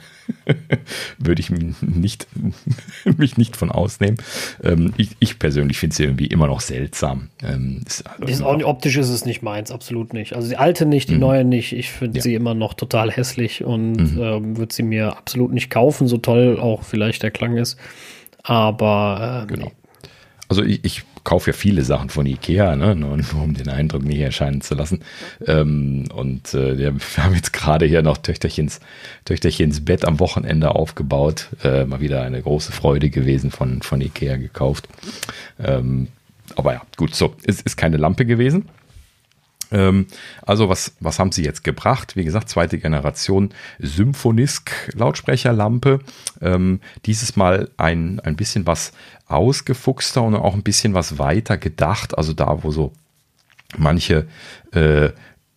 Würde 1.19 1.41
ich 1.41 1.51
nicht, 1.51 2.27
mich 3.17 3.37
nicht 3.37 3.57
von 3.57 3.71
ausnehmen. 3.71 4.17
Ähm, 4.63 4.93
ich, 4.97 5.11
ich, 5.21 5.39
persönlich 5.39 5.79
finde 5.79 5.97
sie 5.97 6.05
irgendwie 6.05 6.27
immer 6.27 6.47
noch 6.47 6.61
seltsam. 6.61 7.29
Ähm, 7.43 7.83
ist 7.87 8.05
also 8.21 8.47
auch, 8.47 8.63
optisch 8.65 8.97
ist 8.97 9.09
es 9.09 9.25
nicht 9.25 9.43
meins, 9.43 9.71
absolut 9.71 10.13
nicht. 10.13 10.35
Also 10.35 10.49
die 10.49 10.57
alte 10.57 10.87
nicht, 10.87 11.09
die 11.09 11.15
mhm. 11.15 11.21
neue 11.21 11.45
nicht. 11.45 11.73
Ich 11.73 11.91
finde 11.91 12.19
ja. 12.19 12.23
sie 12.23 12.35
immer 12.35 12.55
noch 12.55 12.75
total 12.75 13.11
hässlich 13.11 13.65
und 13.65 14.15
mhm. 14.15 14.23
ähm, 14.23 14.57
würde 14.57 14.75
sie 14.75 14.83
mir 14.83 15.17
absolut 15.17 15.53
nicht 15.53 15.71
kaufen, 15.71 16.09
so 16.09 16.19
toll 16.19 16.59
auch 16.61 16.83
vielleicht 16.83 17.23
der 17.23 17.31
Klang 17.31 17.57
ist. 17.57 17.79
Aber 18.43 19.45
äh, 19.45 19.47
genau. 19.47 19.73
Also 20.49 20.65
ich, 20.65 20.85
ich 20.85 21.05
kaufe 21.25 21.51
ja 21.51 21.57
viele 21.57 21.83
Sachen 21.83 22.09
von 22.09 22.27
Ikea, 22.27 22.77
ne? 22.77 22.95
nur, 22.97 23.17
nur 23.17 23.43
um 23.43 23.55
den 23.55 23.69
Eindruck 23.69 24.03
nicht 24.03 24.21
erscheinen 24.21 24.61
zu 24.61 24.75
lassen. 24.75 25.01
Ähm, 25.47 26.05
und 26.15 26.55
äh, 26.55 26.79
wir 26.79 26.95
haben 27.17 27.35
jetzt 27.35 27.53
gerade 27.53 27.87
hier 27.87 28.03
noch 28.03 28.19
Töchterchens, 28.19 28.81
Töchterchens 29.25 29.85
Bett 29.85 30.05
am 30.05 30.21
Wochenende 30.21 30.75
aufgebaut. 30.75 31.49
Äh, 31.63 31.85
mal 31.85 32.01
wieder 32.01 32.23
eine 32.23 32.43
große 32.43 32.73
Freude 32.73 33.11
gewesen 33.11 33.51
von, 33.51 33.83
von 33.83 34.01
Ikea 34.01 34.37
gekauft. 34.37 34.89
Ähm, 35.59 36.09
aber 36.57 36.75
ja, 36.75 36.83
gut, 36.97 37.15
so, 37.15 37.35
es 37.45 37.61
ist 37.61 37.77
keine 37.77 37.97
Lampe 37.97 38.27
gewesen. 38.27 38.69
Ähm, 39.71 40.07
also 40.43 40.69
was, 40.69 40.93
was 41.01 41.19
haben 41.19 41.33
sie 41.33 41.45
jetzt 41.45 41.65
gebracht? 41.65 42.17
Wie 42.17 42.25
gesagt, 42.25 42.49
zweite 42.49 42.79
Generation 42.79 43.51
Symphonisk 43.79 44.93
Lautsprecherlampe. 44.95 46.01
Ähm, 46.41 46.81
dieses 47.07 47.37
Mal 47.37 47.71
ein, 47.77 48.21
ein 48.21 48.37
bisschen 48.37 48.67
was 48.67 48.93
ausgefuchster 49.27 50.23
und 50.23 50.35
auch 50.35 50.55
ein 50.55 50.63
bisschen 50.63 50.95
was 50.95 51.19
weiter 51.19 51.57
gedacht. 51.57 52.17
Also 52.19 52.33
da, 52.33 52.63
wo 52.63 52.71
so 52.71 52.93
manche 53.77 54.27
äh, 54.73 55.11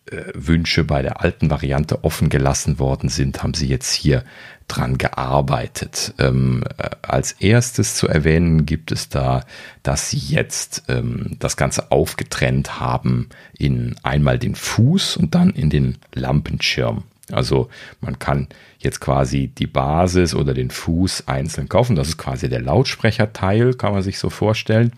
äh, 0.06 0.32
Wünsche 0.34 0.84
bei 0.84 1.02
der 1.02 1.22
alten 1.22 1.50
Variante 1.50 2.04
offen 2.04 2.28
gelassen 2.28 2.78
worden 2.78 3.08
sind, 3.08 3.42
haben 3.42 3.54
sie 3.54 3.66
jetzt 3.66 3.92
hier 3.92 4.22
dran 4.68 4.98
gearbeitet. 4.98 6.14
Ähm, 6.18 6.64
äh, 6.78 6.90
als 7.02 7.32
erstes 7.32 7.96
zu 7.96 8.08
erwähnen 8.08 8.66
gibt 8.66 8.92
es 8.92 9.08
da, 9.08 9.44
dass 9.82 10.10
sie 10.10 10.18
jetzt 10.18 10.84
ähm, 10.88 11.36
das 11.38 11.56
Ganze 11.56 11.90
aufgetrennt 11.92 12.80
haben 12.80 13.28
in 13.58 13.96
einmal 14.02 14.38
den 14.38 14.54
Fuß 14.54 15.16
und 15.16 15.34
dann 15.34 15.50
in 15.50 15.70
den 15.70 15.98
Lampenschirm. 16.14 17.04
Also 17.32 17.68
man 18.00 18.18
kann 18.18 18.48
jetzt 18.78 19.00
quasi 19.00 19.48
die 19.48 19.66
Basis 19.66 20.34
oder 20.34 20.52
den 20.52 20.70
Fuß 20.70 21.26
einzeln 21.26 21.68
kaufen. 21.68 21.96
Das 21.96 22.08
ist 22.08 22.18
quasi 22.18 22.48
der 22.48 22.60
Lautsprecherteil, 22.60 23.74
kann 23.74 23.92
man 23.92 24.02
sich 24.02 24.18
so 24.18 24.28
vorstellen. 24.30 24.92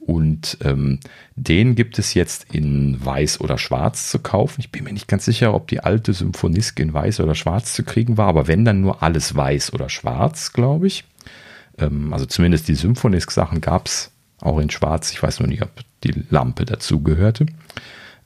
Und 0.00 0.58
ähm, 0.62 1.00
den 1.36 1.74
gibt 1.74 1.98
es 1.98 2.14
jetzt 2.14 2.52
in 2.52 3.04
weiß 3.04 3.40
oder 3.40 3.58
schwarz 3.58 4.10
zu 4.10 4.18
kaufen. 4.18 4.60
Ich 4.60 4.70
bin 4.70 4.84
mir 4.84 4.92
nicht 4.92 5.08
ganz 5.08 5.24
sicher, 5.24 5.54
ob 5.54 5.68
die 5.68 5.80
alte 5.80 6.12
Symphonisk 6.12 6.80
in 6.80 6.92
weiß 6.92 7.20
oder 7.20 7.34
schwarz 7.34 7.74
zu 7.74 7.82
kriegen 7.82 8.16
war, 8.16 8.28
aber 8.28 8.48
wenn 8.48 8.64
dann 8.64 8.80
nur 8.80 9.02
alles 9.02 9.34
weiß 9.34 9.72
oder 9.72 9.88
schwarz, 9.88 10.52
glaube 10.52 10.86
ich. 10.86 11.04
Ähm, 11.78 12.12
also 12.12 12.26
zumindest 12.26 12.68
die 12.68 12.74
Symphonisk-Sachen 12.74 13.60
gab 13.60 13.86
es 13.86 14.10
auch 14.40 14.58
in 14.58 14.70
schwarz. 14.70 15.12
Ich 15.12 15.22
weiß 15.22 15.40
nur 15.40 15.48
nicht, 15.48 15.62
ob 15.62 15.70
die 16.04 16.24
Lampe 16.30 16.64
dazu 16.64 17.02
gehörte. 17.02 17.46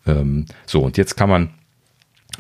Ähm, 0.07 0.47
so, 0.67 0.83
und 0.83 0.97
jetzt 0.97 1.17
kann 1.17 1.31
man 1.31 1.51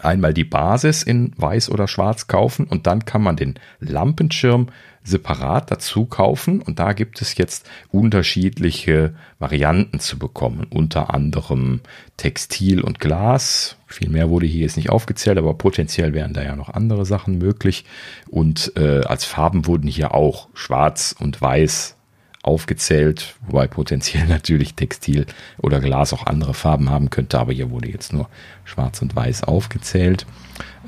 einmal 0.01 0.35
die 0.35 0.45
Basis 0.45 1.03
in 1.03 1.33
weiß 1.37 1.71
oder 1.71 1.87
schwarz 1.89 2.27
kaufen 2.27 2.67
und 2.67 2.87
dann 2.87 3.05
kann 3.05 3.23
man 3.23 3.37
den 3.37 3.55
Lampenschirm 3.81 4.69
separat 5.05 5.71
dazu 5.71 6.07
kaufen 6.07 6.61
und 6.63 6.79
da 6.79 6.93
gibt 6.93 7.21
es 7.21 7.37
jetzt 7.37 7.69
unterschiedliche 7.91 9.15
Varianten 9.39 9.99
zu 9.99 10.19
bekommen, 10.19 10.67
unter 10.71 11.13
anderem 11.13 11.81
Textil 12.17 12.81
und 12.81 13.01
Glas. 13.01 13.77
Viel 13.89 14.11
mehr 14.11 14.31
wurde 14.31 14.47
hier 14.47 14.63
jetzt 14.63 14.77
nicht 14.77 14.91
aufgezählt, 14.91 15.39
aber 15.39 15.55
potenziell 15.55 16.15
wären 16.15 16.35
da 16.35 16.43
ja 16.43 16.55
noch 16.55 16.69
andere 16.69 17.05
Sachen 17.05 17.39
möglich. 17.39 17.85
Und 18.29 18.73
äh, 18.77 19.01
als 19.01 19.25
Farben 19.25 19.67
wurden 19.67 19.89
hier 19.89 20.15
auch 20.15 20.49
Schwarz 20.55 21.15
und 21.19 21.43
Weiß 21.43 21.97
aufgezählt, 22.43 23.35
wobei 23.47 23.67
potenziell 23.69 24.27
natürlich 24.29 24.75
Textil 24.75 25.27
oder 25.59 25.81
Glas 25.81 26.13
auch 26.13 26.27
andere 26.27 26.55
Farben 26.55 26.91
haben 26.91 27.11
könnte, 27.11 27.39
aber 27.39 27.53
hier 27.53 27.71
wurde 27.71 27.89
jetzt 27.89 28.13
nur 28.13 28.29
Schwarz 28.65 29.01
und 29.03 29.15
Weiß 29.15 29.45
aufgezählt. 29.45 30.27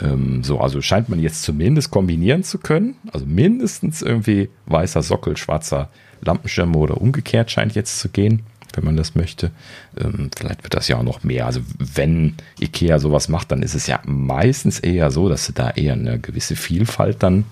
Ähm, 0.01 0.43
so, 0.43 0.60
also 0.60 0.81
scheint 0.82 1.09
man 1.09 1.20
jetzt 1.20 1.43
zumindest 1.43 1.90
kombinieren 1.90 2.43
zu 2.43 2.59
können. 2.59 2.97
Also 3.12 3.26
mindestens 3.26 4.02
irgendwie 4.02 4.51
weißer 4.66 5.02
Sockel, 5.02 5.36
schwarzer 5.36 5.90
Lampenschirm 6.20 6.74
oder 6.74 7.01
umgekehrt 7.01 7.51
scheint 7.51 7.74
jetzt 7.74 8.01
zu 8.01 8.09
gehen, 8.09 8.43
wenn 8.74 8.85
man 8.85 8.97
das 8.97 9.14
möchte. 9.14 9.51
Ähm, 9.97 10.31
vielleicht 10.36 10.64
wird 10.64 10.74
das 10.74 10.89
ja 10.89 10.97
auch 10.97 11.02
noch 11.02 11.22
mehr. 11.22 11.47
Also 11.47 11.60
wenn 11.78 12.35
Ikea 12.60 12.98
sowas 12.98 13.28
macht, 13.28 13.52
dann 13.52 13.62
ist 13.62 13.74
es 13.74 13.86
ja 13.86 14.01
meistens 14.05 14.81
eher 14.81 15.10
so, 15.10 15.28
dass 15.28 15.47
sie 15.47 15.52
da 15.52 15.70
eher 15.70 15.93
eine 15.93 16.18
gewisse 16.18 16.56
Vielfalt 16.56 17.22
dann 17.22 17.44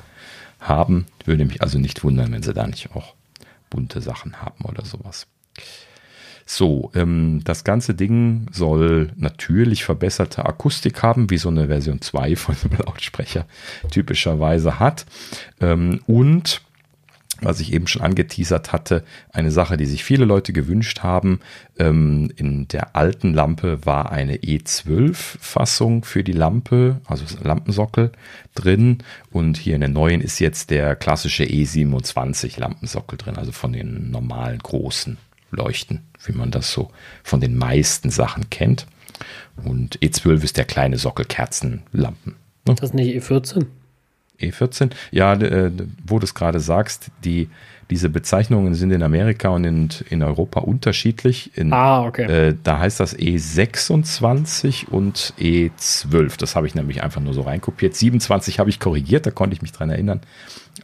haben. 0.59 1.07
Würde 1.25 1.45
mich 1.45 1.63
also 1.63 1.79
nicht 1.79 2.03
wundern, 2.03 2.33
wenn 2.33 2.43
sie 2.43 2.55
da 2.55 2.67
nicht 2.67 2.91
auch 2.97 3.15
bunte 3.73 4.03
Sachen 4.03 4.43
haben 4.43 4.65
oder 4.67 4.85
sowas. 4.85 5.27
So, 6.45 6.91
ähm, 6.95 7.41
das 7.45 7.65
ganze 7.65 7.95
Ding 7.95 8.47
soll 8.53 9.13
natürlich 9.17 9.85
verbesserte 9.85 10.45
Akustik 10.45 11.03
haben, 11.03 11.31
wie 11.31 11.39
so 11.39 11.49
eine 11.49 11.69
Version 11.69 12.03
2 12.03 12.37
von 12.37 12.55
einem 12.63 12.79
Lautsprecher 12.85 13.47
typischerweise 13.91 14.79
hat. 14.79 15.07
Ähm, 15.61 16.01
und 16.07 16.61
was 17.43 17.61
ich 17.61 17.73
eben 17.73 17.87
schon 17.87 18.03
angeteasert 18.03 18.73
hatte, 18.73 19.05
eine 19.31 19.51
Sache, 19.51 19.77
die 19.77 19.87
sich 19.87 20.05
viele 20.05 20.25
Leute 20.25 20.53
gewünscht 20.53 21.01
haben. 21.01 21.41
Ähm, 21.79 22.31
in 22.37 22.69
der 22.69 22.97
alten 22.97 23.35
Lampe 23.35 23.85
war 23.85 24.13
eine 24.13 24.37
E12-Fassung 24.37 26.05
für 26.05 26.25
die 26.25 26.33
Lampe, 26.33 27.01
also 27.07 27.25
Lampensockel 27.43 28.13
drin. 28.55 28.99
Und 29.31 29.57
hier 29.59 29.75
in 29.75 29.81
der 29.81 29.91
neuen 29.91 30.21
ist 30.21 30.39
jetzt 30.39 30.71
der 30.71 30.97
klassische 30.97 31.45
E27 31.45 32.59
Lampensockel 32.59 33.19
drin, 33.19 33.37
also 33.37 33.53
von 33.53 33.73
den 33.73 34.11
normalen 34.11 34.59
großen 34.59 35.19
Leuchten, 35.51 36.01
wie 36.25 36.33
man 36.33 36.51
das 36.51 36.73
so 36.73 36.91
von 37.23 37.41
den 37.41 37.57
meisten 37.57 38.11
Sachen 38.11 38.51
kennt. 38.51 38.87
Und 39.65 39.99
E12 39.99 40.43
ist 40.43 40.57
der 40.57 40.65
kleine 40.65 40.99
Sockel 40.99 41.25
Kerzenlampen. 41.25 42.35
Ne? 42.67 42.75
Das 42.75 42.91
ist 42.91 42.95
nicht 42.95 43.15
E14? 43.15 43.67
E14. 44.43 44.91
Ja, 45.11 45.35
äh, 45.35 45.71
wo 46.07 46.19
du 46.19 46.25
es 46.25 46.35
gerade 46.35 46.61
sagst, 46.61 47.11
die, 47.25 47.49
diese 47.91 48.09
Bezeichnungen 48.09 48.75
sind 48.75 48.91
in 48.91 49.03
Amerika 49.03 49.51
und 49.51 49.65
in, 49.65 49.89
in 50.09 50.23
Europa 50.23 50.61
unterschiedlich. 50.61 51.57
In, 51.57 51.73
ah, 51.73 52.05
okay. 52.07 52.49
Äh, 52.49 52.57
da 52.63 52.79
heißt 52.79 53.01
das 53.01 53.17
E26 53.17 54.89
und 54.89 55.35
E12. 55.39 56.39
Das 56.39 56.57
habe 56.57 56.67
ich 56.67 56.75
nämlich 56.75 57.03
einfach 57.03 57.21
nur 57.21 57.35
so 57.35 57.43
reinkopiert. 57.43 57.95
27 57.95 58.59
habe 58.59 58.71
ich 58.71 58.81
korrigiert, 58.81 59.27
da 59.27 59.31
konnte 59.31 59.55
ich 59.55 59.63
mich 59.63 59.73
dran 59.73 59.91
erinnern. 59.91 60.21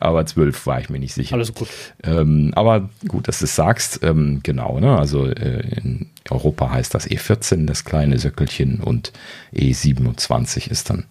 Aber 0.01 0.25
12 0.25 0.67
war 0.67 0.81
ich 0.81 0.91
mir 0.91 0.99
nicht 0.99 1.15
sicher. 1.15 1.35
Alles 1.35 1.55
gut. 1.55 1.69
Ähm, 2.05 2.53
aber 2.55 2.91
gut, 3.09 3.27
dass 3.27 3.39
du 3.39 3.47
es 3.47 3.57
sagst. 3.57 4.01
Ähm, 4.03 4.41
genau, 4.43 4.79
ne? 4.79 4.99
Also 4.99 5.27
äh, 5.27 5.61
in 5.79 6.07
Europa 6.31 6.71
heißt 6.71 6.95
das 6.95 7.09
E14, 7.09 7.67
das 7.67 7.85
kleine 7.85 8.19
Söckelchen, 8.19 8.81
und 8.81 9.13
E27 9.55 10.71
ist 10.71 10.91
dann 10.91 11.07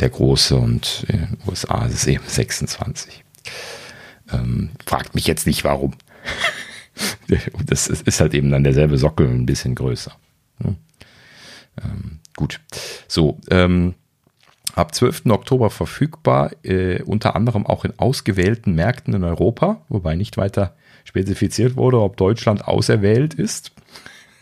der 0.00 0.10
große 0.10 0.56
und 0.56 1.04
in 1.08 1.18
den 1.18 1.38
USA 1.46 1.84
ist 1.86 1.94
es 1.94 2.06
eben 2.06 2.24
26. 2.26 3.24
Ähm, 4.32 4.70
fragt 4.84 5.14
mich 5.14 5.26
jetzt 5.26 5.46
nicht 5.46 5.64
warum. 5.64 5.94
das 7.66 7.88
ist 7.88 8.20
halt 8.20 8.34
eben 8.34 8.50
dann 8.50 8.64
derselbe 8.64 8.98
Sockel, 8.98 9.28
ein 9.28 9.46
bisschen 9.46 9.74
größer. 9.74 10.12
Ähm, 11.82 12.18
gut. 12.36 12.60
So, 13.08 13.38
ähm, 13.50 13.94
ab 14.74 14.94
12. 14.94 15.26
Oktober 15.26 15.70
verfügbar, 15.70 16.50
äh, 16.62 17.02
unter 17.02 17.36
anderem 17.36 17.66
auch 17.66 17.84
in 17.84 17.98
ausgewählten 17.98 18.74
Märkten 18.74 19.14
in 19.14 19.24
Europa, 19.24 19.82
wobei 19.88 20.16
nicht 20.16 20.36
weiter 20.36 20.74
spezifiziert 21.04 21.76
wurde, 21.76 22.00
ob 22.00 22.16
Deutschland 22.16 22.66
auserwählt 22.66 23.34
ist. 23.34 23.72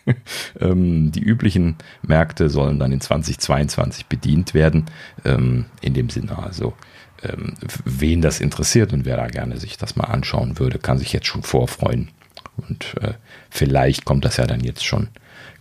ähm, 0.60 1.12
die 1.12 1.22
üblichen 1.22 1.76
Märkte 2.02 2.51
sollen 2.51 2.78
dann 2.78 2.93
in 2.93 3.01
2022 3.01 4.06
bedient 4.06 4.55
werden. 4.55 4.86
Ähm, 5.24 5.66
in 5.81 5.94
dem 5.94 6.10
Sinne 6.10 6.39
also, 6.39 6.74
ähm, 7.22 7.55
wen 7.85 8.20
das 8.20 8.40
interessiert 8.40 8.93
und 8.93 9.05
wer 9.05 9.16
da 9.16 9.26
gerne 9.26 9.59
sich 9.59 9.76
das 9.76 9.97
mal 9.97 10.05
anschauen 10.05 10.59
würde, 10.59 10.78
kann 10.78 10.98
sich 10.98 11.12
jetzt 11.12 11.26
schon 11.26 11.43
vorfreuen. 11.43 12.10
Und 12.56 12.94
äh, 13.01 13.14
vielleicht 13.51 14.05
kommt 14.05 14.24
das 14.24 14.36
ja 14.36 14.47
dann 14.47 14.60
jetzt 14.60 14.85
schon 14.85 15.09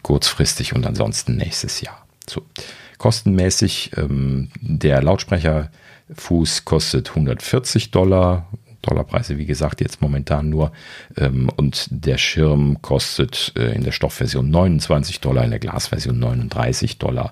kurzfristig 0.01 0.73
und 0.73 0.85
ansonsten 0.85 1.35
nächstes 1.35 1.81
Jahr. 1.81 2.05
So. 2.29 2.43
Kostenmäßig, 2.99 3.91
der 3.97 5.01
Lautsprecherfuß 5.01 6.63
kostet 6.63 7.09
140 7.09 7.91
Dollar, 7.91 8.47
Dollarpreise, 8.83 9.37
wie 9.37 9.45
gesagt, 9.45 9.81
jetzt 9.81 10.01
momentan 10.01 10.49
nur. 10.49 10.71
Ähm, 11.17 11.49
und 11.55 11.87
der 11.89 12.17
Schirm 12.17 12.81
kostet 12.81 13.53
äh, 13.57 13.73
in 13.73 13.83
der 13.83 13.91
Stoffversion 13.91 14.49
29 14.49 15.19
Dollar, 15.21 15.43
in 15.43 15.49
der 15.49 15.59
Glasversion 15.59 16.19
39 16.19 16.99
Dollar. 16.99 17.31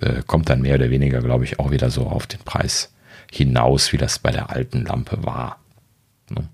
Äh, 0.00 0.22
kommt 0.26 0.48
dann 0.48 0.62
mehr 0.62 0.76
oder 0.76 0.90
weniger, 0.90 1.20
glaube 1.20 1.44
ich, 1.44 1.58
auch 1.58 1.70
wieder 1.70 1.90
so 1.90 2.06
auf 2.06 2.26
den 2.26 2.40
Preis 2.40 2.92
hinaus, 3.30 3.92
wie 3.92 3.98
das 3.98 4.18
bei 4.18 4.30
der 4.30 4.50
alten 4.50 4.84
Lampe 4.84 5.24
war. 5.24 5.58
Ne? 6.30 6.48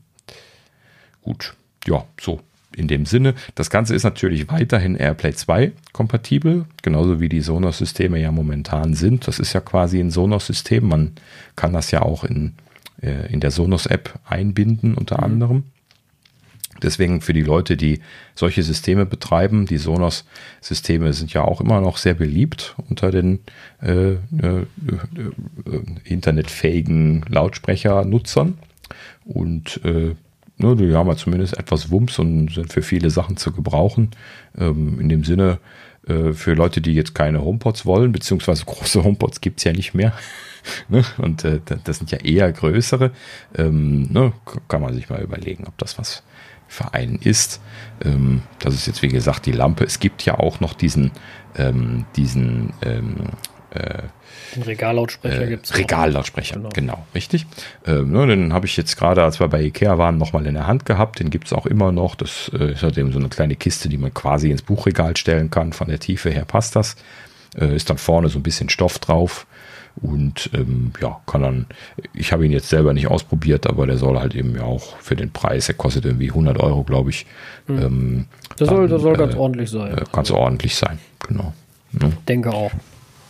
Gut, 1.22 1.54
ja, 1.86 2.04
so 2.20 2.40
in 2.76 2.88
dem 2.88 3.06
Sinne. 3.06 3.34
Das 3.54 3.70
Ganze 3.70 3.94
ist 3.94 4.04
natürlich 4.04 4.48
weiterhin 4.48 4.94
AirPlay 4.94 5.34
2 5.34 5.72
kompatibel, 5.92 6.64
genauso 6.82 7.20
wie 7.20 7.28
die 7.28 7.40
Sonos-Systeme 7.40 8.18
ja 8.20 8.30
momentan 8.30 8.94
sind. 8.94 9.26
Das 9.26 9.38
ist 9.38 9.52
ja 9.52 9.60
quasi 9.60 9.98
ein 9.98 10.10
Sonos-System. 10.10 10.86
Man 10.86 11.12
kann 11.56 11.72
das 11.72 11.90
ja 11.90 12.02
auch 12.02 12.24
in 12.24 12.54
äh, 13.02 13.32
in 13.32 13.40
der 13.40 13.50
Sonos-App 13.50 14.18
einbinden, 14.24 14.94
unter 14.94 15.18
mhm. 15.18 15.24
anderem. 15.24 15.62
Deswegen 16.82 17.20
für 17.20 17.32
die 17.32 17.42
Leute, 17.42 17.76
die 17.76 18.00
solche 18.34 18.62
Systeme 18.62 19.04
betreiben, 19.04 19.66
die 19.66 19.78
Sonos-Systeme 19.78 21.12
sind 21.12 21.32
ja 21.32 21.42
auch 21.42 21.60
immer 21.60 21.80
noch 21.80 21.96
sehr 21.96 22.14
beliebt 22.14 22.76
unter 22.88 23.10
den 23.10 23.40
äh, 23.82 24.12
äh, 24.12 24.18
äh, 24.42 24.64
internetfähigen 26.04 27.24
Lautsprechernutzern. 27.28 28.58
Und 29.24 29.80
äh, 29.84 30.14
ne, 30.58 30.76
die 30.76 30.94
haben 30.94 31.08
ja 31.08 31.16
zumindest 31.16 31.58
etwas 31.58 31.90
Wumms 31.90 32.18
und 32.18 32.52
sind 32.52 32.72
für 32.72 32.82
viele 32.82 33.10
Sachen 33.10 33.36
zu 33.36 33.52
gebrauchen. 33.52 34.10
Ähm, 34.56 35.00
in 35.00 35.08
dem 35.08 35.24
Sinne, 35.24 35.58
äh, 36.06 36.32
für 36.32 36.54
Leute, 36.54 36.80
die 36.80 36.94
jetzt 36.94 37.14
keine 37.14 37.42
HomePods 37.42 37.86
wollen, 37.86 38.12
beziehungsweise 38.12 38.64
große 38.64 39.02
HomePods 39.04 39.40
gibt 39.40 39.58
es 39.58 39.64
ja 39.64 39.72
nicht 39.72 39.94
mehr. 39.94 40.12
ne? 40.88 41.04
Und 41.18 41.44
äh, 41.44 41.60
das 41.84 41.98
sind 41.98 42.10
ja 42.10 42.18
eher 42.18 42.52
größere. 42.52 43.12
Ähm, 43.56 44.08
ne? 44.12 44.32
Kann 44.68 44.82
man 44.82 44.94
sich 44.94 45.08
mal 45.08 45.20
überlegen, 45.20 45.64
ob 45.66 45.76
das 45.78 45.98
was 45.98 46.22
für 46.68 46.94
einen 46.94 47.16
ist. 47.16 47.60
Ähm, 48.04 48.42
das 48.58 48.74
ist 48.74 48.86
jetzt, 48.86 49.02
wie 49.02 49.08
gesagt, 49.08 49.46
die 49.46 49.52
Lampe. 49.52 49.84
Es 49.84 50.00
gibt 50.00 50.24
ja 50.24 50.38
auch 50.38 50.60
noch 50.60 50.74
diesen, 50.74 51.12
ähm, 51.56 52.04
diesen 52.14 52.74
ähm, 52.82 53.16
äh, 53.70 54.02
Regallautsprecher 54.56 55.42
äh, 55.42 55.48
gibt 55.48 55.66
es. 55.66 55.76
Regallautsprecher, 55.76 56.56
genau. 56.56 56.68
genau, 56.70 57.06
richtig. 57.14 57.46
Ähm, 57.86 58.12
ne, 58.12 58.26
den 58.26 58.52
habe 58.52 58.66
ich 58.66 58.76
jetzt 58.76 58.96
gerade, 58.96 59.22
als 59.22 59.40
wir 59.40 59.48
bei 59.48 59.62
Ikea 59.62 59.98
waren, 59.98 60.18
nochmal 60.18 60.46
in 60.46 60.54
der 60.54 60.66
Hand 60.66 60.84
gehabt. 60.84 61.18
Den 61.18 61.30
gibt 61.30 61.46
es 61.46 61.52
auch 61.52 61.66
immer 61.66 61.92
noch. 61.92 62.14
Das 62.14 62.50
äh, 62.54 62.72
ist 62.72 62.82
halt 62.82 62.96
eben 62.98 63.12
so 63.12 63.18
eine 63.18 63.28
kleine 63.28 63.56
Kiste, 63.56 63.88
die 63.88 63.98
man 63.98 64.14
quasi 64.14 64.50
ins 64.50 64.62
Buchregal 64.62 65.16
stellen 65.16 65.50
kann. 65.50 65.72
Von 65.72 65.88
der 65.88 65.98
Tiefe 65.98 66.30
her 66.30 66.44
passt 66.44 66.76
das. 66.76 66.96
Äh, 67.58 67.74
ist 67.74 67.90
dann 67.90 67.98
vorne 67.98 68.28
so 68.28 68.38
ein 68.38 68.42
bisschen 68.42 68.68
Stoff 68.68 68.98
drauf. 68.98 69.46
Und 70.00 70.50
ähm, 70.54 70.92
ja, 71.00 71.20
kann 71.26 71.42
dann, 71.42 71.66
ich 72.14 72.32
habe 72.32 72.46
ihn 72.46 72.52
jetzt 72.52 72.68
selber 72.68 72.92
nicht 72.92 73.08
ausprobiert, 73.08 73.66
aber 73.66 73.86
der 73.86 73.96
soll 73.96 74.18
halt 74.18 74.34
eben 74.34 74.54
ja 74.54 74.62
auch 74.62 74.96
für 74.98 75.16
den 75.16 75.30
Preis, 75.30 75.66
der 75.66 75.74
kostet 75.74 76.04
irgendwie 76.04 76.28
100 76.28 76.58
Euro, 76.60 76.84
glaube 76.84 77.10
ich. 77.10 77.26
Hm. 77.66 77.78
Ähm, 77.78 78.26
das, 78.56 78.68
dann, 78.68 78.76
soll, 78.76 78.88
das 78.88 79.02
soll 79.02 79.16
ganz 79.16 79.34
äh, 79.34 79.38
ordentlich 79.38 79.70
sein. 79.70 79.96
Äh, 79.96 80.04
ganz 80.12 80.30
ordentlich 80.30 80.76
sein, 80.76 80.98
genau. 81.26 81.52
Ja. 82.00 82.10
Denke 82.28 82.52
auch. 82.52 82.70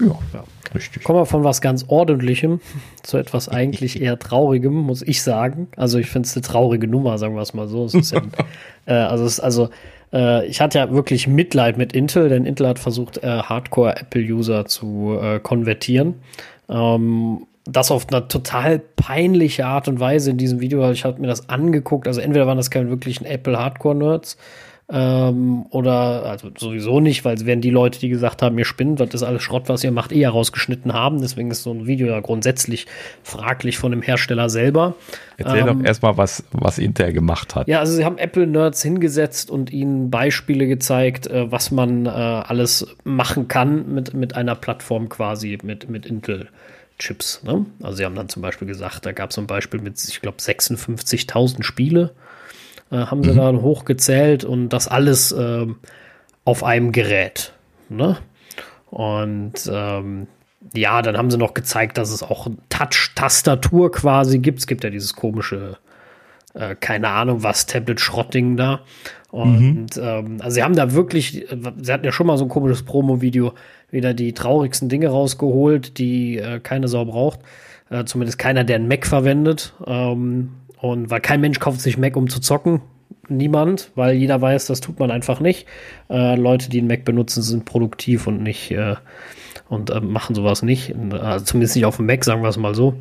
Ja, 0.01 0.19
ja, 0.33 0.45
richtig. 0.75 1.05
Kommen 1.05 1.21
wir 1.21 1.27
von 1.27 1.45
was 1.45 1.61
ganz 1.61 1.87
Ordentlichem 1.89 2.61
zu 3.03 3.19
etwas 3.19 3.49
eigentlich 3.49 4.01
eher 4.03 4.19
Traurigem, 4.19 4.75
muss 4.75 5.03
ich 5.03 5.23
sagen. 5.23 5.69
Also 5.77 5.99
ich 5.99 6.11
finde 6.11 6.27
es 6.27 6.37
eine 6.37 6.43
traurige 6.43 6.87
Nummer, 6.87 7.19
sagen 7.19 7.35
wir 7.35 7.43
es 7.43 7.55
mal 7.55 7.69
so. 7.69 7.85
Es 7.87 8.11
ja, 8.11 8.23
äh, 8.87 8.93
also, 8.93 9.25
es, 9.25 9.41
also 9.41 9.71
äh, 10.13 10.47
ich 10.47 10.61
hatte 10.61 10.79
ja 10.79 10.91
wirklich 10.91 11.27
Mitleid 11.27 11.79
mit 11.79 11.93
Intel, 11.93 12.29
denn 12.29 12.45
Intel 12.45 12.69
hat 12.69 12.79
versucht, 12.79 13.19
äh, 13.19 13.27
Hardcore-Apple-User 13.27 14.67
zu 14.67 15.19
äh, 15.21 15.41
konvertieren. 15.41 16.15
Ähm, 16.69 17.47
das 17.65 17.91
auf 17.91 18.07
eine 18.09 18.29
total 18.29 18.79
peinliche 18.79 19.67
Art 19.67 19.89
und 19.89 20.01
Weise 20.01 20.31
in 20.31 20.39
diesem 20.39 20.61
Video. 20.61 20.91
Ich 20.91 21.05
habe 21.05 21.21
mir 21.21 21.27
das 21.27 21.49
angeguckt. 21.49 22.07
Also 22.07 22.21
entweder 22.21 22.47
waren 22.47 22.57
das 22.57 22.71
keine 22.71 22.89
wirklichen 22.89 23.27
Apple 23.27 23.59
Hardcore-Nerds 23.59 24.39
ähm, 24.91 25.67
oder 25.69 26.25
also 26.25 26.49
sowieso 26.57 27.01
nicht, 27.01 27.25
weil 27.27 27.37
es 27.37 27.45
werden 27.45 27.61
die 27.61 27.71
Leute, 27.71 28.01
die 28.01 28.09
gesagt 28.09 28.41
haben, 28.41 28.59
ihr 28.59 28.65
spinnt, 28.65 29.01
das 29.01 29.13
ist 29.13 29.23
alles 29.23 29.43
Schrott, 29.43 29.69
was 29.69 29.85
ihr 29.85 29.91
macht, 29.91 30.13
eher 30.13 30.31
rausgeschnitten 30.31 30.95
haben. 30.95 31.21
Deswegen 31.21 31.51
ist 31.51 31.63
so 31.63 31.73
ein 31.73 31.87
Video 31.87 32.07
ja 32.07 32.21
grundsätzlich 32.21 32.87
fraglich 33.23 33.77
von 33.77 33.91
dem 33.91 34.01
Hersteller 34.01 34.49
selber. 34.49 34.95
Erzähl 35.37 35.59
ähm, 35.59 35.67
doch 35.67 35.85
erstmal, 35.85 36.17
was, 36.17 36.43
was 36.53 36.79
Intel 36.79 37.13
gemacht 37.13 37.55
hat. 37.55 37.69
Ja, 37.69 37.81
also 37.81 37.93
sie 37.93 38.05
haben 38.05 38.17
Apple-Nerds 38.17 38.83
hingesetzt 38.83 39.51
und 39.51 39.71
ihnen 39.71 40.11
Beispiele 40.11 40.67
gezeigt, 40.67 41.27
äh, 41.27 41.53
was 41.53 41.71
man 41.71 42.07
äh, 42.07 42.09
alles 42.09 42.87
machen 43.05 43.47
kann 43.47 43.93
mit, 43.93 44.15
mit 44.15 44.37
einer 44.37 44.55
Plattform 44.55 45.11
quasi, 45.11 45.59
mit, 45.63 45.91
mit 45.91 46.07
Intel. 46.07 46.49
Chips. 46.99 47.45
Ne? 47.45 47.65
Also 47.81 47.99
sie 47.99 48.05
haben 48.05 48.17
dann 48.17 48.29
zum 48.29 48.43
Beispiel 48.43 48.67
gesagt, 48.67 49.07
da 49.07 49.13
gab 49.13 49.31
es 49.31 49.39
ein 49.39 49.47
Beispiel 49.47 49.81
mit, 49.81 50.03
ich 50.03 50.21
glaube, 50.21 50.39
56.000 50.39 51.63
Spiele 51.63 52.11
äh, 52.91 52.97
haben 52.97 53.23
sie 53.23 53.33
mhm. 53.33 53.37
da 53.37 53.53
hochgezählt 53.53 54.45
und 54.45 54.71
das 54.71 54.89
alles 54.89 55.33
äh, 55.33 55.67
auf 56.45 56.65
einem 56.65 56.93
Gerät. 56.93 57.53
Ne? 57.89 58.17
Und 58.91 59.71
ähm, 59.71 60.27
ja, 60.75 61.03
dann 61.03 61.17
haben 61.17 61.31
sie 61.31 61.39
noch 61.39 61.55
gezeigt, 61.55 61.99
dass 61.99 62.11
es 62.11 62.23
auch 62.23 62.49
Touch-Tastatur 62.69 63.93
quasi 63.93 64.39
gibt. 64.39 64.61
Es 64.61 64.67
gibt 64.67 64.85
ja 64.85 64.91
dieses 64.91 65.15
komische, 65.15 65.79
äh, 66.55 66.75
keine 66.75 67.09
Ahnung 67.09 67.43
was, 67.43 67.67
Tablet-Schrottding 67.67 68.57
da. 68.57 68.81
Und 69.31 69.97
mhm. 69.97 70.03
ähm, 70.03 70.37
also 70.41 70.55
sie 70.55 70.63
haben 70.63 70.75
da 70.75 70.93
wirklich, 70.93 71.47
sie 71.81 71.93
hatten 71.93 72.05
ja 72.05 72.13
schon 72.13 72.27
mal 72.27 72.39
so 72.39 72.45
ein 72.45 72.51
komisches 72.51 72.83
Promo-Video, 72.83 73.53
wieder 73.91 74.15
die 74.15 74.33
traurigsten 74.33 74.89
Dinge 74.89 75.09
rausgeholt, 75.09 75.99
die 75.99 76.39
äh, 76.39 76.61
keine 76.61 76.89
Sau 76.89 77.05
braucht. 77.05 77.41
Äh, 77.91 78.05
zumindest 78.05 78.39
keiner, 78.39 78.65
der 78.65 78.77
einen 78.77 78.89
Mac 78.89 79.07
verwendet. 79.07 79.75
Ähm, 79.87 80.51
und 80.81 81.11
weil 81.11 81.21
kein 81.21 81.41
Mensch 81.41 81.61
kauft 81.61 81.81
sich 81.81 81.99
Mac, 81.99 82.17
um 82.17 82.29
zu 82.29 82.41
zocken. 82.41 82.81
Niemand, 83.29 83.91
weil 83.95 84.15
jeder 84.15 84.41
weiß, 84.41 84.67
das 84.67 84.81
tut 84.81 84.99
man 84.99 85.11
einfach 85.11 85.41
nicht. 85.41 85.67
Äh, 86.09 86.37
Leute, 86.37 86.71
die 86.71 86.79
einen 86.79 86.89
Mac 86.89 87.05
benutzen, 87.05 87.43
sind 87.43 87.65
produktiv 87.65 88.27
und 88.27 88.43
nicht 88.43 88.71
äh, 88.71 88.97
und 89.69 89.91
äh, 89.91 90.01
machen 90.01 90.35
sowas 90.35 90.63
nicht. 90.63 90.95
Also 91.13 91.45
zumindest 91.45 91.77
nicht 91.77 91.85
auf 91.85 91.97
dem 91.97 92.07
Mac, 92.07 92.25
sagen 92.25 92.43
wir 92.43 92.49
es 92.49 92.57
mal 92.57 92.75
so. 92.75 92.95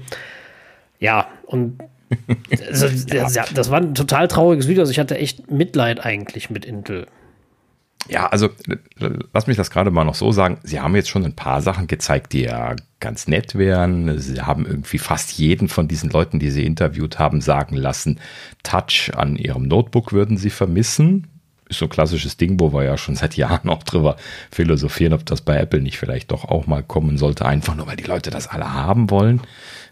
Ja, 1.00 1.28
und 1.46 1.80
also, 2.70 2.88
das, 3.08 3.36
ja, 3.36 3.46
das 3.54 3.72
war 3.72 3.80
ein 3.80 3.96
total 3.96 4.28
trauriges 4.28 4.68
Video. 4.68 4.82
Also 4.82 4.92
ich 4.92 5.00
hatte 5.00 5.18
echt 5.18 5.50
Mitleid 5.52 6.06
eigentlich 6.06 6.50
mit 6.50 6.66
Intel. 6.66 7.08
Ja, 8.10 8.28
also 8.28 8.50
lass 9.34 9.48
mich 9.48 9.58
das 9.58 9.70
gerade 9.70 9.92
mal 9.92 10.06
noch 10.06 10.16
so 10.16 10.32
sagen. 10.32 10.60
Sie 10.64 10.80
haben 10.80 10.96
jetzt 10.96 11.10
schon 11.10 11.26
ein 11.26 11.36
paar 11.36 11.62
Sachen 11.62 11.88
gezeigt, 11.88 12.34
die 12.34 12.44
ja 12.44 12.76
ganz 13.00 13.28
nett 13.28 13.56
wären. 13.56 14.18
Sie 14.20 14.42
haben 14.42 14.66
irgendwie 14.66 14.98
fast 14.98 15.34
jeden 15.34 15.68
von 15.68 15.88
diesen 15.88 16.10
Leuten, 16.10 16.40
die 16.40 16.52
sie 16.52 16.66
interviewt 16.66 17.20
haben, 17.20 17.42
sagen 17.42 17.76
lassen, 17.76 18.20
Touch 18.64 19.12
an 19.16 19.36
ihrem 19.36 19.68
Notebook 19.68 20.14
würden 20.14 20.38
sie 20.38 20.50
vermissen. 20.50 21.28
Ist 21.70 21.80
so 21.80 21.86
ein 21.86 21.90
klassisches 21.90 22.38
Ding, 22.38 22.60
wo 22.62 22.72
wir 22.72 22.84
ja 22.84 22.98
schon 22.98 23.16
seit 23.16 23.36
Jahren 23.36 23.70
auch 23.70 23.84
drüber 23.84 24.16
philosophieren, 24.52 25.14
ob 25.14 25.26
das 25.26 25.42
bei 25.42 25.58
Apple 25.58 25.82
nicht 25.82 25.98
vielleicht 25.98 26.32
doch 26.32 26.46
auch 26.46 26.66
mal 26.66 26.84
kommen 26.84 27.18
sollte, 27.18 27.46
einfach 27.46 27.76
nur 27.76 27.88
weil 27.88 27.98
die 27.98 28.06
Leute 28.06 28.30
das 28.30 28.48
alle 28.48 28.74
haben 28.74 29.10
wollen. 29.10 29.42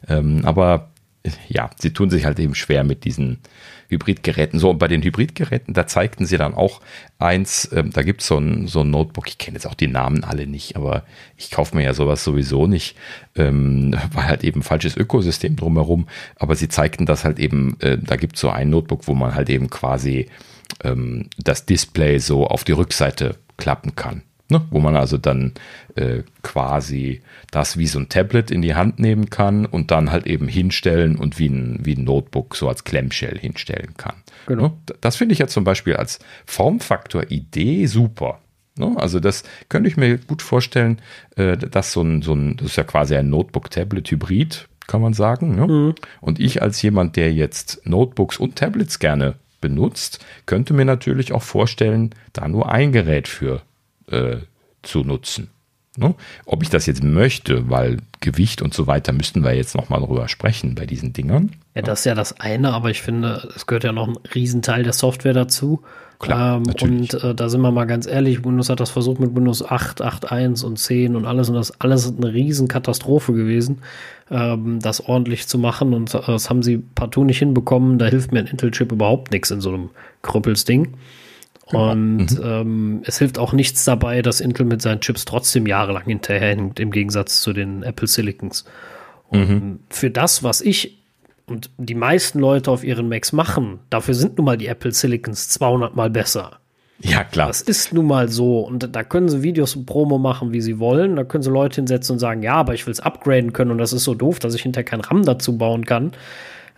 Ähm, 0.07 0.45
aber 0.45 0.89
ja, 1.49 1.69
sie 1.77 1.91
tun 1.91 2.09
sich 2.09 2.25
halt 2.25 2.39
eben 2.39 2.55
schwer 2.55 2.83
mit 2.83 3.03
diesen 3.03 3.39
Hybridgeräten. 3.89 4.59
So, 4.59 4.71
und 4.71 4.77
bei 4.77 4.87
den 4.87 5.01
Hybridgeräten, 5.01 5.73
da 5.73 5.87
zeigten 5.87 6.25
sie 6.25 6.37
dann 6.37 6.53
auch 6.53 6.81
eins, 7.19 7.69
ähm, 7.73 7.91
da 7.91 8.01
gibt 8.01 8.21
so 8.21 8.39
es 8.39 8.71
so 8.71 8.81
ein 8.81 8.89
Notebook, 8.89 9.27
ich 9.27 9.37
kenne 9.37 9.55
jetzt 9.55 9.67
auch 9.67 9.73
die 9.73 9.87
Namen 9.87 10.23
alle 10.23 10.47
nicht, 10.47 10.75
aber 10.75 11.03
ich 11.37 11.51
kaufe 11.51 11.75
mir 11.75 11.83
ja 11.83 11.93
sowas 11.93 12.23
sowieso 12.23 12.67
nicht, 12.67 12.95
ähm, 13.35 13.95
weil 14.13 14.25
halt 14.25 14.43
eben 14.43 14.63
falsches 14.63 14.97
Ökosystem 14.97 15.55
drumherum. 15.55 16.07
Aber 16.35 16.55
sie 16.55 16.69
zeigten 16.69 17.05
das 17.05 17.23
halt 17.25 17.39
eben, 17.39 17.77
äh, 17.79 17.97
da 17.97 18.15
gibt 18.15 18.35
es 18.35 18.41
so 18.41 18.49
ein 18.49 18.69
Notebook, 18.69 19.07
wo 19.07 19.13
man 19.13 19.35
halt 19.35 19.49
eben 19.49 19.69
quasi 19.69 20.27
ähm, 20.83 21.29
das 21.37 21.65
Display 21.65 22.19
so 22.19 22.47
auf 22.47 22.63
die 22.63 22.73
Rückseite 22.73 23.37
klappen 23.57 23.95
kann. 23.95 24.23
Ne, 24.47 24.61
wo 24.69 24.79
man 24.79 24.95
also 24.95 25.17
dann 25.17 25.53
äh, 25.95 26.21
quasi 26.43 27.21
das 27.49 27.77
wie 27.77 27.87
so 27.87 27.97
ein 27.97 28.09
Tablet 28.09 28.51
in 28.51 28.61
die 28.61 28.75
Hand 28.75 28.99
nehmen 28.99 29.31
kann 29.31 29.65
und 29.65 29.89
dann 29.89 30.11
halt 30.11 30.27
eben 30.27 30.47
hinstellen 30.47 31.15
und 31.15 31.39
wie 31.39 31.47
ein, 31.47 31.79
wie 31.83 31.95
ein 31.95 32.03
Notebook 32.03 32.55
so 32.55 32.69
als 32.69 32.83
Clamshell 32.83 33.39
hinstellen 33.39 33.95
kann. 33.97 34.13
Genau. 34.45 34.61
Ne, 34.61 34.71
das 35.01 35.15
finde 35.15 35.33
ich 35.33 35.39
ja 35.39 35.47
zum 35.47 35.63
Beispiel 35.63 35.95
als 35.95 36.19
Formfaktor-Idee 36.45 37.87
super. 37.87 38.39
Ne, 38.77 38.93
also 38.97 39.19
das 39.19 39.45
könnte 39.67 39.89
ich 39.89 39.97
mir 39.97 40.19
gut 40.19 40.43
vorstellen, 40.43 41.01
äh, 41.37 41.57
dass 41.57 41.91
so 41.91 42.03
ein, 42.03 42.21
so 42.21 42.33
ein, 42.33 42.57
das 42.57 42.67
ist 42.67 42.75
ja 42.75 42.83
quasi 42.83 43.15
ein 43.15 43.31
Notebook-Tablet-Hybrid, 43.31 44.67
kann 44.85 45.01
man 45.01 45.13
sagen. 45.13 45.55
Ne? 45.55 45.67
Mhm. 45.67 45.95
Und 46.21 46.39
ich 46.39 46.61
als 46.61 46.83
jemand, 46.83 47.15
der 47.15 47.33
jetzt 47.33 47.81
Notebooks 47.85 48.37
und 48.37 48.57
Tablets 48.57 48.99
gerne 48.99 49.35
benutzt, 49.59 50.23
könnte 50.45 50.75
mir 50.75 50.85
natürlich 50.85 51.33
auch 51.33 51.41
vorstellen, 51.41 52.11
da 52.33 52.47
nur 52.47 52.69
ein 52.69 52.91
Gerät 52.91 53.27
für 53.27 53.63
äh, 54.07 54.37
zu 54.81 55.03
nutzen. 55.03 55.49
Ne? 55.97 56.13
Ob 56.45 56.61
ich 56.61 56.69
das 56.69 56.85
jetzt 56.87 57.03
möchte, 57.03 57.69
weil 57.69 57.97
Gewicht 58.19 58.61
und 58.61 58.73
so 58.73 58.85
weiter 58.85 59.13
müssten 59.13 59.43
wir 59.43 59.53
jetzt 59.53 59.75
nochmal 59.75 60.01
drüber 60.01 60.27
sprechen 60.27 60.75
bei 60.75 60.85
diesen 60.85 61.13
Dingern. 61.13 61.51
Ja, 61.73 61.83
das 61.83 61.99
ist 61.99 62.05
ja 62.05 62.15
das 62.15 62.39
eine, 62.39 62.73
aber 62.73 62.89
ich 62.89 63.01
finde, 63.01 63.49
es 63.55 63.65
gehört 63.65 63.85
ja 63.85 63.93
noch 63.93 64.07
ein 64.07 64.17
Riesenteil 64.33 64.83
der 64.83 64.93
Software 64.93 65.33
dazu. 65.33 65.83
Klar, 66.19 66.57
ähm, 66.57 66.63
und 66.81 67.13
äh, 67.13 67.35
da 67.35 67.49
sind 67.49 67.61
wir 67.61 67.71
mal 67.71 67.85
ganz 67.85 68.07
ehrlich, 68.07 68.43
Windows 68.43 68.69
hat 68.69 68.79
das 68.79 68.89
versucht 68.89 69.19
mit 69.19 69.35
Windows 69.35 69.63
8, 69.63 70.01
8.1 70.01 70.65
und 70.65 70.77
10 70.77 71.15
und 71.15 71.25
alles 71.25 71.49
und 71.49 71.55
das 71.55 71.79
alles 71.81 72.13
eine 72.15 72.33
Riesenkatastrophe 72.33 73.33
gewesen, 73.33 73.79
ähm, 74.31 74.79
das 74.81 75.01
ordentlich 75.01 75.47
zu 75.47 75.57
machen 75.57 75.93
und 75.93 76.13
das 76.13 76.49
haben 76.49 76.63
sie 76.63 76.77
partout 76.77 77.25
nicht 77.25 77.39
hinbekommen. 77.39 77.99
Da 77.99 78.05
hilft 78.07 78.31
mir 78.31 78.39
ein 78.39 78.47
Intel-Chip 78.47 78.91
überhaupt 78.91 79.31
nichts 79.31 79.51
in 79.51 79.61
so 79.61 79.69
einem 79.69 79.89
Krüppelsding. 80.21 80.83
Genau. 80.83 80.97
Und 81.71 82.39
mhm. 82.39 82.41
ähm, 82.43 83.01
es 83.05 83.17
hilft 83.17 83.39
auch 83.39 83.53
nichts 83.53 83.85
dabei, 83.85 84.21
dass 84.21 84.39
Intel 84.39 84.65
mit 84.65 84.81
seinen 84.81 85.01
Chips 85.01 85.25
trotzdem 85.25 85.65
jahrelang 85.65 86.03
hinterherhängt, 86.03 86.79
im 86.79 86.91
Gegensatz 86.91 87.41
zu 87.41 87.53
den 87.53 87.81
Apple 87.81 88.07
Silicons. 88.07 88.65
Und 89.29 89.49
mhm. 89.49 89.79
für 89.89 90.11
das, 90.11 90.43
was 90.43 90.61
ich 90.61 90.99
und 91.47 91.69
die 91.77 91.95
meisten 91.95 92.39
Leute 92.39 92.71
auf 92.71 92.83
ihren 92.83 93.07
Macs 93.07 93.31
machen, 93.31 93.79
dafür 93.89 94.15
sind 94.15 94.37
nun 94.37 94.45
mal 94.45 94.57
die 94.57 94.67
Apple 94.67 94.91
Silicons 94.91 95.49
200 95.49 95.95
mal 95.95 96.09
besser. 96.09 96.59
Ja, 96.99 97.23
klar. 97.23 97.47
Das 97.47 97.61
ist 97.61 97.93
nun 97.93 98.07
mal 98.07 98.29
so. 98.29 98.61
Und 98.61 98.95
da 98.95 99.03
können 99.03 99.27
sie 99.29 99.43
Videos 99.43 99.75
und 99.75 99.85
Promo 99.85 100.17
machen, 100.17 100.53
wie 100.53 100.61
sie 100.61 100.79
wollen. 100.79 101.15
Da 101.17 101.23
können 101.23 101.43
sie 101.43 101.51
Leute 101.51 101.75
hinsetzen 101.75 102.13
und 102.13 102.19
sagen, 102.19 102.41
ja, 102.41 102.53
aber 102.53 102.73
ich 102.73 102.85
will 102.87 102.91
es 102.91 102.99
upgraden 102.99 103.53
können 103.53 103.71
und 103.71 103.77
das 103.77 103.93
ist 103.93 104.05
so 104.05 104.15
doof, 104.15 104.39
dass 104.39 104.55
ich 104.55 104.61
hinterher 104.61 104.85
kein 104.85 105.01
RAM 105.01 105.23
dazu 105.23 105.57
bauen 105.57 105.85
kann. 105.85 106.13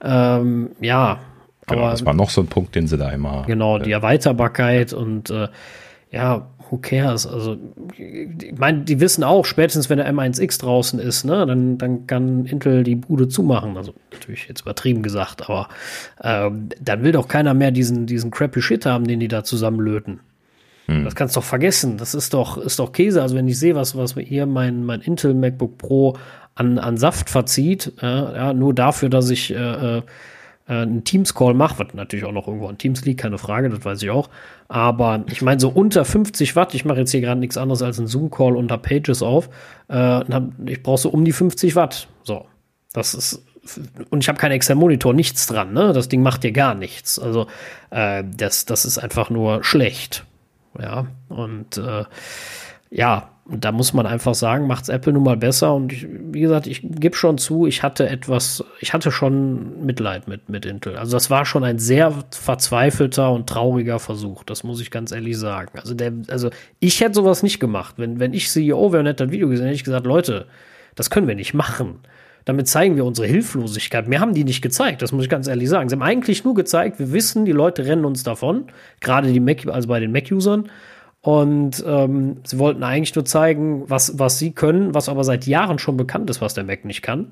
Ähm, 0.02 0.72
ja, 0.82 1.20
Genau, 1.68 1.82
Aber, 1.84 1.92
das 1.92 2.06
war 2.06 2.14
noch 2.14 2.30
so 2.30 2.42
ein 2.42 2.48
Punkt, 2.48 2.76
den 2.76 2.88
sie 2.88 2.98
da 2.98 3.12
immer. 3.12 3.44
Genau, 3.46 3.78
die 3.78 3.92
äh, 3.92 3.94
Erweiterbarkeit 3.94 4.94
und 4.94 5.30
äh, 5.30 5.50
ja, 6.12 6.48
who 6.70 6.78
cares? 6.78 7.28
Also, 7.28 7.58
ich 7.98 8.58
meine, 8.58 8.84
die 8.84 9.00
wissen 9.02 9.24
auch, 9.24 9.46
spätestens 9.46 9.90
wenn 9.90 9.98
der 9.98 10.12
M1X 10.12 10.62
draußen 10.62 11.00
ist, 11.00 11.26
ne, 11.26 11.46
dann, 11.46 11.78
dann 11.78 12.08
kann 12.08 12.46
Intel 12.46 12.84
die 12.84 12.96
Bude 12.96 13.28
zumachen. 13.28 13.76
Also 13.76 13.94
natürlich 14.12 14.48
jetzt 14.48 14.62
übertrieben 14.62 15.04
gesagt, 15.04 15.50
aber 15.50 15.68
äh, 16.22 16.50
dann 16.80 17.04
will 17.04 17.12
doch 17.12 17.28
keiner 17.28 17.54
mehr 17.54 17.72
diesen, 17.72 18.06
diesen 18.06 18.32
crappy 18.32 18.62
Shit 18.62 18.86
haben, 18.86 19.06
den 19.06 19.20
die 19.20 19.28
da 19.28 19.44
zusammenlöten. 19.44 20.22
Hm. 20.86 21.04
Das 21.04 21.16
kannst 21.16 21.36
du 21.36 21.42
doch 21.42 21.46
vergessen. 21.46 21.98
Das 21.98 22.16
ist 22.16 22.34
doch, 22.34 22.58
ist 22.58 22.80
doch 22.80 22.94
Käse. 22.94 23.22
Also 23.22 23.36
wenn 23.36 23.48
ich 23.48 23.60
sehe, 23.60 23.76
was, 23.76 23.98
was 23.98 24.16
hier 24.16 24.46
mein, 24.46 24.86
mein 24.86 25.02
Intel 25.02 25.34
MacBook 25.34 25.78
Pro 25.78 26.16
an, 26.56 26.80
an 26.80 26.96
Saft 26.96 27.30
verzieht, 27.30 27.92
äh, 28.02 28.06
ja, 28.06 28.54
nur 28.54 28.74
dafür, 28.74 29.10
dass 29.10 29.30
ich 29.30 29.54
äh, 29.54 30.02
äh 30.68 30.74
einen 30.74 31.04
Teams-Call 31.04 31.54
mache, 31.54 31.80
was 31.80 31.94
natürlich 31.94 32.26
auch 32.26 32.32
noch 32.32 32.48
irgendwo 32.48 32.68
an 32.68 32.78
Teams 32.78 33.04
liegt, 33.06 33.22
keine 33.22 33.38
Frage, 33.38 33.70
das 33.70 33.84
weiß 33.84 34.02
ich 34.02 34.10
auch. 34.10 34.30
Aber 34.68 35.24
ich 35.32 35.42
meine, 35.42 35.60
so 35.60 35.70
unter 35.70 36.06
50 36.06 36.56
Watt, 36.56 36.74
ich 36.74 36.86
mache 36.86 37.00
jetzt 37.00 37.12
hier 37.12 37.22
gerade 37.22 37.40
nichts 37.40 37.58
anderes 37.58 37.82
als 37.82 37.98
einen 38.00 38.08
Zoom-Call 38.08 38.56
unter 38.56 38.78
Pages 38.78 39.22
auf. 39.22 39.50
Äh, 39.90 40.22
ich 40.66 40.84
brauche 40.84 40.98
so 40.98 41.10
um 41.10 41.26
die 41.26 41.32
50 41.32 41.76
Watt. 41.76 42.08
So. 42.24 42.46
Das 42.94 43.14
ist. 43.14 43.44
Und 44.10 44.24
ich 44.24 44.30
habe 44.30 44.40
keinen 44.40 44.54
externen 44.54 44.80
Monitor, 44.80 45.14
nichts 45.14 45.46
dran, 45.46 45.74
ne? 45.74 45.92
Das 45.92 46.08
Ding 46.08 46.22
macht 46.22 46.44
dir 46.44 46.54
gar 46.54 46.74
nichts. 46.74 47.20
Also, 47.20 47.48
äh, 47.90 48.24
das, 48.26 48.66
das 48.66 48.86
ist 48.86 48.98
einfach 48.98 49.30
nur 49.30 49.64
schlecht. 49.64 50.26
Ja. 50.80 51.08
Und 51.28 51.78
äh, 51.78 52.06
ja, 52.90 53.30
da 53.50 53.72
muss 53.72 53.94
man 53.94 54.06
einfach 54.06 54.36
sagen, 54.36 54.68
macht's 54.68 54.90
Apple 54.90 55.14
nun 55.14 55.24
mal 55.24 55.38
besser. 55.38 55.74
Und 55.74 55.94
ich, 55.94 56.08
wie 56.10 56.42
gesagt, 56.42 56.68
ich 56.68 56.82
gebe 56.84 57.16
schon 57.16 57.38
zu, 57.38 57.66
ich 57.66 57.82
hatte 57.82 58.10
etwas, 58.10 58.64
ich 58.82 58.94
hatte 58.94 59.12
schon 59.12 59.86
Mitleid 59.86 60.28
mit, 60.28 60.50
mit 60.50 60.66
Intel. 60.66 60.98
Also 60.98 61.16
das 61.16 61.30
war 61.30 61.46
schon 61.46 61.64
ein 61.64 61.80
sehr 61.80 62.14
verzweifelter 62.32 63.32
und 63.32 63.48
trauriger 63.48 64.00
Versuch. 64.00 64.44
Das 64.44 64.64
muss 64.64 64.82
ich 64.82 64.92
ganz 64.92 65.12
ehrlich 65.12 65.38
sagen. 65.38 65.80
Also 65.80 65.94
der, 65.94 66.12
also 66.28 66.50
ich 66.80 67.00
hätte 67.00 67.16
sowas 67.16 67.42
nicht 67.42 67.60
gemacht. 67.60 67.96
Wenn, 67.98 68.20
wenn 68.20 68.34
ich 68.34 68.50
CEO 68.50 68.92
wäre 68.92 69.00
und 69.00 69.08
hätte 69.08 69.26
das 69.26 69.32
Video 69.32 69.48
gesehen, 69.48 69.66
hätte 69.66 69.76
ich 69.76 69.86
gesagt, 69.86 70.06
Leute, 70.06 70.48
das 70.96 71.10
können 71.10 71.28
wir 71.28 71.36
nicht 71.36 71.54
machen. 71.54 72.00
Damit 72.44 72.68
zeigen 72.68 72.96
wir 72.96 73.06
unsere 73.06 73.28
Hilflosigkeit. 73.28 74.08
Mir 74.08 74.20
haben 74.20 74.34
die 74.34 74.46
nicht 74.46 74.62
gezeigt, 74.62 75.02
das 75.02 75.12
muss 75.12 75.24
ich 75.24 75.30
ganz 75.30 75.48
ehrlich 75.48 75.68
sagen. 75.70 75.90
Sie 75.90 75.96
haben 75.96 76.02
eigentlich 76.02 76.44
nur 76.46 76.54
gezeigt, 76.54 76.98
wir 76.98 77.12
wissen, 77.12 77.44
die 77.44 77.52
Leute 77.52 77.86
rennen 77.86 78.06
uns 78.06 78.24
davon. 78.24 78.68
Gerade 79.02 79.32
die 79.32 79.42
Mac, 79.42 79.68
also 79.68 79.88
bei 79.88 80.00
den 80.00 80.12
Mac-Usern. 80.12 80.70
Und 81.28 81.84
ähm, 81.86 82.38
sie 82.46 82.58
wollten 82.58 82.84
eigentlich 82.84 83.14
nur 83.14 83.26
zeigen, 83.26 83.84
was, 83.90 84.18
was 84.18 84.40
sie 84.40 84.52
können, 84.52 84.94
was 84.94 85.10
aber 85.10 85.26
seit 85.26 85.46
Jahren 85.46 85.78
schon 85.78 85.98
bekannt 85.98 86.30
ist, 86.30 86.40
was 86.40 86.54
der 86.54 86.64
Mac 86.64 86.86
nicht 86.86 87.02
kann. 87.02 87.32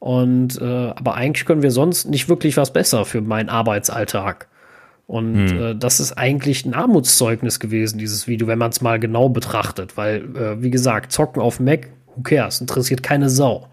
Und 0.00 0.60
äh, 0.60 0.64
aber 0.96 1.14
eigentlich 1.14 1.46
können 1.46 1.62
wir 1.62 1.70
sonst 1.70 2.10
nicht 2.10 2.28
wirklich 2.28 2.56
was 2.56 2.72
besser 2.72 3.04
für 3.04 3.20
meinen 3.20 3.48
Arbeitsalltag. 3.48 4.48
Und 5.06 5.48
hm. 5.48 5.62
äh, 5.62 5.74
das 5.76 6.00
ist 6.00 6.14
eigentlich 6.14 6.66
ein 6.66 6.74
Armutszeugnis 6.74 7.60
gewesen, 7.60 7.98
dieses 7.98 8.26
Video, 8.26 8.48
wenn 8.48 8.58
man 8.58 8.70
es 8.70 8.80
mal 8.80 8.98
genau 8.98 9.28
betrachtet. 9.28 9.96
Weil, 9.96 10.24
äh, 10.34 10.60
wie 10.60 10.70
gesagt, 10.70 11.12
zocken 11.12 11.40
auf 11.40 11.60
Mac, 11.60 11.86
who 12.16 12.22
cares, 12.22 12.60
interessiert 12.60 13.04
keine 13.04 13.30
Sau. 13.30 13.68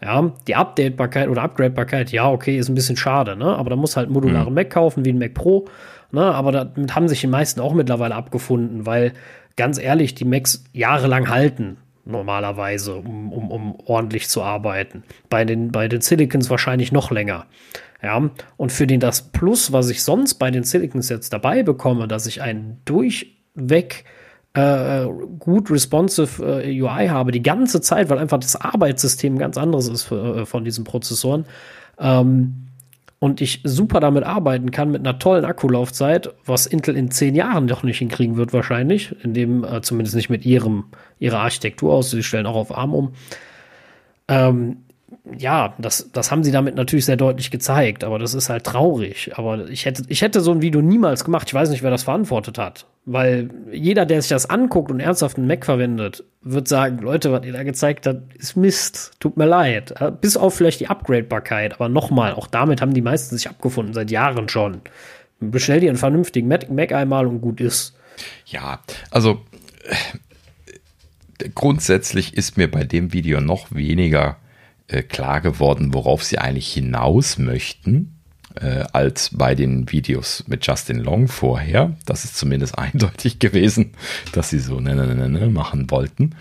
Ja, 0.00 0.32
die 0.48 0.56
Updatebarkeit 0.56 1.28
oder 1.28 1.42
Upgradebarkeit, 1.42 2.12
ja, 2.12 2.30
okay, 2.30 2.56
ist 2.56 2.70
ein 2.70 2.74
bisschen 2.74 2.96
schade, 2.96 3.36
ne? 3.36 3.44
Aber 3.44 3.68
da 3.68 3.76
muss 3.76 3.94
halt 3.94 4.08
modulare 4.08 4.46
hm. 4.46 4.54
Mac 4.54 4.70
kaufen, 4.70 5.04
wie 5.04 5.10
ein 5.12 5.18
Mac 5.18 5.34
Pro. 5.34 5.66
Ne? 6.12 6.22
Aber 6.22 6.52
damit 6.52 6.94
haben 6.94 7.08
sich 7.08 7.20
die 7.20 7.26
meisten 7.26 7.60
auch 7.60 7.74
mittlerweile 7.74 8.14
abgefunden, 8.14 8.86
weil 8.86 9.12
ganz 9.56 9.78
ehrlich, 9.78 10.14
die 10.14 10.24
Macs 10.24 10.64
jahrelang 10.72 11.28
halten 11.28 11.78
normalerweise, 12.04 12.96
um, 12.96 13.32
um, 13.32 13.50
um 13.50 13.76
ordentlich 13.84 14.28
zu 14.28 14.42
arbeiten. 14.42 15.04
Bei 15.28 15.44
den, 15.44 15.70
bei 15.70 15.88
den 15.88 16.00
Silicons 16.00 16.50
wahrscheinlich 16.50 16.92
noch 16.92 17.10
länger. 17.10 17.46
Ja, 18.02 18.30
und 18.56 18.72
für 18.72 18.88
den 18.88 18.98
das 18.98 19.30
Plus, 19.30 19.72
was 19.72 19.88
ich 19.88 20.02
sonst 20.02 20.34
bei 20.34 20.50
den 20.50 20.64
Silicons 20.64 21.08
jetzt 21.08 21.32
dabei 21.32 21.62
bekomme, 21.62 22.08
dass 22.08 22.26
ich 22.26 22.42
einen 22.42 22.80
durchweg 22.84 24.04
äh, 24.54 25.06
gut 25.38 25.70
responsive 25.70 26.62
äh, 26.64 26.82
UI 26.82 27.06
habe, 27.08 27.30
die 27.30 27.42
ganze 27.42 27.80
Zeit, 27.80 28.10
weil 28.10 28.18
einfach 28.18 28.38
das 28.38 28.56
Arbeitssystem 28.56 29.38
ganz 29.38 29.56
anderes 29.56 29.86
ist 29.88 30.02
für, 30.02 30.38
äh, 30.38 30.46
von 30.46 30.64
diesen 30.64 30.82
Prozessoren, 30.82 31.46
ähm, 32.00 32.66
und 33.22 33.40
ich 33.40 33.60
super 33.62 34.00
damit 34.00 34.24
arbeiten 34.24 34.72
kann 34.72 34.90
mit 34.90 35.06
einer 35.06 35.16
tollen 35.16 35.44
Akkulaufzeit, 35.44 36.34
was 36.44 36.66
Intel 36.66 36.96
in 36.96 37.12
zehn 37.12 37.36
Jahren 37.36 37.68
doch 37.68 37.84
nicht 37.84 37.98
hinkriegen 37.98 38.36
wird 38.36 38.52
wahrscheinlich, 38.52 39.14
in 39.22 39.32
dem 39.32 39.62
äh, 39.62 39.80
zumindest 39.80 40.16
nicht 40.16 40.28
mit 40.28 40.44
ihrem 40.44 40.86
ihrer 41.20 41.38
Architektur 41.38 41.94
aus. 41.94 42.10
Sie 42.10 42.24
stellen 42.24 42.46
auch 42.46 42.56
auf 42.56 42.76
ARM 42.76 42.94
um. 42.94 43.12
Ähm, 44.26 44.78
ja, 45.38 45.74
das, 45.78 46.10
das 46.12 46.30
haben 46.30 46.44
sie 46.44 46.52
damit 46.52 46.74
natürlich 46.74 47.04
sehr 47.04 47.16
deutlich 47.16 47.50
gezeigt, 47.50 48.04
aber 48.04 48.18
das 48.18 48.34
ist 48.34 48.48
halt 48.48 48.64
traurig. 48.64 49.32
Aber 49.36 49.68
ich 49.68 49.84
hätte, 49.84 50.02
ich 50.08 50.22
hätte 50.22 50.40
so 50.40 50.52
ein 50.52 50.62
Video 50.62 50.82
niemals 50.82 51.24
gemacht. 51.24 51.48
Ich 51.48 51.54
weiß 51.54 51.70
nicht, 51.70 51.82
wer 51.82 51.90
das 51.90 52.02
verantwortet 52.02 52.58
hat. 52.58 52.86
Weil 53.04 53.50
jeder, 53.72 54.06
der 54.06 54.22
sich 54.22 54.28
das 54.28 54.48
anguckt 54.48 54.90
und 54.90 55.00
ernsthaft 55.00 55.36
einen 55.36 55.46
Mac 55.46 55.64
verwendet, 55.64 56.24
wird 56.42 56.68
sagen, 56.68 56.98
Leute, 56.98 57.32
was 57.32 57.44
ihr 57.44 57.52
da 57.52 57.62
gezeigt 57.62 58.06
habt, 58.06 58.34
ist 58.34 58.56
Mist. 58.56 59.12
Tut 59.20 59.36
mir 59.36 59.46
leid. 59.46 59.94
Bis 60.20 60.36
auf 60.36 60.54
vielleicht 60.54 60.80
die 60.80 60.88
Upgradebarkeit. 60.88 61.74
Aber 61.74 61.88
nochmal, 61.88 62.34
auch 62.34 62.46
damit 62.46 62.80
haben 62.80 62.94
die 62.94 63.02
meisten 63.02 63.36
sich 63.36 63.48
abgefunden, 63.48 63.94
seit 63.94 64.10
Jahren 64.10 64.48
schon. 64.48 64.82
Bestell 65.40 65.80
dir 65.80 65.90
einen 65.90 65.98
vernünftigen 65.98 66.48
Mac, 66.48 66.70
Mac 66.70 66.92
einmal 66.92 67.26
und 67.26 67.40
gut 67.40 67.60
ist. 67.60 67.96
Ja, 68.46 68.80
also 69.10 69.40
äh, 69.84 71.48
grundsätzlich 71.54 72.36
ist 72.36 72.56
mir 72.56 72.70
bei 72.70 72.84
dem 72.84 73.12
Video 73.12 73.40
noch 73.40 73.66
weniger 73.70 74.36
äh, 74.92 75.02
klar 75.02 75.40
geworden, 75.40 75.94
worauf 75.94 76.22
sie 76.22 76.38
eigentlich 76.38 76.72
hinaus 76.72 77.38
möchten, 77.38 78.18
äh, 78.60 78.84
als 78.92 79.30
bei 79.32 79.54
den 79.54 79.90
Videos 79.90 80.44
mit 80.46 80.66
Justin 80.66 80.98
Long 80.98 81.28
vorher. 81.28 81.96
Das 82.04 82.24
ist 82.24 82.36
zumindest 82.36 82.78
eindeutig 82.78 83.38
gewesen, 83.38 83.92
dass 84.32 84.50
sie 84.50 84.58
so 84.58 84.80
ne, 84.80 84.94
ne, 84.94 85.14
ne, 85.14 85.28
ne, 85.28 85.48
machen 85.48 85.90
wollten. 85.90 86.34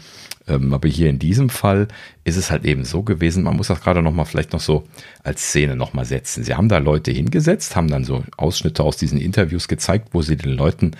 Ähm, 0.47 0.73
aber 0.73 0.89
hier 0.89 1.09
in 1.09 1.19
diesem 1.19 1.49
Fall 1.49 1.87
ist 2.23 2.35
es 2.35 2.51
halt 2.51 2.65
eben 2.65 2.83
so 2.83 3.03
gewesen, 3.03 3.43
man 3.43 3.55
muss 3.55 3.67
das 3.67 3.79
gerade 3.79 4.01
nochmal 4.01 4.25
vielleicht 4.25 4.53
noch 4.53 4.59
so 4.59 4.83
als 5.23 5.43
Szene 5.43 5.75
nochmal 5.75 6.05
setzen. 6.05 6.43
Sie 6.43 6.55
haben 6.55 6.67
da 6.67 6.79
Leute 6.79 7.11
hingesetzt, 7.11 7.75
haben 7.75 7.87
dann 7.87 8.03
so 8.03 8.23
Ausschnitte 8.37 8.83
aus 8.83 8.97
diesen 8.97 9.19
Interviews 9.19 9.67
gezeigt, 9.67 10.09
wo 10.11 10.21
sie 10.21 10.35
den 10.35 10.51
Leuten 10.51 10.91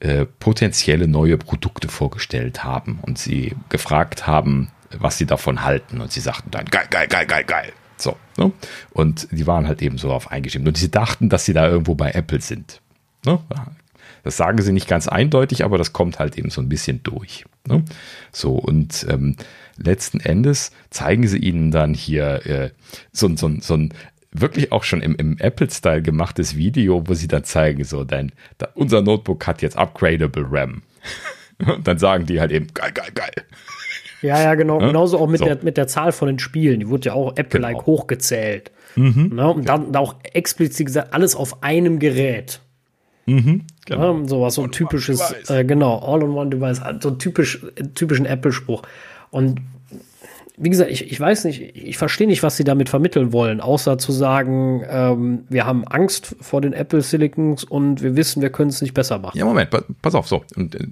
äh, 0.00 0.24
potenzielle 0.24 1.08
neue 1.08 1.36
Produkte 1.36 1.88
vorgestellt 1.88 2.64
haben 2.64 3.00
und 3.02 3.18
sie 3.18 3.54
gefragt 3.68 4.26
haben, 4.26 4.70
was 4.98 5.18
sie 5.18 5.26
davon 5.26 5.62
halten. 5.62 6.00
Und 6.00 6.12
sie 6.12 6.20
sagten 6.20 6.50
dann, 6.50 6.66
geil, 6.66 6.86
geil, 6.90 7.06
geil, 7.08 7.26
geil, 7.26 7.44
geil. 7.44 7.72
So. 7.96 8.16
Ne? 8.36 8.52
Und 8.90 9.28
die 9.30 9.46
waren 9.46 9.68
halt 9.68 9.82
eben 9.82 9.98
so 9.98 10.12
auf 10.12 10.30
eingestimmt. 10.30 10.66
Und 10.66 10.76
sie 10.76 10.90
dachten, 10.90 11.28
dass 11.28 11.44
sie 11.44 11.52
da 11.52 11.68
irgendwo 11.68 11.94
bei 11.94 12.10
Apple 12.12 12.40
sind. 12.40 12.80
Ne? 13.24 13.38
Das 14.22 14.36
sagen 14.36 14.60
sie 14.62 14.72
nicht 14.72 14.88
ganz 14.88 15.06
eindeutig, 15.06 15.64
aber 15.64 15.78
das 15.78 15.92
kommt 15.92 16.18
halt 16.18 16.38
eben 16.38 16.50
so 16.50 16.60
ein 16.60 16.68
bisschen 16.68 17.02
durch. 17.02 17.44
Ne? 17.66 17.84
So, 18.32 18.54
und 18.54 19.06
ähm, 19.08 19.36
letzten 19.76 20.20
Endes 20.20 20.72
zeigen 20.90 21.26
sie 21.26 21.38
ihnen 21.38 21.70
dann 21.70 21.94
hier 21.94 22.46
äh, 22.46 22.70
so, 23.12 23.34
so, 23.36 23.50
so 23.60 23.74
ein 23.74 23.94
wirklich 24.34 24.72
auch 24.72 24.82
schon 24.82 25.00
im, 25.00 25.14
im 25.14 25.38
Apple-Style 25.38 26.02
gemachtes 26.02 26.56
Video, 26.56 27.06
wo 27.06 27.14
sie 27.14 27.28
dann 27.28 27.44
zeigen, 27.44 27.84
so, 27.84 28.04
dein, 28.04 28.32
da, 28.58 28.68
unser 28.74 29.00
Notebook 29.00 29.46
hat 29.46 29.62
jetzt 29.62 29.78
upgradable 29.78 30.46
RAM. 30.50 30.82
Und 31.64 31.86
dann 31.86 31.98
sagen 31.98 32.26
die 32.26 32.40
halt 32.40 32.50
eben, 32.50 32.66
geil, 32.74 32.90
geil, 32.92 33.12
geil. 33.14 33.44
Ja, 34.24 34.42
ja, 34.42 34.54
genau. 34.54 34.80
Ja? 34.80 34.86
Genauso 34.86 35.18
auch 35.18 35.28
mit, 35.28 35.40
so. 35.40 35.44
der, 35.44 35.58
mit 35.62 35.76
der 35.76 35.86
Zahl 35.86 36.10
von 36.12 36.28
den 36.28 36.38
Spielen. 36.38 36.80
Die 36.80 36.88
wurde 36.88 37.10
ja 37.10 37.12
auch 37.12 37.36
Apple-like 37.36 37.74
genau. 37.74 37.86
hochgezählt. 37.86 38.72
Mhm. 38.96 39.32
Ne? 39.34 39.52
Und 39.52 39.68
dann 39.68 39.94
auch 39.96 40.16
explizit 40.32 40.86
gesagt, 40.86 41.12
alles 41.12 41.36
auf 41.36 41.62
einem 41.62 41.98
Gerät. 41.98 42.60
Mhm, 43.26 43.62
genau. 43.86 44.20
Ja, 44.20 44.28
sowas, 44.28 44.54
so 44.54 44.62
ein 44.62 44.70
typisches, 44.70 45.20
äh, 45.48 45.64
genau, 45.64 45.98
All-in-One-Device, 45.98 46.82
so 47.00 47.10
typisch, 47.10 47.64
typischen 47.94 48.26
Apple-Spruch. 48.26 48.82
Und 49.30 49.60
wie 50.56 50.70
gesagt, 50.70 50.90
ich, 50.90 51.10
ich 51.10 51.18
weiß 51.18 51.44
nicht, 51.46 51.74
ich 51.76 51.98
verstehe 51.98 52.28
nicht, 52.28 52.44
was 52.44 52.56
sie 52.56 52.62
damit 52.62 52.88
vermitteln 52.88 53.32
wollen, 53.32 53.60
außer 53.60 53.98
zu 53.98 54.12
sagen, 54.12 54.84
ähm, 54.88 55.44
wir 55.48 55.66
haben 55.66 55.84
Angst 55.88 56.36
vor 56.40 56.60
den 56.60 56.72
Apple 56.72 57.02
Silicons 57.02 57.64
und 57.64 58.02
wir 58.02 58.14
wissen, 58.14 58.40
wir 58.40 58.50
können 58.50 58.70
es 58.70 58.80
nicht 58.80 58.94
besser 58.94 59.18
machen. 59.18 59.36
Ja, 59.36 59.46
Moment, 59.46 59.70
pass 60.00 60.14
auf, 60.14 60.28
so. 60.28 60.44
Und 60.54 60.76
äh, 60.76 60.86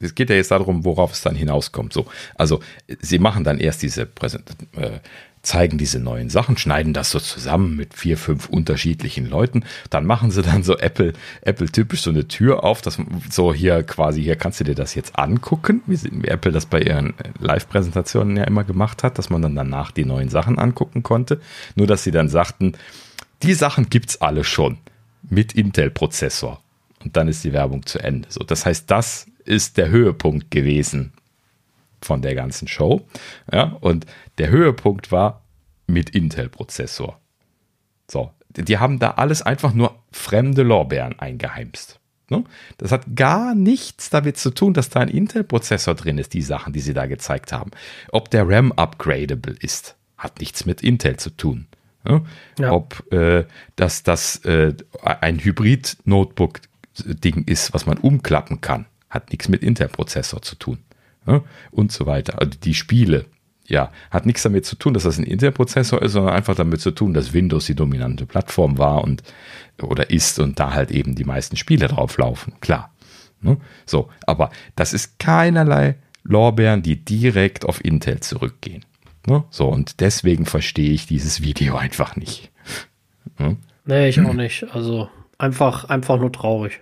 es 0.00 0.14
geht 0.14 0.30
ja 0.30 0.36
jetzt 0.36 0.50
darum, 0.50 0.86
worauf 0.86 1.12
es 1.12 1.20
dann 1.20 1.34
hinauskommt. 1.34 1.92
So, 1.92 2.06
also 2.36 2.60
sie 3.00 3.18
machen 3.18 3.44
dann 3.44 3.58
erst 3.58 3.82
diese 3.82 4.06
Präsent 4.06 4.44
äh, 4.76 5.00
zeigen 5.42 5.76
diese 5.76 5.98
neuen 5.98 6.30
Sachen, 6.30 6.56
schneiden 6.56 6.92
das 6.92 7.10
so 7.10 7.18
zusammen 7.18 7.76
mit 7.76 7.94
vier, 7.94 8.16
fünf 8.16 8.48
unterschiedlichen 8.48 9.28
Leuten. 9.28 9.64
Dann 9.90 10.06
machen 10.06 10.30
sie 10.30 10.42
dann 10.42 10.62
so 10.62 10.78
Apple, 10.78 11.12
Apple 11.42 11.68
typisch 11.68 12.02
so 12.02 12.10
eine 12.10 12.28
Tür 12.28 12.62
auf, 12.62 12.80
dass 12.80 12.98
so 13.28 13.52
hier 13.52 13.82
quasi, 13.82 14.22
hier 14.22 14.36
kannst 14.36 14.60
du 14.60 14.64
dir 14.64 14.76
das 14.76 14.94
jetzt 14.94 15.18
angucken, 15.18 15.82
wie, 15.86 15.98
Apple 16.28 16.52
das 16.52 16.66
bei 16.66 16.80
ihren 16.80 17.14
Live-Präsentationen 17.40 18.36
ja 18.36 18.44
immer 18.44 18.62
gemacht 18.62 19.02
hat, 19.02 19.18
dass 19.18 19.30
man 19.30 19.42
dann 19.42 19.56
danach 19.56 19.90
die 19.90 20.04
neuen 20.04 20.28
Sachen 20.28 20.58
angucken 20.58 21.02
konnte. 21.02 21.40
Nur, 21.74 21.88
dass 21.88 22.04
sie 22.04 22.12
dann 22.12 22.28
sagten, 22.28 22.74
die 23.42 23.54
Sachen 23.54 23.90
gibt's 23.90 24.20
alle 24.20 24.44
schon 24.44 24.78
mit 25.28 25.54
Intel-Prozessor. 25.54 26.62
Und 27.02 27.16
dann 27.16 27.26
ist 27.26 27.42
die 27.42 27.52
Werbung 27.52 27.84
zu 27.84 27.98
Ende. 27.98 28.28
So, 28.30 28.44
das 28.44 28.64
heißt, 28.64 28.88
das 28.88 29.26
ist 29.44 29.76
der 29.76 29.88
Höhepunkt 29.88 30.52
gewesen 30.52 31.12
von 32.00 32.22
der 32.22 32.34
ganzen 32.34 32.68
Show. 32.68 33.02
Ja, 33.52 33.76
und 33.80 34.06
der 34.38 34.50
Höhepunkt 34.50 35.12
war 35.12 35.42
mit 35.86 36.10
Intel-Prozessor. 36.10 37.20
So, 38.10 38.30
die 38.48 38.78
haben 38.78 38.98
da 38.98 39.12
alles 39.12 39.42
einfach 39.42 39.72
nur 39.72 39.98
fremde 40.10 40.62
Lorbeeren 40.62 41.18
eingeheimst. 41.18 42.00
Ne? 42.28 42.44
Das 42.78 42.92
hat 42.92 43.04
gar 43.14 43.54
nichts 43.54 44.10
damit 44.10 44.38
zu 44.38 44.50
tun, 44.50 44.74
dass 44.74 44.88
da 44.88 45.00
ein 45.00 45.08
Intel-Prozessor 45.08 45.94
drin 45.94 46.18
ist, 46.18 46.34
die 46.34 46.42
Sachen, 46.42 46.72
die 46.72 46.80
sie 46.80 46.94
da 46.94 47.06
gezeigt 47.06 47.52
haben. 47.52 47.70
Ob 48.10 48.30
der 48.30 48.48
RAM 48.48 48.72
upgradable 48.72 49.54
ist, 49.60 49.96
hat 50.16 50.40
nichts 50.40 50.64
mit 50.64 50.82
Intel 50.82 51.18
zu 51.18 51.30
tun. 51.30 51.66
Ne? 52.04 52.24
Ja. 52.58 52.72
Ob 52.72 53.12
äh, 53.12 53.44
das, 53.76 54.02
das 54.02 54.36
äh, 54.44 54.74
ein 55.02 55.38
Hybrid-Notebook-Ding 55.38 57.44
ist, 57.44 57.72
was 57.74 57.86
man 57.86 57.98
umklappen 57.98 58.60
kann, 58.60 58.86
hat 59.10 59.30
nichts 59.30 59.48
mit 59.48 59.62
Intel-Prozessor 59.62 60.42
zu 60.42 60.56
tun 60.56 60.78
ne? 61.26 61.42
und 61.70 61.92
so 61.92 62.06
weiter. 62.06 62.40
Also 62.40 62.58
die 62.58 62.74
Spiele, 62.74 63.26
ja, 63.72 63.90
hat 64.10 64.26
nichts 64.26 64.42
damit 64.42 64.66
zu 64.66 64.76
tun, 64.76 64.92
dass 64.92 65.04
das 65.04 65.18
ein 65.18 65.24
Intel-Prozessor 65.24 66.02
ist, 66.02 66.12
sondern 66.12 66.34
einfach 66.34 66.54
damit 66.54 66.82
zu 66.82 66.90
tun, 66.90 67.14
dass 67.14 67.32
Windows 67.32 67.64
die 67.64 67.74
dominante 67.74 68.26
Plattform 68.26 68.76
war 68.76 69.02
und 69.02 69.22
oder 69.80 70.10
ist 70.10 70.38
und 70.38 70.60
da 70.60 70.74
halt 70.74 70.90
eben 70.90 71.14
die 71.14 71.24
meisten 71.24 71.56
Spiele 71.56 71.88
drauf 71.88 72.18
laufen. 72.18 72.52
Klar. 72.60 72.92
Ne? 73.40 73.56
So, 73.86 74.10
aber 74.26 74.50
das 74.76 74.92
ist 74.92 75.18
keinerlei 75.18 75.96
Lorbeeren, 76.22 76.82
die 76.82 77.02
direkt 77.02 77.64
auf 77.64 77.82
Intel 77.82 78.20
zurückgehen. 78.20 78.84
Ne? 79.26 79.42
So, 79.48 79.68
und 79.68 80.00
deswegen 80.00 80.44
verstehe 80.44 80.90
ich 80.90 81.06
dieses 81.06 81.40
Video 81.40 81.76
einfach 81.76 82.14
nicht. 82.14 82.52
Ne? 83.38 83.56
Nee, 83.86 84.10
ich 84.10 84.20
auch 84.20 84.34
nicht. 84.34 84.66
Also 84.74 85.08
einfach, 85.38 85.86
einfach 85.86 86.18
nur 86.18 86.30
traurig 86.30 86.80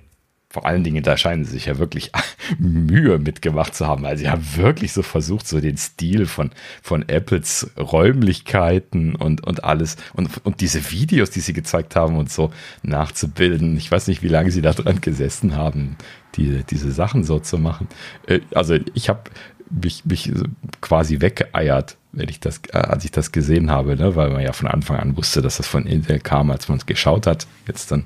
vor 0.50 0.66
allen 0.66 0.82
Dingen, 0.82 1.04
da 1.04 1.16
scheinen 1.16 1.44
sie 1.44 1.52
sich 1.52 1.66
ja 1.66 1.78
wirklich 1.78 2.10
Mühe 2.58 3.18
mitgemacht 3.18 3.74
zu 3.74 3.86
haben. 3.86 4.04
Also 4.04 4.22
sie 4.22 4.30
haben 4.30 4.44
wirklich 4.56 4.92
so 4.92 5.02
versucht, 5.02 5.46
so 5.46 5.60
den 5.60 5.76
Stil 5.76 6.26
von, 6.26 6.50
von 6.82 7.08
Apples 7.08 7.70
Räumlichkeiten 7.78 9.14
und, 9.14 9.46
und 9.46 9.64
alles 9.64 9.96
und, 10.14 10.44
und 10.44 10.60
diese 10.60 10.90
Videos, 10.90 11.30
die 11.30 11.40
sie 11.40 11.52
gezeigt 11.52 11.96
haben 11.96 12.16
und 12.16 12.30
so 12.30 12.50
nachzubilden. 12.82 13.76
Ich 13.76 13.90
weiß 13.90 14.08
nicht, 14.08 14.22
wie 14.22 14.28
lange 14.28 14.50
sie 14.50 14.62
da 14.62 14.72
dran 14.72 15.00
gesessen 15.00 15.56
haben, 15.56 15.96
die, 16.36 16.62
diese 16.68 16.92
Sachen 16.92 17.24
so 17.24 17.38
zu 17.38 17.58
machen. 17.58 17.88
Äh, 18.26 18.40
also 18.54 18.76
ich 18.94 19.08
habe 19.08 19.30
mich, 19.70 20.04
mich 20.04 20.32
quasi 20.80 21.20
weggeeiert, 21.20 21.96
wenn 22.12 22.28
ich 22.28 22.40
das, 22.40 22.60
äh, 22.72 22.78
als 22.78 23.04
ich 23.04 23.10
das 23.12 23.32
gesehen 23.32 23.70
habe, 23.70 23.96
ne? 23.96 24.16
weil 24.16 24.30
man 24.30 24.42
ja 24.42 24.52
von 24.52 24.68
Anfang 24.68 24.98
an 24.98 25.16
wusste, 25.16 25.42
dass 25.42 25.58
das 25.58 25.66
von 25.66 25.86
Intel 25.86 26.18
kam, 26.18 26.50
als 26.50 26.68
man 26.68 26.78
es 26.78 26.86
geschaut 26.86 27.26
hat. 27.26 27.46
Jetzt 27.66 27.90
dann 27.92 28.04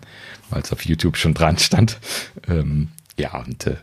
es 0.50 0.72
auf 0.72 0.84
YouTube 0.84 1.16
schon 1.16 1.34
dran 1.34 1.58
stand. 1.58 1.98
Ähm, 2.48 2.88
ja, 3.18 3.36
und 3.38 3.66
äh, 3.66 3.76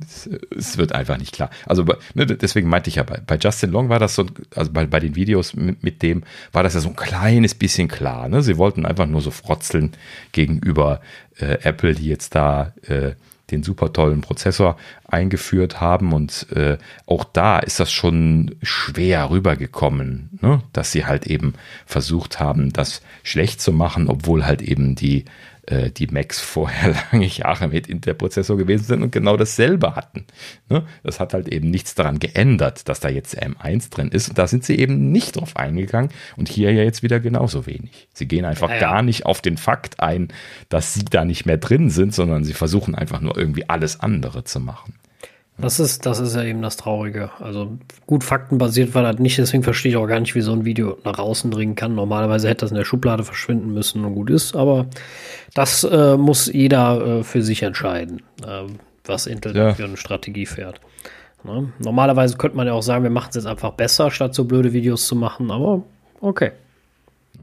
es, 0.00 0.78
wird 0.78 0.92
einfach 0.92 1.18
nicht 1.18 1.32
klar. 1.32 1.50
Also 1.64 1.84
ne, 2.14 2.26
deswegen 2.26 2.68
meinte 2.68 2.90
ich 2.90 2.96
ja, 2.96 3.02
bei, 3.02 3.20
bei, 3.26 3.36
Justin 3.36 3.70
Long 3.70 3.88
war 3.88 3.98
das 3.98 4.14
so, 4.14 4.26
also 4.54 4.70
bei, 4.72 4.86
bei 4.86 5.00
den 5.00 5.16
Videos 5.16 5.54
mit, 5.54 5.82
mit, 5.82 6.02
dem, 6.02 6.24
war 6.52 6.62
das 6.62 6.74
ja 6.74 6.80
so 6.80 6.88
ein 6.88 6.96
kleines 6.96 7.54
bisschen 7.54 7.88
klar. 7.88 8.28
Ne? 8.28 8.42
Sie 8.42 8.58
wollten 8.58 8.84
einfach 8.84 9.06
nur 9.06 9.20
so 9.20 9.30
frotzeln 9.30 9.92
gegenüber 10.32 11.00
äh, 11.38 11.58
Apple, 11.62 11.94
die 11.94 12.08
jetzt 12.08 12.34
da 12.34 12.72
äh, 12.86 13.12
den 13.50 13.62
super 13.62 13.92
tollen 13.92 14.20
Prozessor 14.20 14.76
eingeführt 15.06 15.80
haben. 15.80 16.12
Und 16.12 16.46
äh, 16.52 16.78
auch 17.06 17.24
da 17.24 17.58
ist 17.58 17.80
das 17.80 17.92
schon 17.92 18.56
schwer 18.62 19.30
rübergekommen, 19.30 20.38
ne? 20.42 20.62
dass 20.72 20.92
sie 20.92 21.06
halt 21.06 21.26
eben 21.26 21.54
versucht 21.86 22.40
haben, 22.40 22.72
das 22.72 23.02
schlecht 23.22 23.60
zu 23.60 23.72
machen, 23.72 24.08
obwohl 24.08 24.44
halt 24.44 24.62
eben 24.62 24.94
die 24.94 25.24
äh, 25.66 25.90
die 25.90 26.06
Macs 26.06 26.40
vorher 26.40 26.94
lange 27.12 27.26
Jahre 27.26 27.68
mit 27.68 27.86
Intel-Prozessor 27.88 28.56
gewesen 28.56 28.84
sind 28.84 29.02
und 29.02 29.12
genau 29.12 29.36
dasselbe 29.36 29.96
hatten. 29.96 30.24
Ne? 30.68 30.84
Das 31.02 31.20
hat 31.20 31.34
halt 31.34 31.48
eben 31.48 31.70
nichts 31.70 31.94
daran 31.94 32.18
geändert, 32.18 32.88
dass 32.88 33.00
da 33.00 33.08
jetzt 33.08 33.40
M1 33.40 33.90
drin 33.90 34.08
ist. 34.08 34.28
Und 34.28 34.38
da 34.38 34.46
sind 34.46 34.64
sie 34.64 34.78
eben 34.78 35.10
nicht 35.10 35.36
drauf 35.36 35.56
eingegangen 35.56 36.10
und 36.36 36.48
hier 36.48 36.72
ja 36.72 36.82
jetzt 36.82 37.02
wieder 37.02 37.20
genauso 37.20 37.66
wenig. 37.66 38.08
Sie 38.12 38.26
gehen 38.26 38.44
einfach 38.44 38.68
ja, 38.68 38.76
ja. 38.76 38.80
gar 38.80 39.02
nicht 39.02 39.26
auf 39.26 39.42
den 39.42 39.56
Fakt 39.56 40.00
ein, 40.00 40.28
dass 40.68 40.94
sie 40.94 41.04
da 41.04 41.24
nicht 41.24 41.46
mehr 41.46 41.58
drin 41.58 41.90
sind, 41.90 42.14
sondern 42.14 42.44
sie 42.44 42.54
versuchen 42.54 42.94
einfach 42.94 43.20
nur 43.20 43.36
irgendwie 43.36 43.68
alles 43.68 44.00
andere 44.00 44.44
zu 44.44 44.60
machen. 44.60 44.94
Das 45.58 45.80
ist, 45.80 46.04
das 46.04 46.18
ist 46.18 46.36
ja 46.36 46.42
eben 46.42 46.60
das 46.60 46.76
Traurige. 46.76 47.30
Also 47.40 47.78
gut 48.06 48.24
faktenbasiert 48.24 48.94
war 48.94 49.02
das 49.02 49.18
nicht, 49.18 49.38
deswegen 49.38 49.62
verstehe 49.62 49.92
ich 49.92 49.96
auch 49.96 50.06
gar 50.06 50.20
nicht, 50.20 50.34
wie 50.34 50.42
so 50.42 50.52
ein 50.52 50.66
Video 50.66 50.98
nach 51.04 51.18
außen 51.18 51.50
dringen 51.50 51.76
kann. 51.76 51.94
Normalerweise 51.94 52.48
hätte 52.48 52.60
das 52.60 52.72
in 52.72 52.76
der 52.76 52.84
Schublade 52.84 53.24
verschwinden 53.24 53.72
müssen 53.72 54.04
und 54.04 54.14
gut 54.14 54.28
ist, 54.28 54.54
aber 54.54 54.86
das 55.54 55.82
äh, 55.84 56.18
muss 56.18 56.52
jeder 56.52 57.20
äh, 57.20 57.24
für 57.24 57.42
sich 57.42 57.62
entscheiden, 57.62 58.22
äh, 58.46 58.64
was 59.06 59.26
Intel 59.26 59.56
ja. 59.56 59.74
für 59.74 59.84
eine 59.84 59.96
Strategie 59.96 60.44
fährt. 60.44 60.80
Ne? 61.42 61.72
Normalerweise 61.78 62.36
könnte 62.36 62.56
man 62.56 62.66
ja 62.66 62.74
auch 62.74 62.82
sagen, 62.82 63.02
wir 63.02 63.10
machen 63.10 63.28
es 63.30 63.36
jetzt 63.36 63.46
einfach 63.46 63.72
besser, 63.72 64.10
statt 64.10 64.34
so 64.34 64.44
blöde 64.44 64.74
Videos 64.74 65.06
zu 65.06 65.16
machen, 65.16 65.50
aber 65.50 65.82
Okay. 66.20 66.52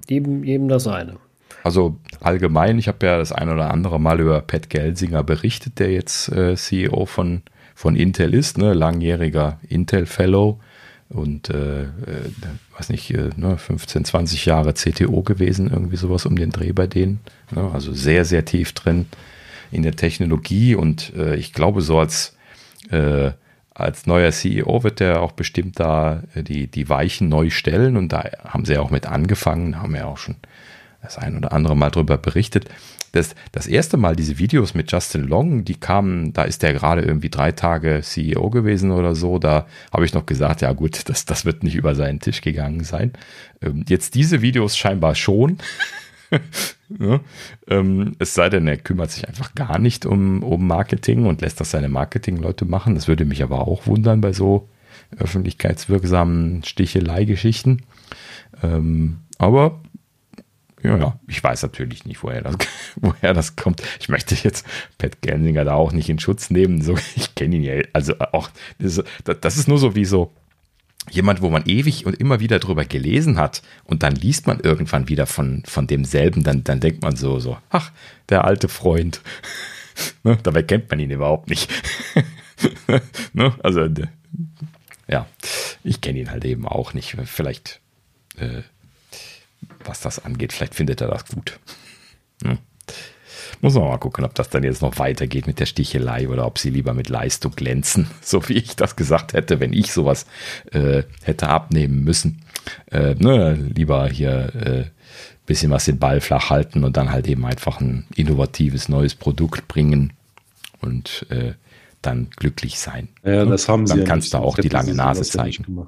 Jedem, 0.10 0.44
jedem 0.44 0.68
das 0.68 0.88
eine. 0.88 1.18
Also 1.64 1.96
allgemein, 2.20 2.78
ich 2.78 2.88
habe 2.88 3.06
ja 3.06 3.18
das 3.18 3.32
ein 3.32 3.50
oder 3.50 3.72
andere 3.72 4.00
Mal 4.00 4.20
über 4.20 4.42
Pat 4.42 4.70
Gelsinger 4.70 5.24
berichtet, 5.24 5.80
der 5.80 5.92
jetzt 5.92 6.30
äh, 6.30 6.56
CEO 6.56 7.06
von, 7.06 7.42
von 7.76 7.96
Intel 7.96 8.34
ist, 8.34 8.58
ne, 8.58 8.74
langjähriger 8.74 9.60
Intel 9.68 10.06
Fellow 10.06 10.60
und 11.10 11.50
äh, 11.50 11.84
äh, 11.84 11.88
weiß 12.78 12.90
nicht, 12.90 13.12
äh, 13.12 13.30
ne, 13.36 13.58
15, 13.58 14.06
20 14.06 14.46
Jahre 14.46 14.74
CTO 14.74 15.22
gewesen, 15.22 15.70
irgendwie 15.70 15.98
sowas 15.98 16.26
um 16.26 16.36
den 16.36 16.52
Dreh 16.52 16.72
bei 16.72 16.88
denen. 16.88 17.20
Ne, 17.52 17.70
also 17.74 17.94
sehr, 17.94 18.26
sehr 18.26 18.46
tief 18.46 18.74
drin 18.74 19.06
in 19.72 19.84
der 19.84 19.96
Technologie 19.96 20.76
und 20.76 21.14
äh, 21.16 21.36
ich 21.36 21.54
glaube, 21.54 21.82
so 21.82 22.00
als, 22.00 22.36
äh, 22.90 23.32
als 23.74 24.06
neuer 24.06 24.32
CEO 24.32 24.84
wird 24.84 25.02
er 25.02 25.22
auch 25.22 25.32
bestimmt 25.32 25.80
da 25.80 26.24
äh, 26.36 26.44
die, 26.44 26.68
die 26.68 26.90
Weichen 26.90 27.30
neu 27.30 27.50
stellen 27.50 27.98
und 27.98 28.10
da 28.14 28.24
haben 28.44 28.66
sie 28.66 28.78
auch 28.78 28.92
mit 28.92 29.08
angefangen, 29.08 29.82
haben 29.82 29.96
ja 29.96 30.06
auch 30.06 30.18
schon 30.18 30.36
das 31.02 31.18
ein 31.18 31.36
oder 31.38 31.52
andere 31.52 31.76
Mal 31.76 31.90
drüber 31.90 32.18
berichtet. 32.18 32.70
Das, 33.14 33.36
das 33.52 33.68
erste 33.68 33.96
Mal 33.96 34.16
diese 34.16 34.40
Videos 34.40 34.74
mit 34.74 34.92
Justin 34.92 35.28
Long, 35.28 35.64
die 35.64 35.76
kamen, 35.76 36.34
da 36.34 36.44
ist 36.44 36.64
der 36.64 36.74
gerade 36.74 37.04
irgendwie 37.04 37.30
drei 37.30 37.52
Tage 37.52 38.02
CEO 38.02 38.50
gewesen 38.50 38.90
oder 38.90 39.14
so. 39.14 39.38
Da 39.38 39.68
habe 39.94 40.04
ich 40.04 40.16
noch 40.16 40.26
gesagt, 40.26 40.62
ja 40.62 40.74
gut, 40.74 41.08
das, 41.08 41.24
das 41.26 41.46
wird 41.46 41.62
nicht 41.62 41.76
über 41.76 41.94
seinen 41.94 42.20
Tisch 42.20 42.42
gegangen 42.42 42.84
sein. 42.84 43.14
Ähm, 43.62 43.86
jetzt 43.88 44.16
diese 44.16 44.42
Videos 44.42 44.76
scheinbar 44.76 45.14
schon. 45.14 45.60
ja, 47.00 47.20
ähm, 47.68 48.16
es 48.18 48.34
sei 48.34 48.50
denn, 48.50 48.66
er 48.68 48.78
kümmert 48.78 49.12
sich 49.12 49.28
einfach 49.28 49.54
gar 49.54 49.78
nicht 49.78 50.08
um, 50.08 50.42
um 50.42 50.66
Marketing 50.66 51.28
und 51.28 51.42
lässt 51.42 51.60
das 51.60 51.70
seine 51.70 51.90
Marketingleute 51.90 52.66
machen. 52.66 52.96
Das 52.96 53.08
würde 53.08 53.26
mich 53.26 53.44
aber 53.44 53.68
auch 53.68 53.86
wundern 53.86 54.22
bei 54.22 54.34
so 54.34 54.70
öffentlichkeitswirksamen 55.20 56.64
Stichelei-Geschichten. 56.64 57.84
Ähm, 58.64 59.18
aber 59.38 59.82
ja, 60.84 61.20
ich 61.28 61.44
weiß 61.44 61.64
natürlich 61.64 62.06
nicht, 62.06 62.24
woher 62.24 62.42
das, 62.42 62.58
woher 62.96 63.34
das 63.34 63.56
kommt. 63.56 63.82
Ich 64.00 64.10
möchte 64.10 64.36
jetzt 64.36 64.66
Pat 64.98 65.22
Gelsinger 65.22 65.64
da 65.64 65.74
auch 65.74 65.94
nicht 65.94 66.10
in 66.10 66.20
Schutz 66.20 66.50
nehmen. 66.50 66.82
So, 66.82 66.98
ich 67.16 67.36
kenne 67.36 67.56
ihn 67.56 67.64
ja, 67.64 67.82
also 67.94 68.16
auch, 68.20 68.50
das, 68.80 69.02
das 69.24 69.58
ist 69.58 69.68
nur 69.68 69.78
so 69.78 69.96
wie 69.96 70.06
so 70.06 70.32
jemand, 71.10 71.42
wo 71.42 71.50
man 71.50 71.64
ewig 71.66 72.06
und 72.06 72.20
immer 72.20 72.40
wieder 72.40 72.60
drüber 72.60 72.86
gelesen 72.86 73.38
hat 73.38 73.62
und 73.84 74.04
dann 74.04 74.16
liest 74.16 74.48
man 74.48 74.60
irgendwann 74.60 75.10
wieder 75.10 75.26
von, 75.26 75.64
von 75.66 75.88
demselben, 75.88 76.44
dann, 76.44 76.64
dann 76.64 76.80
denkt 76.80 77.02
man 77.02 77.16
so, 77.16 77.40
so, 77.40 77.58
ach, 77.70 77.92
der 78.30 78.46
alte 78.46 78.70
Freund. 78.70 79.22
ne, 80.24 80.38
dabei 80.44 80.64
kennt 80.64 80.90
man 80.90 81.00
ihn 81.00 81.12
überhaupt 81.12 81.50
nicht. 81.50 81.70
ne, 83.34 83.54
also, 83.64 83.88
ja, 85.08 85.28
ich 85.84 86.02
kenne 86.02 86.20
ihn 86.20 86.32
halt 86.32 86.46
eben 86.46 86.68
auch 86.68 86.94
nicht. 86.94 87.18
Vielleicht 87.26 87.82
äh, 88.38 88.64
was 89.88 90.02
das 90.02 90.24
angeht. 90.24 90.54
Vielleicht 90.54 90.76
findet 90.76 91.02
er 91.02 91.08
das 91.08 91.26
gut. 91.26 91.60
Hm. 92.44 92.58
Muss 93.62 93.76
man 93.76 93.86
mal 93.86 93.98
gucken, 93.98 94.26
ob 94.26 94.36
das 94.36 94.50
dann 94.50 94.64
jetzt 94.64 94.82
noch 94.82 95.00
weitergeht 95.00 95.48
mit 95.48 95.60
der 95.60 95.66
Stichelei 95.66 96.28
oder 96.28 96.46
ob 96.46 96.60
sie 96.60 96.70
lieber 96.70 96.94
mit 96.94 97.10
Leistung 97.10 97.54
glänzen, 97.56 98.08
so 98.22 98.48
wie 98.50 98.54
ich 98.54 98.76
das 98.76 98.96
gesagt 98.96 99.34
hätte, 99.34 99.60
wenn 99.60 99.74
ich 99.74 99.94
sowas 99.94 100.26
äh, 100.72 101.04
hätte 101.24 101.48
abnehmen 101.48 102.04
müssen. 102.04 102.42
Äh, 102.92 103.16
ne, 103.16 103.54
lieber 103.54 104.08
hier 104.08 104.56
äh, 104.56 104.84
bisschen 105.46 105.72
was 105.72 105.86
den 105.86 106.00
Ball 106.00 106.22
flach 106.22 106.50
halten 106.50 106.84
und 106.84 106.96
dann 106.98 107.12
halt 107.12 107.28
eben 107.28 107.46
einfach 107.46 107.82
ein 107.82 108.06
innovatives 108.16 108.88
neues 108.88 109.16
Produkt 109.16 109.68
bringen 109.68 110.14
und 110.80 111.26
äh, 111.30 111.54
dann 112.02 112.30
glücklich 112.36 112.80
sein. 112.80 113.10
Ja, 113.24 113.46
das 113.46 113.68
haben 113.68 113.86
dann 113.86 113.98
sie. 113.98 114.04
Dann 114.04 114.08
kannst 114.08 114.34
du 114.34 114.38
auch 114.38 114.58
die 114.58 114.70
lange 114.70 114.94
Nase 114.94 115.24
zeigen. 115.24 115.88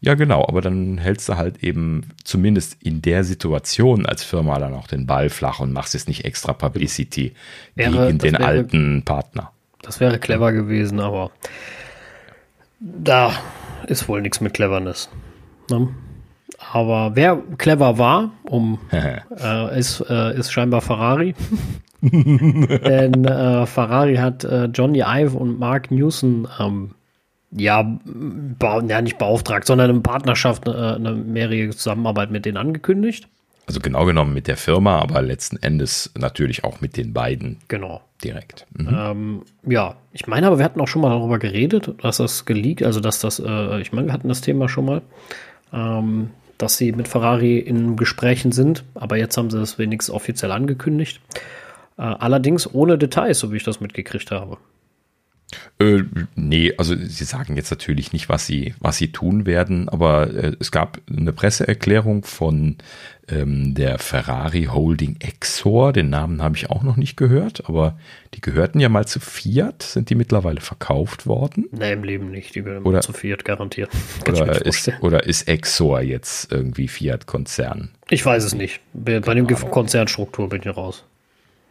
Ja, 0.00 0.14
genau, 0.14 0.46
aber 0.46 0.60
dann 0.60 0.98
hältst 0.98 1.28
du 1.28 1.36
halt 1.36 1.62
eben 1.62 2.08
zumindest 2.24 2.76
in 2.82 3.02
der 3.02 3.24
Situation 3.24 4.06
als 4.06 4.22
Firma 4.22 4.58
dann 4.58 4.74
auch 4.74 4.86
den 4.86 5.06
Ball 5.06 5.30
flach 5.30 5.60
und 5.60 5.72
machst 5.72 5.94
jetzt 5.94 6.08
nicht 6.08 6.24
extra 6.24 6.52
Publicity 6.52 7.32
wäre, 7.74 8.06
gegen 8.06 8.18
den 8.18 8.32
wäre, 8.34 8.44
alten 8.44 9.02
Partner. 9.04 9.52
Das 9.82 10.00
wäre 10.00 10.18
clever 10.18 10.52
gewesen, 10.52 11.00
aber 11.00 11.30
da 12.80 13.32
ist 13.86 14.08
wohl 14.08 14.20
nichts 14.22 14.40
mit 14.40 14.54
Cleverness. 14.54 15.08
Ne? 15.70 15.88
Aber 16.72 17.14
wer 17.14 17.38
clever 17.58 17.98
war, 17.98 18.32
um 18.44 18.78
äh, 18.90 19.78
ist, 19.78 20.04
äh, 20.08 20.38
ist 20.38 20.52
scheinbar 20.52 20.80
Ferrari. 20.80 21.34
Denn 22.02 23.24
äh, 23.24 23.66
Ferrari 23.66 24.16
hat 24.16 24.44
äh, 24.44 24.66
Johnny 24.66 25.02
Ive 25.06 25.36
und 25.36 25.58
Mark 25.58 25.90
Newson 25.90 26.46
ähm, 26.58 26.90
ja, 27.56 27.98
ja, 28.60 29.02
nicht 29.02 29.18
beauftragt, 29.18 29.66
sondern 29.66 29.90
eine 29.90 30.00
Partnerschaft, 30.00 30.68
eine, 30.68 30.94
eine 30.96 31.12
mehrjährige 31.12 31.74
Zusammenarbeit 31.74 32.30
mit 32.30 32.44
denen 32.44 32.56
angekündigt. 32.56 33.28
Also 33.66 33.80
genau 33.80 34.04
genommen 34.04 34.32
mit 34.32 34.46
der 34.46 34.56
Firma, 34.56 35.00
aber 35.00 35.20
letzten 35.22 35.56
Endes 35.56 36.12
natürlich 36.16 36.62
auch 36.62 36.80
mit 36.80 36.96
den 36.96 37.12
beiden. 37.12 37.56
Genau. 37.68 38.00
Direkt. 38.22 38.66
Mhm. 38.76 38.96
Ähm, 38.98 39.42
ja, 39.66 39.96
ich 40.12 40.26
meine 40.26 40.46
aber, 40.46 40.58
wir 40.58 40.64
hatten 40.64 40.80
auch 40.80 40.88
schon 40.88 41.02
mal 41.02 41.10
darüber 41.10 41.38
geredet, 41.38 41.92
dass 42.00 42.16
das 42.16 42.44
geleakt, 42.44 42.82
also 42.82 43.00
dass 43.00 43.18
das, 43.18 43.40
äh, 43.40 43.80
ich 43.80 43.92
meine, 43.92 44.06
wir 44.06 44.12
hatten 44.12 44.28
das 44.28 44.40
Thema 44.40 44.68
schon 44.68 44.86
mal, 44.86 45.02
ähm, 45.72 46.30
dass 46.56 46.78
sie 46.78 46.92
mit 46.92 47.08
Ferrari 47.08 47.58
in 47.58 47.96
Gesprächen 47.96 48.52
sind, 48.52 48.84
aber 48.94 49.18
jetzt 49.18 49.36
haben 49.36 49.50
sie 49.50 49.58
das 49.58 49.78
wenigstens 49.78 50.14
offiziell 50.14 50.50
angekündigt. 50.50 51.20
Äh, 51.98 52.02
allerdings 52.02 52.72
ohne 52.72 52.96
Details, 52.96 53.38
so 53.38 53.52
wie 53.52 53.56
ich 53.56 53.64
das 53.64 53.80
mitgekriegt 53.80 54.30
habe. 54.30 54.56
Äh, 55.78 56.02
nee, 56.34 56.72
also 56.76 56.96
sie 56.96 57.24
sagen 57.24 57.56
jetzt 57.56 57.70
natürlich 57.70 58.12
nicht, 58.12 58.28
was 58.28 58.46
sie, 58.46 58.74
was 58.80 58.96
sie 58.96 59.12
tun 59.12 59.46
werden, 59.46 59.88
aber 59.88 60.34
äh, 60.34 60.56
es 60.58 60.72
gab 60.72 60.98
eine 61.08 61.32
Presseerklärung 61.32 62.24
von 62.24 62.76
ähm, 63.28 63.74
der 63.74 63.98
Ferrari 63.98 64.64
Holding 64.64 65.16
Exor. 65.20 65.92
Den 65.92 66.10
Namen 66.10 66.42
habe 66.42 66.56
ich 66.56 66.70
auch 66.70 66.82
noch 66.82 66.96
nicht 66.96 67.16
gehört, 67.16 67.68
aber 67.68 67.96
die 68.34 68.40
gehörten 68.40 68.80
ja 68.80 68.88
mal 68.88 69.06
zu 69.06 69.20
Fiat. 69.20 69.82
Sind 69.82 70.10
die 70.10 70.16
mittlerweile 70.16 70.60
verkauft 70.60 71.26
worden? 71.26 71.66
Nee, 71.70 71.92
im 71.92 72.02
Leben 72.02 72.30
nicht. 72.30 72.54
Die 72.54 72.62
gehören 72.62 72.82
oder, 72.82 73.00
zu 73.00 73.12
Fiat 73.12 73.44
garantiert. 73.44 73.90
Oder 74.28 74.64
ist, 74.66 74.90
oder 75.00 75.24
ist 75.24 75.46
Exor 75.46 76.00
jetzt 76.00 76.50
irgendwie 76.50 76.88
Fiat-Konzern? 76.88 77.90
Ich 78.10 78.24
weiß 78.24 78.42
es 78.42 78.54
nicht. 78.54 78.80
Bei, 78.92 79.20
bei 79.20 79.34
dem 79.34 79.46
Konzernstruktur 79.46 80.48
bin 80.48 80.62
ich 80.62 80.76
raus. 80.76 81.04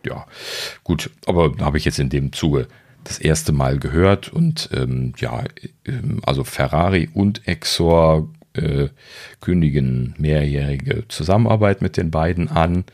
Ja, 0.06 0.26
gut, 0.84 1.10
aber 1.26 1.54
habe 1.60 1.78
ich 1.78 1.86
jetzt 1.86 2.00
in 2.00 2.10
dem 2.10 2.32
Zuge 2.32 2.68
das 3.06 3.20
erste 3.20 3.54
Mal 3.54 3.80
gehört 3.80 4.30
und 4.30 4.70
ähm, 4.74 5.14
ja, 5.18 5.44
ähm, 5.86 6.20
also 6.26 6.44
Ferrari 6.44 7.10
und 7.14 7.48
Exor 7.48 8.28
äh, 8.54 8.90
kündigen 9.42 10.16
mehrjährige 10.18 11.08
Zusammenarbeit 11.08 11.82
mit 11.82 11.98
den 11.98 12.12
beiden 12.12 12.50
an. 12.50 12.86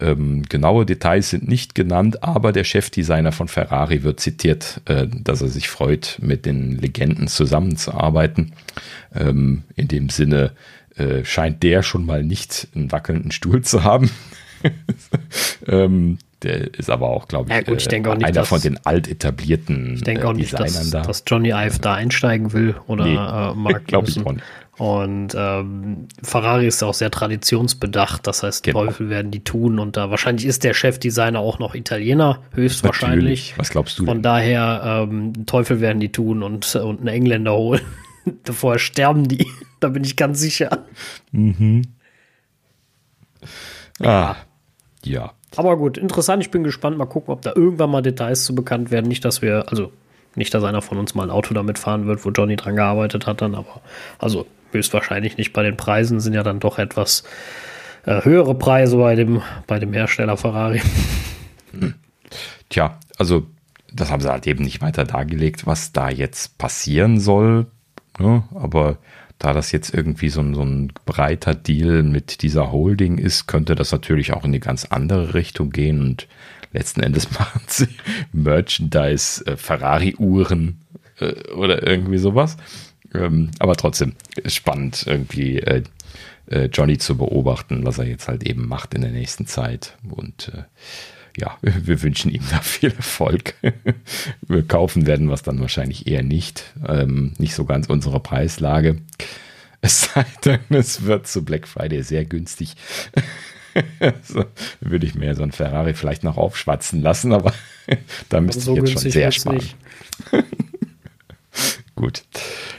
Ähm, 0.00 0.42
genaue 0.48 0.86
Details 0.86 1.30
sind 1.30 1.48
nicht 1.48 1.74
genannt, 1.74 2.22
aber 2.22 2.52
der 2.52 2.64
Chefdesigner 2.64 3.32
von 3.32 3.48
Ferrari 3.48 4.02
wird 4.02 4.20
zitiert, 4.20 4.80
äh, 4.86 5.06
dass 5.08 5.42
er 5.42 5.48
sich 5.48 5.68
freut, 5.68 6.18
mit 6.22 6.46
den 6.46 6.76
Legenden 6.76 7.28
zusammenzuarbeiten. 7.28 8.52
Ähm, 9.14 9.64
in 9.76 9.88
dem 9.88 10.08
Sinne 10.08 10.52
äh, 10.96 11.24
scheint 11.24 11.62
der 11.62 11.82
schon 11.82 12.04
mal 12.04 12.24
nicht 12.24 12.68
einen 12.74 12.92
wackelnden 12.92 13.30
Stuhl 13.30 13.62
zu 13.62 13.84
haben. 13.84 14.10
ähm, 15.66 16.18
der 16.42 16.74
ist 16.74 16.90
aber 16.90 17.08
auch, 17.08 17.28
glaube 17.28 17.50
ich, 17.50 17.56
ja, 17.56 17.62
gut, 17.62 17.80
ich 17.80 17.88
denke 17.88 18.10
auch 18.10 18.16
nicht, 18.16 18.24
einer 18.24 18.34
dass, 18.34 18.48
von 18.48 18.60
den 18.60 18.78
altetablierten 18.84 19.94
ich 19.94 20.02
denke 20.02 20.26
auch 20.26 20.32
nicht, 20.32 20.58
dass, 20.58 20.90
da. 20.90 21.02
dass 21.02 21.24
Johnny 21.26 21.50
Ive 21.50 21.78
da 21.80 21.94
einsteigen 21.94 22.52
will 22.52 22.74
oder 22.86 23.04
nee, 23.04 23.14
äh, 23.14 23.54
Mark 23.54 23.86
glaube 23.86 24.08
ich 24.08 24.24
auch 24.24 24.32
nicht. 24.32 24.44
Und 24.80 25.34
ähm, 25.36 26.08
Ferrari 26.22 26.66
ist 26.66 26.82
auch 26.82 26.94
sehr 26.94 27.10
traditionsbedacht, 27.10 28.26
das 28.26 28.42
heißt, 28.42 28.64
genau. 28.64 28.86
Teufel 28.86 29.10
werden 29.10 29.30
die 29.30 29.44
tun 29.44 29.78
und 29.78 29.98
da 29.98 30.08
wahrscheinlich 30.08 30.46
ist 30.46 30.64
der 30.64 30.72
Chefdesigner 30.72 31.38
auch 31.38 31.58
noch 31.58 31.74
Italiener, 31.74 32.38
höchstwahrscheinlich. 32.54 33.50
Natürlich. 33.50 33.58
Was 33.58 33.68
glaubst 33.68 33.98
du? 33.98 34.06
Von 34.06 34.22
daher, 34.22 35.06
ähm, 35.10 35.44
Teufel 35.44 35.82
werden 35.82 36.00
die 36.00 36.10
tun 36.10 36.42
und, 36.42 36.74
und 36.76 37.00
einen 37.00 37.08
Engländer 37.08 37.52
holen. 37.52 37.82
Vorher 38.50 38.78
sterben 38.78 39.28
die, 39.28 39.46
da 39.80 39.88
bin 39.88 40.02
ich 40.02 40.16
ganz 40.16 40.40
sicher. 40.40 40.86
Mhm. 41.30 41.82
Ah, 44.02 44.36
ja. 45.04 45.34
Aber 45.56 45.76
gut, 45.76 45.98
interessant. 45.98 46.42
Ich 46.42 46.50
bin 46.50 46.64
gespannt. 46.64 46.96
Mal 46.96 47.06
gucken, 47.06 47.32
ob 47.32 47.42
da 47.42 47.52
irgendwann 47.54 47.90
mal 47.90 48.02
Details 48.02 48.44
zu 48.44 48.54
bekannt 48.54 48.90
werden. 48.90 49.08
Nicht, 49.08 49.24
dass 49.24 49.42
wir, 49.42 49.68
also 49.68 49.92
nicht, 50.34 50.54
dass 50.54 50.64
einer 50.64 50.82
von 50.82 50.98
uns 50.98 51.14
mal 51.14 51.24
ein 51.24 51.30
Auto 51.30 51.54
damit 51.54 51.78
fahren 51.78 52.06
wird, 52.06 52.24
wo 52.24 52.30
Johnny 52.30 52.56
dran 52.56 52.76
gearbeitet 52.76 53.26
hat, 53.26 53.42
dann 53.42 53.54
aber, 53.54 53.80
also 54.18 54.46
höchstwahrscheinlich 54.72 55.36
nicht. 55.36 55.52
Bei 55.52 55.62
den 55.62 55.76
Preisen 55.76 56.20
sind 56.20 56.34
ja 56.34 56.42
dann 56.42 56.60
doch 56.60 56.78
etwas 56.78 57.24
äh, 58.06 58.24
höhere 58.24 58.54
Preise 58.54 58.96
bei 58.96 59.16
dem, 59.16 59.42
bei 59.66 59.78
dem 59.78 59.92
Hersteller 59.92 60.36
Ferrari. 60.36 60.80
Hm. 61.72 61.94
Tja, 62.68 62.98
also 63.18 63.46
das 63.92 64.10
haben 64.10 64.20
sie 64.20 64.30
halt 64.30 64.46
eben 64.46 64.64
nicht 64.64 64.80
weiter 64.80 65.04
dargelegt, 65.04 65.66
was 65.66 65.92
da 65.92 66.08
jetzt 66.08 66.58
passieren 66.58 67.18
soll. 67.18 67.66
Ne? 68.18 68.44
Aber 68.54 68.98
da 69.40 69.52
das 69.52 69.72
jetzt 69.72 69.92
irgendwie 69.92 70.28
so 70.28 70.40
ein, 70.40 70.54
so 70.54 70.62
ein 70.62 70.92
breiter 71.06 71.54
Deal 71.54 72.04
mit 72.04 72.42
dieser 72.42 72.70
Holding 72.70 73.18
ist, 73.18 73.46
könnte 73.46 73.74
das 73.74 73.90
natürlich 73.90 74.32
auch 74.32 74.44
in 74.44 74.50
eine 74.50 74.60
ganz 74.60 74.84
andere 74.84 75.34
Richtung 75.34 75.70
gehen 75.70 76.00
und 76.00 76.28
letzten 76.72 77.00
Endes 77.00 77.30
machen 77.38 77.62
sie 77.66 77.88
Merchandise, 78.32 79.44
äh, 79.46 79.56
Ferrari-Uhren 79.56 80.80
äh, 81.18 81.50
oder 81.54 81.84
irgendwie 81.84 82.18
sowas. 82.18 82.56
Ähm, 83.12 83.50
aber 83.58 83.74
trotzdem 83.74 84.12
spannend 84.46 85.04
irgendwie. 85.06 85.58
Äh, 85.58 85.82
äh, 86.50 86.64
Johnny 86.64 86.98
zu 86.98 87.16
beobachten, 87.16 87.86
was 87.86 87.98
er 87.98 88.06
jetzt 88.06 88.28
halt 88.28 88.42
eben 88.42 88.66
macht 88.66 88.94
in 88.94 89.02
der 89.02 89.12
nächsten 89.12 89.46
Zeit. 89.46 89.96
Und 90.08 90.52
äh, 90.54 90.64
ja, 91.36 91.56
wir 91.62 92.02
wünschen 92.02 92.30
ihm 92.30 92.42
da 92.50 92.60
viel 92.60 92.92
Erfolg. 92.92 93.54
wir 94.46 94.66
kaufen 94.66 95.06
werden 95.06 95.28
wir 95.28 95.34
es 95.34 95.42
dann 95.42 95.60
wahrscheinlich 95.60 96.06
eher 96.06 96.22
nicht. 96.22 96.74
Ähm, 96.86 97.34
nicht 97.38 97.54
so 97.54 97.64
ganz 97.64 97.86
unsere 97.86 98.20
Preislage. 98.20 98.98
Es 99.82 100.12
sei 100.12 100.26
denn, 100.44 100.60
es 100.68 101.04
wird 101.04 101.26
zu 101.26 101.42
Black 101.42 101.66
Friday 101.66 102.02
sehr 102.02 102.26
günstig. 102.26 102.74
so, 104.22 104.44
würde 104.80 105.06
ich 105.06 105.14
mir 105.14 105.34
so 105.34 105.42
ein 105.42 105.52
Ferrari 105.52 105.94
vielleicht 105.94 106.22
noch 106.22 106.36
aufschwatzen 106.36 107.00
lassen, 107.00 107.32
aber 107.32 107.54
da 108.28 108.42
müsste 108.42 108.60
so 108.60 108.74
ich 108.74 108.80
jetzt 108.80 108.92
schon 108.92 109.10
sehr 109.10 109.32
sparen. 109.32 109.62
Gut. 111.94 112.24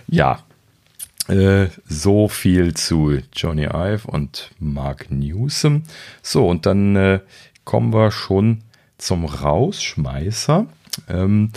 Ja. 0.08 0.44
Äh, 1.28 1.68
so 1.88 2.28
viel 2.28 2.74
zu 2.74 3.20
Johnny 3.34 3.66
Ive 3.66 4.08
und 4.08 4.52
Mark 4.60 5.12
Newsom. 5.12 5.84
So, 6.22 6.48
und 6.48 6.66
dann 6.66 6.96
äh, 6.96 7.20
kommen 7.72 7.94
wir 7.94 8.12
schon 8.12 8.64
zum 8.98 9.24
Rausschmeißer. 9.24 10.66
Ähm, 11.08 11.52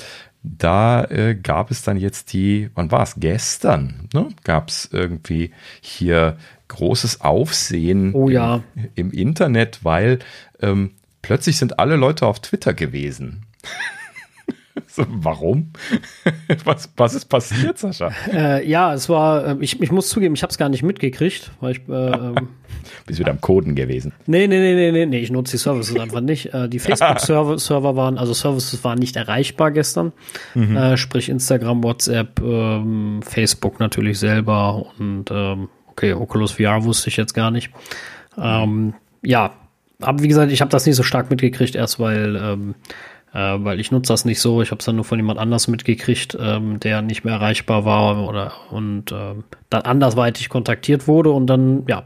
da 0.44 1.02
äh, 1.06 1.34
gab 1.34 1.72
es 1.72 1.82
dann 1.82 1.96
jetzt 1.96 2.32
die, 2.32 2.70
wann 2.76 2.92
war 2.92 3.02
es? 3.02 3.16
Gestern, 3.16 4.08
ne? 4.14 4.28
Gab 4.44 4.68
es 4.68 4.88
irgendwie 4.92 5.50
hier 5.80 6.36
großes 6.68 7.20
Aufsehen 7.20 8.14
oh, 8.14 8.28
ja. 8.28 8.62
im, 8.76 8.90
im, 8.94 9.10
Internet, 9.10 9.80
weil 9.82 10.20
ähm, 10.60 10.92
plötzlich 11.20 11.56
sind 11.56 11.80
alle 11.80 11.96
Leute 11.96 12.28
auf 12.28 12.38
Twitter 12.38 12.74
gewesen. 12.74 13.46
So, 14.88 15.04
warum? 15.08 15.70
Was, 16.64 16.90
was 16.96 17.14
ist 17.14 17.26
passiert, 17.26 17.78
Sascha? 17.78 18.10
Äh, 18.32 18.68
ja, 18.68 18.92
es 18.94 19.08
war, 19.08 19.46
äh, 19.46 19.56
ich, 19.60 19.80
ich 19.80 19.90
muss 19.90 20.08
zugeben, 20.08 20.34
ich 20.34 20.42
habe 20.42 20.50
es 20.50 20.58
gar 20.58 20.68
nicht 20.68 20.82
mitgekriegt, 20.82 21.52
weil 21.60 21.72
ich. 21.72 21.88
Äh, 21.88 21.92
ähm, 21.92 22.48
Bist 23.06 23.18
wieder 23.18 23.30
am 23.30 23.40
Coden 23.40 23.74
gewesen? 23.74 24.12
Nee, 24.26 24.46
nee, 24.46 24.58
nee, 24.58 24.74
nee, 24.74 24.92
nee, 24.92 25.06
nee 25.06 25.18
ich 25.18 25.30
nutze 25.30 25.52
die 25.52 25.58
Services 25.58 25.98
einfach 25.98 26.20
nicht. 26.20 26.52
Äh, 26.52 26.68
die 26.68 26.78
Facebook-Server 26.78 27.58
Server 27.58 27.96
waren, 27.96 28.18
also 28.18 28.34
Services 28.34 28.82
waren 28.84 28.98
nicht 28.98 29.16
erreichbar 29.16 29.70
gestern. 29.70 30.12
Mhm. 30.54 30.76
Äh, 30.76 30.96
sprich 30.96 31.28
Instagram, 31.28 31.82
WhatsApp, 31.82 32.40
ähm, 32.40 33.20
Facebook 33.22 33.80
natürlich 33.80 34.18
selber 34.18 34.86
und 34.98 35.30
ähm, 35.30 35.68
okay, 35.88 36.12
Oculus 36.12 36.52
VR 36.52 36.84
wusste 36.84 37.08
ich 37.08 37.16
jetzt 37.16 37.34
gar 37.34 37.50
nicht. 37.50 37.70
Ähm, 38.36 38.94
ja, 39.22 39.52
aber 40.00 40.22
wie 40.22 40.28
gesagt, 40.28 40.52
ich 40.52 40.60
habe 40.60 40.70
das 40.70 40.86
nicht 40.86 40.96
so 40.96 41.02
stark 41.02 41.30
mitgekriegt, 41.30 41.74
erst 41.74 42.00
weil 42.00 42.36
ähm, 42.36 42.74
äh, 43.34 43.56
weil 43.58 43.80
ich 43.80 43.90
nutze 43.90 44.12
das 44.12 44.24
nicht 44.24 44.40
so. 44.40 44.62
Ich 44.62 44.70
habe 44.70 44.78
es 44.78 44.84
dann 44.84 44.96
nur 44.96 45.04
von 45.04 45.18
jemand 45.18 45.38
anders 45.38 45.68
mitgekriegt, 45.68 46.38
ähm, 46.40 46.80
der 46.80 47.02
nicht 47.02 47.24
mehr 47.24 47.34
erreichbar 47.34 47.84
war 47.84 48.28
oder 48.28 48.52
und 48.70 49.12
äh, 49.12 49.34
dann 49.70 49.82
andersweitig 49.82 50.48
kontaktiert 50.48 51.08
wurde 51.08 51.30
und 51.30 51.46
dann 51.48 51.84
ja. 51.88 52.04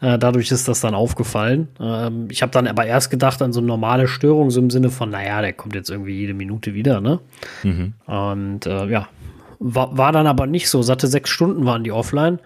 Äh, 0.00 0.18
dadurch 0.18 0.50
ist 0.50 0.66
das 0.66 0.80
dann 0.80 0.94
aufgefallen. 0.94 1.68
Ähm, 1.80 2.26
ich 2.28 2.42
habe 2.42 2.50
dann 2.50 2.66
aber 2.66 2.84
erst 2.84 3.10
gedacht 3.10 3.40
an 3.40 3.52
so 3.52 3.60
normale 3.60 4.08
Störungen, 4.08 4.50
so 4.50 4.60
im 4.60 4.68
Sinne 4.68 4.90
von, 4.90 5.08
naja, 5.08 5.40
der 5.40 5.52
kommt 5.52 5.74
jetzt 5.76 5.88
irgendwie 5.88 6.14
jede 6.14 6.34
Minute 6.34 6.74
wieder, 6.74 7.00
ne? 7.00 7.20
Mhm. 7.62 7.94
Und 8.06 8.66
äh, 8.66 8.86
ja, 8.86 9.08
war, 9.60 9.96
war 9.96 10.12
dann 10.12 10.26
aber 10.26 10.46
nicht 10.46 10.68
so. 10.68 10.82
Satte 10.82 11.06
sechs 11.06 11.30
Stunden 11.30 11.64
waren 11.64 11.84
die 11.84 11.92
offline, 11.92 12.38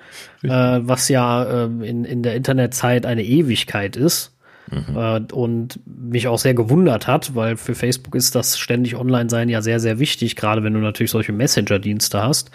äh, 0.42 0.48
was 0.82 1.08
ja 1.08 1.42
äh, 1.42 1.64
in, 1.64 2.04
in 2.04 2.22
der 2.22 2.36
Internetzeit 2.36 3.06
eine 3.06 3.24
Ewigkeit 3.24 3.96
ist. 3.96 4.36
Mhm. 4.70 4.96
Äh, 4.96 5.32
und 5.32 5.80
mich 5.86 6.28
auch 6.28 6.38
sehr 6.38 6.54
gewundert 6.54 7.06
hat, 7.06 7.34
weil 7.34 7.56
für 7.56 7.74
Facebook 7.74 8.14
ist 8.14 8.34
das 8.34 8.58
ständig 8.58 8.96
Online-Sein 8.96 9.48
ja 9.48 9.62
sehr, 9.62 9.80
sehr 9.80 9.98
wichtig, 9.98 10.36
gerade 10.36 10.62
wenn 10.62 10.74
du 10.74 10.80
natürlich 10.80 11.10
solche 11.10 11.32
Messenger-Dienste 11.32 12.22
hast. 12.22 12.50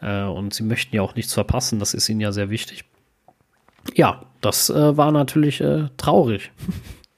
Äh, 0.00 0.24
und 0.24 0.54
sie 0.54 0.62
möchten 0.62 0.94
ja 0.94 1.02
auch 1.02 1.14
nichts 1.14 1.32
verpassen, 1.34 1.78
das 1.78 1.94
ist 1.94 2.08
ihnen 2.08 2.20
ja 2.20 2.32
sehr 2.32 2.50
wichtig. 2.50 2.84
Ja, 3.94 4.22
das 4.40 4.68
äh, 4.70 4.96
war 4.96 5.12
natürlich 5.12 5.62
traurig. 5.96 6.50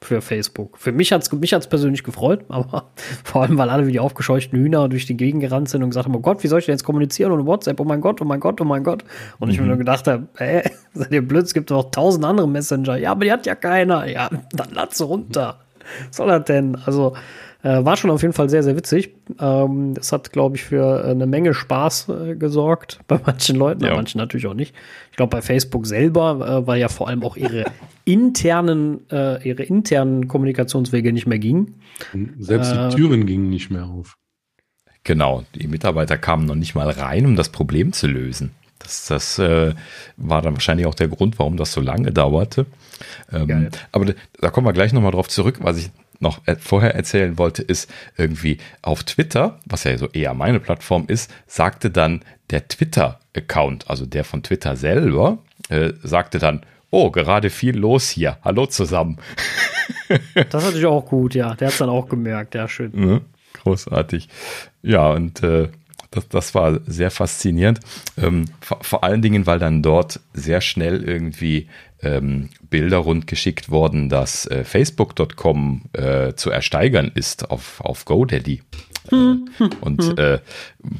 Für 0.01 0.21
Facebook. 0.21 0.79
Für 0.79 0.93
mich 0.93 1.13
hat 1.13 1.23
es 1.23 1.33
mich 1.33 1.53
hat's 1.53 1.67
persönlich 1.67 2.05
gefreut, 2.05 2.45
aber 2.49 2.91
vor 3.25 3.43
allem, 3.43 3.59
weil 3.59 3.71
alle 3.71 3.87
wie 3.87 3.93
die 3.93 4.01
aufgescheuchten 4.01 4.59
Hühner 4.59 4.89
durch 4.89 5.07
die 5.07 5.17
Gegend 5.17 5.43
gerannt 5.43 5.69
sind 5.69 5.83
und 5.83 5.91
gesagt 5.91 6.07
haben, 6.07 6.15
oh 6.15 6.21
Gott, 6.21 6.43
wie 6.43 6.49
soll 6.49 6.61
ich 6.61 6.67
denn 6.67 6.75
jetzt 6.75 6.85
kommunizieren 6.85 7.33
ohne 7.33 7.47
WhatsApp? 7.47 7.81
Oh 7.81 7.85
mein 7.85 8.01
Gott, 8.01 8.21
oh 8.21 8.25
mein 8.25 8.41
Gott, 8.41 8.61
oh 8.61 8.65
mein 8.65 8.85
Gott. 8.85 9.05
Und 9.39 9.49
mhm. 9.49 9.55
ich 9.55 9.61
mir 9.61 9.67
nur 9.67 9.77
gedacht 9.77 10.07
habe, 10.07 10.29
hä, 10.37 10.63
seid 10.95 11.13
ihr 11.13 11.27
blöd, 11.27 11.45
es 11.45 11.55
gibt 11.55 11.71
doch 11.71 11.91
tausend 11.91 12.25
andere 12.25 12.49
Messenger. 12.49 12.97
Ja, 12.97 13.11
aber 13.13 13.25
die 13.25 13.33
hat 13.33 13.47
ja 13.47 13.55
keiner. 13.55 14.07
Ja, 14.07 14.31
dann 14.53 14.71
lad 14.73 14.95
sie 14.95 15.05
runter. 15.05 15.59
Was 16.07 16.17
soll 16.17 16.29
das 16.29 16.45
denn? 16.45 16.77
Also, 16.77 17.15
äh, 17.69 17.85
war 17.85 17.99
schon 17.99 18.11
auf 18.11 18.23
jeden 18.23 18.33
Fall 18.33 18.49
sehr, 18.49 18.63
sehr 18.63 18.77
witzig. 18.77 19.11
Ähm, 19.39 19.93
das 19.93 20.11
hat, 20.13 20.33
glaube 20.33 20.57
ich, 20.57 20.65
für 20.65 21.05
eine 21.05 21.27
Menge 21.27 21.53
Spaß 21.53 22.09
äh, 22.09 22.35
gesorgt 22.35 23.01
bei 23.09 23.21
manchen 23.25 23.57
Leuten, 23.57 23.85
ja. 23.85 23.91
bei 23.91 23.97
manchen 23.97 24.19
natürlich 24.19 24.47
auch 24.47 24.55
nicht. 24.55 24.75
Ich 25.11 25.17
glaube, 25.17 25.31
bei 25.31 25.43
Facebook 25.43 25.87
selber, 25.87 26.63
äh, 26.63 26.67
weil 26.67 26.81
ja 26.81 26.89
vor 26.89 27.09
allem 27.09 27.23
auch 27.23 27.37
ihre 27.37 27.67
internen, 28.07 29.01
äh, 29.11 29.47
ihre 29.47 29.65
internen 29.65 30.29
Kommunikationswege 30.29 31.13
nicht 31.13 31.27
mehr 31.27 31.39
gingen. 31.39 31.75
Selbst 32.39 32.73
die 32.73 32.79
äh, 32.79 32.89
Türen 32.89 33.27
gingen 33.27 33.51
nicht 33.51 33.71
mehr 33.71 33.85
auf. 33.85 34.17
Genau, 35.05 35.45
die 35.55 35.69
Mitarbeiter 35.69 36.17
kamen 36.17 36.47
noch 36.47 36.55
nicht 36.55 36.75
mal 36.75 36.89
rein, 36.89 37.27
um 37.27 37.37
das 37.37 37.51
Problem 37.51 37.93
zu 37.93 38.07
lösen. 38.07 38.53
Das, 38.79 39.07
das 39.07 39.39
äh, 39.39 39.75
war 40.17 40.41
dann 40.41 40.55
wahrscheinlich 40.55 40.87
auch 40.87 40.95
der 40.95 41.09
Grund, 41.09 41.39
warum 41.39 41.57
das 41.57 41.73
so 41.73 41.81
lange 41.81 42.13
dauerte. 42.13 42.67
Ähm, 43.33 43.69
aber 43.93 44.15
da 44.41 44.51
kommen 44.51 44.67
wir 44.67 44.73
gleich 44.73 44.93
nochmal 44.93 45.13
drauf 45.13 45.29
zurück, 45.29 45.59
was 45.61 45.79
ich 45.79 45.91
noch 46.21 46.41
vorher 46.61 46.95
erzählen 46.95 47.39
wollte, 47.39 47.63
ist 47.63 47.91
irgendwie 48.17 48.59
auf 48.83 49.05
Twitter, 49.05 49.61
was 49.67 49.85
ja 49.85 49.97
so 49.97 50.09
eher 50.09 50.35
meine 50.35 50.61
Plattform 50.61 51.05
ist, 51.07 51.33
sagte 51.47 51.91
dann 51.91 52.23
der 52.51 52.69
Twitter-Account, 52.69 53.89
also 53.89 54.07
der 54.07 54.25
von 54.25 54.43
Twitter 54.43 54.77
selber, 54.77 55.39
äh, 55.69 55.93
sagte 56.03 56.39
dann, 56.39 56.63
oh, 56.91 57.11
gerade 57.11 57.51
viel 57.51 57.77
los 57.77 58.09
hier, 58.09 58.39
hallo 58.43 58.67
zusammen. 58.67 59.19
Das 60.35 60.63
ist 60.63 60.69
natürlich 60.69 60.87
auch 60.87 61.05
gut, 61.05 61.35
ja. 61.35 61.55
Der 61.55 61.67
hat 61.67 61.73
es 61.73 61.79
dann 61.79 61.91
auch 61.91 62.09
gemerkt, 62.09 62.55
ja, 62.55 62.67
schön. 62.67 62.93
Mhm, 62.95 63.21
großartig. 63.63 64.29
Ja, 64.83 65.11
und 65.11 65.43
äh, 65.43 65.69
das, 66.11 66.29
das 66.29 66.55
war 66.55 66.81
sehr 66.87 67.11
faszinierend. 67.11 67.81
Ähm, 68.17 68.47
vor, 68.61 68.79
vor, 68.83 69.05
allen 69.05 69.21
Dingen, 69.21 69.47
weil 69.47 69.59
dann 69.59 69.83
dort 69.83 70.21
sehr 70.33 70.61
schnell 70.61 71.03
irgendwie 71.05 71.69
ähm, 72.03 72.51
Bilder 72.71 72.99
rundgeschickt 72.99 73.71
worden, 73.71 74.09
dass 74.09 74.47
äh, 74.47 74.65
Facebook.com 74.65 75.83
äh, 75.93 76.35
zu 76.35 76.51
ersteigern 76.51 77.11
ist 77.15 77.51
auf, 77.51 77.81
auf 77.81 78.05
GoDaddy. 78.05 78.63
Hm, 79.11 79.49
und 79.81 80.03
hm. 80.03 80.19
äh, 80.19 80.39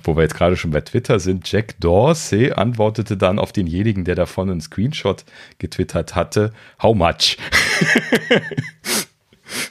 wo 0.03 0.17
wir 0.17 0.23
jetzt 0.23 0.35
gerade 0.35 0.57
schon 0.57 0.71
bei 0.71 0.81
Twitter 0.81 1.21
sind, 1.21 1.51
Jack 1.51 1.79
Dorsey 1.81 2.53
antwortete 2.53 3.17
dann 3.17 3.39
auf 3.39 3.53
denjenigen, 3.53 4.05
der 4.05 4.15
davon 4.15 4.51
einen 4.51 4.61
Screenshot 4.61 5.25
getwittert 5.59 6.15
hatte, 6.15 6.53
how 6.83 6.95
much? 6.95 7.37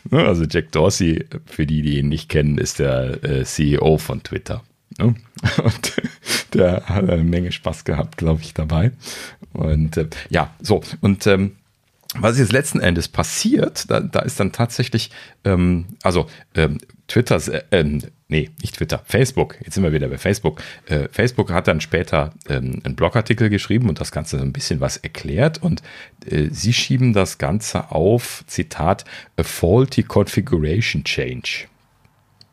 Ne, 0.09 0.25
also 0.25 0.45
Jack 0.45 0.71
Dorsey, 0.71 1.25
für 1.45 1.65
die, 1.65 1.81
die 1.81 1.99
ihn 1.99 2.09
nicht 2.09 2.29
kennen, 2.29 2.57
ist 2.57 2.79
der 2.79 3.23
äh, 3.23 3.43
CEO 3.43 3.97
von 3.97 4.23
Twitter. 4.23 4.63
Ne? 4.99 5.15
Und 5.63 5.93
der 6.53 6.85
hat 6.87 7.09
eine 7.09 7.23
Menge 7.23 7.51
Spaß 7.51 7.85
gehabt, 7.85 8.17
glaube 8.17 8.41
ich, 8.41 8.53
dabei. 8.53 8.91
Und 9.53 9.97
äh, 9.97 10.07
ja, 10.29 10.53
so. 10.61 10.81
Und 11.01 11.27
ähm, 11.27 11.53
was 12.15 12.39
jetzt 12.39 12.51
letzten 12.51 12.79
Endes 12.79 13.07
passiert, 13.07 13.89
da, 13.91 13.99
da 13.99 14.19
ist 14.19 14.39
dann 14.39 14.51
tatsächlich, 14.51 15.11
ähm, 15.43 15.85
also 16.03 16.27
ähm, 16.55 16.77
Twitter, 17.07 17.41
äh, 17.71 17.83
nee, 18.27 18.49
nicht 18.61 18.75
Twitter, 18.75 19.01
Facebook, 19.05 19.57
jetzt 19.63 19.75
sind 19.75 19.83
wir 19.83 19.93
wieder 19.93 20.07
bei 20.07 20.17
Facebook. 20.17 20.61
Äh, 20.87 21.07
Facebook 21.11 21.51
hat 21.51 21.67
dann 21.67 21.81
später 21.81 22.33
ähm, 22.47 22.81
einen 22.83 22.95
Blogartikel 22.95 23.49
geschrieben 23.49 23.89
und 23.89 23.99
das 23.99 24.11
Ganze 24.11 24.37
so 24.37 24.43
ein 24.43 24.53
bisschen 24.53 24.81
was 24.81 24.97
erklärt 24.97 25.61
und 25.61 25.83
äh, 26.25 26.47
sie 26.51 26.73
schieben 26.73 27.13
das 27.13 27.37
Ganze 27.37 27.91
auf, 27.91 28.43
Zitat, 28.47 29.05
a 29.37 29.43
faulty 29.43 30.03
configuration 30.03 31.03
change. 31.03 31.67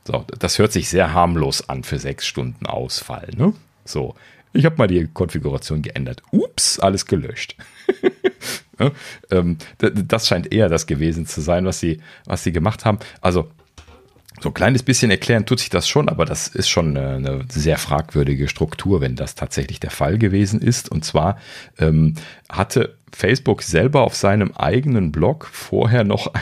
So, 0.06 0.24
das 0.38 0.58
hört 0.58 0.72
sich 0.72 0.88
sehr 0.88 1.12
harmlos 1.12 1.68
an 1.68 1.82
für 1.82 1.98
sechs 1.98 2.26
Stunden 2.26 2.66
Ausfall, 2.66 3.30
ne? 3.36 3.54
So, 3.84 4.14
ich 4.52 4.64
habe 4.64 4.76
mal 4.76 4.86
die 4.86 5.08
Konfiguration 5.12 5.82
geändert. 5.82 6.22
Ups, 6.30 6.78
alles 6.78 7.06
gelöscht. 7.06 7.56
ähm, 9.30 9.58
das 9.78 10.28
scheint 10.28 10.52
eher 10.52 10.68
das 10.68 10.86
gewesen 10.86 11.26
zu 11.26 11.40
sein, 11.40 11.64
was 11.66 11.80
sie, 11.80 12.00
was 12.24 12.44
sie 12.44 12.52
gemacht 12.52 12.84
haben. 12.84 12.98
Also 13.20 13.50
so 14.40 14.50
ein 14.50 14.54
kleines 14.54 14.82
bisschen 14.82 15.10
erklären 15.10 15.46
tut 15.46 15.60
sich 15.60 15.70
das 15.70 15.88
schon, 15.88 16.08
aber 16.08 16.24
das 16.24 16.48
ist 16.48 16.68
schon 16.68 16.96
eine, 16.96 17.16
eine, 17.16 17.44
sehr 17.48 17.78
fragwürdige 17.78 18.48
Struktur, 18.48 19.00
wenn 19.00 19.16
das 19.16 19.34
tatsächlich 19.34 19.80
der 19.80 19.90
Fall 19.90 20.18
gewesen 20.18 20.60
ist. 20.60 20.90
Und 20.90 21.04
zwar 21.04 21.38
ähm, 21.78 22.14
hatte 22.48 22.96
Facebook 23.14 23.62
selber 23.62 24.02
auf 24.02 24.14
seinem 24.14 24.52
eigenen 24.52 25.12
Blog 25.12 25.48
vorher 25.50 26.04
noch 26.04 26.32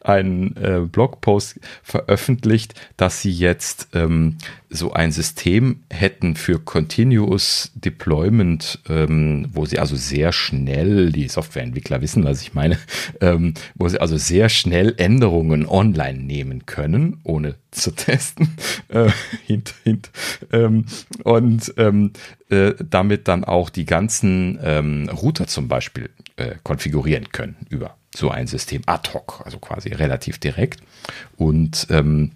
einen, 0.00 0.56
äh, 0.56 0.80
Blogpost 0.80 1.60
veröffentlicht, 1.82 2.74
dass 2.96 3.22
sie 3.22 3.32
jetzt 3.32 3.88
ähm, 3.94 4.38
so 4.68 4.92
ein 4.92 5.12
System 5.12 5.84
hätten 5.90 6.36
für 6.36 6.58
Continuous 6.58 7.72
Deployment, 7.74 8.80
ähm, 8.88 9.48
wo 9.52 9.64
sie 9.66 9.78
also 9.78 9.96
sehr 9.96 10.32
schnell, 10.32 11.12
die 11.12 11.28
Softwareentwickler 11.28 12.00
wissen, 12.00 12.24
was 12.24 12.42
ich 12.42 12.54
meine, 12.54 12.78
ähm, 13.20 13.54
wo 13.74 13.88
sie 13.88 14.00
also 14.00 14.16
sehr 14.16 14.48
schnell 14.48 14.94
Änderungen 14.96 15.66
online 15.66 16.18
nehmen 16.18 16.66
können, 16.66 17.20
ohne 17.22 17.56
zu 17.70 17.92
testen. 17.92 18.48
Äh, 18.88 19.10
hint, 19.44 19.74
hint. 19.82 20.10
Ähm, 20.52 20.86
und 21.24 21.74
ähm, 21.76 22.12
äh, 22.50 22.72
damit 22.88 23.26
dann 23.26 23.42
auch 23.42 23.68
die 23.68 23.84
ganzen 23.84 24.60
ähm, 24.62 25.08
Router 25.08 25.48
zum 25.48 25.66
Beispiel 25.66 26.10
äh, 26.36 26.54
konfigurieren 26.62 27.30
können 27.32 27.56
über 27.68 27.96
so 28.14 28.30
ein 28.30 28.46
System 28.46 28.82
ad 28.86 29.10
hoc, 29.12 29.42
also 29.44 29.58
quasi 29.58 29.90
relativ 29.90 30.38
direkt. 30.38 30.80
Und 31.36 31.88
ähm, 31.90 32.32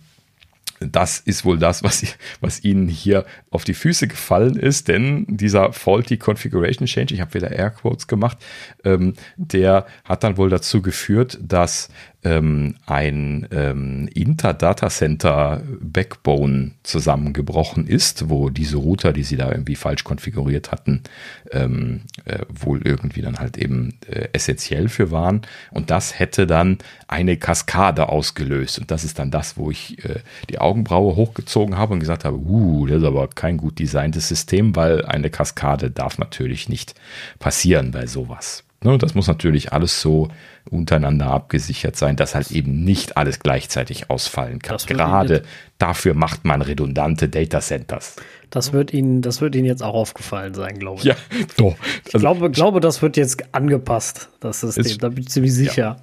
das 0.80 1.18
ist 1.18 1.44
wohl 1.44 1.58
das, 1.58 1.82
was, 1.82 2.04
was 2.40 2.64
ihnen 2.64 2.88
hier 2.88 3.26
auf 3.50 3.64
die 3.64 3.74
Füße 3.74 4.08
gefallen 4.08 4.56
ist, 4.56 4.88
denn 4.88 5.26
dieser 5.28 5.72
Faulty 5.72 6.16
Configuration 6.16 6.86
Change, 6.86 7.14
ich 7.14 7.20
habe 7.20 7.34
wieder 7.34 7.52
Airquotes 7.52 8.06
gemacht, 8.06 8.38
ähm, 8.84 9.14
der 9.36 9.86
hat 10.04 10.24
dann 10.24 10.38
wohl 10.38 10.48
dazu 10.48 10.80
geführt, 10.80 11.38
dass 11.42 11.90
ähm, 12.22 12.76
ein 12.86 13.48
ähm, 13.50 14.08
Inter-Data-Center-Backbone 14.14 16.72
zusammengebrochen 16.82 17.86
ist, 17.86 18.28
wo 18.28 18.50
diese 18.50 18.76
Router, 18.76 19.12
die 19.12 19.22
sie 19.22 19.36
da 19.36 19.50
irgendwie 19.50 19.76
falsch 19.76 20.04
konfiguriert 20.04 20.72
hatten, 20.72 21.02
ähm, 21.50 22.02
äh, 22.26 22.40
wohl 22.48 22.82
irgendwie 22.84 23.22
dann 23.22 23.38
halt 23.38 23.56
eben 23.56 23.94
äh, 24.06 24.28
essentiell 24.32 24.88
für 24.88 25.10
waren. 25.10 25.42
Und 25.70 25.90
das 25.90 26.18
hätte 26.18 26.46
dann 26.46 26.78
eine 27.08 27.38
Kaskade 27.38 28.08
ausgelöst. 28.08 28.78
Und 28.78 28.90
das 28.90 29.04
ist 29.04 29.18
dann 29.18 29.30
das, 29.30 29.56
wo 29.56 29.70
ich 29.70 30.04
äh, 30.04 30.20
die 30.50 30.58
Augenbraue 30.58 31.16
hochgezogen 31.16 31.78
habe 31.78 31.94
und 31.94 32.00
gesagt 32.00 32.24
habe, 32.24 32.36
uh, 32.36 32.86
das 32.86 32.98
ist 32.98 33.04
aber 33.04 33.28
kein 33.28 33.56
gut 33.56 33.78
designtes 33.78 34.28
System, 34.28 34.76
weil 34.76 35.06
eine 35.06 35.30
Kaskade 35.30 35.90
darf 35.90 36.18
natürlich 36.18 36.68
nicht 36.68 36.94
passieren 37.38 37.92
bei 37.92 38.06
sowas. 38.06 38.64
Ne, 38.82 38.96
das 38.96 39.14
muss 39.14 39.26
natürlich 39.26 39.74
alles 39.74 40.00
so 40.00 40.28
untereinander 40.70 41.26
abgesichert 41.26 41.96
sein, 41.96 42.16
dass 42.16 42.34
halt 42.34 42.50
eben 42.50 42.82
nicht 42.82 43.18
alles 43.18 43.40
gleichzeitig 43.40 44.08
ausfallen 44.08 44.58
kann. 44.58 44.78
Gerade 44.86 45.42
dafür 45.76 46.14
macht 46.14 46.46
man 46.46 46.62
redundante 46.62 47.28
Data 47.28 47.60
Centers. 47.60 48.16
Das 48.48 48.72
wird 48.72 48.94
Ihnen, 48.94 49.20
das 49.20 49.42
wird 49.42 49.54
Ihnen 49.54 49.66
jetzt 49.66 49.82
auch 49.82 49.94
aufgefallen 49.94 50.54
sein, 50.54 50.78
glaube 50.78 51.00
ich. 51.00 51.04
Ja, 51.04 51.14
doch. 51.58 51.76
Ich 52.06 52.14
also, 52.14 52.18
glaube, 52.18 52.50
glaube, 52.50 52.80
das 52.80 53.02
wird 53.02 53.18
jetzt 53.18 53.54
angepasst, 53.54 54.30
das 54.40 54.60
System. 54.60 54.86
Ist, 54.86 55.02
da 55.02 55.10
bin 55.10 55.24
ich 55.24 55.28
ziemlich 55.28 55.54
sicher. 55.54 55.82
Ja. 55.82 55.96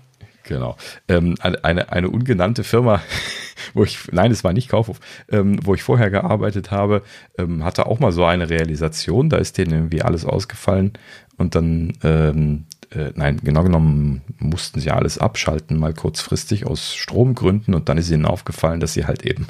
Genau. 0.44 0.78
Ähm, 1.08 1.36
eine, 1.42 1.92
eine 1.92 2.10
ungenannte 2.10 2.64
Firma, 2.64 3.02
wo 3.74 3.84
ich, 3.84 4.00
nein, 4.12 4.32
es 4.32 4.44
war 4.44 4.54
nicht 4.54 4.70
Kaufhof, 4.70 5.00
ähm, 5.30 5.60
wo 5.64 5.74
ich 5.74 5.84
vorher 5.84 6.10
gearbeitet 6.10 6.72
habe, 6.72 7.02
ähm, 7.38 7.66
hatte 7.66 7.88
auch 7.88 8.00
mal 8.00 8.12
so 8.12 8.24
eine 8.24 8.50
Realisation, 8.50 9.30
da 9.30 9.38
ist 9.38 9.58
denen 9.58 9.74
irgendwie 9.74 10.04
alles 10.04 10.26
ausgefallen 10.26 10.94
und 11.38 11.56
dann, 11.56 11.94
ähm, 12.04 12.66
äh, 12.92 13.12
nein, 13.16 13.40
genau 13.44 13.64
genommen 13.64 14.22
mussten 14.40 14.80
sie 14.80 14.92
alles 14.92 15.18
abschalten, 15.18 15.78
mal 15.78 15.94
kurzfristig 15.94 16.66
aus 16.66 16.96
Stromgründen. 16.96 17.76
Und 17.76 17.90
dann 17.90 17.98
ist 17.98 18.10
ihnen 18.10 18.26
aufgefallen, 18.26 18.80
dass 18.80 18.94
sie 18.94 19.06
halt 19.06 19.24
eben 19.24 19.48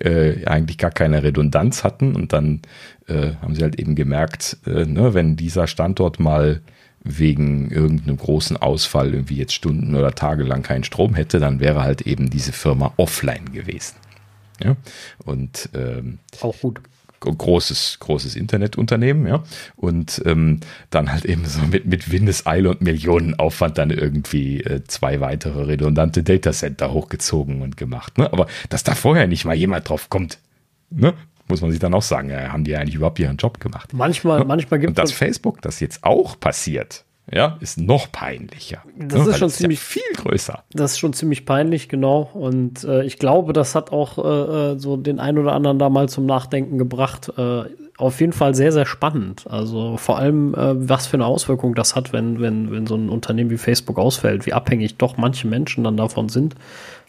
äh, 0.00 0.46
eigentlich 0.46 0.78
gar 0.78 0.90
keine 0.90 1.22
Redundanz 1.22 1.84
hatten. 1.84 2.16
Und 2.16 2.32
dann 2.32 2.62
äh, 3.06 3.32
haben 3.42 3.54
sie 3.54 3.62
halt 3.62 3.78
eben 3.78 3.94
gemerkt, 3.94 4.56
äh, 4.66 4.86
ne, 4.86 5.14
wenn 5.14 5.36
dieser 5.36 5.66
Standort 5.66 6.20
mal 6.20 6.62
wegen 7.02 7.70
irgendeinem 7.70 8.16
großen 8.16 8.56
Ausfall 8.56 9.12
irgendwie 9.12 9.36
jetzt 9.36 9.54
Stunden 9.54 9.94
oder 9.94 10.12
Tage 10.12 10.42
lang 10.42 10.62
keinen 10.62 10.84
Strom 10.84 11.14
hätte, 11.14 11.38
dann 11.38 11.60
wäre 11.60 11.82
halt 11.82 12.02
eben 12.02 12.30
diese 12.30 12.52
Firma 12.52 12.92
offline 12.96 13.52
gewesen. 13.52 13.96
Ja, 14.62 14.74
und 15.24 15.68
ähm, 15.74 16.18
auch 16.40 16.58
gut 16.58 16.80
großes, 17.20 17.98
großes 18.00 18.36
Internetunternehmen, 18.36 19.26
ja. 19.26 19.42
Und 19.76 20.22
ähm, 20.24 20.60
dann 20.90 21.10
halt 21.12 21.24
eben 21.24 21.44
so 21.44 21.60
mit, 21.62 21.86
mit 21.86 22.10
Windeseile 22.10 22.70
und 22.70 22.82
Millionenaufwand 22.82 23.78
dann 23.78 23.90
irgendwie 23.90 24.62
äh, 24.62 24.84
zwei 24.84 25.20
weitere 25.20 25.64
redundante 25.64 26.22
Datacenter 26.22 26.92
hochgezogen 26.92 27.62
und 27.62 27.76
gemacht. 27.76 28.18
Ne? 28.18 28.32
Aber 28.32 28.46
dass 28.68 28.84
da 28.84 28.94
vorher 28.94 29.26
nicht 29.26 29.44
mal 29.44 29.54
jemand 29.54 29.88
drauf 29.88 30.10
kommt, 30.10 30.38
ne? 30.90 31.14
muss 31.48 31.60
man 31.60 31.70
sich 31.70 31.80
dann 31.80 31.94
auch 31.94 32.02
sagen, 32.02 32.30
ja, 32.30 32.52
haben 32.52 32.64
die 32.64 32.76
eigentlich 32.76 32.96
überhaupt 32.96 33.18
ihren 33.18 33.36
Job 33.36 33.60
gemacht? 33.60 33.92
Manchmal, 33.92 34.40
ne? 34.40 34.44
manchmal 34.44 34.80
gibt 34.80 34.98
es. 34.98 35.02
Und 35.02 35.08
dass 35.10 35.12
Facebook 35.12 35.62
das 35.62 35.80
jetzt 35.80 36.02
auch 36.04 36.38
passiert, 36.38 37.04
ja, 37.30 37.56
ist 37.60 37.78
noch 37.78 38.12
peinlicher. 38.12 38.82
Das 38.96 39.24
ne? 39.24 39.30
ist 39.30 39.38
schon 39.38 39.50
ziemlich 39.50 39.80
ja 39.80 39.84
viel 39.84 40.16
größer. 40.16 40.62
Das 40.70 40.92
ist 40.92 40.98
schon 40.98 41.12
ziemlich 41.12 41.44
peinlich, 41.44 41.88
genau. 41.88 42.30
Und 42.34 42.84
äh, 42.84 43.04
ich 43.04 43.18
glaube, 43.18 43.52
das 43.52 43.74
hat 43.74 43.90
auch 43.90 44.18
äh, 44.18 44.72
äh, 44.74 44.78
so 44.78 44.96
den 44.96 45.18
einen 45.18 45.38
oder 45.38 45.52
anderen 45.52 45.78
da 45.78 45.88
mal 45.88 46.08
zum 46.08 46.26
Nachdenken 46.26 46.78
gebracht. 46.78 47.32
Äh, 47.36 47.64
auf 47.98 48.20
jeden 48.20 48.32
Fall 48.32 48.54
sehr, 48.54 48.72
sehr 48.72 48.86
spannend. 48.86 49.46
Also 49.48 49.96
vor 49.96 50.18
allem, 50.18 50.54
äh, 50.54 50.88
was 50.88 51.06
für 51.06 51.16
eine 51.16 51.26
Auswirkung 51.26 51.74
das 51.74 51.96
hat, 51.96 52.12
wenn, 52.12 52.40
wenn, 52.40 52.70
wenn 52.70 52.86
so 52.86 52.94
ein 52.94 53.08
Unternehmen 53.08 53.50
wie 53.50 53.58
Facebook 53.58 53.98
ausfällt, 53.98 54.46
wie 54.46 54.52
abhängig 54.52 54.96
doch 54.96 55.16
manche 55.16 55.48
Menschen 55.48 55.82
dann 55.82 55.96
davon 55.96 56.28
sind, 56.28 56.54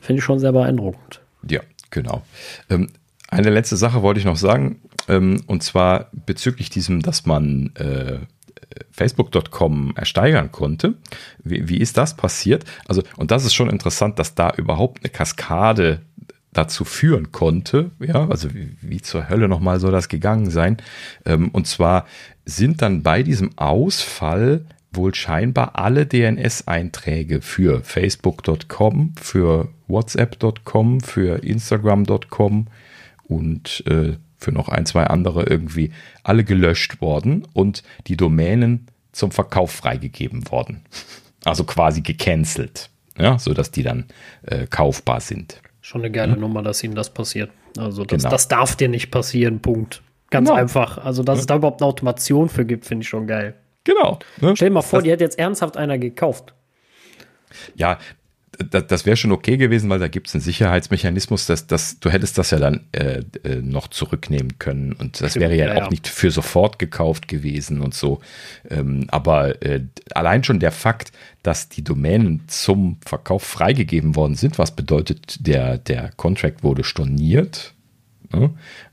finde 0.02 0.20
ich 0.20 0.26
schon 0.26 0.40
sehr 0.40 0.52
beeindruckend. 0.52 1.22
Ja, 1.48 1.62
genau. 1.92 2.24
Ähm, 2.70 2.90
eine 3.28 3.50
letzte 3.50 3.76
Sache 3.76 4.02
wollte 4.02 4.20
ich 4.20 4.26
noch 4.26 4.38
sagen, 4.38 4.82
ähm, 5.08 5.44
und 5.48 5.62
zwar 5.62 6.10
bezüglich 6.26 6.70
diesem, 6.70 7.02
dass 7.02 7.26
man 7.26 7.72
äh, 7.76 8.20
Facebook.com 8.92 9.94
ersteigern 9.96 10.52
konnte. 10.52 10.96
Wie, 11.44 11.70
wie 11.70 11.78
ist 11.78 11.98
das 11.98 12.16
passiert? 12.16 12.66
Also, 12.88 13.04
und 13.16 13.32
das 13.32 13.46
ist 13.46 13.54
schon 13.54 13.70
interessant, 13.70 14.20
dass 14.20 14.36
da 14.36 14.52
überhaupt 14.52 15.04
eine 15.04 15.12
Kaskade 15.12 16.02
dazu 16.54 16.86
führen 16.86 17.32
konnte. 17.32 17.92
Ja, 18.00 18.28
also 18.28 18.54
wie, 18.54 18.76
wie 18.82 19.02
zur 19.02 19.30
Hölle 19.30 19.48
nochmal 19.48 19.80
soll 19.80 19.92
das 19.92 20.10
gegangen 20.10 20.50
sein? 20.50 20.78
Ähm, 21.26 21.50
und 21.50 21.68
zwar 21.68 22.06
sind 22.46 22.82
dann 22.82 23.04
bei 23.04 23.24
diesem 23.24 23.58
Ausfall 23.58 24.66
wohl 24.92 25.14
scheinbar 25.14 25.76
alle 25.76 26.06
DNS-Einträge 26.06 27.42
für 27.42 27.82
Facebook.com, 27.84 29.14
für 29.22 29.70
WhatsApp.com, 29.88 31.02
für 31.02 31.44
Instagram.com 31.44 32.68
und 33.26 33.84
äh, 33.88 34.18
für 34.38 34.52
noch 34.52 34.70
ein, 34.70 34.86
zwei 34.86 35.06
andere 35.06 35.44
irgendwie 35.44 35.92
alle 36.24 36.44
gelöscht 36.44 37.02
worden 37.02 37.48
und 37.54 37.84
die 38.08 38.18
Domänen 38.18 38.88
zum 39.12 39.32
Verkauf 39.32 39.72
freigegeben 39.72 40.50
worden. 40.52 40.84
Also 41.44 41.64
quasi 41.64 42.02
gecancelt, 42.02 42.90
ja, 43.18 43.40
sodass 43.40 43.72
die 43.72 43.84
dann 43.84 44.06
äh, 44.44 44.68
kaufbar 44.68 45.22
sind. 45.22 45.62
Schon 45.82 46.02
eine 46.02 46.12
geile 46.12 46.34
ja. 46.34 46.38
Nummer, 46.38 46.62
dass 46.62 46.84
ihnen 46.84 46.96
das 46.96 47.14
passiert. 47.14 47.50
Also 47.78 48.04
das, 48.04 48.24
genau. 48.24 48.32
das 48.32 48.48
darf 48.48 48.76
dir 48.76 48.90
nicht 48.90 49.12
passieren, 49.12 49.60
Punkt. 49.60 50.04
Ganz 50.30 50.50
genau. 50.50 50.60
einfach. 50.60 50.98
Also, 50.98 51.24
dass 51.24 51.38
ja. 51.38 51.40
es 51.42 51.46
da 51.48 51.56
überhaupt 51.56 51.82
eine 51.82 51.88
Automation 51.88 52.50
für 52.50 52.66
gibt, 52.66 52.86
finde 52.86 53.04
ich 53.04 53.10
schon 53.10 53.28
geil. 53.28 53.56
Genau. 53.84 54.20
Ne? 54.42 54.54
Stell 54.56 54.70
dir 54.70 54.74
mal 54.74 54.82
vor, 54.82 55.00
das, 55.00 55.06
die 55.06 55.12
hätte 55.12 55.24
jetzt 55.24 55.40
ernsthaft 55.40 55.78
einer 55.78 55.98
gekauft. 55.98 56.54
Ja, 57.76 57.98
das, 58.58 58.88
das 58.88 59.06
wäre 59.06 59.18
schon 59.18 59.32
okay 59.32 59.58
gewesen, 59.58 59.90
weil 59.90 60.00
da 60.00 60.08
gibt 60.08 60.28
es 60.28 60.36
einen 60.36 60.42
Sicherheitsmechanismus, 60.42 61.46
dass, 61.46 61.68
dass 61.68 62.00
du 62.00 62.10
hättest 62.10 62.38
das 62.38 62.52
ja 62.52 62.60
dann 62.60 62.82
äh, 62.92 63.22
äh, 63.44 63.62
noch 63.62 63.88
zurücknehmen 63.88 64.60
können 64.60 64.94
und 64.94 65.22
das 65.22 65.36
wäre 65.36 65.56
ja, 65.56 65.74
ja, 65.74 65.86
auch 65.86 65.90
nicht 65.90 66.08
für 66.08 66.32
sofort 66.32 66.80
gekauft 66.80 67.28
gewesen 67.28 67.82
und 67.82 67.94
so. 67.94 68.20
Ähm, 68.70 69.06
aber 69.10 69.62
äh, 69.62 69.82
allein 70.14 70.44
schon 70.44 70.60
der 70.60 70.72
Fakt, 70.72 71.12
dass 71.44 71.70
die 71.70 71.84
Domänen 71.84 72.44
zum 72.48 72.98
Verkauf 73.06 73.44
freigegeben 73.44 74.16
worden 74.16 74.36
sind, 74.36 74.58
was 74.58 74.76
bedeutet, 74.76 75.46
der, 75.46 75.78
der 75.78 76.12
Contract 76.18 76.64
wurde 76.64 76.84
storniert. 76.84 77.74
Ne? 78.32 78.50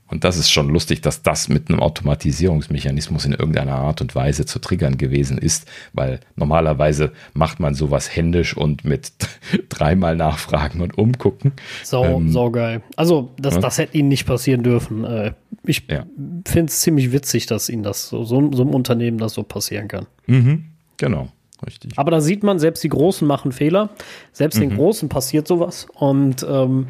Und 0.07 0.23
das 0.23 0.37
ist 0.37 0.51
schon 0.51 0.69
lustig, 0.69 1.01
dass 1.01 1.23
das 1.23 1.49
mit 1.49 1.69
einem 1.69 1.79
Automatisierungsmechanismus 1.79 3.25
in 3.25 3.31
irgendeiner 3.31 3.75
Art 3.75 4.01
und 4.01 4.13
Weise 4.13 4.45
zu 4.45 4.59
triggern 4.59 4.97
gewesen 4.97 5.39
ist, 5.39 5.67
weil 5.93 6.19
normalerweise 6.35 7.11
macht 7.33 7.59
man 7.59 7.73
sowas 7.73 8.15
händisch 8.15 8.55
und 8.55 8.85
mit 8.85 9.13
dreimal 9.69 10.15
nachfragen 10.15 10.81
und 10.81 10.97
umgucken. 10.97 11.53
So, 11.83 12.03
ähm, 12.03 12.29
so 12.29 12.51
geil. 12.51 12.83
Also, 12.95 13.31
das, 13.37 13.55
ja? 13.55 13.61
das 13.61 13.79
hätte 13.79 13.97
ihnen 13.97 14.09
nicht 14.09 14.27
passieren 14.27 14.61
dürfen. 14.61 15.03
Äh, 15.05 15.33
ich 15.65 15.83
ja. 15.89 16.05
finde 16.45 16.69
es 16.69 16.81
ziemlich 16.81 17.11
witzig, 17.11 17.47
dass 17.47 17.67
ihnen 17.69 17.81
das 17.81 18.07
so, 18.07 18.23
so, 18.23 18.51
so 18.53 18.61
einem 18.61 18.75
Unternehmen 18.75 19.17
das 19.17 19.33
so 19.33 19.41
passieren 19.41 19.87
kann. 19.87 20.05
Mhm, 20.27 20.65
genau. 20.97 21.29
Richtig. 21.65 21.93
Aber 21.97 22.11
da 22.11 22.21
sieht 22.21 22.43
man, 22.43 22.59
selbst 22.59 22.83
die 22.83 22.89
Großen 22.89 23.27
machen 23.27 23.51
Fehler. 23.51 23.89
Selbst 24.33 24.57
mhm. 24.57 24.61
den 24.61 24.75
Großen 24.75 25.09
passiert 25.09 25.47
sowas. 25.47 25.87
Und 25.95 26.45
ähm, 26.47 26.87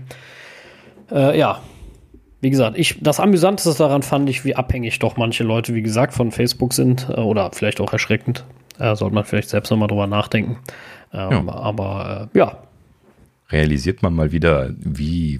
äh, 1.12 1.38
ja, 1.38 1.62
wie 2.46 2.52
gesagt, 2.52 2.78
ich, 2.78 3.00
das 3.02 3.20
Amüsanteste 3.20 3.76
daran 3.76 4.04
fand 4.04 4.30
ich, 4.30 4.46
wie 4.46 4.56
abhängig 4.56 5.00
doch 5.00 5.18
manche 5.18 5.44
Leute, 5.44 5.74
wie 5.74 5.82
gesagt, 5.82 6.14
von 6.14 6.30
Facebook 6.32 6.74
sind 6.74 7.10
äh, 7.10 7.14
oder 7.14 7.50
vielleicht 7.52 7.82
auch 7.82 7.92
erschreckend. 7.92 8.46
Äh, 8.78 8.96
sollte 8.96 9.16
man 9.16 9.24
vielleicht 9.24 9.50
selbst 9.50 9.72
nochmal 9.72 9.88
drüber 9.88 10.06
nachdenken. 10.06 10.60
Ähm, 11.12 11.48
ja. 11.48 11.54
Aber 11.56 12.30
äh, 12.32 12.38
ja. 12.38 12.60
Realisiert 13.50 14.04
man 14.04 14.14
mal 14.14 14.32
wieder, 14.32 14.76
wie 14.78 15.40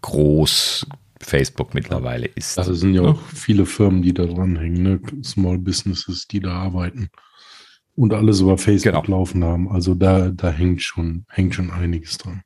groß 0.00 0.88
Facebook 1.20 1.72
mittlerweile 1.72 2.26
ist. 2.26 2.58
Also 2.58 2.72
es 2.72 2.80
sind 2.80 2.94
ja 2.94 3.02
auch 3.02 3.22
viele 3.32 3.64
Firmen, 3.64 4.02
die 4.02 4.12
da 4.12 4.24
dranhängen, 4.24 4.82
ne? 4.82 5.00
Small 5.22 5.58
Businesses, 5.58 6.26
die 6.26 6.40
da 6.40 6.50
arbeiten 6.50 7.10
und 7.94 8.12
alles 8.12 8.40
über 8.40 8.58
Facebook 8.58 9.04
genau. 9.04 9.18
laufen 9.18 9.44
haben. 9.44 9.70
Also 9.70 9.94
da, 9.94 10.30
da 10.30 10.50
hängt 10.50 10.82
schon, 10.82 11.26
hängt 11.28 11.54
schon 11.54 11.70
einiges 11.70 12.18
dran. 12.18 12.42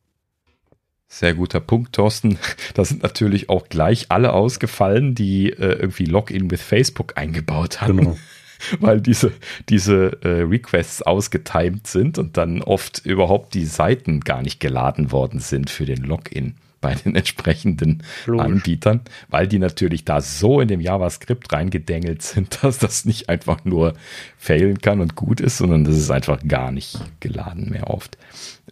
Sehr 1.15 1.35
guter 1.35 1.61
Punkt, 1.61 1.93
Thorsten. 1.93 2.39
Da 2.75 2.85
sind 2.85 3.05
natürlich 3.05 3.49
auch 3.49 3.69
gleich 3.69 4.07
alle 4.09 4.33
ausgefallen, 4.33 5.15
die 5.15 5.51
äh, 5.51 5.75
irgendwie 5.75 6.07
Login 6.07 6.49
mit 6.49 6.59
Facebook 6.59 7.17
eingebaut 7.17 7.81
haben. 7.81 7.99
Genau. 7.99 8.19
weil 8.81 9.01
diese, 9.01 9.31
diese 9.69 10.19
äh, 10.23 10.43
Requests 10.43 11.03
ausgetimed 11.03 11.87
sind 11.87 12.19
und 12.19 12.37
dann 12.37 12.63
oft 12.63 13.07
überhaupt 13.07 13.55
die 13.55 13.65
Seiten 13.65 14.23
gar 14.23 14.43
nicht 14.43 14.59
geladen 14.59 15.13
worden 15.13 15.39
sind 15.39 15.71
für 15.71 15.87
den 15.87 16.03
Login 16.03 16.57
bei 16.85 16.95
den 16.95 17.17
entsprechenden 17.17 18.03
Logisch. 18.27 18.45
Anbietern, 18.45 19.01
weil 19.31 19.49
die 19.49 19.59
natürlich 19.59 20.05
da 20.05 20.21
so 20.21 20.61
in 20.61 20.69
dem 20.69 20.83
JavaScript 20.83 21.51
reingedengelt 21.51 22.21
sind, 22.21 22.59
dass 22.63 22.77
das 22.79 23.07
nicht 23.07 23.31
einfach 23.31 23.65
nur 23.65 23.95
failen 24.37 24.79
kann 24.81 25.01
und 25.01 25.15
gut 25.15 25.41
ist, 25.41 25.57
sondern 25.57 25.85
das 25.85 25.97
ist 25.97 26.11
einfach 26.11 26.41
gar 26.47 26.71
nicht 26.71 26.99
geladen 27.21 27.71
mehr 27.71 27.89
oft. 27.89 28.19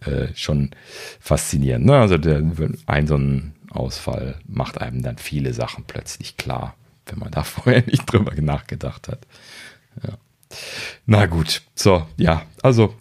Äh, 0.05 0.27
schon 0.35 0.69
faszinierend. 1.19 1.87
Ne? 1.87 1.97
Also 1.97 2.19
der, 2.19 2.43
ein 2.85 3.07
so 3.07 3.17
ein 3.17 3.55
Ausfall 3.71 4.35
macht 4.47 4.79
einem 4.79 5.01
dann 5.01 5.17
viele 5.17 5.51
Sachen 5.55 5.83
plötzlich 5.87 6.37
klar, 6.37 6.75
wenn 7.07 7.17
man 7.17 7.31
da 7.31 7.43
vorher 7.43 7.83
nicht 7.87 8.05
drüber 8.05 8.39
nachgedacht 8.39 9.07
hat. 9.07 9.25
Ja. 10.05 10.17
Na 11.07 11.25
gut, 11.25 11.63
so, 11.73 12.05
ja, 12.17 12.43
also 12.61 12.93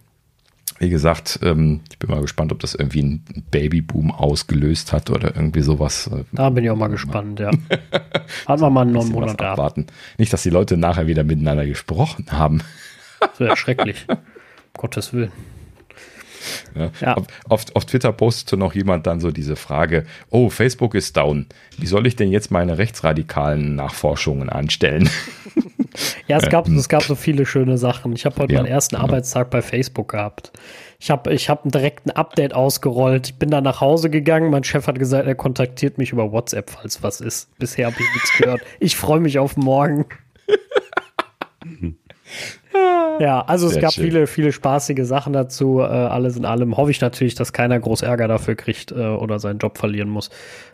wie 0.82 0.90
gesagt, 0.90 1.38
ähm, 1.44 1.80
ich 1.90 1.98
bin 2.00 2.10
mal 2.10 2.20
gespannt, 2.20 2.50
ob 2.50 2.58
das 2.58 2.74
irgendwie 2.74 3.00
einen 3.00 3.44
Babyboom 3.52 4.10
ausgelöst 4.10 4.92
hat 4.92 5.10
oder 5.10 5.36
irgendwie 5.36 5.62
sowas. 5.62 6.10
Da 6.32 6.50
bin 6.50 6.64
ich 6.64 6.70
auch 6.70 6.76
mal 6.76 6.88
gespannt, 6.88 7.38
ja. 7.38 7.52
Hat 8.46 8.60
man 8.60 8.72
mal 8.72 8.80
einen 8.80 8.92
neuen 8.92 9.12
Monat 9.12 9.40
abwarten. 9.40 9.86
Nicht, 10.18 10.32
dass 10.32 10.42
die 10.42 10.50
Leute 10.50 10.76
nachher 10.76 11.06
wieder 11.06 11.22
miteinander 11.22 11.64
gesprochen 11.66 12.26
haben. 12.32 12.62
Das 13.20 13.38
wäre 13.38 13.56
schrecklich. 13.56 14.06
um 14.08 14.16
Gottes 14.76 15.12
Willen. 15.12 15.30
Ja. 16.74 16.90
Ja. 17.00 17.16
Auf, 17.48 17.66
auf, 17.74 17.84
Twitter 17.84 18.12
postete 18.12 18.56
noch 18.56 18.74
jemand 18.74 19.06
dann 19.06 19.20
so 19.20 19.30
diese 19.30 19.54
Frage: 19.54 20.04
Oh, 20.30 20.50
Facebook 20.50 20.96
ist 20.96 21.16
down. 21.16 21.46
Wie 21.78 21.86
soll 21.86 22.08
ich 22.08 22.16
denn 22.16 22.32
jetzt 22.32 22.50
meine 22.50 22.78
rechtsradikalen 22.78 23.76
Nachforschungen 23.76 24.48
anstellen? 24.48 25.08
Ja, 26.26 26.38
es 26.38 26.48
gab, 26.48 26.68
es 26.68 26.88
gab 26.88 27.02
so 27.02 27.14
viele 27.14 27.44
schöne 27.44 27.78
Sachen. 27.78 28.12
Ich 28.12 28.24
habe 28.24 28.36
heute 28.36 28.54
ja, 28.54 28.62
meinen 28.62 28.70
ersten 28.70 28.96
genau. 28.96 29.06
Arbeitstag 29.06 29.50
bei 29.50 29.62
Facebook 29.62 30.12
gehabt. 30.12 30.52
Ich 30.98 31.10
habe 31.10 31.32
ich 31.32 31.48
hab 31.48 31.70
direkt 31.70 32.06
ein 32.06 32.10
Update 32.10 32.54
ausgerollt. 32.54 33.28
Ich 33.28 33.34
bin 33.34 33.50
dann 33.50 33.64
nach 33.64 33.80
Hause 33.80 34.08
gegangen. 34.08 34.50
Mein 34.50 34.64
Chef 34.64 34.86
hat 34.86 34.98
gesagt, 34.98 35.26
er 35.26 35.34
kontaktiert 35.34 35.98
mich 35.98 36.12
über 36.12 36.32
WhatsApp, 36.32 36.70
falls 36.70 37.02
was 37.02 37.20
ist. 37.20 37.56
Bisher 37.58 37.86
habe 37.86 37.96
ich 37.98 38.14
nichts 38.14 38.38
gehört. 38.38 38.60
Ich 38.80 38.96
freue 38.96 39.20
mich 39.20 39.38
auf 39.38 39.56
morgen. 39.56 40.06
Ja, 43.20 43.42
also 43.42 43.66
es 43.66 43.74
Sehr 43.74 43.82
gab 43.82 43.92
schön. 43.92 44.04
viele, 44.04 44.26
viele 44.26 44.52
spaßige 44.52 45.04
Sachen 45.04 45.32
dazu. 45.32 45.80
Äh, 45.80 45.84
alles 45.84 46.36
in 46.36 46.44
allem 46.44 46.76
hoffe 46.76 46.90
ich 46.90 47.00
natürlich, 47.00 47.34
dass 47.34 47.52
keiner 47.52 47.78
groß 47.78 48.02
Ärger 48.02 48.28
dafür 48.28 48.54
kriegt 48.54 48.92
äh, 48.92 48.94
oder 48.94 49.38
seinen 49.38 49.58
Job 49.58 49.78
verlieren 49.78 50.08
muss. 50.08 50.30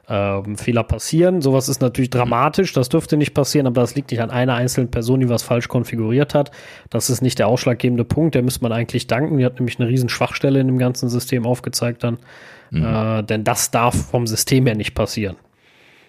Ähm, 0.08 0.56
Fehler 0.56 0.84
passieren. 0.84 1.42
Sowas 1.42 1.68
ist 1.68 1.82
natürlich 1.82 2.10
dramatisch. 2.10 2.72
Das 2.72 2.88
dürfte 2.88 3.16
nicht 3.16 3.34
passieren, 3.34 3.66
aber 3.66 3.80
das 3.80 3.94
liegt 3.94 4.10
nicht 4.10 4.20
an 4.20 4.30
einer 4.30 4.54
einzelnen 4.54 4.90
Person, 4.90 5.20
die 5.20 5.28
was 5.28 5.42
falsch 5.42 5.68
konfiguriert 5.68 6.34
hat. 6.34 6.50
Das 6.90 7.10
ist 7.10 7.20
nicht 7.20 7.38
der 7.38 7.48
ausschlaggebende 7.48 8.04
Punkt. 8.04 8.34
Der 8.34 8.42
müsste 8.42 8.62
man 8.62 8.72
eigentlich 8.72 9.06
danken. 9.06 9.38
Die 9.38 9.44
hat 9.44 9.58
nämlich 9.58 9.78
eine 9.78 9.88
riesen 9.88 10.08
Schwachstelle 10.08 10.60
in 10.60 10.68
dem 10.68 10.78
ganzen 10.78 11.08
System 11.08 11.44
aufgezeigt 11.46 12.04
dann. 12.04 12.18
Mhm. 12.70 12.84
Äh, 12.84 13.22
denn 13.24 13.44
das 13.44 13.70
darf 13.70 13.94
vom 14.10 14.26
System 14.26 14.66
her 14.66 14.76
nicht 14.76 14.94
passieren. 14.94 15.36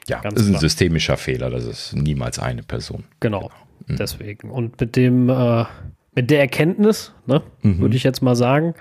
Ja, 0.08 0.22
Ganz 0.22 0.36
das 0.36 0.46
ist 0.46 0.56
ein 0.56 0.60
systemischer 0.60 1.18
Fehler. 1.18 1.50
Das 1.50 1.66
ist 1.66 1.96
niemals 1.96 2.40
eine 2.40 2.64
Person. 2.64 3.04
Genau. 3.20 3.40
genau. 3.40 3.52
Mhm. 3.88 3.96
Deswegen. 3.98 4.52
Und 4.52 4.80
mit 4.80 4.96
dem, 4.96 5.30
äh, 5.30 5.66
mit 6.16 6.30
der 6.32 6.40
Erkenntnis, 6.40 7.14
ne, 7.26 7.42
mhm. 7.62 7.80
würde 7.80 7.96
ich 7.96 8.04
jetzt 8.04 8.22
mal 8.22 8.36
sagen, 8.36 8.74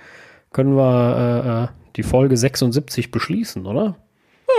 können 0.52 0.76
wir 0.76 1.44
äh, 1.44 1.64
äh 1.64 1.68
die 1.96 2.04
Folge 2.04 2.36
76 2.36 3.10
beschließen, 3.10 3.66
oder? 3.66 3.96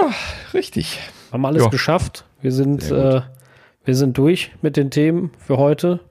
Ja, 0.02 0.12
richtig. 0.54 1.00
Haben 1.32 1.46
alles 1.46 1.64
jo. 1.64 1.70
geschafft. 1.70 2.26
Wir 2.42 2.52
sind, 2.52 2.92
äh, 2.92 3.22
wir 3.86 3.96
sind 3.96 4.18
durch 4.18 4.52
mit 4.62 4.76
den 4.76 4.92
Themen 4.92 5.32
für 5.40 5.58
heute. 5.58 6.02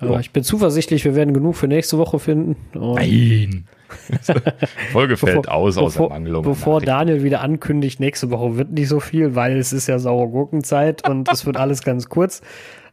Äh, 0.00 0.20
ich 0.20 0.32
bin 0.32 0.42
zuversichtlich, 0.42 1.04
wir 1.04 1.14
werden 1.14 1.34
genug 1.34 1.56
für 1.56 1.68
nächste 1.68 1.98
Woche 1.98 2.18
finden. 2.18 2.56
Und 2.76 2.94
Nein. 2.94 3.68
Folge 4.92 5.16
fällt 5.16 5.42
bevor, 5.42 5.54
aus 5.54 5.78
aus 5.78 5.94
bevor, 5.94 6.08
Ermangelung. 6.08 6.42
Bevor 6.42 6.80
Daniel 6.80 7.22
wieder 7.22 7.40
ankündigt, 7.40 8.00
nächste 8.00 8.30
Woche 8.30 8.56
wird 8.58 8.70
nicht 8.72 8.88
so 8.88 9.00
viel, 9.00 9.34
weil 9.34 9.56
es 9.56 9.72
ist 9.72 9.86
ja 9.86 9.98
saure 9.98 10.28
Gurkenzeit 10.28 11.08
und 11.08 11.30
es 11.32 11.46
wird 11.46 11.56
alles 11.56 11.82
ganz 11.82 12.08
kurz 12.08 12.42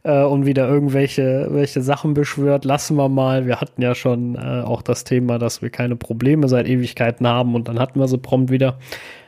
äh, 0.06 0.22
und 0.22 0.46
wieder 0.46 0.68
irgendwelche 0.68 1.48
welche 1.50 1.82
Sachen 1.82 2.14
beschwört, 2.14 2.64
lassen 2.64 2.96
wir 2.96 3.08
mal. 3.08 3.46
Wir 3.46 3.60
hatten 3.60 3.82
ja 3.82 3.94
schon 3.94 4.36
äh, 4.36 4.62
auch 4.62 4.82
das 4.82 5.02
Thema, 5.02 5.38
dass 5.38 5.62
wir 5.62 5.70
keine 5.70 5.96
Probleme 5.96 6.48
seit 6.48 6.68
Ewigkeiten 6.68 7.26
haben 7.26 7.54
und 7.56 7.66
dann 7.66 7.80
hatten 7.80 7.98
wir 7.98 8.06
sie 8.06 8.18
prompt 8.18 8.50
wieder. 8.50 8.78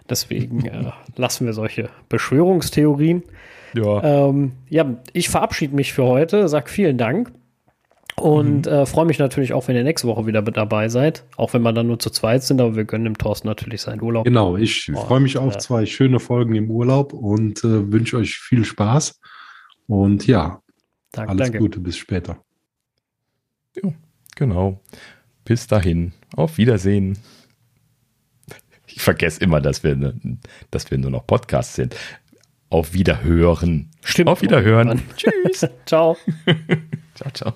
Deswegen 0.08 0.66
äh, 0.66 0.92
lassen 1.16 1.46
wir 1.46 1.52
solche 1.52 1.88
Beschwörungstheorien. 2.08 3.24
Ja. 3.74 4.28
Ähm, 4.28 4.52
ja, 4.68 4.86
ich 5.12 5.28
verabschiede 5.28 5.74
mich 5.74 5.92
für 5.92 6.04
heute, 6.04 6.48
sag 6.48 6.70
vielen 6.70 6.96
Dank. 6.96 7.32
Und 8.16 8.66
mhm. 8.66 8.72
äh, 8.72 8.86
freue 8.86 9.06
mich 9.06 9.18
natürlich 9.18 9.52
auch, 9.52 9.68
wenn 9.68 9.76
ihr 9.76 9.84
nächste 9.84 10.08
Woche 10.08 10.26
wieder 10.26 10.42
mit 10.42 10.56
dabei 10.56 10.88
seid. 10.88 11.24
Auch 11.36 11.54
wenn 11.54 11.62
wir 11.62 11.72
dann 11.72 11.86
nur 11.86 11.98
zu 11.98 12.10
zweit 12.10 12.42
sind, 12.42 12.60
aber 12.60 12.74
wir 12.74 12.84
gönnen 12.84 13.04
dem 13.04 13.18
Thorsten 13.18 13.46
natürlich 13.46 13.82
seinen 13.82 14.02
Urlaub. 14.02 14.24
Genau, 14.24 14.56
ich 14.56 14.90
freue 14.92 15.20
mich 15.20 15.38
auf 15.38 15.54
äh, 15.54 15.58
zwei 15.58 15.86
schöne 15.86 16.18
Folgen 16.18 16.54
im 16.54 16.70
Urlaub 16.70 17.12
und 17.12 17.62
äh, 17.64 17.92
wünsche 17.92 18.16
euch 18.16 18.36
viel 18.36 18.64
Spaß. 18.64 19.20
Und 19.86 20.26
ja, 20.26 20.60
Dank, 21.12 21.30
Alles 21.30 21.46
danke. 21.46 21.58
Gute, 21.58 21.80
bis 21.80 21.96
später. 21.96 22.42
Ja, 23.82 23.92
genau. 24.36 24.80
Bis 25.44 25.66
dahin. 25.66 26.12
Auf 26.36 26.58
Wiedersehen. 26.58 27.18
Ich 28.86 29.02
vergesse 29.02 29.40
immer, 29.40 29.60
dass 29.60 29.82
wir, 29.84 29.96
ne, 29.96 30.14
dass 30.70 30.90
wir 30.90 30.98
nur 30.98 31.10
noch 31.10 31.26
Podcasts 31.26 31.74
sind. 31.74 31.96
Auf 32.70 32.92
Wiederhören. 32.92 33.90
Stimmt. 34.02 34.28
Auf 34.28 34.42
Wiederhören. 34.42 35.02
Tschüss. 35.16 35.66
ciao. 35.86 36.16
ciao, 37.14 37.30
ciao. 37.32 37.54